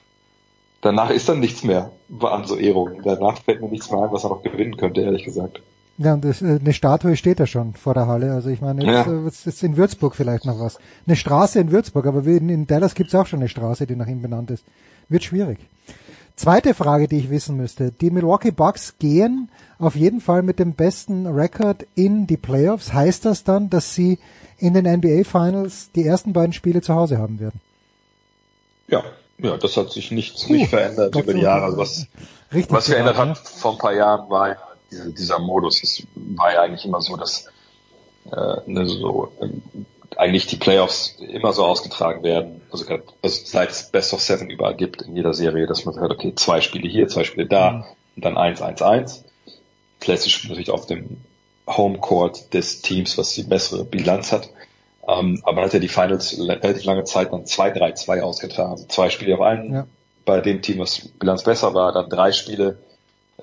danach 0.82 1.10
ist 1.10 1.30
dann 1.30 1.40
nichts 1.40 1.64
mehr 1.64 1.92
an 2.22 2.46
so 2.46 2.58
Ehrungen. 2.58 3.02
Danach 3.04 3.38
fällt 3.40 3.62
mir 3.62 3.70
nichts 3.70 3.90
mehr 3.90 4.04
ein, 4.04 4.12
was 4.12 4.24
er 4.24 4.30
noch 4.30 4.44
gewinnen 4.44 4.78
könnte, 4.78 5.02
ehrlich 5.02 5.24
gesagt. 5.24 5.62
Ja, 6.04 6.14
und 6.16 6.26
das, 6.26 6.42
äh, 6.42 6.60
eine 6.60 6.74
Statue 6.74 7.16
steht 7.16 7.40
ja 7.40 7.48
schon 7.48 7.76
vor 7.76 7.94
der 7.94 8.08
Halle. 8.08 8.34
Also 8.34 8.50
ich 8.50 8.60
meine, 8.60 8.84
jetzt, 8.84 9.08
ja. 9.08 9.24
jetzt 9.26 9.48
ist 9.48 9.64
in 9.64 9.78
Würzburg 9.78 10.16
vielleicht 10.16 10.46
noch 10.46 10.60
was. 10.60 10.78
Eine 11.08 11.16
Straße 11.16 11.60
in 11.60 11.72
Würzburg, 11.72 12.06
aber 12.06 12.26
in, 12.26 12.68
Dallas 12.68 12.94
gibt's 12.94 13.16
auch 13.16 13.26
schon 13.26 13.40
eine 13.40 13.50
Straße, 13.50 13.88
die 13.88 13.96
nach 13.96 14.08
ihm 14.08 14.22
benannt 14.22 14.52
ist. 14.52 14.66
Wird 15.08 15.24
schwierig. 15.24 15.60
Zweite 16.36 16.74
Frage, 16.74 17.08
die 17.08 17.20
ich 17.20 17.30
wissen 17.30 17.56
müsste. 17.56 17.92
Die 17.92 18.10
Milwaukee 18.10 18.52
Bucks 18.52 18.96
gehen 19.00 19.50
auf 19.80 19.96
jeden 19.96 20.20
Fall 20.20 20.42
mit 20.42 20.60
dem 20.60 20.74
besten 20.74 21.28
Rekord 21.28 21.86
in 21.96 22.28
die 22.28 22.38
Playoffs. 22.38 22.92
Heißt 22.92 23.24
das 23.24 23.44
dann, 23.44 23.70
dass 23.70 23.94
sie 23.94 24.20
in 24.58 24.74
den 24.74 24.86
NBA 24.86 25.24
Finals 25.24 25.90
die 25.96 26.06
ersten 26.06 26.34
beiden 26.34 26.52
Spiele 26.52 26.82
zu 26.82 26.96
Hause 26.96 27.18
haben 27.18 27.40
werden? 27.40 27.62
Ja, 28.88 29.04
ja, 29.38 29.58
das 29.58 29.78
hat 29.78 29.92
sich 29.92 30.12
nichts 30.12 30.50
nicht 30.50 30.70
verändert 30.70 31.16
über 31.16 31.34
die 31.34 31.42
Jahre. 31.42 31.66
Also 31.66 31.78
was, 31.78 32.08
was 32.70 32.88
verändert 32.88 33.18
hat 33.18 33.38
vor 33.38 33.74
ein 33.74 33.78
paar 33.78 33.94
Jahren 33.94 34.30
war 34.30 34.58
dieser, 34.94 35.12
dieser 35.12 35.40
Modus. 35.40 35.84
Es 35.84 36.04
war 36.16 36.54
ja 36.54 36.62
eigentlich 36.62 36.86
immer 36.86 37.02
so, 37.02 37.18
dass 37.18 37.48
äh, 38.32 38.56
ne, 38.66 38.88
so 38.88 39.32
äh, 39.42 39.50
eigentlich 40.18 40.48
die 40.48 40.56
Playoffs 40.56 41.16
immer 41.20 41.54
so 41.54 41.66
ausgetragen 41.66 42.24
werden, 42.24 42.62
also, 42.72 42.86
also 43.22 43.46
seit 43.46 43.72
es 43.72 43.90
Best 43.90 44.14
of 44.14 44.22
Seven 44.22 44.50
überall 44.50 44.76
gibt 44.76 45.02
in 45.02 45.16
jeder 45.16 45.34
Serie, 45.34 45.66
dass 45.66 45.86
man 45.86 45.96
sagt, 45.96 46.12
okay, 46.12 46.34
zwei 46.36 46.62
Spiele 46.62 46.88
hier, 46.88 47.08
zwei 47.08 47.24
Spiele 47.24 47.48
da 47.48 47.72
mhm. 47.72 47.84
und 48.16 48.26
dann 48.26 48.38
eins, 48.38 48.62
eins, 48.62 48.82
eins. 48.82 49.24
Classic 50.00 50.44
natürlich 50.44 50.70
auf 50.70 50.86
dem 50.86 51.22
Homecourt 51.68 52.54
des 52.54 52.82
Teams, 52.82 53.18
was 53.18 53.34
die 53.34 53.44
bessere 53.44 53.86
Bilanz 53.86 54.32
hat. 54.32 54.50
Ähm, 55.08 55.42
aber 55.44 55.56
man 55.56 55.66
hat 55.66 55.74
ja 55.74 55.80
die 55.80 55.88
Finals 55.88 56.38
relativ 56.38 56.84
lange 56.84 57.04
Zeit 57.06 57.32
dann 57.32 57.46
2-3-2 57.46 58.22
ausgetragen. 58.22 58.86
Zwei 58.90 59.10
Spiele 59.10 59.36
auf 59.36 59.42
einen 59.42 59.74
ja. 59.74 59.88
bei 60.26 60.42
dem 60.42 60.62
Team, 60.62 60.80
was 60.80 61.08
Bilanz 61.20 61.44
besser 61.44 61.74
war, 61.74 61.92
dann 61.94 62.10
drei 62.10 62.32
Spiele 62.32 62.80
äh, 62.80 62.93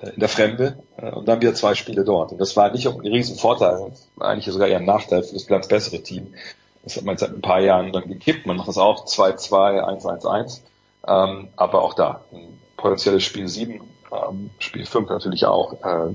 in 0.03 0.21
der 0.21 0.29
Fremde 0.29 0.79
äh, 0.97 1.11
und 1.11 1.27
dann 1.29 1.41
wieder 1.41 1.55
zwei 1.55 1.75
Spiele 1.75 2.05
dort. 2.05 2.33
Und 2.33 2.39
das 2.39 2.57
war 2.57 2.71
nicht 2.71 2.87
ein 2.87 3.01
riesen 3.01 3.37
Vorteil, 3.37 3.93
eigentlich 4.19 4.47
sogar 4.47 4.69
eher 4.69 4.79
ein 4.79 4.85
Nachteil 4.85 5.23
für 5.23 5.35
das 5.35 5.45
Bilanz 5.45 5.69
bessere 5.69 6.03
Team. 6.03 6.35
Das 6.83 6.97
hat 6.97 7.05
man 7.05 7.19
seit 7.19 7.31
ein 7.31 7.43
paar 7.43 7.61
Jahren 7.61 7.93
dann 7.93 8.09
gekippt. 8.09 8.47
Man 8.47 8.57
macht 8.57 8.69
das 8.69 8.79
auch 8.79 9.07
2-2, 9.07 10.03
1-1-1. 10.03 10.61
Ähm, 11.07 11.49
aber 11.57 11.83
auch 11.83 11.95
da, 11.95 12.23
ein 12.33 12.59
potenzielles 12.77 13.25
Spiel 13.25 13.49
7, 13.49 13.81
ähm, 14.13 14.51
Spiel 14.59 14.87
5 14.87 15.09
natürlich 15.09 15.45
auch. 15.45 15.75
Äh, 15.85 16.15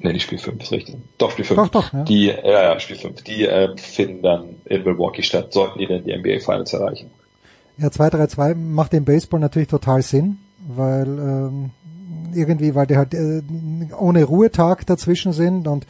ne, 0.00 0.12
nicht 0.12 0.22
Spiel 0.22 0.38
5, 0.38 0.62
ist 0.62 0.72
richtig. 0.72 0.96
Doch, 1.18 1.30
Spiel 1.30 1.44
5. 1.44 1.60
Doch, 1.60 1.68
doch, 1.68 1.92
ja. 1.92 2.04
Die, 2.04 2.26
ja, 2.26 2.62
ja, 2.62 2.80
Spiel 2.80 2.96
5. 2.96 3.22
Die 3.22 3.46
äh, 3.46 3.76
finden 3.78 4.22
dann 4.22 4.60
in 4.66 4.84
Milwaukee 4.84 5.22
statt, 5.22 5.52
sollten 5.52 5.78
die 5.78 5.86
denn 5.86 6.04
die 6.04 6.16
NBA 6.16 6.40
Finals 6.40 6.72
erreichen. 6.72 7.10
Ja, 7.78 7.88
2-3-2 7.88 8.54
macht 8.54 8.92
im 8.92 9.04
Baseball 9.04 9.40
natürlich 9.40 9.68
total 9.68 10.02
Sinn, 10.02 10.38
weil 10.58 11.06
ähm, 11.06 11.70
irgendwie, 12.34 12.74
weil 12.74 12.86
die 12.86 12.96
halt 12.96 13.14
äh, 13.14 13.42
ohne 13.98 14.24
Ruhetag 14.24 14.86
dazwischen 14.86 15.32
sind 15.32 15.68
und 15.68 15.84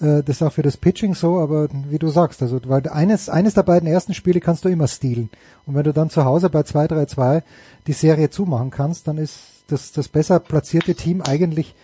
äh, 0.00 0.22
das 0.22 0.36
ist 0.36 0.42
auch 0.42 0.52
für 0.52 0.62
das 0.62 0.76
Pitching 0.76 1.14
so, 1.14 1.38
aber 1.38 1.68
wie 1.88 1.98
du 1.98 2.08
sagst, 2.08 2.42
also 2.42 2.60
weil 2.66 2.88
eines, 2.88 3.28
eines 3.28 3.54
der 3.54 3.62
beiden 3.62 3.88
ersten 3.88 4.14
Spiele 4.14 4.40
kannst 4.40 4.64
du 4.64 4.68
immer 4.68 4.88
stehlen. 4.88 5.30
Und 5.66 5.74
wenn 5.74 5.84
du 5.84 5.92
dann 5.92 6.10
zu 6.10 6.24
Hause 6.24 6.50
bei 6.50 6.60
2-3-2 6.60 7.42
die 7.86 7.92
Serie 7.92 8.30
zumachen 8.30 8.70
kannst, 8.70 9.08
dann 9.08 9.18
ist 9.18 9.38
das, 9.68 9.92
das 9.92 10.08
besser 10.08 10.40
platzierte 10.40 10.94
Team 10.94 11.22
eigentlich 11.22 11.74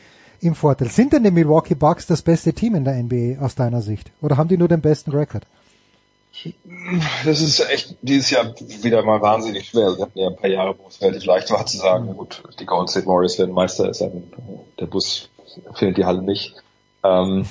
im 0.41 0.55
Vorteil. 0.55 0.89
Sind 0.89 1.13
denn 1.13 1.25
die 1.25 1.31
Milwaukee 1.31 1.75
Bucks 1.75 2.07
das 2.07 2.23
beste 2.23 2.53
Team 2.53 2.75
in 2.75 2.85
der 2.85 3.03
NBA 3.03 3.43
aus 3.43 3.55
deiner 3.55 3.83
Sicht? 3.83 4.11
Oder 4.21 4.37
haben 4.37 4.49
die 4.49 4.59
nur 4.59 4.69
den 4.69 4.81
besten 4.81 5.11
Rekord? 5.11 5.47
Das 7.25 7.41
ist 7.41 7.61
echt 7.71 7.97
dieses 8.03 8.31
Jahr 8.31 8.55
wieder 8.83 9.03
mal 9.03 9.21
wahnsinnig 9.21 9.69
schwer. 9.69 9.97
Wir 9.97 10.05
hatten 10.05 10.19
ja 10.19 10.29
ein 10.29 10.37
paar 10.37 10.51
Jahre, 10.51 10.75
wo 10.79 10.89
es 10.89 11.01
relativ 11.01 11.25
leicht 11.25 11.51
war 11.51 11.65
zu 11.67 11.79
sagen, 11.79 12.07
mhm. 12.07 12.17
gut, 12.17 12.43
die 12.61 12.67
Golden 12.67 12.89
State 12.89 13.07
Warriors 13.07 13.39
werden 13.39 13.55
Meister, 13.55 13.89
ist 13.89 14.03
ein, 14.03 14.33
der 14.79 14.87
Bus 14.87 15.31
findet 15.75 15.99
die 15.99 16.05
Halle 16.05 16.23
nicht. 16.23 16.55
Ähm, 17.03 17.47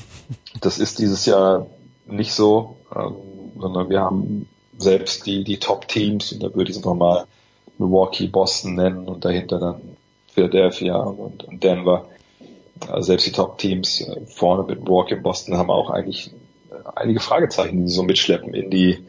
das 0.62 0.80
ist 0.80 1.00
dieses 1.00 1.26
Jahr 1.26 1.68
nicht 2.06 2.34
so, 2.34 2.78
ähm, 2.96 3.16
sondern 3.60 3.90
wir 3.90 4.02
haben 4.02 4.48
selbst 4.78 5.26
die, 5.26 5.44
die 5.44 5.60
Top-Teams, 5.60 6.34
und 6.34 6.44
da 6.44 6.54
würde 6.54 6.72
ich 6.72 6.78
es 6.78 6.84
nochmal 6.84 7.26
Milwaukee, 7.78 8.28
Boston 8.28 8.76
nennen 8.76 9.08
und 9.08 9.26
dahinter 9.26 9.60
dann 9.60 9.98
Philadelphia 10.34 10.98
und, 10.98 11.44
und 11.44 11.64
Denver. 11.64 12.08
Also 12.90 13.08
selbst 13.08 13.28
die 13.28 13.32
Top-Teams 13.32 14.02
äh, 14.02 14.26
vorne 14.26 14.64
mit 14.64 14.82
Milwaukee 14.82 15.16
und 15.16 15.24
Boston 15.24 15.58
haben 15.58 15.70
auch 15.70 15.90
eigentlich 15.90 16.32
einige 16.96 17.20
Fragezeichen, 17.20 17.82
die 17.82 17.88
sie 17.88 17.96
so 17.96 18.04
mitschleppen 18.04 18.54
in 18.54 18.70
die 18.70 19.04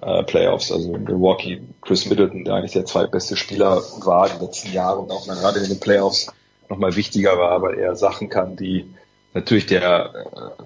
äh, 0.00 0.22
Playoffs. 0.24 0.72
Also 0.72 0.92
Milwaukee, 0.92 1.62
Chris 1.82 2.06
Middleton, 2.06 2.44
der 2.44 2.54
eigentlich 2.54 2.72
der 2.72 2.84
zweitbeste 2.84 3.36
Spieler 3.36 3.82
war 4.04 4.28
den 4.28 4.40
letzten 4.40 4.72
Jahren 4.72 5.00
und 5.00 5.10
auch 5.10 5.26
gerade 5.26 5.60
in 5.60 5.68
den 5.68 5.80
Playoffs 5.80 6.28
nochmal 6.68 6.96
wichtiger 6.96 7.38
war, 7.38 7.62
weil 7.62 7.78
er 7.78 7.96
Sachen 7.96 8.28
kann, 8.28 8.56
die 8.56 8.90
natürlich 9.34 9.66
der 9.66 10.10
äh, 10.14 10.62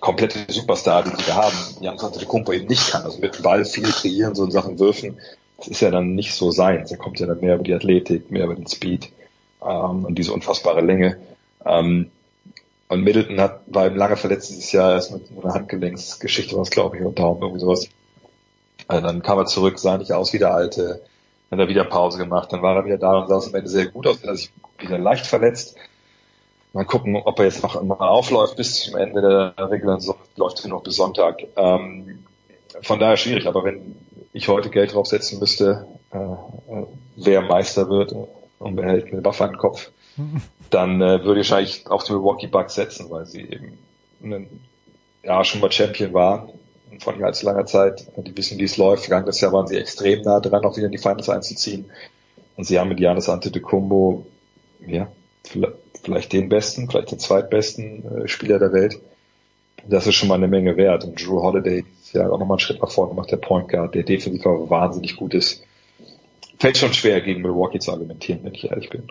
komplette 0.00 0.52
Superstar, 0.52 1.04
die 1.04 1.26
wir 1.26 1.34
haben, 1.34 1.56
Jan 1.80 1.98
Antetokounmpo 1.98 2.52
eben 2.52 2.66
nicht 2.66 2.90
kann. 2.90 3.04
Also 3.04 3.18
mit 3.20 3.42
Ball 3.42 3.64
viel 3.64 3.84
kreieren, 3.84 4.34
so 4.34 4.44
in 4.44 4.50
Sachen 4.50 4.78
Würfen, 4.78 5.18
das 5.56 5.68
ist 5.68 5.80
ja 5.80 5.90
dann 5.90 6.14
nicht 6.14 6.34
so 6.34 6.50
sein. 6.50 6.84
Er 6.88 6.96
kommt 6.96 7.20
ja 7.20 7.26
dann 7.26 7.40
mehr 7.40 7.54
über 7.54 7.64
die 7.64 7.74
Athletik, 7.74 8.30
mehr 8.30 8.44
über 8.44 8.54
den 8.54 8.66
Speed 8.66 9.10
ähm, 9.62 10.04
und 10.04 10.16
diese 10.16 10.32
unfassbare 10.32 10.80
Länge. 10.80 11.16
Ähm, 11.64 12.10
und 12.88 13.02
Middleton 13.02 13.40
hat, 13.40 13.62
war 13.66 13.86
eben 13.86 13.96
lange 13.96 14.16
verletzt 14.16 14.50
dieses 14.50 14.70
Jahr, 14.72 14.92
erst 14.92 15.12
mit 15.12 15.22
einer 15.42 15.54
Handgelenksgeschichte, 15.54 16.56
was 16.56 16.70
glaube 16.70 16.96
ich, 16.96 17.02
oder 17.02 17.12
Daumen, 17.12 17.42
irgendwie 17.42 17.60
sowas. 17.60 17.88
Also 18.86 19.06
dann 19.06 19.22
kam 19.22 19.38
er 19.38 19.46
zurück, 19.46 19.78
sah 19.78 19.96
nicht 19.96 20.12
aus 20.12 20.32
wie 20.32 20.38
der 20.38 20.54
Alte, 20.54 21.02
dann 21.48 21.58
hat 21.58 21.66
er 21.66 21.68
wieder 21.68 21.84
Pause 21.84 22.18
gemacht, 22.18 22.52
dann 22.52 22.62
war 22.62 22.76
er 22.76 22.84
wieder 22.84 22.98
da 22.98 23.18
und 23.18 23.28
sah 23.28 23.38
es 23.38 23.48
am 23.48 23.54
Ende 23.54 23.70
sehr 23.70 23.86
gut 23.86 24.06
aus, 24.06 24.20
dann 24.20 24.30
hat 24.30 24.34
er 24.34 24.36
sich 24.36 24.52
wieder 24.78 24.98
leicht 24.98 25.26
verletzt. 25.26 25.76
Mal 26.72 26.84
gucken, 26.84 27.16
ob 27.16 27.38
er 27.38 27.44
jetzt 27.44 27.62
noch 27.62 27.80
mal 27.82 27.94
aufläuft 27.94 28.56
bis 28.56 28.82
zum 28.82 28.96
Ende 28.96 29.22
der 29.56 29.70
regulären 29.70 30.00
Saison, 30.00 30.16
läuft 30.36 30.62
er 30.64 30.70
noch 30.70 30.82
bis 30.82 30.96
Sonntag. 30.96 31.44
Ähm, 31.56 32.24
von 32.82 32.98
daher 32.98 33.16
schwierig, 33.16 33.46
aber 33.46 33.64
wenn 33.64 33.94
ich 34.32 34.48
heute 34.48 34.70
Geld 34.70 34.92
draufsetzen 34.92 35.38
müsste, 35.38 35.86
äh, 36.12 36.18
äh 36.18 36.86
wer 37.16 37.42
Meister 37.42 37.88
wird 37.88 38.12
und 38.58 38.76
behält 38.76 39.12
eine 39.12 39.24
Waffe 39.24 39.44
an 39.44 39.50
den 39.50 39.58
Kopf, 39.58 39.90
dann 40.74 41.00
äh, 41.00 41.24
würde 41.24 41.40
ich 41.40 41.50
wahrscheinlich 41.50 41.86
auf 41.86 42.04
die 42.04 42.12
Milwaukee 42.12 42.46
Bucks 42.46 42.74
setzen, 42.74 43.10
weil 43.10 43.26
sie 43.26 43.42
eben 43.42 43.78
einen, 44.22 44.60
ja 45.22 45.44
schon 45.44 45.60
mal 45.60 45.72
Champion 45.72 46.12
waren 46.12 46.48
von 47.00 47.22
allzu 47.22 47.46
langer 47.46 47.66
Zeit. 47.66 48.06
Die 48.16 48.36
wissen, 48.36 48.58
wie 48.58 48.64
es 48.64 48.76
läuft. 48.76 49.04
Vergangenes 49.04 49.40
Jahr 49.40 49.52
waren 49.52 49.66
sie 49.66 49.78
extrem 49.78 50.22
nah 50.22 50.40
dran, 50.40 50.64
auch 50.64 50.76
wieder 50.76 50.86
in 50.86 50.92
die 50.92 50.98
Finals 50.98 51.28
einzuziehen. 51.28 51.86
Und 52.56 52.64
sie 52.64 52.78
haben 52.78 52.88
mit 52.88 53.00
Janis 53.00 53.28
Antetokounmpo, 53.28 54.26
ja, 54.86 55.08
vielleicht 56.02 56.32
den 56.32 56.48
besten, 56.48 56.88
vielleicht 56.88 57.10
den 57.10 57.18
zweitbesten 57.18 58.24
äh, 58.24 58.28
Spieler 58.28 58.58
der 58.58 58.72
Welt. 58.72 59.00
Das 59.86 60.06
ist 60.06 60.14
schon 60.14 60.28
mal 60.28 60.36
eine 60.36 60.48
Menge 60.48 60.76
wert. 60.76 61.04
Und 61.04 61.20
Drew 61.20 61.42
Holiday 61.42 61.84
ist 62.02 62.14
ja 62.14 62.28
auch 62.28 62.38
nochmal 62.38 62.56
einen 62.56 62.60
Schritt 62.60 62.80
nach 62.80 62.90
vorne 62.90 63.10
gemacht, 63.10 63.30
der 63.30 63.36
Point 63.38 63.68
Guard, 63.68 63.94
der 63.94 64.04
defensiv 64.04 64.44
wahnsinnig 64.44 65.16
gut 65.16 65.34
ist. 65.34 65.62
Fällt 66.58 66.78
schon 66.78 66.94
schwer, 66.94 67.20
gegen 67.20 67.42
Milwaukee 67.42 67.80
zu 67.80 67.90
argumentieren, 67.92 68.40
wenn 68.44 68.54
ich 68.54 68.70
ehrlich 68.70 68.88
bin. 68.88 69.08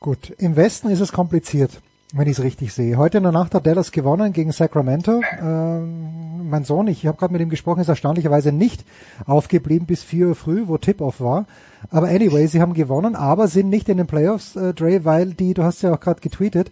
Gut, 0.00 0.30
im 0.38 0.56
Westen 0.56 0.88
ist 0.88 1.00
es 1.00 1.12
kompliziert, 1.12 1.82
wenn 2.14 2.26
ich 2.26 2.38
es 2.38 2.42
richtig 2.42 2.72
sehe. 2.72 2.96
Heute 2.96 3.18
in 3.18 3.22
der 3.22 3.32
Nacht 3.32 3.54
hat 3.54 3.66
Dallas 3.66 3.92
gewonnen 3.92 4.32
gegen 4.32 4.50
Sacramento. 4.50 5.20
Ähm, 5.38 6.48
mein 6.48 6.64
Sohn, 6.64 6.88
ich 6.88 7.06
habe 7.06 7.18
gerade 7.18 7.34
mit 7.34 7.42
ihm 7.42 7.50
gesprochen, 7.50 7.80
ist 7.80 7.88
erstaunlicherweise 7.88 8.50
nicht 8.50 8.82
aufgeblieben 9.26 9.86
bis 9.86 10.02
4 10.02 10.28
Uhr 10.28 10.34
früh, 10.34 10.68
wo 10.68 10.78
Tip-Off 10.78 11.20
war. 11.20 11.44
Aber 11.90 12.08
anyway, 12.08 12.46
sie 12.46 12.62
haben 12.62 12.72
gewonnen, 12.72 13.14
aber 13.14 13.46
sind 13.46 13.68
nicht 13.68 13.90
in 13.90 13.98
den 13.98 14.06
Playoffs, 14.06 14.56
äh, 14.56 14.72
Dre, 14.72 15.04
weil 15.04 15.34
die, 15.34 15.52
du 15.52 15.64
hast 15.64 15.82
ja 15.82 15.92
auch 15.92 16.00
gerade 16.00 16.22
getweetet, 16.22 16.70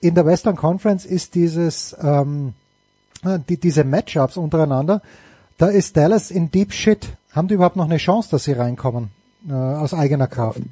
in 0.00 0.14
der 0.14 0.24
Western 0.24 0.56
Conference 0.56 1.04
ist 1.04 1.34
dieses, 1.34 1.94
ähm, 2.02 2.54
äh, 3.22 3.38
die, 3.50 3.58
diese 3.58 3.84
Matchups 3.84 4.38
untereinander, 4.38 5.02
da 5.58 5.66
ist 5.66 5.98
Dallas 5.98 6.30
in 6.30 6.50
Deep 6.50 6.72
Shit. 6.72 7.10
Haben 7.32 7.48
die 7.48 7.54
überhaupt 7.54 7.76
noch 7.76 7.84
eine 7.84 7.98
Chance, 7.98 8.30
dass 8.30 8.44
sie 8.44 8.52
reinkommen 8.52 9.10
äh, 9.46 9.52
aus 9.52 9.92
eigener 9.92 10.26
Kraft? 10.26 10.62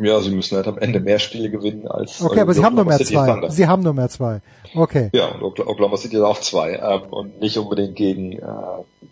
Ja, 0.00 0.20
sie 0.20 0.30
müssen 0.30 0.56
halt 0.56 0.66
am 0.66 0.78
Ende 0.78 0.98
mehr 0.98 1.20
Spiele 1.20 1.50
gewinnen 1.50 1.86
als. 1.86 2.20
Okay, 2.20 2.40
aber 2.40 2.52
sie 2.52 2.64
haben 2.64 2.74
nur 2.74 2.84
mehr 2.84 2.98
City 2.98 3.14
zwei. 3.14 3.30
Thunder. 3.30 3.50
Sie 3.50 3.66
haben 3.66 3.82
nur 3.82 3.94
mehr 3.94 4.08
zwei. 4.08 4.40
Okay. 4.74 5.10
Ja, 5.12 5.28
und 5.28 5.60
Oklahoma 5.60 5.96
City 5.96 6.16
hat 6.16 6.24
auch 6.24 6.40
zwei 6.40 6.72
ähm, 6.74 7.02
und 7.10 7.40
nicht 7.40 7.56
unbedingt 7.58 7.94
gegen 7.94 8.32
äh, 8.32 8.42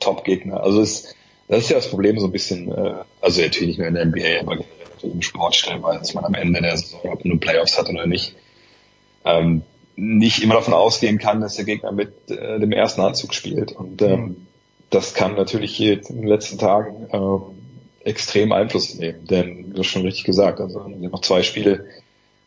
Top-Gegner. 0.00 0.60
Also 0.60 0.80
es, 0.80 1.14
das 1.46 1.60
ist 1.60 1.70
ja 1.70 1.76
das 1.76 1.88
Problem 1.88 2.18
so 2.18 2.26
ein 2.26 2.32
bisschen. 2.32 2.72
Äh, 2.72 2.94
also 3.20 3.40
natürlich 3.40 3.68
nicht 3.68 3.78
nur 3.78 3.86
in 3.86 3.94
der 3.94 4.06
NBA, 4.06 4.40
aber 4.40 4.64
im 5.02 5.22
Sport 5.22 5.54
stellenweise, 5.54 6.00
dass 6.00 6.14
man 6.14 6.24
am 6.24 6.34
Ende 6.34 6.60
der 6.60 6.76
Saison, 6.76 7.00
ob 7.04 7.24
man 7.24 7.28
nur 7.28 7.40
Playoffs 7.40 7.78
hat 7.78 7.88
oder 7.88 8.06
nicht, 8.06 8.34
ähm, 9.24 9.62
nicht 9.94 10.42
immer 10.42 10.54
davon 10.54 10.74
ausgehen 10.74 11.18
kann, 11.18 11.40
dass 11.40 11.56
der 11.56 11.64
Gegner 11.64 11.92
mit 11.92 12.12
äh, 12.28 12.58
dem 12.58 12.72
ersten 12.72 13.02
Anzug 13.02 13.34
spielt. 13.34 13.72
Und 13.72 14.02
ähm, 14.02 14.46
das 14.90 15.14
kann 15.14 15.36
natürlich 15.36 15.76
hier 15.76 15.94
in 15.94 16.22
den 16.22 16.26
letzten 16.26 16.58
Tagen 16.58 17.06
ähm, 17.12 17.61
extrem 18.04 18.52
Einfluss 18.52 18.94
nehmen, 18.94 19.26
denn 19.26 19.72
du 19.72 19.80
hast 19.80 19.86
schon 19.86 20.02
richtig 20.02 20.24
gesagt, 20.24 20.60
also 20.60 20.86
wir 20.86 21.08
noch 21.08 21.20
zwei 21.20 21.42
Spiele, 21.42 21.86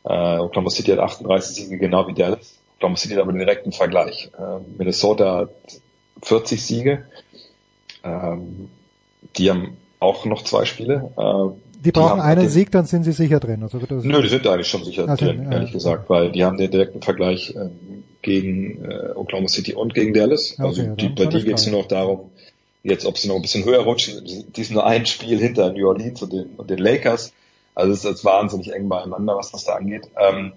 äh, 0.03 0.37
Oklahoma 0.37 0.69
City 0.69 0.91
hat 0.91 0.99
38 0.99 1.55
Siege, 1.55 1.77
genau 1.77 2.07
wie 2.07 2.13
Dallas. 2.13 2.59
Oklahoma 2.77 2.97
City 2.97 3.15
hat 3.15 3.21
aber 3.21 3.31
den 3.31 3.39
direkten 3.39 3.71
Vergleich. 3.71 4.29
Äh, 4.37 4.59
Minnesota 4.77 5.37
hat 5.37 5.49
40 6.21 6.63
Siege, 6.63 7.05
ähm, 8.03 8.69
die 9.37 9.49
haben 9.49 9.77
auch 9.99 10.25
noch 10.25 10.43
zwei 10.43 10.65
Spiele. 10.65 11.11
Äh, 11.17 11.81
die 11.83 11.91
brauchen 11.91 12.17
die 12.17 12.21
einen 12.21 12.41
den, 12.41 12.49
Sieg, 12.49 12.71
dann 12.71 12.85
sind 12.85 13.03
sie 13.03 13.11
sicher 13.11 13.39
drin. 13.39 13.61
Also 13.61 13.77
nö, 13.77 14.21
die 14.21 14.27
sind 14.27 14.47
eigentlich 14.47 14.67
schon 14.67 14.83
sicher 14.83 15.07
also, 15.07 15.25
drin, 15.25 15.51
ehrlich 15.51 15.71
gesagt, 15.71 16.09
weil 16.09 16.31
die 16.31 16.43
haben 16.43 16.57
den 16.57 16.71
direkten 16.71 17.01
Vergleich 17.01 17.53
ähm, 17.55 18.03
gegen 18.21 18.83
äh, 18.85 19.11
Oklahoma 19.15 19.47
City 19.47 19.73
und 19.75 19.93
gegen 19.93 20.13
Dallas. 20.13 20.55
Also 20.57 20.81
okay, 20.81 20.93
die, 20.99 21.09
bei 21.09 21.25
die 21.27 21.43
geht 21.43 21.57
es 21.57 21.67
nur 21.67 21.81
noch 21.81 21.87
darum, 21.87 22.31
jetzt 22.85 23.05
ob 23.05 23.17
sie 23.17 23.27
noch 23.27 23.35
ein 23.35 23.41
bisschen 23.41 23.65
höher 23.65 23.81
rutschen. 23.81 24.23
Die 24.23 24.63
sind 24.63 24.75
nur 24.75 24.85
ein 24.85 25.05
Spiel 25.05 25.39
hinter 25.39 25.71
New 25.71 25.87
Orleans 25.87 26.21
und 26.21 26.31
den, 26.31 26.45
und 26.55 26.69
den 26.69 26.77
Lakers. 26.77 27.33
Also 27.73 27.91
es 27.91 27.99
ist 27.99 28.05
jetzt 28.05 28.25
wahnsinnig 28.25 28.73
eng 28.73 28.87
beieinander, 28.87 29.35
was 29.35 29.51
das 29.51 29.65
da 29.65 29.73
angeht. 29.73 30.03
Ähm, 30.17 30.53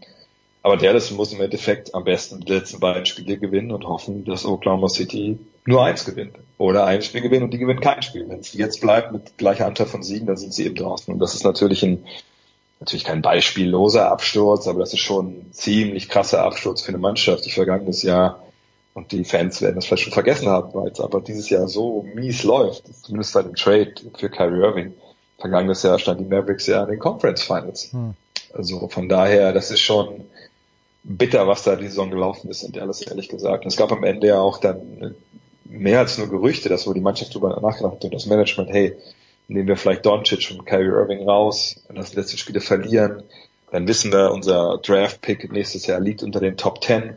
aber 0.62 0.76
Dallas 0.76 1.10
muss 1.10 1.32
im 1.32 1.40
Endeffekt 1.40 1.94
am 1.94 2.04
besten 2.04 2.40
die 2.40 2.52
letzten 2.52 2.80
beiden 2.80 3.06
Spiele 3.06 3.38
gewinnen 3.38 3.72
und 3.72 3.86
hoffen, 3.86 4.24
dass 4.24 4.44
Oklahoma 4.44 4.88
City 4.88 5.38
nur 5.64 5.84
eins 5.84 6.04
gewinnt. 6.04 6.34
Oder 6.58 6.84
ein 6.84 7.00
Spiel 7.00 7.22
gewinnen 7.22 7.44
und 7.44 7.54
die 7.54 7.58
gewinnen 7.58 7.80
kein 7.80 8.02
Spiel. 8.02 8.28
Wenn 8.28 8.40
es 8.40 8.52
jetzt 8.52 8.80
bleibt 8.82 9.12
mit 9.12 9.38
gleicher 9.38 9.66
Anteil 9.66 9.86
von 9.86 10.02
Siegen, 10.02 10.26
dann 10.26 10.36
sind 10.36 10.52
sie 10.52 10.66
eben 10.66 10.74
draußen. 10.74 11.12
Und 11.12 11.20
das 11.20 11.34
ist 11.34 11.44
natürlich 11.44 11.82
ein, 11.82 12.04
natürlich 12.78 13.04
kein 13.04 13.22
beispielloser 13.22 14.10
Absturz, 14.10 14.66
aber 14.68 14.80
das 14.80 14.92
ist 14.92 15.00
schon 15.00 15.28
ein 15.28 15.52
ziemlich 15.52 16.10
krasser 16.10 16.42
Absturz 16.42 16.82
für 16.82 16.88
eine 16.88 16.98
Mannschaft, 16.98 17.46
die 17.46 17.50
vergangenes 17.50 18.02
Jahr 18.02 18.42
und 18.98 19.12
die 19.12 19.24
Fans 19.24 19.62
werden 19.62 19.76
das 19.76 19.86
vielleicht 19.86 20.02
schon 20.02 20.12
vergessen 20.12 20.48
haben, 20.48 20.74
weil 20.74 20.90
es 20.90 21.00
aber 21.00 21.20
dieses 21.20 21.48
Jahr 21.48 21.68
so 21.68 22.04
mies 22.14 22.42
läuft, 22.42 22.84
zumindest 23.04 23.32
bei 23.32 23.42
dem 23.42 23.54
Trade 23.54 23.94
für 24.16 24.28
Kyrie 24.28 24.60
Irving. 24.60 24.94
Vergangenes 25.38 25.84
Jahr 25.84 25.98
stand 25.98 26.20
die 26.20 26.24
Mavericks 26.24 26.66
ja 26.66 26.82
in 26.82 26.90
den 26.90 26.98
Conference 26.98 27.42
Finals. 27.42 27.92
Hm. 27.92 28.14
Also 28.52 28.88
von 28.88 29.08
daher, 29.08 29.52
das 29.52 29.70
ist 29.70 29.80
schon 29.80 30.24
bitter, 31.04 31.46
was 31.46 31.62
da 31.62 31.76
die 31.76 31.86
Saison 31.86 32.10
gelaufen 32.10 32.50
ist, 32.50 32.64
und 32.64 32.76
Dallas 32.76 33.02
ehrlich 33.02 33.28
gesagt. 33.28 33.64
Und 33.64 33.70
es 33.70 33.76
gab 33.76 33.92
am 33.92 34.02
Ende 34.02 34.26
ja 34.26 34.40
auch 34.40 34.58
dann 34.58 35.14
mehr 35.64 36.00
als 36.00 36.18
nur 36.18 36.28
Gerüchte, 36.28 36.68
dass 36.68 36.86
wo 36.86 36.92
die 36.92 37.00
Mannschaft 37.00 37.34
drüber 37.34 37.60
nachgedacht 37.60 37.94
hat 37.94 38.04
und 38.04 38.14
das 38.14 38.26
Management, 38.26 38.70
hey, 38.70 38.96
nehmen 39.46 39.68
wir 39.68 39.76
vielleicht 39.76 40.04
Doncic 40.04 40.50
und 40.50 40.66
Kyrie 40.66 40.88
Irving 40.88 41.28
raus 41.28 41.76
und 41.88 41.96
das 41.96 42.14
letzte 42.14 42.36
Spiele 42.36 42.60
verlieren, 42.60 43.22
dann 43.70 43.86
wissen 43.86 44.12
wir, 44.12 44.32
unser 44.32 44.78
Draft-Pick 44.78 45.52
nächstes 45.52 45.86
Jahr 45.86 46.00
liegt 46.00 46.22
unter 46.22 46.40
den 46.40 46.56
Top 46.56 46.82
10. 46.82 47.16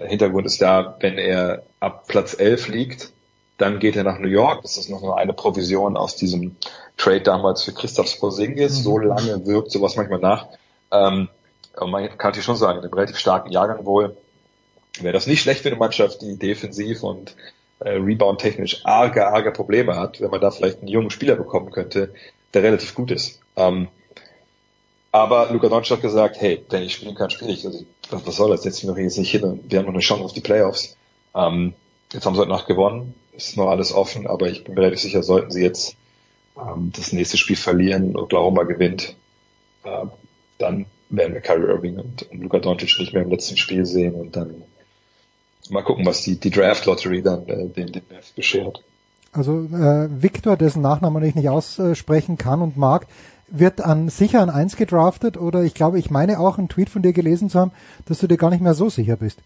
Hintergrund 0.00 0.46
ist 0.46 0.60
da, 0.60 0.96
wenn 1.00 1.18
er 1.18 1.62
ab 1.80 2.06
Platz 2.08 2.38
11 2.38 2.68
liegt, 2.68 3.12
dann 3.58 3.78
geht 3.78 3.96
er 3.96 4.04
nach 4.04 4.18
New 4.18 4.28
York. 4.28 4.62
Das 4.62 4.76
ist 4.76 4.90
noch 4.90 5.00
nur 5.00 5.16
eine 5.16 5.32
Provision 5.32 5.96
aus 5.96 6.16
diesem 6.16 6.56
Trade 6.96 7.22
damals 7.22 7.62
für 7.64 7.72
Christoph 7.72 8.18
Porzingis. 8.18 8.78
Mhm. 8.78 8.82
So 8.82 8.98
lange 8.98 9.46
wirkt 9.46 9.70
sowas 9.70 9.96
manchmal 9.96 10.18
nach. 10.18 10.46
Ähm, 10.92 11.28
aber 11.74 11.86
man 11.88 12.06
kann 12.08 12.30
natürlich 12.30 12.44
schon 12.44 12.56
sagen, 12.56 12.78
in 12.78 12.84
einem 12.84 12.94
relativ 12.94 13.18
starken 13.18 13.50
Jahrgang 13.50 13.84
wohl 13.84 14.16
wäre 15.00 15.12
das 15.12 15.26
nicht 15.26 15.42
schlecht 15.42 15.60
für 15.60 15.68
eine 15.68 15.76
Mannschaft, 15.76 16.22
die 16.22 16.38
defensiv 16.38 17.02
und 17.02 17.36
äh, 17.80 17.90
Rebound-technisch 17.90 18.84
arge, 18.84 19.26
arge 19.26 19.52
Probleme 19.52 19.96
hat, 19.96 20.20
wenn 20.20 20.30
man 20.30 20.40
da 20.40 20.50
vielleicht 20.50 20.78
einen 20.78 20.88
jungen 20.88 21.10
Spieler 21.10 21.36
bekommen 21.36 21.70
könnte, 21.70 22.14
der 22.54 22.62
relativ 22.62 22.94
gut 22.94 23.10
ist. 23.10 23.40
Ähm, 23.56 23.88
aber 25.16 25.50
Luka 25.52 25.68
Doncic 25.68 25.96
hat 25.96 26.02
gesagt, 26.02 26.40
hey, 26.40 26.64
wenn 26.70 26.82
ich 26.82 26.94
spielen 26.94 27.14
kann, 27.14 27.30
spiele 27.30 27.52
ich. 27.52 27.64
Also, 27.64 27.84
was, 28.10 28.36
soll 28.36 28.50
das? 28.50 28.64
Jetzt 28.64 28.84
noch 28.84 28.96
jetzt 28.96 29.18
nicht 29.18 29.30
hin 29.30 29.44
und 29.44 29.70
wir 29.70 29.78
haben 29.78 29.86
noch 29.86 29.92
eine 29.92 30.02
Chance 30.02 30.24
auf 30.24 30.32
die 30.32 30.40
Playoffs. 30.40 30.96
Ähm, 31.34 31.74
jetzt 32.12 32.26
haben 32.26 32.34
sie 32.34 32.40
heute 32.40 32.50
Nacht 32.50 32.66
gewonnen, 32.66 33.14
ist 33.32 33.56
noch 33.56 33.68
alles 33.68 33.92
offen, 33.92 34.26
aber 34.26 34.48
ich 34.48 34.64
bin 34.64 34.74
mir 34.74 34.80
relativ 34.82 35.00
sicher, 35.00 35.22
sollten 35.22 35.50
sie 35.50 35.62
jetzt 35.62 35.96
ähm, 36.56 36.92
das 36.94 37.12
nächste 37.12 37.36
Spiel 37.36 37.56
verlieren, 37.56 38.16
Oklahoma 38.16 38.62
gewinnt, 38.64 39.16
äh, 39.84 40.06
dann 40.58 40.86
werden 41.10 41.34
wir 41.34 41.40
Kyrie 41.40 41.68
Irving 41.68 41.98
und, 41.98 42.30
und 42.30 42.40
Luka 42.42 42.58
Doncic 42.58 42.98
nicht 42.98 43.12
mehr 43.12 43.22
im 43.22 43.30
letzten 43.30 43.56
Spiel 43.56 43.86
sehen 43.86 44.14
und 44.14 44.34
dann 44.36 44.62
mal 45.70 45.82
gucken, 45.82 46.06
was 46.06 46.22
die, 46.22 46.38
die 46.38 46.50
Draft 46.50 46.86
Lottery 46.86 47.22
dann 47.22 47.46
äh, 47.48 47.66
den 47.68 48.02
Mavs 48.10 48.30
beschert. 48.30 48.82
Also 49.32 49.64
äh, 49.72 50.08
Victor, 50.10 50.56
dessen 50.56 50.80
Nachnamen 50.82 51.22
ich 51.24 51.34
nicht 51.34 51.48
aussprechen 51.48 52.38
kann 52.38 52.62
und 52.62 52.76
mag, 52.76 53.06
wird 53.48 53.80
an 53.80 54.08
sicher 54.08 54.40
an 54.40 54.50
eins 54.50 54.76
gedraftet 54.76 55.36
oder 55.36 55.62
ich 55.62 55.74
glaube, 55.74 55.98
ich 55.98 56.10
meine 56.10 56.40
auch 56.40 56.58
einen 56.58 56.68
Tweet 56.68 56.90
von 56.90 57.02
dir 57.02 57.12
gelesen 57.12 57.50
zu 57.50 57.58
haben, 57.60 57.72
dass 58.06 58.18
du 58.18 58.26
dir 58.26 58.36
gar 58.36 58.50
nicht 58.50 58.62
mehr 58.62 58.74
so 58.74 58.88
sicher 58.88 59.16
bist. 59.16 59.40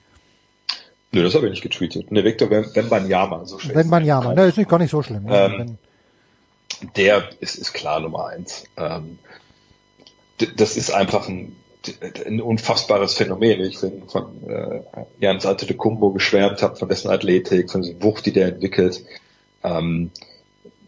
Nö, 1.13 1.23
das 1.23 1.35
habe 1.35 1.47
ich 1.47 1.51
nicht 1.51 1.63
getweetet. 1.63 2.13
Ne, 2.13 2.25
Victor 2.25 2.51
Wembanyama, 2.51 3.45
so 3.45 3.59
schlecht. 3.59 3.77
Wembanyama, 3.77 4.35
ne, 4.35 4.47
ist 4.47 4.59
nicht 4.59 4.71
gar 4.71 4.79
nicht 4.79 4.91
so 4.91 5.03
schlimm. 5.03 5.27
Ähm, 5.29 5.79
der 6.97 7.25
ist, 7.41 7.57
ist 7.57 7.73
klar 7.73 8.01
Nummer 8.01 8.27
eins. 8.27 8.65
Ähm, 8.77 9.19
das 10.57 10.77
ist 10.77 10.91
einfach 10.93 11.29
ein, 11.29 11.57
ein 12.27 12.41
unfassbares 12.41 13.15
Phänomen. 13.15 13.61
Ich 13.61 13.81
bin 13.81 14.09
von 14.09 14.49
äh, 14.49 14.81
Jan 15.19 15.41
Kumbo 15.77 16.13
geschwärmt 16.13 16.63
habe, 16.63 16.77
von 16.77 16.89
dessen 16.89 17.11
Athletik, 17.11 17.71
von 17.71 17.83
dieser 17.83 18.03
Wucht, 18.03 18.27
die 18.27 18.33
der 18.33 18.49
entwickelt. 18.49 19.05
Ähm, 19.63 20.11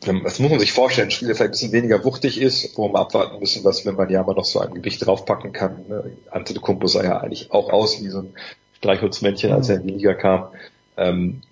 das 0.04 0.38
muss 0.38 0.50
man 0.50 0.58
sich 0.58 0.72
vorstellen, 0.72 1.08
ein 1.08 1.10
Spiel, 1.10 1.28
der 1.28 1.36
vielleicht 1.36 1.50
ein 1.50 1.52
bisschen 1.52 1.72
weniger 1.72 2.04
wuchtig 2.04 2.40
ist, 2.40 2.76
wo 2.76 2.88
wir 2.88 2.98
abwarten 2.98 3.38
müssen, 3.38 3.64
was, 3.64 3.86
wenn 3.86 3.94
man 3.94 4.10
ja 4.10 4.22
mal 4.22 4.34
noch 4.34 4.44
so 4.44 4.58
ein 4.58 4.74
Gewicht 4.74 5.04
draufpacken 5.04 5.52
kann. 5.52 5.84
Ante 6.30 6.54
de 6.54 6.62
Kumpo 6.62 6.86
sah 6.86 7.04
ja 7.04 7.18
eigentlich 7.18 7.52
auch 7.52 7.70
aus 7.70 8.02
wie 8.02 8.08
so 8.08 8.20
ein 8.20 8.34
Streichholzmännchen, 8.78 9.52
als 9.52 9.68
er 9.68 9.76
in 9.76 9.86
die 9.86 9.94
Liga 9.94 10.14
kam. 10.14 10.48
Ähm, 10.96 11.42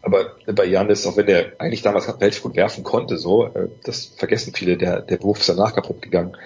aber 0.00 0.36
bei 0.46 0.64
Janis, 0.64 1.06
auch 1.06 1.16
wenn 1.16 1.26
der 1.26 1.52
eigentlich 1.58 1.82
damals 1.82 2.08
relativ 2.08 2.42
gut 2.42 2.56
werfen 2.56 2.82
konnte, 2.82 3.18
so, 3.18 3.46
äh, 3.46 3.68
das 3.84 4.06
vergessen 4.06 4.54
viele, 4.54 4.76
der, 4.76 5.02
der 5.02 5.22
Wurf 5.22 5.40
ist 5.40 5.48
danach 5.48 5.74
kaputt 5.74 6.00
gegangen. 6.00 6.36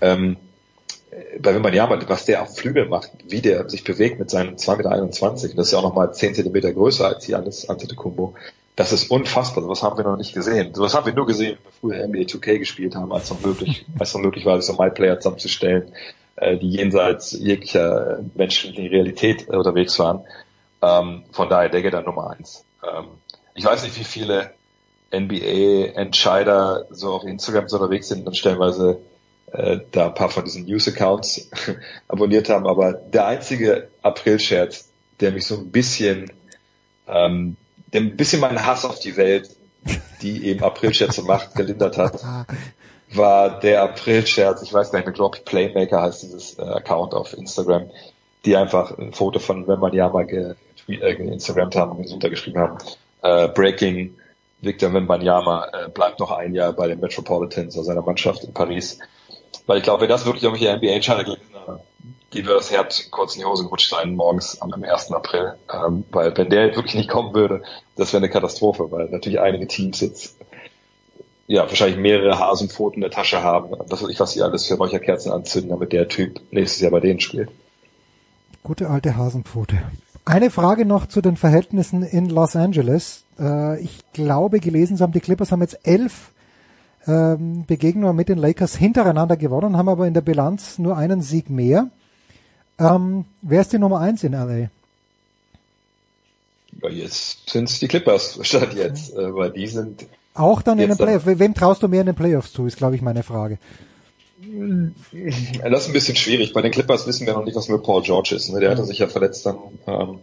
ähm, 0.00 0.36
bei 1.38 1.54
Wembanyama, 1.54 2.00
was 2.08 2.24
der 2.24 2.42
auf 2.42 2.56
Flügel 2.56 2.86
macht, 2.86 3.10
wie 3.28 3.40
der 3.40 3.68
sich 3.68 3.84
bewegt 3.84 4.18
mit 4.18 4.30
seinen 4.30 4.56
2,21 4.56 5.42
Meter, 5.42 5.56
das 5.56 5.66
ist 5.66 5.72
ja 5.72 5.78
auch 5.78 5.84
nochmal 5.84 6.12
10 6.12 6.34
Zentimeter 6.34 6.72
größer 6.72 7.06
als 7.06 7.26
Janis 7.26 7.68
Antetokounmpo. 7.68 8.34
Das 8.76 8.92
ist 8.92 9.10
unfassbar, 9.10 9.62
sowas 9.62 9.82
haben 9.82 9.96
wir 9.96 10.04
noch 10.04 10.16
nicht 10.16 10.34
gesehen. 10.34 10.74
Sowas 10.74 10.94
haben 10.94 11.06
wir 11.06 11.12
nur 11.12 11.26
gesehen, 11.26 11.58
wenn 11.80 11.92
wir 11.92 11.96
früher 11.96 12.08
NBA 12.08 12.22
2K 12.22 12.58
gespielt 12.58 12.96
haben, 12.96 13.12
als 13.12 13.30
noch 13.30 13.40
möglich, 13.40 13.86
als 13.98 14.14
noch 14.14 14.20
möglich 14.20 14.44
war, 14.44 14.60
so 14.60 14.72
MyPlayer 14.72 15.20
zusammenzustellen, 15.20 15.92
äh, 16.36 16.56
die 16.56 16.70
jenseits 16.70 17.32
jeglicher 17.32 18.20
menschlichen 18.34 18.86
Realität 18.86 19.48
äh, 19.48 19.56
unterwegs 19.56 19.98
waren. 20.00 20.24
Ähm, 20.82 21.22
von 21.30 21.48
daher, 21.48 21.70
geht 21.70 21.94
dann 21.94 22.04
Nummer 22.04 22.30
eins. 22.30 22.64
Ähm, 22.82 23.06
ich 23.54 23.64
weiß 23.64 23.84
nicht, 23.84 23.98
wie 23.98 24.04
viele 24.04 24.50
NBA-Entscheider 25.12 26.86
so 26.90 27.12
auf 27.12 27.24
Instagram 27.24 27.68
so 27.68 27.76
unterwegs 27.76 28.08
sind 28.08 28.26
und 28.26 28.36
stellenweise 28.36 28.98
äh, 29.52 29.78
da 29.92 30.06
ein 30.06 30.14
paar 30.14 30.30
von 30.30 30.44
diesen 30.44 30.64
News-Accounts 30.64 31.48
abonniert 32.08 32.48
haben, 32.48 32.66
aber 32.66 32.92
der 32.92 33.26
einzige 33.26 33.88
April-Scherz, 34.02 34.88
der 35.20 35.30
mich 35.30 35.46
so 35.46 35.58
ein 35.58 35.70
bisschen, 35.70 36.32
ähm, 37.06 37.56
der 37.94 38.02
ein 38.02 38.16
bisschen 38.16 38.40
meinen 38.40 38.66
Hass 38.66 38.84
auf 38.84 38.98
die 38.98 39.16
Welt, 39.16 39.48
die 40.20 40.46
eben 40.46 40.62
April-Scherze 40.62 41.22
macht, 41.22 41.54
gelindert 41.54 41.96
hat, 41.96 42.20
war 43.12 43.60
der 43.60 43.82
April-Scherz, 43.82 44.62
ich 44.62 44.72
weiß 44.72 44.90
gar 44.90 44.98
nicht 44.98 45.06
mehr, 45.06 45.14
glaube 45.14 45.36
ich, 45.38 45.44
Playmaker 45.44 46.02
heißt 46.02 46.24
dieses 46.24 46.58
äh, 46.58 46.62
Account 46.62 47.14
auf 47.14 47.32
Instagram, 47.32 47.88
die 48.44 48.56
einfach 48.56 48.98
ein 48.98 49.12
Foto 49.12 49.38
von 49.38 49.66
Wembanyama 49.68 50.24
ge, 50.24 50.54
äh, 50.88 51.14
geinstagrammt 51.14 51.76
haben 51.76 51.98
und 51.98 52.10
untergeschrieben 52.10 52.60
haben, 52.60 52.78
äh, 53.22 53.48
Breaking 53.48 54.16
Victor 54.60 54.92
Wembanyama 54.92 55.68
äh, 55.72 55.88
bleibt 55.88 56.18
noch 56.18 56.32
ein 56.32 56.54
Jahr 56.54 56.72
bei 56.72 56.88
den 56.88 56.98
Metropolitans, 56.98 57.76
also 57.76 57.82
seiner 57.82 58.02
Mannschaft 58.02 58.42
in 58.44 58.52
Paris. 58.52 58.98
Weil 59.66 59.78
ich 59.78 59.84
glaube, 59.84 60.02
wenn 60.02 60.08
das 60.08 60.26
wirklich 60.26 60.42
irgendwelche 60.42 60.76
NBA-Entscheider 60.76 61.24
gelesen 61.24 61.53
die 62.34 62.42
das 62.42 62.70
Herz 62.70 63.10
kurz 63.10 63.34
in 63.34 63.40
die 63.40 63.46
Hose 63.46 63.64
gerutscht 63.64 63.90
sein 63.90 64.14
morgens 64.14 64.60
am 64.60 64.72
1. 64.72 65.12
April. 65.12 65.54
Ähm, 65.72 66.04
weil 66.10 66.36
wenn 66.36 66.50
der 66.50 66.74
wirklich 66.74 66.94
nicht 66.94 67.08
kommen 67.08 67.34
würde, 67.34 67.62
das 67.96 68.12
wäre 68.12 68.22
eine 68.22 68.30
Katastrophe, 68.30 68.90
weil 68.90 69.08
natürlich 69.08 69.40
einige 69.40 69.66
Teams 69.66 70.00
jetzt 70.00 70.36
ja 71.46 71.62
wahrscheinlich 71.68 71.98
mehrere 71.98 72.38
Hasenpfoten 72.38 72.96
in 72.96 73.02
der 73.02 73.10
Tasche 73.10 73.42
haben. 73.42 73.76
Was 73.88 74.02
weiß 74.02 74.10
ich, 74.10 74.20
was 74.20 74.32
sie 74.32 74.42
alles 74.42 74.66
für 74.66 74.74
Räucherkerzen 74.74 75.32
anzünden, 75.32 75.70
damit 75.70 75.92
der 75.92 76.08
Typ 76.08 76.40
nächstes 76.50 76.80
Jahr 76.80 76.90
bei 76.90 77.00
denen 77.00 77.20
spielt. 77.20 77.50
Gute 78.62 78.88
alte 78.88 79.16
Hasenpfote. 79.16 79.82
Eine 80.24 80.50
Frage 80.50 80.86
noch 80.86 81.06
zu 81.06 81.20
den 81.20 81.36
Verhältnissen 81.36 82.02
in 82.02 82.30
Los 82.30 82.56
Angeles. 82.56 83.24
Äh, 83.38 83.80
ich 83.80 84.00
glaube, 84.14 84.58
gelesen 84.58 84.98
haben, 85.00 85.12
die 85.12 85.20
Clippers 85.20 85.52
haben 85.52 85.60
jetzt 85.60 85.86
elf 85.86 86.30
ähm, 87.06 87.64
Begegnungen 87.66 88.16
mit 88.16 88.30
den 88.30 88.38
Lakers 88.38 88.74
hintereinander 88.74 89.36
gewonnen, 89.36 89.76
haben 89.76 89.90
aber 89.90 90.06
in 90.06 90.14
der 90.14 90.22
Bilanz 90.22 90.78
nur 90.78 90.96
einen 90.96 91.20
Sieg 91.20 91.50
mehr. 91.50 91.90
Ähm, 92.78 93.24
wer 93.42 93.60
ist 93.60 93.72
die 93.72 93.78
Nummer 93.78 94.00
eins 94.00 94.24
in 94.24 94.32
LA? 94.32 94.68
Ja, 96.82 96.88
jetzt 96.90 97.50
sind 97.50 97.68
es 97.68 97.78
die 97.78 97.88
Clippers, 97.88 98.38
statt 98.42 98.74
jetzt, 98.74 99.14
äh, 99.14 99.34
weil 99.34 99.50
die 99.50 99.66
sind 99.66 100.06
auch 100.34 100.62
dann 100.62 100.80
in 100.80 100.88
den 100.88 100.98
Playoffs. 100.98 101.26
Wem 101.26 101.54
traust 101.54 101.82
du 101.82 101.88
mehr 101.88 102.00
in 102.00 102.06
den 102.06 102.16
Playoffs 102.16 102.52
zu, 102.52 102.66
ist 102.66 102.76
glaube 102.76 102.96
ich 102.96 103.02
meine 103.02 103.22
Frage. 103.22 103.58
Das 105.62 105.82
ist 105.82 105.86
ein 105.86 105.92
bisschen 105.92 106.16
schwierig. 106.16 106.52
Bei 106.52 106.60
den 106.60 106.72
Clippers 106.72 107.06
wissen 107.06 107.26
wir 107.26 107.34
noch 107.34 107.44
nicht, 107.44 107.54
was 107.54 107.68
mit 107.68 107.82
Paul 107.82 108.02
George 108.02 108.34
ist. 108.34 108.50
Ne? 108.50 108.60
Der 108.60 108.70
hatte 108.70 108.84
sich 108.84 108.98
ja 108.98 109.06
verletzt 109.06 109.46
dann 109.46 109.58
ähm, 109.86 110.18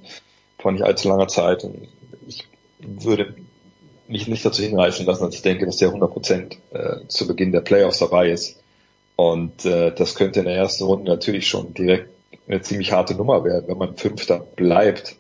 vor 0.60 0.72
nicht 0.74 0.84
allzu 0.84 1.08
langer 1.08 1.30
Zeit. 1.30 1.64
Und 1.64 1.88
ich 2.28 2.46
würde 2.80 3.34
mich 4.08 4.28
nicht 4.28 4.46
dazu 4.46 4.62
hinreißen 4.62 5.06
lassen, 5.06 5.24
dass 5.24 5.34
ich 5.34 5.42
denke, 5.42 5.66
dass 5.66 5.78
der 5.78 5.88
100 5.88 6.12
Prozent 6.12 6.58
äh, 6.72 7.08
zu 7.08 7.26
Beginn 7.26 7.54
der 7.54 7.62
Playoffs 7.62 8.00
dabei 8.00 8.30
ist. 8.30 8.58
Und 9.16 9.66
äh, 9.66 9.94
das 9.96 10.16
könnte 10.16 10.40
in 10.40 10.46
der 10.46 10.56
ersten 10.56 10.84
Runde 10.84 11.10
natürlich 11.10 11.48
schon 11.48 11.74
direkt 11.74 12.10
eine 12.48 12.62
ziemlich 12.62 12.92
harte 12.92 13.16
Nummer 13.16 13.44
werden, 13.44 13.68
wenn 13.68 13.78
man 13.78 13.96
Fünfter 13.96 14.40
bleibt. 14.40 15.16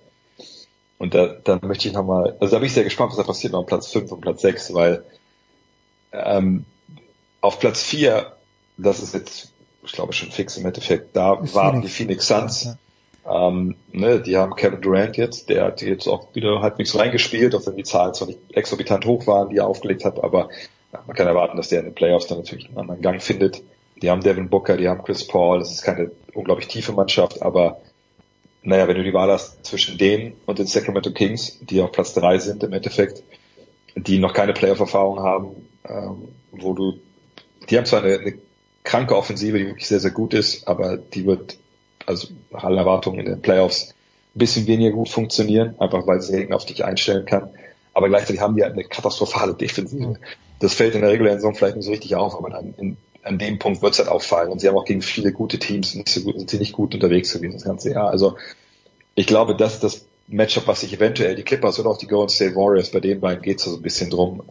Und 0.97 1.13
da, 1.13 1.35
da 1.43 1.59
möchte 1.63 1.88
ich 1.88 1.93
nochmal, 1.93 2.35
also 2.39 2.55
da 2.55 2.59
bin 2.59 2.67
ich 2.67 2.73
sehr 2.73 2.83
gespannt, 2.83 3.11
was 3.11 3.17
da 3.17 3.23
passiert 3.23 3.53
noch 3.53 3.65
Platz 3.65 3.88
5 3.88 4.11
und 4.11 4.21
Platz 4.21 4.41
6, 4.41 4.73
weil 4.73 5.03
ähm, 6.11 6.65
auf 7.41 7.59
Platz 7.59 7.81
4, 7.83 8.31
das 8.77 9.01
ist 9.01 9.13
jetzt, 9.13 9.51
ich 9.83 9.91
glaube 9.93 10.13
schon 10.13 10.31
fix 10.31 10.57
im 10.57 10.65
Endeffekt, 10.65 11.15
da 11.15 11.35
Ist 11.35 11.55
waren 11.55 11.75
Phoenix. 11.75 11.88
die 11.88 11.97
Phoenix 11.97 12.27
Suns. 12.27 12.77
Ähm, 13.27 13.75
ne, 13.91 14.19
die 14.19 14.38
haben 14.38 14.55
Kevin 14.55 14.81
Durant 14.81 15.17
jetzt, 15.17 15.49
der 15.49 15.65
hat 15.65 15.81
jetzt 15.81 16.07
auch 16.07 16.33
wieder 16.33 16.61
halbwegs 16.61 16.97
reingespielt, 16.97 17.53
auch 17.55 17.65
wenn 17.65 17.75
die 17.75 17.83
Zahlen 17.83 18.13
zwar 18.13 18.27
nicht 18.27 18.39
exorbitant 18.51 19.05
hoch 19.05 19.27
waren, 19.27 19.49
die 19.49 19.57
er 19.57 19.67
aufgelegt 19.67 20.05
hat, 20.05 20.23
aber 20.23 20.49
ja, 20.91 21.03
man 21.05 21.15
kann 21.15 21.27
erwarten, 21.27 21.57
dass 21.57 21.69
der 21.69 21.79
in 21.79 21.85
den 21.85 21.95
Playoffs 21.95 22.27
dann 22.27 22.39
natürlich 22.39 22.67
einen 22.67 22.77
anderen 22.77 23.01
Gang 23.01 23.21
findet. 23.21 23.63
Die 24.02 24.10
haben 24.10 24.22
Devin 24.22 24.49
Booker, 24.49 24.78
die 24.78 24.90
haben 24.90 25.03
Chris 25.03 25.28
Paul, 25.28 25.60
das 25.60 25.72
ist 25.72 25.84
keine 25.84 26.11
unglaublich 26.34 26.68
tiefe 26.68 26.94
Mannschaft, 26.94 27.41
aber 27.41 27.82
naja, 28.64 28.88
wenn 28.88 28.98
du 28.98 29.03
die 29.03 29.14
Wahl 29.14 29.32
hast 29.32 29.65
zwischen 29.65 29.98
denen 29.98 30.34
und 30.45 30.60
den 30.60 30.68
Sacramento 30.68 31.11
Kings, 31.11 31.57
die 31.61 31.82
auf 31.82 31.91
Platz 31.91 32.14
drei 32.14 32.38
sind 32.38 32.64
im 32.64 32.73
Endeffekt, 32.73 33.23
die 33.95 34.19
noch 34.19 34.34
keine 34.34 34.53
Playoff-Erfahrung 34.53 35.19
haben, 35.19 35.68
ähm, 35.88 36.28
wo 36.52 36.73
du, 36.73 36.99
die 37.69 37.78
haben 37.78 37.86
zwar 37.86 38.03
eine, 38.03 38.19
eine 38.19 38.34
kranke 38.84 39.15
Offensive, 39.15 39.57
die 39.57 39.68
wirklich 39.68 39.88
sehr, 39.88 39.99
sehr 39.99 40.11
gut 40.11 40.34
ist, 40.34 40.68
aber 40.68 40.98
die 40.98 41.26
wird, 41.26 41.57
also 42.06 42.28
nach 42.52 42.64
allen 42.64 42.78
Erwartungen 42.78 43.19
in 43.19 43.26
den 43.26 43.41
Playoffs 43.41 43.94
ein 44.36 44.40
bisschen 44.40 44.68
weniger 44.68 44.91
gut 44.91 45.10
funktionieren, 45.10 45.76
einfach 45.80 46.07
weil 46.07 46.22
sie 46.22 46.52
auf 46.52 46.65
dich 46.65 46.86
einstellen 46.86 47.26
kann. 47.26 47.49
Aber 47.94 48.07
gleichzeitig 48.07 48.41
haben 48.41 48.56
die 48.56 48.64
halt 48.64 48.73
eine 48.73 48.86
katastrophale 48.86 49.53
Defensive. 49.53 50.18
Das 50.60 50.73
fällt 50.73 50.95
in 50.95 51.02
der 51.02 51.10
regulären 51.10 51.40
Saison 51.40 51.56
vielleicht 51.56 51.76
nicht 51.76 51.86
so 51.86 51.91
richtig 51.91 52.15
auf, 52.15 52.36
aber 52.36 52.49
dann 52.52 52.73
in, 52.78 52.98
an 53.23 53.38
dem 53.38 53.60
Punkt 53.60 53.81
wird 53.81 53.93
es 53.93 53.99
halt 53.99 54.10
auffallen. 54.10 54.52
Und 54.52 54.60
sie 54.60 54.68
haben 54.68 54.77
auch 54.77 54.85
gegen 54.85 55.02
viele 55.02 55.31
gute 55.31 55.60
Teams 55.60 55.95
nicht 55.95 56.10
so 56.10 56.22
gut, 56.22 56.38
sind 56.38 56.49
sie 56.49 56.57
nicht 56.57 56.73
gut 56.73 56.93
unterwegs 56.93 57.34
gewesen 57.34 57.53
das 57.53 57.64
ganze 57.64 57.91
Jahr. 57.91 58.10
Also 58.10 58.38
ich 59.15 59.27
glaube, 59.27 59.56
das 59.56 59.76
ist 59.76 59.84
das 59.84 60.06
Matchup, 60.27 60.68
was 60.68 60.81
sich 60.81 60.93
eventuell 60.93 61.35
die 61.35 61.43
Clippers 61.43 61.80
oder 61.80 61.89
auch 61.89 61.98
die 61.98 62.07
Golden 62.07 62.30
State 62.30 62.56
Warriors, 62.56 62.91
bei 62.91 62.99
den 62.99 63.19
beiden 63.19 63.41
geht 63.41 63.60
es 63.60 63.65
so 63.65 63.76
ein 63.76 63.81
bisschen 63.81 64.10
drum. 64.10 64.43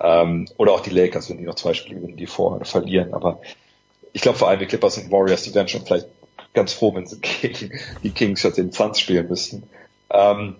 Ähm, 0.00 0.48
oder 0.56 0.72
auch 0.72 0.80
die 0.80 0.90
Lakers, 0.90 1.30
wenn 1.30 1.38
die 1.38 1.44
noch 1.44 1.54
zwei 1.54 1.74
Spiele 1.74 1.96
gewinnen, 1.96 2.16
die 2.16 2.26
vorher 2.26 2.64
verlieren. 2.64 3.14
Aber 3.14 3.40
ich 4.12 4.22
glaube 4.22 4.38
vor 4.38 4.48
allem 4.48 4.60
die 4.60 4.66
Clippers 4.66 4.98
und 4.98 5.10
Warriors, 5.10 5.42
die 5.42 5.54
wären 5.54 5.68
schon 5.68 5.84
vielleicht 5.84 6.08
ganz 6.54 6.72
froh, 6.72 6.94
wenn 6.94 7.06
sie 7.06 7.20
gegen 7.40 7.78
die 8.02 8.10
Kings 8.10 8.40
statt 8.40 8.56
den 8.56 8.72
Suns 8.72 9.00
spielen 9.00 9.28
müssten. 9.28 9.64
Ähm, 10.10 10.56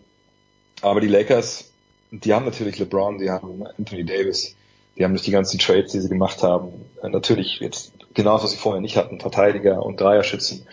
aber 0.81 1.01
die 1.01 1.09
Lakers, 1.09 1.70
die 2.11 2.32
haben 2.32 2.45
natürlich 2.45 2.78
LeBron, 2.78 3.19
die 3.19 3.31
haben 3.31 3.65
Anthony 3.78 4.05
Davis, 4.05 4.55
die 4.99 5.05
haben 5.05 5.12
durch 5.12 5.23
die 5.23 5.31
ganzen 5.31 5.59
Trades, 5.59 5.93
die 5.93 6.01
sie 6.01 6.09
gemacht 6.09 6.43
haben, 6.43 6.73
äh, 7.03 7.09
natürlich 7.09 7.61
jetzt 7.61 7.93
genau 8.15 8.43
was 8.43 8.51
sie 8.51 8.57
vorher 8.57 8.81
nicht 8.81 8.97
hatten, 8.97 9.20
Verteidiger 9.20 9.83
und 9.83 10.01
Dreierschützen. 10.01 10.66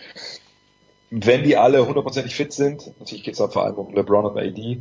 Wenn 1.10 1.44
die 1.44 1.56
alle 1.56 1.86
hundertprozentig 1.86 2.34
fit 2.34 2.52
sind, 2.52 2.90
natürlich 2.98 3.22
geht 3.22 3.34
es 3.34 3.38
dann 3.38 3.52
vor 3.52 3.64
allem 3.64 3.76
um 3.76 3.94
LeBron 3.94 4.26
und 4.26 4.38
AD, 4.38 4.80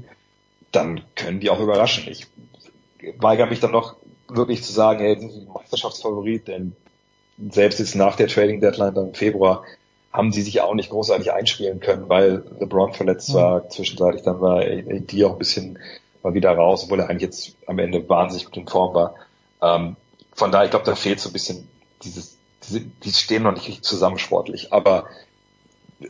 dann 0.71 1.01
können 1.15 1.39
die 1.39 1.51
auch 1.51 1.59
überraschen. 1.59 2.07
Ich 2.09 2.27
weigere 3.19 3.45
mich 3.45 3.59
dann 3.59 3.71
noch 3.71 3.95
wirklich 4.27 4.63
zu 4.63 4.73
sagen, 4.73 4.99
hey, 5.01 5.19
sind 5.19 5.31
sie 5.31 5.41
Meisterschaftsfavorit, 5.41 6.47
denn 6.47 6.75
selbst 7.51 7.79
jetzt 7.79 7.95
nach 7.95 8.15
der 8.15 8.27
Trading 8.27 8.59
Deadline 8.59 8.95
dann 8.95 9.09
im 9.09 9.13
Februar 9.13 9.63
haben 10.11 10.31
sie 10.31 10.41
sich 10.41 10.61
auch 10.61 10.73
nicht 10.73 10.89
großartig 10.89 11.33
einspielen 11.33 11.81
können, 11.81 12.09
weil 12.09 12.43
LeBron 12.59 12.93
verletzt 12.93 13.33
war, 13.33 13.69
zwischenzeitlich 13.69 14.23
dann 14.23 14.41
war 14.41 14.61
AD 14.61 15.25
auch 15.25 15.33
ein 15.33 15.37
bisschen 15.37 15.77
mal 16.23 16.33
wieder 16.33 16.51
raus, 16.53 16.85
obwohl 16.85 17.01
er 17.01 17.09
eigentlich 17.09 17.23
jetzt 17.23 17.55
am 17.67 17.77
Ende 17.77 18.07
wahnsinnig 18.09 18.45
gut 18.45 18.57
in 18.57 18.67
Form 18.67 18.95
war. 18.95 19.15
Ähm, 19.65 19.95
von 20.33 20.51
daher, 20.51 20.65
ich 20.65 20.71
glaube, 20.71 20.85
da 20.85 20.95
fehlt 20.95 21.19
so 21.19 21.29
ein 21.29 21.33
bisschen 21.33 21.67
dieses, 22.03 22.37
diese, 22.63 22.81
die 22.81 23.11
stehen 23.11 23.43
noch 23.43 23.53
nicht 23.53 23.67
richtig 23.67 23.83
zusammen 23.83 24.19
sportlich, 24.19 24.71
aber 24.73 25.05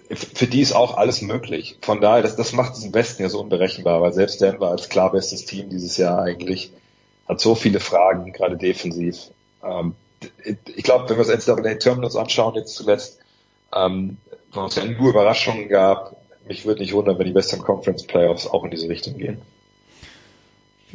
für 0.10 0.48
die 0.48 0.62
ist 0.62 0.74
auch 0.74 0.98
alles 0.98 1.22
möglich. 1.22 1.78
Von 1.82 2.02
daher, 2.02 2.24
das, 2.24 2.36
das 2.36 2.54
macht 2.54 2.76
diesen 2.76 2.94
Westen 2.94 3.22
ja 3.22 3.30
so 3.30 3.40
unberechenbar, 3.40 4.02
weil 4.02 4.14
selbst 4.14 4.42
Denver 4.42 4.70
als 4.70 4.90
klar 4.90 5.12
bestes 5.12 5.46
Team 5.46 5.70
dieses 5.70 5.98
Jahr 5.98 6.24
eigentlich 6.24 6.72
hat 7.28 7.40
so 7.40 7.56
viele 7.56 7.80
Fragen, 7.80 8.34
gerade 8.34 8.58
defensiv. 8.58 9.30
Ähm, 9.64 9.96
ich 10.76 10.84
glaube, 10.84 11.08
wenn 11.10 11.18
wir 11.18 11.26
uns 11.26 11.48
NCAA 11.48 11.76
Terminals 11.76 12.16
anschauen, 12.16 12.56
jetzt 12.56 12.76
zuletzt, 12.76 13.20
ähm, 13.74 14.18
wo 14.52 14.66
es 14.66 14.76
ja 14.76 14.86
nur 14.86 15.10
Überraschungen 15.10 15.70
gab, 15.70 16.16
mich 16.48 16.66
würde 16.66 16.82
nicht 16.82 16.94
wundern, 16.94 17.18
wenn 17.20 17.28
die 17.28 17.36
Western 17.36 17.62
Conference 17.62 18.04
Playoffs 18.04 18.48
auch 18.48 18.64
in 18.64 18.72
diese 18.72 18.90
Richtung 18.90 19.18
gehen. 19.18 19.42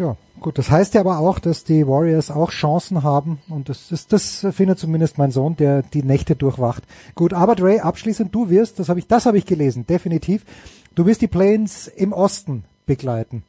Ja, 0.01 0.17
gut. 0.41 0.57
Das 0.57 0.71
heißt 0.71 0.95
ja 0.95 1.03
aber 1.03 1.19
auch, 1.19 1.39
dass 1.39 1.63
die 1.63 1.87
Warriors 1.87 2.31
auch 2.31 2.51
Chancen 2.51 3.03
haben 3.03 3.39
und 3.51 3.69
das 3.69 3.93
ist, 3.93 4.15
das 4.15 4.47
findet 4.53 4.79
zumindest 4.79 5.19
mein 5.19 5.31
Sohn, 5.31 5.57
der 5.57 5.83
die 5.83 6.03
Nächte 6.03 6.37
durchwacht. 6.37 6.85
Gut, 7.15 7.35
aber 7.35 7.55
Dre, 7.55 7.83
abschließend 7.85 8.35
du 8.35 8.49
wirst, 8.49 8.79
das 8.79 8.89
habe 8.89 8.99
ich, 8.99 9.07
das 9.07 9.27
habe 9.27 9.37
ich 9.37 9.45
gelesen, 9.45 9.87
definitiv. 9.87 10.47
Du 10.95 11.05
wirst 11.05 11.21
die 11.21 11.29
Planes 11.29 11.87
im 11.87 12.15
Osten 12.15 12.65
begleiten. 12.87 13.45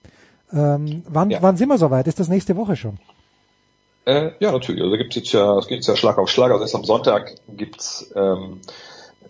Ähm, 0.52 1.04
wann, 1.08 1.30
Ja. 1.30 1.42
wann 1.42 1.56
sind 1.56 1.70
wir 1.70 1.78
soweit? 1.78 2.08
Ist 2.08 2.20
das 2.20 2.28
nächste 2.28 2.58
Woche 2.58 2.76
schon? 2.76 2.98
Äh, 4.04 4.32
ja, 4.42 4.52
natürlich. 4.52 4.82
Also 4.82 4.92
da 4.92 4.98
gibt's 5.02 5.16
jetzt 5.16 5.32
ja, 5.32 5.58
es 5.58 5.70
jetzt 5.70 5.88
ja 5.88 5.96
Schlag 5.96 6.18
auf 6.18 6.28
Schlag. 6.30 6.52
Also 6.52 6.64
erst 6.64 6.76
am 6.76 6.84
Sonntag 6.84 7.34
gibt's 7.48 8.12
ähm, 8.14 8.60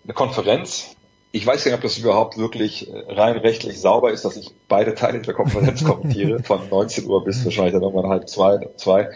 eine 0.02 0.12
Konferenz. 0.14 0.96
Ich 1.34 1.46
weiß 1.46 1.64
nicht, 1.64 1.74
ob 1.74 1.80
das 1.80 1.98
überhaupt 1.98 2.36
wirklich 2.36 2.92
äh, 2.92 3.12
rein 3.12 3.38
rechtlich 3.38 3.80
sauber 3.80 4.12
ist, 4.12 4.24
dass 4.24 4.36
ich 4.36 4.50
beide 4.68 4.94
Teile 4.94 5.20
der 5.20 5.34
Konferenz 5.34 5.82
kommentiere, 5.84 6.42
von 6.42 6.68
19 6.68 7.06
Uhr 7.06 7.24
bis 7.24 7.44
wahrscheinlich 7.44 7.72
dann 7.72 7.82
irgendwann 7.82 8.10
halb 8.10 8.28
zwei, 8.28 8.68
zwei. 8.76 9.08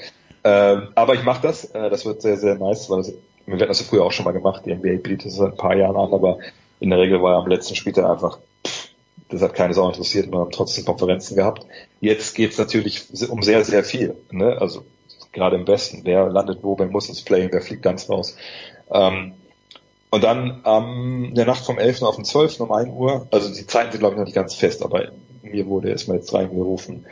Ähm, 0.42 0.88
aber 0.94 1.14
ich 1.14 1.24
mache 1.24 1.42
das. 1.42 1.66
Äh, 1.66 1.90
das 1.90 2.06
wird 2.06 2.22
sehr, 2.22 2.36
sehr 2.38 2.56
nice, 2.56 2.88
weil 2.88 2.98
das, 2.98 3.12
wir 3.44 3.58
werden 3.58 3.68
das 3.68 3.80
ja 3.80 3.86
früher 3.86 4.04
auch 4.04 4.12
schon 4.12 4.24
mal 4.24 4.32
gemacht. 4.32 4.62
Die 4.64 4.74
NBA 4.74 4.96
bietet 5.02 5.26
das 5.26 5.34
seit 5.34 5.52
ein 5.52 5.56
paar 5.56 5.76
Jahren 5.76 5.96
an, 5.96 6.12
aber 6.12 6.38
in 6.80 6.90
der 6.90 6.98
Regel 6.98 7.22
war 7.22 7.32
ja 7.32 7.38
am 7.38 7.48
letzten 7.48 7.74
Spieltag 7.74 8.08
einfach, 8.08 8.38
pff, 8.66 8.88
das 9.28 9.42
hat 9.42 9.54
keine 9.54 9.74
Sau 9.74 9.88
interessiert, 9.88 10.30
wir 10.30 10.38
haben 10.38 10.50
trotzdem 10.50 10.84
Konferenzen 10.84 11.36
gehabt. 11.36 11.66
Jetzt 12.00 12.34
geht's 12.34 12.58
natürlich 12.58 13.06
um 13.28 13.42
sehr, 13.42 13.64
sehr 13.64 13.84
viel. 13.84 14.16
Ne? 14.30 14.56
Also 14.60 14.84
gerade 15.32 15.56
im 15.56 15.66
Westen, 15.66 16.02
wer 16.04 16.28
landet 16.28 16.60
wo, 16.62 16.78
wer 16.78 16.86
muss 16.86 17.08
ins 17.08 17.22
Play, 17.22 17.48
wer 17.50 17.60
fliegt 17.60 17.82
ganz 17.82 18.08
raus. 18.08 18.36
Ähm, 18.90 19.34
und 20.10 20.24
dann 20.24 20.62
ähm, 20.64 21.26
in 21.28 21.34
der 21.34 21.46
Nacht 21.46 21.64
vom 21.64 21.78
11. 21.78 22.02
auf 22.02 22.16
den 22.16 22.24
12. 22.24 22.60
um 22.60 22.72
1 22.72 22.90
Uhr, 22.90 23.26
also 23.30 23.52
die 23.52 23.66
Zeiten 23.66 23.92
sind 23.92 24.00
glaube 24.00 24.14
ich 24.14 24.18
noch 24.18 24.26
nicht 24.26 24.34
ganz 24.34 24.54
fest, 24.54 24.82
aber 24.82 25.10
mir 25.42 25.66
wurde 25.66 25.90
erstmal 25.90 26.18
jetzt 26.18 26.32
reingerufen, 26.32 27.06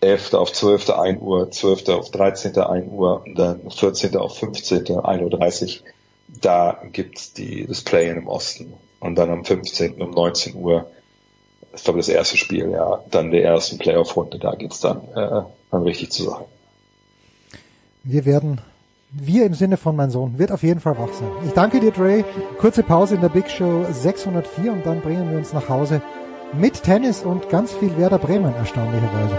11. 0.00 0.34
auf 0.34 0.52
12. 0.52 0.90
1 0.90 1.22
Uhr, 1.22 1.50
12. 1.50 1.88
auf 1.88 2.10
13. 2.10 2.56
1 2.58 2.92
Uhr 2.92 3.22
und 3.26 3.38
dann 3.38 3.70
14. 3.70 4.16
auf 4.16 4.38
15. 4.38 4.84
1.30 4.84 5.80
Uhr. 5.80 5.86
Da 6.40 6.82
gibt's 6.92 7.32
die, 7.32 7.66
das 7.66 7.82
Play 7.82 8.10
im 8.10 8.28
Osten. 8.28 8.74
Und 9.00 9.16
dann 9.16 9.30
am 9.30 9.44
15. 9.44 10.00
um 10.02 10.10
19 10.10 10.54
Uhr, 10.56 10.90
ich 11.74 11.84
glaube 11.84 11.98
das 11.98 12.08
erste 12.08 12.36
Spiel, 12.36 12.70
ja, 12.70 13.02
dann 13.10 13.30
der 13.30 13.44
ersten 13.44 13.78
Playoff-Runde, 13.78 14.38
da 14.38 14.54
geht's 14.54 14.80
dann, 14.80 15.02
äh, 15.14 15.42
dann 15.70 15.82
richtig 15.82 16.10
zur 16.12 16.30
Sache. 16.30 16.44
Wir 18.02 18.24
werden, 18.24 18.60
wir 19.10 19.46
im 19.46 19.54
Sinne 19.54 19.76
von 19.76 19.96
mein 19.96 20.10
Sohn, 20.10 20.38
wird 20.38 20.52
auf 20.52 20.62
jeden 20.62 20.80
Fall 20.80 20.98
wach 20.98 21.12
sein. 21.12 21.30
Ich 21.46 21.52
danke 21.52 21.80
dir, 21.80 21.92
Dre. 21.92 22.24
Kurze 22.58 22.82
Pause 22.82 23.14
in 23.14 23.20
der 23.20 23.28
Big 23.28 23.48
Show 23.48 23.84
604 23.90 24.72
und 24.72 24.84
dann 24.84 25.00
bringen 25.00 25.30
wir 25.30 25.38
uns 25.38 25.52
nach 25.52 25.68
Hause 25.68 26.02
mit 26.52 26.82
Tennis 26.82 27.22
und 27.22 27.48
ganz 27.48 27.72
viel 27.72 27.96
Werder 27.96 28.18
Bremen, 28.18 28.54
erstaunlicherweise. 28.54 29.38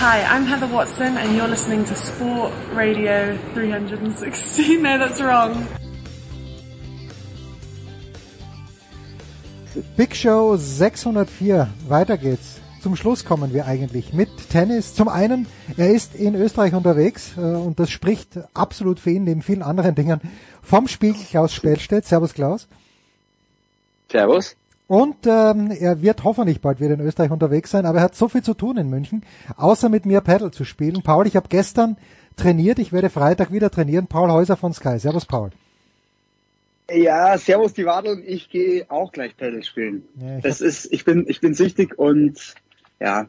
Hi, 0.00 0.24
I'm 0.24 0.46
Heather 0.46 0.66
Watson, 0.66 1.16
and 1.16 1.36
you're 1.36 1.46
listening 1.46 1.84
to 1.84 1.94
Sport 1.94 2.52
Radio 2.74 3.38
360. 3.54 4.78
no, 4.82 4.98
that's 4.98 5.22
wrong. 5.22 5.64
Big 9.96 10.14
Show 10.14 10.56
604. 10.56 11.68
Weiter 11.88 12.18
geht's. 12.18 12.60
Zum 12.82 12.96
Schluss 12.96 13.24
kommen 13.24 13.54
wir 13.54 13.66
eigentlich 13.66 14.12
mit 14.12 14.28
Tennis. 14.50 14.94
Zum 14.94 15.08
einen, 15.08 15.46
er 15.76 15.90
ist 15.90 16.14
in 16.14 16.34
Österreich 16.34 16.74
unterwegs 16.74 17.32
äh, 17.36 17.40
und 17.40 17.78
das 17.78 17.90
spricht 17.90 18.38
absolut 18.54 19.00
für 19.00 19.10
ihn, 19.10 19.24
neben 19.24 19.40
vielen 19.40 19.62
anderen 19.62 19.94
Dingen, 19.94 20.20
vom 20.62 20.88
Spiegel 20.88 21.22
Klaus 21.22 21.54
Spellstedt. 21.54 22.04
Servus 22.04 22.34
Klaus. 22.34 22.68
Servus. 24.10 24.56
Und 24.88 25.26
ähm, 25.26 25.70
er 25.70 26.02
wird 26.02 26.24
hoffentlich 26.24 26.60
bald 26.60 26.80
wieder 26.80 26.94
in 26.94 27.00
Österreich 27.00 27.30
unterwegs 27.30 27.70
sein, 27.70 27.86
aber 27.86 27.98
er 27.98 28.04
hat 28.04 28.14
so 28.14 28.28
viel 28.28 28.42
zu 28.42 28.52
tun 28.52 28.76
in 28.76 28.90
München, 28.90 29.24
außer 29.56 29.88
mit 29.88 30.04
mir 30.04 30.20
Paddle 30.20 30.50
zu 30.50 30.64
spielen. 30.64 31.02
Paul, 31.02 31.26
ich 31.26 31.36
habe 31.36 31.48
gestern 31.48 31.96
trainiert, 32.36 32.78
ich 32.78 32.92
werde 32.92 33.08
Freitag 33.08 33.52
wieder 33.52 33.70
trainieren. 33.70 34.06
Paul 34.06 34.30
Häuser 34.30 34.56
von 34.56 34.74
Sky. 34.74 34.98
Servus 34.98 35.24
Paul. 35.24 35.50
Ja, 36.90 37.38
servus 37.38 37.72
die 37.72 37.86
Wadel. 37.86 38.22
Ich 38.26 38.50
gehe 38.50 38.90
auch 38.90 39.12
gleich 39.12 39.36
Paddle 39.36 39.62
spielen. 39.62 40.02
Ja, 40.20 40.38
ich 40.38 40.42
das 40.42 40.60
ist, 40.60 40.92
ich 40.92 41.04
bin, 41.04 41.26
ich 41.28 41.40
bin 41.40 41.54
süchtig 41.54 41.98
und 41.98 42.54
ja, 43.00 43.26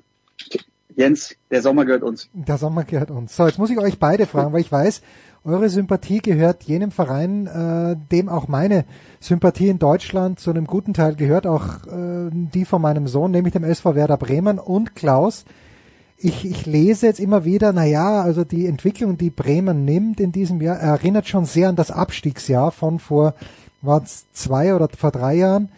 Jens, 0.96 1.36
der 1.50 1.62
Sommer 1.62 1.86
gehört 1.86 2.04
uns. 2.04 2.30
Der 2.34 2.58
Sommer 2.58 2.84
gehört 2.84 3.12
uns. 3.12 3.36
So, 3.36 3.46
jetzt 3.46 3.58
muss 3.58 3.70
ich 3.70 3.78
euch 3.78 4.00
beide 4.00 4.26
fragen, 4.26 4.54
weil 4.54 4.62
ich 4.62 4.72
weiß, 4.72 5.02
eure 5.44 5.70
Sympathie 5.70 6.20
gehört 6.20 6.64
jenem 6.64 6.92
Verein, 6.92 7.48
äh, 7.48 7.96
dem 8.12 8.30
auch 8.30 8.48
meine 8.48 8.86
Sympathie 9.20 9.70
in 9.70 9.80
Deutschland 9.80 10.40
zu 10.40 10.52
einem 10.52 10.66
guten 10.66 10.94
Teil 10.94 11.16
gehört, 11.16 11.48
auch 11.48 11.86
äh, 11.88 12.30
die 12.32 12.66
von 12.66 12.82
meinem 12.82 13.08
Sohn, 13.08 13.32
nämlich 13.32 13.54
dem 13.54 13.64
SV 13.64 13.96
Werder 13.96 14.18
Bremen 14.18 14.60
und 14.60 14.96
Klaus. 14.96 15.46
Ich, 16.26 16.46
ich 16.46 16.66
lese 16.66 17.06
jetzt 17.06 17.20
immer 17.20 17.44
wieder, 17.44 17.74
na 17.74 17.84
ja, 17.84 18.22
also 18.22 18.46
die 18.46 18.66
Entwicklung, 18.66 19.18
die 19.18 19.30
Bremen 19.30 19.84
nimmt 19.84 20.22
in 20.22 20.32
diesem 20.32 20.62
Jahr, 20.62 20.78
erinnert 20.78 21.28
schon 21.28 21.44
sehr 21.44 21.68
an 21.68 21.76
das 21.76 21.92
Abstiegsjahr 21.92 22.72
von 22.72 23.00
vor 23.00 23.36
war 23.82 24.06
zwei 24.06 24.74
oder 24.74 24.88
vor 24.88 25.12
drei 25.12 25.36
Jahren. 25.36 25.70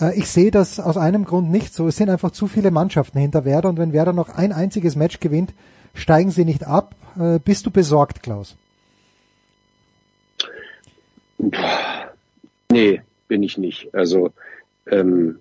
Äh, 0.00 0.18
ich 0.18 0.28
sehe 0.28 0.50
das 0.50 0.80
aus 0.80 0.96
einem 0.96 1.26
Grund 1.26 1.50
nicht 1.50 1.74
so. 1.74 1.86
Es 1.88 1.96
sind 1.96 2.08
einfach 2.08 2.30
zu 2.30 2.46
viele 2.46 2.70
Mannschaften 2.70 3.18
hinter 3.18 3.44
Werder 3.44 3.68
und 3.68 3.78
wenn 3.78 3.92
Werder 3.92 4.14
noch 4.14 4.30
ein 4.30 4.52
einziges 4.52 4.96
Match 4.96 5.20
gewinnt, 5.20 5.52
steigen 5.92 6.30
sie 6.30 6.46
nicht 6.46 6.66
ab. 6.66 6.94
Äh, 7.20 7.38
bist 7.38 7.66
du 7.66 7.70
besorgt, 7.70 8.22
Klaus? 8.22 8.56
Nee, 12.70 13.02
bin 13.28 13.42
ich 13.42 13.58
nicht. 13.58 13.94
Also, 13.94 14.32
ähm, 14.86 15.38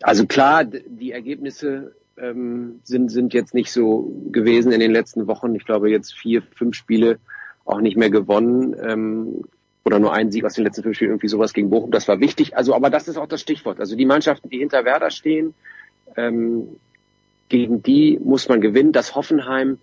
also 0.00 0.24
klar, 0.26 0.64
die 0.64 1.12
Ergebnisse 1.12 1.94
ähm, 2.22 2.80
sind, 2.84 3.10
sind 3.10 3.34
jetzt 3.34 3.52
nicht 3.52 3.72
so 3.72 4.12
gewesen 4.30 4.72
in 4.72 4.80
den 4.80 4.92
letzten 4.92 5.26
Wochen. 5.26 5.54
Ich 5.54 5.64
glaube, 5.64 5.90
jetzt 5.90 6.14
vier, 6.14 6.42
fünf 6.54 6.76
Spiele 6.76 7.18
auch 7.64 7.80
nicht 7.80 7.96
mehr 7.96 8.10
gewonnen. 8.10 8.74
Ähm, 8.80 9.44
oder 9.84 9.98
nur 9.98 10.12
ein 10.12 10.30
Sieg 10.30 10.44
aus 10.44 10.54
den 10.54 10.64
letzten 10.64 10.84
fünf 10.84 10.96
Spielen, 10.96 11.10
irgendwie 11.10 11.28
sowas 11.28 11.52
gegen 11.52 11.70
Bochum, 11.70 11.90
das 11.90 12.06
war 12.06 12.20
wichtig. 12.20 12.56
Also, 12.56 12.74
aber 12.74 12.88
das 12.88 13.08
ist 13.08 13.16
auch 13.16 13.26
das 13.26 13.40
Stichwort. 13.40 13.80
Also 13.80 13.96
die 13.96 14.06
Mannschaften, 14.06 14.48
die 14.48 14.58
hinter 14.58 14.84
Werder 14.84 15.10
stehen, 15.10 15.54
ähm, 16.16 16.68
gegen 17.48 17.82
die 17.82 18.18
muss 18.22 18.48
man 18.48 18.60
gewinnen. 18.60 18.92
Dass 18.92 19.16
Hoffenheim 19.16 19.78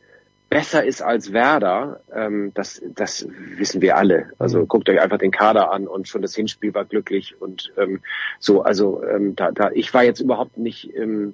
besser 0.49 0.85
ist 0.85 1.01
als 1.01 1.33
Werder, 1.33 1.99
ähm, 2.15 2.51
das, 2.53 2.81
das 2.95 3.27
wissen 3.57 3.81
wir 3.81 3.97
alle. 3.97 4.31
Also 4.39 4.65
guckt 4.65 4.89
euch 4.89 5.01
einfach 5.01 5.17
den 5.17 5.31
Kader 5.31 5.71
an 5.71 5.85
und 5.85 6.07
schon 6.07 6.21
das 6.21 6.33
Hinspiel 6.33 6.73
war 6.73 6.85
glücklich 6.85 7.35
und 7.39 7.73
ähm, 7.77 7.99
so. 8.39 8.61
Also 8.61 9.03
ähm, 9.03 9.35
da, 9.35 9.51
da, 9.51 9.69
ich 9.71 9.93
war 9.93 10.05
jetzt 10.05 10.21
überhaupt 10.21 10.57
nicht 10.57 10.95
ähm, 10.95 11.33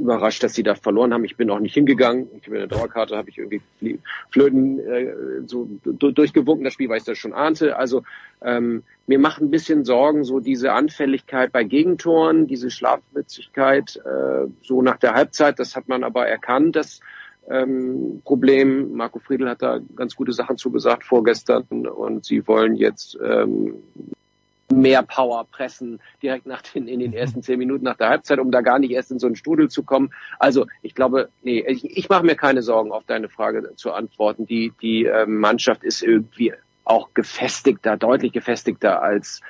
überrascht, 0.00 0.42
dass 0.42 0.54
sie 0.54 0.62
da 0.62 0.74
verloren 0.74 1.14
haben. 1.14 1.24
Ich 1.24 1.36
bin 1.36 1.50
auch 1.50 1.60
nicht 1.60 1.74
hingegangen. 1.74 2.28
Ich 2.40 2.46
in 2.46 2.54
der 2.54 2.66
Dauerkarte, 2.66 3.16
habe 3.16 3.30
ich 3.30 3.38
irgendwie 3.38 3.98
Flöten 4.30 4.80
äh, 4.80 5.14
so 5.46 5.68
durchgewunken, 5.84 6.64
das 6.64 6.72
Spiel, 6.72 6.88
weil 6.88 6.98
ich 6.98 7.04
das 7.04 7.18
schon 7.18 7.32
ahnte. 7.32 7.76
Also 7.76 8.02
ähm, 8.42 8.82
mir 9.06 9.18
macht 9.18 9.40
ein 9.40 9.50
bisschen 9.50 9.84
Sorgen 9.84 10.24
so 10.24 10.40
diese 10.40 10.72
Anfälligkeit 10.72 11.52
bei 11.52 11.64
Gegentoren, 11.64 12.46
diese 12.46 12.70
Schlafwitzigkeit 12.70 14.00
äh, 14.04 14.46
so 14.62 14.82
nach 14.82 14.96
der 14.96 15.14
Halbzeit. 15.14 15.58
Das 15.58 15.76
hat 15.76 15.88
man 15.88 16.02
aber 16.02 16.26
erkannt, 16.26 16.76
das 16.76 17.00
ähm, 17.48 18.22
Problem. 18.24 18.92
Marco 18.92 19.18
Friedl 19.18 19.48
hat 19.48 19.62
da 19.62 19.80
ganz 19.96 20.16
gute 20.16 20.32
Sachen 20.32 20.56
zugesagt 20.56 21.04
vorgestern 21.04 21.64
und 21.86 22.24
sie 22.24 22.46
wollen 22.46 22.76
jetzt 22.76 23.18
ähm, 23.22 23.74
mehr 24.80 25.02
Power 25.02 25.46
pressen 25.50 26.00
direkt 26.22 26.46
nach 26.46 26.62
den, 26.62 26.88
in 26.88 27.00
den 27.00 27.12
ersten 27.12 27.42
zehn 27.42 27.58
Minuten 27.58 27.84
nach 27.84 27.96
der 27.96 28.08
Halbzeit, 28.08 28.38
um 28.38 28.50
da 28.50 28.60
gar 28.60 28.78
nicht 28.78 28.90
erst 28.90 29.10
in 29.10 29.18
so 29.18 29.26
einen 29.26 29.36
Strudel 29.36 29.68
zu 29.68 29.82
kommen. 29.82 30.12
Also 30.38 30.66
ich 30.82 30.94
glaube, 30.94 31.28
nee, 31.42 31.64
ich, 31.66 31.84
ich 31.96 32.08
mache 32.08 32.24
mir 32.24 32.36
keine 32.36 32.62
Sorgen, 32.62 32.92
auf 32.92 33.04
deine 33.06 33.28
Frage 33.28 33.74
zu 33.76 33.92
antworten. 33.92 34.46
Die, 34.46 34.72
die 34.80 35.06
äh, 35.06 35.26
Mannschaft 35.26 35.84
ist 35.84 36.02
irgendwie 36.02 36.52
auch 36.84 37.10
gefestigter, 37.14 37.96
deutlich 37.96 38.32
gefestigter 38.32 39.02
als 39.02 39.40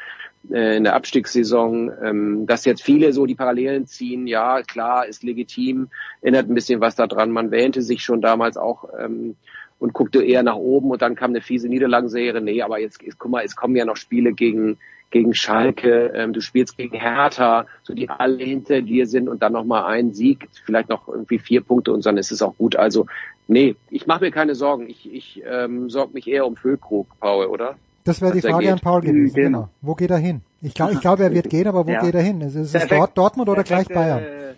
äh, 0.51 0.77
in 0.77 0.85
der 0.85 0.95
Abstiegssaison. 0.95 1.91
Ähm, 2.03 2.47
dass 2.47 2.65
jetzt 2.65 2.83
viele 2.83 3.13
so 3.13 3.27
die 3.27 3.35
Parallelen 3.35 3.87
ziehen, 3.87 4.27
ja, 4.27 4.63
klar, 4.63 5.07
ist 5.07 5.23
legitim, 5.23 5.89
erinnert 6.21 6.49
ein 6.49 6.55
bisschen 6.55 6.81
was 6.81 6.97
daran. 6.97 7.31
Man 7.31 7.51
wähnte 7.51 7.83
sich 7.83 8.03
schon 8.03 8.21
damals 8.21 8.57
auch 8.57 8.89
ähm, 8.99 9.37
und 9.79 9.93
guckte 9.95 10.23
eher 10.23 10.43
nach 10.43 10.57
oben 10.57 10.91
und 10.91 11.03
dann 11.03 11.17
kam 11.17 11.31
eine 11.31 11.41
fiese 11.41 11.69
Niederlagenserie. 11.69 12.41
Nee, 12.41 12.63
aber 12.63 12.79
jetzt, 12.79 13.03
jetzt 13.03 13.19
guck 13.19 13.31
mal, 13.31 13.45
es 13.45 13.57
kommen 13.57 13.77
ja 13.77 13.85
noch 13.85 13.97
Spiele 13.97 14.33
gegen 14.33 14.79
gegen 15.11 15.35
Schalke, 15.35 16.13
ähm, 16.15 16.33
du 16.33 16.41
spielst 16.41 16.77
gegen 16.77 16.99
Hertha, 16.99 17.67
so 17.83 17.95
die 17.95 18.09
alle 18.09 18.43
hinter 18.43 18.81
dir 18.83 19.07
sind 19.07 19.29
und 19.29 19.43
dann 19.43 19.53
nochmal 19.53 19.85
ein 19.85 20.13
Sieg, 20.15 20.49
vielleicht 20.65 20.89
noch 20.89 21.09
irgendwie 21.09 21.39
vier 21.39 21.63
Punkte 21.63 21.93
und 21.93 22.07
dann 22.07 22.17
ist 22.17 22.31
es 22.31 22.43
auch 22.43 22.57
gut. 22.57 22.77
Also 22.77 23.07
nee, 23.49 23.77
ich 23.91 24.07
mache 24.07 24.25
mir 24.25 24.31
keine 24.31 24.55
Sorgen. 24.55 24.89
Ich, 24.89 25.13
ich 25.13 25.43
ähm, 25.45 25.91
sorge 25.91 26.15
mich 26.15 26.29
eher 26.29 26.47
um 26.47 26.57
Füllkrug, 26.57 27.09
Paul, 27.19 27.47
oder? 27.47 27.77
Das 28.05 28.23
wäre 28.23 28.33
die 28.33 28.41
Frage 28.41 28.73
an 28.73 28.81
Paul 28.81 29.03
gewesen. 29.03 29.35
Genau. 29.35 29.59
genau. 29.59 29.69
Wo 29.83 29.95
geht 29.95 30.11
er 30.11 30.19
hin? 30.19 30.41
Ich 30.63 30.75
glaube, 30.75 30.93
ich 30.95 31.01
glaube, 31.01 31.25
er 31.25 31.35
wird 31.35 31.51
gehen, 31.51 31.67
aber 31.67 31.87
wo 31.87 31.91
ja. 31.91 32.01
geht 32.03 32.15
er 32.15 32.23
hin? 32.23 32.41
Ist 32.41 32.55
es 32.55 32.73
Perfekt. 32.73 33.19
Dortmund 33.19 33.49
oder 33.49 33.63
Perfekt, 33.63 33.91
gleich 33.91 33.99
Bayern? 33.99 34.23
Äh, 34.23 34.55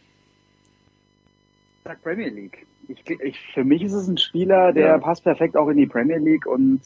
Premier 2.03 2.29
League. 2.29 2.67
Ich, 2.89 3.09
ich, 3.09 3.39
für 3.55 3.65
mich 3.65 3.83
ist 3.83 3.93
es 3.93 4.09
ein 4.09 4.19
Spieler, 4.19 4.73
der 4.73 4.87
ja. 4.87 4.99
passt 4.99 5.25
perfekt 5.25 5.57
auch 5.57 5.69
in 5.69 5.77
die 5.77 5.87
Premier 5.87 6.19
League 6.19 6.47
und 6.47 6.81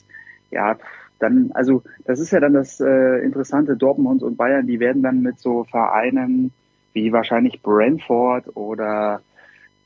ja, 0.50 0.76
dann, 1.18 1.50
also 1.54 1.82
das 2.04 2.20
ist 2.20 2.30
ja 2.30 2.40
dann 2.40 2.52
das 2.52 2.80
äh, 2.80 3.18
Interessante, 3.24 3.76
Dortmund 3.76 4.22
und 4.22 4.36
Bayern, 4.36 4.66
die 4.66 4.80
werden 4.80 5.02
dann 5.02 5.22
mit 5.22 5.38
so 5.38 5.64
Vereinen 5.64 6.52
wie 6.92 7.12
wahrscheinlich 7.12 7.62
Brentford 7.62 8.56
oder 8.56 9.20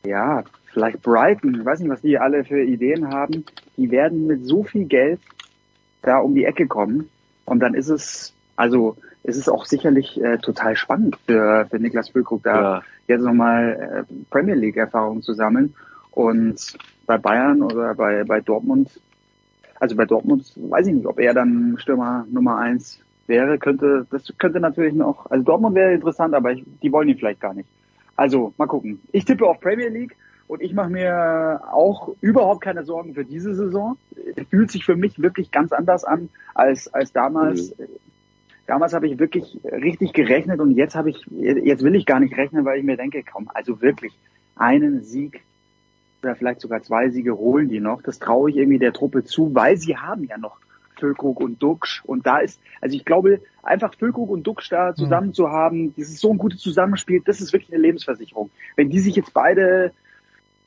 ja, 0.04 0.44
vielleicht 0.72 1.02
Brighton, 1.02 1.56
ich 1.60 1.64
weiß 1.64 1.80
nicht, 1.80 1.90
was 1.90 2.00
die 2.00 2.18
alle 2.18 2.44
für 2.44 2.62
Ideen 2.62 3.10
haben, 3.10 3.44
die 3.76 3.90
werden 3.90 4.26
mit 4.26 4.46
so 4.46 4.64
viel 4.64 4.86
Geld 4.86 5.20
da 6.02 6.18
um 6.18 6.34
die 6.34 6.44
Ecke 6.44 6.66
kommen. 6.66 7.10
Und 7.44 7.60
dann 7.60 7.74
ist 7.74 7.88
es, 7.88 8.32
also 8.56 8.96
ist 9.22 9.36
es 9.36 9.48
auch 9.48 9.66
sicherlich 9.66 10.22
äh, 10.22 10.38
total 10.38 10.76
spannend 10.76 11.16
für, 11.26 11.66
für 11.68 11.78
Niklas 11.78 12.10
Füllkrug 12.10 12.42
da 12.42 12.62
ja. 12.62 12.82
jetzt 13.06 13.22
nochmal 13.22 14.06
äh, 14.08 14.14
Premier 14.30 14.54
League 14.54 14.76
Erfahrung 14.76 15.22
zu 15.22 15.34
sammeln. 15.34 15.74
Und 16.12 16.78
bei 17.06 17.18
Bayern 17.18 17.62
oder 17.62 17.94
bei, 17.94 18.24
bei 18.24 18.40
Dortmund 18.40 18.88
also 19.80 19.96
bei 19.96 20.04
Dortmund 20.04 20.52
weiß 20.56 20.86
ich 20.86 20.94
nicht, 20.94 21.06
ob 21.06 21.18
er 21.18 21.34
dann 21.34 21.76
Stürmer 21.78 22.26
Nummer 22.30 22.58
eins 22.58 23.00
wäre, 23.26 23.58
könnte, 23.58 24.06
das 24.10 24.32
könnte 24.38 24.60
natürlich 24.60 24.94
noch, 24.94 25.30
also 25.30 25.42
Dortmund 25.42 25.74
wäre 25.74 25.94
interessant, 25.94 26.34
aber 26.34 26.52
ich, 26.52 26.64
die 26.82 26.92
wollen 26.92 27.08
ihn 27.08 27.18
vielleicht 27.18 27.40
gar 27.40 27.54
nicht. 27.54 27.68
Also, 28.16 28.52
mal 28.58 28.66
gucken. 28.66 29.00
Ich 29.12 29.24
tippe 29.24 29.46
auf 29.46 29.60
Premier 29.60 29.88
League 29.88 30.14
und 30.46 30.60
ich 30.60 30.74
mache 30.74 30.90
mir 30.90 31.62
auch 31.72 32.10
überhaupt 32.20 32.60
keine 32.60 32.84
Sorgen 32.84 33.14
für 33.14 33.24
diese 33.24 33.54
Saison. 33.54 33.96
Fühlt 34.50 34.70
sich 34.70 34.84
für 34.84 34.96
mich 34.96 35.22
wirklich 35.22 35.50
ganz 35.50 35.72
anders 35.72 36.04
an 36.04 36.28
als, 36.54 36.92
als 36.92 37.12
damals. 37.12 37.70
Mhm. 37.78 37.84
Damals 38.66 38.92
habe 38.92 39.08
ich 39.08 39.18
wirklich 39.18 39.58
richtig 39.64 40.12
gerechnet 40.12 40.60
und 40.60 40.72
jetzt 40.72 40.94
habe 40.94 41.10
ich, 41.10 41.24
jetzt 41.30 41.82
will 41.82 41.94
ich 41.94 42.04
gar 42.04 42.20
nicht 42.20 42.36
rechnen, 42.36 42.64
weil 42.64 42.78
ich 42.78 42.84
mir 42.84 42.96
denke, 42.96 43.22
komm, 43.22 43.48
also 43.54 43.80
wirklich 43.80 44.12
einen 44.54 45.02
Sieg 45.02 45.42
oder 46.22 46.34
vielleicht 46.36 46.60
sogar 46.60 46.82
zwei 46.82 47.10
Siege 47.10 47.36
holen 47.36 47.68
die 47.68 47.80
noch. 47.80 48.02
Das 48.02 48.18
traue 48.18 48.50
ich 48.50 48.56
irgendwie 48.56 48.78
der 48.78 48.92
Truppe 48.92 49.24
zu, 49.24 49.54
weil 49.54 49.76
sie 49.76 49.96
haben 49.96 50.24
ja 50.24 50.38
noch 50.38 50.58
Füllkrug 50.98 51.40
und 51.40 51.62
Duxch. 51.62 52.02
Und 52.04 52.26
da 52.26 52.38
ist, 52.38 52.60
also 52.80 52.94
ich 52.94 53.04
glaube, 53.04 53.40
einfach 53.62 53.94
Füllkrug 53.94 54.30
und 54.30 54.46
Duxch 54.46 54.68
da 54.68 54.94
zusammen 54.94 55.28
mhm. 55.28 55.34
zu 55.34 55.50
haben, 55.50 55.94
das 55.96 56.08
ist 56.08 56.20
so 56.20 56.30
ein 56.30 56.38
gutes 56.38 56.60
Zusammenspiel, 56.60 57.22
das 57.24 57.40
ist 57.40 57.52
wirklich 57.52 57.72
eine 57.72 57.82
Lebensversicherung. 57.82 58.50
Wenn 58.76 58.90
die 58.90 59.00
sich 59.00 59.16
jetzt 59.16 59.32
beide 59.32 59.92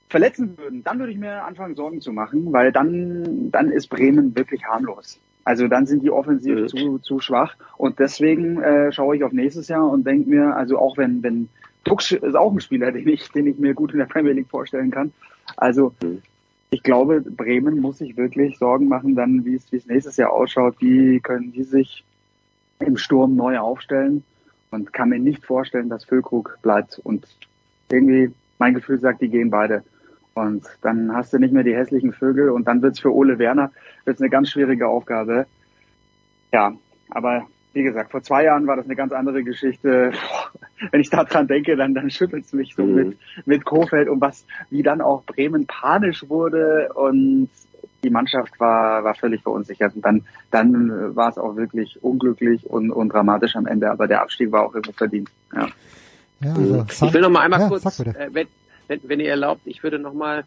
verletzen 0.09 0.57
würden, 0.57 0.83
dann 0.83 0.99
würde 0.99 1.11
ich 1.11 1.17
mir 1.17 1.43
anfangen, 1.43 1.75
Sorgen 1.75 2.01
zu 2.01 2.11
machen, 2.11 2.51
weil 2.51 2.71
dann, 2.71 3.51
dann 3.51 3.71
ist 3.71 3.87
Bremen 3.87 4.35
wirklich 4.35 4.65
harmlos. 4.65 5.19
Also 5.45 5.67
dann 5.67 5.85
sind 5.85 6.03
die 6.03 6.11
offensiv 6.11 6.55
mhm. 6.55 6.67
zu, 6.67 6.99
zu 6.99 7.19
schwach. 7.19 7.55
Und 7.77 7.99
deswegen 7.99 8.61
äh, 8.61 8.91
schaue 8.91 9.15
ich 9.15 9.23
auf 9.23 9.31
nächstes 9.31 9.67
Jahr 9.67 9.89
und 9.89 10.05
denke 10.05 10.29
mir, 10.29 10.55
also 10.55 10.77
auch 10.77 10.97
wenn, 10.97 11.21
wenn 11.23 11.49
Duxch 11.83 12.13
ist 12.13 12.35
auch 12.35 12.51
ein 12.51 12.61
Spieler, 12.61 12.91
den 12.93 13.07
ich, 13.07 13.29
den 13.31 13.47
ich 13.47 13.57
mir 13.57 13.73
gut 13.73 13.91
in 13.91 13.99
der 13.99 14.05
Premier 14.05 14.33
League 14.33 14.49
vorstellen 14.49 14.91
kann. 14.91 15.13
Also 15.57 15.93
ich 16.69 16.83
glaube, 16.83 17.21
Bremen 17.21 17.79
muss 17.79 17.99
sich 17.99 18.17
wirklich 18.17 18.57
Sorgen 18.57 18.87
machen, 18.87 19.15
dann 19.15 19.45
wie 19.45 19.55
es, 19.55 19.71
wie 19.71 19.77
es 19.77 19.85
nächstes 19.85 20.17
Jahr 20.17 20.33
ausschaut. 20.33 20.75
Wie 20.79 21.19
können 21.19 21.51
die 21.51 21.63
sich 21.63 22.03
im 22.79 22.97
Sturm 22.97 23.35
neu 23.35 23.59
aufstellen? 23.59 24.23
Und 24.71 24.91
kann 24.91 25.09
mir 25.09 25.19
nicht 25.19 25.45
vorstellen, 25.45 25.89
dass 25.89 26.05
Füllkrug 26.05 26.57
bleibt. 26.63 26.99
Und 27.03 27.27
irgendwie, 27.91 28.33
mein 28.57 28.73
Gefühl 28.73 28.99
sagt, 28.99 29.21
die 29.21 29.29
gehen 29.29 29.51
beide. 29.51 29.83
Und 30.33 30.65
dann 30.81 31.15
hast 31.15 31.31
du 31.31 31.37
nicht 31.37 31.53
mehr 31.53 31.63
die 31.63 31.75
hässlichen 31.75 32.11
Vögel 32.11 32.49
und 32.49 32.67
dann 32.67 32.81
wird's 32.81 32.99
für 32.99 33.13
Ole 33.13 33.37
Werner 33.37 33.71
wird's 34.05 34.19
eine 34.19 34.31
ganz 34.31 34.49
schwierige 34.49 34.87
Aufgabe. 34.87 35.45
Ja, 36.51 36.73
aber 37.11 37.47
wie 37.73 37.83
gesagt, 37.83 38.11
vor 38.11 38.23
zwei 38.23 38.45
Jahren 38.45 38.65
war 38.65 38.75
das 38.75 38.85
eine 38.85 38.95
ganz 38.95 39.11
andere 39.13 39.43
Geschichte. 39.43 40.11
Wenn 40.91 41.01
ich 41.01 41.09
daran 41.09 41.47
denke, 41.47 41.75
dann, 41.75 41.93
dann 41.93 42.09
schüttelt 42.09 42.45
es 42.45 42.53
mich 42.53 42.75
so 42.75 42.83
mhm. 42.83 42.95
mit, 42.95 43.17
mit 43.45 43.65
Kofeld 43.65 44.09
und 44.09 44.21
was, 44.21 44.45
wie 44.69 44.83
dann 44.83 45.01
auch 45.01 45.23
Bremen 45.23 45.65
panisch 45.65 46.27
wurde 46.27 46.89
und 46.93 47.49
die 48.03 48.09
Mannschaft 48.09 48.59
war, 48.59 49.03
war 49.03 49.15
völlig 49.15 49.41
verunsichert. 49.41 49.95
Und 49.95 50.03
dann, 50.03 50.25
dann 50.51 51.15
war 51.15 51.29
es 51.29 51.37
auch 51.37 51.55
wirklich 51.55 52.03
unglücklich 52.03 52.65
und, 52.65 52.91
und 52.91 53.09
dramatisch 53.09 53.55
am 53.55 53.65
Ende. 53.65 53.89
Aber 53.89 54.07
der 54.07 54.21
Abstieg 54.21 54.51
war 54.51 54.65
auch 54.65 54.73
irgendwo 54.73 54.91
verdient. 54.91 55.29
Ja. 55.55 55.69
ja 56.41 56.53
also, 56.53 56.85
ich 57.05 57.13
will 57.13 57.21
noch 57.21 57.29
mal 57.29 57.41
einmal 57.41 57.61
ja, 57.61 57.67
kurz, 57.69 57.99
äh, 57.99 58.29
wenn, 58.31 58.47
wenn, 58.87 58.99
wenn 59.03 59.19
ihr 59.19 59.29
erlaubt, 59.29 59.61
ich 59.65 59.83
würde 59.83 59.99
noch 59.99 60.13
mal 60.13 60.43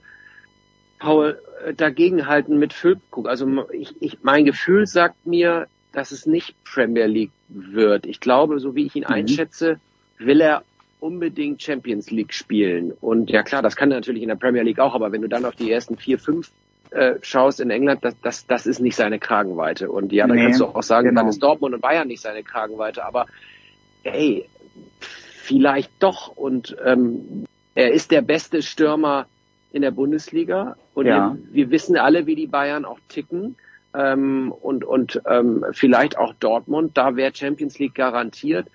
Paul 0.98 1.40
äh, 1.64 1.74
dagegenhalten 1.74 2.58
mit 2.58 2.72
Füllkrug. 2.72 3.28
Also 3.28 3.70
ich, 3.70 3.94
ich, 4.00 4.18
mein 4.22 4.44
Gefühl 4.44 4.86
sagt 4.86 5.26
mir, 5.26 5.66
dass 5.92 6.12
es 6.12 6.26
nicht 6.26 6.54
Premier 6.64 7.06
League 7.06 7.32
wird. 7.48 8.06
Ich 8.06 8.20
glaube, 8.20 8.60
so 8.60 8.74
wie 8.74 8.86
ich 8.86 8.96
ihn 8.96 9.04
mhm. 9.08 9.14
einschätze, 9.14 9.80
will 10.18 10.40
er 10.40 10.62
unbedingt 11.00 11.62
Champions 11.62 12.10
League 12.10 12.32
spielen. 12.32 12.92
Und 12.92 13.30
ja 13.30 13.42
klar, 13.42 13.62
das 13.62 13.76
kann 13.76 13.90
er 13.90 13.98
natürlich 13.98 14.22
in 14.22 14.28
der 14.28 14.36
Premier 14.36 14.62
League 14.62 14.78
auch, 14.80 14.94
aber 14.94 15.12
wenn 15.12 15.22
du 15.22 15.28
dann 15.28 15.44
auf 15.44 15.54
die 15.54 15.70
ersten 15.70 15.96
vier, 15.96 16.18
fünf 16.18 16.50
äh, 16.90 17.14
schaust 17.22 17.60
in 17.60 17.70
England, 17.70 18.04
das, 18.04 18.14
das, 18.22 18.46
das 18.46 18.66
ist 18.66 18.80
nicht 18.80 18.96
seine 18.96 19.18
Kragenweite. 19.18 19.90
Und 19.90 20.12
ja, 20.12 20.26
dann 20.26 20.36
Nee, 20.36 20.44
kannst 20.44 20.60
du 20.60 20.66
auch 20.66 20.82
sagen, 20.82 21.08
genau. 21.08 21.20
dann 21.22 21.28
ist 21.28 21.42
Dortmund 21.42 21.74
und 21.74 21.80
Bayern 21.80 22.08
nicht 22.08 22.22
seine 22.22 22.42
Kragenweite. 22.42 23.04
Aber 23.04 23.26
ey, 24.04 24.48
vielleicht 25.42 25.90
doch. 26.00 26.28
Und 26.28 26.76
ähm, 26.84 27.44
er 27.74 27.92
ist 27.92 28.10
der 28.10 28.22
beste 28.22 28.62
Stürmer 28.62 29.26
in 29.72 29.82
der 29.82 29.90
Bundesliga. 29.90 30.76
Und 30.94 31.06
Ja. 31.06 31.36
wir, 31.50 31.54
wir 31.54 31.70
wissen 31.70 31.96
alle, 31.98 32.26
wie 32.26 32.36
die 32.36 32.46
Bayern 32.46 32.84
auch 32.84 32.98
ticken. 33.08 33.56
Ähm, 33.94 34.52
und 34.52 34.84
und 34.84 35.20
ähm, 35.28 35.64
vielleicht 35.72 36.16
auch 36.18 36.34
Dortmund, 36.40 36.96
da 36.96 37.16
wäre 37.16 37.34
Champions 37.34 37.78
League 37.78 37.94
garantiert. 37.94 38.68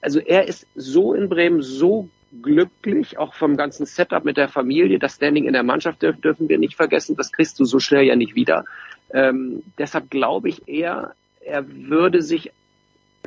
Also 0.00 0.20
er 0.20 0.48
ist 0.48 0.66
so 0.74 1.14
in 1.14 1.28
Bremen 1.28 1.62
so 1.62 2.08
glücklich, 2.42 3.18
auch 3.18 3.34
vom 3.34 3.56
ganzen 3.56 3.86
Setup 3.86 4.24
mit 4.24 4.36
der 4.36 4.48
Familie, 4.48 4.98
das 4.98 5.16
Standing 5.16 5.46
in 5.46 5.52
der 5.52 5.62
Mannschaft 5.62 6.02
dürf, 6.02 6.20
dürfen 6.20 6.48
wir 6.48 6.58
nicht 6.58 6.76
vergessen, 6.76 7.16
das 7.16 7.32
kriegst 7.32 7.58
du 7.58 7.64
so 7.64 7.80
schnell 7.80 8.04
ja 8.04 8.16
nicht 8.16 8.34
wieder. 8.34 8.64
Ähm, 9.12 9.62
deshalb 9.78 10.10
glaube 10.10 10.48
ich 10.48 10.68
eher, 10.68 11.14
er 11.40 11.64
würde 11.68 12.22
sich, 12.22 12.52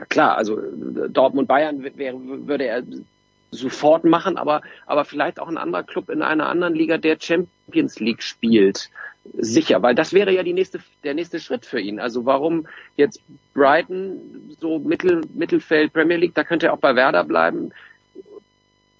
klar, 0.09 0.37
also 0.37 0.59
Dortmund 1.09 1.47
Bayern 1.47 1.83
wäre, 1.83 2.17
würde 2.47 2.65
er 2.65 2.83
sofort 3.53 4.03
machen, 4.03 4.37
aber, 4.37 4.61
aber 4.85 5.05
vielleicht 5.05 5.39
auch 5.39 5.47
ein 5.47 5.57
anderer 5.57 5.83
Club 5.83 6.09
in 6.09 6.21
einer 6.21 6.49
anderen 6.49 6.75
Liga, 6.75 6.97
der 6.97 7.17
Champions 7.19 7.99
League 7.99 8.23
spielt. 8.23 8.89
Sicher, 9.37 9.81
weil 9.81 9.95
das 9.95 10.11
wäre 10.11 10.33
ja 10.33 10.43
die 10.43 10.53
nächste, 10.53 10.79
der 11.03 11.13
nächste 11.13 11.39
Schritt 11.39 11.65
für 11.65 11.79
ihn. 11.79 11.99
Also 11.99 12.25
warum 12.25 12.67
jetzt 12.97 13.21
Brighton 13.53 14.55
so 14.59 14.79
Mittel, 14.79 15.21
Mittelfeld 15.33 15.93
Premier 15.93 16.17
League, 16.17 16.35
da 16.35 16.43
könnte 16.43 16.67
er 16.67 16.73
auch 16.73 16.79
bei 16.79 16.95
Werder 16.95 17.23
bleiben. 17.23 17.71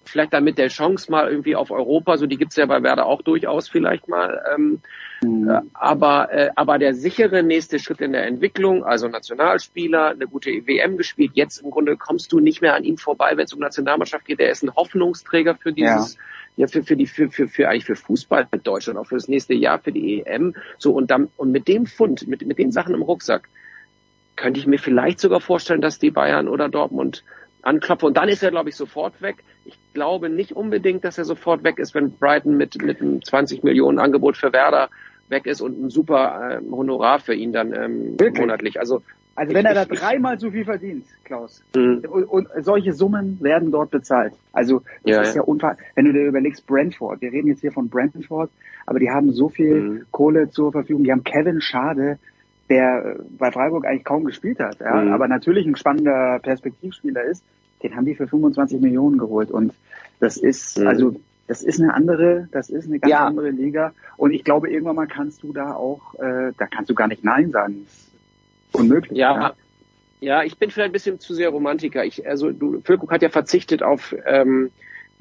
Vielleicht 0.04 0.32
dann 0.32 0.44
mit 0.44 0.56
der 0.56 0.68
Chance 0.68 1.10
mal 1.10 1.28
irgendwie 1.28 1.56
auf 1.56 1.70
Europa, 1.70 2.16
so 2.16 2.26
die 2.26 2.38
gibt's 2.38 2.56
ja 2.56 2.64
bei 2.66 2.82
Werder 2.82 3.06
auch 3.06 3.20
durchaus 3.20 3.68
vielleicht 3.68 4.08
mal. 4.08 4.42
Ähm, 4.54 4.80
äh, 5.24 5.60
aber, 5.74 6.32
äh, 6.32 6.50
aber 6.54 6.78
der 6.78 6.94
sichere 6.94 7.42
nächste 7.42 7.78
Schritt 7.78 8.00
in 8.00 8.12
der 8.12 8.26
Entwicklung, 8.26 8.84
also 8.84 9.08
Nationalspieler, 9.08 10.10
eine 10.10 10.26
gute 10.26 10.50
WM 10.66 10.96
gespielt, 10.96 11.32
jetzt 11.34 11.58
im 11.58 11.70
Grunde 11.70 11.96
kommst 11.96 12.32
du 12.32 12.40
nicht 12.40 12.62
mehr 12.62 12.74
an 12.74 12.84
ihm 12.84 12.96
vorbei, 12.96 13.32
wenn 13.36 13.44
es 13.44 13.52
um 13.52 13.60
Nationalmannschaft 13.60 14.24
geht. 14.24 14.40
Der 14.40 14.50
ist 14.50 14.62
ein 14.62 14.74
Hoffnungsträger 14.74 15.54
für 15.54 15.72
dieses, 15.72 16.16
ja, 16.56 16.66
für, 16.66 16.82
für 16.82 16.96
die, 16.96 17.06
für, 17.06 17.30
für, 17.30 17.48
für 17.48 17.68
eigentlich 17.68 17.84
für 17.84 17.96
Fußball 17.96 18.46
mit 18.50 18.66
Deutschland, 18.66 18.98
auch 18.98 19.06
für 19.06 19.16
das 19.16 19.28
nächste 19.28 19.54
Jahr, 19.54 19.78
für 19.78 19.92
die 19.92 20.22
EM. 20.24 20.54
So, 20.78 20.92
und 20.92 21.10
dann, 21.10 21.28
und 21.36 21.50
mit 21.50 21.68
dem 21.68 21.86
Fund, 21.86 22.28
mit, 22.28 22.46
mit 22.46 22.58
den 22.58 22.72
Sachen 22.72 22.94
im 22.94 23.02
Rucksack, 23.02 23.48
könnte 24.36 24.60
ich 24.60 24.66
mir 24.66 24.78
vielleicht 24.78 25.20
sogar 25.20 25.40
vorstellen, 25.40 25.80
dass 25.80 25.98
die 25.98 26.10
Bayern 26.10 26.48
oder 26.48 26.68
Dortmund 26.68 27.24
anklopfen. 27.64 28.08
Und 28.08 28.16
dann 28.16 28.28
ist 28.28 28.42
er, 28.42 28.50
glaube 28.50 28.68
ich, 28.68 28.76
sofort 28.76 29.20
weg. 29.22 29.36
Ich 29.64 29.78
glaube 29.94 30.28
nicht 30.28 30.52
unbedingt, 30.52 31.04
dass 31.04 31.18
er 31.18 31.24
sofort 31.24 31.64
weg 31.64 31.78
ist, 31.78 31.94
wenn 31.94 32.12
Brighton 32.12 32.56
mit, 32.56 32.80
mit 32.82 33.00
einem 33.00 33.24
20 33.24 33.62
Millionen 33.62 33.98
Angebot 33.98 34.36
für 34.36 34.52
Werder 34.52 34.90
weg 35.28 35.46
ist 35.46 35.60
und 35.60 35.80
ein 35.82 35.90
super 35.90 36.58
ähm, 36.62 36.74
Honorar 36.74 37.18
für 37.20 37.34
ihn 37.34 37.52
dann 37.52 37.72
ähm, 37.74 38.16
monatlich. 38.36 38.78
Also, 38.78 39.02
Also 39.34 39.54
wenn 39.54 39.64
er 39.66 39.74
da 39.74 39.84
dreimal 39.84 40.38
so 40.38 40.50
viel 40.50 40.64
verdient, 40.64 41.06
Klaus, 41.24 41.62
Mhm. 41.74 42.04
und, 42.08 42.24
und 42.24 42.48
solche 42.60 42.92
Summen 42.92 43.38
werden 43.40 43.70
dort 43.72 43.90
bezahlt. 43.90 44.34
Also 44.52 44.82
das 45.02 45.16
Ja, 45.16 45.22
ist 45.22 45.34
ja. 45.34 45.42
ja 45.42 45.42
unfassbar. 45.42 45.84
Wenn 45.94 46.04
du 46.06 46.12
dir 46.12 46.26
überlegst, 46.26 46.66
Brentford, 46.66 47.20
wir 47.20 47.32
reden 47.32 47.48
jetzt 47.48 47.60
hier 47.60 47.72
von 47.72 47.88
Brentford, 47.88 48.50
aber 48.86 48.98
die 49.00 49.10
haben 49.10 49.32
so 49.32 49.48
viel 49.48 49.74
Mhm. 49.80 50.02
Kohle 50.10 50.50
zur 50.50 50.72
Verfügung. 50.72 51.04
Die 51.04 51.12
haben 51.12 51.24
Kevin 51.24 51.60
Schade, 51.60 52.18
der 52.68 53.16
äh, 53.18 53.22
bei 53.38 53.50
Freiburg 53.50 53.86
eigentlich 53.86 54.04
kaum 54.04 54.24
gespielt 54.24 54.58
hat, 54.60 54.80
ja, 54.80 54.94
Mhm. 55.02 55.12
aber 55.12 55.26
natürlich 55.28 55.66
ein 55.66 55.76
spannender 55.76 56.38
Perspektivspieler 56.42 57.22
ist. 57.24 57.42
Den 57.82 57.96
haben 57.96 58.06
die 58.06 58.14
für 58.14 58.26
25 58.28 58.80
Millionen 58.80 59.18
geholt 59.18 59.50
und 59.50 59.74
das 60.20 60.36
ist 60.36 60.78
Mhm. 60.78 60.86
also 60.86 61.16
das 61.46 61.62
ist 61.62 61.80
eine 61.80 61.94
andere, 61.94 62.48
das 62.52 62.70
ist 62.70 62.86
eine 62.86 63.00
ganz 63.00 63.10
Ja. 63.10 63.26
andere 63.26 63.50
Liga 63.50 63.94
und 64.16 64.32
ich 64.32 64.44
glaube 64.44 64.70
irgendwann 64.70 64.96
mal 64.96 65.06
kannst 65.08 65.42
du 65.42 65.52
da 65.52 65.74
auch, 65.74 66.14
äh, 66.14 66.52
da 66.56 66.66
kannst 66.66 66.90
du 66.90 66.94
gar 66.94 67.08
nicht 67.08 67.24
nein 67.24 67.50
sagen. 67.50 67.84
Das 67.84 67.92
ist 67.94 68.14
unmöglich. 68.72 69.18
Ja, 69.18 69.54
ja, 70.20 70.42
ich 70.42 70.58
bin 70.58 70.70
vielleicht 70.70 70.90
ein 70.90 70.92
bisschen 70.92 71.20
zu 71.20 71.34
sehr 71.34 71.50
Romantiker. 71.50 72.04
Ich, 72.04 72.26
also 72.26 72.50
du, 72.52 72.80
Füllkrug 72.82 73.12
hat 73.12 73.22
ja 73.22 73.28
verzichtet 73.30 73.82
auf 73.82 74.14
ähm, 74.26 74.72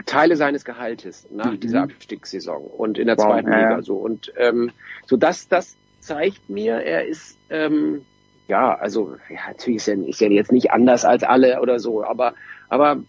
Teile 0.05 0.35
seines 0.37 0.65
Gehaltes 0.65 1.27
nach 1.29 1.57
Mhm. 1.57 1.59
dieser 1.59 1.83
Abstiegssaison 1.83 2.63
und 2.65 2.97
in 2.97 3.07
der 3.07 3.17
Wow, 3.17 3.25
zweiten 3.25 3.51
ja, 3.51 3.59
ja. 3.59 3.77
Liga 3.77 3.81
so 3.81 3.97
und 3.97 4.31
ähm, 4.37 4.71
so 5.05 5.17
das 5.17 5.47
das 5.47 5.77
zeigt 5.99 6.49
mir, 6.49 6.75
er 6.77 7.05
ist 7.07 7.37
ähm, 7.49 8.07
ja, 8.47 8.75
also 8.75 9.15
ja, 9.29 9.39
natürlich 9.49 9.77
ist 9.77 9.87
er, 9.87 10.07
ist 10.07 10.21
er 10.21 10.31
jetzt 10.31 10.51
nicht 10.51 10.71
anders 10.71 11.05
als 11.05 11.23
alle 11.23 11.61
oder 11.61 11.79
so, 11.79 12.03
aber 12.03 12.33
aber 12.69 13.03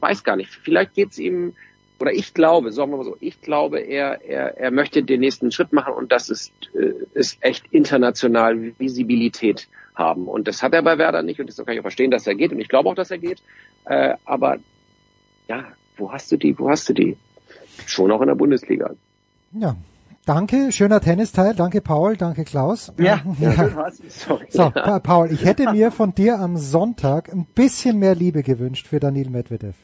weiß 0.00 0.24
gar 0.24 0.36
nicht. 0.36 0.50
Vielleicht 0.50 0.94
geht's 0.94 1.18
ihm 1.18 1.54
oder 2.00 2.12
ich 2.12 2.34
glaube, 2.34 2.72
sagen 2.72 2.90
wir 2.92 2.96
mal 2.98 3.04
so, 3.04 3.16
ich 3.20 3.40
glaube, 3.40 3.80
er 3.80 4.24
er 4.24 4.56
er 4.58 4.70
möchte 4.70 5.02
den 5.02 5.20
nächsten 5.20 5.50
Schritt 5.52 5.72
machen 5.72 5.94
und 5.94 6.10
das 6.12 6.28
ist 6.28 6.52
äh, 6.74 6.92
ist 7.14 7.38
echt 7.42 7.66
international 7.70 8.72
Visibilität 8.78 9.68
haben 9.94 10.26
und 10.28 10.48
das 10.48 10.62
hat 10.62 10.72
er 10.74 10.82
bei 10.82 10.98
Werder 10.98 11.22
nicht 11.22 11.40
und 11.40 11.48
das 11.48 11.56
kann 11.56 11.74
ich 11.74 11.80
auch 11.80 11.82
verstehen, 11.84 12.10
dass 12.10 12.26
er 12.26 12.34
geht 12.34 12.52
und 12.52 12.60
ich 12.60 12.68
glaube 12.68 12.88
auch, 12.88 12.94
dass 12.94 13.10
er 13.10 13.18
geht. 13.18 13.42
Äh, 13.84 14.14
aber 14.24 14.56
ja, 15.48 15.64
wo 15.96 16.12
hast 16.12 16.30
du 16.32 16.36
die? 16.36 16.58
Wo 16.58 16.70
hast 16.70 16.88
du 16.88 16.92
die? 16.94 17.16
Schon 17.86 18.10
auch 18.12 18.20
in 18.20 18.28
der 18.28 18.34
Bundesliga. 18.34 18.90
Ja. 19.52 19.76
Danke, 20.26 20.70
schöner 20.70 21.00
Tennisteil. 21.00 21.54
Danke, 21.54 21.80
Paul. 21.80 22.16
Danke, 22.16 22.44
Klaus. 22.44 22.92
Ja, 22.98 23.20
ja. 23.40 23.90
So, 24.50 24.70
Pa- 24.70 25.00
Paul, 25.00 25.32
ich 25.32 25.44
hätte 25.44 25.72
mir 25.72 25.90
von 25.90 26.14
dir 26.14 26.38
am 26.38 26.56
Sonntag 26.56 27.32
ein 27.32 27.46
bisschen 27.54 27.98
mehr 27.98 28.14
Liebe 28.14 28.42
gewünscht 28.42 28.86
für 28.86 29.00
Daniil 29.00 29.30
Medvedev. 29.30 29.74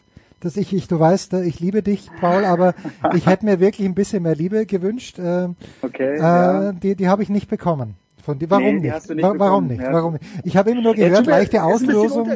Dass 0.47 0.57
ich, 0.57 0.73
ich, 0.73 0.87
du 0.87 1.01
weißt, 1.01 1.33
äh, 1.35 1.43
ich 1.43 1.59
liebe 1.59 1.83
dich, 1.83 2.09
Paul, 2.21 2.45
aber 2.45 2.75
ich 3.15 3.27
hätte 3.27 3.45
mir 3.45 3.59
wirklich 3.59 3.85
ein 3.87 3.97
bisschen 3.97 4.23
mehr 4.23 4.37
Liebe 4.37 4.65
gewünscht. 4.65 5.19
Äh, 5.19 5.49
Okay, 5.83 6.15
äh, 6.15 6.19
ja. 6.19 6.73
Die, 6.73 6.95
die 6.95 7.09
habe 7.09 7.25
ich 7.25 7.29
nicht 7.29 7.49
bekommen. 7.51 7.95
Von 8.23 8.39
dir. 8.39 8.49
Warum 8.51 8.77
Nee, 8.77 8.91
nicht? 8.91 9.09
nicht 9.11 9.23
Wa- 9.25 9.35
Warum 9.37 9.67
nicht? 9.67 9.83
ja. 9.83 9.93
Warum 9.93 10.13
nicht? 10.15 10.25
Ich 10.45 10.57
habe 10.57 10.71
immer 10.71 10.83
nur 10.83 10.95
gehört, 10.95 11.27
leichte 11.27 11.63
Auslosung. 11.65 12.31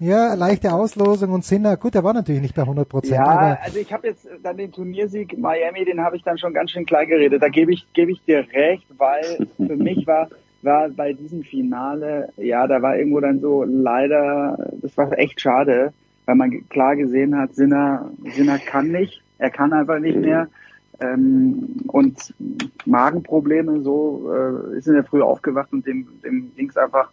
Ja, 0.00 0.34
leichte 0.34 0.72
Auslosung 0.72 1.30
und 1.30 1.44
Sinner. 1.44 1.76
Gut, 1.76 1.94
er 1.94 2.02
war 2.04 2.14
natürlich 2.14 2.42
nicht 2.42 2.54
bei 2.56 2.62
100 2.62 2.88
Prozent, 2.88 3.14
Ja, 3.14 3.58
also 3.62 3.78
ich 3.78 3.92
habe 3.92 4.08
jetzt 4.08 4.26
dann 4.42 4.56
den 4.56 4.72
Turniersieg 4.72 5.38
Miami, 5.38 5.84
den 5.84 6.00
habe 6.00 6.16
ich 6.16 6.22
dann 6.24 6.38
schon 6.38 6.52
ganz 6.54 6.72
schön 6.72 6.84
klein 6.86 7.06
geredet. 7.08 7.40
Da 7.42 7.48
gebe 7.48 7.72
ich 7.72 7.86
gebe 7.92 8.10
ich 8.12 8.20
dir 8.24 8.44
recht, 8.52 8.86
weil 8.98 9.46
für 9.56 9.76
mich 9.76 10.04
war 10.06 10.28
war 10.64 10.88
bei 10.90 11.12
diesem 11.12 11.42
Finale, 11.42 12.28
ja, 12.36 12.66
da 12.68 12.80
war 12.82 12.96
irgendwo 12.96 13.18
dann 13.18 13.40
so 13.40 13.64
leider, 13.64 14.70
das 14.80 14.96
war 14.96 15.16
echt 15.18 15.40
schade, 15.40 15.92
weil 16.26 16.36
man 16.36 16.68
klar 16.68 16.96
gesehen 16.96 17.36
hat, 17.36 17.54
Sinner 17.54 18.10
Sinner 18.24 18.58
kann 18.58 18.88
nicht, 18.88 19.22
er 19.38 19.50
kann 19.50 19.72
einfach 19.72 19.98
nicht 19.98 20.18
mehr. 20.18 20.48
Ähm, 21.00 21.76
und 21.88 22.34
Magenprobleme, 22.84 23.80
so 23.80 24.30
äh, 24.32 24.78
ist 24.78 24.86
in 24.86 24.94
der 24.94 25.04
Früh 25.04 25.22
aufgewacht 25.22 25.72
und 25.72 25.86
dem, 25.86 26.06
dem 26.22 26.54
ging's 26.54 26.76
einfach 26.76 27.10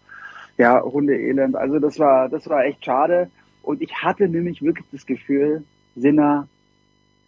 ja, 0.57 0.81
Hundeelend. 0.83 1.55
Also 1.55 1.79
das 1.79 1.97
war, 1.97 2.29
das 2.29 2.47
war 2.49 2.65
echt 2.65 2.85
schade. 2.85 3.31
Und 3.63 3.81
ich 3.81 3.93
hatte 3.95 4.27
nämlich 4.27 4.61
wirklich 4.61 4.85
das 4.91 5.05
Gefühl, 5.05 5.63
Sinner 5.95 6.47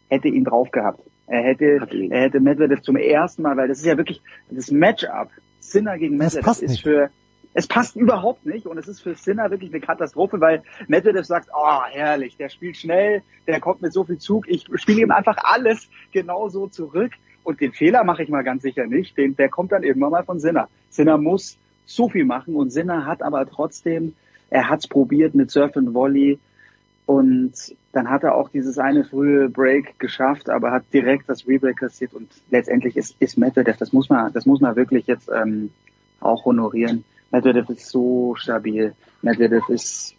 hätte 0.10 0.28
ihn 0.28 0.44
drauf 0.44 0.70
gehabt. 0.72 1.02
Er 1.28 1.42
hätte, 1.42 1.80
er 2.10 2.24
hätte 2.24 2.42
Medvedev 2.42 2.82
zum 2.82 2.98
ersten 2.98 3.44
Mal, 3.44 3.56
weil 3.56 3.70
das 3.70 3.80
ist 3.80 3.86
ja 3.86 3.98
wirklich 3.98 4.22
das 4.50 4.70
Matchup. 4.70 5.30
Sinner 5.62 5.98
gegen 5.98 6.18
Medvedev 6.18 6.62
ist 6.62 6.62
nicht. 6.62 6.84
für, 6.84 7.10
es 7.54 7.68
passt 7.68 7.96
überhaupt 7.96 8.46
nicht 8.46 8.66
und 8.66 8.78
es 8.78 8.88
ist 8.88 9.02
für 9.02 9.16
Sinner 9.16 9.52
wirklich 9.52 9.72
eine 9.72 9.82
Katastrophe, 9.82 10.40
weil 10.40 10.64
Medvedev 10.88 11.26
sagt, 11.26 11.50
oh 11.54 11.82
herrlich, 11.90 12.38
der 12.38 12.50
spielt 12.50 12.78
schnell, 12.78 13.24
der 13.48 13.60
kommt 13.60 13.82
mit 13.82 13.94
so 13.94 14.04
viel 14.04 14.18
Zug, 14.18 14.48
ich 14.48 14.66
spiele 14.76 15.02
ihm 15.02 15.12
einfach 15.12 15.38
alles 15.44 15.90
genauso 16.12 16.68
zurück 16.68 17.12
und 17.44 17.60
den 17.60 17.74
Fehler 17.74 18.04
mache 18.04 18.24
ich 18.24 18.30
mal 18.30 18.44
ganz 18.44 18.62
sicher 18.62 18.88
nicht, 18.88 19.18
den, 19.18 19.36
der 19.36 19.50
kommt 19.50 19.72
dann 19.72 19.84
irgendwann 19.84 20.12
mal 20.12 20.24
von 20.24 20.40
Sinner. 20.40 20.70
Sinner 20.90 21.18
muss 21.18 21.58
so 21.86 22.08
viel 22.08 22.26
machen 22.26 22.56
und 22.56 22.72
Sinner 22.72 23.06
hat 23.06 23.22
aber 23.22 23.46
trotzdem, 23.50 24.14
er 24.50 24.70
hat's 24.70 24.88
probiert 24.88 25.36
mit 25.36 25.52
Surf 25.52 25.76
and 25.76 25.94
Volley 25.94 26.40
und 27.06 27.54
dann 27.92 28.10
hat 28.10 28.24
er 28.24 28.36
auch 28.36 28.48
dieses 28.48 28.78
eine 28.78 29.04
frühe 29.04 29.50
Break 29.50 30.00
geschafft, 30.00 30.50
aber 30.50 30.72
hat 30.72 30.84
direkt 30.94 31.28
das 31.28 31.46
Rebreak 31.46 31.78
kassiert 31.78 32.14
und 32.14 32.30
letztendlich 32.50 32.96
ist, 32.96 33.16
ist 33.20 33.38
Medvedev, 33.38 33.76
das 33.78 33.92
muss 33.92 34.10
man, 34.10 34.32
das 34.32 34.46
muss 34.46 34.62
man 34.62 34.78
wirklich 34.78 35.08
jetzt 35.08 35.30
ähm, 35.30 35.72
auch 36.22 36.46
honorieren. 36.46 37.04
Medvedev 37.32 37.70
ist 37.70 37.90
so 37.90 38.36
stabil. 38.36 38.94
Medvedev 39.22 39.68
ist, 39.70 40.16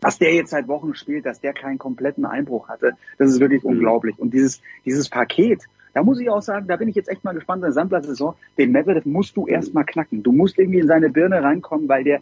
dass 0.00 0.18
der 0.18 0.34
jetzt 0.34 0.50
seit 0.50 0.68
Wochen 0.68 0.94
spielt, 0.94 1.26
dass 1.26 1.40
der 1.40 1.52
keinen 1.52 1.78
kompletten 1.78 2.24
Einbruch 2.24 2.68
hatte, 2.68 2.92
das 3.18 3.30
ist 3.30 3.40
wirklich 3.40 3.64
unglaublich. 3.64 4.18
Und 4.18 4.34
dieses, 4.34 4.60
dieses 4.84 5.08
Paket, 5.08 5.62
da 5.94 6.02
muss 6.02 6.20
ich 6.20 6.28
auch 6.28 6.42
sagen, 6.42 6.66
da 6.68 6.76
bin 6.76 6.88
ich 6.88 6.94
jetzt 6.94 7.08
echt 7.08 7.24
mal 7.24 7.32
gespannt 7.32 7.60
in 7.60 7.68
der 7.68 7.72
Sandplatzsaison. 7.72 8.34
Den 8.58 8.72
Medvedev 8.72 9.06
musst 9.06 9.36
du 9.36 9.46
erst 9.46 9.72
mal 9.72 9.84
knacken. 9.84 10.22
Du 10.22 10.32
musst 10.32 10.58
irgendwie 10.58 10.80
in 10.80 10.88
seine 10.88 11.08
Birne 11.08 11.42
reinkommen, 11.42 11.88
weil 11.88 12.04
der, 12.04 12.20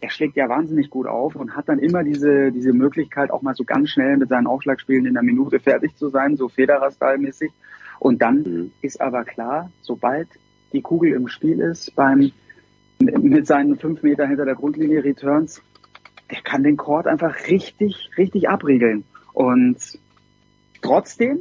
er 0.00 0.10
schlägt 0.10 0.34
ja 0.36 0.48
wahnsinnig 0.48 0.90
gut 0.90 1.06
auf 1.06 1.36
und 1.36 1.54
hat 1.54 1.68
dann 1.68 1.78
immer 1.78 2.02
diese, 2.02 2.50
diese 2.50 2.72
Möglichkeit, 2.72 3.30
auch 3.30 3.42
mal 3.42 3.54
so 3.54 3.64
ganz 3.64 3.90
schnell 3.90 4.16
mit 4.16 4.28
seinen 4.28 4.48
Aufschlagspielen 4.48 5.06
in 5.06 5.16
einer 5.16 5.24
Minute 5.24 5.60
fertig 5.60 5.94
zu 5.96 6.08
sein, 6.08 6.36
so 6.36 6.48
Federer-Style-mäßig. 6.48 7.52
Und 8.00 8.20
dann 8.20 8.72
ist 8.80 9.00
aber 9.00 9.24
klar, 9.24 9.70
sobald 9.82 10.26
die 10.72 10.82
Kugel 10.82 11.12
im 11.12 11.28
Spiel 11.28 11.60
ist, 11.60 11.94
beim, 11.94 12.32
mit 13.04 13.46
seinen 13.46 13.78
fünf 13.78 14.02
Meter 14.02 14.26
hinter 14.26 14.44
der 14.44 14.54
Grundlinie 14.54 15.04
Returns, 15.04 15.62
der 16.30 16.40
kann 16.42 16.62
den 16.62 16.76
Court 16.76 17.06
einfach 17.06 17.48
richtig, 17.48 18.10
richtig 18.16 18.48
abriegeln. 18.48 19.04
Und 19.32 19.76
trotzdem, 20.80 21.38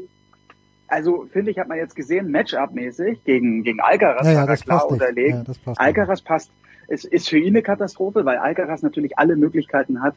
also 0.88 1.27
finde 1.31 1.51
ich, 1.51 1.59
hat 1.59 1.67
man 1.67 1.77
jetzt 1.77 1.95
gesehen, 1.95 2.31
Matchup-mäßig 2.31 3.23
gegen, 3.23 3.64
gegen 3.64 3.80
Alcaraz 3.80 4.25
Ja, 4.25 4.33
ja, 4.33 4.41
war 4.41 4.49
er 4.49 4.57
klar 4.57 4.90
unterlegen. 4.90 5.38
Ja, 5.38 5.43
das 5.43 5.57
passt 5.59 5.80
Alcaraz 5.80 6.22
passt, 6.22 6.51
es 6.88 7.06
ist 7.06 7.30
für 7.30 7.38
ihn 7.38 7.53
eine 7.53 7.61
Katastrophe, 7.61 8.25
weil 8.25 8.38
Alcaraz 8.38 8.81
natürlich 8.81 9.17
alle 9.17 9.38
Möglichkeiten 9.38 10.01
hat, 10.01 10.15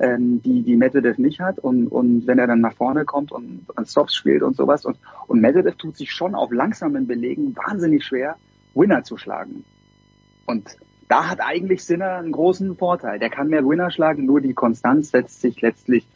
ähm, 0.00 0.42
die, 0.42 0.62
die 0.62 0.76
Medvedev 0.76 1.18
nicht 1.18 1.40
hat. 1.40 1.58
Und, 1.58 1.86
und 1.86 2.26
wenn 2.26 2.38
er 2.38 2.48
dann 2.48 2.60
nach 2.60 2.74
vorne 2.74 3.04
kommt 3.04 3.30
und 3.30 3.66
an 3.76 3.86
Stops 3.86 4.14
spielt 4.14 4.42
und 4.42 4.56
sowas. 4.56 4.84
Und, 4.84 4.98
und 5.28 5.40
Medvedev 5.40 5.76
tut 5.76 5.96
sich 5.96 6.10
schon 6.10 6.34
auf 6.34 6.50
langsamen 6.52 7.06
Belegen 7.06 7.54
wahnsinnig 7.56 8.04
schwer, 8.04 8.36
Winner 8.74 9.04
zu 9.04 9.16
schlagen. 9.16 9.64
Und 10.46 10.76
da 11.08 11.28
hat 11.28 11.40
eigentlich 11.40 11.84
Sinner 11.84 12.16
einen 12.16 12.32
großen 12.32 12.76
Vorteil. 12.76 13.18
Der 13.18 13.30
kann 13.30 13.48
mehr 13.48 13.64
Winner 13.64 13.90
schlagen, 13.90 14.26
nur 14.26 14.40
die 14.40 14.54
Konstanz 14.54 15.10
setzt 15.10 15.40
sich 15.40 15.60
letztlich 15.60 16.06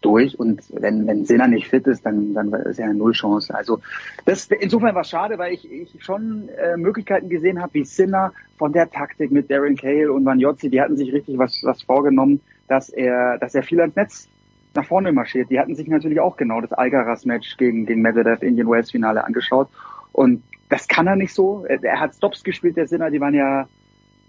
durch. 0.00 0.38
Und 0.38 0.62
wenn, 0.72 1.06
wenn 1.06 1.24
Sinner 1.24 1.48
nicht 1.48 1.68
fit 1.68 1.86
ist, 1.86 2.04
dann, 2.04 2.34
dann 2.34 2.52
ist 2.52 2.78
er 2.78 2.92
null 2.92 3.12
Chance. 3.12 3.54
Also 3.54 3.80
das 4.24 4.46
insofern 4.46 4.94
war 4.94 5.04
schade, 5.04 5.38
weil 5.38 5.52
ich, 5.52 5.70
ich 5.70 6.02
schon 6.02 6.48
äh, 6.48 6.76
Möglichkeiten 6.76 7.28
gesehen 7.28 7.60
habe, 7.60 7.74
wie 7.74 7.84
Sinner 7.84 8.32
von 8.58 8.72
der 8.72 8.90
Taktik 8.90 9.30
mit 9.30 9.50
Darren 9.50 9.76
Cale 9.76 10.12
und 10.12 10.24
Vanjozzi, 10.24 10.70
die 10.70 10.80
hatten 10.80 10.96
sich 10.96 11.12
richtig 11.12 11.38
was, 11.38 11.60
was 11.64 11.82
vorgenommen, 11.82 12.40
dass 12.68 12.88
er, 12.88 13.38
dass 13.38 13.54
er 13.54 13.62
viel 13.62 13.80
ans 13.80 13.96
Netz 13.96 14.28
nach 14.74 14.86
vorne 14.86 15.12
marschiert. 15.12 15.50
Die 15.50 15.58
hatten 15.58 15.74
sich 15.74 15.88
natürlich 15.88 16.20
auch 16.20 16.36
genau 16.36 16.60
das 16.60 16.72
Alcaraz-Match 16.72 17.56
gegen, 17.56 17.86
gegen 17.86 18.02
Medvedev 18.02 18.42
Indian 18.42 18.70
Wells 18.70 18.90
Finale 18.90 19.24
angeschaut. 19.24 19.68
Und 20.12 20.42
das 20.68 20.86
kann 20.86 21.06
er 21.06 21.16
nicht 21.16 21.34
so. 21.34 21.64
Er, 21.66 21.82
er 21.82 22.00
hat 22.00 22.14
Stops 22.14 22.44
gespielt, 22.44 22.76
der 22.76 22.86
Sinner, 22.86 23.10
die 23.10 23.20
waren 23.20 23.34
ja 23.34 23.68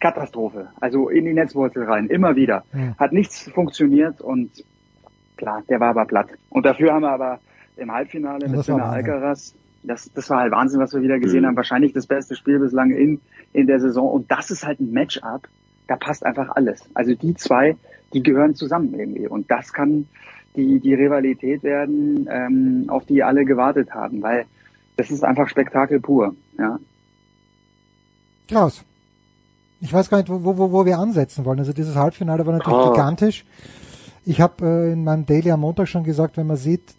Katastrophe. 0.01 0.67
Also 0.81 1.09
in 1.09 1.25
die 1.25 1.33
Netzwurzel 1.33 1.83
rein, 1.83 2.07
immer 2.07 2.35
wieder. 2.35 2.65
Ja. 2.73 2.95
Hat 2.97 3.13
nichts 3.13 3.49
funktioniert 3.51 4.19
und 4.19 4.49
klar, 5.37 5.63
der 5.69 5.79
war 5.79 5.89
aber 5.91 6.05
platt. 6.05 6.27
Und 6.49 6.65
dafür 6.65 6.93
haben 6.93 7.03
wir 7.03 7.11
aber 7.11 7.39
im 7.77 7.91
Halbfinale 7.91 8.45
Ja, 8.47 8.51
mit 8.51 8.65
Sinner. 8.65 8.85
Alcaraz, 8.85 9.55
das, 9.83 10.11
das 10.13 10.29
war 10.29 10.39
halt 10.41 10.51
Wahnsinn, 10.51 10.79
was 10.79 10.93
wir 10.93 11.01
wieder 11.01 11.19
gesehen 11.19 11.41
Mhm. 11.43 11.47
haben. 11.47 11.55
Wahrscheinlich 11.55 11.93
das 11.93 12.05
beste 12.07 12.35
Spiel 12.35 12.59
bislang 12.59 12.91
in, 12.91 13.21
in 13.53 13.67
der 13.67 13.79
Saison. 13.79 14.11
Und 14.11 14.29
das 14.29 14.51
ist 14.51 14.65
halt 14.65 14.79
ein 14.79 14.91
Matchup, 14.91 15.47
da 15.87 15.95
passt 15.95 16.25
einfach 16.25 16.49
alles. 16.55 16.83
Also 16.93 17.15
die 17.15 17.33
zwei, 17.35 17.75
die 18.13 18.21
gehören 18.23 18.55
zusammen 18.55 18.93
irgendwie. 18.93 19.27
Und 19.27 19.49
das 19.49 19.71
kann 19.73 20.07
die, 20.55 20.79
die 20.79 20.93
Rivalität 20.93 21.63
werden, 21.63 22.27
ähm, 22.29 22.85
auf 22.89 23.05
die 23.05 23.23
alle 23.23 23.45
gewartet 23.45 23.93
haben, 23.93 24.21
weil 24.21 24.45
das 24.97 25.09
ist 25.09 25.23
einfach 25.23 25.47
Spektakel 25.47 25.99
pur. 25.99 26.35
Ja. 26.59 26.77
Klaus, 28.47 28.83
ich 29.81 29.91
weiß 29.91 30.09
gar 30.09 30.17
nicht, 30.19 30.29
wo, 30.29 30.43
wo, 30.57 30.71
wo 30.71 30.85
wir 30.85 30.99
ansetzen 30.99 31.43
wollen. 31.45 31.59
Also 31.59 31.73
dieses 31.73 31.95
Halbfinale 31.95 32.45
war 32.45 32.53
natürlich 32.53 32.77
Ah. 32.77 32.91
gigantisch. 32.91 33.45
Ich 34.25 34.39
habe 34.39 34.65
äh, 34.65 34.93
in 34.93 35.03
meinem 35.03 35.25
Daily 35.25 35.51
am 35.51 35.61
Montag 35.61 35.87
schon 35.87 36.03
gesagt, 36.03 36.37
wenn 36.37 36.47
man 36.47 36.57
sieht, 36.57 36.93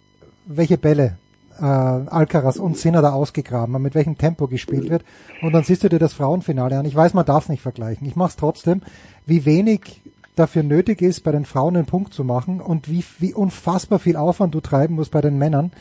welche 0.47 0.77
Bälle 0.77 1.17
äh, 1.61 1.65
Alcaraz 1.65 2.57
und 2.57 2.77
Sinner 2.77 3.03
da 3.03 3.13
ausgegraben 3.13 3.75
haben, 3.75 3.83
mit 3.83 3.95
welchem 3.95 4.19
Tempo 4.19 4.49
gespielt 4.49 4.91
wird. 4.91 5.05
Und 5.43 5.53
dann 5.53 5.63
siehst 5.65 5.85
du 5.85 5.89
dir 5.89 6.01
das 6.01 6.13
Frauenfinale 6.15 6.79
an. 6.79 6.85
Ich 6.87 6.97
weiß, 6.97 7.15
man 7.15 7.25
darf 7.25 7.49
nicht 7.49 7.63
vergleichen. 7.63 8.07
Ich 8.09 8.17
mache 8.17 8.31
es 8.31 8.37
trotzdem. 8.37 8.83
Wie 9.27 9.45
wenig 9.45 10.03
dafür 10.35 10.63
nötig 10.65 11.03
ist, 11.03 11.23
bei 11.23 11.31
den 11.31 11.45
Frauen 11.45 11.77
einen 11.77 11.87
Punkt 11.87 12.13
zu 12.15 12.25
machen 12.25 12.61
und 12.61 12.89
wie, 12.91 13.05
wie 13.19 13.35
unfassbar 13.35 13.99
viel 14.01 14.17
Aufwand 14.17 14.55
du 14.55 14.61
treiben 14.61 14.95
musst 14.97 15.11
bei 15.13 15.21
den 15.21 15.39
Männern, 15.39 15.73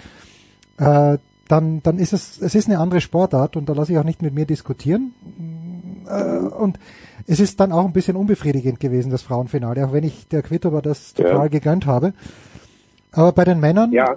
äh, 0.77 1.17
dann, 1.47 1.81
dann 1.83 1.97
ist 1.97 2.13
es, 2.13 2.39
es 2.41 2.53
ist 2.53 2.67
eine 2.67 2.79
andere 2.79 3.01
Sportart 3.01 3.55
und 3.57 3.67
da 3.67 3.73
lasse 3.73 3.93
ich 3.93 3.97
auch 3.97 4.03
nicht 4.03 4.21
mit 4.21 4.33
mir 4.33 4.45
diskutieren. 4.45 5.13
Äh, 6.11 6.39
und 6.47 6.77
es 7.27 7.39
ist 7.39 7.59
dann 7.59 7.71
auch 7.71 7.85
ein 7.85 7.93
bisschen 7.93 8.15
unbefriedigend 8.15 8.79
gewesen, 8.79 9.11
das 9.11 9.21
Frauenfinale, 9.21 9.85
auch 9.85 9.93
wenn 9.93 10.03
ich 10.03 10.27
der 10.27 10.41
Quittober 10.41 10.81
das 10.81 11.13
total 11.13 11.33
Ja. 11.43 11.47
gegönnt 11.47 11.85
habe. 11.85 12.13
Aber 13.11 13.31
bei 13.31 13.43
den 13.45 13.59
Männern, 13.59 13.91
Ja. 13.91 14.15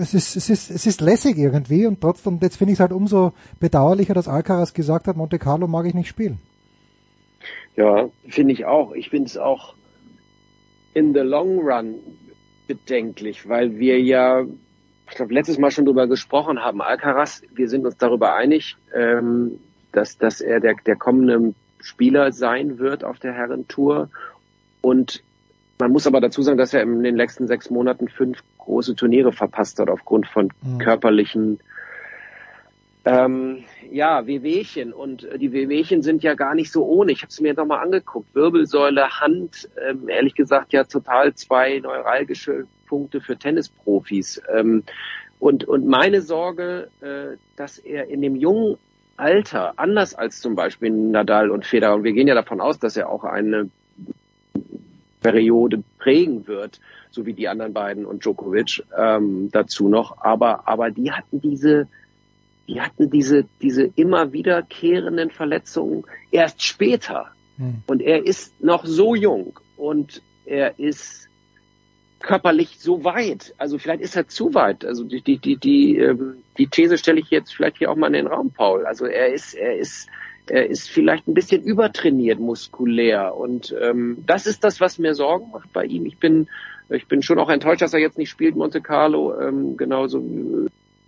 es 0.00 0.14
ist, 0.14 0.36
es 0.36 0.48
ist, 0.48 0.70
es 0.70 0.86
ist 0.86 1.00
lässig 1.00 1.36
irgendwie 1.38 1.86
und 1.86 2.00
trotzdem, 2.00 2.38
jetzt 2.40 2.56
finde 2.56 2.72
ich 2.72 2.76
es 2.76 2.80
halt 2.80 2.92
umso 2.92 3.32
bedauerlicher, 3.60 4.14
dass 4.14 4.28
Alcaraz 4.28 4.72
gesagt 4.74 5.06
hat, 5.08 5.16
Monte 5.16 5.38
Carlo 5.38 5.66
mag 5.66 5.86
ich 5.86 5.94
nicht 5.94 6.08
spielen. 6.08 6.38
Ja, 7.76 8.08
finde 8.28 8.52
ich 8.52 8.64
auch. 8.64 8.92
Ich 8.92 9.10
finde 9.10 9.26
es 9.26 9.36
auch 9.36 9.74
in 10.94 11.14
the 11.14 11.20
long 11.20 11.58
run 11.60 11.94
bedenklich, 12.66 13.48
weil 13.48 13.78
wir 13.78 14.00
ja, 14.00 14.42
ich 15.08 15.14
glaube, 15.16 15.32
letztes 15.32 15.58
Mal 15.58 15.70
schon 15.70 15.84
drüber 15.84 16.06
gesprochen 16.06 16.58
haben. 16.60 16.82
Alcaraz, 16.82 17.42
wir 17.54 17.68
sind 17.68 17.86
uns 17.86 17.96
darüber 17.96 18.34
einig, 18.34 18.76
ähm, 18.94 19.58
dass, 19.92 20.18
dass 20.18 20.40
er 20.40 20.60
der, 20.60 20.74
der 20.86 20.96
kommende 20.96 21.54
Spieler 21.80 22.32
sein 22.32 22.78
wird 22.78 23.04
auf 23.04 23.18
der 23.18 23.32
Herrentour. 23.32 24.08
Und 24.80 25.22
man 25.78 25.92
muss 25.92 26.06
aber 26.06 26.20
dazu 26.20 26.42
sagen, 26.42 26.58
dass 26.58 26.74
er 26.74 26.82
in 26.82 27.02
den 27.02 27.16
letzten 27.16 27.46
sechs 27.46 27.70
Monaten 27.70 28.08
fünf 28.08 28.38
große 28.58 28.96
Turniere 28.96 29.32
verpasst 29.32 29.78
hat 29.78 29.88
aufgrund 29.88 30.26
von 30.26 30.52
Mhm. 30.62 30.78
körperlichen 30.78 31.60
ähm, 33.04 33.64
ja, 33.90 34.26
Wehwehchen. 34.26 34.92
Und 34.92 35.24
äh, 35.24 35.38
die 35.38 35.52
Wehwehchen 35.52 36.02
sind 36.02 36.22
ja 36.22 36.34
gar 36.34 36.54
nicht 36.54 36.70
so 36.72 36.84
ohne. 36.84 37.12
Ich 37.12 37.22
habe 37.22 37.30
es 37.30 37.40
mir 37.40 37.54
noch 37.54 37.64
mal 37.64 37.78
angeguckt. 37.80 38.34
Wirbelsäule, 38.34 39.20
Hand, 39.20 39.68
ähm, 39.88 40.08
ehrlich 40.08 40.34
gesagt 40.34 40.72
ja 40.72 40.84
total 40.84 41.34
zwei 41.34 41.78
neuralgische 41.78 42.66
Punkte 42.86 43.20
für 43.20 43.36
Tennisprofis. 43.36 44.42
Ähm, 44.54 44.82
und, 45.38 45.64
und 45.64 45.86
meine 45.86 46.20
Sorge, 46.20 46.88
äh, 47.00 47.36
dass 47.56 47.78
er 47.78 48.08
in 48.08 48.20
dem 48.20 48.36
jungen 48.36 48.76
Alter, 49.18 49.74
anders 49.76 50.14
als 50.14 50.40
zum 50.40 50.54
Beispiel 50.54 50.90
Nadal 50.90 51.50
und 51.50 51.66
Federer, 51.66 51.94
und 51.94 52.04
wir 52.04 52.12
gehen 52.12 52.28
ja 52.28 52.34
davon 52.34 52.60
aus, 52.60 52.78
dass 52.78 52.96
er 52.96 53.10
auch 53.10 53.24
eine 53.24 53.68
Periode 55.20 55.82
prägen 55.98 56.46
wird, 56.46 56.80
so 57.10 57.26
wie 57.26 57.32
die 57.32 57.48
anderen 57.48 57.72
beiden 57.72 58.06
und 58.06 58.24
Djokovic 58.24 58.84
ähm, 58.96 59.50
dazu 59.52 59.88
noch. 59.88 60.18
Aber, 60.22 60.68
aber 60.68 60.90
die 60.90 61.12
hatten 61.12 61.40
diese, 61.40 61.88
die 62.68 62.80
hatten 62.80 63.10
diese, 63.10 63.44
diese 63.60 63.90
immer 63.96 64.32
wiederkehrenden 64.32 65.30
Verletzungen 65.30 66.04
erst 66.30 66.62
später. 66.62 67.26
Und 67.88 68.02
er 68.02 68.24
ist 68.24 68.62
noch 68.62 68.84
so 68.84 69.16
jung 69.16 69.58
und 69.76 70.22
er 70.46 70.78
ist 70.78 71.27
körperlich 72.20 72.78
so 72.78 73.04
weit. 73.04 73.54
Also 73.58 73.78
vielleicht 73.78 74.02
ist 74.02 74.16
er 74.16 74.28
zu 74.28 74.54
weit. 74.54 74.84
Also 74.84 75.04
die, 75.04 75.20
die, 75.20 75.38
die, 75.38 75.56
die, 75.56 75.98
ähm, 75.98 76.42
die 76.56 76.66
These 76.66 76.98
stelle 76.98 77.20
ich 77.20 77.30
jetzt 77.30 77.54
vielleicht 77.54 77.78
hier 77.78 77.90
auch 77.90 77.96
mal 77.96 78.08
in 78.08 78.14
den 78.14 78.26
Raum, 78.26 78.50
Paul. 78.50 78.86
Also 78.86 79.06
er 79.06 79.32
ist, 79.32 79.54
er 79.54 79.76
ist, 79.76 80.08
er 80.48 80.68
ist 80.68 80.90
vielleicht 80.90 81.28
ein 81.28 81.34
bisschen 81.34 81.62
übertrainiert 81.62 82.40
muskulär 82.40 83.36
und 83.36 83.74
ähm, 83.80 84.24
das 84.26 84.46
ist 84.46 84.64
das, 84.64 84.80
was 84.80 84.98
mir 84.98 85.14
Sorgen 85.14 85.50
macht 85.52 85.72
bei 85.72 85.84
ihm. 85.84 86.06
Ich 86.06 86.18
bin, 86.18 86.48
ich 86.88 87.06
bin 87.06 87.22
schon 87.22 87.38
auch 87.38 87.50
enttäuscht, 87.50 87.82
dass 87.82 87.94
er 87.94 88.00
jetzt 88.00 88.18
nicht 88.18 88.30
spielt, 88.30 88.56
Monte 88.56 88.80
Carlo, 88.80 89.38
ähm, 89.40 89.76
genauso, 89.76 90.24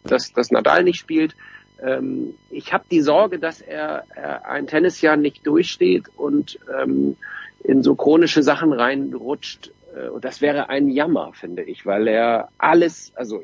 dass, 0.05 0.33
dass 0.33 0.51
Nadal 0.51 0.85
nicht 0.85 0.99
spielt. 0.99 1.35
Ähm, 1.83 2.35
ich 2.51 2.73
habe 2.73 2.85
die 2.91 3.01
Sorge, 3.01 3.39
dass 3.39 3.61
er, 3.61 4.05
er 4.15 4.47
ein 4.49 4.67
Tennisjahr 4.67 5.17
nicht 5.17 5.47
durchsteht 5.47 6.05
und 6.17 6.59
ähm, 6.81 7.17
in 7.65 7.83
so 7.83 7.95
chronische 7.95 8.43
Sachen 8.43 8.73
reinrutscht. 8.73 9.73
Äh, 9.95 10.09
Und 10.09 10.25
das 10.25 10.41
wäre 10.41 10.69
ein 10.69 10.89
Jammer, 10.89 11.33
finde 11.35 11.63
ich, 11.63 11.87
weil 11.87 12.09
er 12.09 12.49
alles, 12.59 13.13
also 13.17 13.43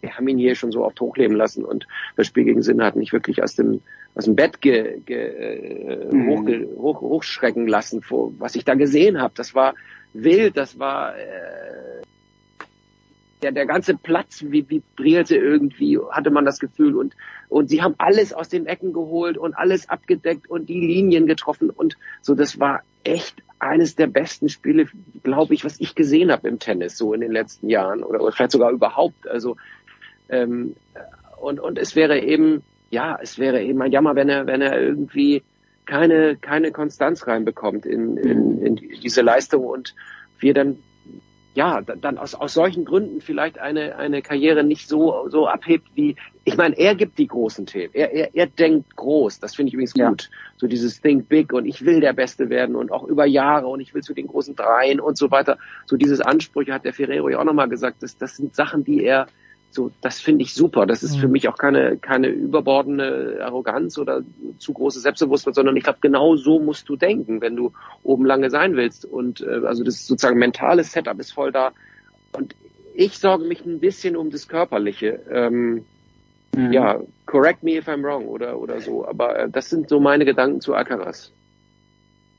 wir 0.00 0.16
haben 0.16 0.28
ihn 0.28 0.38
hier 0.38 0.54
schon 0.54 0.72
so 0.72 0.84
oft 0.84 1.00
hochleben 1.00 1.36
lassen 1.36 1.64
und 1.64 1.86
das 2.16 2.26
Spiel 2.26 2.44
gegen 2.44 2.62
Sinn 2.62 2.82
hat 2.82 2.96
nicht 2.96 3.12
wirklich 3.12 3.42
aus 3.42 3.54
dem 3.56 3.80
aus 4.14 4.24
dem 4.24 4.34
Bett 4.34 4.62
ge, 4.62 5.00
ge, 5.04 5.16
äh, 5.18 6.14
Mhm. 6.14 6.26
hochge, 6.30 6.68
hoch, 6.78 7.00
hochschrecken 7.02 7.66
lassen, 7.68 8.00
vor, 8.00 8.32
was 8.38 8.54
ich 8.54 8.64
da 8.64 8.72
gesehen 8.74 9.20
habe. 9.20 9.34
Das 9.36 9.54
war 9.54 9.74
wild, 10.14 10.56
das 10.56 10.78
war 10.78 11.14
äh, 11.18 12.00
der, 13.42 13.52
der 13.52 13.66
ganze 13.66 13.94
Platz 13.94 14.40
vi- 14.42 14.66
vibrierte 14.70 15.36
irgendwie, 15.36 15.98
hatte 16.10 16.30
man 16.30 16.46
das 16.46 16.58
Gefühl. 16.58 16.96
Und, 16.96 17.14
und 17.50 17.68
sie 17.68 17.82
haben 17.82 17.94
alles 17.98 18.32
aus 18.32 18.48
den 18.48 18.64
Ecken 18.64 18.94
geholt 18.94 19.36
und 19.36 19.52
alles 19.54 19.90
abgedeckt 19.90 20.48
und 20.48 20.70
die 20.70 20.80
Linien 20.80 21.26
getroffen. 21.26 21.68
Und 21.68 21.98
so, 22.22 22.34
das 22.34 22.58
war 22.58 22.80
echt 23.04 23.42
eines 23.58 23.96
der 23.96 24.06
besten 24.06 24.48
Spiele, 24.48 24.86
glaube 25.22 25.54
ich, 25.54 25.64
was 25.64 25.80
ich 25.80 25.94
gesehen 25.94 26.30
habe 26.30 26.48
im 26.48 26.58
Tennis, 26.58 26.98
so 26.98 27.14
in 27.14 27.20
den 27.20 27.32
letzten 27.32 27.68
Jahren 27.68 28.02
oder, 28.02 28.20
oder 28.20 28.32
vielleicht 28.32 28.52
sogar 28.52 28.70
überhaupt. 28.70 29.28
Also 29.28 29.56
ähm, 30.28 30.76
und, 31.40 31.60
und 31.60 31.78
es 31.78 31.96
wäre 31.96 32.20
eben, 32.20 32.62
ja, 32.90 33.18
es 33.20 33.38
wäre 33.38 33.62
eben 33.62 33.80
ein 33.82 33.92
Jammer, 33.92 34.14
wenn 34.14 34.28
er, 34.28 34.46
wenn 34.46 34.62
er 34.62 34.80
irgendwie 34.80 35.42
keine, 35.84 36.36
keine 36.36 36.72
Konstanz 36.72 37.26
reinbekommt 37.26 37.86
in, 37.86 38.16
in, 38.16 38.62
in 38.62 38.76
diese 38.76 39.22
Leistung 39.22 39.64
und 39.64 39.94
wir 40.38 40.52
dann 40.52 40.78
ja, 41.56 41.80
da- 41.80 41.96
dann 41.96 42.18
aus, 42.18 42.34
aus 42.34 42.52
solchen 42.52 42.84
Gründen 42.84 43.22
vielleicht 43.22 43.58
eine, 43.58 43.96
eine 43.96 44.20
Karriere 44.20 44.62
nicht 44.62 44.88
so, 44.88 45.26
so 45.30 45.48
abhebt 45.48 45.88
wie, 45.94 46.14
ich 46.44 46.56
meine, 46.56 46.78
er 46.78 46.94
gibt 46.94 47.18
die 47.18 47.26
großen 47.26 47.64
Themen. 47.64 47.94
Er, 47.94 48.12
er, 48.12 48.34
er 48.34 48.46
denkt 48.46 48.94
groß. 48.94 49.40
Das 49.40 49.56
finde 49.56 49.68
ich 49.68 49.74
übrigens 49.74 49.94
gut. 50.10 50.30
So 50.58 50.66
dieses 50.66 51.00
Think 51.00 51.28
Big 51.30 51.54
und 51.54 51.64
ich 51.64 51.82
will 51.84 52.00
der 52.00 52.12
Beste 52.12 52.50
werden 52.50 52.76
und 52.76 52.92
auch 52.92 53.04
über 53.04 53.24
Jahre 53.24 53.68
und 53.68 53.80
ich 53.80 53.94
will 53.94 54.02
zu 54.02 54.12
den 54.12 54.26
großen 54.26 54.54
Dreien 54.54 55.00
und 55.00 55.16
so 55.16 55.30
weiter. 55.30 55.56
So 55.86 55.96
dieses 55.96 56.20
Ansprüche 56.20 56.74
hat 56.74 56.84
der 56.84 56.92
Ferrero 56.92 57.30
ja 57.30 57.38
auch 57.38 57.44
nochmal 57.44 57.70
gesagt. 57.70 58.02
Das, 58.02 58.18
das 58.18 58.36
sind 58.36 58.54
Sachen, 58.54 58.84
die 58.84 59.02
er 59.02 59.26
So, 59.76 59.92
das 60.00 60.20
finde 60.20 60.42
ich 60.42 60.54
super. 60.54 60.86
Das 60.86 61.02
ist 61.02 61.16
Mhm. 61.16 61.20
für 61.20 61.28
mich 61.28 61.48
auch 61.48 61.58
keine, 61.58 61.98
keine 61.98 62.28
überbordende 62.28 63.40
Arroganz 63.44 63.98
oder 63.98 64.22
zu 64.58 64.72
große 64.72 65.00
Selbstbewusstsein, 65.00 65.52
sondern 65.54 65.76
ich 65.76 65.84
glaube, 65.84 65.98
genau 66.00 66.34
so 66.36 66.58
musst 66.58 66.88
du 66.88 66.96
denken, 66.96 67.42
wenn 67.42 67.56
du 67.56 67.72
oben 68.02 68.24
lange 68.24 68.48
sein 68.50 68.74
willst. 68.74 69.04
Und 69.04 69.42
äh, 69.42 69.66
also 69.66 69.84
das 69.84 70.06
sozusagen 70.06 70.38
mentale 70.38 70.82
Setup 70.82 71.20
ist 71.20 71.32
voll 71.32 71.52
da. 71.52 71.72
Und 72.32 72.56
ich 72.94 73.18
sorge 73.18 73.44
mich 73.44 73.64
ein 73.66 73.78
bisschen 73.80 74.16
um 74.16 74.30
das 74.30 74.48
Körperliche. 74.48 75.20
Ähm, 75.30 75.84
Mhm. 76.56 76.72
Ja, 76.72 77.00
correct 77.26 77.62
me 77.62 77.72
if 77.76 77.86
I'm 77.86 78.02
wrong 78.02 78.26
oder 78.26 78.58
oder 78.58 78.80
so. 78.80 79.06
Aber 79.06 79.38
äh, 79.38 79.50
das 79.50 79.68
sind 79.68 79.90
so 79.90 80.00
meine 80.00 80.24
Gedanken 80.24 80.62
zu 80.62 80.72
Alcaraz. 80.74 81.35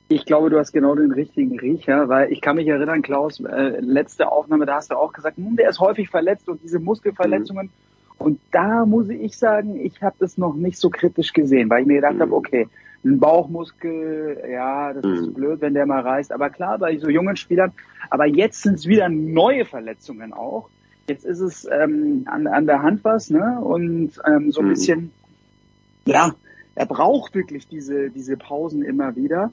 Ich 0.09 0.25
glaube, 0.25 0.49
du 0.49 0.57
hast 0.57 0.71
genau 0.71 0.95
den 0.95 1.11
richtigen 1.11 1.59
Riecher, 1.59 2.07
weil 2.07 2.31
ich 2.31 2.39
kann 2.41 2.55
mich 2.55 2.67
erinnern, 2.67 3.01
Klaus, 3.01 3.41
äh, 3.41 3.79
letzte 3.81 4.31
Aufnahme, 4.31 4.65
da 4.65 4.75
hast 4.75 4.91
du 4.91 4.95
auch 4.95 5.11
gesagt, 5.11 5.37
hm, 5.37 5.57
der 5.57 5.69
ist 5.69 5.79
häufig 5.79 6.09
verletzt 6.09 6.47
und 6.47 6.61
diese 6.63 6.79
Muskelverletzungen. 6.79 7.69
Und 8.17 8.39
da 8.51 8.85
muss 8.85 9.09
ich 9.09 9.37
sagen, 9.37 9.79
ich 9.79 10.01
habe 10.01 10.15
das 10.19 10.37
noch 10.37 10.55
nicht 10.55 10.77
so 10.79 10.89
kritisch 10.89 11.33
gesehen, 11.33 11.69
weil 11.69 11.81
ich 11.81 11.87
mir 11.87 11.95
gedacht 11.95 12.19
habe, 12.19 12.33
okay, 12.33 12.67
ein 13.03 13.19
Bauchmuskel, 13.19 14.41
ja, 14.49 14.93
das 14.93 15.03
ist 15.05 15.33
blöd, 15.33 15.61
wenn 15.61 15.73
der 15.73 15.85
mal 15.85 16.01
reißt. 16.01 16.31
Aber 16.31 16.49
klar, 16.49 16.79
bei 16.79 16.97
so 16.97 17.09
jungen 17.09 17.35
Spielern. 17.35 17.73
Aber 18.09 18.25
jetzt 18.25 18.63
sind 18.63 18.75
es 18.75 18.87
wieder 18.87 19.07
neue 19.09 19.65
Verletzungen 19.65 20.33
auch. 20.33 20.69
Jetzt 21.07 21.25
ist 21.25 21.39
es 21.41 21.67
ähm, 21.71 22.23
an, 22.25 22.47
an 22.47 22.65
der 22.65 22.81
Hand 22.81 23.03
was, 23.03 23.29
ne? 23.29 23.59
Und 23.61 24.13
ähm, 24.25 24.51
so 24.51 24.61
ein 24.61 24.65
Mhm. 24.65 24.69
bisschen, 24.69 25.11
ja, 26.05 26.33
er 26.75 26.85
braucht 26.85 27.35
wirklich 27.35 27.67
diese, 27.67 28.09
diese 28.09 28.35
Pausen 28.35 28.81
immer 28.83 29.15
wieder. 29.15 29.51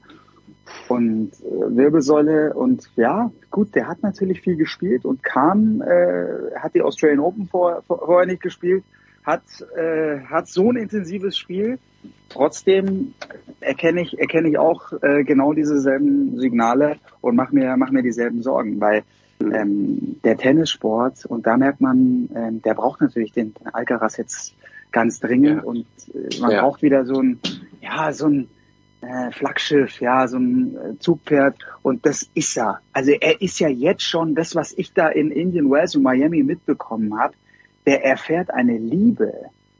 Und 0.87 1.31
äh, 1.43 1.75
Wirbelsäule 1.77 2.53
und 2.53 2.89
ja, 2.95 3.31
gut, 3.51 3.75
der 3.75 3.87
hat 3.87 4.01
natürlich 4.03 4.41
viel 4.41 4.55
gespielt 4.55 5.05
und 5.05 5.23
kam, 5.23 5.81
äh, 5.81 6.55
hat 6.59 6.73
die 6.75 6.81
Australian 6.81 7.19
Open 7.19 7.47
vor, 7.47 7.83
vor, 7.87 7.99
vorher 7.99 8.27
nicht 8.27 8.41
gespielt, 8.41 8.83
hat, 9.23 9.43
äh, 9.75 10.19
hat 10.21 10.47
so 10.47 10.69
ein 10.71 10.75
intensives 10.77 11.37
Spiel. 11.37 11.79
Trotzdem 12.29 13.13
erkenne 13.61 14.01
ich, 14.01 14.19
erkenne 14.19 14.49
ich 14.49 14.57
auch 14.57 14.91
äh, 15.01 15.23
genau 15.23 15.53
dieselben 15.53 16.37
Signale 16.39 16.97
und 17.21 17.35
mache 17.35 17.53
mir, 17.55 17.75
mach 17.77 17.91
mir 17.91 18.03
dieselben 18.03 18.41
Sorgen, 18.43 18.79
weil 18.79 19.03
ähm, 19.41 20.17
der 20.23 20.37
Tennissport, 20.37 21.25
und 21.25 21.45
da 21.47 21.57
merkt 21.57 21.81
man, 21.81 22.29
ähm, 22.35 22.61
der 22.61 22.73
braucht 22.73 23.01
natürlich 23.01 23.31
den, 23.31 23.53
den 23.53 23.73
Alcaraz 23.73 24.17
jetzt 24.17 24.55
ganz 24.91 25.19
dringend 25.19 25.63
und 25.63 25.85
äh, 26.13 26.39
man 26.39 26.51
Ja. 26.51 26.61
braucht 26.61 26.81
wieder 26.81 27.05
so 27.05 27.19
ein, 27.19 27.39
ja, 27.81 28.11
so 28.13 28.27
ein 28.27 28.47
äh, 29.05 29.31
Flaggschiff, 29.31 29.99
ja, 29.99 30.27
so 30.27 30.37
ein 30.37 30.75
äh, 30.75 30.99
Zugpferd 30.99 31.57
und 31.81 32.05
das 32.05 32.29
ist 32.33 32.57
er. 32.57 32.79
Also 32.93 33.11
er 33.11 33.41
ist 33.41 33.59
ja 33.59 33.67
jetzt 33.67 34.03
schon 34.03 34.35
das, 34.35 34.55
was 34.55 34.73
ich 34.73 34.93
da 34.93 35.09
in 35.09 35.31
Indian 35.31 35.69
Wells 35.69 35.95
und 35.95 36.03
Miami 36.03 36.43
mitbekommen 36.43 37.17
habe, 37.19 37.35
der 37.85 38.03
erfährt 38.03 38.51
eine 38.51 38.77
Liebe. 38.77 39.33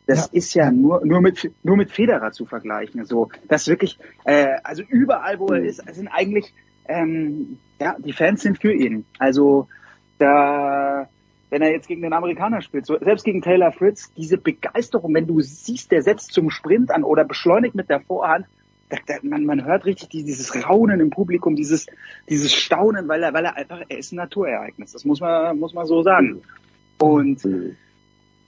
Das 0.07 0.27
ist 0.27 0.53
ja 0.53 0.71
nur 0.71 1.03
nur 1.03 1.21
mit 1.21 1.51
nur 1.63 1.77
mit 1.77 1.91
Federer 1.91 2.31
zu 2.31 2.45
vergleichen. 2.45 3.05
So, 3.05 3.29
das 3.47 3.67
wirklich, 3.67 3.97
äh, 4.23 4.57
also 4.63 4.83
überall, 4.87 5.39
wo 5.39 5.47
er 5.47 5.63
ist, 5.63 5.83
sind 5.93 6.07
eigentlich 6.09 6.53
ähm, 6.87 7.57
ja 7.79 7.95
die 7.97 8.13
Fans 8.13 8.41
sind 8.41 8.61
für 8.61 8.73
ihn. 8.73 9.05
Also 9.17 9.67
da 10.19 11.07
wenn 11.49 11.61
er 11.61 11.71
jetzt 11.71 11.87
gegen 11.87 12.01
den 12.01 12.13
Amerikaner 12.13 12.61
spielt, 12.61 12.85
so, 12.85 12.97
selbst 12.99 13.23
gegen 13.23 13.41
Taylor 13.41 13.71
Fritz, 13.71 14.11
diese 14.15 14.37
Begeisterung, 14.37 15.13
wenn 15.13 15.27
du 15.27 15.41
siehst, 15.41 15.91
der 15.91 16.01
setzt 16.01 16.33
zum 16.33 16.49
Sprint 16.49 16.91
an 16.91 17.03
oder 17.03 17.23
beschleunigt 17.23 17.75
mit 17.75 17.89
der 17.89 18.01
Vorhand, 18.01 18.45
da, 18.89 18.97
da, 19.05 19.15
man, 19.23 19.45
man 19.45 19.65
hört 19.65 19.85
richtig 19.85 20.09
die, 20.09 20.23
dieses 20.23 20.55
Raunen 20.55 20.99
im 20.99 21.09
Publikum, 21.09 21.55
dieses, 21.55 21.87
dieses 22.29 22.53
Staunen, 22.53 23.07
weil 23.07 23.23
er, 23.23 23.33
weil 23.33 23.45
er 23.45 23.55
einfach, 23.55 23.81
er 23.87 23.97
ist 23.97 24.11
ein 24.11 24.17
Naturereignis. 24.17 24.91
Das 24.91 25.05
muss 25.05 25.19
man, 25.19 25.57
muss 25.57 25.73
man 25.73 25.85
so 25.85 26.03
sagen. 26.03 26.41
Und 26.99 27.43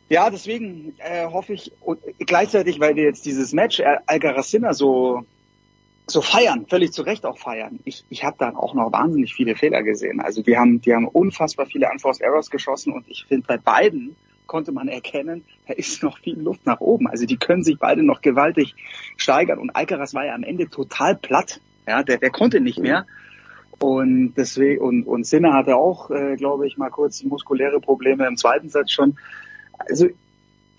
ja, 0.09 0.30
deswegen 0.30 0.93
äh, 0.99 1.25
hoffe 1.25 1.53
ich 1.53 1.72
und 1.82 1.99
gleichzeitig, 2.19 2.80
weil 2.80 2.95
wir 2.95 3.03
jetzt 3.03 3.25
dieses 3.25 3.51
Match 3.53 3.80
äh, 3.80 3.98
so 4.72 5.25
so 6.09 6.22
feiern, 6.22 6.66
völlig 6.67 6.93
zu 6.93 7.01
Recht 7.01 7.25
auch 7.25 7.38
feiern. 7.38 7.80
Ich, 7.83 8.06
ich 8.09 8.24
habe 8.24 8.38
da 8.40 8.56
auch 8.56 8.74
noch 8.74 8.93
wahnsinnig 8.93 9.33
viele 9.33 9.56
Fehler 9.56 9.83
gesehen. 9.83 10.22
Also 10.22 10.41
die 10.41 10.57
haben, 10.57 10.80
die 10.80 10.93
haben 10.93 11.07
unfassbar 11.07 11.66
viele 11.66 11.90
Unforced 11.91 12.22
Errors 12.22 12.49
geschossen 12.49 12.93
und 12.93 13.06
ich 13.09 13.25
finde 13.27 13.45
bei 13.45 13.57
beiden 13.57 14.16
konnte 14.48 14.72
man 14.72 14.88
erkennen, 14.88 15.43
da 15.67 15.74
ist 15.74 16.01
noch 16.03 16.17
viel 16.19 16.40
Luft 16.40 16.66
nach 16.66 16.80
oben. 16.80 17.08
Also 17.08 17.26
die 17.26 17.38
können 17.38 17.64
sich 17.64 17.77
beide 17.77 18.03
noch 18.03 18.22
gewaltig 18.22 18.76
steigern 19.17 19.59
und 19.59 19.76
Alcaraz 19.76 20.14
war 20.14 20.26
ja 20.26 20.34
am 20.34 20.43
Ende 20.43 20.69
total 20.69 21.16
platt. 21.16 21.61
Ja, 21.88 22.03
der, 22.03 22.17
der 22.17 22.32
konnte 22.32 22.59
nicht 22.59 22.80
mehr. 22.80 23.06
Und 23.80 24.34
deswegen 24.35 24.82
und 24.82 25.03
und 25.03 25.26
Sinner 25.26 25.53
hatte 25.53 25.76
auch, 25.76 26.09
äh, 26.09 26.35
glaube 26.35 26.66
ich, 26.66 26.77
mal 26.77 26.90
kurz 26.90 27.24
muskuläre 27.24 27.80
Probleme 27.80 28.26
im 28.26 28.35
zweiten 28.35 28.69
Satz 28.69 28.92
schon. 28.92 29.17
Also 29.77 30.08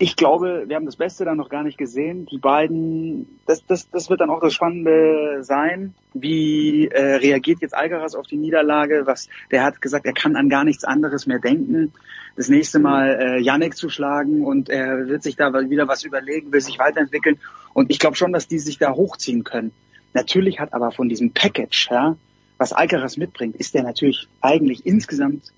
ich 0.01 0.15
glaube, 0.15 0.63
wir 0.67 0.77
haben 0.77 0.85
das 0.85 0.95
Beste 0.95 1.25
dann 1.25 1.35
noch 1.35 1.49
gar 1.49 1.61
nicht 1.61 1.77
gesehen. 1.77 2.25
Die 2.25 2.37
beiden, 2.37 3.39
das, 3.45 3.65
das, 3.65 3.89
das 3.91 4.09
wird 4.09 4.21
dann 4.21 4.29
auch 4.29 4.39
das 4.39 4.53
Spannende 4.53 5.43
sein. 5.43 5.93
Wie 6.13 6.87
äh, 6.87 7.15
reagiert 7.15 7.59
jetzt 7.61 7.75
Alcaraz 7.75 8.15
auf 8.15 8.25
die 8.25 8.37
Niederlage? 8.37 9.01
Was, 9.05 9.27
der 9.51 9.61
hat 9.61 9.81
gesagt, 9.81 10.05
er 10.05 10.13
kann 10.13 10.37
an 10.37 10.47
gar 10.47 10.63
nichts 10.63 10.85
anderes 10.85 11.27
mehr 11.27 11.39
denken. 11.39 11.91
Das 12.39 12.47
nächste 12.47 12.79
Mal 12.79 13.19
äh, 13.19 13.41
Yannick 13.41 13.75
zu 13.75 13.89
schlagen 13.89 14.45
und 14.45 14.69
er 14.69 15.09
wird 15.09 15.23
sich 15.23 15.35
da 15.35 15.51
wieder 15.69 15.89
was 15.89 16.05
überlegen, 16.05 16.53
will 16.53 16.61
sich 16.61 16.79
weiterentwickeln. 16.79 17.37
Und 17.73 17.91
ich 17.91 17.99
glaube 17.99 18.15
schon, 18.15 18.31
dass 18.31 18.47
die 18.47 18.59
sich 18.59 18.77
da 18.77 18.93
hochziehen 18.93 19.43
können. 19.43 19.73
Natürlich 20.13 20.61
hat 20.61 20.73
aber 20.73 20.93
von 20.93 21.09
diesem 21.09 21.31
Package, 21.33 21.89
ja, 21.91 22.15
was 22.57 22.71
Alcaraz 22.71 23.17
mitbringt, 23.17 23.57
ist 23.57 23.73
der 23.73 23.83
natürlich 23.83 24.29
eigentlich 24.39 24.85
insgesamt 24.85 25.51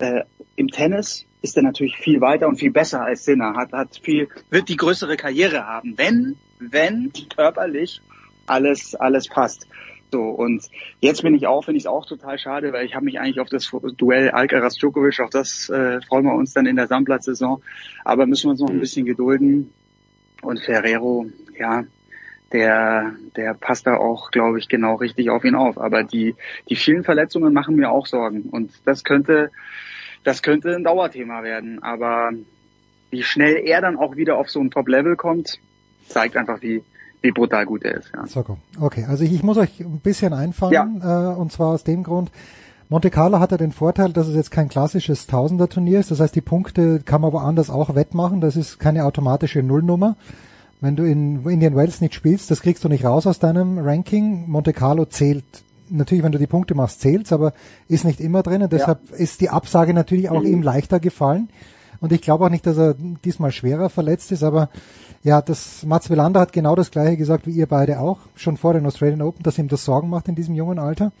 äh, 0.00 0.24
im 0.54 0.68
Tennis 0.68 1.24
ist 1.40 1.56
er 1.56 1.62
natürlich 1.62 1.96
viel 1.96 2.20
weiter 2.20 2.46
und 2.46 2.58
viel 2.58 2.72
besser 2.72 3.02
als 3.02 3.24
Sinner, 3.24 3.54
hat, 3.54 3.72
hat 3.72 3.98
viel, 4.02 4.28
wird 4.50 4.68
die 4.68 4.76
größere 4.76 5.16
Karriere 5.16 5.66
haben, 5.66 5.96
wenn, 5.96 6.36
wenn 6.58 7.10
körperlich 7.34 8.02
alles, 8.44 8.94
alles 8.94 9.28
passt. 9.28 9.66
So, 10.10 10.22
und 10.22 10.64
jetzt 11.00 11.22
bin 11.22 11.34
ich 11.34 11.46
auch, 11.46 11.64
finde 11.64 11.78
ich 11.78 11.84
es 11.84 11.86
auch 11.86 12.06
total 12.06 12.38
schade, 12.38 12.72
weil 12.72 12.86
ich 12.86 12.94
habe 12.94 13.04
mich 13.04 13.20
eigentlich 13.20 13.40
auf 13.40 13.50
das 13.50 13.70
Duell 13.96 14.30
Alcaraz-Djokovic, 14.30 15.20
auf 15.20 15.30
das 15.30 15.68
äh, 15.68 16.00
freuen 16.00 16.24
wir 16.24 16.34
uns 16.34 16.54
dann 16.54 16.66
in 16.66 16.76
der 16.76 16.86
Sandplatzsaison. 16.86 17.62
Aber 18.04 18.26
müssen 18.26 18.44
wir 18.44 18.52
uns 18.52 18.60
noch 18.60 18.70
ein 18.70 18.80
bisschen 18.80 19.04
gedulden. 19.04 19.72
Und 20.40 20.60
Ferrero, 20.60 21.26
ja, 21.58 21.84
der, 22.52 23.14
der 23.36 23.54
passt 23.54 23.86
da 23.86 23.96
auch, 23.96 24.30
glaube 24.30 24.58
ich, 24.58 24.68
genau 24.68 24.94
richtig 24.94 25.28
auf 25.28 25.44
ihn 25.44 25.54
auf. 25.54 25.78
Aber 25.78 26.04
die, 26.04 26.34
die 26.70 26.76
vielen 26.76 27.04
Verletzungen 27.04 27.52
machen 27.52 27.76
mir 27.76 27.90
auch 27.90 28.06
Sorgen. 28.06 28.42
Und 28.50 28.72
das 28.86 29.04
könnte, 29.04 29.50
das 30.24 30.42
könnte 30.42 30.74
ein 30.74 30.84
Dauerthema 30.84 31.42
werden. 31.42 31.82
Aber 31.82 32.30
wie 33.10 33.22
schnell 33.22 33.56
er 33.56 33.82
dann 33.82 33.96
auch 33.96 34.16
wieder 34.16 34.38
auf 34.38 34.48
so 34.48 34.60
ein 34.60 34.70
Top-Level 34.70 35.16
kommt, 35.16 35.58
zeigt 36.06 36.36
einfach, 36.36 36.62
wie, 36.62 36.82
wie 37.22 37.32
brutal 37.32 37.66
gut 37.66 37.84
er 37.84 37.96
ist. 37.96 38.10
Ja. 38.14 38.26
Soko. 38.26 38.58
Okay, 38.80 39.06
also 39.08 39.24
ich, 39.24 39.32
ich 39.32 39.42
muss 39.42 39.56
euch 39.56 39.80
ein 39.80 40.00
bisschen 40.00 40.32
einfangen, 40.32 41.02
äh, 41.02 41.34
und 41.38 41.52
zwar 41.52 41.68
aus 41.68 41.84
dem 41.84 42.02
Grund, 42.02 42.30
Monte 42.90 43.10
Carlo 43.10 43.38
hat 43.38 43.50
ja 43.50 43.58
den 43.58 43.72
Vorteil, 43.72 44.14
dass 44.14 44.28
es 44.28 44.34
jetzt 44.34 44.50
kein 44.50 44.70
klassisches 44.70 45.26
Tausender-Turnier 45.26 46.00
ist. 46.00 46.10
Das 46.10 46.20
heißt, 46.20 46.34
die 46.34 46.40
Punkte 46.40 47.00
kann 47.00 47.20
man 47.20 47.32
woanders 47.32 47.68
auch 47.68 47.94
wettmachen. 47.94 48.40
Das 48.40 48.56
ist 48.56 48.78
keine 48.78 49.04
automatische 49.04 49.62
Nullnummer. 49.62 50.16
Wenn 50.80 50.96
du 50.96 51.04
in 51.04 51.44
Indian 51.44 51.76
Wells 51.76 52.00
nicht 52.00 52.14
spielst, 52.14 52.50
das 52.50 52.62
kriegst 52.62 52.84
du 52.84 52.88
nicht 52.88 53.04
raus 53.04 53.26
aus 53.26 53.38
deinem 53.38 53.78
Ranking. 53.78 54.48
Monte 54.48 54.72
Carlo 54.72 55.04
zählt 55.04 55.44
natürlich, 55.90 56.24
wenn 56.24 56.32
du 56.32 56.38
die 56.38 56.46
Punkte 56.46 56.74
machst, 56.74 57.00
zählt's, 57.00 57.30
aber 57.30 57.52
ist 57.88 58.06
nicht 58.06 58.20
immer 58.20 58.42
drin. 58.42 58.62
Und 58.62 58.72
deshalb 58.72 59.00
ja. 59.10 59.16
ist 59.16 59.42
die 59.42 59.50
Absage 59.50 59.92
natürlich 59.92 60.30
auch 60.30 60.40
mhm. 60.40 60.46
ihm 60.46 60.62
leichter 60.62 60.98
gefallen. 60.98 61.50
Und 62.00 62.12
ich 62.12 62.22
glaube 62.22 62.46
auch 62.46 62.50
nicht, 62.50 62.64
dass 62.64 62.78
er 62.78 62.94
diesmal 62.94 63.52
schwerer 63.52 63.90
verletzt 63.90 64.32
ist, 64.32 64.42
aber 64.42 64.70
ja, 65.22 65.42
das 65.42 65.84
Mats 65.84 66.10
Wilander 66.10 66.40
hat 66.40 66.52
genau 66.52 66.74
das 66.74 66.90
gleiche 66.90 67.16
gesagt 67.16 67.46
wie 67.46 67.50
ihr 67.50 67.66
beide 67.66 68.00
auch, 68.00 68.18
schon 68.34 68.56
vor 68.56 68.74
den 68.74 68.86
Australian 68.86 69.22
Open, 69.22 69.42
dass 69.42 69.58
ihm 69.58 69.68
das 69.68 69.84
Sorgen 69.84 70.08
macht 70.08 70.28
in 70.28 70.34
diesem 70.34 70.54
jungen 70.54 70.78
Alter. 70.78 71.12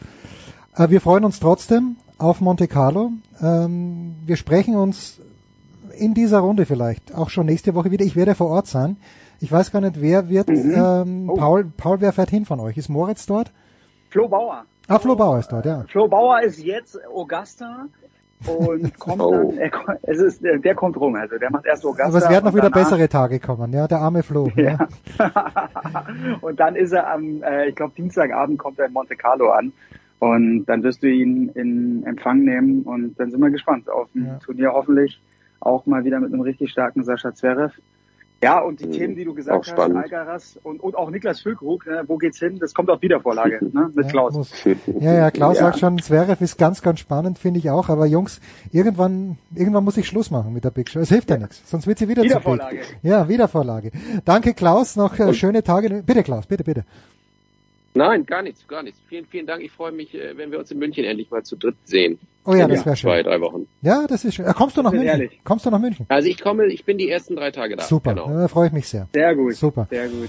Äh, 0.76 0.90
wir 0.90 1.00
freuen 1.00 1.24
uns 1.24 1.40
trotzdem 1.40 1.96
auf 2.18 2.40
Monte 2.40 2.68
Carlo. 2.68 3.12
Ähm, 3.40 4.16
wir 4.24 4.36
sprechen 4.36 4.76
uns 4.76 5.20
in 5.96 6.14
dieser 6.14 6.40
Runde 6.40 6.66
vielleicht 6.66 7.14
auch 7.14 7.30
schon 7.30 7.46
nächste 7.46 7.74
Woche 7.74 7.90
wieder. 7.90 8.04
Ich 8.04 8.16
werde 8.16 8.34
vor 8.34 8.48
Ort 8.48 8.66
sein. 8.66 8.96
Ich 9.40 9.50
weiß 9.50 9.70
gar 9.70 9.80
nicht, 9.80 10.00
wer 10.00 10.28
wird, 10.28 10.48
mhm. 10.48 10.74
ähm, 10.76 11.30
oh. 11.30 11.34
Paul, 11.34 11.64
Paul, 11.76 12.00
wer 12.00 12.12
fährt 12.12 12.30
hin 12.30 12.44
von 12.44 12.60
euch? 12.60 12.76
Ist 12.76 12.88
Moritz 12.88 13.26
dort? 13.26 13.52
Flo 14.10 14.28
Bauer. 14.28 14.64
Ah, 14.88 14.98
Flo 14.98 15.14
Bauer 15.14 15.38
ist 15.38 15.48
dort, 15.48 15.66
ja. 15.66 15.84
Flo 15.90 16.08
Bauer 16.08 16.40
ist 16.40 16.58
jetzt 16.58 16.98
Augusta 17.14 17.86
und 18.46 18.98
kommt 18.98 19.20
oh. 19.20 19.32
dann, 19.32 19.58
er, 19.58 19.70
es 20.02 20.18
ist, 20.18 20.42
der 20.42 20.74
kommt 20.74 20.96
rum, 20.96 21.14
also 21.16 21.38
der 21.38 21.50
macht 21.50 21.66
erst 21.66 21.84
Augusta. 21.84 22.04
Aber 22.04 22.18
es 22.18 22.28
werden 22.28 22.44
noch 22.44 22.54
wieder 22.54 22.70
danach, 22.70 22.90
bessere 22.90 23.08
Tage 23.08 23.40
kommen, 23.40 23.72
ja, 23.72 23.86
der 23.88 23.98
arme 23.98 24.22
Flo. 24.22 24.50
Ja. 24.56 24.88
ja. 25.18 25.32
und 26.40 26.60
dann 26.60 26.76
ist 26.76 26.92
er 26.92 27.10
am, 27.10 27.42
äh, 27.42 27.68
ich 27.68 27.74
glaube 27.74 27.94
Dienstagabend 27.96 28.58
kommt 28.58 28.78
er 28.78 28.86
in 28.86 28.92
Monte 28.92 29.16
Carlo 29.16 29.50
an 29.50 29.72
und 30.18 30.66
dann 30.66 30.82
wirst 30.82 31.02
du 31.02 31.08
ihn 31.08 31.48
in 31.54 32.04
Empfang 32.04 32.44
nehmen 32.44 32.82
und 32.82 33.18
dann 33.18 33.30
sind 33.30 33.40
wir 33.40 33.50
gespannt 33.50 33.88
auf 33.90 34.08
ein 34.14 34.26
ja. 34.26 34.38
Turnier 34.38 34.72
hoffentlich 34.72 35.20
auch 35.60 35.86
mal 35.86 36.04
wieder 36.04 36.20
mit 36.20 36.32
einem 36.32 36.42
richtig 36.42 36.70
starken 36.70 37.04
Sascha 37.04 37.34
Zverev. 37.34 37.72
Ja, 38.40 38.60
und 38.60 38.78
die 38.78 38.88
Themen, 38.88 39.16
die 39.16 39.24
du 39.24 39.32
auch 39.32 39.34
gesagt 39.34 39.58
hast, 39.58 39.68
spannend. 39.70 39.96
Alcaraz 39.96 40.58
und, 40.62 40.80
und 40.80 40.94
auch 40.96 41.10
Niklas 41.10 41.40
Füllkrug, 41.40 41.86
ne, 41.86 42.04
wo 42.06 42.18
geht's 42.18 42.38
hin? 42.38 42.58
Das 42.60 42.72
kommt 42.72 42.88
auf 42.88 43.02
Wiedervorlage 43.02 43.58
ne, 43.72 43.90
mit 43.92 44.08
Klaus. 44.10 44.32
muss- 44.32 44.52
Ja, 45.00 45.12
ja, 45.12 45.30
Klaus 45.32 45.58
sagt 45.58 45.80
schon, 45.80 45.98
Zverev 45.98 46.40
ist 46.44 46.56
ganz, 46.56 46.80
ganz 46.80 47.00
spannend, 47.00 47.38
finde 47.38 47.58
ich 47.58 47.68
auch. 47.70 47.88
Aber 47.88 48.06
Jungs, 48.06 48.40
irgendwann, 48.70 49.38
irgendwann 49.56 49.82
muss 49.82 49.96
ich 49.96 50.06
Schluss 50.06 50.30
machen 50.30 50.52
mit 50.52 50.62
der 50.64 50.70
Big 50.70 50.88
Show. 50.88 51.00
Es 51.00 51.08
hilft 51.08 51.30
ja 51.30 51.36
nichts, 51.36 51.68
sonst 51.68 51.88
wird 51.88 51.98
sie 51.98 52.06
wieder 52.08 52.22
zu 52.22 52.28
Wiedervorlage. 52.28 52.84
spät. 52.84 52.98
Ja, 53.02 53.28
Wiedervorlage. 53.28 53.90
Danke 54.24 54.54
Klaus, 54.54 54.94
noch 54.94 55.18
äh, 55.18 55.34
schöne 55.34 55.64
Tage. 55.64 56.04
Bitte 56.06 56.22
Klaus, 56.22 56.46
bitte, 56.46 56.62
bitte. 56.62 56.84
Nein, 57.98 58.24
gar 58.26 58.42
nichts, 58.42 58.66
gar 58.68 58.82
nichts. 58.84 59.00
Vielen, 59.08 59.26
vielen 59.26 59.44
Dank. 59.46 59.60
Ich 59.62 59.72
freue 59.72 59.90
mich, 59.90 60.14
äh, 60.14 60.36
wenn 60.36 60.52
wir 60.52 60.60
uns 60.60 60.70
in 60.70 60.78
München 60.78 61.02
endlich 61.04 61.30
mal 61.32 61.42
zu 61.42 61.56
dritt 61.56 61.74
sehen. 61.84 62.16
Oh 62.44 62.54
ja, 62.54 62.66
In 62.66 62.70
das 62.70 62.86
wär 62.86 62.94
schön. 62.94 63.10
Zwei, 63.10 63.24
drei 63.24 63.40
Wochen. 63.40 63.66
Ja, 63.82 64.06
das 64.06 64.24
ist 64.24 64.36
schön. 64.36 64.46
Äh, 64.46 64.52
kommst 64.54 64.76
du 64.76 64.82
nach 64.82 64.92
München? 64.92 65.08
ehrlich. 65.08 65.40
Kommst 65.42 65.66
du 65.66 65.70
nach 65.70 65.80
München? 65.80 66.06
Also 66.08 66.28
ich 66.28 66.40
komme, 66.40 66.66
ich 66.66 66.84
bin 66.84 66.96
die 66.96 67.10
ersten 67.10 67.34
drei 67.34 67.50
Tage 67.50 67.74
da. 67.76 67.82
Super, 67.82 68.14
Genau. 68.14 68.28
da 68.32 68.46
freue 68.46 68.68
ich 68.68 68.72
mich 68.72 68.86
sehr. 68.88 69.08
Sehr 69.12 69.34
gut. 69.34 69.56
Super. 69.56 69.88
Sehr 69.90 70.06
gut. 70.08 70.28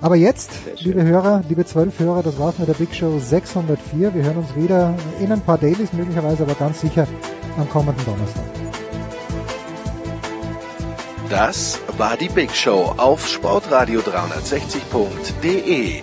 Aber 0.00 0.14
jetzt, 0.14 0.52
liebe 0.80 1.02
Hörer, 1.02 1.42
liebe 1.48 1.64
zwölf 1.64 1.98
Hörer, 1.98 2.22
das 2.22 2.38
war's 2.38 2.60
mit 2.60 2.68
der 2.68 2.74
Big 2.74 2.94
Show 2.94 3.18
604. 3.18 4.14
Wir 4.14 4.22
hören 4.22 4.36
uns 4.36 4.54
wieder 4.54 4.94
in 5.20 5.32
ein 5.32 5.40
paar 5.40 5.58
Dailies, 5.58 5.92
möglicherweise 5.92 6.44
aber 6.44 6.54
ganz 6.54 6.80
sicher 6.80 7.08
am 7.58 7.68
kommenden 7.68 8.04
Donnerstag. 8.04 8.44
Das 11.30 11.80
war 11.98 12.16
die 12.16 12.28
Big 12.28 12.54
Show 12.54 12.94
auf 12.96 13.26
sportradio360.de. 13.26 16.02